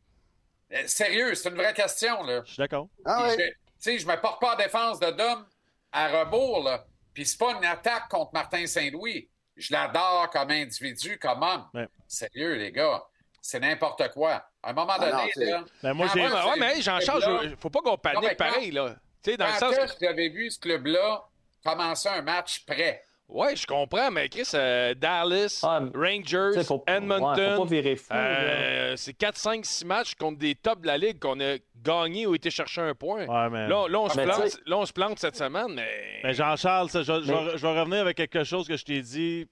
Euh, 0.74 0.84
Sérieux, 0.88 1.34
c'est 1.36 1.50
une 1.50 1.56
vraie 1.56 1.74
question, 1.74 2.24
là. 2.24 2.42
Je 2.46 2.52
suis 2.54 2.58
d'accord. 2.60 2.88
ah 3.06 3.28
oui. 3.30 3.36
je- 3.40 3.46
Tu 3.48 3.54
sais, 3.80 4.00
je 4.00 4.08
me 4.08 4.16
porte 4.20 4.42
pas 4.42 4.54
en 4.54 4.58
défense 4.58 5.00
de 5.00 5.12
Dom 5.12 5.46
à 5.92 6.08
rebours, 6.20 6.64
là. 6.64 6.84
Puis 7.14 7.26
c'est 7.26 7.38
pas 7.38 7.52
une 7.54 7.64
attaque 7.66 8.10
contre 8.10 8.32
Martin 8.34 8.66
Saint-Louis. 8.66 9.30
Je 9.56 9.72
l'adore 9.74 10.30
comme 10.32 10.52
individu, 10.52 11.18
comme 11.20 11.42
homme. 11.44 11.66
Ouais. 11.74 11.88
Sérieux, 12.08 12.56
les 12.56 12.72
gars. 12.72 13.04
C'est 13.42 13.60
n'importe 13.60 14.12
quoi. 14.14 14.44
À 14.62 14.72
un 14.72 14.74
moment 14.74 14.94
Ah 15.00 15.10
non, 15.10 15.18
donné, 15.18 15.32
là, 15.52 15.64
Ben, 15.82 15.94
moi, 15.94 16.08
j'ai- 16.14 16.20
Ouais, 16.22 16.28
mais, 16.30 16.34
ouais, 16.50 16.60
mais 16.60 16.66
hey, 16.74 16.76
ce 16.78 16.82
Jean-Charles, 16.82 17.24
club-là- 17.24 17.50
je- 17.52 17.56
faut 17.56 17.70
pas 17.70 17.80
qu'on 17.80 17.98
panique 17.98 18.36
pareil, 18.38 18.72
là. 18.72 18.96
Tu 19.24 19.32
sais, 19.32 19.38
dans 19.38 19.46
le 19.48 19.54
sens. 19.54 19.76
que- 19.76 19.82
est-ce 19.82 19.94
que 19.94 20.00
vous 20.00 20.12
avez 20.12 20.30
vu 20.30 20.52
ce 20.52 20.60
club-là 20.60 21.24
commencer 21.64 22.10
un 22.10 22.22
match 22.22 22.66
prêt? 22.66 23.04
Ouais, 23.30 23.58
je 23.58 23.68
comprends, 23.68 24.10
mais 24.10 24.30
Chris, 24.30 24.48
euh, 24.54 24.94
Dallas, 24.94 25.60
Ah, 25.64 25.82
Rangers, 25.94 26.64
faut, 26.64 26.82
Edmonton. 26.88 27.68
ouais, 27.70 27.96
euh, 28.12 28.94
c'est 28.96 29.14
4, 29.14 29.38
5, 29.38 29.66
6 29.66 29.84
matchs 29.86 30.16
contre 30.16 30.40
des 30.40 30.56
tops 30.56 30.82
de 30.82 30.88
la 30.88 30.98
ligue 30.98 31.20
qu'on 31.20 31.38
a 31.42 31.58
gagné 31.84 32.26
ou 32.26 32.36
été 32.36 32.50
chercher 32.50 32.82
un 32.82 32.96
point. 32.96 33.26
Ouais, 33.28 33.50
mais... 33.50 33.68
Là, 33.68 33.88
là, 33.90 34.00
on 34.00 34.08
se 34.10 34.16
Mais 34.16 34.24
plante, 34.24 34.44
tu 34.44 34.50
sais- 34.52 34.58
là, 34.66 34.78
on 34.78 34.86
se 34.86 34.94
plante 34.94 35.20
cette 35.20 35.36
semaine, 35.36 35.74
mais. 35.74 36.22
Mais 36.24 36.34
Jean-Charles, 36.34 36.90
je, 36.94 37.04
je 37.04 37.12
Mais- 37.12 37.46
vais- 37.52 37.58
je 37.58 37.68
vais 37.68 37.80
revenir 37.80 38.00
avec 38.00 38.16
quelque 38.16 38.46
chose 38.46 38.66
que 38.66 38.78
je 38.78 38.86
t'ai 38.86 39.02
dit 39.02 39.46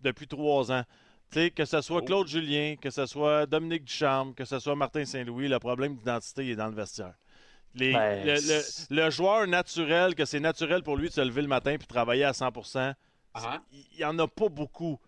depuis 0.00 0.26
trois 0.26 0.72
ans. 0.72 0.82
Tu 1.30 1.38
sais, 1.40 1.50
que 1.50 1.66
ce 1.66 1.76
Oh. 1.76 1.82
soit 1.82 2.02
Claude 2.02 2.26
Julien, 2.28 2.76
que 2.80 2.88
ce 2.88 3.04
soit 3.04 3.44
Dominique 3.44 3.84
Ducharme, 3.84 4.32
que 4.34 4.46
ce 4.46 4.58
soit 4.58 4.74
Martin 4.74 5.04
Saint-Louis, 5.04 5.48
le 5.48 5.58
problème 5.58 5.96
d'identité 5.96 6.48
est 6.48 6.56
dans 6.56 6.68
le 6.68 6.74
vestiaire. 6.74 7.12
Les- 7.74 7.92
Ben, 7.92 8.24
le, 8.24 8.32
le- 8.32 8.38
c'est- 8.38 8.90
le 8.90 9.10
joueur 9.10 9.46
naturel, 9.46 10.14
que 10.14 10.24
c'est 10.24 10.40
naturel 10.40 10.82
pour 10.82 10.96
lui 10.96 11.08
de 11.08 11.12
se 11.12 11.20
lever 11.20 11.42
le 11.42 11.48
matin 11.48 11.76
puis 11.76 11.86
travailler 11.86 12.24
à 12.24 12.32
100 12.32 12.50
Ah. 13.34 13.58
il 13.72 13.98
n'y 13.98 14.04
en 14.04 14.18
a 14.18 14.26
pas 14.28 14.48
beaucoup. 14.48 14.98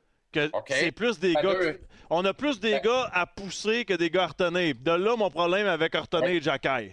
C'est 0.69 0.93
plus 0.93 1.19
des 1.19 1.35
Ben, 1.35 1.43
gars. 1.43 1.55
deux. 1.55 1.81
On 2.09 2.25
a 2.25 2.33
plus 2.35 2.61
des 2.61 2.73
Ben- 2.73 2.83
gars 2.83 3.11
à 3.13 3.27
pousser 3.27 3.85
que 3.85 3.95
des 3.95 4.11
gars 4.11 4.25
à 4.25 4.27
retenir. 4.29 4.75
De 4.81 4.91
là, 4.93 5.17
mon 5.17 5.31
problème 5.31 5.67
avec 5.67 5.95
Hortonnet 5.95 6.37
et 6.37 6.41
Jacky. 6.41 6.93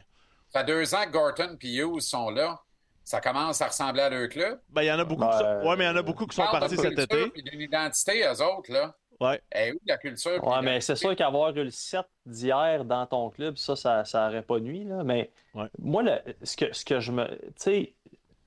Ça 0.50 0.60
fait 0.62 0.66
deux 0.66 0.96
ans 0.96 1.06
que 1.06 1.12
Gorton 1.12 1.58
et 1.62 1.76
Hughes 1.76 2.00
sont 2.02 2.30
là. 2.30 2.60
Ça 3.04 3.22
commence 3.22 3.62
à 3.62 3.68
ressembler 3.68 4.02
à 4.02 4.10
leur 4.10 4.28
club. 4.30 4.60
Ben, 4.70 4.82
il 4.84 4.88
y 4.88 4.92
en 4.92 5.00
a 5.00 5.06
beaucoup. 5.06 5.22
Ben, 5.22 5.32
qui 5.32 5.38
sont... 5.38 5.68
Ouais, 5.70 5.76
mais 5.78 5.84
il 5.86 5.88
y 5.88 5.90
en 5.90 5.96
a 5.96 6.02
beaucoup 6.02 6.26
qui 6.28 6.36
sont 6.36 6.46
de 6.46 6.52
partis 6.52 6.76
cet 6.78 6.98
été. 7.00 7.30
puis 7.30 7.44
d'une 7.44 7.62
identité, 7.62 8.24
eux 8.26 8.42
autres, 8.44 8.72
là. 8.72 8.94
Ouais. 9.20 9.42
Eh 9.56 9.72
oui, 9.72 9.80
la 9.88 9.98
culture. 9.98 10.46
Ouais, 10.46 10.62
mais 10.62 10.80
c'est 10.82 10.96
sûr 10.96 11.16
qu'avoir 11.16 11.50
eu 11.56 11.64
le 11.64 11.72
7 11.72 12.06
d'hier 12.26 12.86
dans 12.86 13.06
ton 13.08 13.30
club, 13.32 13.58
ça, 13.58 13.76
ça, 13.76 14.06
ça 14.06 14.28
aurait 14.28 14.42
pas 14.44 14.60
nuit, 14.60 14.84
là. 14.84 15.04
Mais 15.04 15.32
Ouais. 15.56 15.68
moi, 15.80 16.04
le- 16.04 16.22
ce, 16.44 16.56
que, 16.58 16.72
ce 16.74 16.86
que 16.86 17.00
je 17.00 17.12
me. 17.12 17.26
Tu 17.28 17.52
sais, 17.58 17.94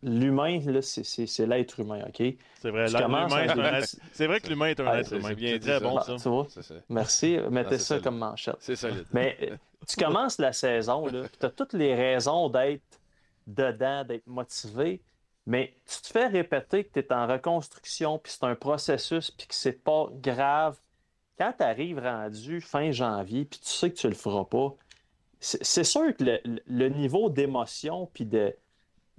l'humain, 0.02 0.60
là, 0.66 0.80
c'est- 0.82 1.46
l'être 1.46 1.78
humain, 1.80 2.04
OK? 2.08 2.22
C'est 2.60 2.70
vrai. 2.70 2.94
À- 2.94 3.06
un 3.06 3.74
être- 3.78 3.96
C'est 4.12 4.26
vrai 4.26 4.40
que 4.40 4.48
l'humain 4.48 4.66
est 4.68 4.80
un 4.80 4.86
Ah, 4.86 4.98
être 5.00 5.08
c'est- 5.08 5.16
humain. 5.16 5.28
c'est 5.28 5.34
bien 5.34 5.58
dit, 5.58 5.68
bon, 5.82 5.96
Ah, 5.98 6.02
ça. 6.02 6.16
tu 6.16 6.28
vois? 6.28 6.46
Merci. 6.88 7.38
Mettez 7.50 7.70
c'est 7.72 7.78
ça 7.78 7.84
solide. 7.86 8.04
comme 8.04 8.18
manchette. 8.18 8.56
C'est 8.60 8.76
solide. 8.76 9.04
Mais 9.12 9.36
euh, 9.42 9.56
tu 9.88 9.96
commences 10.02 10.38
la 10.38 10.52
saison, 10.52 11.06
là, 11.06 11.24
tu 11.38 11.46
as 11.46 11.50
toutes 11.50 11.72
les 11.74 11.94
raisons 11.94 12.48
d'être 12.48 12.82
dedans, 13.46 14.04
d'être 14.04 14.26
motivé, 14.26 15.00
mais 15.46 15.74
tu 15.86 16.00
te 16.02 16.06
fais 16.08 16.26
répéter 16.26 16.84
que 16.84 16.92
tu 16.92 17.00
es 17.00 17.12
en 17.12 17.26
reconstruction, 17.26 18.18
puis 18.18 18.32
c'est 18.32 18.44
un 18.44 18.54
processus, 18.54 19.30
puis 19.30 19.46
que 19.46 19.54
c'est 19.54 19.82
pas 19.82 20.08
grave. 20.12 20.78
Quand 21.38 21.52
tu 21.56 21.64
arrives 21.64 21.98
rendu 21.98 22.60
fin 22.60 22.90
janvier, 22.92 23.44
puis 23.46 23.58
tu 23.60 23.68
sais 23.68 23.90
que 23.90 23.96
tu 23.96 24.08
le 24.08 24.14
feras 24.14 24.44
pas, 24.44 24.74
c'est 25.40 25.84
sûr 25.84 26.14
que 26.16 26.22
le, 26.24 26.40
le- 26.44 26.60
le 26.66 26.88
niveau 26.90 27.30
d'émotion, 27.30 28.08
puis 28.12 28.26
de. 28.26 28.54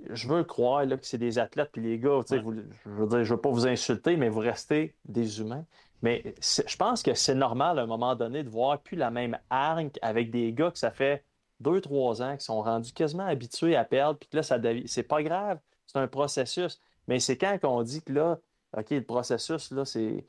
Je 0.10 0.28
veux 0.28 0.44
croire 0.44 0.86
là, 0.86 0.98
que 0.98 1.06
c'est 1.06 1.18
des 1.18 1.38
athlètes, 1.40 1.70
puis 1.72 1.82
les 1.82 2.00
gars, 2.00 2.20
vous- 2.42 2.54
je 2.86 2.90
veux 2.90 3.08
dire, 3.08 3.24
je 3.24 3.34
veux 3.34 3.42
pas 3.42 3.50
vous 3.50 3.68
insulter, 3.68 4.18
mais 4.18 4.30
vous 4.30 4.40
restez 4.40 4.96
des 5.06 5.40
humains. 5.40 5.66
Mais 6.02 6.34
je 6.42 6.76
pense 6.78 7.04
que 7.04 7.14
c'est 7.14 7.36
normal 7.36 7.78
à 7.78 7.84
un 7.84 7.86
moment 7.86 8.16
donné 8.16 8.44
de 8.44 8.50
voir 8.50 8.80
plus 8.82 8.98
la 8.98 9.12
même 9.12 9.38
hargne 9.52 9.92
avec 10.02 10.32
des 10.32 10.52
gars 10.52 10.72
que 10.72 10.80
ça 10.80 10.90
fait 10.92 11.24
deux, 11.60 11.80
trois 11.80 12.24
ans 12.24 12.36
qui 12.36 12.44
sont 12.44 12.62
rendus 12.64 12.92
quasiment 12.92 13.26
habitués 13.28 13.76
à 13.76 13.86
perdre, 13.86 14.18
puis 14.18 14.28
que 14.28 14.38
là, 14.38 14.44
ça 14.44 14.58
c'est 14.88 15.04
pas 15.04 15.22
grave, 15.22 15.60
c'est 15.86 16.00
un 16.00 16.08
processus. 16.08 16.82
Mais 17.08 17.20
c'est 17.20 17.38
quand 17.38 17.58
on 17.64 17.84
dit 17.84 18.02
que 18.02 18.14
là, 18.14 18.40
OK, 18.76 18.90
le 18.90 19.04
processus, 19.04 19.70
là, 19.72 19.86
c'est. 19.86 20.26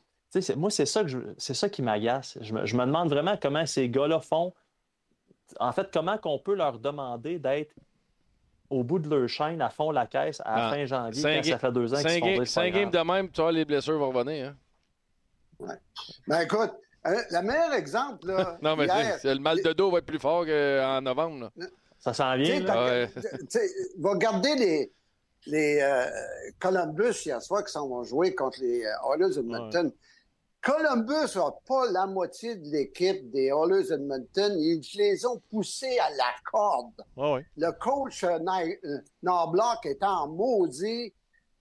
moi, 0.57 0.71
c'est 0.71 0.85
ça, 0.87 1.03
que 1.03 1.09
je- 1.09 1.19
c'est 1.39 1.55
ça 1.55 1.69
qui 1.71 1.81
m'agace. 1.81 2.37
Je 2.41 2.53
me, 2.53 2.67
je 2.67 2.77
me 2.77 2.85
demande 2.85 3.09
vraiment 3.09 3.37
comment 3.41 3.65
ces 3.65 3.89
gars-là 3.89 4.21
font. 4.21 4.53
En 5.61 5.73
fait, 5.73 5.89
comment 5.93 6.19
qu'on 6.19 6.39
peut 6.39 6.55
leur 6.55 6.79
demander 6.79 7.39
d'être 7.39 7.75
au 8.73 8.83
bout 8.83 8.99
de 8.99 9.09
leur 9.15 9.29
chaîne, 9.29 9.61
à 9.61 9.71
fond 9.71 9.91
la 9.91 10.07
caisse, 10.07 10.41
à 10.45 10.57
la 10.57 10.67
Ah, 10.69 10.71
fin 10.73 10.85
janvier, 10.87 11.23
quand 11.23 11.43
ça 11.51 11.59
fait 11.59 11.73
deux 11.73 11.93
ans 11.95 12.03
qu'ils 12.03 12.37
font 12.37 12.45
cinq 12.45 12.73
games 12.73 12.91
de 12.91 12.99
même, 12.99 13.31
tu 13.31 13.41
vois, 13.41 13.53
les 13.53 13.65
blessures 13.65 13.99
vont 13.99 14.11
revenir. 14.11 14.49
Hein? 15.61 15.77
Ben 16.27 16.41
écoute, 16.41 16.73
euh, 17.07 17.15
le 17.31 17.43
meilleur 17.43 17.73
exemple, 17.75 18.27
là, 18.27 18.59
Non, 18.63 18.77
mais 18.77 18.85
hier, 18.87 18.97
c'est- 19.15 19.19
c'est- 19.29 19.35
le 19.35 19.41
mal 19.41 19.63
de 19.63 19.73
dos 19.73 19.91
va 19.91 19.99
être 19.99 20.07
plus 20.07 20.19
fort 20.19 20.45
qu'en 20.45 21.01
novembre. 21.03 21.51
là. 21.57 21.67
Ça 21.99 22.13
s'en 22.13 22.37
vient, 22.37 22.61
là. 22.61 22.85
Ouais. 22.85 23.09
tu 23.15 23.23
sais, 23.49 23.69
va 23.99 24.15
garder 24.17 24.55
les, 24.57 24.93
les 25.47 25.81
euh, 25.81 26.05
Columbus 26.59 27.15
hier 27.25 27.41
soir 27.41 27.65
qui 27.65 27.73
s'en 27.73 27.87
vont 27.89 28.03
jouer 28.03 28.35
contre 28.35 28.59
les 28.61 28.85
euh, 28.85 29.13
Oilers 29.15 29.39
Edmonton. 29.39 29.93
Columbus 30.63 31.35
n'a 31.37 31.51
pas 31.67 31.91
la 31.91 32.07
moitié 32.07 32.55
de 32.55 32.69
l'équipe 32.71 33.31
des 33.33 33.47
Oilers 33.49 33.93
Edmonton. 33.93 34.53
Ils 34.61 34.81
les 34.95 35.27
ont 35.27 35.41
poussés 35.51 35.99
à 35.99 36.09
la 36.11 36.33
corde. 36.51 36.93
Ouais, 37.17 37.33
ouais. 37.33 37.47
le 37.57 37.73
coach 37.73 38.23
euh, 38.23 38.39
Ni- 38.39 38.77
euh, 38.85 38.99
en 40.03 40.29
maudit. 40.29 41.13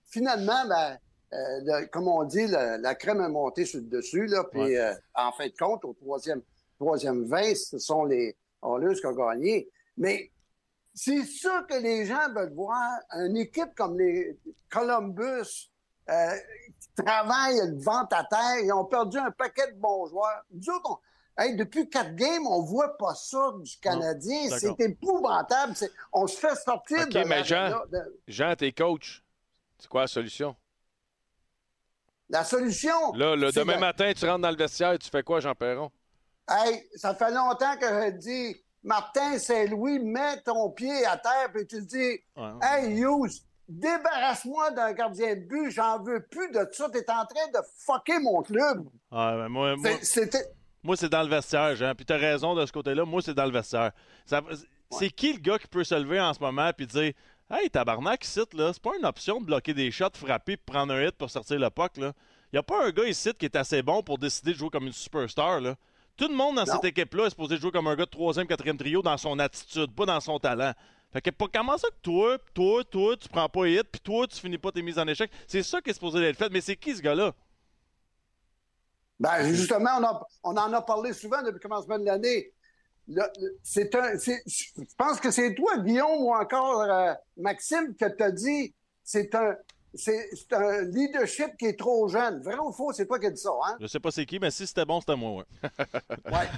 Finalement, 0.06 0.66
ben, 0.68 0.98
euh, 1.32 1.36
le- 1.64 1.86
comme 1.86 2.06
on 2.06 2.22
dit, 2.24 2.46
le- 2.46 2.80
la 2.80 2.94
crème 2.94 3.20
est 3.22 3.28
montée 3.28 3.64
sur 3.64 3.80
le 3.80 3.86
dessus. 3.86 4.26
Là, 4.26 4.44
puis, 4.44 4.60
Ouais. 4.60 4.76
euh, 4.78 4.94
en 5.14 5.32
fin 5.32 5.46
de 5.48 5.54
compte, 5.58 5.84
au 5.84 5.94
troisième, 5.94 6.42
troisième 6.78 7.24
20, 7.24 7.54
ce 7.56 7.78
sont 7.78 8.04
les 8.04 8.36
Oilers 8.62 8.94
qui 9.00 9.06
ont 9.06 9.12
gagné. 9.14 9.68
Mais 9.96 10.30
c'est 10.94 11.24
sûr 11.24 11.66
que 11.66 11.74
les 11.74 12.06
gens 12.06 12.32
veulent 12.32 12.54
voir 12.54 12.88
une 13.14 13.36
équipe 13.36 13.74
comme 13.74 13.98
les 13.98 14.38
Columbus 14.70 15.70
euh, 16.98 17.02
qui 17.02 17.04
travaille 17.04 17.56
le 17.56 17.80
ventre 17.82 18.16
à 18.16 18.24
terre. 18.24 18.58
Ils 18.62 18.72
ont 18.72 18.84
perdu 18.84 19.18
un 19.18 19.30
paquet 19.30 19.72
de 19.72 19.76
bons 19.78 20.06
joueurs. 20.06 20.42
Nous 20.50 20.68
autres, 20.74 20.90
on- 20.90 21.42
hey, 21.42 21.56
depuis 21.56 21.88
quatre 21.88 22.14
games, 22.14 22.46
on 22.46 22.62
voit 22.62 22.96
pas 22.96 23.14
ça 23.14 23.52
du 23.60 23.76
Canadien. 23.78 24.48
C'est 24.58 24.78
épouvantable. 24.80 25.74
On 26.12 26.26
se 26.26 26.36
fait 26.38 26.54
sortir 26.56 27.02
OK, 27.02 27.08
de 27.10 27.24
mais 27.24 27.44
Jean- 27.44 27.70
de- 27.90 28.20
Jean, 28.28 28.54
t'es 28.56 28.72
coach. 28.72 29.22
C'est 29.78 29.88
quoi 29.88 30.02
la 30.02 30.06
solution? 30.06 30.54
la 32.28 32.44
solution. 32.44 33.12
Là, 33.12 33.34
c'est 33.52 33.60
demain 33.60 33.74
de- 33.74 33.80
matin, 33.80 34.12
tu 34.16 34.24
rentres 34.26 34.40
dans 34.40 34.50
le 34.50 34.56
vestiaire, 34.56 34.98
tu 34.98 35.10
fais 35.10 35.22
quoi, 35.22 35.40
Jean 35.40 35.54
Perron? 35.54 35.90
Hey, 36.48 36.88
ça 36.96 37.14
fait 37.14 37.30
longtemps 37.30 37.76
que 37.76 37.86
je 37.86 38.10
dis, 38.16 38.56
Martin 38.82 39.38
Saint-Louis, 39.38 39.98
mets 39.98 40.40
ton 40.40 40.70
pied 40.70 41.04
à 41.04 41.18
terre, 41.18 41.50
puis 41.52 41.66
tu 41.66 41.82
dis, 41.82 42.18
Ouais. 42.36 42.52
Hey, 42.62 42.98
Hughes, 42.98 43.42
débarrasse-moi 43.68 44.70
d'un 44.72 44.92
gardien 44.92 45.34
de 45.36 45.40
but, 45.40 45.70
j'en 45.70 46.02
veux 46.02 46.24
plus 46.30 46.50
de 46.50 46.66
ça, 46.72 46.88
t'es 46.90 47.04
en 47.10 47.24
train 47.26 47.48
de 47.52 47.58
fucker 47.86 48.18
mon 48.20 48.42
club. 48.42 48.84
Ben, 49.10 49.48
moi, 49.48 49.76
moi, 49.76 49.90
C'est- 50.00 50.04
C'était. 50.24 50.44
moi, 50.82 50.96
c'est 50.96 51.08
dans 51.08 51.22
le 51.22 51.28
vestiaire, 51.28 51.74
Jean. 51.76 51.94
Puis 51.94 52.04
t'as 52.04 52.18
raison 52.18 52.54
de 52.54 52.64
ce 52.66 52.72
côté-là. 52.72 53.04
Moi, 53.04 53.20
c'est 53.22 53.34
dans 53.34 53.46
le 53.46 53.52
vestiaire. 53.52 53.92
Ça- 54.26 54.40
C'est 54.90 55.08
qui 55.10 55.32
le 55.32 55.38
gars 55.38 55.58
qui 55.58 55.66
peut 55.68 55.84
se 55.84 55.94
lever 55.94 56.20
en 56.20 56.34
ce 56.34 56.40
moment 56.40 56.70
puis 56.76 56.86
dire 56.86 57.12
Hey, 57.50 57.68
tabarnak, 57.68 58.24
ici, 58.24 58.40
là, 58.54 58.70
c'est 58.72 58.82
pas 58.82 58.96
une 58.98 59.04
option 59.04 59.38
de 59.40 59.44
bloquer 59.44 59.74
des 59.74 59.90
shots, 59.90 60.06
frapper 60.14 60.56
puis 60.56 60.64
prendre 60.72 60.94
un 60.94 61.02
hit 61.02 61.12
pour 61.16 61.28
sortir 61.30 61.58
le 61.58 61.68
puck, 61.68 61.98
là. 61.98 62.12
Y 62.52 62.56
a 62.58 62.62
pas 62.62 62.86
un 62.86 62.90
gars 62.90 63.04
ici 63.04 63.30
qui 63.38 63.44
est 63.44 63.56
assez 63.56 63.82
bon 63.82 64.02
pour 64.02 64.16
décider 64.16 64.52
de 64.52 64.56
jouer 64.58 64.70
comme 64.70 64.86
une 64.86 64.92
superstar, 64.92 65.60
là. 65.60 65.74
Tout 66.16 66.28
le 66.28 66.34
monde 66.34 66.56
dans 66.56 66.64
Non. 66.64 66.72
cette 66.74 66.84
équipe-là 66.84 67.26
est 67.26 67.30
supposé 67.30 67.58
jouer 67.58 67.70
comme 67.70 67.86
un 67.88 67.94
gars 67.96 68.04
de 68.06 68.10
troisième, 68.10 68.46
quatrième 68.46 68.78
trio 68.78 69.02
dans 69.02 69.16
son 69.18 69.38
attitude, 69.38 69.94
pas 69.94 70.06
dans 70.06 70.20
son 70.20 70.38
talent. 70.38 70.72
Fait 71.12 71.20
que 71.20 71.30
comment 71.52 71.76
ça 71.76 71.88
que 71.88 72.00
toi, 72.02 72.38
toi, 72.54 72.84
toi, 72.84 73.16
tu 73.16 73.28
prends 73.28 73.48
pas 73.48 73.66
hit, 73.68 73.84
puis 73.90 74.00
toi, 74.00 74.26
tu 74.26 74.40
finis 74.40 74.58
pas 74.58 74.72
tes 74.72 74.82
mises 74.82 74.98
en 74.98 75.06
échec? 75.06 75.30
C'est 75.46 75.62
ça 75.62 75.80
qui 75.82 75.90
est 75.90 75.94
supposé 75.94 76.22
être 76.22 76.38
fait. 76.38 76.50
Mais 76.50 76.60
c'est 76.60 76.76
qui 76.76 76.96
ce 76.96 77.02
gars-là? 77.02 77.34
Ben, 79.20 79.52
justement, 79.52 79.90
on, 79.98 80.04
a- 80.04 80.26
on 80.42 80.56
en 80.56 80.72
a 80.72 80.82
parlé 80.82 81.12
souvent 81.12 81.42
depuis 81.42 81.54
le 81.54 81.58
commencement 81.60 81.98
de 81.98 82.04
l'année. 82.04 82.52
C'est 83.62 83.94
un. 83.94 84.16
Je 84.18 84.94
pense 84.96 85.20
que 85.20 85.30
c'est 85.30 85.54
toi, 85.54 85.78
Guillaume, 85.78 86.22
ou 86.22 86.32
encore 86.34 86.80
euh, 86.82 87.12
Maxime, 87.36 87.94
que 87.94 88.06
tu 88.16 88.22
as 88.22 88.30
dit 88.30 88.74
c'est 89.04 89.34
un. 89.34 89.54
C'est 89.94 90.30
un 90.52 90.82
leadership 90.82 91.56
qui 91.58 91.66
est 91.66 91.78
trop 91.78 92.08
jeune. 92.08 92.40
Vrai 92.42 92.56
ou 92.58 92.72
faux, 92.72 92.92
c'est 92.92 93.06
toi 93.06 93.18
qui 93.18 93.26
as 93.26 93.30
dit 93.30 93.40
ça, 93.40 93.50
hein? 93.66 93.76
Je 93.80 93.86
sais 93.86 94.00
pas 94.00 94.10
c'est 94.10 94.24
qui, 94.24 94.38
mais 94.38 94.50
si 94.50 94.66
c'était 94.66 94.84
bon, 94.86 95.00
c'était 95.00 95.16
moi, 95.16 95.42
ouais. 95.42 95.70
Ouais. 96.32 96.48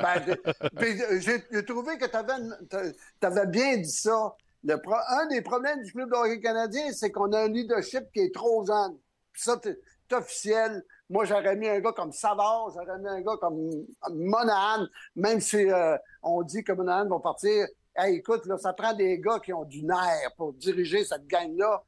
Ben, 0.00 1.20
j'ai 1.20 1.64
trouvé 1.64 1.98
que 1.98 2.06
tu 2.06 3.26
avais 3.26 3.46
bien 3.46 3.76
dit 3.76 3.90
ça. 3.90 4.34
Le 4.62 4.76
pro- 4.76 4.94
un 5.08 5.26
des 5.26 5.40
problèmes 5.42 5.82
du 5.82 5.92
club 5.92 6.10
de 6.10 6.14
hockey 6.14 6.40
canadien, 6.40 6.92
c'est 6.92 7.10
qu'on 7.10 7.32
a 7.32 7.40
un 7.44 7.48
leadership 7.48 8.04
qui 8.12 8.20
est 8.20 8.34
trop 8.34 8.64
jeune. 8.64 8.96
Puis 9.32 9.42
ça, 9.42 9.58
c'est 9.62 9.78
c'est 10.08 10.16
officiel. 10.16 10.84
Moi, 11.08 11.24
j'aurais 11.24 11.54
mis 11.54 11.68
un 11.68 11.78
gars 11.78 11.92
comme 11.92 12.10
Savard, 12.12 12.70
j'aurais 12.74 12.98
mis 12.98 13.08
un 13.08 13.20
gars 13.20 13.36
comme 13.40 13.70
Monahan, 14.10 14.86
même 15.14 15.40
si 15.40 15.70
euh, 15.70 15.96
on 16.22 16.42
dit 16.42 16.64
que 16.64 16.72
Monahan 16.72 17.06
va 17.08 17.20
partir. 17.20 17.66
Hey, 17.94 18.16
écoute, 18.16 18.44
là, 18.46 18.58
ça 18.58 18.72
prend 18.72 18.92
des 18.92 19.18
gars 19.20 19.38
qui 19.38 19.52
ont 19.52 19.64
du 19.64 19.84
nerf 19.84 20.32
pour 20.36 20.52
diriger 20.54 21.04
cette 21.04 21.26
gang-là. 21.28 21.82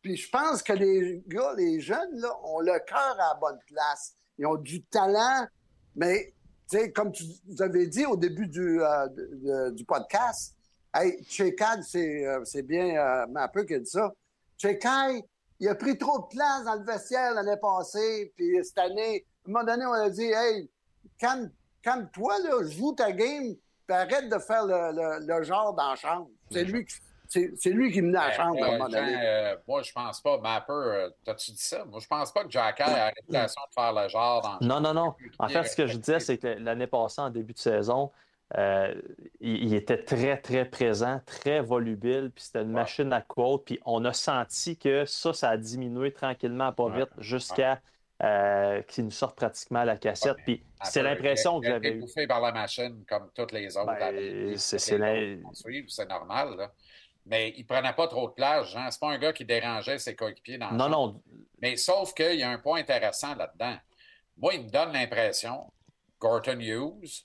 Puis 0.00 0.16
je 0.16 0.30
pense 0.30 0.62
que 0.62 0.72
les 0.72 1.22
gars, 1.26 1.52
les 1.56 1.80
jeunes, 1.80 2.14
là, 2.18 2.30
ont 2.44 2.60
le 2.60 2.78
cœur 2.86 3.16
à 3.20 3.34
la 3.34 3.38
bonne 3.40 3.58
place. 3.66 4.14
Ils 4.38 4.46
ont 4.46 4.56
du 4.56 4.82
talent, 4.84 5.46
mais 5.94 6.32
tu 6.70 6.78
sais, 6.78 6.90
comme 6.92 7.12
tu, 7.12 7.24
vous 7.46 7.60
avez 7.62 7.86
dit 7.86 8.06
au 8.06 8.16
début 8.16 8.46
du, 8.46 8.80
euh, 8.82 9.06
de- 9.08 9.30
de- 9.42 9.70
du 9.72 9.84
podcast, 9.84 10.56
hey, 10.94 11.22
Chekad, 11.28 11.82
c'est 11.82 12.26
euh, 12.26 12.42
c'est 12.44 12.62
bien 12.62 12.96
euh, 12.96 13.26
un 13.36 13.48
peu 13.48 13.64
qui 13.64 13.74
a 13.74 13.78
dit 13.78 13.90
ça. 13.90 14.12
Chekad, 14.56 15.22
il 15.60 15.68
a 15.68 15.74
pris 15.74 15.96
trop 15.98 16.18
de 16.20 16.26
place 16.34 16.64
dans 16.64 16.74
le 16.74 16.84
vestiaire 16.84 17.34
l'année 17.34 17.56
passée, 17.60 18.32
puis 18.36 18.58
cette 18.64 18.78
année, 18.78 19.26
à 19.44 19.48
un 19.48 19.52
moment 19.52 19.64
donné, 19.64 19.84
on 19.86 19.92
a 19.92 20.10
dit, 20.10 20.24
hey, 20.32 20.70
calme, 21.18 21.50
calme-toi, 21.82 22.38
là, 22.40 22.62
joue 22.68 22.92
ta 22.94 23.12
game, 23.12 23.54
puis 23.86 23.96
arrête 23.96 24.28
de 24.28 24.38
faire 24.38 24.64
le, 24.66 24.92
le- 25.20 25.26
le 25.26 25.42
genre 25.44 25.74
dans 25.74 25.90
la 25.90 25.96
chambre. 25.96 26.30
C'est 26.50 26.64
lui, 26.64 26.84
qui- 26.84 26.94
c'est 27.56 27.70
lui 27.70 27.90
qui 27.92 28.02
menait 28.02 28.18
la 28.18 28.32
chambre 28.32 28.62
à 28.62 28.66
un 28.66 28.68
euh, 28.68 28.72
moment 28.78 28.88
donné. 28.88 29.16
euh, 29.20 29.56
moi, 29.66 29.82
je 29.82 29.92
pense 29.92 30.20
pas. 30.20 30.38
Mapper, 30.38 30.72
euh, 30.72 31.10
t'as-tu 31.24 31.52
dit 31.52 31.62
ça? 31.62 31.84
Moi, 31.84 32.00
je 32.00 32.06
pense 32.06 32.32
pas 32.32 32.44
que 32.44 32.50
Jack 32.50 32.80
a 32.80 32.90
la 32.92 33.06
réputation 33.06 33.62
de 33.68 33.74
faire 33.74 33.92
le 33.92 34.08
genre 34.08 34.42
dans 34.42 34.66
Non, 34.66 34.80
non, 34.80 34.94
non. 34.94 35.14
En 35.38 35.48
fait, 35.48 35.64
ce 35.64 35.76
que 35.76 35.86
je 35.86 35.96
disais, 35.96 36.20
c'est 36.20 36.38
que 36.38 36.46
l'année 36.48 36.86
passée, 36.86 37.20
en 37.20 37.30
début 37.30 37.52
de 37.54 37.58
saison, 37.58 38.10
euh, 38.58 38.94
il, 39.40 39.64
il 39.64 39.74
était 39.74 40.02
très, 40.04 40.36
très 40.38 40.64
présent, 40.66 41.20
très 41.24 41.60
volubile, 41.62 42.30
puis 42.34 42.44
c'était 42.44 42.60
une 42.62 42.68
Ouais. 42.68 42.80
machine 42.82 43.12
à 43.12 43.22
quote, 43.22 43.64
puis 43.64 43.80
on 43.86 44.04
a 44.04 44.12
senti 44.12 44.76
que 44.76 45.04
ça, 45.06 45.32
ça 45.32 45.50
a 45.50 45.56
diminué 45.56 46.12
tranquillement, 46.12 46.70
pas 46.72 46.84
Ouais. 46.84 46.98
vite, 47.00 47.10
jusqu'à 47.18 47.80
euh, 48.22 48.82
qu'il 48.82 49.04
nous 49.06 49.10
sorte 49.10 49.36
pratiquement 49.36 49.80
à 49.80 49.84
la 49.84 49.96
cassette. 49.96 50.36
Ouais. 50.36 50.42
Puis 50.44 50.62
c'est 50.84 51.02
l'impression 51.02 51.60
il 51.60 51.62
que 51.62 51.66
a 51.66 51.70
j'avais 51.72 51.88
été 51.88 51.96
eue. 51.96 52.00
bouffé 52.02 52.26
par 52.28 52.40
la 52.40 52.52
machine 52.52 53.04
comme 53.08 53.30
toutes 53.34 53.50
les 53.52 53.76
autres. 53.76 53.86
Ben, 53.98 54.56
C'est 54.58 54.98
normal. 56.08 56.56
Là. 56.56 56.72
Mais 57.26 57.54
il 57.56 57.64
prenait 57.64 57.92
pas 57.92 58.08
trop 58.08 58.28
de 58.28 58.34
place, 58.34 58.70
Jean. 58.70 58.90
C'est 58.90 59.00
pas 59.00 59.10
un 59.10 59.18
gars 59.18 59.32
qui 59.32 59.44
dérangeait 59.44 59.98
ses 59.98 60.16
coéquipiers 60.16 60.58
dans 60.58 60.72
Non, 60.72 60.88
non, 60.88 61.22
Mais 61.60 61.76
sauf 61.76 62.14
qu'il 62.14 62.34
y 62.34 62.42
a 62.42 62.50
un 62.50 62.58
point 62.58 62.80
intéressant 62.80 63.34
là-dedans. 63.36 63.76
Moi, 64.38 64.54
il 64.54 64.64
me 64.64 64.70
donne 64.70 64.92
l'impression, 64.92 65.72
Gorton 66.18 66.58
Hughes, 66.58 67.24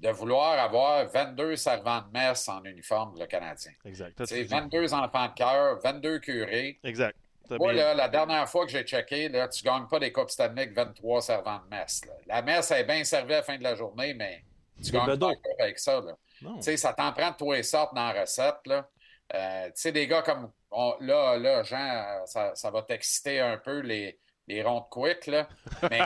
de 0.00 0.08
vouloir 0.10 0.58
avoir 0.58 1.06
22 1.06 1.56
servants 1.56 2.02
de 2.02 2.18
messe 2.18 2.48
en 2.48 2.62
uniforme, 2.64 3.18
le 3.18 3.26
Canadien. 3.26 3.72
Exact. 3.84 4.20
C'est 4.26 4.42
dit. 4.42 4.48
22 4.48 4.92
enfants 4.92 5.28
de 5.28 5.34
cœur, 5.34 5.78
22 5.82 6.18
curés. 6.18 6.78
Exact. 6.82 7.16
Moi, 7.50 7.72
là, 7.72 7.94
la 7.94 8.08
dernière 8.08 8.48
fois 8.48 8.64
que 8.64 8.72
j'ai 8.72 8.82
checké, 8.82 9.28
là, 9.28 9.48
tu 9.48 9.64
ne 9.64 9.70
gagnes 9.70 9.86
pas 9.86 9.98
des 9.98 10.10
Coupes 10.12 10.30
Stanley 10.30 10.62
avec 10.62 10.74
23 10.74 11.22
servants 11.22 11.60
de 11.64 11.76
messe. 11.76 12.04
là. 12.04 12.12
La 12.26 12.42
messe 12.42 12.70
est 12.70 12.84
bien 12.84 13.04
servie 13.04 13.34
à 13.34 13.38
la 13.38 13.42
fin 13.42 13.58
de 13.58 13.62
la 13.62 13.74
journée, 13.74 14.14
mais 14.14 14.42
tu 14.82 14.90
gagnes 14.90 15.18
pas 15.18 15.32
avec 15.60 15.78
ça. 15.78 16.00
Là. 16.00 16.16
Non. 16.40 16.56
Tu 16.56 16.62
sais, 16.62 16.76
ça 16.76 16.92
t'en 16.92 17.12
prend 17.12 17.30
de 17.30 17.36
tous 17.36 17.52
les 17.52 17.62
sortes 17.62 17.94
dans 17.94 18.12
la 18.12 18.22
recette. 18.22 18.66
Là. 18.66 18.88
Euh, 19.34 19.66
tu 19.68 19.72
sais, 19.76 19.92
des 19.92 20.06
gars 20.06 20.22
comme. 20.22 20.52
on- 20.70 20.96
là, 21.00 21.38
là, 21.38 21.62
Jean, 21.62 21.78
euh, 22.22 22.26
ça, 22.26 22.54
ça 22.54 22.70
va 22.70 22.82
t'exciter 22.82 23.40
un 23.40 23.56
peu 23.58 23.80
les, 23.80 24.18
les 24.46 24.62
rondes 24.62 24.88
quick, 24.90 25.26
là. 25.26 25.48
Mais 25.90 26.00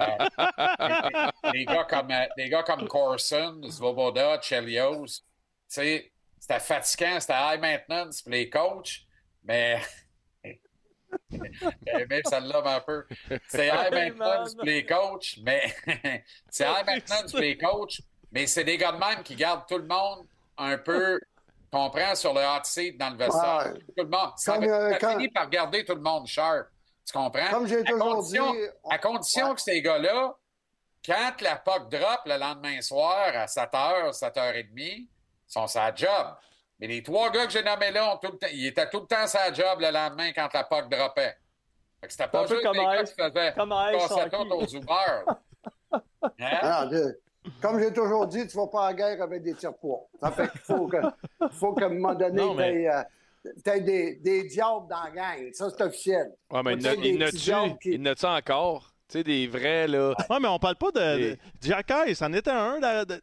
euh, 0.00 0.18
des, 0.82 1.16
des 1.52 1.64
gars 1.66 1.84
comme, 1.84 2.10
euh, 2.10 2.26
des 2.36 2.48
gars 2.48 2.62
comme 2.62 2.86
Corson, 2.88 3.60
Svoboda, 3.70 4.40
Chelios, 4.40 5.06
tu 5.06 5.20
sais, 5.68 6.12
c'était 6.38 6.60
fatigant, 6.60 7.20
c'était 7.20 7.34
high 7.34 7.60
maintenance 7.60 8.22
pour 8.22 8.32
les 8.32 8.50
coachs, 8.50 9.00
mais. 9.42 9.80
J'ai 11.30 12.02
aimé 12.02 12.22
celle-là 12.24 12.62
un 12.64 12.80
peu. 12.80 13.04
C'est 13.48 13.68
high 13.68 13.92
maintenance 13.92 14.54
pour 14.54 14.64
les 14.64 14.84
coachs, 14.86 15.38
mais 15.42 15.74
c'est 16.50 16.64
high 16.66 16.86
maintenance 16.86 17.30
pour 17.30 17.40
les 17.40 17.56
coachs, 17.56 18.00
mais 18.32 18.46
c'est 18.46 18.64
des 18.64 18.76
gars 18.78 18.92
de 18.92 18.98
même 18.98 19.22
qui 19.22 19.36
gardent 19.36 19.66
tout 19.68 19.78
le 19.78 19.86
monde 19.86 20.26
un 20.56 20.78
peu, 20.78 21.20
comprend, 21.74 22.14
sur 22.14 22.32
le 22.34 22.40
hot 22.40 22.64
seat 22.64 22.96
dans 22.98 23.10
le 23.10 23.16
vestiaire. 23.16 23.72
Ouais. 23.72 23.78
Tout 23.80 24.04
le 24.04 24.08
monde. 24.08 24.30
Ça, 24.36 24.54
Comme, 24.54 24.64
euh, 24.64 24.90
ça 24.92 24.98
quand- 24.98 25.10
finit 25.12 25.28
par 25.28 25.48
garder 25.50 25.84
tout 25.84 25.94
le 25.94 26.00
monde 26.00 26.26
sharp. 26.26 26.68
Tu 27.06 27.12
comprends? 27.12 27.50
Comme 27.50 27.66
j'ai 27.66 27.80
à 27.80 27.84
toujours 27.84 28.14
condition, 28.16 28.52
dit, 28.52 28.58
on- 28.82 28.88
à 28.90 28.98
condition 28.98 29.48
Ouais. 29.50 29.54
que 29.54 29.60
ces 29.60 29.82
gars-là, 29.82 30.34
quand 31.06 31.40
la 31.42 31.56
puck 31.56 31.90
drop 31.90 32.20
le 32.26 32.38
lendemain 32.38 32.80
soir 32.80 33.26
à 33.34 33.46
7h, 33.46 34.14
7h30, 34.14 35.08
sont 35.46 35.66
sa 35.66 35.94
job. 35.94 36.34
Mais 36.80 36.86
les 36.86 37.02
trois 37.02 37.30
gars 37.30 37.46
que 37.46 37.52
j'ai 37.52 37.62
nommés 37.62 37.90
là, 37.90 38.14
ont 38.14 38.16
tout 38.18 38.32
le 38.32 38.38
temps, 38.38 38.46
ils 38.52 38.66
étaient 38.66 38.88
tout 38.88 39.00
le 39.00 39.06
temps 39.06 39.26
sa 39.26 39.52
job 39.52 39.80
le 39.80 39.90
lendemain 39.90 40.32
quand 40.32 40.52
la 40.52 40.64
puck 40.64 40.88
droppait. 40.88 41.36
C'était 42.08 42.24
un 42.24 42.28
pas 42.28 42.42
peu 42.42 42.48
juste 42.54 42.62
comme 42.66 42.76
les 42.76 42.84
gars 42.84 43.04
qui 43.04 43.14
faisaient 43.14 43.52
comme 43.54 43.74
Ice 43.94 44.08
passer 44.08 44.36
aux 44.50 44.66
Uber. 44.66 45.24
Hein? 46.40 46.90
Comme 47.60 47.78
j'ai 47.80 47.92
toujours 47.92 48.26
dit, 48.26 48.46
tu 48.46 48.56
ne 48.56 48.62
vas 48.62 48.68
pas 48.68 48.90
en 48.90 48.94
guerre 48.94 49.20
avec 49.22 49.42
des 49.42 49.54
tire-poids. 49.54 50.00
Ça 50.20 50.30
fait 50.30 50.50
qu'il 50.50 50.60
faut 50.60 50.86
que, 50.86 50.96
faut 51.52 51.72
qu'à 51.74 51.86
un 51.86 51.88
moment 51.90 52.14
donné, 52.14 52.40
Non, 52.42 52.54
mais- 52.54 52.88
tu 53.62 53.70
aies, 53.70 53.80
des, 53.80 54.14
des 54.16 54.44
diables 54.44 54.88
dans 54.88 55.02
la 55.04 55.10
gang. 55.10 55.50
Ça, 55.52 55.68
c'est 55.70 55.82
officiel. 55.84 56.32
Ouais, 56.50 56.62
mais 56.64 56.74
il 56.74 56.82
des 57.12 57.18
n'a-tu 57.18 57.36
qui- 57.36 57.98
encore? 58.26 58.90
Tu 59.08 59.18
sais, 59.18 59.24
des 59.24 59.46
vrais, 59.46 59.86
là. 59.86 60.14
Ouais, 60.30 60.38
mais 60.40 60.48
on 60.48 60.58
parle 60.58 60.76
pas 60.76 60.90
de. 60.90 61.18
Et- 61.18 61.30
de... 61.32 61.38
Jack 61.60 61.90
Hayes, 61.90 62.14
c'en 62.14 62.32
était 62.32 62.50
un. 62.50 62.76
De, 62.80 63.04
de- 63.04 63.20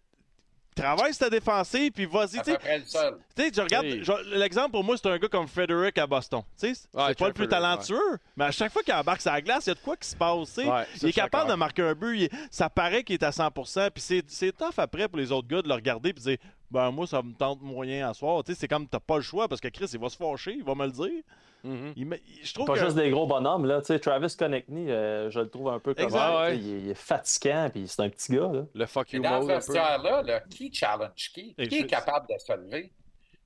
Travaille 0.76 1.14
ta 1.14 1.30
défensive, 1.30 1.92
puis 1.92 2.06
vas-y. 2.06 2.42
Tu 2.42 2.52
sais, 2.52 3.52
je 3.54 3.62
regarde, 3.62 3.86
Oui. 3.86 4.04
l'exemple 4.34 4.72
pour 4.72 4.84
moi, 4.84 4.96
c'est 4.98 5.10
un 5.10 5.18
gars 5.18 5.28
comme 5.28 5.48
Frederick 5.48 5.98
à 5.98 6.08
Boston. 6.08 6.42
Tu 6.60 6.74
sais, 6.74 6.74
c'est 6.92 6.98
Ouais, 6.98 7.14
pas 7.14 7.28
le 7.28 7.34
plus 7.34 7.44
Frederick, 7.46 7.50
talentueux, 7.50 8.18
mais 8.38 8.46
à 8.46 8.52
chaque 8.52 8.72
fois 8.72 8.82
qu'il 8.82 8.94
embarque 8.94 9.22
sur 9.22 9.32
la 9.32 9.42
glace, 9.42 9.66
il 9.66 9.70
y 9.70 9.72
a 9.72 9.76
de 9.76 9.80
quoi 9.80 9.98
qui 9.98 10.08
se 10.08 10.16
passe. 10.16 10.48
tu 10.54 10.62
sais. 10.62 10.68
Ouais, 10.68 10.86
il 11.02 11.10
est 11.10 11.14
capable 11.14 11.50
de 11.50 11.56
marquer 11.56 11.82
un 11.82 11.94
but, 11.94 12.24
est- 12.24 12.32
ça 12.50 12.70
paraît 12.70 13.04
qu'il 13.04 13.16
est 13.16 13.24
à 13.24 13.32
100%, 13.32 13.90
puis 13.92 14.02
c'est, 14.02 14.24
c'est 14.30 14.56
tough 14.56 14.74
après 14.78 15.08
pour 15.10 15.18
les 15.18 15.32
autres 15.32 15.48
gars 15.48 15.62
de 15.62 15.68
le 15.68 15.74
regarder 15.76 16.10
et 16.10 16.14
de 16.14 16.20
dire 16.20 16.38
Ben, 16.72 16.90
moi, 16.90 17.06
ça 17.06 17.22
me 17.22 17.34
tente 17.34 17.62
moyen 17.62 18.10
à 18.10 18.14
soir. 18.14 18.42
Tu 18.46 18.54
sais, 18.54 18.60
c'est 18.62 18.68
comme 18.70 18.88
t'as 18.88 19.02
pas 19.02 19.18
le 19.18 19.22
choix 19.24 19.50
parce 19.50 19.60
que 19.60 19.68
Chris, 19.68 19.90
il 19.92 20.00
va 20.00 20.08
se 20.08 20.16
fâcher, 20.16 20.54
il 20.58 20.64
va 20.64 20.74
me 20.74 20.86
le 20.86 20.92
dire. 20.94 21.22
Je 21.64 22.54
trouve 22.54 22.66
Pas 22.68 22.74
que. 22.74 22.80
juste 22.80 22.96
des 22.96 23.10
gros 23.12 23.28
bonhommes, 23.28 23.66
là. 23.66 23.80
Tu 23.82 23.88
sais, 23.88 24.00
Travis 24.00 24.36
Konechny, 24.38 24.90
euh, 24.92 25.30
je 25.30 25.40
le 25.40 25.50
trouve 25.50 25.70
un 25.70 25.80
peu 25.80 25.94
comme 25.94 26.10
ça. 26.10 26.42
ouais. 26.42 26.58
Il, 26.58 26.74
est- 26.76 26.80
il 26.82 26.90
est 26.90 26.94
fatigant, 26.96 27.70
puis 27.72 27.88
c'est 27.88 28.02
un 28.02 28.10
petit 28.10 28.34
gars, 28.36 28.50
là. 28.52 28.62
Le 28.74 28.86
fuck 28.86 29.14
Et 29.14 29.18
you 29.18 29.24
dans 29.24 29.42
ce 29.42 29.48
vestiaire-là, 29.48 30.22
là, 30.24 30.40
qui 30.50 30.74
challenge 30.74 31.32
qui? 31.34 31.54
Et 31.58 31.68
Qui 31.68 31.80
est 31.80 31.88
capable 31.88 32.28
de 32.28 32.38
se 32.38 32.52
lever? 32.54 32.92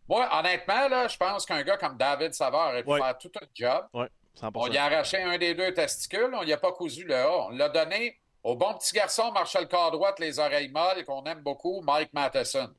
Moi, 0.08 0.30
honnêtement, 0.32 0.88
là, 0.88 1.08
je 1.08 1.18
pense 1.18 1.46
qu'un 1.46 1.64
gars 1.64 1.78
comme 1.78 1.98
David 1.98 2.34
Savard 2.34 2.70
aurait 2.70 2.84
pu 2.84 2.90
Ouais. 2.92 3.00
faire 3.02 3.18
tout 3.18 3.32
un 3.42 3.46
job. 3.54 3.86
Ouais, 3.94 4.08
100%. 4.36 4.52
On 4.56 4.68
y 4.72 4.78
a 4.78 4.86
arraché 4.86 5.22
un 5.22 5.38
des 5.38 5.56
deux 5.56 5.74
testicules, 5.74 6.30
on 6.34 6.44
n'y 6.44 6.54
a 6.54 6.58
pas 6.58 6.72
cousu 6.72 7.04
le 7.06 7.16
A. 7.16 7.48
On 7.48 7.50
l'a 7.50 7.70
donné 7.70 8.18
au 8.44 8.56
bon 8.56 8.74
petit 8.76 8.94
garçon 8.94 9.32
Marshall 9.32 9.68
Cardroite, 9.68 10.20
les 10.20 10.38
oreilles 10.38 10.70
molles, 10.72 11.04
qu'on 11.06 11.24
aime 11.24 11.42
beaucoup, 11.42 11.82
Mike 11.82 12.14
Matheson. 12.14 12.70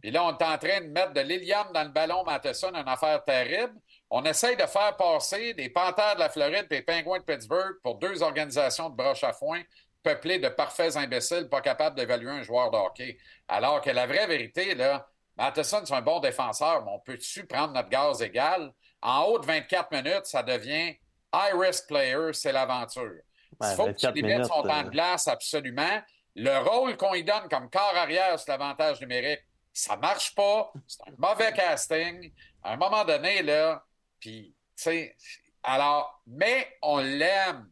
Puis 0.00 0.10
là, 0.10 0.24
on 0.24 0.30
est 0.30 0.42
en 0.42 0.56
train 0.56 0.80
de 0.80 0.86
mettre 0.86 1.12
de 1.12 1.20
l'hélium 1.20 1.66
dans 1.74 1.82
le 1.84 1.90
ballon 1.90 2.24
Matheson, 2.24 2.70
une 2.74 2.88
affaire 2.88 3.22
terrible. 3.22 3.74
On 4.10 4.24
essaye 4.24 4.56
de 4.56 4.66
faire 4.66 4.96
passer 4.96 5.54
des 5.54 5.68
Panthères 5.68 6.16
de 6.16 6.20
la 6.20 6.28
Floride 6.28 6.66
et 6.70 6.76
des 6.76 6.82
Pingouins 6.82 7.20
de 7.20 7.24
Pittsburgh 7.24 7.76
pour 7.82 7.96
deux 7.96 8.22
organisations 8.22 8.90
de 8.90 8.96
broche 8.96 9.22
à 9.22 9.32
foin 9.32 9.62
peuplées 10.02 10.38
de 10.38 10.48
parfaits 10.48 10.96
imbéciles 10.96 11.48
pas 11.48 11.60
capables 11.60 11.96
d'évaluer 11.96 12.30
un 12.30 12.42
joueur 12.42 12.70
de 12.70 12.76
hockey. 12.76 13.18
Alors 13.46 13.80
que 13.80 13.90
la 13.90 14.06
vraie 14.06 14.26
vérité, 14.26 14.74
là, 14.74 15.06
Matheson, 15.36 15.82
c'est 15.84 15.94
un 15.94 16.02
bon 16.02 16.20
défenseur, 16.20 16.84
mais 16.84 16.90
on 16.90 16.98
peut-tu 16.98 17.46
prendre 17.46 17.72
notre 17.72 17.88
gaz 17.88 18.20
égal? 18.20 18.72
En 19.00 19.22
haut 19.24 19.38
de 19.38 19.46
24 19.46 19.92
minutes, 19.92 20.26
ça 20.26 20.42
devient 20.42 20.96
high-risk 21.32 21.86
player, 21.86 22.32
c'est 22.32 22.52
l'aventure. 22.52 23.22
Ouais, 23.60 23.70
Il 23.70 23.76
faut 23.76 23.86
que 23.86 23.92
tu 23.92 24.06
24 24.06 24.14
limites 24.14 24.44
son 24.46 24.62
temps 24.62 24.82
de 24.82 24.88
euh, 24.88 24.90
glace 24.90 25.28
absolument. 25.28 26.02
Le 26.34 26.58
rôle 26.58 26.96
qu'on 26.96 27.12
lui 27.12 27.24
donne 27.24 27.48
comme 27.48 27.70
corps 27.70 27.94
arrière 27.96 28.38
sur 28.38 28.52
l'avantage 28.52 29.00
numérique, 29.00 29.40
ça 29.72 29.96
marche 29.96 30.34
pas. 30.34 30.72
C'est 30.86 31.02
un 31.08 31.14
mauvais 31.16 31.52
casting. 31.52 32.32
À 32.62 32.72
un 32.72 32.76
moment 32.76 33.04
donné, 33.04 33.42
là, 33.42 33.84
puis, 34.20 34.54
tu 34.76 34.82
sais, 34.82 35.16
alors, 35.62 36.22
mais 36.26 36.68
on 36.82 36.98
l'aime. 36.98 37.68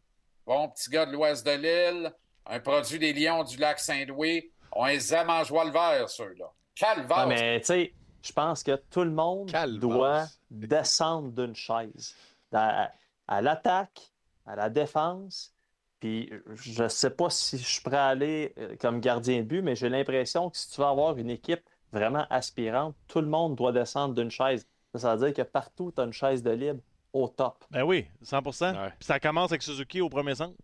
Bon, 0.46 0.68
petit 0.70 0.90
gars 0.90 1.06
de 1.06 1.12
l'ouest 1.12 1.46
de 1.46 1.52
l'île, 1.52 2.12
un 2.46 2.60
produit 2.60 2.98
des 2.98 3.12
Lions 3.12 3.44
du 3.44 3.58
lac 3.58 3.78
Saint-Louis. 3.78 4.50
On 4.72 4.86
les 4.86 5.14
aime 5.14 5.30
en 5.30 5.44
joie 5.44 5.64
le 5.64 5.70
vert, 5.70 6.08
ceux-là. 6.08 6.52
Calvaire. 6.74 7.26
Ouais, 7.26 7.34
mais 7.34 7.60
tu 7.60 7.66
sais, 7.66 7.94
je 8.22 8.32
pense 8.32 8.62
que 8.62 8.76
tout 8.90 9.04
le 9.04 9.10
monde 9.10 9.50
doit 9.78 10.26
descendre 10.50 11.30
d'une 11.32 11.54
chaise. 11.54 12.14
À, 12.52 12.90
à 13.26 13.42
l'attaque, 13.42 14.00
à 14.46 14.56
la 14.56 14.70
défense. 14.70 15.52
Puis 16.00 16.30
je 16.54 16.84
ne 16.84 16.88
sais 16.88 17.10
pas 17.10 17.28
si 17.28 17.58
je 17.58 17.66
suis 17.66 17.82
prêt 17.82 17.96
à 17.96 18.06
aller 18.06 18.54
euh, 18.58 18.76
comme 18.80 19.00
gardien 19.00 19.38
de 19.38 19.42
but, 19.42 19.62
mais 19.62 19.74
j'ai 19.74 19.88
l'impression 19.88 20.48
que 20.48 20.56
si 20.56 20.70
tu 20.70 20.80
veux 20.80 20.86
avoir 20.86 21.18
une 21.18 21.28
équipe 21.28 21.68
vraiment 21.92 22.24
aspirante, 22.30 22.94
tout 23.08 23.20
le 23.20 23.26
monde 23.26 23.56
doit 23.56 23.72
descendre 23.72 24.14
d'une 24.14 24.30
chaise. 24.30 24.66
Ça, 24.94 25.14
veut 25.16 25.26
dire 25.26 25.34
que 25.34 25.42
partout, 25.48 25.92
tu 25.94 26.00
as 26.00 26.04
une 26.04 26.12
chaise 26.12 26.42
de 26.42 26.50
libre 26.50 26.80
au 27.12 27.28
top. 27.28 27.64
Ben 27.70 27.82
oui, 27.82 28.06
100%. 28.24 28.72
Ouais. 28.74 28.88
Puis 28.98 29.06
ça 29.06 29.20
commence 29.20 29.50
avec 29.52 29.62
Suzuki 29.62 30.00
au 30.00 30.08
premier 30.08 30.34
centre. 30.34 30.56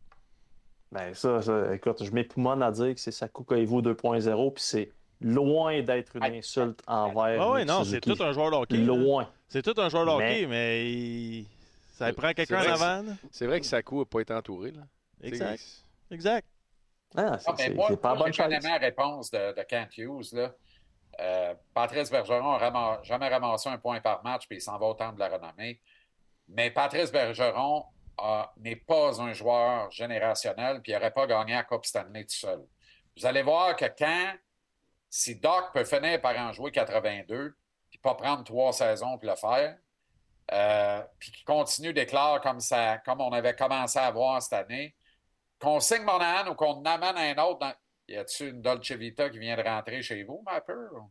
Ben 0.93 1.13
ça, 1.15 1.43
ça, 1.43 1.75
écoute, 1.75 2.03
je 2.05 2.11
m'époumonne 2.13 2.63
à 2.63 2.71
dire 2.71 2.95
que 2.95 3.01
c'est 3.01 3.11
Saku 3.11 3.43
Koivu 3.45 3.83
2.0, 3.83 4.53
puis 4.55 4.63
c'est 4.63 4.93
loin 5.21 5.83
d'être 5.83 6.17
une 6.17 6.25
insulte 6.25 6.81
envers 6.87 7.41
Ah 7.43 7.51
oui, 7.53 7.65
non, 7.65 7.79
c'est 7.81 7.97
Suzuki. 8.01 8.15
tout 8.17 8.23
un 8.23 8.33
joueur 8.33 8.51
de 8.51 8.57
hockey. 8.57 8.77
Loin. 8.77 9.29
C'est 9.49 9.63
tout 9.63 9.79
un 9.81 9.89
joueur 9.89 10.05
de 10.07 10.11
Mais- 10.19 10.35
hockey, 10.37 10.47
mais 10.47 10.93
il- 10.93 11.47
ça 11.95 12.13
prend 12.13 12.33
quelqu'un 12.33 12.59
en 12.59 12.63
C'est 12.63 12.69
vrai 12.69 12.77
que 12.79 12.83
avant. 12.83 13.17
C'est 13.31 13.47
vrai 13.47 13.61
que 13.61 13.67
Sakou 13.67 13.99
n'a 14.01 14.05
pas 14.05 14.21
été 14.21 14.35
entouré. 14.35 14.71
Là. 14.73 14.83
Exact. 15.23 15.63
Exact. 16.11 16.47
Ah, 17.17 17.39
c'est 17.39 17.49
Ah, 17.51 17.55
ben, 17.57 17.77
pas 17.97 18.15
bonne 18.17 18.33
réponse 18.81 19.31
de, 19.31 19.55
de 19.57 19.63
Kent 19.63 19.97
Hughes. 19.99 20.33
Là. 20.33 20.53
Euh, 21.21 21.55
Patrice 21.73 22.11
Bergeron 22.11 22.59
n'a 22.59 23.01
jamais 23.03 23.29
ramassé 23.29 23.69
un 23.69 23.79
point 23.79 24.01
par 24.01 24.23
match, 24.25 24.47
puis 24.47 24.59
il 24.59 24.61
s'en 24.61 24.79
va 24.79 24.87
au 24.87 24.95
temps 24.95 25.13
de 25.13 25.19
la 25.19 25.29
renommée. 25.29 25.81
Mais 26.49 26.71
Patrice 26.71 27.13
Bergeron 27.13 27.85
n'est 28.59 28.77
pas 28.77 29.21
un 29.21 29.33
joueur 29.33 29.91
générationnel, 29.91 30.81
puis 30.83 30.93
il 30.93 30.95
n'aurait 30.95 31.11
pas 31.11 31.27
gagné 31.27 31.55
la 31.55 31.65
Coupe 31.65 31.85
Stanley 31.87 32.25
tout 32.25 32.35
seul. 32.35 32.65
Vous 33.17 33.27
allez 33.27 33.43
voir 33.43 33.77
que 33.77 33.87
quand, 33.87 34.33
si 35.09 35.37
Doc 35.37 35.73
peut 35.73 35.85
finir 35.85 36.21
par 36.21 36.37
en 36.39 36.53
jouer 36.53 36.71
82, 36.73 37.57
puis 37.91 37.99
pas 37.99 38.15
prendre 38.15 38.45
trois 38.45 38.73
saisons 38.73 39.19
pour 39.19 39.29
le 39.29 39.37
faire, 39.37 39.77
euh, 40.53 41.03
puis 41.19 41.33
qu'il 41.33 41.45
continue 41.45 41.93
d'éclore 41.93 42.41
comme, 42.41 42.61
ça, 42.61 42.99
comme 42.99 43.21
on 43.21 43.33
avait 43.33 43.55
commencé 43.55 43.99
à 43.99 44.11
voir 44.11 44.43
cette 44.43 44.53
année, 44.53 44.95
qu'on 45.61 45.81
signe 45.81 46.03
Monahan 46.03 46.51
ou 46.51 46.55
qu'on 46.55 46.85
amène 46.85 47.17
un 47.17 47.43
autre, 47.43 47.61
dans- 47.61 47.73
Y 48.09 48.17
a-tu 48.17 48.51
une 48.51 48.61
Dolce 48.61 48.93
Vita 48.93 49.31
qui 49.31 49.39
vient 49.39 49.57
de 49.57 49.63
rentrer 49.63 50.03
chez 50.03 50.23
vous, 50.25 50.43
ma 50.45 50.61
peur? 50.61 51.07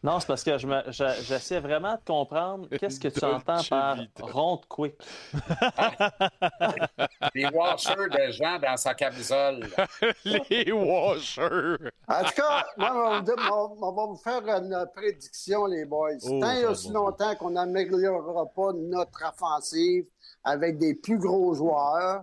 Non, 0.00 0.20
c'est 0.20 0.28
parce 0.28 0.44
que 0.44 0.56
je 0.58 0.66
me- 0.68 0.84
je- 0.92 1.22
j'essaie 1.24 1.58
vraiment 1.58 1.94
de 1.96 2.00
comprendre 2.06 2.68
qu'est-ce 2.78 3.00
que 3.00 3.08
tu 3.08 3.18
Dolce 3.18 3.42
entends 3.48 3.64
par 3.68 3.98
ronde 4.32 4.64
quick. 4.68 4.94
Des 7.34 7.46
washers 7.46 8.08
de 8.08 8.30
gens 8.30 8.60
dans 8.60 8.76
sa 8.76 8.94
camisole. 8.94 9.66
Les 10.24 10.70
washers. 10.70 11.90
En 12.06 12.22
tout 12.22 12.32
cas, 12.36 12.64
moi, 12.76 12.90
on 12.92 13.10
va, 13.10 13.18
vous 13.18 13.24
dire- 13.24 13.50
on- 13.52 13.76
on 13.82 13.92
va 13.92 14.06
vous 14.06 14.16
faire 14.16 14.46
une 14.46 14.86
prédiction, 14.94 15.66
les 15.66 15.84
boys. 15.84 16.12
Oh, 16.24 16.38
Tant 16.40 16.52
et 16.52 16.64
aussi 16.66 16.92
bon. 16.92 17.06
longtemps 17.06 17.34
qu'on 17.34 17.50
n'améliorera 17.50 18.46
pas 18.54 18.72
notre 18.74 19.24
offensive 19.28 20.04
avec 20.44 20.78
des 20.78 20.94
plus 20.94 21.18
gros 21.18 21.54
joueurs, 21.54 22.22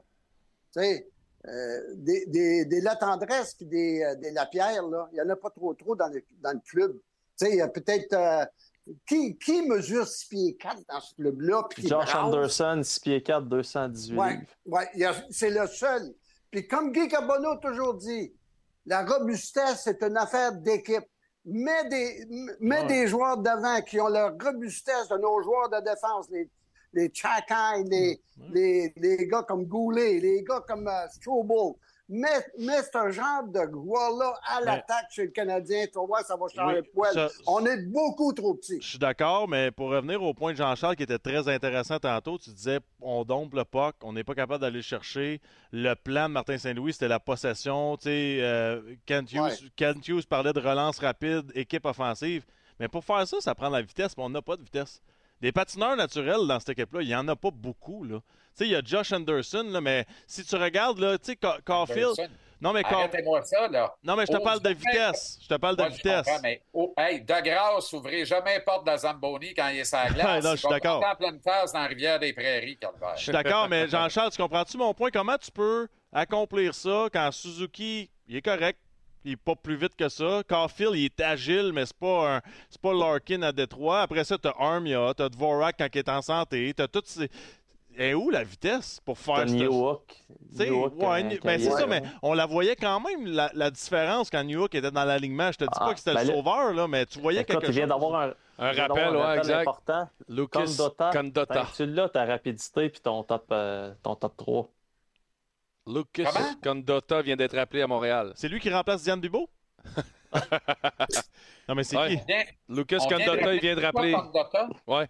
tu 0.74 0.82
sais, 0.82 1.10
euh, 1.48 1.80
des, 1.96 2.26
des, 2.28 2.66
des 2.66 2.82
Latendresse 2.82 3.54
puis 3.54 3.66
des, 3.66 4.04
euh, 4.04 4.16
des 4.16 4.32
Lapierre, 4.32 4.88
là, 4.88 5.08
il 5.12 5.16
n'y 5.16 5.22
en 5.22 5.30
a 5.30 5.36
pas 5.36 5.50
trop 5.50 5.74
trop 5.74 5.96
dans 5.96 6.08
le, 6.08 6.24
dans 6.42 6.52
le 6.54 6.60
club. 6.66 6.94
Tu 7.38 7.46
sais, 7.46 7.52
il 7.52 7.58
y 7.58 7.62
a 7.62 7.68
peut-être... 7.68 8.14
euh, 8.14 8.46
qui, 9.08 9.36
qui 9.38 9.64
mesure 9.68 10.08
6 10.08 10.26
pieds 10.28 10.56
4 10.58 10.78
dans 10.88 11.00
ce 11.02 11.16
club-là? 11.16 11.68
Josh? 11.80 12.14
Anderson, 12.16 12.82
6 12.84 13.00
pieds 13.00 13.24
4, 13.24 13.46
218 13.48 14.16
Ouais, 14.16 14.40
ouais, 14.68 14.88
c'est 15.32 15.50
le 15.50 15.66
seul. 15.66 16.14
Puis 16.52 16.68
comme 16.68 16.92
Guy 16.92 17.08
Carbonneau 17.08 17.54
a 17.54 17.58
toujours 17.58 17.96
dit, 17.96 18.32
la 18.86 19.04
robustesse, 19.04 19.82
c'est 19.86 20.04
une 20.04 20.16
affaire 20.18 20.52
d'équipe. 20.54 21.04
Mets 21.46 21.90
des, 21.90 22.26
mets 22.60 22.82
Ouais. 22.82 22.88
des 22.88 23.08
joueurs 23.08 23.38
devant 23.38 23.82
qui 23.82 24.00
ont 24.00 24.08
la 24.08 24.30
robustesse 24.30 25.08
de 25.10 25.18
nos 25.18 25.42
joueurs 25.42 25.70
de 25.70 25.80
défense, 25.84 26.30
les, 26.30 26.48
les 26.96 27.12
Chakai, 27.14 27.84
les, 27.90 28.20
les, 28.54 28.94
les 28.96 29.28
gars 29.28 29.44
comme 29.44 29.66
Goulet, 29.66 30.20
les 30.20 30.42
gars 30.44 30.62
comme 30.68 30.88
euh, 30.88 31.08
Strobel. 31.12 31.74
Mets, 32.08 32.28
mets 32.60 32.84
ce 32.84 33.10
genre 33.10 33.44
de 33.48 33.62
joueurs-là 33.72 34.36
à 34.46 34.62
l'attaque 34.62 35.08
chez 35.10 35.24
le 35.24 35.32
Canadien. 35.32 35.86
Tu 35.88 35.98
vas 35.98 36.06
voir, 36.06 36.22
ça 36.24 36.36
va 36.36 36.46
changer 36.48 36.82
Oui, 36.82 36.90
poil. 36.94 37.12
ça- 37.16 37.30
On 37.48 37.66
est 37.66 37.82
beaucoup 37.88 38.32
trop 38.32 38.54
petits. 38.54 38.80
Je 38.80 38.88
suis 38.90 39.00
d'accord, 39.00 39.48
mais 39.48 39.72
pour 39.72 39.90
revenir 39.90 40.22
au 40.22 40.36
point 40.36 40.52
de 40.52 40.58
Jean-Charles 40.58 40.96
qui 40.98 41.02
était 41.02 41.18
très 41.18 41.48
intéressant 41.48 41.98
tantôt, 41.98 42.38
tu 42.38 42.52
disais 42.52 42.80
on 43.02 43.24
dompe 43.26 43.56
le 43.56 43.66
puck, 43.66 43.96
on 44.04 44.14
n'est 44.14 44.24
pas 44.24 44.36
capable 44.36 44.62
d'aller 44.62 44.76
le 44.76 44.82
chercher. 44.84 45.42
Le 45.72 45.96
plan 45.96 46.28
de 46.30 46.34
Martin 46.34 46.60
Saint-Louis, 46.60 46.94
c'était 46.94 47.08
la 47.08 47.20
possession. 47.20 47.98
Tu 47.98 48.04
sais, 48.04 48.38
euh, 48.42 48.82
Kent, 49.08 49.32
Hughes, 49.34 49.42
Ouais. 49.42 49.52
Kent 49.76 50.08
Hughes 50.08 50.28
parlait 50.28 50.54
de 50.54 50.60
relance 50.60 51.00
rapide, 51.00 51.52
équipe 51.56 51.86
offensive. 51.88 52.46
Mais 52.80 52.88
pour 52.88 53.04
faire 53.04 53.28
ça, 53.28 53.38
ça 53.42 53.56
prend 53.56 53.70
de 53.70 53.78
la 53.78 53.82
vitesse, 53.82 54.16
mais 54.16 54.24
on 54.24 54.30
n'a 54.30 54.44
pas 54.44 54.58
de 54.58 54.62
vitesse. 54.62 55.02
Des 55.42 55.52
patineurs 55.52 55.96
naturels 55.96 56.48
dans 56.48 56.60
cette 56.60 56.70
équipe-là, 56.70 57.02
il 57.02 57.08
n'y 57.08 57.16
en 57.16 57.28
a 57.28 57.36
pas 57.36 57.52
beaucoup. 57.52 58.04
Là. 58.04 58.20
Tu 58.20 58.24
sais, 58.56 58.66
il 58.66 58.72
y 58.72 58.76
a 58.76 58.82
Josh 58.84 59.12
Anderson, 59.12 59.66
là, 59.70 59.82
mais 59.82 60.06
si 60.28 60.44
tu 60.46 60.56
regardes, 60.56 60.98
là, 61.00 61.18
tu 61.18 61.26
sais, 61.32 61.38
Ca- 61.42 61.58
Caulfield. 61.66 62.08
Anderson. 62.18 62.28
Non, 62.62 62.72
mais 62.72 62.82
Ca- 62.84 62.96
Arrêtez-moi 63.00 63.42
ça, 63.44 63.68
là. 63.68 63.94
non, 64.02 64.16
mais 64.16 64.26
je 64.26 64.32
te 64.32 64.38
parle 64.42 64.62
de 64.62 64.70
vitesse. 64.70 65.38
Je 65.44 65.48
te 65.50 65.56
parle 65.56 65.76
de 65.76 65.82
Moi, 65.82 65.90
vitesse. 65.90 66.26
mais 66.42 66.62
oh, 66.74 66.94
hey, 66.98 67.20
de 67.20 67.44
grâce, 67.44 67.92
ouvrez 67.92 68.26
jamais 68.26 68.56
la 68.56 68.62
porte 68.62 68.88
de 68.90 68.96
Zamboni 68.96 69.54
quand 69.54 69.68
il 69.68 69.80
est 69.80 69.84
sur 69.84 69.98
la 69.98 70.10
glace. 70.10 70.44
Non, 70.44 70.52
je 70.52 70.56
suis 70.56 70.70
d'accord. 70.70 70.96
monter 71.02 71.08
en 71.12 71.16
pleine 71.16 71.40
phase 71.44 71.74
dans 71.74 71.80
la 71.80 71.88
rivière 71.88 72.18
des 72.18 72.32
Prairies, 72.32 72.78
Calvaire. 72.78 73.18
Je 73.18 73.24
suis 73.24 73.32
d'accord, 73.34 73.68
mais 73.68 73.88
Jean-Charles, 73.90 74.32
tu 74.32 74.42
comprends-tu 74.42 74.78
mon 74.78 74.94
point? 74.94 75.10
Comment 75.12 75.38
tu 75.38 75.52
peux 75.52 75.88
accomplir 76.14 76.74
ça 76.74 77.08
quand 77.12 77.30
Suzuki, 77.34 78.10
il 78.28 78.38
est 78.38 78.42
correct, 78.42 78.80
il 79.26 79.32
est 79.34 79.36
pas 79.38 79.56
plus 79.56 79.76
vite 79.76 79.96
que 79.98 80.08
ça. 80.08 80.42
Caulfield, 80.48 80.94
il 80.96 81.06
est 81.06 81.20
agile, 81.22 81.72
mais 81.74 81.86
c'est 81.86 81.98
pas 81.98 82.36
un, 82.38 82.42
c'est 82.70 82.80
pas 82.82 82.94
Larkin 82.94 83.42
à 83.42 83.52
Détroit. 83.52 84.02
Après 84.02 84.24
ça, 84.24 84.38
t'as 84.38 84.54
Armia, 84.58 85.14
t'as 85.18 85.28
Dvorak 85.30 85.76
quand 85.78 85.88
il 85.94 85.98
est 85.98 86.10
en 86.10 86.22
santé, 86.22 86.74
t'as 86.76 86.88
toutes 86.88 87.08
ces... 87.08 87.30
Et 87.98 88.14
où 88.14 88.30
la 88.30 88.44
vitesse 88.44 89.00
pour 89.06 89.18
faire 89.18 89.46
Newhook. 89.46 90.06
Tu 90.52 90.58
sais, 90.58 90.70
Newhook, 90.70 91.02
ouais, 91.02 91.06
euh, 91.06 91.24
New- 91.24 91.38
quand 91.40 91.48
ben, 91.48 91.60
c'est 91.62 91.68
est 91.68 91.72
ça, 91.72 91.88
mais 91.88 92.04
on 92.22 92.34
la 92.34 92.46
voyait 92.46 92.76
quand 92.76 93.00
même, 93.00 93.26
la, 93.26 93.50
la 93.54 93.72
différence 93.72 94.30
quand 94.30 94.44
New 94.44 94.60
York 94.60 94.76
était 94.76 94.92
dans 94.92 95.06
l'alignement. 95.06 95.50
Je 95.54 95.60
te 95.60 95.64
dis 95.64 95.70
Ah, 95.76 95.86
pas 95.86 95.94
que 95.94 96.00
c'était 96.00 96.14
ben 96.14 96.24
le 96.24 96.28
là- 96.28 96.34
sauveur, 96.36 96.74
là, 96.74 96.88
mais 96.90 97.06
tu 97.06 97.22
voyais 97.22 97.42
Écoute, 97.42 97.62
quelque 97.62 97.72
chose. 97.72 97.88
d'avoir 97.88 98.22
un, 98.22 98.34
Un 98.60 98.70
il 98.72 98.76
vient 98.76 98.88
rappel, 98.88 99.04
d'avoir 99.06 99.30
un 99.30 99.32
ouais, 99.32 99.38
exact. 99.38 99.62
important. 99.62 100.10
Lucas 100.28 100.64
que 100.66 101.76
Tu 101.78 101.86
l'as, 101.86 102.10
ta 102.10 102.26
rapidité 102.26 102.90
puis 102.90 103.00
ton 103.00 103.24
top, 103.24 103.46
euh, 103.54 103.94
ton 104.04 104.16
top 104.16 104.36
3. 104.36 104.68
Lucas 105.88 106.32
Comment? 106.34 106.56
Condotta 106.64 107.22
vient 107.22 107.36
d'être 107.36 107.58
appelé 107.58 107.82
à 107.84 107.88
Montréal. 107.88 108.32
C'est 108.36 108.50
lui 108.50 108.60
qui 108.60 108.72
remplace 108.72 109.04
Diane 109.04 109.20
Bibo? 109.20 109.50
non, 111.68 111.76
mais 111.76 111.84
c'est 111.84 111.98
Ouais. 111.98 112.18
qui? 112.18 112.74
Lucas 112.74 112.98
on 113.02 113.08
Condotta, 113.08 113.54
il 113.54 113.62
vient 113.62 113.76
de 113.76 113.82
rappeler. 113.82 114.12
Condotta? 114.14 114.70
Ouais. 114.88 115.08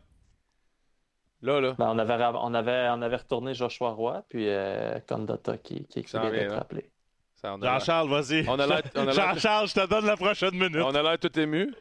Là, 1.42 1.62
là. 1.62 1.74
Ben, 1.78 1.88
on, 1.90 1.98
avait, 2.00 2.14
on, 2.16 2.54
avait, 2.54 2.88
on 2.92 3.02
avait 3.02 3.16
retourné 3.16 3.54
Joshua 3.54 3.92
Roy, 3.92 4.24
puis 4.30 4.48
euh, 4.50 5.00
Condotta 5.08 5.58
qui, 5.58 5.86
qui, 5.86 6.02
vient 6.02 6.30
d'être 6.30 6.50
là. 6.50 6.56
rappelé. 6.58 6.90
Ça, 7.36 7.54
on 7.54 7.62
a 7.62 7.66
l'air- 7.66 7.80
Jean-Charles, 7.80 8.10
vas-y. 8.10 8.46
On 8.50 8.60
a 8.60 8.68
l'air- 8.68 8.82
on 8.96 9.02
a 9.02 9.06
l'air- 9.06 9.14
Jean-Charles, 9.14 9.68
je 9.70 9.74
te 9.76 9.86
donne 9.88 10.06
la 10.06 10.18
prochaine 10.18 10.56
minute. 10.56 10.76
on 10.78 10.96
a 10.96 11.04
l'air 11.04 11.20
tout 11.20 11.38
ému. 11.40 11.74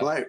Ouais. 0.00 0.26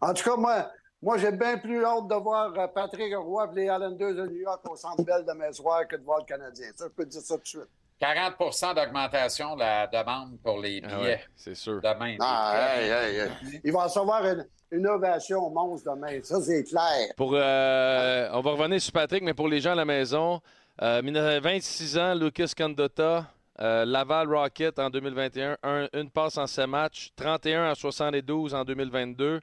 En 0.00 0.14
tout 0.14 0.22
cas, 0.24 0.36
moi, 0.36 0.70
moi 1.02 1.16
j'ai 1.18 1.32
bien 1.32 1.56
plus 1.58 1.84
hâte 1.84 2.08
de 2.08 2.14
voir 2.14 2.52
euh, 2.58 2.66
Patrick 2.68 3.14
Roy 3.16 3.48
et 3.52 3.54
les 3.56 3.64
Islanders 3.64 4.14
de 4.14 4.26
New 4.26 4.40
York 4.40 4.60
au 4.70 4.76
Centre 4.76 5.02
Bell 5.02 5.24
demain 5.26 5.52
soir 5.52 5.86
que 5.88 5.96
de 5.96 6.02
voir 6.02 6.18
le 6.20 6.24
Canadien. 6.24 6.68
Ça, 6.76 6.86
je 6.86 6.90
peux 6.90 7.04
te 7.04 7.10
dire 7.10 7.20
ça 7.22 7.34
tout 7.36 7.42
de 7.42 7.46
suite. 7.46 7.68
40% 8.00 8.74
d'augmentation 8.74 9.54
de 9.56 9.60
la 9.60 9.86
demande 9.86 10.38
pour 10.42 10.58
les 10.58 10.80
Ah 10.84 10.88
billets 10.88 11.02
ouais, 11.02 11.20
c'est 11.36 11.54
sûr. 11.54 11.80
demain. 11.82 12.16
Ah, 12.20 12.76
hey, 12.78 12.88
hey, 12.90 13.16
hey. 13.18 13.60
Il 13.62 13.72
va 13.72 13.84
recevoir 13.84 14.24
une, 14.26 14.46
une 14.70 14.86
ovation 14.86 15.50
monstre 15.50 15.94
demain. 15.94 16.18
Ça, 16.22 16.40
c'est 16.40 16.64
clair. 16.64 17.08
Pour, 17.16 17.32
euh, 17.34 18.28
on 18.32 18.40
va 18.40 18.50
revenir 18.52 18.80
sur 18.80 18.92
Patrick, 18.92 19.22
mais 19.22 19.34
pour 19.34 19.48
les 19.48 19.60
gens 19.60 19.72
à 19.72 19.74
la 19.74 19.84
maison, 19.84 20.40
euh, 20.80 21.02
26 21.42 21.98
ans, 21.98 22.14
Lucas 22.14 22.52
Condotta, 22.56 23.26
euh, 23.60 23.84
Laval 23.84 24.34
Rocket 24.34 24.78
en 24.78 24.88
2021, 24.88 25.58
un- 25.62 25.88
une 25.92 26.10
passe 26.10 26.38
en 26.38 26.46
7 26.46 26.66
matchs, 26.66 27.10
31 27.16 27.70
en 27.70 27.74
72 27.74 28.54
en 28.54 28.64
2022. 28.64 29.40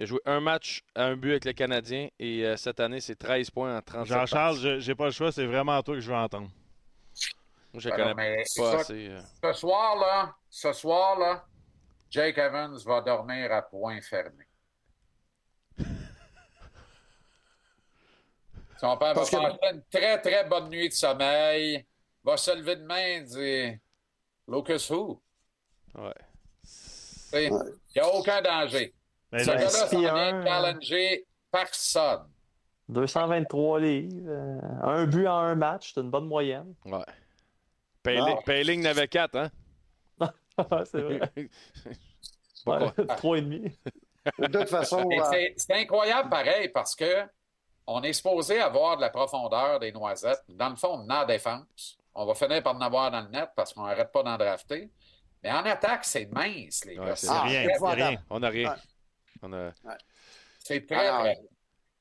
Il 0.00 0.04
a 0.04 0.06
joué 0.06 0.20
un 0.24 0.40
match 0.40 0.82
à 0.94 1.04
un 1.04 1.14
but 1.16 1.32
avec 1.32 1.44
le 1.44 1.52
Canadien 1.52 2.08
et 2.18 2.42
euh, 2.46 2.56
cette 2.56 2.80
année, 2.80 3.00
c'est 3.02 3.16
13 3.16 3.50
points 3.50 3.76
en 3.76 3.82
37 3.82 4.06
Jean-Charles, 4.16 4.80
j'ai 4.80 4.94
pas 4.94 5.04
le 5.04 5.10
choix, 5.10 5.30
c'est 5.30 5.44
vraiment 5.44 5.82
toi 5.82 5.94
que 5.94 6.00
je 6.00 6.10
veux 6.10 6.16
entendre. 6.16 6.48
Moi, 7.74 7.80
je 7.82 7.90
Ben 7.90 7.96
connais 7.96 8.08
non, 8.08 8.14
mais 8.16 8.42
c'est 8.46 8.62
pas 8.62 8.70
ça. 8.72 8.78
assez. 8.78 9.08
euh. 9.10 9.20
Ce 9.44 9.52
soir, 9.52 9.96
là, 9.98 10.34
ce 10.48 10.72
soir, 10.72 11.18
là, 11.18 11.44
Jake 12.08 12.38
Evans 12.38 12.78
va 12.86 13.02
dormir 13.02 13.52
à 13.52 13.60
point 13.60 14.00
fermé. 14.00 14.46
Son 18.80 18.96
père 18.96 19.08
va 19.08 19.14
Parce 19.16 19.28
que- 19.30 19.36
passer 19.36 19.58
une 19.74 19.82
très, 19.92 20.18
très 20.22 20.44
bonne 20.48 20.70
nuit 20.70 20.88
de 20.88 20.94
sommeil. 20.94 21.84
Va 22.24 22.38
se 22.38 22.50
lever 22.56 22.76
demain 22.76 22.96
et 23.18 23.20
dire 23.22 23.78
Lucas 24.48 24.86
who? 24.90 25.20
Ouais. 25.94 26.14
Il 27.34 27.50
n'y 27.94 28.00
a 28.00 28.08
aucun 28.08 28.40
danger. 28.40 28.94
Mais 29.32 29.44
Ce 29.44 29.48
là, 29.50 29.56
gars-là 29.56 29.68
s'en 29.70 29.98
vient 29.98 30.44
challenger 30.44 31.26
personne. 31.50 32.26
223 32.88 33.80
livres, 33.80 34.24
euh, 34.28 34.60
un 34.82 35.06
but 35.06 35.26
en 35.28 35.38
un 35.38 35.54
match, 35.54 35.92
c'est 35.94 36.00
une 36.00 36.10
bonne 36.10 36.26
moyenne. 36.26 36.74
ouais. 36.86 37.04
Payling, 38.44 38.80
n'avait 38.82 39.06
4, 39.08 39.36
hein? 39.36 39.50
c'est 40.84 41.00
vrai. 41.00 41.20
Pourquoi? 42.64 42.92
Ouais, 42.98 43.06
Trois 43.16 43.38
et 43.38 43.42
demi. 43.42 43.78
De 44.38 44.46
toute 44.46 44.68
façon, 44.68 45.08
euh, 45.12 45.24
c'est- 45.56 45.74
incroyable 45.74 46.28
pareil 46.30 46.68
parce 46.70 46.94
que 46.94 47.24
on 47.86 48.02
est 48.02 48.12
supposé 48.12 48.60
avoir 48.60 48.96
de 48.96 49.00
la 49.02 49.10
profondeur 49.10 49.78
des 49.80 49.92
noisettes. 49.92 50.42
Dans 50.48 50.68
le 50.70 50.76
fond, 50.76 51.02
on 51.04 51.10
a 51.10 51.24
en 51.24 51.26
défense. 51.26 51.98
On 52.14 52.26
va 52.26 52.34
finir 52.34 52.62
par 52.62 52.74
en 52.76 52.80
avoir 52.80 53.10
dans 53.10 53.20
le 53.22 53.28
net 53.28 53.50
parce 53.56 53.72
qu'on 53.72 53.84
n'arrête 53.84 54.12
pas 54.12 54.22
d'en 54.22 54.36
drafter. 54.36 54.90
Mais 55.42 55.50
en 55.52 55.64
attaque, 55.64 56.04
c'est 56.04 56.26
mince, 56.26 56.84
les 56.84 56.98
Ouais, 56.98 57.06
gars. 57.06 57.16
c'est 57.16 57.28
Ah, 57.30 57.42
rien. 57.42 58.18
On 58.28 58.38
n'a 58.40 58.48
rien. 58.50 58.76
Ouais. 59.42 59.48
On 59.48 59.52
a... 59.52 59.72
C'est 60.58 60.86
très, 60.86 61.08
Ah, 61.08 61.32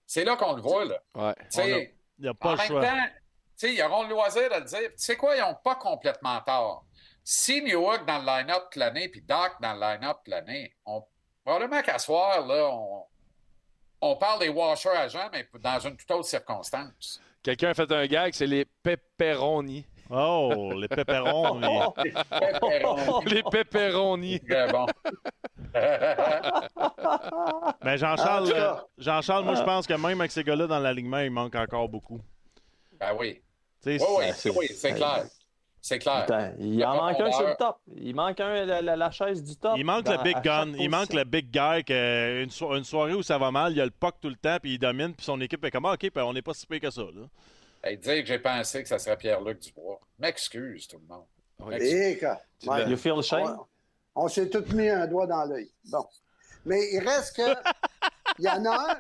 C'est 0.06 0.24
là 0.26 0.36
qu'on 0.36 0.56
le 0.56 0.62
voit, 0.62 0.86
là. 0.86 1.00
Ouais. 1.16 1.36
Il 2.18 2.24
n'y 2.24 2.28
a 2.28 2.34
pas 2.34 2.50
en 2.50 2.52
le 2.54 2.58
même 2.58 2.68
choix. 2.68 2.86
temps, 2.86 3.68
ils 3.68 3.82
auront 3.84 4.04
le 4.04 4.10
loisir 4.10 4.50
de 4.50 4.56
le 4.56 4.66
dire. 4.66 4.90
Tu 4.90 4.94
sais 4.98 5.16
quoi, 5.16 5.36
ils 5.36 5.42
n'ont 5.42 5.56
pas 5.64 5.76
complètement 5.76 6.40
tort. 6.42 6.86
Si 7.24 7.62
New 7.62 7.82
York 7.82 8.06
dans 8.06 8.20
le 8.20 8.26
line-up 8.26 8.64
toute 8.66 8.76
l'année, 8.78 9.10
puis 9.10 9.22
Doc 9.22 9.54
dans 9.62 9.74
le 9.74 9.80
line-up 9.80 10.18
toute 10.24 10.28
l'année, 10.30 10.74
on... 10.86 11.04
probablement 11.44 11.82
qu'à 11.82 12.00
soir, 12.00 12.46
là, 12.46 12.70
on... 12.72 13.06
on 14.02 14.16
parle 14.16 14.40
des 14.40 14.50
washers 14.50 14.90
agents, 14.90 15.30
mais 15.32 15.48
dans 15.60 15.80
une 15.80 15.96
toute 15.96 16.10
autre 16.12 16.28
circonstance. 16.28 17.22
Quelqu'un 17.44 17.70
a 17.70 17.74
fait 17.74 17.92
un 17.92 18.06
gag, 18.08 18.34
c'est 18.34 18.48
les 18.48 18.66
pepperoni. 18.66 19.86
Oh, 20.10 20.72
les 20.76 20.88
pépérons. 20.88 21.60
les- 22.04 22.12
Pepperoni. 22.40 23.26
Les 23.28 23.44
pepperoni. 23.44 24.40
Très 24.50 24.68
bon. 24.72 24.86
Mais 27.84 27.98
Jean-Charles, 27.98 28.52
euh. 28.54 28.74
Jean-Charles, 28.98 29.46
moi, 29.46 29.56
je 29.56 29.64
pense 29.64 29.86
que 29.88 29.94
même 29.94 30.20
avec 30.20 30.32
ces 30.32 30.44
gars-là 30.44 30.68
dans 30.68 30.80
l'alignement, 30.80 31.20
il 31.20 31.32
manque 31.32 31.56
encore 31.56 31.88
beaucoup. 31.90 32.20
ben 33.00 33.14
oui. 33.18 33.42
Oui, 33.86 33.98
oui, 34.00 34.26
c'est- 34.28 34.34
c'est, 34.34 34.50
oui, 34.58 34.68
c'est 34.74 34.94
clair. 34.94 35.24
C'est 35.82 36.00
clair. 36.00 36.26
Il 36.60 36.84
en 36.84 36.96
manque 36.98 37.20
un 37.22 37.32
sur 37.32 37.48
le 37.48 37.56
top. 37.56 37.78
Il 37.96 38.14
manque 38.14 38.38
un, 38.42 38.66
la, 38.66 38.82
la- 38.82 38.96
la 38.98 39.12
chaise 39.12 39.42
du 39.42 39.56
top. 39.56 39.76
Il 39.78 39.86
manque 39.86 40.04
dans- 40.04 40.12
le 40.18 40.24
big 40.24 40.42
gun. 40.42 40.74
Il 40.78 40.90
manque 40.90 41.14
le 41.14 41.24
big 41.24 41.46
guy. 41.50 41.84
Que 41.86 42.44
une, 42.44 42.50
so- 42.50 42.76
une 42.76 42.84
soirée 42.84 43.14
où 43.14 43.24
ça 43.24 43.38
va 43.38 43.50
mal, 43.52 43.72
il 43.72 43.78
y 43.78 43.82
a 43.82 43.86
le 43.86 43.92
puck 43.92 44.16
tout 44.20 44.28
le 44.28 44.36
temps, 44.36 44.58
puis 44.62 44.74
il 44.74 44.78
domine, 44.80 45.14
puis 45.14 45.26
son 45.26 45.40
équipe 45.40 45.64
est 45.64 45.72
comme 45.72 45.86
Ah, 45.86 45.94
OK, 45.94 46.12
ben, 46.14 46.24
on 46.24 46.34
n'est 46.34 46.42
pas 46.42 46.54
si 46.54 46.66
pire 46.68 46.82
que 46.82 46.90
ça. 46.90 47.04
Là. 47.04 47.22
Hey, 47.84 47.98
dire 47.98 48.22
que 48.22 48.26
j'ai 48.26 48.40
pensé 48.40 48.84
que 48.84 48.90
ça 48.90 49.00
serait 49.00 49.18
Pierre-Luc 49.18 49.60
Dubois. 49.60 50.00
M'excuse, 50.20 50.88
tout 50.88 50.98
le 50.98 51.14
monde. 51.14 51.26
Oui. 51.60 51.76
Et 51.76 52.18
que- 52.18 52.26
Tu 52.60 52.70
ouais. 52.70 52.80
l'as- 52.84 52.90
You 52.90 52.98
feel 52.98 53.22
shame? 53.22 53.58
On, 54.16 54.24
on 54.26 54.28
s'est 54.28 54.50
tous 54.50 54.74
mis 54.74 54.90
un 54.90 55.08
doigt 55.08 55.28
dans 55.28 55.46
l'œil. 55.46 55.70
Bon. 55.86 56.06
Mais 56.66 56.92
il 56.94 57.00
reste 57.00 57.36
que. 57.38 57.56
Il 58.38 58.46
y 58.46 58.50
en 58.50 58.64
a 58.66 58.92
un. 58.92 58.98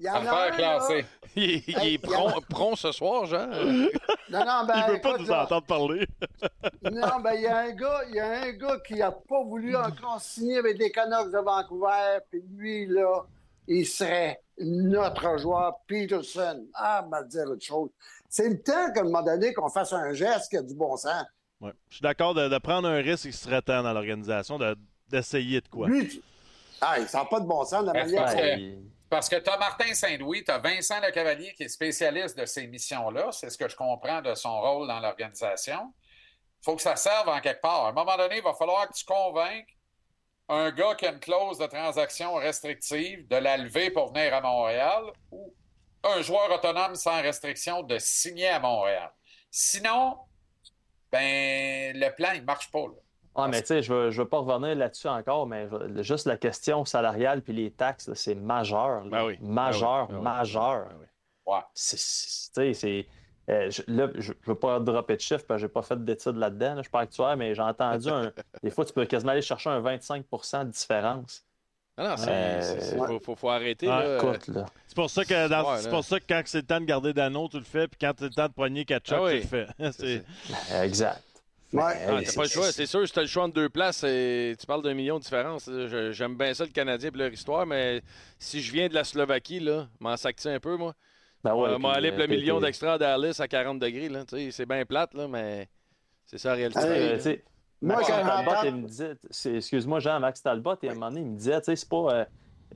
Il 0.00 0.06
y 0.06 0.10
en 0.10 0.26
a 0.26 0.48
un. 0.50 1.00
Il, 1.34 1.42
est- 1.50 1.68
il 1.68 1.78
Hey, 1.78 1.94
est 1.94 1.98
prompt, 1.98 2.40
prompt 2.48 2.76
ce 2.76 2.92
soir, 2.92 3.24
Jean. 3.26 3.46
Non, 3.48 4.44
non, 4.44 4.64
ben. 4.66 4.84
Il 4.88 4.92
veut 4.94 5.00
pas 5.00 5.16
nous 5.18 5.26
là, 5.26 5.44
entendre 5.44 5.66
parler. 5.66 6.06
Non, 6.82 7.20
ben, 7.20 7.32
il 7.34 7.42
y 7.42 7.46
a 7.46 7.58
un 7.58 7.70
gars, 7.72 8.00
il 8.08 8.14
y 8.16 8.20
a 8.20 8.42
un 8.42 8.52
gars 8.52 8.78
qui 8.86 8.94
n'a 8.94 9.10
pas 9.12 9.42
voulu 9.42 9.74
encore 9.76 10.20
signer 10.20 10.58
avec 10.58 10.78
les 10.78 10.90
Canucks 10.90 11.30
de 11.32 11.38
Vancouver, 11.38 12.18
puis 12.30 12.42
lui, 12.54 12.86
là, 12.86 13.22
il 13.66 13.86
serait 13.86 14.42
notre 14.58 15.38
joueur, 15.38 15.76
Peterson. 15.86 16.66
Ah, 16.74 17.06
m'a 17.08 17.22
dire 17.22 17.44
autre 17.48 17.64
chose. 17.64 17.90
C'est 18.34 18.48
le 18.48 18.62
temps 18.62 18.90
qu'à 18.94 19.00
un 19.00 19.04
moment 19.04 19.22
donné 19.22 19.52
qu'on 19.52 19.68
fasse 19.68 19.92
un 19.92 20.14
geste 20.14 20.48
qui 20.48 20.56
a 20.56 20.62
du 20.62 20.74
bon 20.74 20.96
sens. 20.96 21.22
Ouais. 21.60 21.72
Je 21.90 21.96
suis 21.96 22.02
d'accord 22.02 22.32
de, 22.32 22.48
de 22.48 22.58
prendre 22.58 22.88
un 22.88 22.96
risque 22.96 23.24
qui 23.26 23.32
serait 23.34 23.60
temps 23.60 23.82
dans 23.82 23.92
l'organisation, 23.92 24.58
de- 24.58 24.74
d'essayer 25.08 25.60
de 25.60 25.68
quoi. 25.68 25.86
Lui, 25.86 26.08
tu- 26.08 26.22
ah, 26.80 26.98
il 26.98 27.06
sent 27.06 27.18
pas 27.30 27.40
de 27.40 27.46
bon 27.46 27.62
sens 27.66 27.82
de 27.82 27.88
la 27.88 27.92
manière. 27.92 28.22
parce 28.22 28.34
que- 28.34 28.78
Parce 29.10 29.28
que 29.28 29.36
tu 29.36 29.50
as 29.50 29.58
Martin 29.58 29.92
Saint-Louis, 29.92 30.42
tu 30.44 30.50
as 30.50 30.56
Vincent 30.58 30.98
Lecavalier 31.00 31.52
qui 31.54 31.64
est 31.64 31.68
spécialiste 31.68 32.38
de 32.38 32.46
ces 32.46 32.66
missions-là. 32.66 33.28
C'est 33.32 33.50
ce 33.50 33.58
que 33.58 33.68
je 33.68 33.76
comprends 33.76 34.22
de 34.22 34.34
son 34.34 34.58
rôle 34.62 34.88
dans 34.88 34.98
l'organisation. 35.00 35.92
Il 36.62 36.64
faut 36.64 36.76
que 36.76 36.80
ça 36.82 36.96
serve 36.96 37.28
en 37.28 37.38
quelque 37.40 37.60
part. 37.60 37.84
À 37.84 37.88
un 37.90 37.92
moment 37.92 38.16
donné, 38.16 38.38
il 38.38 38.42
va 38.42 38.54
falloir 38.54 38.88
que 38.88 38.94
tu 38.94 39.04
convainques 39.04 39.76
un 40.48 40.70
gars 40.70 40.94
qui 40.94 41.04
a 41.06 41.12
une 41.12 41.20
clause 41.20 41.58
de 41.58 41.66
transaction 41.66 42.34
restrictive 42.36 43.28
de 43.28 43.36
la 43.36 43.58
lever 43.58 43.90
pour 43.90 44.10
venir 44.14 44.32
à 44.34 44.40
Montréal 44.40 45.02
ou 45.30 45.52
un 46.04 46.20
joueur 46.22 46.50
autonome 46.52 46.94
sans 46.94 47.20
restriction 47.22 47.82
de 47.82 47.98
signer 47.98 48.48
à 48.48 48.60
Montréal. 48.60 49.10
Sinon, 49.50 50.16
ben 51.10 51.96
le 51.96 52.14
plan, 52.14 52.30
il 52.34 52.40
ne 52.40 52.46
marche 52.46 52.70
pas. 52.70 52.80
là. 52.80 52.94
Ah, 53.34 53.48
mais 53.48 53.60
tu 53.62 53.68
sais, 53.68 53.82
je 53.82 53.92
ne 53.94 54.10
veux, 54.10 54.28
pas 54.28 54.38
revenir 54.38 54.74
là-dessus 54.76 55.08
encore, 55.08 55.46
mais 55.46 55.66
je- 55.96 56.02
juste 56.02 56.26
la 56.26 56.36
question 56.36 56.84
salariale 56.84 57.40
puis 57.42 57.54
les 57.54 57.70
taxes, 57.70 58.12
c'est 58.14 58.34
majeur. 58.34 59.04
là. 59.04 59.10
Ben 59.10 59.24
oui. 59.26 59.38
Majeur, 59.40 60.08
Ben 60.08 60.14
oui. 60.16 60.22
Ben 60.22 60.22
majeur. 60.22 60.88
Ben 60.88 60.96
oui. 61.00 61.06
Ouais. 61.46 61.60
C'est- 61.74 61.98
c'est- 61.98 62.52
Tu 62.52 62.74
sais, 62.74 62.74
c'est. 62.74 63.52
euh, 63.52 63.70
je- 63.70 63.82
là, 63.88 64.08
je 64.16 64.32
ne 64.32 64.36
veux 64.44 64.54
pas 64.54 64.78
dropper 64.80 65.16
de 65.16 65.20
chiffres 65.22 65.44
parce 65.46 65.56
que 65.58 65.62
je 65.62 65.66
n'ai 65.66 65.72
pas 65.72 65.82
fait 65.82 66.04
d'études 66.04 66.36
là-dedans. 66.36 66.66
là, 66.66 66.72
je 66.74 66.78
ne 66.78 66.82
suis 66.82 66.90
pas 66.90 67.00
actuaire, 67.00 67.36
mais 67.38 67.54
j'ai 67.54 67.62
entendu 67.62 68.08
un. 68.10 68.30
Des 68.62 68.70
fois, 68.70 68.84
tu 68.84 68.92
peux 68.92 69.06
quasiment 69.06 69.32
aller 69.32 69.40
chercher 69.42 69.70
un 69.70 69.80
25% 69.80 70.64
de 70.66 70.70
différence. 70.70 71.44
Ah 71.96 72.08
non, 72.08 72.16
c'est, 72.16 72.30
Euh, 72.30 72.98
ouais. 72.98 73.06
faut, 73.06 73.20
faut, 73.20 73.36
faut 73.36 73.50
arrêter. 73.50 73.86
Ah, 73.88 74.02
là. 74.02 74.16
Écoute, 74.16 74.48
là. 74.48 74.64
C'est 74.86 74.94
pour 74.96 75.10
ça 75.10 75.24
que 75.24 75.48
dans- 75.48 75.70
Ouais, 75.72 75.76
c'est 75.78 75.84
là. 75.84 75.90
pour 75.90 76.04
ça 76.04 76.18
que 76.20 76.24
quand 76.26 76.42
c'est 76.46 76.58
le 76.62 76.66
temps 76.66 76.80
de 76.80 76.86
garder 76.86 77.12
Dano, 77.12 77.48
tu 77.50 77.58
le 77.58 77.64
fais, 77.64 77.86
puis 77.86 77.98
quand 78.00 78.12
c'est 78.18 78.24
le 78.24 78.30
temps 78.30 78.48
de 78.48 78.52
poigner 78.52 78.84
Ketchup, 78.86 79.16
Ah 79.18 79.22
oui. 79.24 79.32
tu 79.32 79.36
le 79.40 79.42
fais. 79.46 79.66
C'est- 79.92 80.24
Euh, 80.72 80.82
Exact. 80.84 81.22
Ouais. 81.72 81.82
Mais, 81.82 82.06
Ah, 82.08 82.20
t'as 82.24 82.32
pas 82.32 82.42
le 82.42 82.48
choix. 82.48 82.72
C'est 82.72 82.86
sûr, 82.86 83.06
si 83.06 83.12
t'as 83.14 83.20
le 83.22 83.26
choix 83.26 83.44
entre 83.44 83.54
deux 83.54 83.68
places, 83.68 83.98
c'est- 83.98 84.56
tu 84.58 84.66
parles 84.66 84.82
d'un 84.82 84.94
million 84.94 85.18
de 85.18 85.22
différence. 85.22 85.66
Je- 85.66 86.12
J'aime 86.12 86.36
bien 86.36 86.52
ça, 86.54 86.64
le 86.64 86.70
Canadien 86.70 87.10
et 87.14 87.18
leur 87.18 87.32
histoire, 87.32 87.66
mais 87.66 88.02
si 88.38 88.60
je 88.62 88.72
viens 88.72 88.88
de 88.88 88.94
la 88.94 89.04
Slovaquie, 89.04 89.60
là, 89.60 89.86
m'en 90.00 90.16
sac 90.16 90.36
un 90.46 90.60
peu, 90.60 90.76
moi? 90.76 90.94
Ben 91.44 91.54
ouais, 91.54 91.70
Euh, 91.70 91.76
puis, 91.76 91.86
aller 91.88 92.08
euh, 92.08 92.12
pour 92.12 92.20
le 92.20 92.26
million 92.28 92.60
d'extra 92.60 92.94
à 92.94 92.98
Dallas 92.98 93.36
à 93.40 93.48
40 93.48 93.78
degrés. 93.80 94.08
là. 94.08 94.24
Tu 94.24 94.36
sais, 94.36 94.50
C'est 94.50 94.66
bien 94.66 94.84
plate, 94.86 95.12
là, 95.14 95.26
mais 95.28 95.68
c'est 96.24 96.38
ça 96.38 96.50
la 96.50 96.54
réalité. 96.56 97.18
Sais, 97.20 97.42
Moi, 97.82 97.96
Max 97.96 98.06
Talbot, 98.08 98.52
il 98.64 98.76
me 98.76 98.86
disait, 98.86 99.16
excuse-moi, 99.56 99.98
Jean, 100.00 100.20
Max 100.20 100.42
Talbot, 100.42 100.76
et 100.82 100.88
à 100.88 100.92
un 100.92 100.94
moment 100.94 101.08
donné, 101.08 101.20
il 101.22 101.26
me 101.32 101.36
disait, 101.36 101.60
tu 101.60 101.66
sais, 101.66 101.76
c'est 101.76 101.88
pas. 101.88 101.96
euh, 102.12 102.24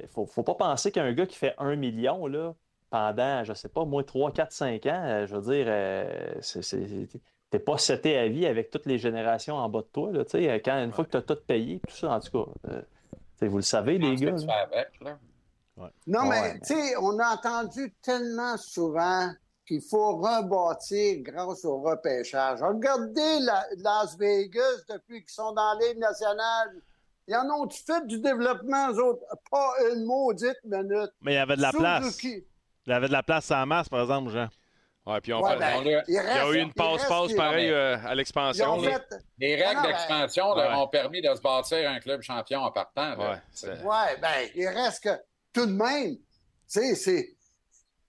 faut, 0.08 0.26
faut 0.26 0.42
pas 0.42 0.54
penser 0.54 0.90
qu'un 0.92 1.12
gars 1.12 1.26
qui 1.26 1.36
fait 1.36 1.54
un 1.58 1.76
million, 1.76 2.26
là, 2.26 2.54
pendant, 2.90 3.44
je 3.44 3.52
sais 3.54 3.68
pas, 3.68 3.84
moi, 3.84 4.04
3, 4.04 4.32
4, 4.32 4.52
5 4.52 4.86
ans, 4.86 5.02
euh, 5.04 5.26
je 5.26 5.36
veux 5.36 5.52
dire, 5.54 5.66
euh, 5.68 6.34
c'est- 6.40 7.08
t'es 7.50 7.58
pas 7.58 7.78
seté 7.78 8.18
à 8.18 8.28
vie 8.28 8.46
avec 8.46 8.70
toutes 8.70 8.86
les 8.86 8.98
générations 8.98 9.54
en 9.56 9.68
bas 9.68 9.80
de 9.80 9.86
toi, 9.92 10.10
là, 10.12 10.24
tu 10.24 10.32
sais, 10.32 10.60
quand, 10.64 10.82
une 10.82 10.92
fois 10.92 11.04
que 11.04 11.10
tu 11.12 11.16
as 11.16 11.22
tout 11.22 11.38
payé, 11.46 11.80
tout 11.86 11.94
ça, 11.94 12.10
en 12.10 12.20
tout 12.20 12.30
cas, 12.44 12.50
euh, 12.70 12.80
tu 13.12 13.16
sais, 13.38 13.48
vous 13.48 13.56
le 13.58 13.62
savez, 13.62 13.98
les 13.98 14.16
gars. 14.16 14.32
tu 14.34 14.46
là. 14.46 14.66
fais 14.68 14.76
avec, 14.78 15.00
là? 15.00 15.18
Non, 16.06 16.20
Ouais, 16.20 16.28
mais 16.28 16.52
mais- 16.54 16.60
tu 16.60 16.74
sais, 16.74 16.96
on 17.00 17.18
a 17.18 17.34
entendu 17.34 17.94
tellement 18.02 18.56
souvent 18.56 19.30
qu'il 19.66 19.82
faut 19.82 20.16
rebâtir 20.16 21.18
grâce 21.22 21.64
au 21.64 21.80
repêchage. 21.80 22.60
Regardez 22.62 23.40
la- 23.40 23.66
Las 23.78 24.16
Vegas 24.18 24.82
depuis 24.88 25.22
qu'ils 25.22 25.30
sont 25.34 25.52
dans 25.52 25.78
Ligue 25.80 25.98
nationale. 25.98 26.70
Ils 27.28 27.34
en 27.34 27.48
ont 27.50 27.68
fait 27.68 28.06
du 28.06 28.20
développement, 28.20 28.92
eux 28.92 29.02
autres? 29.02 29.22
Pas 29.50 29.72
une 29.92 30.04
maudite 30.04 30.58
minute. 30.64 31.10
Mais 31.22 31.32
il 31.32 31.34
y 31.34 31.38
avait 31.38 31.56
de 31.56 31.62
la 31.62 31.72
place. 31.72 32.22
Il 32.22 32.42
y 32.86 32.92
avait 32.92 33.08
de 33.08 33.12
la 33.12 33.22
place 33.24 33.50
en 33.50 33.66
masse, 33.66 33.88
par 33.88 34.02
exemple, 34.02 34.30
Jean. 34.30 34.48
Ouais, 35.06 35.20
puis 35.20 35.32
on 35.32 35.40
Ouais, 35.40 35.52
fait- 35.52 35.58
ben, 35.58 35.72
on 35.78 35.82
il 35.82 36.02
il 36.08 36.14
y 36.14 36.18
a 36.18 36.50
eu 36.50 36.56
une 36.58 36.72
passe-passe 36.72 37.22
reste- 37.26 37.36
pareil 37.36 37.70
euh, 37.70 37.96
à 38.04 38.14
l'expansion. 38.14 38.80
fait... 38.82 39.02
Les 39.38 39.54
règles 39.54 39.80
non, 39.80 39.86
d'expansion 39.88 40.52
Ouais. 40.52 40.74
ont 40.74 40.88
permis 40.88 41.22
de 41.22 41.32
se 41.34 41.40
bâtir 41.40 41.88
un 41.90 42.00
club 42.00 42.22
champion 42.22 42.60
en 42.60 42.72
partant. 42.72 43.14
là. 43.16 43.40
Ouais, 43.64 43.68
Ouais, 43.84 44.16
ben, 44.20 44.48
il 44.56 44.66
reste 44.68 45.04
que 45.04 45.10
tout 45.52 45.66
de 45.66 45.72
même, 45.72 46.16
tu 46.16 46.22
sais, 46.66 46.94
c'est 46.96 47.35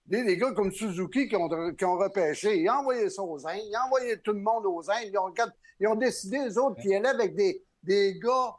des, 0.08 0.24
des 0.24 0.36
gars 0.36 0.52
comme 0.52 0.72
Suzuki 0.72 1.28
qui 1.28 1.36
ont, 1.36 1.48
qui 1.76 1.84
ont 1.84 1.96
repêché. 1.98 2.56
Ils 2.58 2.68
ont 2.70 2.74
envoyé 2.80 3.08
ça 3.10 3.22
aux 3.22 3.46
Indes, 3.46 3.60
ils 3.64 3.76
ont 3.76 3.86
envoyé 3.86 4.18
tout 4.18 4.32
le 4.32 4.40
monde 4.40 4.64
aux 4.66 4.90
Indes. 4.90 5.10
Ils 5.12 5.18
ont, 5.18 5.32
ils 5.80 5.86
ont 5.86 5.94
décidé, 5.94 6.38
eux 6.48 6.58
autres, 6.60 6.80
qu'ils 6.80 6.94
allaient 6.94 7.08
avec 7.10 7.34
des, 7.36 7.62
des 7.82 8.18
gars 8.18 8.54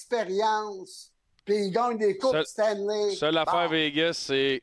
d'expérience, 0.00 1.12
puis 1.44 1.56
ils 1.66 1.70
gagnent 1.72 1.98
des 1.98 2.16
coupes 2.16 2.32
Seul- 2.32 2.46
Stanley. 2.46 3.14
Seule 3.14 3.36
affaire. 3.38 3.68
Vegas, 3.68 4.14
c'est 4.26 4.62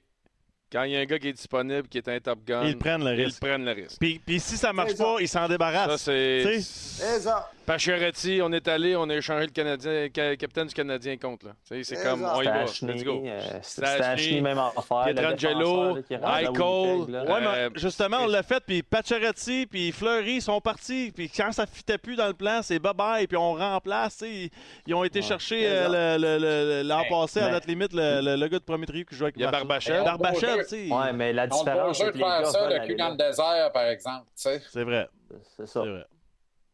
quand 0.72 0.84
il 0.84 0.92
y 0.94 0.98
a 0.98 1.00
un 1.00 1.06
gars 1.06 1.20
qui 1.20 1.30
est 1.30 1.34
disponible, 1.34 1.88
qui 1.88 1.98
est 1.98 2.08
un 2.08 2.20
top 2.20 2.40
gun, 2.44 2.64
Ils 2.66 2.78
prennent 2.78 3.04
le 3.04 3.14
ils 3.14 3.26
risque. 3.26 3.40
prennent 3.42 3.64
le 3.66 3.72
risque. 3.72 3.98
Puis, 4.00 4.20
puis 4.20 4.40
si 4.40 4.58
ça 4.58 4.74
marche 4.74 4.96
pas, 4.98 5.18
ils 5.20 5.28
s'en 5.28 5.48
débarrassent. 5.48 6.02
Ça, 6.02 6.12
C'est 6.12 7.20
ça. 7.20 7.52
Pacioretty, 7.68 8.40
on 8.42 8.52
est 8.54 8.66
allé, 8.70 8.96
on 8.96 9.10
a 9.10 9.16
échangé 9.16 9.46
le 9.46 9.52
Canadien, 9.52 10.08
ca- 10.16 10.38
capitaine 10.38 10.68
du 10.68 10.74
Canadien 10.74 11.18
contre. 11.18 11.48
là. 11.48 11.52
Tu 11.68 11.84
sais, 11.84 11.84
C'est 11.84 11.96
C'est 12.02 12.10
comme, 12.10 12.24
on 12.24 12.42
y 12.42 12.46
va. 12.46 12.64
Let's 12.64 13.04
go. 13.04 13.22
euh, 13.26 13.40
Stachny, 13.62 14.40
même 14.42 14.58
affaire. 14.58 15.04
Pietrangelo, 15.06 15.96
là. 15.96 17.24
Ouais, 17.26 17.42
mais 17.42 17.48
Euh, 17.48 17.70
justement, 17.76 18.20
on 18.22 18.28
l'a 18.28 18.42
fait, 18.44 18.64
puis 18.66 18.84
Pacioretty, 18.84 19.66
puis 19.66 19.92
Fleury 19.92 20.40
sont 20.40 20.62
partis, 20.62 21.12
puis 21.14 21.30
quand 21.30 21.52
ça 21.52 21.66
fitait 21.66 21.98
plus 21.98 22.16
dans 22.16 22.28
le 22.28 22.34
plan, 22.34 22.62
c'est 22.62 22.80
bye-bye, 22.80 23.28
puis 23.28 23.36
on 23.38 23.54
remplace, 23.54 24.18
tu 24.20 24.26
sais, 24.26 24.32
ils, 24.32 24.50
ils 24.88 24.96
ont 24.96 25.04
été 25.04 25.22
chercher 25.22 25.60
c'est 25.64 25.68
euh, 25.70 26.18
le- 26.18 26.40
le- 26.40 26.82
le- 26.84 26.88
l'an 26.88 27.02
Mais- 27.04 27.10
passé, 27.10 27.40
à 27.42 27.46
mais- 27.48 27.52
notre 27.52 27.68
limite, 27.68 27.92
le, 27.94 28.22
le- 28.22 28.36
le 28.38 28.48
gars 28.48 28.60
de 28.60 28.64
premier 28.64 28.86
trio 28.86 29.04
qui 29.04 29.14
jouait 29.16 29.26
avec 29.26 29.36
Il 29.36 29.42
y 29.42 29.46
a 29.46 29.52
Marchand. 29.52 29.68
Barbachev. 29.68 30.04
Barbachev, 30.06 30.64
tu 30.64 30.70
sais. 30.88 30.90
Ouais, 30.94 31.12
mais 31.14 31.34
la 31.34 31.44
On 31.52 31.58
différence, 31.64 31.98
jeu 31.98 32.06
c'est 32.06 32.08
de 32.08 32.12
que 32.14 32.18
les 32.18 32.24
faire 32.24 32.48
ça, 32.48 32.70
le 32.70 32.86
cul 32.88 32.96
dans 32.96 33.10
le 33.10 33.18
désert, 33.18 33.72
par 33.74 33.84
exemple. 33.88 34.24
tu 34.36 34.42
sais. 34.44 34.62
C'est 34.72 34.84
vrai, 34.84 35.10
C'est 35.58 35.68
ça. 35.68 35.82
c'est 35.84 35.90
vrai. 35.90 36.06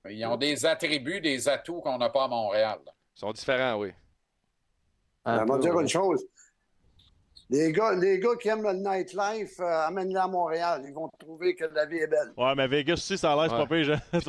Ils 0.09 0.25
ont 0.25 0.37
des 0.37 0.65
attributs, 0.65 1.21
des 1.21 1.47
atouts 1.47 1.81
qu'on 1.81 1.97
n'a 1.97 2.09
pas 2.09 2.25
à 2.25 2.27
Montréal. 2.27 2.79
Ils 3.15 3.19
sont 3.19 3.31
différents, 3.31 3.75
oui. 3.75 3.91
Un 5.25 5.43
On 5.43 5.45
va 5.53 5.57
dire 5.59 5.79
une 5.79 5.87
chose. 5.87 6.25
Les 7.49 7.71
gars, 7.71 7.93
les 7.93 8.19
gars 8.19 8.35
qui 8.41 8.47
aiment 8.47 8.63
le 8.63 8.73
nightlife, 8.73 9.59
euh, 9.59 9.87
amène-les 9.87 10.15
à 10.17 10.27
Montréal. 10.27 10.83
Ils 10.87 10.93
vont 10.93 11.09
trouver 11.19 11.55
que 11.55 11.65
la 11.65 11.85
vie 11.85 11.97
est 11.97 12.07
belle. 12.07 12.33
Ouais, 12.35 12.55
mais 12.55 12.67
Vegas 12.67 12.93
aussi, 12.93 13.17
ça 13.17 13.33
a 13.33 13.35
l'air, 13.35 13.45
c'est 13.45 13.55
Ouais. 13.55 13.67
pas 13.67 13.75
pire, 13.75 13.83
Jean. 13.83 14.19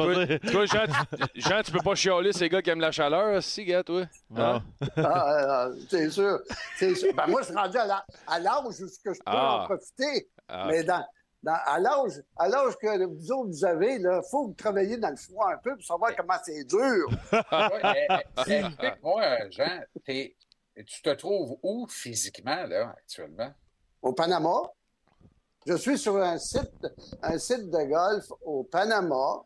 Toi, 0.52 0.66
Jean, 0.66 0.84
tu, 1.32 1.40
Jean, 1.40 1.62
tu 1.64 1.72
peux 1.72 1.78
pas 1.82 1.94
chialer 1.94 2.32
ces 2.32 2.48
gars 2.48 2.60
qui 2.60 2.70
aiment 2.70 2.80
la 2.80 2.90
chaleur, 2.92 3.42
si, 3.42 3.64
gars, 3.64 3.82
toi? 3.82 4.04
Ah. 4.36 4.60
Ah, 4.96 5.66
euh, 5.68 5.74
c'est 5.88 6.10
sûr. 6.10 6.38
C'est 6.76 6.94
sûr. 6.94 7.14
Ben, 7.14 7.26
moi, 7.28 7.40
je 7.42 7.46
suis 7.46 7.54
rendu 7.56 7.76
à 7.78 7.86
la- 7.86 8.04
à 8.26 8.38
l'âge 8.40 8.64
où 8.66 8.72
ce 8.72 8.84
que 9.02 9.14
je 9.14 9.18
peux 9.20 9.22
Ah. 9.26 9.62
en 9.62 9.64
profiter. 9.66 10.28
Ah, 10.48 10.66
Mais 10.68 10.84
dans, 10.84 11.04
dans- 11.44 11.58
à 11.66 11.78
l'âge 11.78 12.23
à 12.36 12.48
l'âge 12.48 12.74
que 12.81 13.05
vous 13.06 13.32
autres, 13.32 13.50
vous 13.50 13.64
avez, 13.64 13.94
il 13.97 14.20
faut 14.31 14.44
que 14.44 14.48
vous 14.48 14.55
travailliez 14.55 14.97
dans 14.97 15.10
le 15.10 15.16
froid 15.16 15.52
un 15.52 15.58
peu 15.58 15.74
pour 15.76 15.84
savoir 15.84 16.14
comment 16.16 16.39
c'est 16.44 16.64
dur. 16.64 17.08
Ouais, 17.32 17.81
mais, 17.82 18.06
mais, 18.47 18.58
Explique-moi, 18.60 19.50
Jean, 19.50 19.81
tu 20.06 21.02
te 21.02 21.10
trouves 21.10 21.56
où 21.62 21.86
physiquement, 21.89 22.64
là, 22.66 22.94
actuellement? 22.98 23.52
Au 24.02 24.12
Panama, 24.12 24.62
je 25.66 25.74
suis 25.76 25.98
sur 25.98 26.16
un 26.16 26.39
site, 26.39 26.86
un 27.23 27.39
site 27.39 27.70
de 27.70 27.84
golf 27.89 28.26
au 28.42 28.64
Panama. 28.64 29.42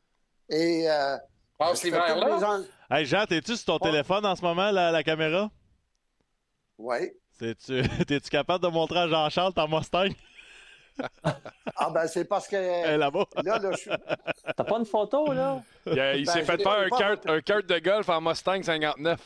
Et 0.48 0.90
euh, 0.90 1.16
Passe 1.58 1.82
l'hiver 1.84 2.14
les 2.14 2.40
là? 2.40 2.60
Hey, 2.90 3.04
Jean, 3.04 3.26
t'es-tu 3.26 3.56
sur 3.56 3.66
ton 3.66 3.78
téléphone 3.78 4.24
en 4.24 4.34
ce 4.34 4.42
moment, 4.42 4.70
la, 4.70 4.90
la 4.90 5.02
caméra? 5.02 5.50
Oui. 6.78 7.12
T'es-tu 7.38 8.30
capable 8.30 8.64
de 8.64 8.68
montrer 8.68 8.98
à 9.00 9.08
Jean-Charles 9.08 9.52
ta 9.54 9.66
Mustang? 9.66 10.08
Ah 11.76 11.90
ben 11.90 12.06
c'est 12.06 12.24
parce 12.24 12.48
que 12.48 12.56
Elle 12.56 12.90
est 12.94 12.98
là-bas. 12.98 13.24
là, 13.44 13.58
là, 13.58 13.70
je 13.72 13.76
suis. 13.76 13.90
T'as 14.56 14.64
pas 14.64 14.78
une 14.78 14.86
photo, 14.86 15.32
là? 15.32 15.60
Il, 15.86 15.98
a- 16.00 16.14
il 16.14 16.24
Ben, 16.26 16.32
s'est 16.32 16.42
fait 16.44 16.60
faire 16.62 16.72
un 16.80 16.88
kart, 16.88 17.26
un 17.28 17.40
kart 17.40 17.64
de 17.66 17.78
golf 17.78 18.08
en 18.08 18.20
Mustang 18.20 18.62
59. 18.62 19.20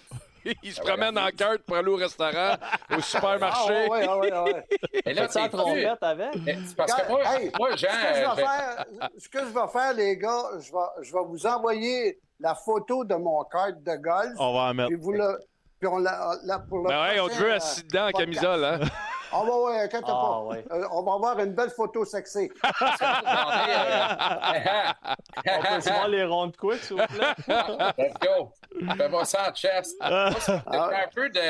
Il 0.64 0.72
se 0.72 0.80
promène 0.80 1.16
en 1.16 1.28
kart 1.30 1.58
pour 1.58 1.76
aller 1.76 1.88
au 1.88 1.94
restaurant, 1.96 2.54
au 2.90 2.94
Ah 2.96 3.00
supermarché. 3.00 3.86
ouais, 3.88 4.08
ouais, 4.08 4.32
ouais, 4.32 4.38
ouais. 4.52 4.66
Et 5.06 5.14
là, 5.14 5.28
t'es 5.28 5.48
trompette 5.48 6.02
avec? 6.02 6.30
Eh, 6.48 6.56
Parce 6.76 6.94
que 6.94 7.08
moi, 7.08 7.20
Hey, 7.24 7.50
moi 7.56 7.76
Jean, 7.76 7.88
ce, 7.88 8.08
que 8.08 8.14
je 8.14 8.24
euh, 8.24 8.34
vais 8.34 8.42
ben, 8.42 8.48
faire, 8.48 8.84
ce 9.18 9.28
que 9.28 9.38
je 9.38 9.44
vais 9.44 9.68
faire, 9.72 9.92
les 9.94 10.16
gars, 10.18 10.42
je 10.58 10.72
vais, 10.72 11.02
je 11.02 11.12
vais 11.12 11.24
vous 11.24 11.46
envoyer 11.46 12.18
la 12.40 12.56
photo 12.56 13.04
de 13.04 13.14
mon 13.14 13.44
carte 13.44 13.82
de 13.84 13.94
golf. 13.96 14.34
On 14.38 14.52
va 14.52 14.60
en 14.70 14.74
mettre. 14.74 14.88
Puis 14.88 14.98
vous 14.98 15.12
le. 15.12 15.38
Puis 15.78 15.88
on 15.88 15.98
la, 15.98 16.34
la- 16.44 16.58
pour 16.58 16.78
le 16.78 16.88
Ben 16.88 17.02
ouais, 17.02 17.20
on 17.20 17.28
te 17.28 17.34
veut 17.34 17.52
euh, 17.52 17.56
assis 17.56 17.84
dedans 17.84 18.06
en 18.08 18.10
podcast. 18.10 18.24
camisole, 18.24 18.64
hein? 18.64 18.80
Ah, 19.32 19.42
bah 19.46 19.56
ouais, 19.64 19.78
inquiète 19.80 20.04
Ah, 20.06 20.10
pas. 20.12 20.40
ouais. 20.42 20.64
Euh, 20.72 20.86
on 20.92 21.02
va 21.02 21.14
avoir 21.14 21.38
une 21.40 21.52
belle 21.54 21.70
photo 21.70 22.04
sexy. 22.04 22.50
On 25.46 25.62
peut 25.62 25.78
voir 25.90 26.08
les 26.08 26.24
rondes 26.24 26.56
quick, 26.56 26.82
s'il 26.82 26.96
vous 27.00 27.06
plaît? 27.06 27.34
Let's 27.98 28.14
go. 28.20 28.52
Fais-moi 28.96 29.24
ça 29.24 29.50
en 29.50 29.54
chest. 29.54 29.96
Ah. 30.02 30.30
Un 31.04 31.08
peu 31.14 31.28
de. 31.30 31.40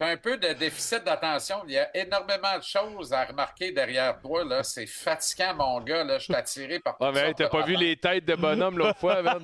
Un 0.00 0.16
peu 0.16 0.36
de 0.36 0.52
déficit 0.54 1.04
d'attention. 1.04 1.56
Il 1.66 1.72
y 1.72 1.78
a 1.78 1.96
énormément 1.96 2.58
de 2.58 2.62
choses 2.62 3.12
à 3.12 3.24
remarquer 3.24 3.70
derrière 3.72 4.18
toi. 4.20 4.44
Là. 4.44 4.62
C'est 4.62 4.86
fatigant, 4.86 5.54
mon 5.54 5.80
gars. 5.80 6.02
Là. 6.04 6.18
Je 6.18 6.24
suis 6.24 6.34
attiré 6.34 6.80
par 6.80 6.96
Ah, 7.00 7.06
tout 7.06 7.12
mais 7.14 7.20
ça. 7.20 7.26
hey, 7.28 7.34
t'as 7.34 7.48
pas 7.48 7.62
vu 7.62 7.74
les 7.76 7.96
têtes 7.96 8.24
de 8.24 8.34
bonhomme 8.34 8.76
l'autre 8.76 8.98
fois? 8.98 9.22
Non, 9.22 9.38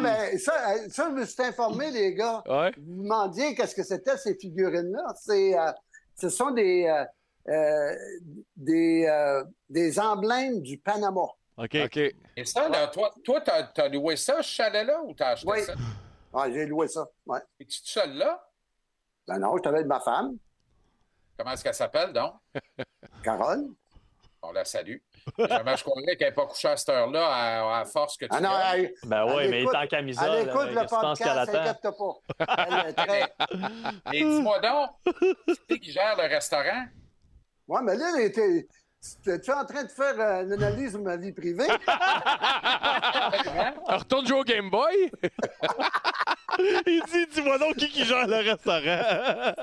mais 0.00 0.38
ça, 0.38 0.70
euh, 0.70 0.88
ça, 0.88 1.08
je 1.10 1.14
me 1.20 1.24
suis 1.26 1.42
informé, 1.42 1.90
les 1.90 2.14
gars. 2.14 2.42
Ouais. 2.46 2.70
Vous 2.78 2.96
vous 2.96 3.02
demandiez 3.02 3.54
qu'est-ce 3.56 3.74
que 3.74 3.82
c'était, 3.82 4.16
ces 4.16 4.36
figurines-là. 4.36 5.12
C'est, 5.20 5.58
euh, 5.58 5.72
ce 6.18 6.28
sont 6.30 6.50
des, 6.52 6.86
euh, 6.86 7.02
euh, 7.02 7.04
des, 8.56 9.06
euh, 9.08 9.44
des 9.68 9.98
emblèmes 9.98 10.60
du 10.62 10.78
Panama. 10.78 11.26
OK. 11.58 11.76
OK. 11.84 11.96
Et 11.96 12.44
ça, 12.44 12.68
là, 12.68 12.88
toi, 12.88 13.12
toi 13.24 13.40
t'as, 13.40 13.88
loué 13.88 14.16
ça, 14.16 14.42
ce 14.42 14.48
chalet-là, 14.48 15.00
ou 15.02 15.14
t'as 15.14 15.28
acheté 15.28 15.50
Oui. 15.50 15.62
ça? 15.62 15.74
Ah, 16.34 16.50
j'ai 16.50 16.66
loué 16.66 16.86
ça. 16.88 17.06
Ouais. 17.24 17.38
Es-tu 17.58 17.80
tout 17.80 17.88
seul 17.88 18.12
là? 18.14 18.42
Ben 19.26 19.38
non, 19.38 19.56
je 19.62 19.68
avec 19.68 19.86
ma 19.86 20.00
femme, 20.00 20.36
Comment 21.38 21.52
est-ce 21.52 21.64
qu'elle 21.64 21.74
s'appelle, 21.74 22.12
donc? 22.12 22.34
Carole. 23.22 23.64
On 24.42 24.52
la 24.52 24.64
salue. 24.64 24.98
Jamais 25.38 25.76
je 25.76 25.82
croirais 25.82 26.16
qu'elle 26.16 26.28
n'est 26.28 26.34
pas 26.34 26.46
couchée 26.46 26.68
à 26.68 26.76
cette 26.76 26.88
heure-là 26.90 27.26
à, 27.26 27.80
à 27.80 27.84
force 27.84 28.16
que 28.16 28.26
tu 28.26 28.30
Ah 28.32 28.40
non, 28.40 28.50
elle, 28.74 28.92
Ben 29.04 29.24
oui, 29.26 29.42
Elle 29.44 29.50
mais 29.50 29.58
il 29.58 29.62
écoute- 29.64 29.74
est 29.74 29.78
en 29.78 29.86
camisole. 29.88 30.30
elle 30.30 30.48
écoute 30.48 30.70
là, 30.70 30.82
le 30.82 30.88
podcast, 30.88 31.82
pas. 31.82 32.66
Elle 32.68 32.88
est 32.88 32.92
très... 32.92 33.34
Mais 34.12 34.18
dis-moi 34.20 34.60
donc, 34.60 34.90
qui 35.82 35.90
gère 35.90 36.16
le 36.16 36.28
restaurant? 36.28 36.84
Ouais, 37.68 37.80
mais 37.82 37.96
là, 37.96 38.12
elle 38.16 38.24
était... 38.24 38.68
Es-tu 39.26 39.52
en 39.52 39.64
train 39.64 39.84
de 39.84 39.88
faire 39.88 40.18
euh, 40.18 40.42
une 40.44 40.52
analyse 40.54 40.94
de 40.94 40.98
ma 40.98 41.16
vie 41.16 41.32
privée? 41.32 41.68
Hein? 43.56 43.74
Retourne 43.86 44.26
jouer 44.26 44.40
au 44.40 44.44
Game 44.44 44.70
Boy? 44.70 45.10
Il 46.86 47.02
dit, 47.12 47.26
dis-moi 47.32 47.58
donc 47.58 47.76
qui 47.76 47.88
qui 47.88 48.04
gère 48.04 48.26
le 48.26 48.36
restaurant? 48.36 49.54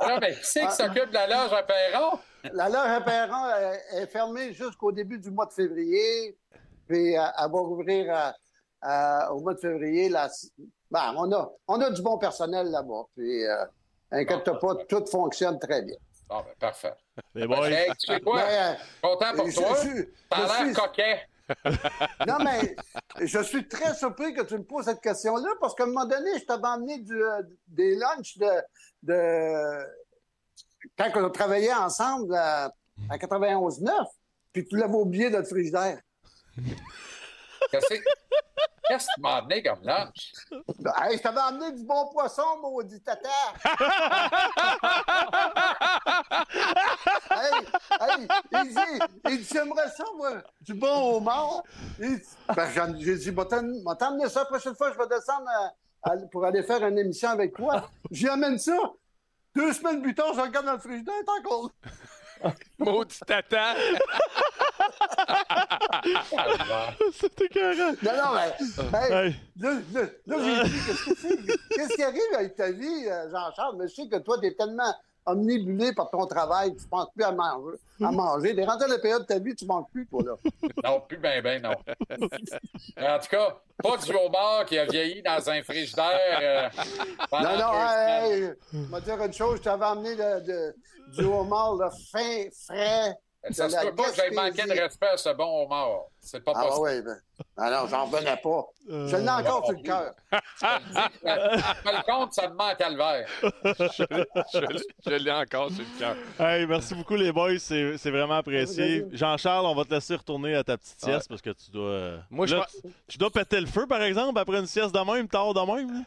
Non, 0.08 0.18
mais 0.20 0.34
qui 0.34 0.38
c'est 0.42 0.66
qui 0.66 0.72
s'occupe 0.72 1.08
de 1.08 1.14
la 1.14 1.26
loge 1.26 1.52
à 1.52 1.62
Perron? 1.62 2.18
La 2.52 2.68
loge 2.68 2.90
à 2.90 3.00
Perron 3.00 3.44
euh, 3.46 3.72
est 3.94 4.06
fermée 4.06 4.52
jusqu'au 4.52 4.92
début 4.92 5.18
du 5.18 5.30
mois 5.30 5.46
de 5.46 5.52
février. 5.52 6.36
Puis 6.88 7.16
euh, 7.16 7.22
elle 7.38 7.50
va 7.50 7.58
rouvrir 7.60 8.14
euh, 8.14 8.30
euh, 8.88 9.28
au 9.30 9.40
mois 9.40 9.54
de 9.54 9.60
février. 9.60 10.08
La... 10.08 10.28
Ben, 10.90 11.14
on, 11.16 11.32
a, 11.32 11.50
on 11.68 11.80
a 11.80 11.90
du 11.90 12.02
bon 12.02 12.18
personnel 12.18 12.68
là-bas. 12.70 13.04
Puis, 13.16 13.44
euh, 13.46 13.64
inquiète 14.10 14.44
pas, 14.44 14.74
tout 14.88 15.04
fonctionne 15.06 15.58
très 15.58 15.82
bien. 15.82 15.96
Bon, 16.30 16.38
ben, 16.42 16.54
parfait. 16.60 16.94
Mais 17.34 17.46
bon, 17.46 17.64
Hey, 17.64 17.90
tu 17.98 18.06
sais 18.06 18.20
quoi? 18.20 18.36
Mais, 18.46 18.58
euh, 18.58 18.74
Content 19.02 19.34
pour 19.34 19.50
je- 19.50 19.56
toi? 19.56 19.76
je- 19.82 20.02
T'as 20.30 20.36
je 20.36 20.42
l'air 20.42 20.64
suis- 20.66 20.72
coquet. 20.74 21.20
Non, 22.28 22.36
mais 22.44 22.76
je 23.26 23.42
suis 23.42 23.66
très 23.66 23.92
surpris 23.96 24.32
que 24.32 24.42
tu 24.42 24.54
me 24.56 24.62
poses 24.62 24.84
cette 24.84 25.00
question-là 25.00 25.48
parce 25.60 25.74
qu'à 25.74 25.82
un 25.82 25.86
moment 25.88 26.04
donné, 26.06 26.38
je 26.38 26.44
t'avais 26.44 26.68
emmené 26.68 26.98
du, 27.00 27.20
euh, 27.20 27.42
des 27.66 27.96
lunchs 27.96 28.38
de, 28.38 28.48
de. 29.02 29.84
Quand 30.96 31.10
on 31.16 31.30
travaillait 31.30 31.74
ensemble 31.74 32.32
euh, 32.34 32.68
à 33.10 33.18
91-9, 33.18 33.90
puis 34.52 34.64
tu 34.64 34.76
l'avais 34.76 34.94
oublié 34.94 35.28
dans 35.30 35.38
le 35.40 35.44
frigidaire. 35.44 35.98
Qu'est-ce 37.70 37.86
que 37.88 37.94
qu'est-ce 38.88 39.06
que 39.06 39.14
tu 39.14 39.20
m'as 39.20 39.36
amené 39.36 39.62
comme 39.62 39.82
lunch? 39.82 40.32
Hey, 41.02 41.16
je 41.16 41.22
t'avais 41.22 41.40
emmené 41.40 41.72
du 41.72 41.84
bon 41.84 42.08
poisson, 42.12 42.42
maudit 42.60 43.00
tata! 43.02 43.28
hey, 47.30 47.52
hey, 48.00 48.28
il 48.52 48.68
dit, 48.74 48.98
il 49.28 49.38
dit, 49.38 49.48
j'aimerais 49.52 49.88
ça, 49.90 50.04
moi, 50.16 50.42
du 50.60 50.74
bon 50.74 51.16
homard. 51.16 51.62
Il 51.98 52.20
ben, 52.54 52.96
j'ai 52.98 53.16
dit, 53.16 53.30
va 53.30 53.44
t'emmener 53.44 54.28
ça 54.28 54.40
la 54.40 54.46
prochaine 54.46 54.74
fois, 54.74 54.92
je 54.92 54.98
vais 54.98 55.06
descendre 55.08 55.48
à- 55.48 56.10
à- 56.10 56.16
pour 56.32 56.44
aller 56.44 56.62
faire 56.62 56.84
une 56.86 56.98
émission 56.98 57.28
avec 57.30 57.54
toi. 57.54 57.88
J'y 58.10 58.28
amène 58.28 58.58
ça. 58.58 58.76
Deux 59.54 59.72
semaines 59.72 60.02
plus 60.02 60.14
tard, 60.14 60.32
je 60.34 60.40
regarde 60.40 60.66
dans 60.66 60.72
le 60.74 60.78
frigidaire, 60.78 61.14
t'es 61.24 61.48
encore. 61.48 61.70
Maudit 62.78 63.18
tata! 63.26 63.74
c'était 67.12 67.48
carré. 67.48 67.76
Non, 67.76 68.12
non, 68.12 68.34
mais, 68.34 68.98
hey, 68.98 69.12
Hey. 69.12 69.36
là, 69.60 69.72
là, 69.94 70.02
là, 70.26 70.36
j'ai 70.64 70.68
dit, 70.68 70.78
qu'est-ce 70.86 71.04
que 71.04 71.14
c'est? 71.16 71.74
Qu'est-ce 71.76 71.94
qui 71.94 72.02
arrive 72.02 72.34
avec 72.34 72.56
ta 72.56 72.70
vie, 72.70 73.06
euh, 73.06 73.30
Jean-Charles? 73.30 73.76
Mais 73.78 73.88
je 73.88 73.94
sais 73.94 74.08
que 74.08 74.16
toi, 74.18 74.38
t'es 74.40 74.54
tellement 74.54 74.92
omnibulé 75.26 75.92
par 75.92 76.10
ton 76.10 76.26
travail, 76.26 76.74
tu 76.76 76.86
penses 76.88 77.08
plus 77.14 77.24
à 77.24 77.30
manger. 77.32 77.76
À 78.02 78.10
manger. 78.10 78.54
T'es 78.56 78.64
rentré 78.64 78.86
à 78.86 78.88
la 78.88 78.98
période 78.98 79.22
de 79.22 79.26
ta 79.26 79.38
vie, 79.38 79.54
tu 79.54 79.66
manges 79.66 79.84
plus, 79.92 80.06
toi, 80.06 80.22
là. 80.24 80.32
Non, 80.82 81.00
plus 81.02 81.18
ben 81.18 81.42
ben, 81.42 81.62
non. 81.62 81.70
En 81.70 83.18
tout 83.18 83.28
cas, 83.30 83.56
pas 83.82 83.96
du 83.98 84.14
homard 84.16 84.64
qui 84.64 84.78
a 84.78 84.86
vieilli 84.86 85.22
dans 85.22 85.50
un 85.50 85.62
frigidaire. 85.62 86.38
euh, 86.42 86.68
Non, 87.32 87.56
non, 87.58 87.72
hey, 87.86 88.50
je 88.72 88.78
vais 88.78 89.00
te 89.00 89.04
dire 89.04 89.22
une 89.24 89.32
chose, 89.32 89.58
je 89.58 89.62
t'avais 89.62 89.84
amené 89.84 90.16
de- 90.16 90.40
de- 90.46 90.74
du 91.18 91.24
homard, 91.24 91.74
là, 91.76 91.90
fin, 92.12 92.44
frais. 92.66 93.12
Ça 93.52 93.70
se 93.70 93.86
peut 93.86 93.94
pas 93.94 94.10
que 94.10 94.16
j'aie 94.16 94.30
manqué 94.32 94.62
de 94.64 94.78
respect 94.80 95.06
à 95.08 95.16
ce 95.16 95.30
bon 95.30 95.64
homard. 95.64 96.02
C'est 96.20 96.44
pas 96.44 96.52
Ah, 96.54 96.60
possible. 96.66 96.80
ouais, 96.82 97.02
ben. 97.02 97.16
Ah 97.56 97.70
non, 97.70 97.88
j'en 97.88 98.04
revenais 98.04 98.36
pas. 98.36 98.66
Je 98.86 99.16
l'ai 99.16 99.28
encore 99.30 99.64
sur 99.64 99.74
le 99.74 99.82
cœur. 99.82 100.12
Je 100.34 101.90
le 101.90 102.02
compte, 102.04 102.32
ça 102.34 102.48
me 102.48 102.54
manque 102.54 102.80
à 102.80 102.90
le 102.90 102.96
verre. 102.96 103.28
Je, 105.06 105.14
l'ai 105.14 105.30
encore 105.32 105.70
sur 105.70 105.80
le 105.84 105.98
cœur. 105.98 106.16
Hey, 106.38 106.66
merci 106.66 106.94
beaucoup, 106.94 107.16
les 107.16 107.32
boys. 107.32 107.58
C'est 107.58 107.96
c'est 107.96 108.10
vraiment 108.10 108.34
apprécié. 108.36 109.06
Jean-Charles, 109.12 109.64
on 109.66 109.74
va 109.74 109.84
te 109.84 109.94
laisser 109.94 110.16
retourner 110.16 110.54
à 110.54 110.62
ta 110.64 110.76
petite 110.76 111.00
sieste 111.00 111.28
parce 111.28 111.40
que 111.40 111.50
tu 111.50 111.70
dois. 111.70 111.88
euh, 111.88 112.18
Moi, 112.30 112.46
je 112.46 112.56
là, 112.56 112.66
tu, 112.70 112.88
tu 113.08 113.18
dois 113.18 113.30
péter 113.30 113.60
le 113.60 113.66
feu, 113.66 113.86
par 113.86 114.02
exemple, 114.02 114.38
après 114.38 114.58
une 114.58 114.66
sieste 114.66 114.94
de 114.94 115.00
même, 115.12 115.28
tard 115.28 115.54
de 115.54 115.60
même. 115.60 116.04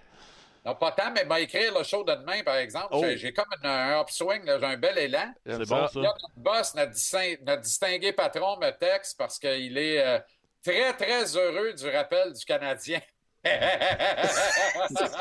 Non, 0.65 0.75
pas 0.75 0.91
tant, 0.91 1.11
mais 1.13 1.25
m'a 1.25 1.39
écrire 1.41 1.77
le 1.77 1.83
show 1.83 2.03
de 2.03 2.13
demain, 2.13 2.41
par 2.43 2.55
exemple. 2.55 2.87
Oh. 2.91 3.01
J'ai- 3.03 3.17
J'ai 3.17 3.33
comme 3.33 3.45
une- 3.61 3.69
un 3.69 3.99
upswing, 4.01 4.43
j'ai 4.45 4.65
un 4.65 4.77
bel 4.77 4.97
élan. 4.97 5.33
C'est 5.45 5.57
bon, 5.67 5.87
ça. 5.87 5.99
Là, 5.99 6.13
notre 6.21 6.29
boss, 6.37 6.75
notre, 6.75 6.91
distin- 6.93 7.37
notre 7.45 7.61
distingué 7.63 8.13
patron 8.13 8.57
me 8.59 8.69
texte 8.71 9.17
parce 9.17 9.37
qu'il 9.39 9.77
est 9.77 9.99
euh, 10.05 10.19
très, 10.63 10.93
très 10.93 11.35
heureux 11.35 11.73
du 11.73 11.89
rappel 11.89 12.31
du 12.33 12.45
Canadien. 12.45 13.01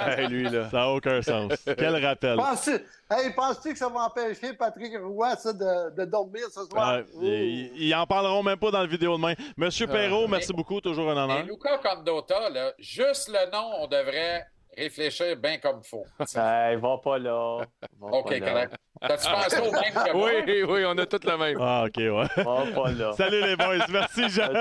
Hey, 0.01 0.29
lui, 0.29 0.45
là. 0.49 0.71
Ça 0.71 0.77
n'a 0.79 0.89
aucun 0.91 1.21
sens. 1.23 1.53
Quel 1.77 2.05
rappel. 2.05 2.37
Penses-tu 2.37 2.73
hey, 3.11 3.31
penses-tu 3.35 3.73
que 3.73 3.79
ça 3.79 3.89
va 3.89 4.01
empêcher 4.05 4.53
Patrick 4.53 4.93
Roy, 5.03 5.35
ça, 5.37 5.53
de, 5.53 5.91
de 5.97 6.05
dormir 6.05 6.45
ce 6.55 6.65
soir? 6.67 7.01
Ils, 7.21 7.73
ils 7.77 7.95
en 7.95 8.07
parleront 8.07 8.43
même 8.43 8.59
pas 8.59 8.71
dans 8.71 8.81
la 8.81 8.87
vidéo 8.87 9.17
de 9.17 9.21
main. 9.21 9.35
Monsieur 9.57 9.87
Perrault, 9.87 10.29
merci 10.29 10.53
beaucoup, 10.53 10.81
toujours 10.81 11.11
un 11.11 11.17
Et 11.17 11.19
honneur. 11.19 11.43
Luca 11.45 11.79
Condota, 11.79 12.49
là, 12.51 12.73
juste 12.79 13.29
le 13.29 13.51
nom, 13.51 13.73
on 13.81 13.87
devrait 13.87 14.45
réfléchir 14.77 15.37
bien 15.37 15.59
comme 15.59 15.81
il 15.85 15.89
faut. 15.89 16.05
Hey, 16.39 16.77
va 16.81 16.99
pas 17.03 17.19
là. 17.19 17.61
Va 18.01 18.07
OK, 18.09 18.29
pas 18.31 18.39
là. 18.39 18.51
correct. 18.53 18.75
T'as-tu 19.01 19.29
pensé 19.33 19.59
au 19.59 19.73
même 19.73 19.93
que 19.93 20.13
moi? 20.13 20.31
Oui, 20.47 20.63
oui, 20.63 20.85
on 20.87 20.97
a 20.97 21.07
tout 21.07 21.19
le 21.25 21.37
même. 21.37 21.59
Ah, 21.61 21.85
ok, 21.87 21.97
ouais. 21.97 22.45
Va 22.45 22.83
pas 22.83 22.91
là. 22.93 23.13
Salut 23.17 23.41
les 23.41 23.57
boys, 23.57 23.85
merci 23.91 24.29
Jean. 24.29 24.53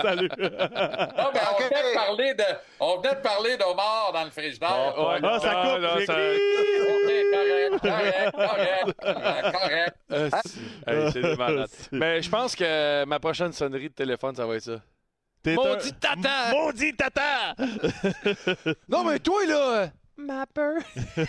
Salut. 0.00 0.28
Non, 0.40 1.30
mais 1.34 1.40
on 1.48 1.54
OK. 1.54 1.62
venait 1.68 1.82
de 1.90 1.94
parler 1.94 2.34
de, 2.34 2.44
on 2.80 2.96
venait 2.98 3.14
de 3.14 3.20
parler 3.20 3.56
d'Omar 3.58 4.10
dans 4.14 4.24
le 4.24 4.30
frigidaire. 4.30 4.94
Oh, 4.96 5.08
Ouais, 5.10 5.18
Ah, 5.22 5.38
ça 5.38 5.52
non, 5.52 5.74
coupe. 5.74 5.82
non, 5.82 5.98
j'ai 5.98 6.06
ça-. 6.06 6.14
OK, 6.90 7.80
correct, 7.82 8.32
correct, 8.32 8.96
correct, 9.02 9.52
correct. 9.52 9.96
Euh, 10.12 10.30
c'est- 10.46 10.90
hey, 10.90 11.12
c'est 11.12 11.22
des 11.22 11.36
malades. 11.36 11.68
Mais 11.92 12.22
je 12.22 12.30
pense 12.30 12.56
que 12.56 13.04
ma 13.04 13.20
prochaine 13.20 13.52
sonnerie 13.52 13.88
de 13.90 13.94
téléphone, 13.94 14.34
ça 14.34 14.46
va 14.46 14.54
être 14.56 14.62
ça. 14.62 14.76
T'es 15.42 15.54
Maudit 15.54 15.88
un- 15.88 15.92
tata! 16.00 16.50
Maudit 16.52 16.92
tata! 16.96 17.54
Non, 18.88 19.04
mais 19.04 19.18
toi, 19.18 19.46
là! 19.46 19.90
Mapper! 20.18 20.78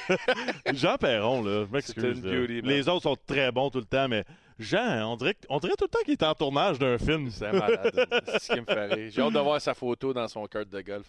Jean 0.74 0.98
Perron, 0.98 1.44
là, 1.44 1.66
je 1.66 1.72
m'excuse. 1.74 2.22
Les 2.24 2.90
autres 2.90 3.04
sont 3.04 3.18
très 3.26 3.52
bons 3.52 3.70
tout 3.70 3.80
le 3.80 3.86
temps, 3.86 4.10
mais 4.10 4.26
Jean, 4.62 5.12
on 5.12 5.16
dirait, 5.16 5.36
on 5.50 5.60
dirait 5.60 5.74
tout 5.78 5.86
le 5.86 5.90
temps 5.90 6.04
qu'il 6.06 6.14
est 6.14 6.24
en 6.24 6.34
tournage 6.34 6.78
d'un 6.80 6.98
film. 6.98 7.30
C'est 7.32 7.52
malade. 7.52 8.24
C'est 8.26 8.40
ce 8.40 8.54
qui 8.54 8.60
me 8.60 8.66
fait 8.66 8.86
rire. 8.86 9.12
J'ai 9.12 9.22
hâte 9.22 9.34
de 9.34 9.40
voir 9.40 9.60
sa 9.60 9.74
photo 9.74 10.14
dans 10.14 10.28
son 10.28 10.46
cart 10.46 10.66
de 10.66 10.82
golf. 10.82 11.08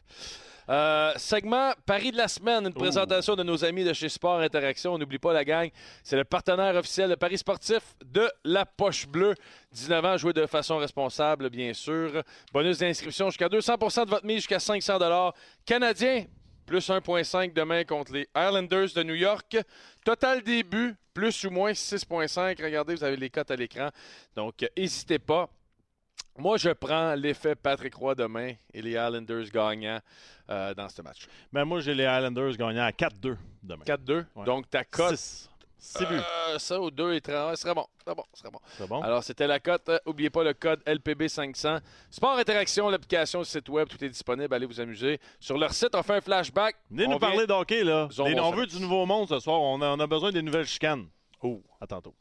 Euh, 0.69 1.13
segment 1.17 1.73
Paris 1.85 2.13
de 2.13 2.17
la 2.17 2.29
semaine, 2.29 2.67
une 2.67 2.73
présentation 2.73 3.35
de 3.35 3.43
nos 3.43 3.65
amis 3.65 3.85
de 3.85 3.93
chez 3.93 4.09
Sport 4.09 4.41
Interaction. 4.41 4.95
On 4.95 4.99
n'oublie 4.99 5.19
pas 5.19 5.33
la 5.33 5.45
gang. 5.45 5.69
C'est 6.03 6.17
le 6.17 6.25
partenaire 6.25 6.75
officiel 6.77 7.11
de 7.11 7.15
Paris 7.15 7.39
sportif 7.39 7.83
de 8.05 8.31
la 8.45 8.65
Poche 8.65 9.07
Bleue. 9.07 9.35
19 9.73 10.05
ans, 10.05 10.17
jouer 10.17 10.33
de 10.33 10.47
façon 10.47 10.79
responsable, 10.79 11.51
bien 11.51 11.75
sûr. 11.75 12.23
Bonus 12.53 12.79
d'inscription 12.79 13.29
jusqu'à 13.29 13.49
200% 13.49 14.05
de 14.05 14.11
votre 14.11 14.25
mise 14.25 14.37
jusqu'à 14.37 14.61
500 14.61 15.33
Canadien, 15.67 16.25
plus 16.67 16.89
1,5 16.89 17.53
demain 17.53 17.85
contre 17.85 18.13
les 18.13 18.29
Islanders 18.37 18.89
de 18.95 19.03
New 19.03 19.15
York. 19.15 19.57
Total 20.05 20.43
début, 20.43 20.95
plus 21.15 21.45
ou 21.45 21.51
moins 21.51 21.73
6,5. 21.73 22.63
Regardez, 22.63 22.95
vous 22.95 23.05
avez 23.05 23.17
les 23.17 23.31
cotes 23.31 23.51
à 23.51 23.57
l'écran. 23.57 23.91
Donc, 24.35 24.63
euh, 24.63 24.69
n'hésitez 24.77 25.19
pas. 25.19 25.49
Moi, 26.39 26.57
je 26.57 26.71
prends 26.71 27.15
l'effet 27.15 27.55
Patrick 27.55 27.95
Roy 27.95 28.15
demain 28.15 28.55
et 28.73 28.81
les 28.81 28.93
Islanders 28.93 29.51
gagnants 29.53 30.01
euh, 30.49 30.73
dans 30.73 30.89
ce 30.89 31.03
match. 31.03 31.27
Mais 31.53 31.65
moi, 31.65 31.81
j'ai 31.81 31.95
les 31.95 32.05
Islanders 32.05 32.57
gagnant 32.57 32.85
à 32.85 32.91
4-2 32.91 33.37
demain. 33.63 33.85
4-2. 33.85 34.25
Ouais. 34.35 34.45
Donc, 34.47 34.71
ta 34.71 34.83
cote, 34.85 35.51
Six. 35.85 35.99
6 35.99 36.07
buts. 36.07 36.21
Euh, 36.51 36.59
ça 36.61 36.81
ou 36.81 36.91
2 36.93 37.15
et 37.15 37.21
30. 37.21 37.51
Ouais, 37.51 37.57
ce 37.57 37.63
serait 37.63 37.75
bon. 37.75 37.85
Ce 37.99 38.05
serait 38.05 38.15
bon. 38.15 38.23
ce 38.33 38.39
serait 38.41 38.51
bon. 38.53 38.59
C'est 38.79 38.89
bon? 38.89 39.03
Alors, 39.03 39.25
c'était 39.25 39.49
la 39.49 39.59
cote. 39.59 39.89
Euh, 39.89 39.99
N'oubliez 40.07 40.31
pas 40.31 40.45
le 40.45 40.55
code 40.55 40.81
LPB500. 40.87 41.81
Sport 42.11 42.39
Interaction, 42.39 42.89
l'application, 42.89 43.41
le 43.41 43.45
site 43.45 43.69
web, 43.69 43.89
tout 43.89 44.03
est 44.05 44.09
disponible. 44.09 44.55
Allez 44.55 44.67
vous 44.67 44.81
amuser. 44.81 45.19
Sur 45.41 45.59
leur 45.59 45.73
site, 45.73 45.95
on 45.95 46.03
fait 46.05 46.15
un 46.15 46.21
flashback. 46.21 46.77
Venez 46.89 47.07
On 47.07 47.11
nous 47.11 47.19
vient- 47.19 47.29
parler 47.31 47.47
d'hockey, 47.49 47.83
là. 47.83 48.09
Des- 48.09 48.39
on 48.41 48.53
veut 48.53 48.67
du 48.67 48.79
nouveau 48.81 49.07
monde 49.07 49.29
ce 49.29 49.41
soir. 49.41 49.61
On 49.61 49.81
a, 49.83 49.89
on 49.89 49.99
a 49.99 50.07
besoin 50.07 50.31
des 50.31 50.43
nouvelles 50.43 50.67
chicanes. 50.67 51.07
Oh, 51.43 51.61
à 51.81 51.87
tantôt. 51.89 52.15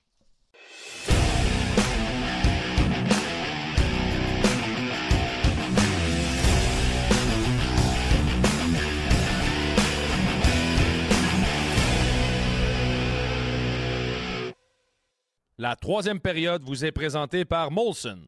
La 15.62 15.76
troisième 15.76 16.20
période 16.20 16.64
vous 16.64 16.86
est 16.86 16.92
présentée 16.92 17.46
par 17.46 17.70
Molson. 17.70 18.26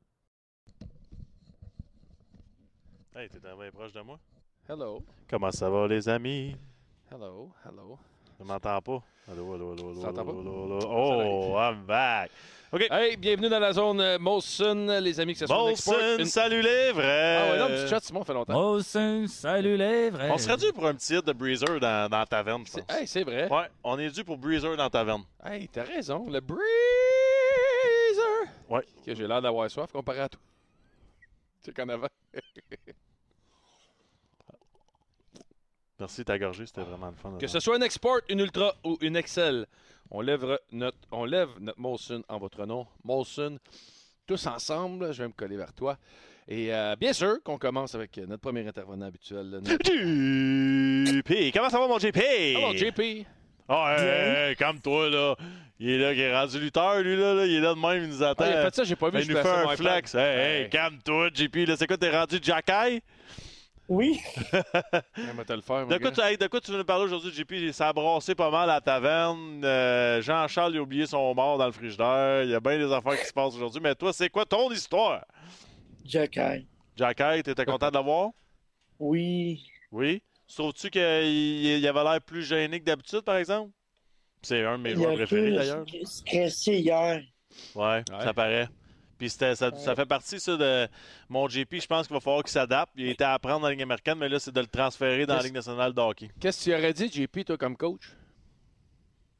Hey, 3.15 3.27
t'es 3.27 3.39
bien 3.39 3.55
proche 3.73 3.91
de 3.91 4.01
moi? 4.01 4.19
Hello. 4.69 5.01
Comment 5.27 5.49
ça 5.49 5.67
va, 5.67 5.87
les 5.87 6.07
amis? 6.07 6.55
Hello. 7.11 7.51
Hello. 7.65 7.97
Je 8.39 8.43
m'entends 8.43 8.81
pas. 8.81 9.01
Allô, 9.31 9.53
allô, 9.53 9.71
allô, 9.73 9.89
allô, 9.89 9.93
Tu 9.93 10.01
t'entends 10.01 10.21
allô, 10.21 10.33
pas? 10.33 10.39
allô, 10.41 10.63
allô? 10.65 10.79
Oh, 10.89 11.57
I'm 11.59 11.85
back. 11.85 12.31
OK. 12.71 12.87
Hey, 12.89 13.15
bienvenue 13.15 13.49
dans 13.49 13.59
la 13.59 13.71
zone 13.71 14.01
euh, 14.01 14.17
Molson, 14.19 14.99
les 14.99 15.19
amis, 15.19 15.33
que 15.33 15.39
ce 15.39 15.45
soit 15.45 15.55
Molson, 15.55 16.17
une- 16.19 16.25
salut 16.25 16.61
les 16.61 16.91
vrais. 16.91 17.37
Ah 17.37 17.51
ouais, 17.51 17.59
non, 17.59 17.67
petit 17.67 17.87
chat, 17.87 17.99
Simon, 18.01 18.21
ça 18.21 18.25
fait 18.25 18.33
longtemps. 18.33 18.53
Molson, 18.53 19.25
salut 19.27 19.77
les 19.77 20.09
vrais. 20.09 20.31
On 20.31 20.37
serait 20.39 20.57
dû 20.57 20.73
pour 20.73 20.87
un 20.87 20.95
petit 20.95 21.13
hit 21.15 21.23
de 21.25 21.33
Breezer 21.33 21.79
dans, 21.79 22.09
dans 22.09 22.17
la 22.19 22.25
taverne, 22.25 22.65
je 22.65 22.71
pense. 22.71 22.81
C'est- 22.89 22.99
Hey, 22.99 23.07
c'est 23.07 23.23
vrai. 23.23 23.47
Ouais, 23.49 23.67
on 23.83 23.99
est 23.99 24.09
dû 24.09 24.23
pour 24.23 24.37
Breezer 24.37 24.75
dans 24.75 24.83
la 24.85 24.89
taverne. 24.89 25.23
Hey, 25.45 25.67
t'as 25.69 25.83
raison. 25.83 26.25
Le 26.29 26.39
Breezer. 26.39 26.63
Ouais. 28.69 28.83
Que 29.05 29.13
j'ai 29.13 29.27
l'air 29.27 29.41
d'avoir 29.41 29.69
soif 29.69 29.91
comparé 29.91 30.21
à 30.21 30.29
toi. 30.29 30.41
Tu 31.63 31.69
sais 31.69 31.73
qu'en 31.73 31.87
avant. 31.89 32.07
Merci, 36.03 36.25
ta 36.25 36.37
gorgée, 36.37 36.65
c'était 36.65 36.81
vraiment 36.81 37.07
le 37.07 37.15
fun. 37.15 37.37
Que 37.39 37.47
ce 37.47 37.61
soit 37.61 37.77
une 37.77 37.83
Export, 37.83 38.19
une 38.27 38.41
Ultra 38.41 38.75
ou 38.83 38.97
une 38.99 39.15
Excel, 39.15 39.65
on 40.11 40.19
lève 40.19 40.59
notre, 40.73 40.97
on 41.11 41.23
lève 41.23 41.47
notre 41.61 41.79
Molson 41.79 42.21
en 42.27 42.39
votre 42.39 42.65
nom. 42.65 42.85
Molson, 43.05 43.57
tous 44.27 44.45
ensemble, 44.47 45.13
je 45.13 45.21
vais 45.21 45.29
me 45.29 45.33
coller 45.33 45.55
vers 45.55 45.71
toi. 45.71 45.97
Et 46.49 46.73
euh, 46.73 46.97
bien 46.97 47.13
sûr 47.13 47.41
qu'on 47.41 47.57
commence 47.57 47.95
avec 47.95 48.17
notre 48.17 48.41
premier 48.41 48.67
intervenant 48.67 49.05
habituel. 49.05 49.45
notre- 49.63 49.91
JP, 51.05 51.53
comment 51.53 51.69
ça 51.69 51.79
va, 51.79 51.87
mon 51.87 51.97
JP? 51.99 52.17
Alors, 52.57 52.75
JP. 52.75 53.25
Ah, 53.69 53.95
hey, 53.97 54.05
hey, 54.05 54.49
hey, 54.49 54.55
calme-toi, 54.57 55.09
là. 55.09 55.35
Il 55.79 55.89
est 55.89 55.97
là, 55.99 56.13
qui 56.13 56.19
est 56.19 56.37
rendu 56.37 56.59
lutteur, 56.59 56.99
lui, 57.01 57.15
là. 57.15 57.33
là. 57.33 57.45
Il 57.45 57.55
est 57.55 57.61
là 57.61 57.73
de 57.73 57.79
même, 57.79 58.03
il 58.03 58.09
nous 58.09 58.21
attend. 58.23 58.43
Ah, 58.43 58.49
il 58.49 58.57
a 58.57 58.63
fait 58.65 58.75
ça, 58.75 58.83
j'ai 58.83 58.97
pas 58.97 59.09
vu. 59.09 59.21
Il 59.21 59.29
nous 59.31 59.37
fait 59.41 59.47
un 59.47 59.69
flex. 59.77 60.15
Hey, 60.15 60.21
hey, 60.21 60.63
Hey. 60.63 60.69
calme-toi, 60.69 61.29
JP. 61.33 61.55
Là, 61.65 61.77
c'est 61.77 61.87
quoi, 61.87 61.95
t'es 61.95 62.09
rendu 62.11 62.39
Jacky? 62.41 63.01
Oui. 63.89 64.19
Te 64.51 65.53
le 65.53 65.61
faire, 65.61 65.85
De 65.87 65.97
quoi, 65.97 66.11
tu, 66.11 66.21
hey, 66.21 66.37
de 66.37 66.47
quoi 66.47 66.61
tu 66.61 66.71
veux 66.71 66.77
nous 66.77 66.85
parler 66.85 67.03
aujourd'hui, 67.05 67.31
JP? 67.33 67.71
Ça 67.73 67.89
a 67.89 67.93
brassé 67.93 68.33
pas 68.33 68.49
mal 68.49 68.69
à 68.69 68.75
la 68.75 68.81
taverne. 68.81 69.63
Euh, 69.65 70.21
Jean-Charles 70.21 70.77
a 70.77 70.81
oublié 70.81 71.05
son 71.05 71.33
mort 71.35 71.57
dans 71.57 71.65
le 71.65 71.71
frigidaire. 71.73 72.43
Il 72.43 72.49
y 72.51 72.55
a 72.55 72.59
bien 72.61 72.77
des 72.77 72.91
affaires 72.91 73.19
qui 73.19 73.25
se 73.25 73.33
passent 73.33 73.55
aujourd'hui. 73.55 73.81
Mais 73.83 73.93
toi, 73.93 74.13
c'est 74.13 74.29
quoi 74.29 74.45
ton 74.45 74.71
histoire? 74.71 75.25
Jacky. 76.05 76.65
Jacky, 76.95 77.43
t'étais 77.43 77.65
content 77.65 77.89
de 77.89 77.95
l'avoir? 77.95 78.29
Oui. 78.99 79.65
Oui? 79.91 80.23
Trouves-tu 80.47 80.89
qu'il 80.89 81.01
il 81.01 81.87
avait 81.87 82.03
l'air 82.03 82.21
plus 82.21 82.43
gêné 82.43 82.79
que 82.79 82.85
d'habitude, 82.85 83.21
par 83.21 83.35
exemple? 83.37 83.71
C'est 84.43 84.63
un 84.63 84.77
de 84.77 84.83
mes 84.83 84.93
joueurs 84.95 85.15
préférés, 85.15 85.51
d'ailleurs. 85.51 85.85
stressé 86.03 86.77
hier. 86.79 87.21
Ouais, 87.75 87.83
Ouais. 87.85 88.23
ça 88.23 88.33
paraît. 88.33 88.67
Puis 89.23 89.29
c'était- 89.29 89.55
ça, 89.55 89.71
ça 89.73 89.95
fait 89.95 90.05
partie, 90.05 90.37
ça, 90.37 90.57
de 90.57 90.85
mon 91.29 91.47
JP. 91.47 91.79
Je 91.79 91.87
pense 91.87 92.07
qu'il 92.07 92.13
va 92.13 92.19
falloir 92.19 92.43
qu'il 92.43 92.51
s'adapte. 92.51 92.91
Il 92.97 93.07
était 93.07 93.23
à 93.23 93.35
apprendre 93.35 93.61
dans 93.61 93.67
la 93.67 93.71
Ligue 93.71 93.83
américaine, 93.83 94.17
mais 94.17 94.27
là, 94.27 94.37
c'est 94.37 94.51
de 94.51 94.59
le 94.59 94.67
transférer 94.67 95.25
dans 95.25 95.35
la 95.37 95.43
Ligue 95.43 95.53
nationale 95.53 95.93
de 95.93 96.01
hockey. 96.01 96.29
Qu'est-ce 96.41 96.65
que 96.65 96.71
tu 96.71 96.75
aurais 96.77 96.91
dit, 96.91 97.09
JP, 97.09 97.45
toi, 97.45 97.57
comme 97.57 97.77
coach? 97.77 98.01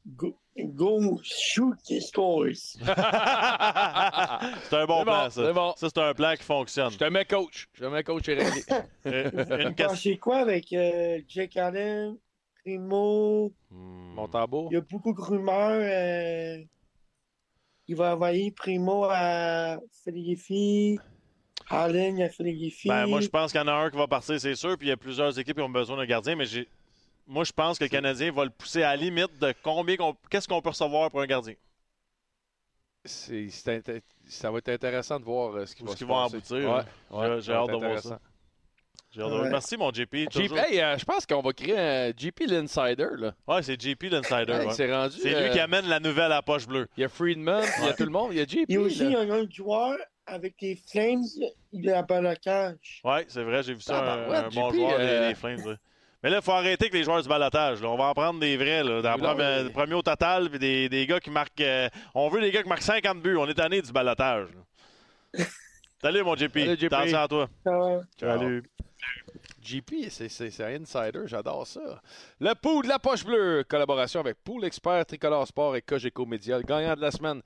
Go, 0.06 0.38
go 0.58 1.20
shoot 1.22 1.76
the 1.86 2.00
scores. 2.00 2.78
c'est 2.80 4.76
un 4.76 4.86
bon 4.86 5.02
plan, 5.04 5.24
bon, 5.24 5.30
ça. 5.30 5.30
c'est 5.30 5.52
bon. 5.52 5.74
Ça, 5.76 5.88
c'est 5.94 5.98
un 6.00 6.14
plan 6.14 6.34
qui 6.34 6.44
fonctionne. 6.44 6.90
Je 6.90 6.96
te 6.98 7.04
mets 7.04 7.26
coach. 7.26 7.68
Je 7.74 7.80
te 7.84 7.86
mets 7.86 8.02
coach 8.04 8.26
et 8.28 8.34
réglé. 8.34 8.62
Euh, 9.06 9.30
Vous 9.34 9.38
Une 9.40 9.74
question. 9.74 9.86
pensez 9.88 10.16
quoi 10.16 10.38
avec 10.38 10.72
euh, 10.72 11.20
Jake 11.28 11.58
Allen, 11.58 12.16
Primo? 12.62 13.52
Hmm. 13.70 14.14
Mon 14.14 14.28
tambour. 14.28 14.68
Il 14.70 14.74
y 14.76 14.78
a 14.78 14.80
beaucoup 14.80 15.12
de 15.12 15.20
rumeurs. 15.20 15.80
euh, 15.82 16.64
il 17.88 17.96
va 17.96 18.14
envoyer 18.14 18.50
Primo 18.50 19.04
à 19.10 19.78
Philadelphie. 20.02 20.98
Allen 21.70 22.20
à 22.20 22.28
Philadelphie. 22.28 22.88
Ben, 22.88 23.06
moi, 23.06 23.20
je 23.20 23.28
pense 23.28 23.50
qu'il 23.52 23.60
y 23.60 23.64
en 23.64 23.68
a 23.68 23.72
un 23.72 23.90
qui 23.90 23.96
va 23.96 24.06
partir, 24.06 24.38
c'est 24.38 24.54
sûr. 24.54 24.76
Puis 24.76 24.86
il 24.88 24.90
y 24.90 24.92
a 24.92 24.96
plusieurs 24.96 25.38
équipes 25.38 25.56
qui 25.56 25.62
ont 25.62 25.68
besoin 25.70 25.96
d'un 25.96 26.04
gardien, 26.06 26.36
mais 26.36 26.44
j'ai. 26.44 26.68
Moi, 27.26 27.44
je 27.44 27.52
pense 27.52 27.78
que 27.78 27.84
le 27.84 27.88
Canadien 27.88 28.30
va 28.32 28.44
le 28.44 28.50
pousser 28.50 28.82
à 28.82 28.90
la 28.90 28.96
limite 28.96 29.38
de 29.38 29.54
combien 29.62 29.96
qu'on- 29.96 30.14
qu'est-ce 30.28 30.46
qu'on 30.46 30.60
peut 30.60 30.68
recevoir 30.68 31.10
pour 31.10 31.22
un 31.22 31.26
gardien. 31.26 31.54
C'est- 33.06 33.48
c'est 33.50 33.78
inté- 33.80 34.02
ça 34.26 34.50
va 34.50 34.58
être 34.58 34.68
intéressant 34.68 35.18
de 35.18 35.24
voir 35.24 35.54
euh, 35.54 35.64
ce 35.66 35.74
qui 35.74 35.82
va 35.84 35.92
se 35.92 35.96
qu'ils 35.96 36.06
vont 36.06 36.22
passer. 36.22 36.36
aboutir, 36.36 36.56
Ouais, 37.10 37.28
ouais, 37.28 37.40
J'ai- 37.40 37.52
hâte 37.52 37.68
de 37.68 37.76
voir 37.76 37.98
ça. 37.98 38.08
J'ai 38.10 38.12
hâte 38.12 38.12
de 38.12 38.12
voir. 38.12 38.20
Ouais. 39.16 39.48
Merci, 39.50 39.76
mon 39.76 39.92
JP. 39.92 40.28
JP, 40.30 40.52
hey, 40.56 40.80
euh, 40.80 40.98
je 40.98 41.04
pense 41.04 41.24
qu'on 41.26 41.40
va 41.40 41.52
créer 41.52 41.78
un 41.78 42.12
JP 42.16 42.40
l'Insider. 42.48 43.06
là. 43.18 43.34
Ouais, 43.46 43.62
c'est 43.62 43.80
JP 43.80 44.04
l'insider. 44.10 44.52
Hey, 44.52 44.66
ouais. 44.66 44.72
C'est 44.72 44.92
rendu. 44.92 45.16
C'est 45.20 45.28
lui 45.28 45.34
euh, 45.36 45.48
qui 45.50 45.60
amène 45.60 45.86
la 45.86 46.00
nouvelle 46.00 46.24
à 46.24 46.28
la 46.36 46.42
poche 46.42 46.66
bleue. 46.66 46.86
Il 46.96 47.02
y 47.02 47.04
a 47.04 47.08
Friedman, 47.08 47.62
il 47.80 47.84
y 47.86 47.88
a 47.88 47.92
tout 47.92 48.04
le 48.04 48.10
monde, 48.10 48.30
il 48.32 48.38
y 48.38 48.40
a 48.40 48.44
JP. 48.44 48.64
Il 48.68 48.74
y 48.74 48.76
a 48.76 48.80
aussi 48.80 49.10
là. 49.10 49.20
un 49.20 49.30
autre 49.30 49.52
joueur 49.52 49.96
avec 50.26 50.54
les 50.60 50.76
Flames. 50.90 51.22
Il 51.72 51.88
est 51.88 51.92
à 51.92 52.02
balotage. 52.02 53.00
Ouais, 53.04 53.24
c'est 53.28 53.42
vrai, 53.42 53.62
j'ai 53.62 53.74
vu 53.74 53.80
ça. 53.80 53.96
Un, 53.98 54.00
Tabarouette, 54.26 54.44
un 54.44 54.48
bon 54.60 54.70
JP, 54.70 54.76
joueur, 54.76 54.98
les- 54.98 55.04
euh, 55.04 55.28
les, 55.28 55.34
Flames. 55.34 55.60
ouais. 55.66 55.74
Mais 56.22 56.30
là, 56.30 56.36
il 56.38 56.42
faut 56.42 56.52
arrêter 56.52 56.84
avec 56.86 56.94
les 56.94 57.04
joueurs 57.04 57.22
du 57.22 57.28
balotage. 57.28 57.82
là. 57.82 57.88
On 57.90 57.96
va 57.98 58.04
en 58.04 58.14
prendre 58.14 58.40
des 58.40 58.56
vrais. 58.56 58.82
Là. 58.82 59.02
Dans 59.02 59.18
premier, 59.18 59.92
oui. 59.92 59.98
au 59.98 60.02
total, 60.02 60.48
puis 60.48 60.58
des, 60.58 60.88
des 60.88 61.06
gars 61.06 61.20
qui 61.20 61.30
marquent. 61.30 61.60
euh, 61.60 61.88
on 62.14 62.28
veut 62.30 62.40
des 62.40 62.50
gars 62.50 62.62
qui 62.62 62.68
marquent 62.68 62.82
50 62.82 63.20
buts. 63.20 63.36
On 63.36 63.46
est 63.46 63.54
tanné 63.54 63.82
du 63.82 63.92
balotage. 63.92 64.48
Salut, 66.00 66.22
mon 66.22 66.34
JP. 66.34 66.58
Salut, 66.58 66.76
JP. 66.78 66.92
Attention 66.92 67.18
à 67.18 67.28
toi. 67.28 67.48
Salut. 68.18 68.62
JP, 69.64 70.08
c'est- 70.10 70.60
un 70.62 70.82
insider, 70.82 71.22
j'adore 71.26 71.66
ça. 71.66 72.00
Le 72.40 72.54
pouls 72.54 72.82
de 72.82 72.88
la 72.88 72.98
poche 72.98 73.24
bleue, 73.24 73.64
collaboration 73.68 74.20
avec 74.20 74.36
Pool 74.44 74.64
Expert, 74.64 75.06
Tricolore 75.06 75.46
Sport 75.46 75.76
et 75.76 75.82
Cogeco 75.82 76.26
Média. 76.26 76.56
Le 76.58 76.64
gagnant 76.64 76.94
de 76.94 77.00
la 77.00 77.10
semaine, 77.10 77.40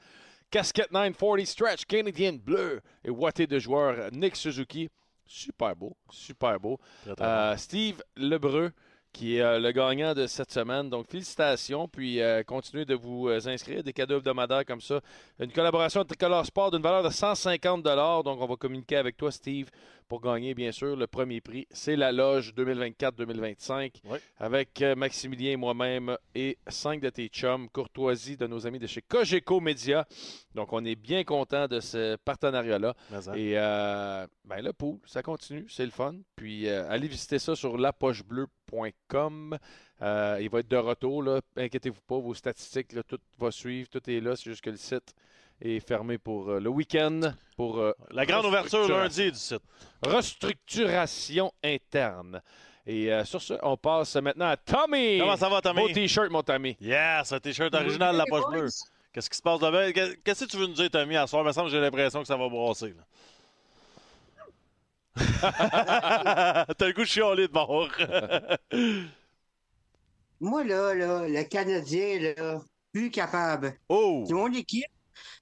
Casquette 0.50 0.90
940 0.92 1.46
Stretch, 1.46 1.84
Canadien 1.84 2.32
bleu 2.32 2.80
et 3.04 3.10
Watté 3.10 3.46
de 3.46 3.58
joueur, 3.58 4.10
Nick 4.12 4.34
Suzuki. 4.36 4.88
Super 5.26 5.76
beau, 5.76 5.94
super 6.10 6.58
beau. 6.58 6.78
Très, 7.04 7.14
très 7.14 7.24
Euh, 7.24 7.56
Steve 7.58 8.02
Lebreu, 8.16 8.72
qui 9.12 9.36
est 9.36 9.42
euh, 9.42 9.58
le 9.58 9.72
gagnant 9.72 10.14
de 10.14 10.26
cette 10.26 10.50
semaine. 10.50 10.88
Donc, 10.88 11.06
félicitations. 11.10 11.86
Puis, 11.86 12.20
euh, 12.22 12.42
continuez 12.44 12.86
de 12.86 12.94
vous 12.94 13.28
inscrire. 13.46 13.82
Des 13.82 13.92
cadeaux 13.92 14.16
hebdomadaires 14.18 14.64
comme 14.64 14.80
ça. 14.80 15.00
Une 15.38 15.52
collaboration 15.52 16.00
de 16.02 16.06
Tricolore 16.06 16.46
Sport 16.46 16.70
d'une 16.70 16.82
valeur 16.82 17.02
de 17.02 17.10
150 17.10 17.82
Donc, 17.82 18.40
on 18.40 18.46
va 18.46 18.56
communiquer 18.56 18.96
avec 18.96 19.16
toi, 19.18 19.30
Steve, 19.30 19.68
pour 20.08 20.20
gagner, 20.22 20.54
bien 20.54 20.72
sûr, 20.72 20.96
le 20.96 21.06
premier 21.06 21.40
prix. 21.40 21.66
C'est 21.70 21.96
la 21.96 22.10
loge 22.12 22.52
2024-2025 22.54 23.92
Oui. 24.04 24.18
avec 24.38 24.80
euh, 24.82 24.94
Maximilien 24.96 25.52
et 25.52 25.56
moi-même 25.56 26.16
et 26.34 26.56
cinq 26.68 27.00
de 27.00 27.10
tes 27.10 27.28
chums. 27.28 27.68
Courtoisie 27.68 28.36
de 28.36 28.46
nos 28.46 28.66
amis 28.66 28.78
de 28.78 28.86
chez 28.86 29.02
Cogeco 29.02 29.60
Média. 29.60 30.06
Donc, 30.54 30.72
on 30.72 30.84
est 30.84 30.96
bien 30.96 31.24
content 31.24 31.68
de 31.68 31.80
ce 31.80 32.16
partenariat-là. 32.16 32.94
Et 33.36 33.52
euh, 33.58 34.26
ben, 34.44 34.62
le 34.62 34.72
pool, 34.72 34.98
ça 35.04 35.22
continue, 35.22 35.66
c'est 35.68 35.84
le 35.84 35.90
fun. 35.90 36.14
Puis 36.36 36.66
euh, 36.68 36.88
allez 36.90 37.06
visiter 37.08 37.38
ça 37.38 37.54
sur 37.54 37.76
lapochebleu.com. 37.76 39.58
Euh, 40.00 40.38
il 40.40 40.48
va 40.48 40.60
être 40.60 40.68
de 40.68 40.76
retour, 40.76 41.22
là. 41.22 41.40
inquiétez-vous 41.56 42.00
pas, 42.06 42.18
vos 42.18 42.34
statistiques, 42.34 42.92
là, 42.92 43.02
tout 43.02 43.18
va 43.38 43.50
suivre, 43.50 43.88
tout 43.88 44.08
est 44.08 44.20
là, 44.20 44.36
c'est 44.36 44.44
juste 44.50 44.62
que 44.62 44.70
le 44.70 44.76
site 44.76 45.12
est 45.60 45.80
fermé 45.80 46.18
pour 46.18 46.50
euh, 46.50 46.60
le 46.60 46.68
week-end. 46.70 47.20
Pour 47.56 47.78
euh, 47.78 47.92
La 48.10 48.24
grande 48.26 48.46
ouverture 48.46 48.88
lundi 48.88 49.32
du 49.32 49.38
site. 49.38 49.60
Restructuration 50.02 51.52
interne. 51.64 52.40
Et 52.86 53.12
euh, 53.12 53.24
sur 53.24 53.42
ce, 53.42 53.54
on 53.62 53.76
passe 53.76 54.16
maintenant 54.16 54.46
à 54.48 54.56
Tommy. 54.56 55.18
Comment 55.18 55.36
ça 55.36 55.48
va, 55.48 55.60
Tommy? 55.60 55.80
Beau 55.82 55.88
t-shirt, 55.88 56.30
mon 56.30 56.42
Tommy. 56.42 56.76
Yes, 56.80 57.32
un 57.32 57.40
t-shirt 57.40 57.74
original 57.74 58.12
de 58.14 58.18
la 58.18 58.24
poche 58.26 58.46
bleue. 58.50 58.68
Qu'est-ce 59.12 59.28
qui 59.28 59.36
se 59.36 59.42
passe 59.42 59.60
de 59.60 59.70
bien? 59.70 59.92
Qu'est- 59.92 60.16
Qu'est-ce 60.22 60.44
que 60.44 60.50
tu 60.50 60.56
veux 60.56 60.66
nous 60.66 60.74
dire, 60.74 60.90
Tommy, 60.90 61.16
à 61.16 61.26
soir? 61.26 61.42
Il 61.42 61.46
me 61.48 61.52
semble 61.52 61.66
que 61.68 61.72
j'ai 61.74 61.80
l'impression 61.80 62.20
que 62.20 62.26
ça 62.26 62.36
va 62.36 62.48
brasser. 62.48 62.94
là. 62.94 63.04
T'as 66.78 66.86
le 66.86 66.92
goût 66.92 67.00
de 67.00 67.06
chialer 67.06 67.48
de 67.48 67.52
bord. 67.52 67.88
Moi, 70.40 70.62
là, 70.64 70.94
là, 70.94 71.26
le 71.28 71.42
Canadien, 71.44 72.20
là, 72.36 72.60
plus 72.92 73.10
capable. 73.10 73.74
oh! 73.88 74.24
C'est 74.26 74.34
mon 74.34 74.52
équipe. 74.52 74.86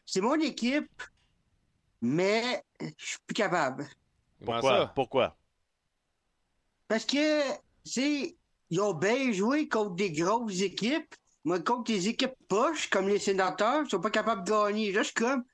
C'est 0.06 0.20
mon 0.22 0.40
équipe, 0.40 1.02
mais 2.00 2.64
je 2.80 3.06
suis 3.06 3.18
plus 3.26 3.34
capable. 3.34 3.86
Pourquoi? 4.44 4.86
Pourquoi? 4.94 5.36
Parce 6.88 7.04
que, 7.04 7.52
tu 7.52 7.58
sais, 7.84 8.36
ils 8.70 8.80
ont 8.80 8.94
bien 8.94 9.32
joué 9.32 9.68
contre 9.68 9.94
des 9.96 10.12
grosses 10.12 10.60
équipes, 10.60 11.14
Moi, 11.44 11.60
contre 11.60 11.92
les 11.92 12.08
équipes 12.08 12.34
poches, 12.48 12.90
comme 12.90 13.08
les 13.08 13.20
sénateurs, 13.20 13.84
ils 13.84 13.90
sont 13.90 14.00
pas 14.00 14.10
capables 14.10 14.44
de 14.44 14.50
gagner. 14.50 15.04
Suis 15.04 15.14
comme. 15.14 15.44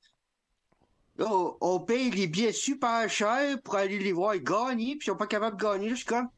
Là, 1.16 1.26
on, 1.30 1.56
on 1.60 1.80
paye 1.80 2.10
les 2.10 2.26
billets 2.26 2.52
super 2.52 3.08
chers 3.10 3.60
pour 3.62 3.76
aller 3.76 3.98
les 3.98 4.12
voir 4.12 4.38
gagner, 4.38 4.96
puis 4.96 5.06
ils 5.06 5.10
sont 5.10 5.16
pas 5.16 5.26
capables 5.26 5.56
de 5.58 5.62
gagner. 5.62 5.94
Suis 5.94 6.06
comme. 6.06 6.28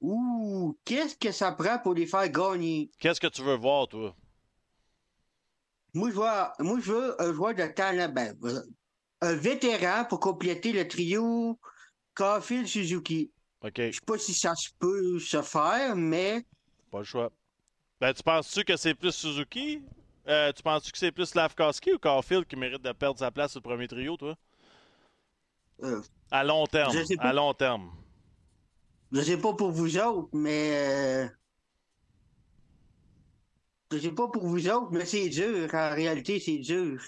Ouh, 0.00 0.78
qu'est-ce 0.84 1.16
que 1.16 1.32
ça 1.32 1.52
prend 1.52 1.78
pour 1.78 1.94
les 1.94 2.06
faire 2.06 2.28
gagner? 2.30 2.90
Qu'est-ce 2.98 3.20
que 3.20 3.26
tu 3.26 3.42
veux 3.42 3.56
voir, 3.56 3.88
toi? 3.88 4.16
Moi, 5.94 6.10
je 6.10 6.14
veux, 6.16 6.64
moi, 6.64 6.78
je 6.80 6.92
veux 6.92 7.22
un 7.22 7.32
joueur 7.32 7.54
de 7.54 7.66
talent, 7.66 8.08
ben, 8.12 8.36
euh, 8.44 8.60
un 9.20 9.34
vétéran 9.34 10.04
pour 10.04 10.20
compléter 10.20 10.72
le 10.72 10.86
trio 10.88 11.58
Caulfield 12.14 12.66
Suzuki. 12.66 13.30
OK. 13.62 13.72
Je 13.78 13.92
sais 13.92 14.00
pas 14.06 14.18
si 14.18 14.34
ça 14.34 14.54
se 14.54 14.70
peut 14.78 15.18
se 15.18 15.40
faire, 15.42 15.96
mais 15.96 16.44
Pas 16.90 16.98
le 16.98 17.04
choix. 17.04 17.30
Ben, 18.00 18.12
tu 18.12 18.22
penses-tu 18.22 18.64
que 18.64 18.76
c'est 18.76 18.94
plus 18.94 19.12
Suzuki? 19.12 19.82
Euh, 20.26 20.52
tu 20.52 20.62
penses-tu 20.62 20.90
que 20.92 20.98
c'est 20.98 21.12
plus 21.12 21.26
Slavkowski 21.26 21.92
ou 21.92 21.98
Caulfield 21.98 22.46
qui 22.46 22.56
mérite 22.56 22.82
de 22.82 22.92
perdre 22.92 23.18
sa 23.18 23.30
place 23.30 23.52
sur 23.52 23.60
le 23.60 23.62
premier 23.68 23.86
trio, 23.88 24.16
toi? 24.16 24.36
euh, 25.82 26.00
À 26.30 26.42
long 26.44 26.66
terme. 26.66 26.92
Je 26.92 27.04
sais 27.04 27.16
pas. 27.16 27.24
À 27.24 27.32
long 27.32 27.54
terme. 27.54 27.90
je 29.12 29.20
sais 29.20 29.38
pas 29.38 29.54
pour 29.54 29.70
vous 29.70 29.96
autres, 29.98 30.30
mais 30.32 31.24
euh, 31.24 31.28
je 33.98 34.02
sais 34.08 34.12
pas 34.12 34.28
pour 34.28 34.46
vous 34.46 34.68
autres, 34.68 34.90
mais 34.92 35.04
c'est 35.04 35.28
dur. 35.28 35.68
En 35.72 35.90
réalité, 35.94 36.38
c'est 36.40 36.58
dur. 36.58 37.00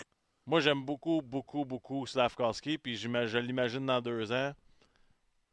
Moi, 0.46 0.60
j'aime 0.60 0.84
beaucoup, 0.84 1.20
beaucoup, 1.22 1.64
beaucoup 1.64 2.06
Slavkowski, 2.06 2.78
puis 2.78 2.96
je 2.96 3.38
l'imagine 3.38 3.84
dans 3.86 4.00
deux 4.00 4.30
ans. 4.32 4.52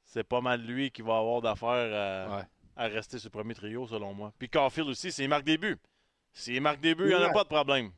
C'est 0.03 0.23
pas 0.23 0.41
mal 0.41 0.61
lui 0.61 0.91
qui 0.91 1.01
va 1.01 1.17
avoir 1.17 1.41
d'affaires 1.41 1.69
à, 2.29 2.37
Ouais. 2.37 2.43
à 2.75 2.87
rester 2.87 3.17
sur 3.17 3.27
le 3.27 3.31
premier 3.31 3.55
trio, 3.55 3.87
selon 3.87 4.13
moi. 4.13 4.31
Puis 4.37 4.49
Caulfield 4.49 4.89
aussi, 4.89 5.11
s'il 5.11 5.29
marque 5.29 5.45
des 5.45 5.57
buts. 5.57 5.77
S'il 6.33 6.61
marque 6.61 6.79
des 6.81 6.93
buts, 6.93 7.05
il 7.05 7.09
n'y 7.09 7.15
en 7.15 7.29
a 7.29 7.33
pas 7.33 7.43
de 7.43 7.49
problème. 7.49 7.91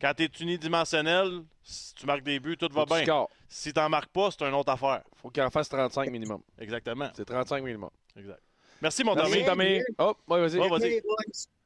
Quand 0.00 0.12
tu 0.16 0.24
es 0.24 0.30
unidimensionnel, 0.40 1.44
si 1.62 1.94
tu 1.94 2.06
marques 2.06 2.24
des 2.24 2.40
buts, 2.40 2.56
tout 2.56 2.68
va 2.72 2.80
Faut 2.86 2.94
bien. 2.94 3.04
score. 3.04 3.28
Si 3.48 3.72
tu 3.72 3.78
n'en 3.78 3.88
marques 3.88 4.10
pas, 4.10 4.30
c'est 4.32 4.42
une 4.44 4.54
autre 4.54 4.72
affaire. 4.72 5.02
Faut 5.14 5.30
qu'il 5.30 5.42
en 5.44 5.50
fasse 5.50 5.68
35 5.68 6.10
minimum. 6.10 6.42
Exactement. 6.58 7.10
C'est 7.14 7.24
35 7.24 7.62
minimum. 7.62 7.90
Exact. 8.16 8.40
Merci, 8.80 9.04
mon 9.04 9.14
Merci, 9.14 9.44
Tommy. 9.44 9.46
Tommy. 9.46 9.80
Oh, 9.98 10.14
ouais, 10.26 10.40
vas-y. 10.40 10.58
Ouais, 10.58 10.68
vas-y. 10.68 11.02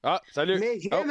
Ah, 0.09 0.20
salut. 0.33 0.59
mais 0.60 0.78
Oh. 0.93 1.02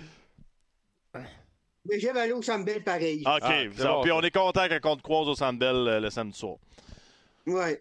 Mais 1.85 1.99
j'aime 1.99 2.17
aller 2.17 2.33
au 2.33 2.41
Sandbell 2.43 2.83
pareil. 2.85 3.23
OK, 3.27 3.27
Ah, 3.27 3.39
ça- 3.77 3.89
bon, 3.89 4.03
puis 4.03 4.11
ça. 4.11 4.17
on 4.17 4.21
est 4.23 4.31
content 4.31 4.67
quand 4.69 4.93
on 4.93 4.97
te 4.97 5.03
croise 5.03 5.29
au 5.29 5.35
Centre 5.35 5.59
Bell 5.59 5.75
euh, 5.75 6.01
le 6.01 6.11
samedi 6.11 6.39
soir. 6.39 6.57
Ouais. 7.47 7.81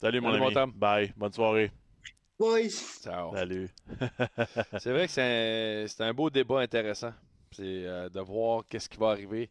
Salut, 0.00 0.20
mon 0.20 0.32
Salut, 0.38 0.56
ami. 0.56 0.72
Bye. 0.76 1.12
Bonne 1.16 1.32
soirée. 1.32 1.72
Boys. 2.38 2.68
Ciao. 3.02 3.34
Salut. 3.34 3.68
C'est 4.78 4.90
vrai 4.92 5.06
que 5.06 5.12
c'est 5.12 5.22
un, 5.22 5.86
c'est 5.88 6.02
un 6.04 6.12
beau 6.14 6.30
débat 6.30 6.60
intéressant. 6.60 7.12
C'est 7.50 7.62
euh, 7.64 8.08
de 8.08 8.20
voir 8.20 8.62
qu'est-ce 8.68 8.88
qui 8.88 8.98
va 8.98 9.10
arriver 9.10 9.50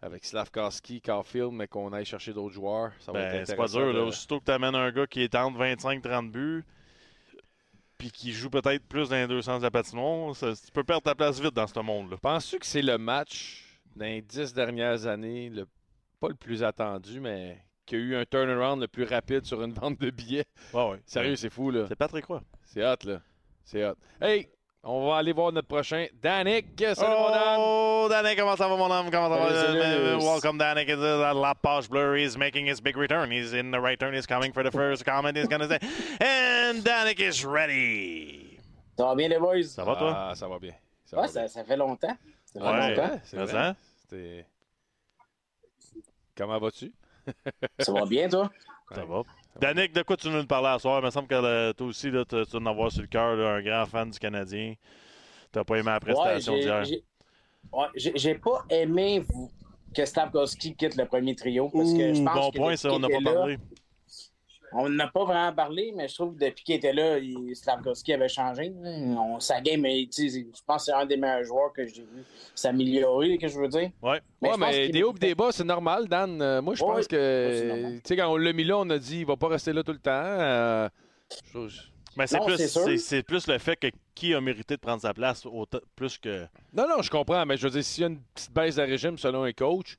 avec 0.00 0.24
Slavkowski, 0.24 1.00
Caulfield, 1.00 1.52
mais 1.52 1.66
qu'on 1.68 1.92
aille 1.92 2.04
chercher 2.04 2.32
d'autres 2.32 2.54
joueurs. 2.54 2.92
Ça 3.00 3.12
va 3.12 3.20
Ben, 3.30 3.44
c'est 3.44 3.56
pas 3.56 3.66
dur. 3.66 3.92
Là. 3.92 4.02
Aussitôt 4.02 4.38
que 4.40 4.44
tu 4.44 4.50
amènes 4.52 4.74
un 4.74 4.90
gars 4.92 5.06
qui 5.06 5.22
est 5.22 5.34
entre 5.34 5.58
25-30 5.58 6.30
buts, 6.30 6.64
puis 7.96 8.10
qui 8.12 8.32
joue 8.32 8.48
peut-être 8.50 8.86
plus 8.86 9.08
dans 9.08 9.16
les 9.16 9.26
deux 9.26 9.42
sens 9.42 9.58
de 9.60 9.64
la 9.66 9.70
patinoire, 9.70 10.34
ça- 10.36 10.54
tu 10.54 10.70
peux 10.72 10.84
perdre 10.84 11.02
ta 11.02 11.14
place 11.14 11.40
vite 11.40 11.54
dans 11.54 11.66
ce 11.66 11.78
monde-là. 11.80 12.16
Penses-tu 12.18 12.58
que 12.60 12.66
c'est 12.66 12.82
le 12.82 12.96
match 12.96 13.64
dans 13.96 14.04
les 14.06 14.22
dix 14.22 14.54
dernières 14.54 15.06
années, 15.06 15.50
le, 15.50 15.66
pas 16.20 16.28
le 16.28 16.34
plus 16.36 16.62
attendu, 16.62 17.18
mais 17.20 17.58
qui 17.86 17.96
a 17.96 17.98
eu 17.98 18.14
un 18.14 18.24
turnaround 18.24 18.80
le 18.80 18.86
plus 18.86 19.04
rapide 19.04 19.44
sur 19.46 19.62
une 19.62 19.72
vente 19.74 19.98
de 20.00 20.10
billets? 20.10 20.44
Ouais, 20.72 20.90
ouais. 20.90 21.00
Sérieux, 21.06 21.34
c'est 21.34 21.50
fou, 21.50 21.70
là. 21.72 21.86
C'est 21.88 21.96
Patrick 21.96 22.26
Roy. 22.26 22.40
C'est 22.66 22.84
hot, 22.86 22.96
là. 23.04 23.20
C'est 23.64 23.84
hot. 23.84 23.96
Hey, 24.20 24.48
on 24.90 25.06
va 25.06 25.18
aller 25.18 25.32
voir 25.32 25.52
notre 25.52 25.68
prochain. 25.68 26.06
Danick, 26.22 26.66
salut 26.94 27.16
mon 27.18 27.30
Dan! 27.30 27.56
Oh, 27.58 28.06
Danny, 28.08 28.34
comment 28.36 28.56
ça 28.56 28.66
va, 28.68 28.76
mon 28.76 28.90
homme? 28.90 29.10
Comment 29.10 29.28
ça 29.28 29.36
va? 29.36 29.48
Salut, 29.54 29.80
salut. 29.80 30.14
Uh, 30.14 30.24
Welcome, 30.24 30.58
Danny. 30.58 30.82
It's, 30.82 30.92
uh, 31.02 31.34
La 31.34 31.54
Poche 31.54 31.88
Blur 31.90 32.16
is 32.16 32.36
making 32.38 32.66
his 32.66 32.80
big 32.80 32.96
return. 32.96 33.30
He's 33.30 33.52
in 33.52 33.70
the 33.70 33.80
right 33.80 33.98
turn. 34.00 34.14
He's 34.14 34.26
coming 34.26 34.52
for 34.52 34.62
the 34.62 34.70
first 34.70 35.04
comment. 35.04 35.36
He's 35.36 35.46
going 35.48 35.60
to 35.60 35.68
say, 35.68 35.78
and 36.20 36.82
Danik 36.82 37.20
is 37.20 37.44
ready. 37.44 38.58
Ça 38.96 39.04
va 39.04 39.14
bien, 39.14 39.28
les 39.28 39.38
boys? 39.38 39.64
Ça 39.68 39.84
va, 39.84 39.94
toi? 39.94 40.12
Ah, 40.16 40.34
ça 40.34 40.48
va 40.48 40.58
bien. 40.58 40.72
Ça 41.04 41.16
Ouais, 41.16 41.22
va 41.22 41.28
ça, 41.28 41.40
bien. 41.40 41.48
ça 41.48 41.64
fait 41.64 41.76
longtemps. 41.76 42.16
Ça 42.46 42.60
fait 42.60 42.66
Ouais. 42.66 42.94
longtemps. 42.96 43.20
c'est? 43.24 43.76
C'était- 44.10 44.46
Comment 46.36 46.58
vas-tu? 46.58 46.92
Ça 47.78 47.92
va 47.92 48.06
bien, 48.06 48.28
toi? 48.28 48.50
Ça 48.94 49.04
va. 49.04 49.22
Danick, 49.58 49.92
de 49.92 50.02
quoi 50.02 50.16
tu 50.16 50.28
veux 50.30 50.40
nous 50.40 50.46
parler 50.46 50.68
à 50.68 50.78
soir? 50.78 51.00
Il 51.02 51.04
me 51.06 51.10
semble 51.10 51.26
que 51.26 51.34
euh, 51.34 51.72
toi 51.72 51.86
aussi, 51.88 52.10
là, 52.10 52.24
tu 52.24 52.36
dois 52.36 52.60
en 52.60 52.66
avoir 52.66 52.92
sur 52.92 53.02
le 53.02 53.08
cœur, 53.08 53.38
un 53.38 53.60
grand 53.62 53.86
fan 53.86 54.10
du 54.10 54.18
Canadien. 54.18 54.74
T'as 55.50 55.64
pas 55.64 55.76
aimé 55.76 55.86
la 55.90 55.98
prestation 56.00 56.52
Ouais, 56.52 56.60
j'ai- 56.60 56.64
d'hier. 56.64 56.84
j'ai- 56.84 57.04
ouais, 57.72 58.34
pas 58.34 58.64
aimé 58.70 59.20
vous- 59.20 59.50
que 59.94 60.04
Slavkovski 60.04 60.76
quitte 60.76 60.96
le 60.96 61.06
premier 61.06 61.34
trio. 61.34 61.70
Parce 61.70 61.92
que 61.92 62.12
je 62.14 62.22
pense 62.22 62.34
bon 62.34 62.50
que 62.50 62.56
point, 62.56 62.76
ça, 62.76 62.92
on 62.92 62.98
n'a 62.98 63.08
pas 63.08 63.20
là, 63.20 63.32
parlé. 63.34 63.58
On 64.72 64.88
n'a 64.88 65.08
pas 65.08 65.24
vraiment 65.24 65.52
parlé, 65.52 65.92
mais 65.96 66.08
je 66.08 66.14
trouve 66.14 66.34
que 66.34 66.44
depuis 66.44 66.62
qu'il 66.64 66.74
était 66.74 66.92
là, 66.92 67.18
il- 67.18 67.56
Slavkovski 67.56 68.12
avait 68.12 68.28
changé. 68.28 68.72
On, 68.84 69.40
sa 69.40 69.60
game, 69.60 69.84
sais, 70.10 70.28
je 70.28 70.44
pense 70.66 70.82
que 70.86 70.92
c'est 70.92 70.92
un 70.92 71.06
des 71.06 71.16
meilleurs 71.16 71.44
joueurs 71.44 71.72
que 71.72 71.86
j'ai 71.86 72.02
vu 72.02 72.22
s'améliorer, 72.54 73.38
que 73.38 73.48
je 73.48 73.58
veux 73.58 73.68
dire. 73.68 73.90
Ouais. 74.02 74.20
Mais 74.42 74.50
ouais, 74.50 74.56
mais 74.58 74.88
des 74.90 75.02
hauts 75.02 75.14
et 75.14 75.18
des 75.18 75.34
bas, 75.34 75.48
c'est 75.52 75.64
normal, 75.64 76.06
Dan. 76.08 76.40
Euh, 76.42 76.60
moi, 76.60 76.74
je 76.74 76.82
Ouais, 76.84 76.88
pense 76.90 76.98
ouais, 77.00 77.06
que. 77.06 78.00
sais, 78.04 78.16
quand 78.16 78.28
on 78.32 78.36
l'a 78.36 78.52
mis 78.52 78.64
là, 78.64 78.78
on 78.78 78.90
a 78.90 78.98
dit 78.98 79.20
il 79.20 79.26
va 79.26 79.36
pas 79.36 79.48
rester 79.48 79.72
là 79.72 79.82
tout 79.82 79.92
le 79.92 79.98
temps. 79.98 80.10
Euh, 80.12 80.88
je- 81.54 81.68
je- 81.68 81.80
Mais 82.16 82.26
c'est 82.26 82.38
plus, 83.22 83.46
le 83.46 83.58
fait 83.58 83.76
que 83.76 83.86
qui 84.14 84.34
a 84.34 84.40
mérité 84.40 84.74
de 84.74 84.80
prendre 84.80 85.00
sa 85.00 85.14
place 85.14 85.46
autant- 85.46 85.78
plus 85.94 86.18
que. 86.18 86.46
Non, 86.74 86.86
non, 86.88 87.00
je 87.00 87.10
comprends, 87.10 87.46
mais 87.46 87.56
je 87.56 87.62
veux 87.64 87.70
dire, 87.70 87.84
s'il 87.84 88.02
y 88.02 88.04
a 88.04 88.08
une 88.08 88.20
petite 88.34 88.52
baisse 88.52 88.74
de 88.76 88.82
régime 88.82 89.16
selon 89.16 89.44
un 89.44 89.52
coach, 89.52 89.96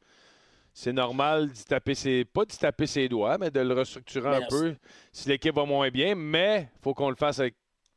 c'est 0.74 0.94
normal 0.94 1.52
d'y 1.52 1.66
taper 1.66 1.96
ses. 1.96 2.26
Pas 2.26 2.46
d'y 2.46 2.58
taper 2.58 2.88
ses 2.88 3.10
doigts, 3.10 3.38
mais 3.38 3.52
de 3.52 3.60
le 3.60 3.74
restructurer 3.74 4.30
Mais 4.30 4.36
un 4.38 4.40
là, 4.40 4.48
peu 4.50 4.76
si 5.12 5.30
l'équipe 5.30 5.56
va 5.56 5.66
moins 5.66 5.90
bien. 5.90 6.16
Mais 6.16 6.70
faut 6.82 6.94
qu'on 6.94 7.10
le 7.10 7.16
fasse 7.16 7.40
avec 7.40 7.56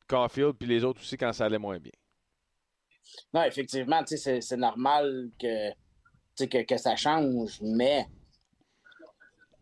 Caulfield 0.09 0.55
puis 0.59 0.69
les 0.69 0.85
autres 0.85 1.01
aussi 1.01 1.17
quand 1.17 1.33
ça 1.33 1.47
allait 1.47 1.59
moins 1.59 1.79
bien. 1.79 1.93
Non, 3.33 3.43
effectivement, 3.45 4.03
c'est 4.07 4.41
c'est 4.41 4.57
normal 4.57 5.31
que, 5.39 5.71
que, 6.47 6.63
que 6.65 6.77
ça 6.77 6.97
change, 6.97 7.59
mais 7.61 8.07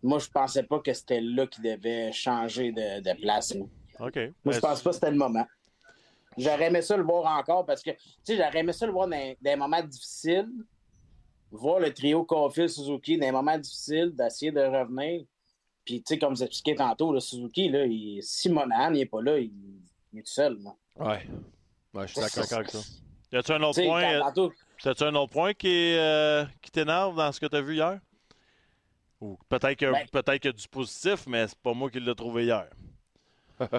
moi, 0.03 0.19
je 0.19 0.29
pensais 0.29 0.63
pas 0.63 0.81
que 0.81 0.93
c'était 0.93 1.21
là 1.21 1.47
qu'il 1.47 1.65
devait 1.65 2.13
changer 2.13 2.73
de, 2.73 3.01
de 3.01 3.21
place. 3.21 3.55
Moi, 3.55 3.69
OK. 4.01 4.19
Moi, 4.45 4.55
je 4.55 4.61
pense 4.61 4.83
pas 4.83 4.91
que 4.91 4.95
c'était 4.95 5.11
le 5.11 5.17
moment. 5.17 5.47
J'aurais 6.39 6.67
aimé 6.69 6.81
ça 6.81 6.97
le 6.97 7.03
voir 7.03 7.39
encore 7.39 7.67
parce 7.67 7.83
que, 7.83 7.91
tu 7.91 7.99
sais, 8.23 8.37
j'aurais 8.37 8.61
aimé 8.61 8.73
ça 8.73 8.87
le 8.87 8.93
voir 8.93 9.09
dans, 9.09 9.17
dans 9.17 9.35
des 9.41 9.57
moments 9.57 9.83
difficiles, 9.83 10.49
voir 11.51 11.81
le 11.81 11.93
trio 11.93 12.25
Caulfield 12.25 12.69
Suzuki 12.69 13.17
dans 13.19 13.27
des 13.27 13.33
moments 13.33 13.59
difficiles, 13.59 14.13
d'essayer 14.15 14.53
de 14.53 14.61
revenir. 14.61 15.25
Puis, 15.85 16.03
tu 16.03 16.15
sais, 16.15 16.19
comme 16.19 16.35
vous 16.35 16.43
expliquez 16.43 16.77
tantôt, 16.77 17.13
le 17.13 17.21
Suzuki, 17.21 17.69
là, 17.69 17.85
il, 17.87 18.23
si 18.23 18.49
Monahan 18.51 18.91
n'est 18.91 19.07
pas 19.07 19.23
là, 19.23 19.39
il, 19.39 19.51
il 20.13 20.19
est 20.19 20.23
tout 20.23 20.31
seul. 20.33 20.59
là. 20.63 20.75
Ouais. 20.97 21.27
Ouais, 21.95 22.07
je 22.07 22.13
suis 22.13 22.21
d'accord. 22.21 22.59
avec 22.59 22.71
ça. 22.71 22.79
Y 23.33 23.37
a-tu 23.37 23.53
un 23.53 23.63
autre 23.63 23.83
point? 23.85 24.51
C'est-tu 24.79 25.05
un 25.05 25.15
autre 25.15 25.33
point 25.33 25.53
qui, 25.55 25.69
est, 25.69 25.99
euh, 25.99 26.45
qui 26.61 26.71
t'énerve 26.71 27.17
dans 27.17 27.31
ce 27.33 27.41
que 27.41 27.47
tu 27.47 27.57
as 27.57 27.61
vu 27.61 27.75
hier? 27.75 27.99
Ou 29.21 29.37
peut-être 29.49 29.77
qu'il 29.77 29.91
Ben- 29.91 30.39
y 30.43 30.49
a 30.49 30.53
du 30.53 30.69
positif, 30.69 31.27
mais 31.27 31.47
c'est 31.49 31.59
pas 31.59 31.75
moi 31.75 31.91
qui 31.91 32.01
l'ai 32.01 32.15
trouvé 32.15 32.45
hier. 32.45 32.69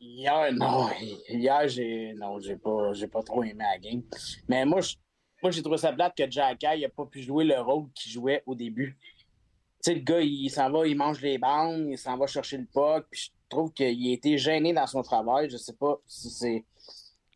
Hier, 0.00 0.52
non. 0.52 0.88
Hier, 1.28 1.68
j'ai 1.68 2.14
non, 2.14 2.38
j'ai 2.38 2.56
pas, 2.56 2.92
j'ai 2.92 3.08
pas 3.08 3.22
trop 3.22 3.42
aimé 3.42 3.64
la 3.64 3.78
game. 3.78 4.02
Mais 4.48 4.64
moi, 4.64 4.80
je- 4.80 4.94
moi 5.42 5.50
j'ai 5.50 5.62
trouvé 5.62 5.76
ça 5.78 5.92
plate 5.92 6.16
que 6.16 6.30
Jack 6.30 6.62
n'a 6.62 6.88
pas 6.88 7.04
pu 7.06 7.22
jouer 7.22 7.44
le 7.44 7.60
rôle 7.60 7.86
qu'il 7.94 8.10
jouait 8.12 8.42
au 8.46 8.54
début. 8.54 8.96
Tu 9.84 9.92
sais, 9.92 9.94
le 9.94 10.00
gars, 10.00 10.20
il 10.20 10.50
s'en 10.50 10.70
va, 10.70 10.86
il 10.86 10.96
mange 10.96 11.20
les 11.20 11.38
bandes, 11.38 11.86
il 11.90 11.96
s'en 11.98 12.16
va 12.16 12.26
chercher 12.26 12.56
le 12.58 12.64
puck. 12.66 13.06
Puis 13.10 13.30
je 13.32 13.48
trouve 13.48 13.72
qu'il 13.72 13.86
a 14.10 14.12
été 14.12 14.36
gêné 14.36 14.72
dans 14.72 14.86
son 14.88 15.02
travail. 15.02 15.48
Je 15.48 15.56
sais 15.56 15.72
pas 15.72 15.98
si 16.06 16.30
c'est. 16.30 16.64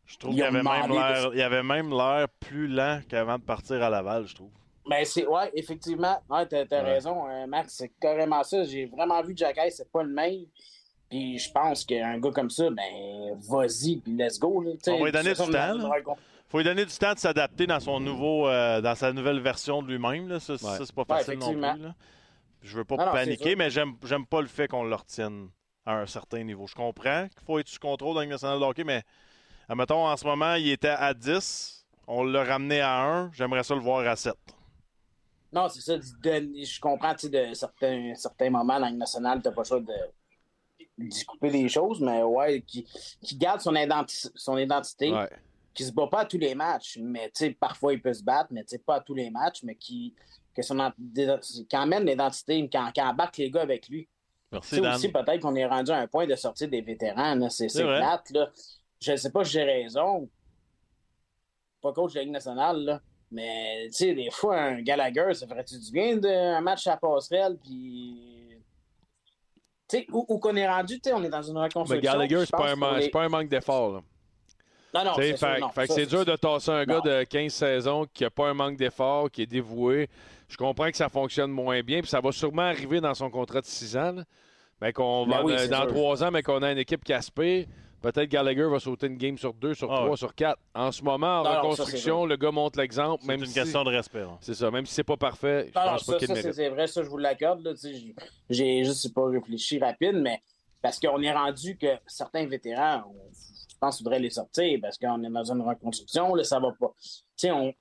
Je 0.05 0.17
trouve 0.17 0.33
qu'il 0.33 0.43
avait, 0.43 0.59
de- 0.61 1.39
avait 1.41 1.63
même 1.63 1.89
l'air 1.91 2.27
plus 2.41 2.67
lent 2.67 2.99
qu'avant 3.07 3.37
de 3.37 3.43
partir 3.43 3.81
à 3.81 3.89
Laval, 3.89 4.27
je 4.27 4.35
trouve. 4.35 4.51
Ben, 4.89 5.05
c'est. 5.05 5.25
Ouais, 5.25 5.49
effectivement. 5.55 6.19
Ouais, 6.29 6.45
t'as, 6.45 6.65
Ouais. 6.65 6.81
raison, 6.81 7.25
hein, 7.25 7.47
Max. 7.47 7.75
C'est 7.77 7.91
carrément 7.99 8.43
ça. 8.43 8.65
J'ai 8.65 8.85
vraiment 8.87 9.21
vu 9.21 9.33
Jack 9.37 9.57
Hayes, 9.57 9.71
c'est 9.71 9.89
pas 9.89 10.03
le 10.03 10.11
même. 10.13 10.43
Puis 11.09 11.37
je 11.39 11.49
pense 11.49 11.85
qu'un 11.85 12.19
gars 12.19 12.31
comme 12.31 12.49
ça, 12.49 12.69
ben, 12.69 13.39
vas-y, 13.49 13.97
puis 13.97 14.11
let's 14.17 14.37
go. 14.37 14.61
Là, 14.61 14.71
On 14.87 14.97
va 14.99 15.05
lui 15.05 15.11
donner 15.13 15.31
du 15.31 15.37
temps, 15.37 15.89
faut 16.53 16.59
lui 16.59 16.63
donner 16.65 16.85
du 16.85 16.95
temps 16.95 17.13
de 17.13 17.19
s'adapter 17.19 17.65
dans 17.67 17.79
son 17.79 17.99
nouveau 17.99 18.47
euh, 18.47 18.79
dans 18.79 18.93
sa 18.95 19.11
nouvelle 19.11 19.39
version 19.39 19.81
de 19.81 19.87
lui-même. 19.87 20.27
Là. 20.29 20.39
Ça, 20.39 20.55
ça, 20.57 20.77
c'est 20.85 20.93
pas 20.93 21.01
Ouais, 21.01 21.17
facile 21.23 21.39
non 21.39 21.51
plus. 21.51 21.59
Là. 21.59 21.95
Je 22.61 22.77
veux 22.77 22.85
pas 22.85 22.95
Non, 22.95 23.11
paniquer, 23.11 23.55
mais 23.55 23.69
j'aime 23.71 23.95
j'aime 24.05 24.25
pas 24.25 24.39
le 24.39 24.47
fait 24.47 24.67
qu'on 24.67 24.83
le 24.83 24.93
retienne 24.95 25.49
à 25.85 25.95
un 25.95 26.05
certain 26.05 26.43
niveau. 26.43 26.67
Je 26.67 26.75
comprends 26.75 27.27
qu'il 27.27 27.41
faut 27.45 27.57
être 27.59 27.67
sous 27.67 27.79
contrôle 27.79 28.13
dans 28.15 28.21
le 28.21 28.27
national 28.27 28.59
de 28.59 28.63
hockey, 28.63 28.83
mais 28.83 29.01
admettons, 29.67 30.05
en 30.07 30.15
ce 30.15 30.25
moment, 30.25 30.53
il 30.53 30.69
était 30.69 30.87
à 30.89 31.13
10. 31.13 31.85
On 32.07 32.23
l'a 32.23 32.43
ramené 32.43 32.79
à 32.81 33.01
1. 33.03 33.31
J'aimerais 33.33 33.63
ça 33.63 33.73
le 33.73 33.81
voir 33.81 34.07
à 34.07 34.15
7. 34.15 34.33
Non, 35.51 35.67
c'est 35.69 35.81
ça. 35.81 35.97
de- 35.97 36.03
Je 36.63 36.79
comprends, 36.79 37.13
tu 37.15 37.27
sais, 37.27 37.29
de 37.49 37.53
certains, 37.53 38.13
certains 38.15 38.49
moments 38.51 38.79
dans 38.79 38.89
le 38.89 38.95
national, 38.95 39.41
t'as 39.41 39.51
pas 39.51 39.61
le 39.61 39.67
choix 39.67 39.79
de, 39.79 39.93
d'y 40.99 41.25
couper 41.25 41.49
les 41.49 41.67
choses, 41.69 41.99
mais 41.99 42.21
ouais, 42.23 42.61
qui, 42.61 42.85
qui 43.21 43.35
garde 43.37 43.59
son, 43.61 43.73
identi- 43.73 44.29
son 44.35 44.57
identité, 44.57 45.11
Ouais. 45.11 45.29
Qui 45.73 45.83
se 45.83 45.91
bat 45.91 46.07
pas 46.07 46.21
à 46.21 46.25
tous 46.25 46.37
les 46.37 46.55
matchs, 46.55 46.99
mais 47.01 47.31
parfois 47.59 47.93
il 47.93 48.01
peut 48.01 48.13
se 48.13 48.23
battre, 48.23 48.49
mais 48.51 48.63
pas 48.85 48.95
à 48.95 48.99
tous 49.01 49.15
les 49.15 49.29
matchs, 49.29 49.63
mais 49.63 49.75
qui, 49.75 50.13
que 50.53 50.61
son, 50.61 50.77
qui 51.69 51.77
emmène 51.77 52.05
l'identité, 52.05 52.69
qui, 52.69 52.77
qui 52.93 53.01
embarque 53.01 53.37
les 53.37 53.49
gars 53.49 53.61
avec 53.61 53.87
lui. 53.87 54.07
Merci, 54.51 54.79
Dan. 54.79 54.93
aussi, 54.93 55.11
peut-être 55.11 55.39
qu'on 55.39 55.55
est 55.55 55.65
rendu 55.65 55.91
à 55.91 55.97
un 55.97 56.07
point 56.07 56.27
de 56.27 56.35
sortir 56.35 56.69
des 56.69 56.81
vétérans. 56.81 57.49
C'est 57.49 57.67
plate. 57.67 58.29
Là. 58.29 58.51
Je 59.01 59.11
ne 59.11 59.17
sais 59.17 59.31
pas 59.31 59.43
si 59.43 59.53
j'ai 59.53 59.63
raison. 59.63 60.29
Pas 61.81 61.91
coach 61.91 62.13
de 62.13 62.19
la 62.19 62.23
Ligue 62.23 62.33
nationale, 62.33 62.77
là. 62.77 63.01
mais 63.31 63.89
des 63.99 64.29
fois, 64.31 64.61
un 64.61 64.81
Gallagher, 64.81 65.33
ça 65.33 65.47
ferait-tu 65.47 65.79
du 65.79 65.91
bien 65.91 66.17
d'un 66.17 66.61
match 66.61 66.85
à 66.85 66.97
passerelle? 66.97 67.57
Puis. 67.57 68.59
Tu 69.89 69.97
sais, 69.97 70.07
où, 70.13 70.23
où 70.29 70.37
qu'on 70.37 70.55
est 70.55 70.67
rendu, 70.67 71.01
on 71.13 71.23
est 71.23 71.29
dans 71.29 71.41
une 71.41 71.57
reconstruction. 71.57 71.95
Mais 71.95 72.01
Gallagher, 72.01 72.45
c'est 72.45 72.51
pas, 72.51 72.73
un 72.73 73.01
c'est 73.01 73.09
pas 73.09 73.23
un 73.23 73.29
manque 73.29 73.49
d'effort. 73.49 74.03
Non, 74.93 75.03
non, 75.05 75.11
c'est 75.15 75.37
fait, 75.37 75.87
c'est 75.87 76.05
dur 76.05 76.23
de 76.25 76.35
tasser 76.35 76.71
un 76.71 76.85
Non. 76.85 76.99
gars 76.99 77.19
de 77.19 77.23
15 77.23 77.51
saisons 77.53 78.05
qui 78.13 78.23
n'a 78.23 78.29
pas 78.29 78.47
un 78.49 78.53
manque 78.53 78.77
d'effort, 78.77 79.29
qui 79.31 79.41
est 79.41 79.47
dévoué. 79.47 80.07
Je 80.47 80.55
comprends 80.57 80.89
que 80.91 80.97
ça 80.97 81.09
fonctionne 81.09 81.49
moins 81.51 81.81
bien, 81.81 82.01
puis 82.01 82.09
ça 82.09 82.21
va 82.21 82.31
sûrement 82.31 82.61
arriver 82.63 83.01
dans 83.01 83.13
son 83.15 83.29
contrat 83.31 83.61
de 83.61 83.65
6 83.65 83.97
ans. 83.97 84.11
là. 84.11 84.23
Ben, 84.79 84.91
qu'on 84.91 85.25
Ben 85.25 85.37
va, 85.37 85.43
oui, 85.45 85.53
dans 85.69 85.77
sûr. 85.83 85.87
3 85.87 86.23
ans, 86.25 86.31
mais 86.31 86.43
qu'on 86.43 86.61
a 86.61 86.71
une 86.71 86.77
équipe 86.77 87.03
qui 87.03 87.13
aspire. 87.13 87.65
Peut-être 88.01 88.27
Gallagher 88.29 88.65
va 88.69 88.79
sauter 88.79 89.07
une 89.07 89.15
game 89.17 89.37
sur 89.37 89.53
2, 89.53 89.73
sur 89.73 89.89
Ah 89.91 89.95
3, 89.95 90.09
ouais. 90.09 90.17
sur 90.17 90.35
4. 90.35 90.59
En 90.75 90.91
ce 90.91 91.01
moment, 91.01 91.39
en 91.39 91.43
Non, 91.43 91.43
non, 91.43 91.53
ça, 91.53 91.61
reconstruction, 91.61 92.25
le 92.25 92.35
gars 92.35 92.51
montre 92.51 92.77
l'exemple. 92.77 93.21
C'est 93.21 93.27
Même 93.29 93.39
une 93.39 93.45
si, 93.47 93.53
question 93.53 93.83
de 93.85 93.89
respect. 93.89 94.25
C'est 94.41 94.53
ça, 94.55 94.69
même 94.69 94.85
si 94.85 94.93
c'est 94.93 95.05
pas 95.05 95.15
parfait, 95.15 95.71
je 95.73 95.79
Non, 95.79 95.85
pense 95.85 96.03
pas 96.03 96.11
ça, 96.13 96.17
qu'il 96.19 96.27
ça, 96.27 96.35
c'est 96.35 96.41
mérite. 96.43 96.53
c'est 96.55 96.69
vrai, 96.69 96.87
ça, 96.87 97.01
je 97.01 97.07
vous 97.07 97.17
l'accorde. 97.17 97.75
J'ai 98.49 98.83
juste 98.83 99.13
pas 99.13 99.25
réfléchi 99.25 99.79
rapide, 99.79 100.17
mais 100.21 100.41
parce 100.81 100.99
qu'on 100.99 101.21
est 101.21 101.31
rendu 101.31 101.77
que 101.77 101.87
certains 102.05 102.45
vétérans, 102.45 103.03
on- 103.07 103.31
pense 103.83 103.97
qu'il 103.97 104.03
faudrait 104.05 104.19
les 104.19 104.29
sortir 104.29 104.79
parce 104.81 104.97
qu'on 104.97 105.23
est 105.23 105.29
dans 105.29 105.51
une 105.51 105.61
reconstruction, 105.61 106.35
là, 106.35 106.43
ça 106.43 106.59
va 106.59 106.71
pas. 106.79 106.93
On, 107.45 107.73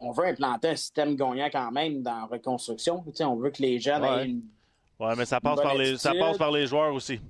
on 0.00 0.10
veut 0.12 0.26
implanter 0.26 0.68
un 0.68 0.76
système 0.76 1.16
gagnant 1.16 1.48
quand 1.50 1.70
même 1.70 2.02
dans 2.02 2.16
la 2.18 2.24
reconstruction. 2.26 3.04
On 3.20 3.36
veut 3.36 3.50
que 3.50 3.62
les 3.62 3.78
jeunes 3.78 4.02
Ouais. 4.02 4.22
aient 4.22 4.26
une. 4.26 4.42
Ouais, 5.00 5.14
mais 5.16 5.24
ça 5.24 5.40
passe, 5.40 5.60
par 5.60 5.74
les, 5.74 5.96
ça 5.98 6.12
passe 6.14 6.38
par 6.38 6.50
les 6.52 6.66
joueurs 6.66 6.94
aussi. 6.94 7.20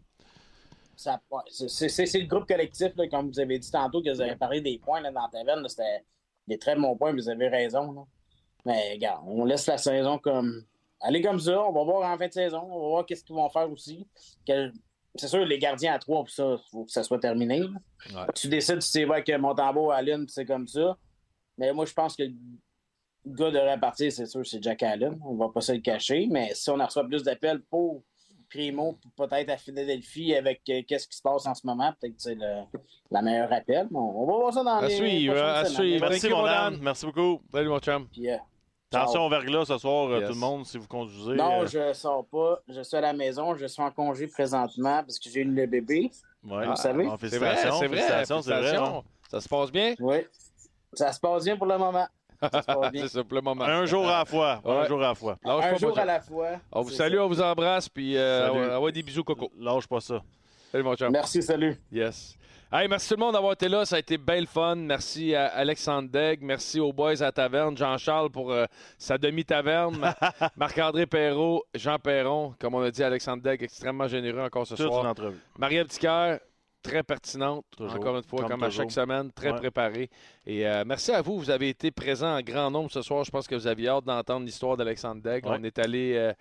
c'est- 1.88 2.18
le 2.20 2.26
groupe 2.26 2.46
collectif, 2.46 2.92
là, 2.96 3.08
comme 3.08 3.28
vous 3.30 3.40
avez 3.40 3.58
dit 3.58 3.70
tantôt, 3.70 4.02
que 4.02 4.10
vous 4.10 4.20
avez 4.20 4.36
parlé 4.36 4.60
des 4.60 4.78
points 4.78 5.00
là, 5.00 5.10
dans 5.10 5.28
ta 5.28 5.42
veine. 5.42 5.60
là, 5.60 5.68
C'était 5.68 6.04
des 6.46 6.58
très 6.58 6.76
bons 6.76 6.96
points, 6.96 7.12
vous 7.12 7.28
avez 7.28 7.48
raison. 7.48 7.92
là. 7.92 8.02
Mais 8.64 8.92
regarde, 8.92 9.22
on 9.26 9.44
laisse 9.44 9.66
la 9.66 9.78
saison 9.78 10.18
comme. 10.18 10.64
Aller 11.00 11.20
comme 11.20 11.40
ça, 11.40 11.60
on 11.62 11.72
va 11.72 11.82
voir 11.82 12.08
en 12.12 12.16
fin 12.16 12.28
de 12.28 12.32
saison, 12.32 12.60
on 12.62 12.80
va 12.80 12.88
voir 12.88 13.06
qu'est-ce 13.06 13.24
qu'ils 13.24 13.34
vont 13.34 13.48
faire 13.50 13.68
aussi. 13.70 14.06
Quel- 14.44 14.72
C'est 15.14 15.28
sûr, 15.28 15.44
les 15.44 15.58
gardiens 15.58 15.94
à 15.94 15.98
trois, 15.98 16.20
pour 16.20 16.30
ça, 16.30 16.56
il 16.58 16.70
faut 16.70 16.84
que 16.84 16.90
ça 16.90 17.02
soit 17.02 17.18
terminé. 17.18 17.60
Ouais. 17.60 18.22
Tu 18.34 18.48
décides 18.48 18.80
si 18.80 19.00
tu 19.00 19.04
vas 19.04 19.14
avec 19.16 19.28
Montembeau 19.38 19.90
à 19.90 19.96
Allen, 19.96 20.24
puis 20.24 20.32
c'est 20.32 20.46
comme 20.46 20.66
ça. 20.66 20.96
Mais 21.58 21.72
moi, 21.72 21.84
je 21.84 21.92
pense 21.92 22.16
que 22.16 22.22
le 22.22 22.32
gars 23.26 23.50
devrait 23.50 23.78
partir, 23.78 24.10
c'est 24.10 24.26
sûr, 24.26 24.46
c'est 24.46 24.62
Jack 24.62 24.82
Allen. 24.82 25.18
On 25.24 25.34
va 25.34 25.48
pas 25.50 25.60
se 25.60 25.72
le 25.72 25.80
cacher. 25.80 26.26
Mais 26.30 26.54
si 26.54 26.70
on 26.70 26.80
en 26.80 26.86
reçoit 26.86 27.04
plus 27.04 27.22
d'appels 27.22 27.60
pour 27.70 28.02
Primo, 28.48 28.98
peut-être 29.16 29.50
à 29.50 29.56
Philadelphie 29.56 30.34
avec 30.34 30.60
euh, 30.68 30.82
qu'est-ce 30.86 31.08
qui 31.08 31.16
se 31.16 31.22
passe 31.22 31.46
en 31.46 31.54
ce 31.54 31.66
moment, 31.66 31.92
peut-être 32.00 32.16
que 32.16 32.22
c'est 32.22 32.34
le 32.34 32.62
la 33.10 33.22
meilleure 33.22 33.52
appel. 33.52 33.88
Bon, 33.90 34.12
on 34.14 34.26
va 34.26 34.32
voir 34.34 34.52
ça 34.52 34.62
dans 34.62 34.76
À 34.76 34.86
les 34.88 34.94
suivre, 34.94 35.38
à 35.38 35.64
suivre. 35.64 36.06
Merci, 36.08 36.20
Thank 36.20 36.30
you, 36.30 36.36
mon. 36.36 36.44
Dan. 36.44 36.78
Merci 36.82 37.06
beaucoup. 37.06 37.40
Salut, 37.52 37.68
mon 37.68 37.78
chum. 37.78 38.08
Puis, 38.08 38.30
euh, 38.30 38.36
Attention 38.94 39.26
au 39.26 39.28
verglas 39.28 39.64
ce 39.66 39.78
soir, 39.78 40.08
euh, 40.10 40.18
Yes. 40.20 40.28
tout 40.28 40.34
le 40.34 40.40
monde, 40.40 40.66
si 40.66 40.78
vous 40.78 40.86
conduisez. 40.86 41.34
non, 41.34 41.62
euh, 41.62 41.66
je 41.66 41.92
sors 41.92 42.24
pas. 42.26 42.60
Je 42.68 42.82
suis 42.82 42.96
à 42.96 43.00
la 43.00 43.12
maison. 43.12 43.54
Je 43.56 43.66
suis 43.66 43.82
en 43.82 43.90
congé 43.90 44.26
présentement 44.26 45.02
parce 45.02 45.18
que 45.18 45.28
j'ai 45.30 45.40
eu 45.40 45.44
le 45.44 45.66
bébé. 45.66 46.10
ouais. 46.44 46.66
vous 46.66 46.76
savez? 46.76 47.08
Ah, 47.10 47.16
C'est 47.20 47.38
vrai, 47.38 47.48
félicitations, 47.56 47.78
c'est 47.78 47.86
vrai. 47.86 47.96
félicitations, 47.96 48.42
c'est 48.42 48.50
vrai. 48.50 48.58
félicitations. 48.62 48.98
hein. 48.98 49.02
Ça 49.30 49.40
se 49.40 49.48
passe 49.48 49.72
bien? 49.72 49.94
Oui. 50.00 50.16
Ça 50.94 51.12
se 51.12 51.20
passe 51.20 51.44
bien 51.44 51.56
pour 51.56 51.66
le 51.66 51.78
moment. 51.78 52.06
Ça 52.40 52.60
se 52.60 52.66
passe 52.66 52.90
bien. 52.92 53.02
c'est 53.02 53.08
ça, 53.18 53.24
pour 53.24 53.34
le 53.36 53.40
moment. 53.40 53.64
Un 53.64 53.86
jour 53.86 54.06
à 54.08 54.18
la 54.18 54.24
fois. 54.24 54.60
Un 54.64 54.84
jour 54.86 54.98
à 55.02 55.08
la 55.08 55.14
fois. 55.14 55.38
Lâche 55.44 55.64
Un 55.64 55.70
pas, 55.72 55.76
jour 55.78 55.98
à 55.98 56.04
la 56.04 56.20
fois. 56.20 56.48
On 56.72 56.82
vous 56.82 56.90
salue, 56.90 57.14
ça. 57.16 57.24
on 57.24 57.28
vous 57.28 57.40
embrasse, 57.40 57.88
puis 57.88 58.16
euh, 58.16 58.48
Salut. 58.48 58.60
ouais, 58.68 58.76
ouais, 58.76 58.92
des 58.92 59.02
bisous, 59.02 59.24
Coco. 59.24 59.50
Lâche 59.58 59.86
pas 59.86 60.00
ça. 60.00 60.20
Salut, 60.70 60.84
mon 60.84 60.94
chum. 60.96 61.10
Merci, 61.12 61.42
salut. 61.42 61.80
Yes. 61.90 62.36
Hey, 62.74 62.88
merci 62.88 63.10
tout 63.10 63.16
le 63.16 63.20
monde 63.20 63.34
d'avoir 63.34 63.52
été 63.52 63.68
là. 63.68 63.84
Ça 63.84 63.96
a 63.96 63.98
été 63.98 64.16
belle 64.16 64.46
fun. 64.46 64.76
Merci 64.76 65.34
à 65.34 65.46
Alexandre 65.48 66.08
Degg. 66.08 66.40
Merci 66.40 66.80
aux 66.80 66.90
boys 66.92 67.20
à 67.20 67.26
la 67.26 67.32
taverne. 67.32 67.76
Jean-Charles 67.76 68.30
pour 68.30 68.50
euh, 68.50 68.64
sa 68.96 69.18
demi-taverne. 69.18 69.98
Ma- 69.98 70.16
Marc-André 70.56 71.04
Perrault, 71.04 71.64
Jean 71.74 71.98
Perron. 71.98 72.54
Comme 72.58 72.74
on 72.74 72.80
a 72.80 72.90
dit, 72.90 73.02
Alexandre 73.04 73.42
Degg, 73.42 73.62
extrêmement 73.62 74.08
généreux 74.08 74.40
encore 74.40 74.66
ce 74.66 74.74
Toute 74.74 74.86
soir. 74.86 75.02
une 75.04 75.10
entrevue. 75.10 75.36
Marie-Ève 75.58 75.88
Tiquer, 75.88 76.38
très 76.82 77.02
pertinente, 77.02 77.66
Toujours, 77.76 77.94
encore 77.94 78.16
une 78.16 78.22
fois, 78.22 78.40
comme, 78.40 78.48
comme 78.52 78.62
à 78.62 78.70
chaque 78.70 78.90
semaine, 78.90 79.30
très 79.32 79.50
Ouais. 79.50 79.58
préparée. 79.58 80.08
Et 80.46 80.66
euh, 80.66 80.82
merci 80.86 81.12
à 81.12 81.20
vous, 81.20 81.38
vous 81.38 81.50
avez 81.50 81.68
été 81.68 81.90
présents 81.90 82.38
en 82.38 82.40
grand 82.40 82.70
nombre 82.70 82.90
ce 82.90 83.02
soir. 83.02 83.22
Je 83.22 83.30
pense 83.30 83.46
que 83.46 83.54
vous 83.54 83.66
aviez 83.66 83.88
hâte 83.88 84.04
d'entendre 84.04 84.46
l'histoire 84.46 84.78
d'Alexandre 84.78 85.20
Degg. 85.20 85.44
Ouais. 85.44 85.56
On 85.60 85.62
est 85.62 85.78
allé, 85.78 86.14
euh, 86.16 86.32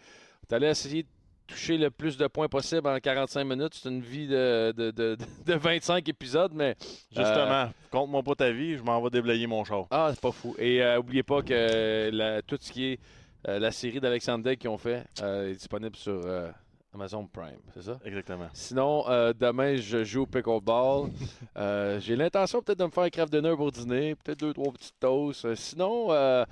on 0.49 0.53
est 0.53 0.55
allé 0.55 0.67
essayer 0.67 1.03
de 1.03 1.09
toucher 1.51 1.77
le 1.77 1.89
plus 1.91 2.17
de 2.17 2.27
points 2.27 2.47
possible 2.47 2.87
en 2.87 2.99
45 2.99 3.43
minutes. 3.43 3.73
C'est 3.75 3.89
une 3.89 4.01
vie 4.01 4.27
de, 4.27 4.71
de, 4.75 4.91
de- 4.91 5.17
de 5.45 5.53
25 5.53 6.07
épisodes, 6.09 6.51
mais... 6.53 6.75
Justement, 7.15 7.69
compte-moi 7.91 8.23
pas 8.23 8.35
ta 8.35 8.51
vie, 8.51 8.77
je 8.77 8.83
m'en 8.83 9.01
vais 9.01 9.09
déblayer 9.09 9.47
mon 9.47 9.63
char. 9.63 9.85
Ah, 9.91 10.09
c'est 10.11 10.21
pas 10.21 10.31
fou. 10.31 10.55
Et 10.57 10.81
euh, 10.81 10.99
oubliez 10.99 11.23
pas 11.23 11.41
que 11.41 12.09
la- 12.11 12.41
tout 12.41 12.57
ce 12.59 12.71
qui 12.71 12.85
est 12.85 12.99
euh, 13.47 13.57
la 13.59 13.71
série 13.71 13.99
d'Alexandre 13.99 14.43
Degg 14.43 14.59
qu'ils 14.59 14.69
ont 14.69 14.77
fait 14.77 15.03
euh, 15.23 15.49
est 15.49 15.53
disponible 15.55 15.95
sur 15.95 16.21
euh, 16.25 16.51
Amazon 16.93 17.25
Prime, 17.25 17.59
c'est 17.73 17.83
ça? 17.83 17.99
Exactement. 18.03 18.47
Sinon, 18.53 19.05
euh, 19.07 19.33
demain, 19.37 19.77
je 19.77 20.03
joue 20.03 20.23
au 20.23 20.25
pickleball. 20.25 21.09
Euh, 21.57 21.99
J'ai 21.99 22.15
l'intention 22.15 22.61
peut-être 22.61 22.79
de 22.79 22.85
me 22.85 22.89
faire 22.89 23.03
un 23.03 23.09
craft 23.09 23.31
dinner 23.33 23.55
pour 23.57 23.71
dîner, 23.71 24.15
peut-être 24.15 24.39
deux, 24.39 24.53
trois 24.53 24.71
petites 24.71 24.97
toasts. 24.99 25.43
Euh, 25.45 25.55
Sinon, 25.55 26.07
euh, 26.11 26.45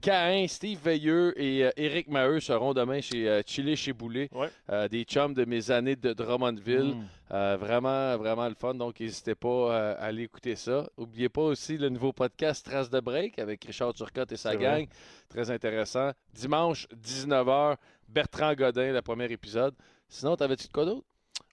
Caïn, 0.00 0.46
Steve 0.48 0.78
Veilleux 0.82 1.38
et 1.40 1.70
Éric 1.76 2.08
Maheu 2.08 2.40
seront 2.40 2.72
demain 2.72 3.00
chez 3.02 3.42
Chili 3.46 3.76
chez 3.76 3.92
Boulet, 3.92 4.28
Ouais. 4.32 4.88
Des 4.88 5.04
chums 5.04 5.34
de 5.34 5.44
mes 5.44 5.70
années 5.70 5.96
de 5.96 6.12
Drummondville. 6.12 6.94
Mm. 6.94 7.56
Vraiment, 7.56 8.16
vraiment 8.18 8.48
le 8.48 8.54
fun. 8.54 8.74
Donc, 8.74 9.00
n'hésitez 9.00 9.34
pas 9.34 9.76
à 9.76 10.04
aller 10.04 10.24
écouter 10.24 10.56
ça. 10.56 10.86
N'oubliez 10.98 11.28
pas 11.28 11.42
aussi 11.42 11.76
le 11.78 11.88
nouveau 11.88 12.12
podcast 12.12 12.64
Trace 12.64 12.90
de 12.90 13.00
Break 13.00 13.38
avec 13.38 13.64
Richard 13.64 13.94
Turcotte 13.94 14.32
et 14.32 14.36
sa 14.36 14.56
gang. 14.56 14.86
vrai. 14.86 14.88
Très 15.28 15.50
intéressant. 15.50 16.10
Dimanche, 16.34 16.86
19h, 16.94 17.76
Bertrand 18.12 18.54
Godin, 18.54 18.92
le 18.92 19.02
premier 19.02 19.30
épisode. 19.32 19.74
Sinon, 20.08 20.36
t'avais-tu 20.36 20.66
de 20.68 20.72
quoi 20.72 20.84
d'autre? 20.84 21.06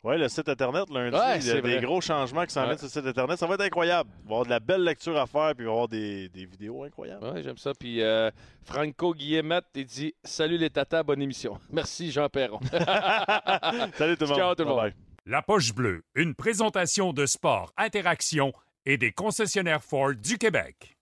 Ouais, 0.03 0.17
le 0.17 0.29
site 0.29 0.47
Internet, 0.47 0.89
lundi, 0.89 1.15
Ouais, 1.15 1.39
il 1.39 1.45
y 1.45 1.49
a 1.49 1.55
c'est 1.55 1.61
des 1.61 1.73
vrai. 1.77 1.81
gros 1.81 1.99
changements 1.99 2.45
qui 2.45 2.53
s'en 2.53 2.67
Ouais. 2.67 2.77
sur 2.77 2.85
le 2.85 2.89
site 2.89 3.05
Internet. 3.05 3.37
Ça 3.37 3.47
va 3.47 3.55
être 3.55 3.61
incroyable. 3.61 4.09
Il 4.23 4.27
va 4.27 4.29
y 4.29 4.33
avoir 4.33 4.45
de 4.45 4.49
la 4.49 4.59
belle 4.61 4.83
lecture 4.83 5.17
à 5.17 5.27
faire, 5.27 5.53
puis 5.55 5.65
il 5.65 5.67
va 5.67 5.71
y 5.71 5.73
avoir 5.73 5.87
des, 5.89 6.29
des 6.29 6.45
vidéos 6.45 6.83
incroyables. 6.83 7.31
Oui, 7.33 7.43
j'aime 7.43 7.57
ça. 7.57 7.73
Puis 7.77 8.01
euh, 8.01 8.31
Franco 8.63 9.13
Guillemette, 9.13 9.65
il 9.75 9.85
dit 9.85 10.13
Salut 10.23 10.57
les 10.57 10.69
tatas, 10.69 11.03
bonne 11.03 11.21
émission. 11.21 11.59
Merci 11.71 12.11
Jean 12.11 12.29
Perron. 12.29 12.59
Salut 13.97 14.15
tout 14.15 14.23
le 14.23 14.27
monde. 14.27 14.37
Ciao 14.37 14.55
tout 14.55 14.63
le 14.63 14.69
monde. 14.69 14.93
La 15.25 15.41
Poche 15.41 15.73
Bleue, 15.73 16.03
une 16.15 16.33
présentation 16.33 17.11
de 17.11 17.25
sport, 17.25 17.73
interaction 17.77 18.53
et 18.85 18.97
des 18.97 19.11
concessionnaires 19.11 19.83
Ford 19.83 20.13
du 20.15 20.37
Québec. 20.37 20.95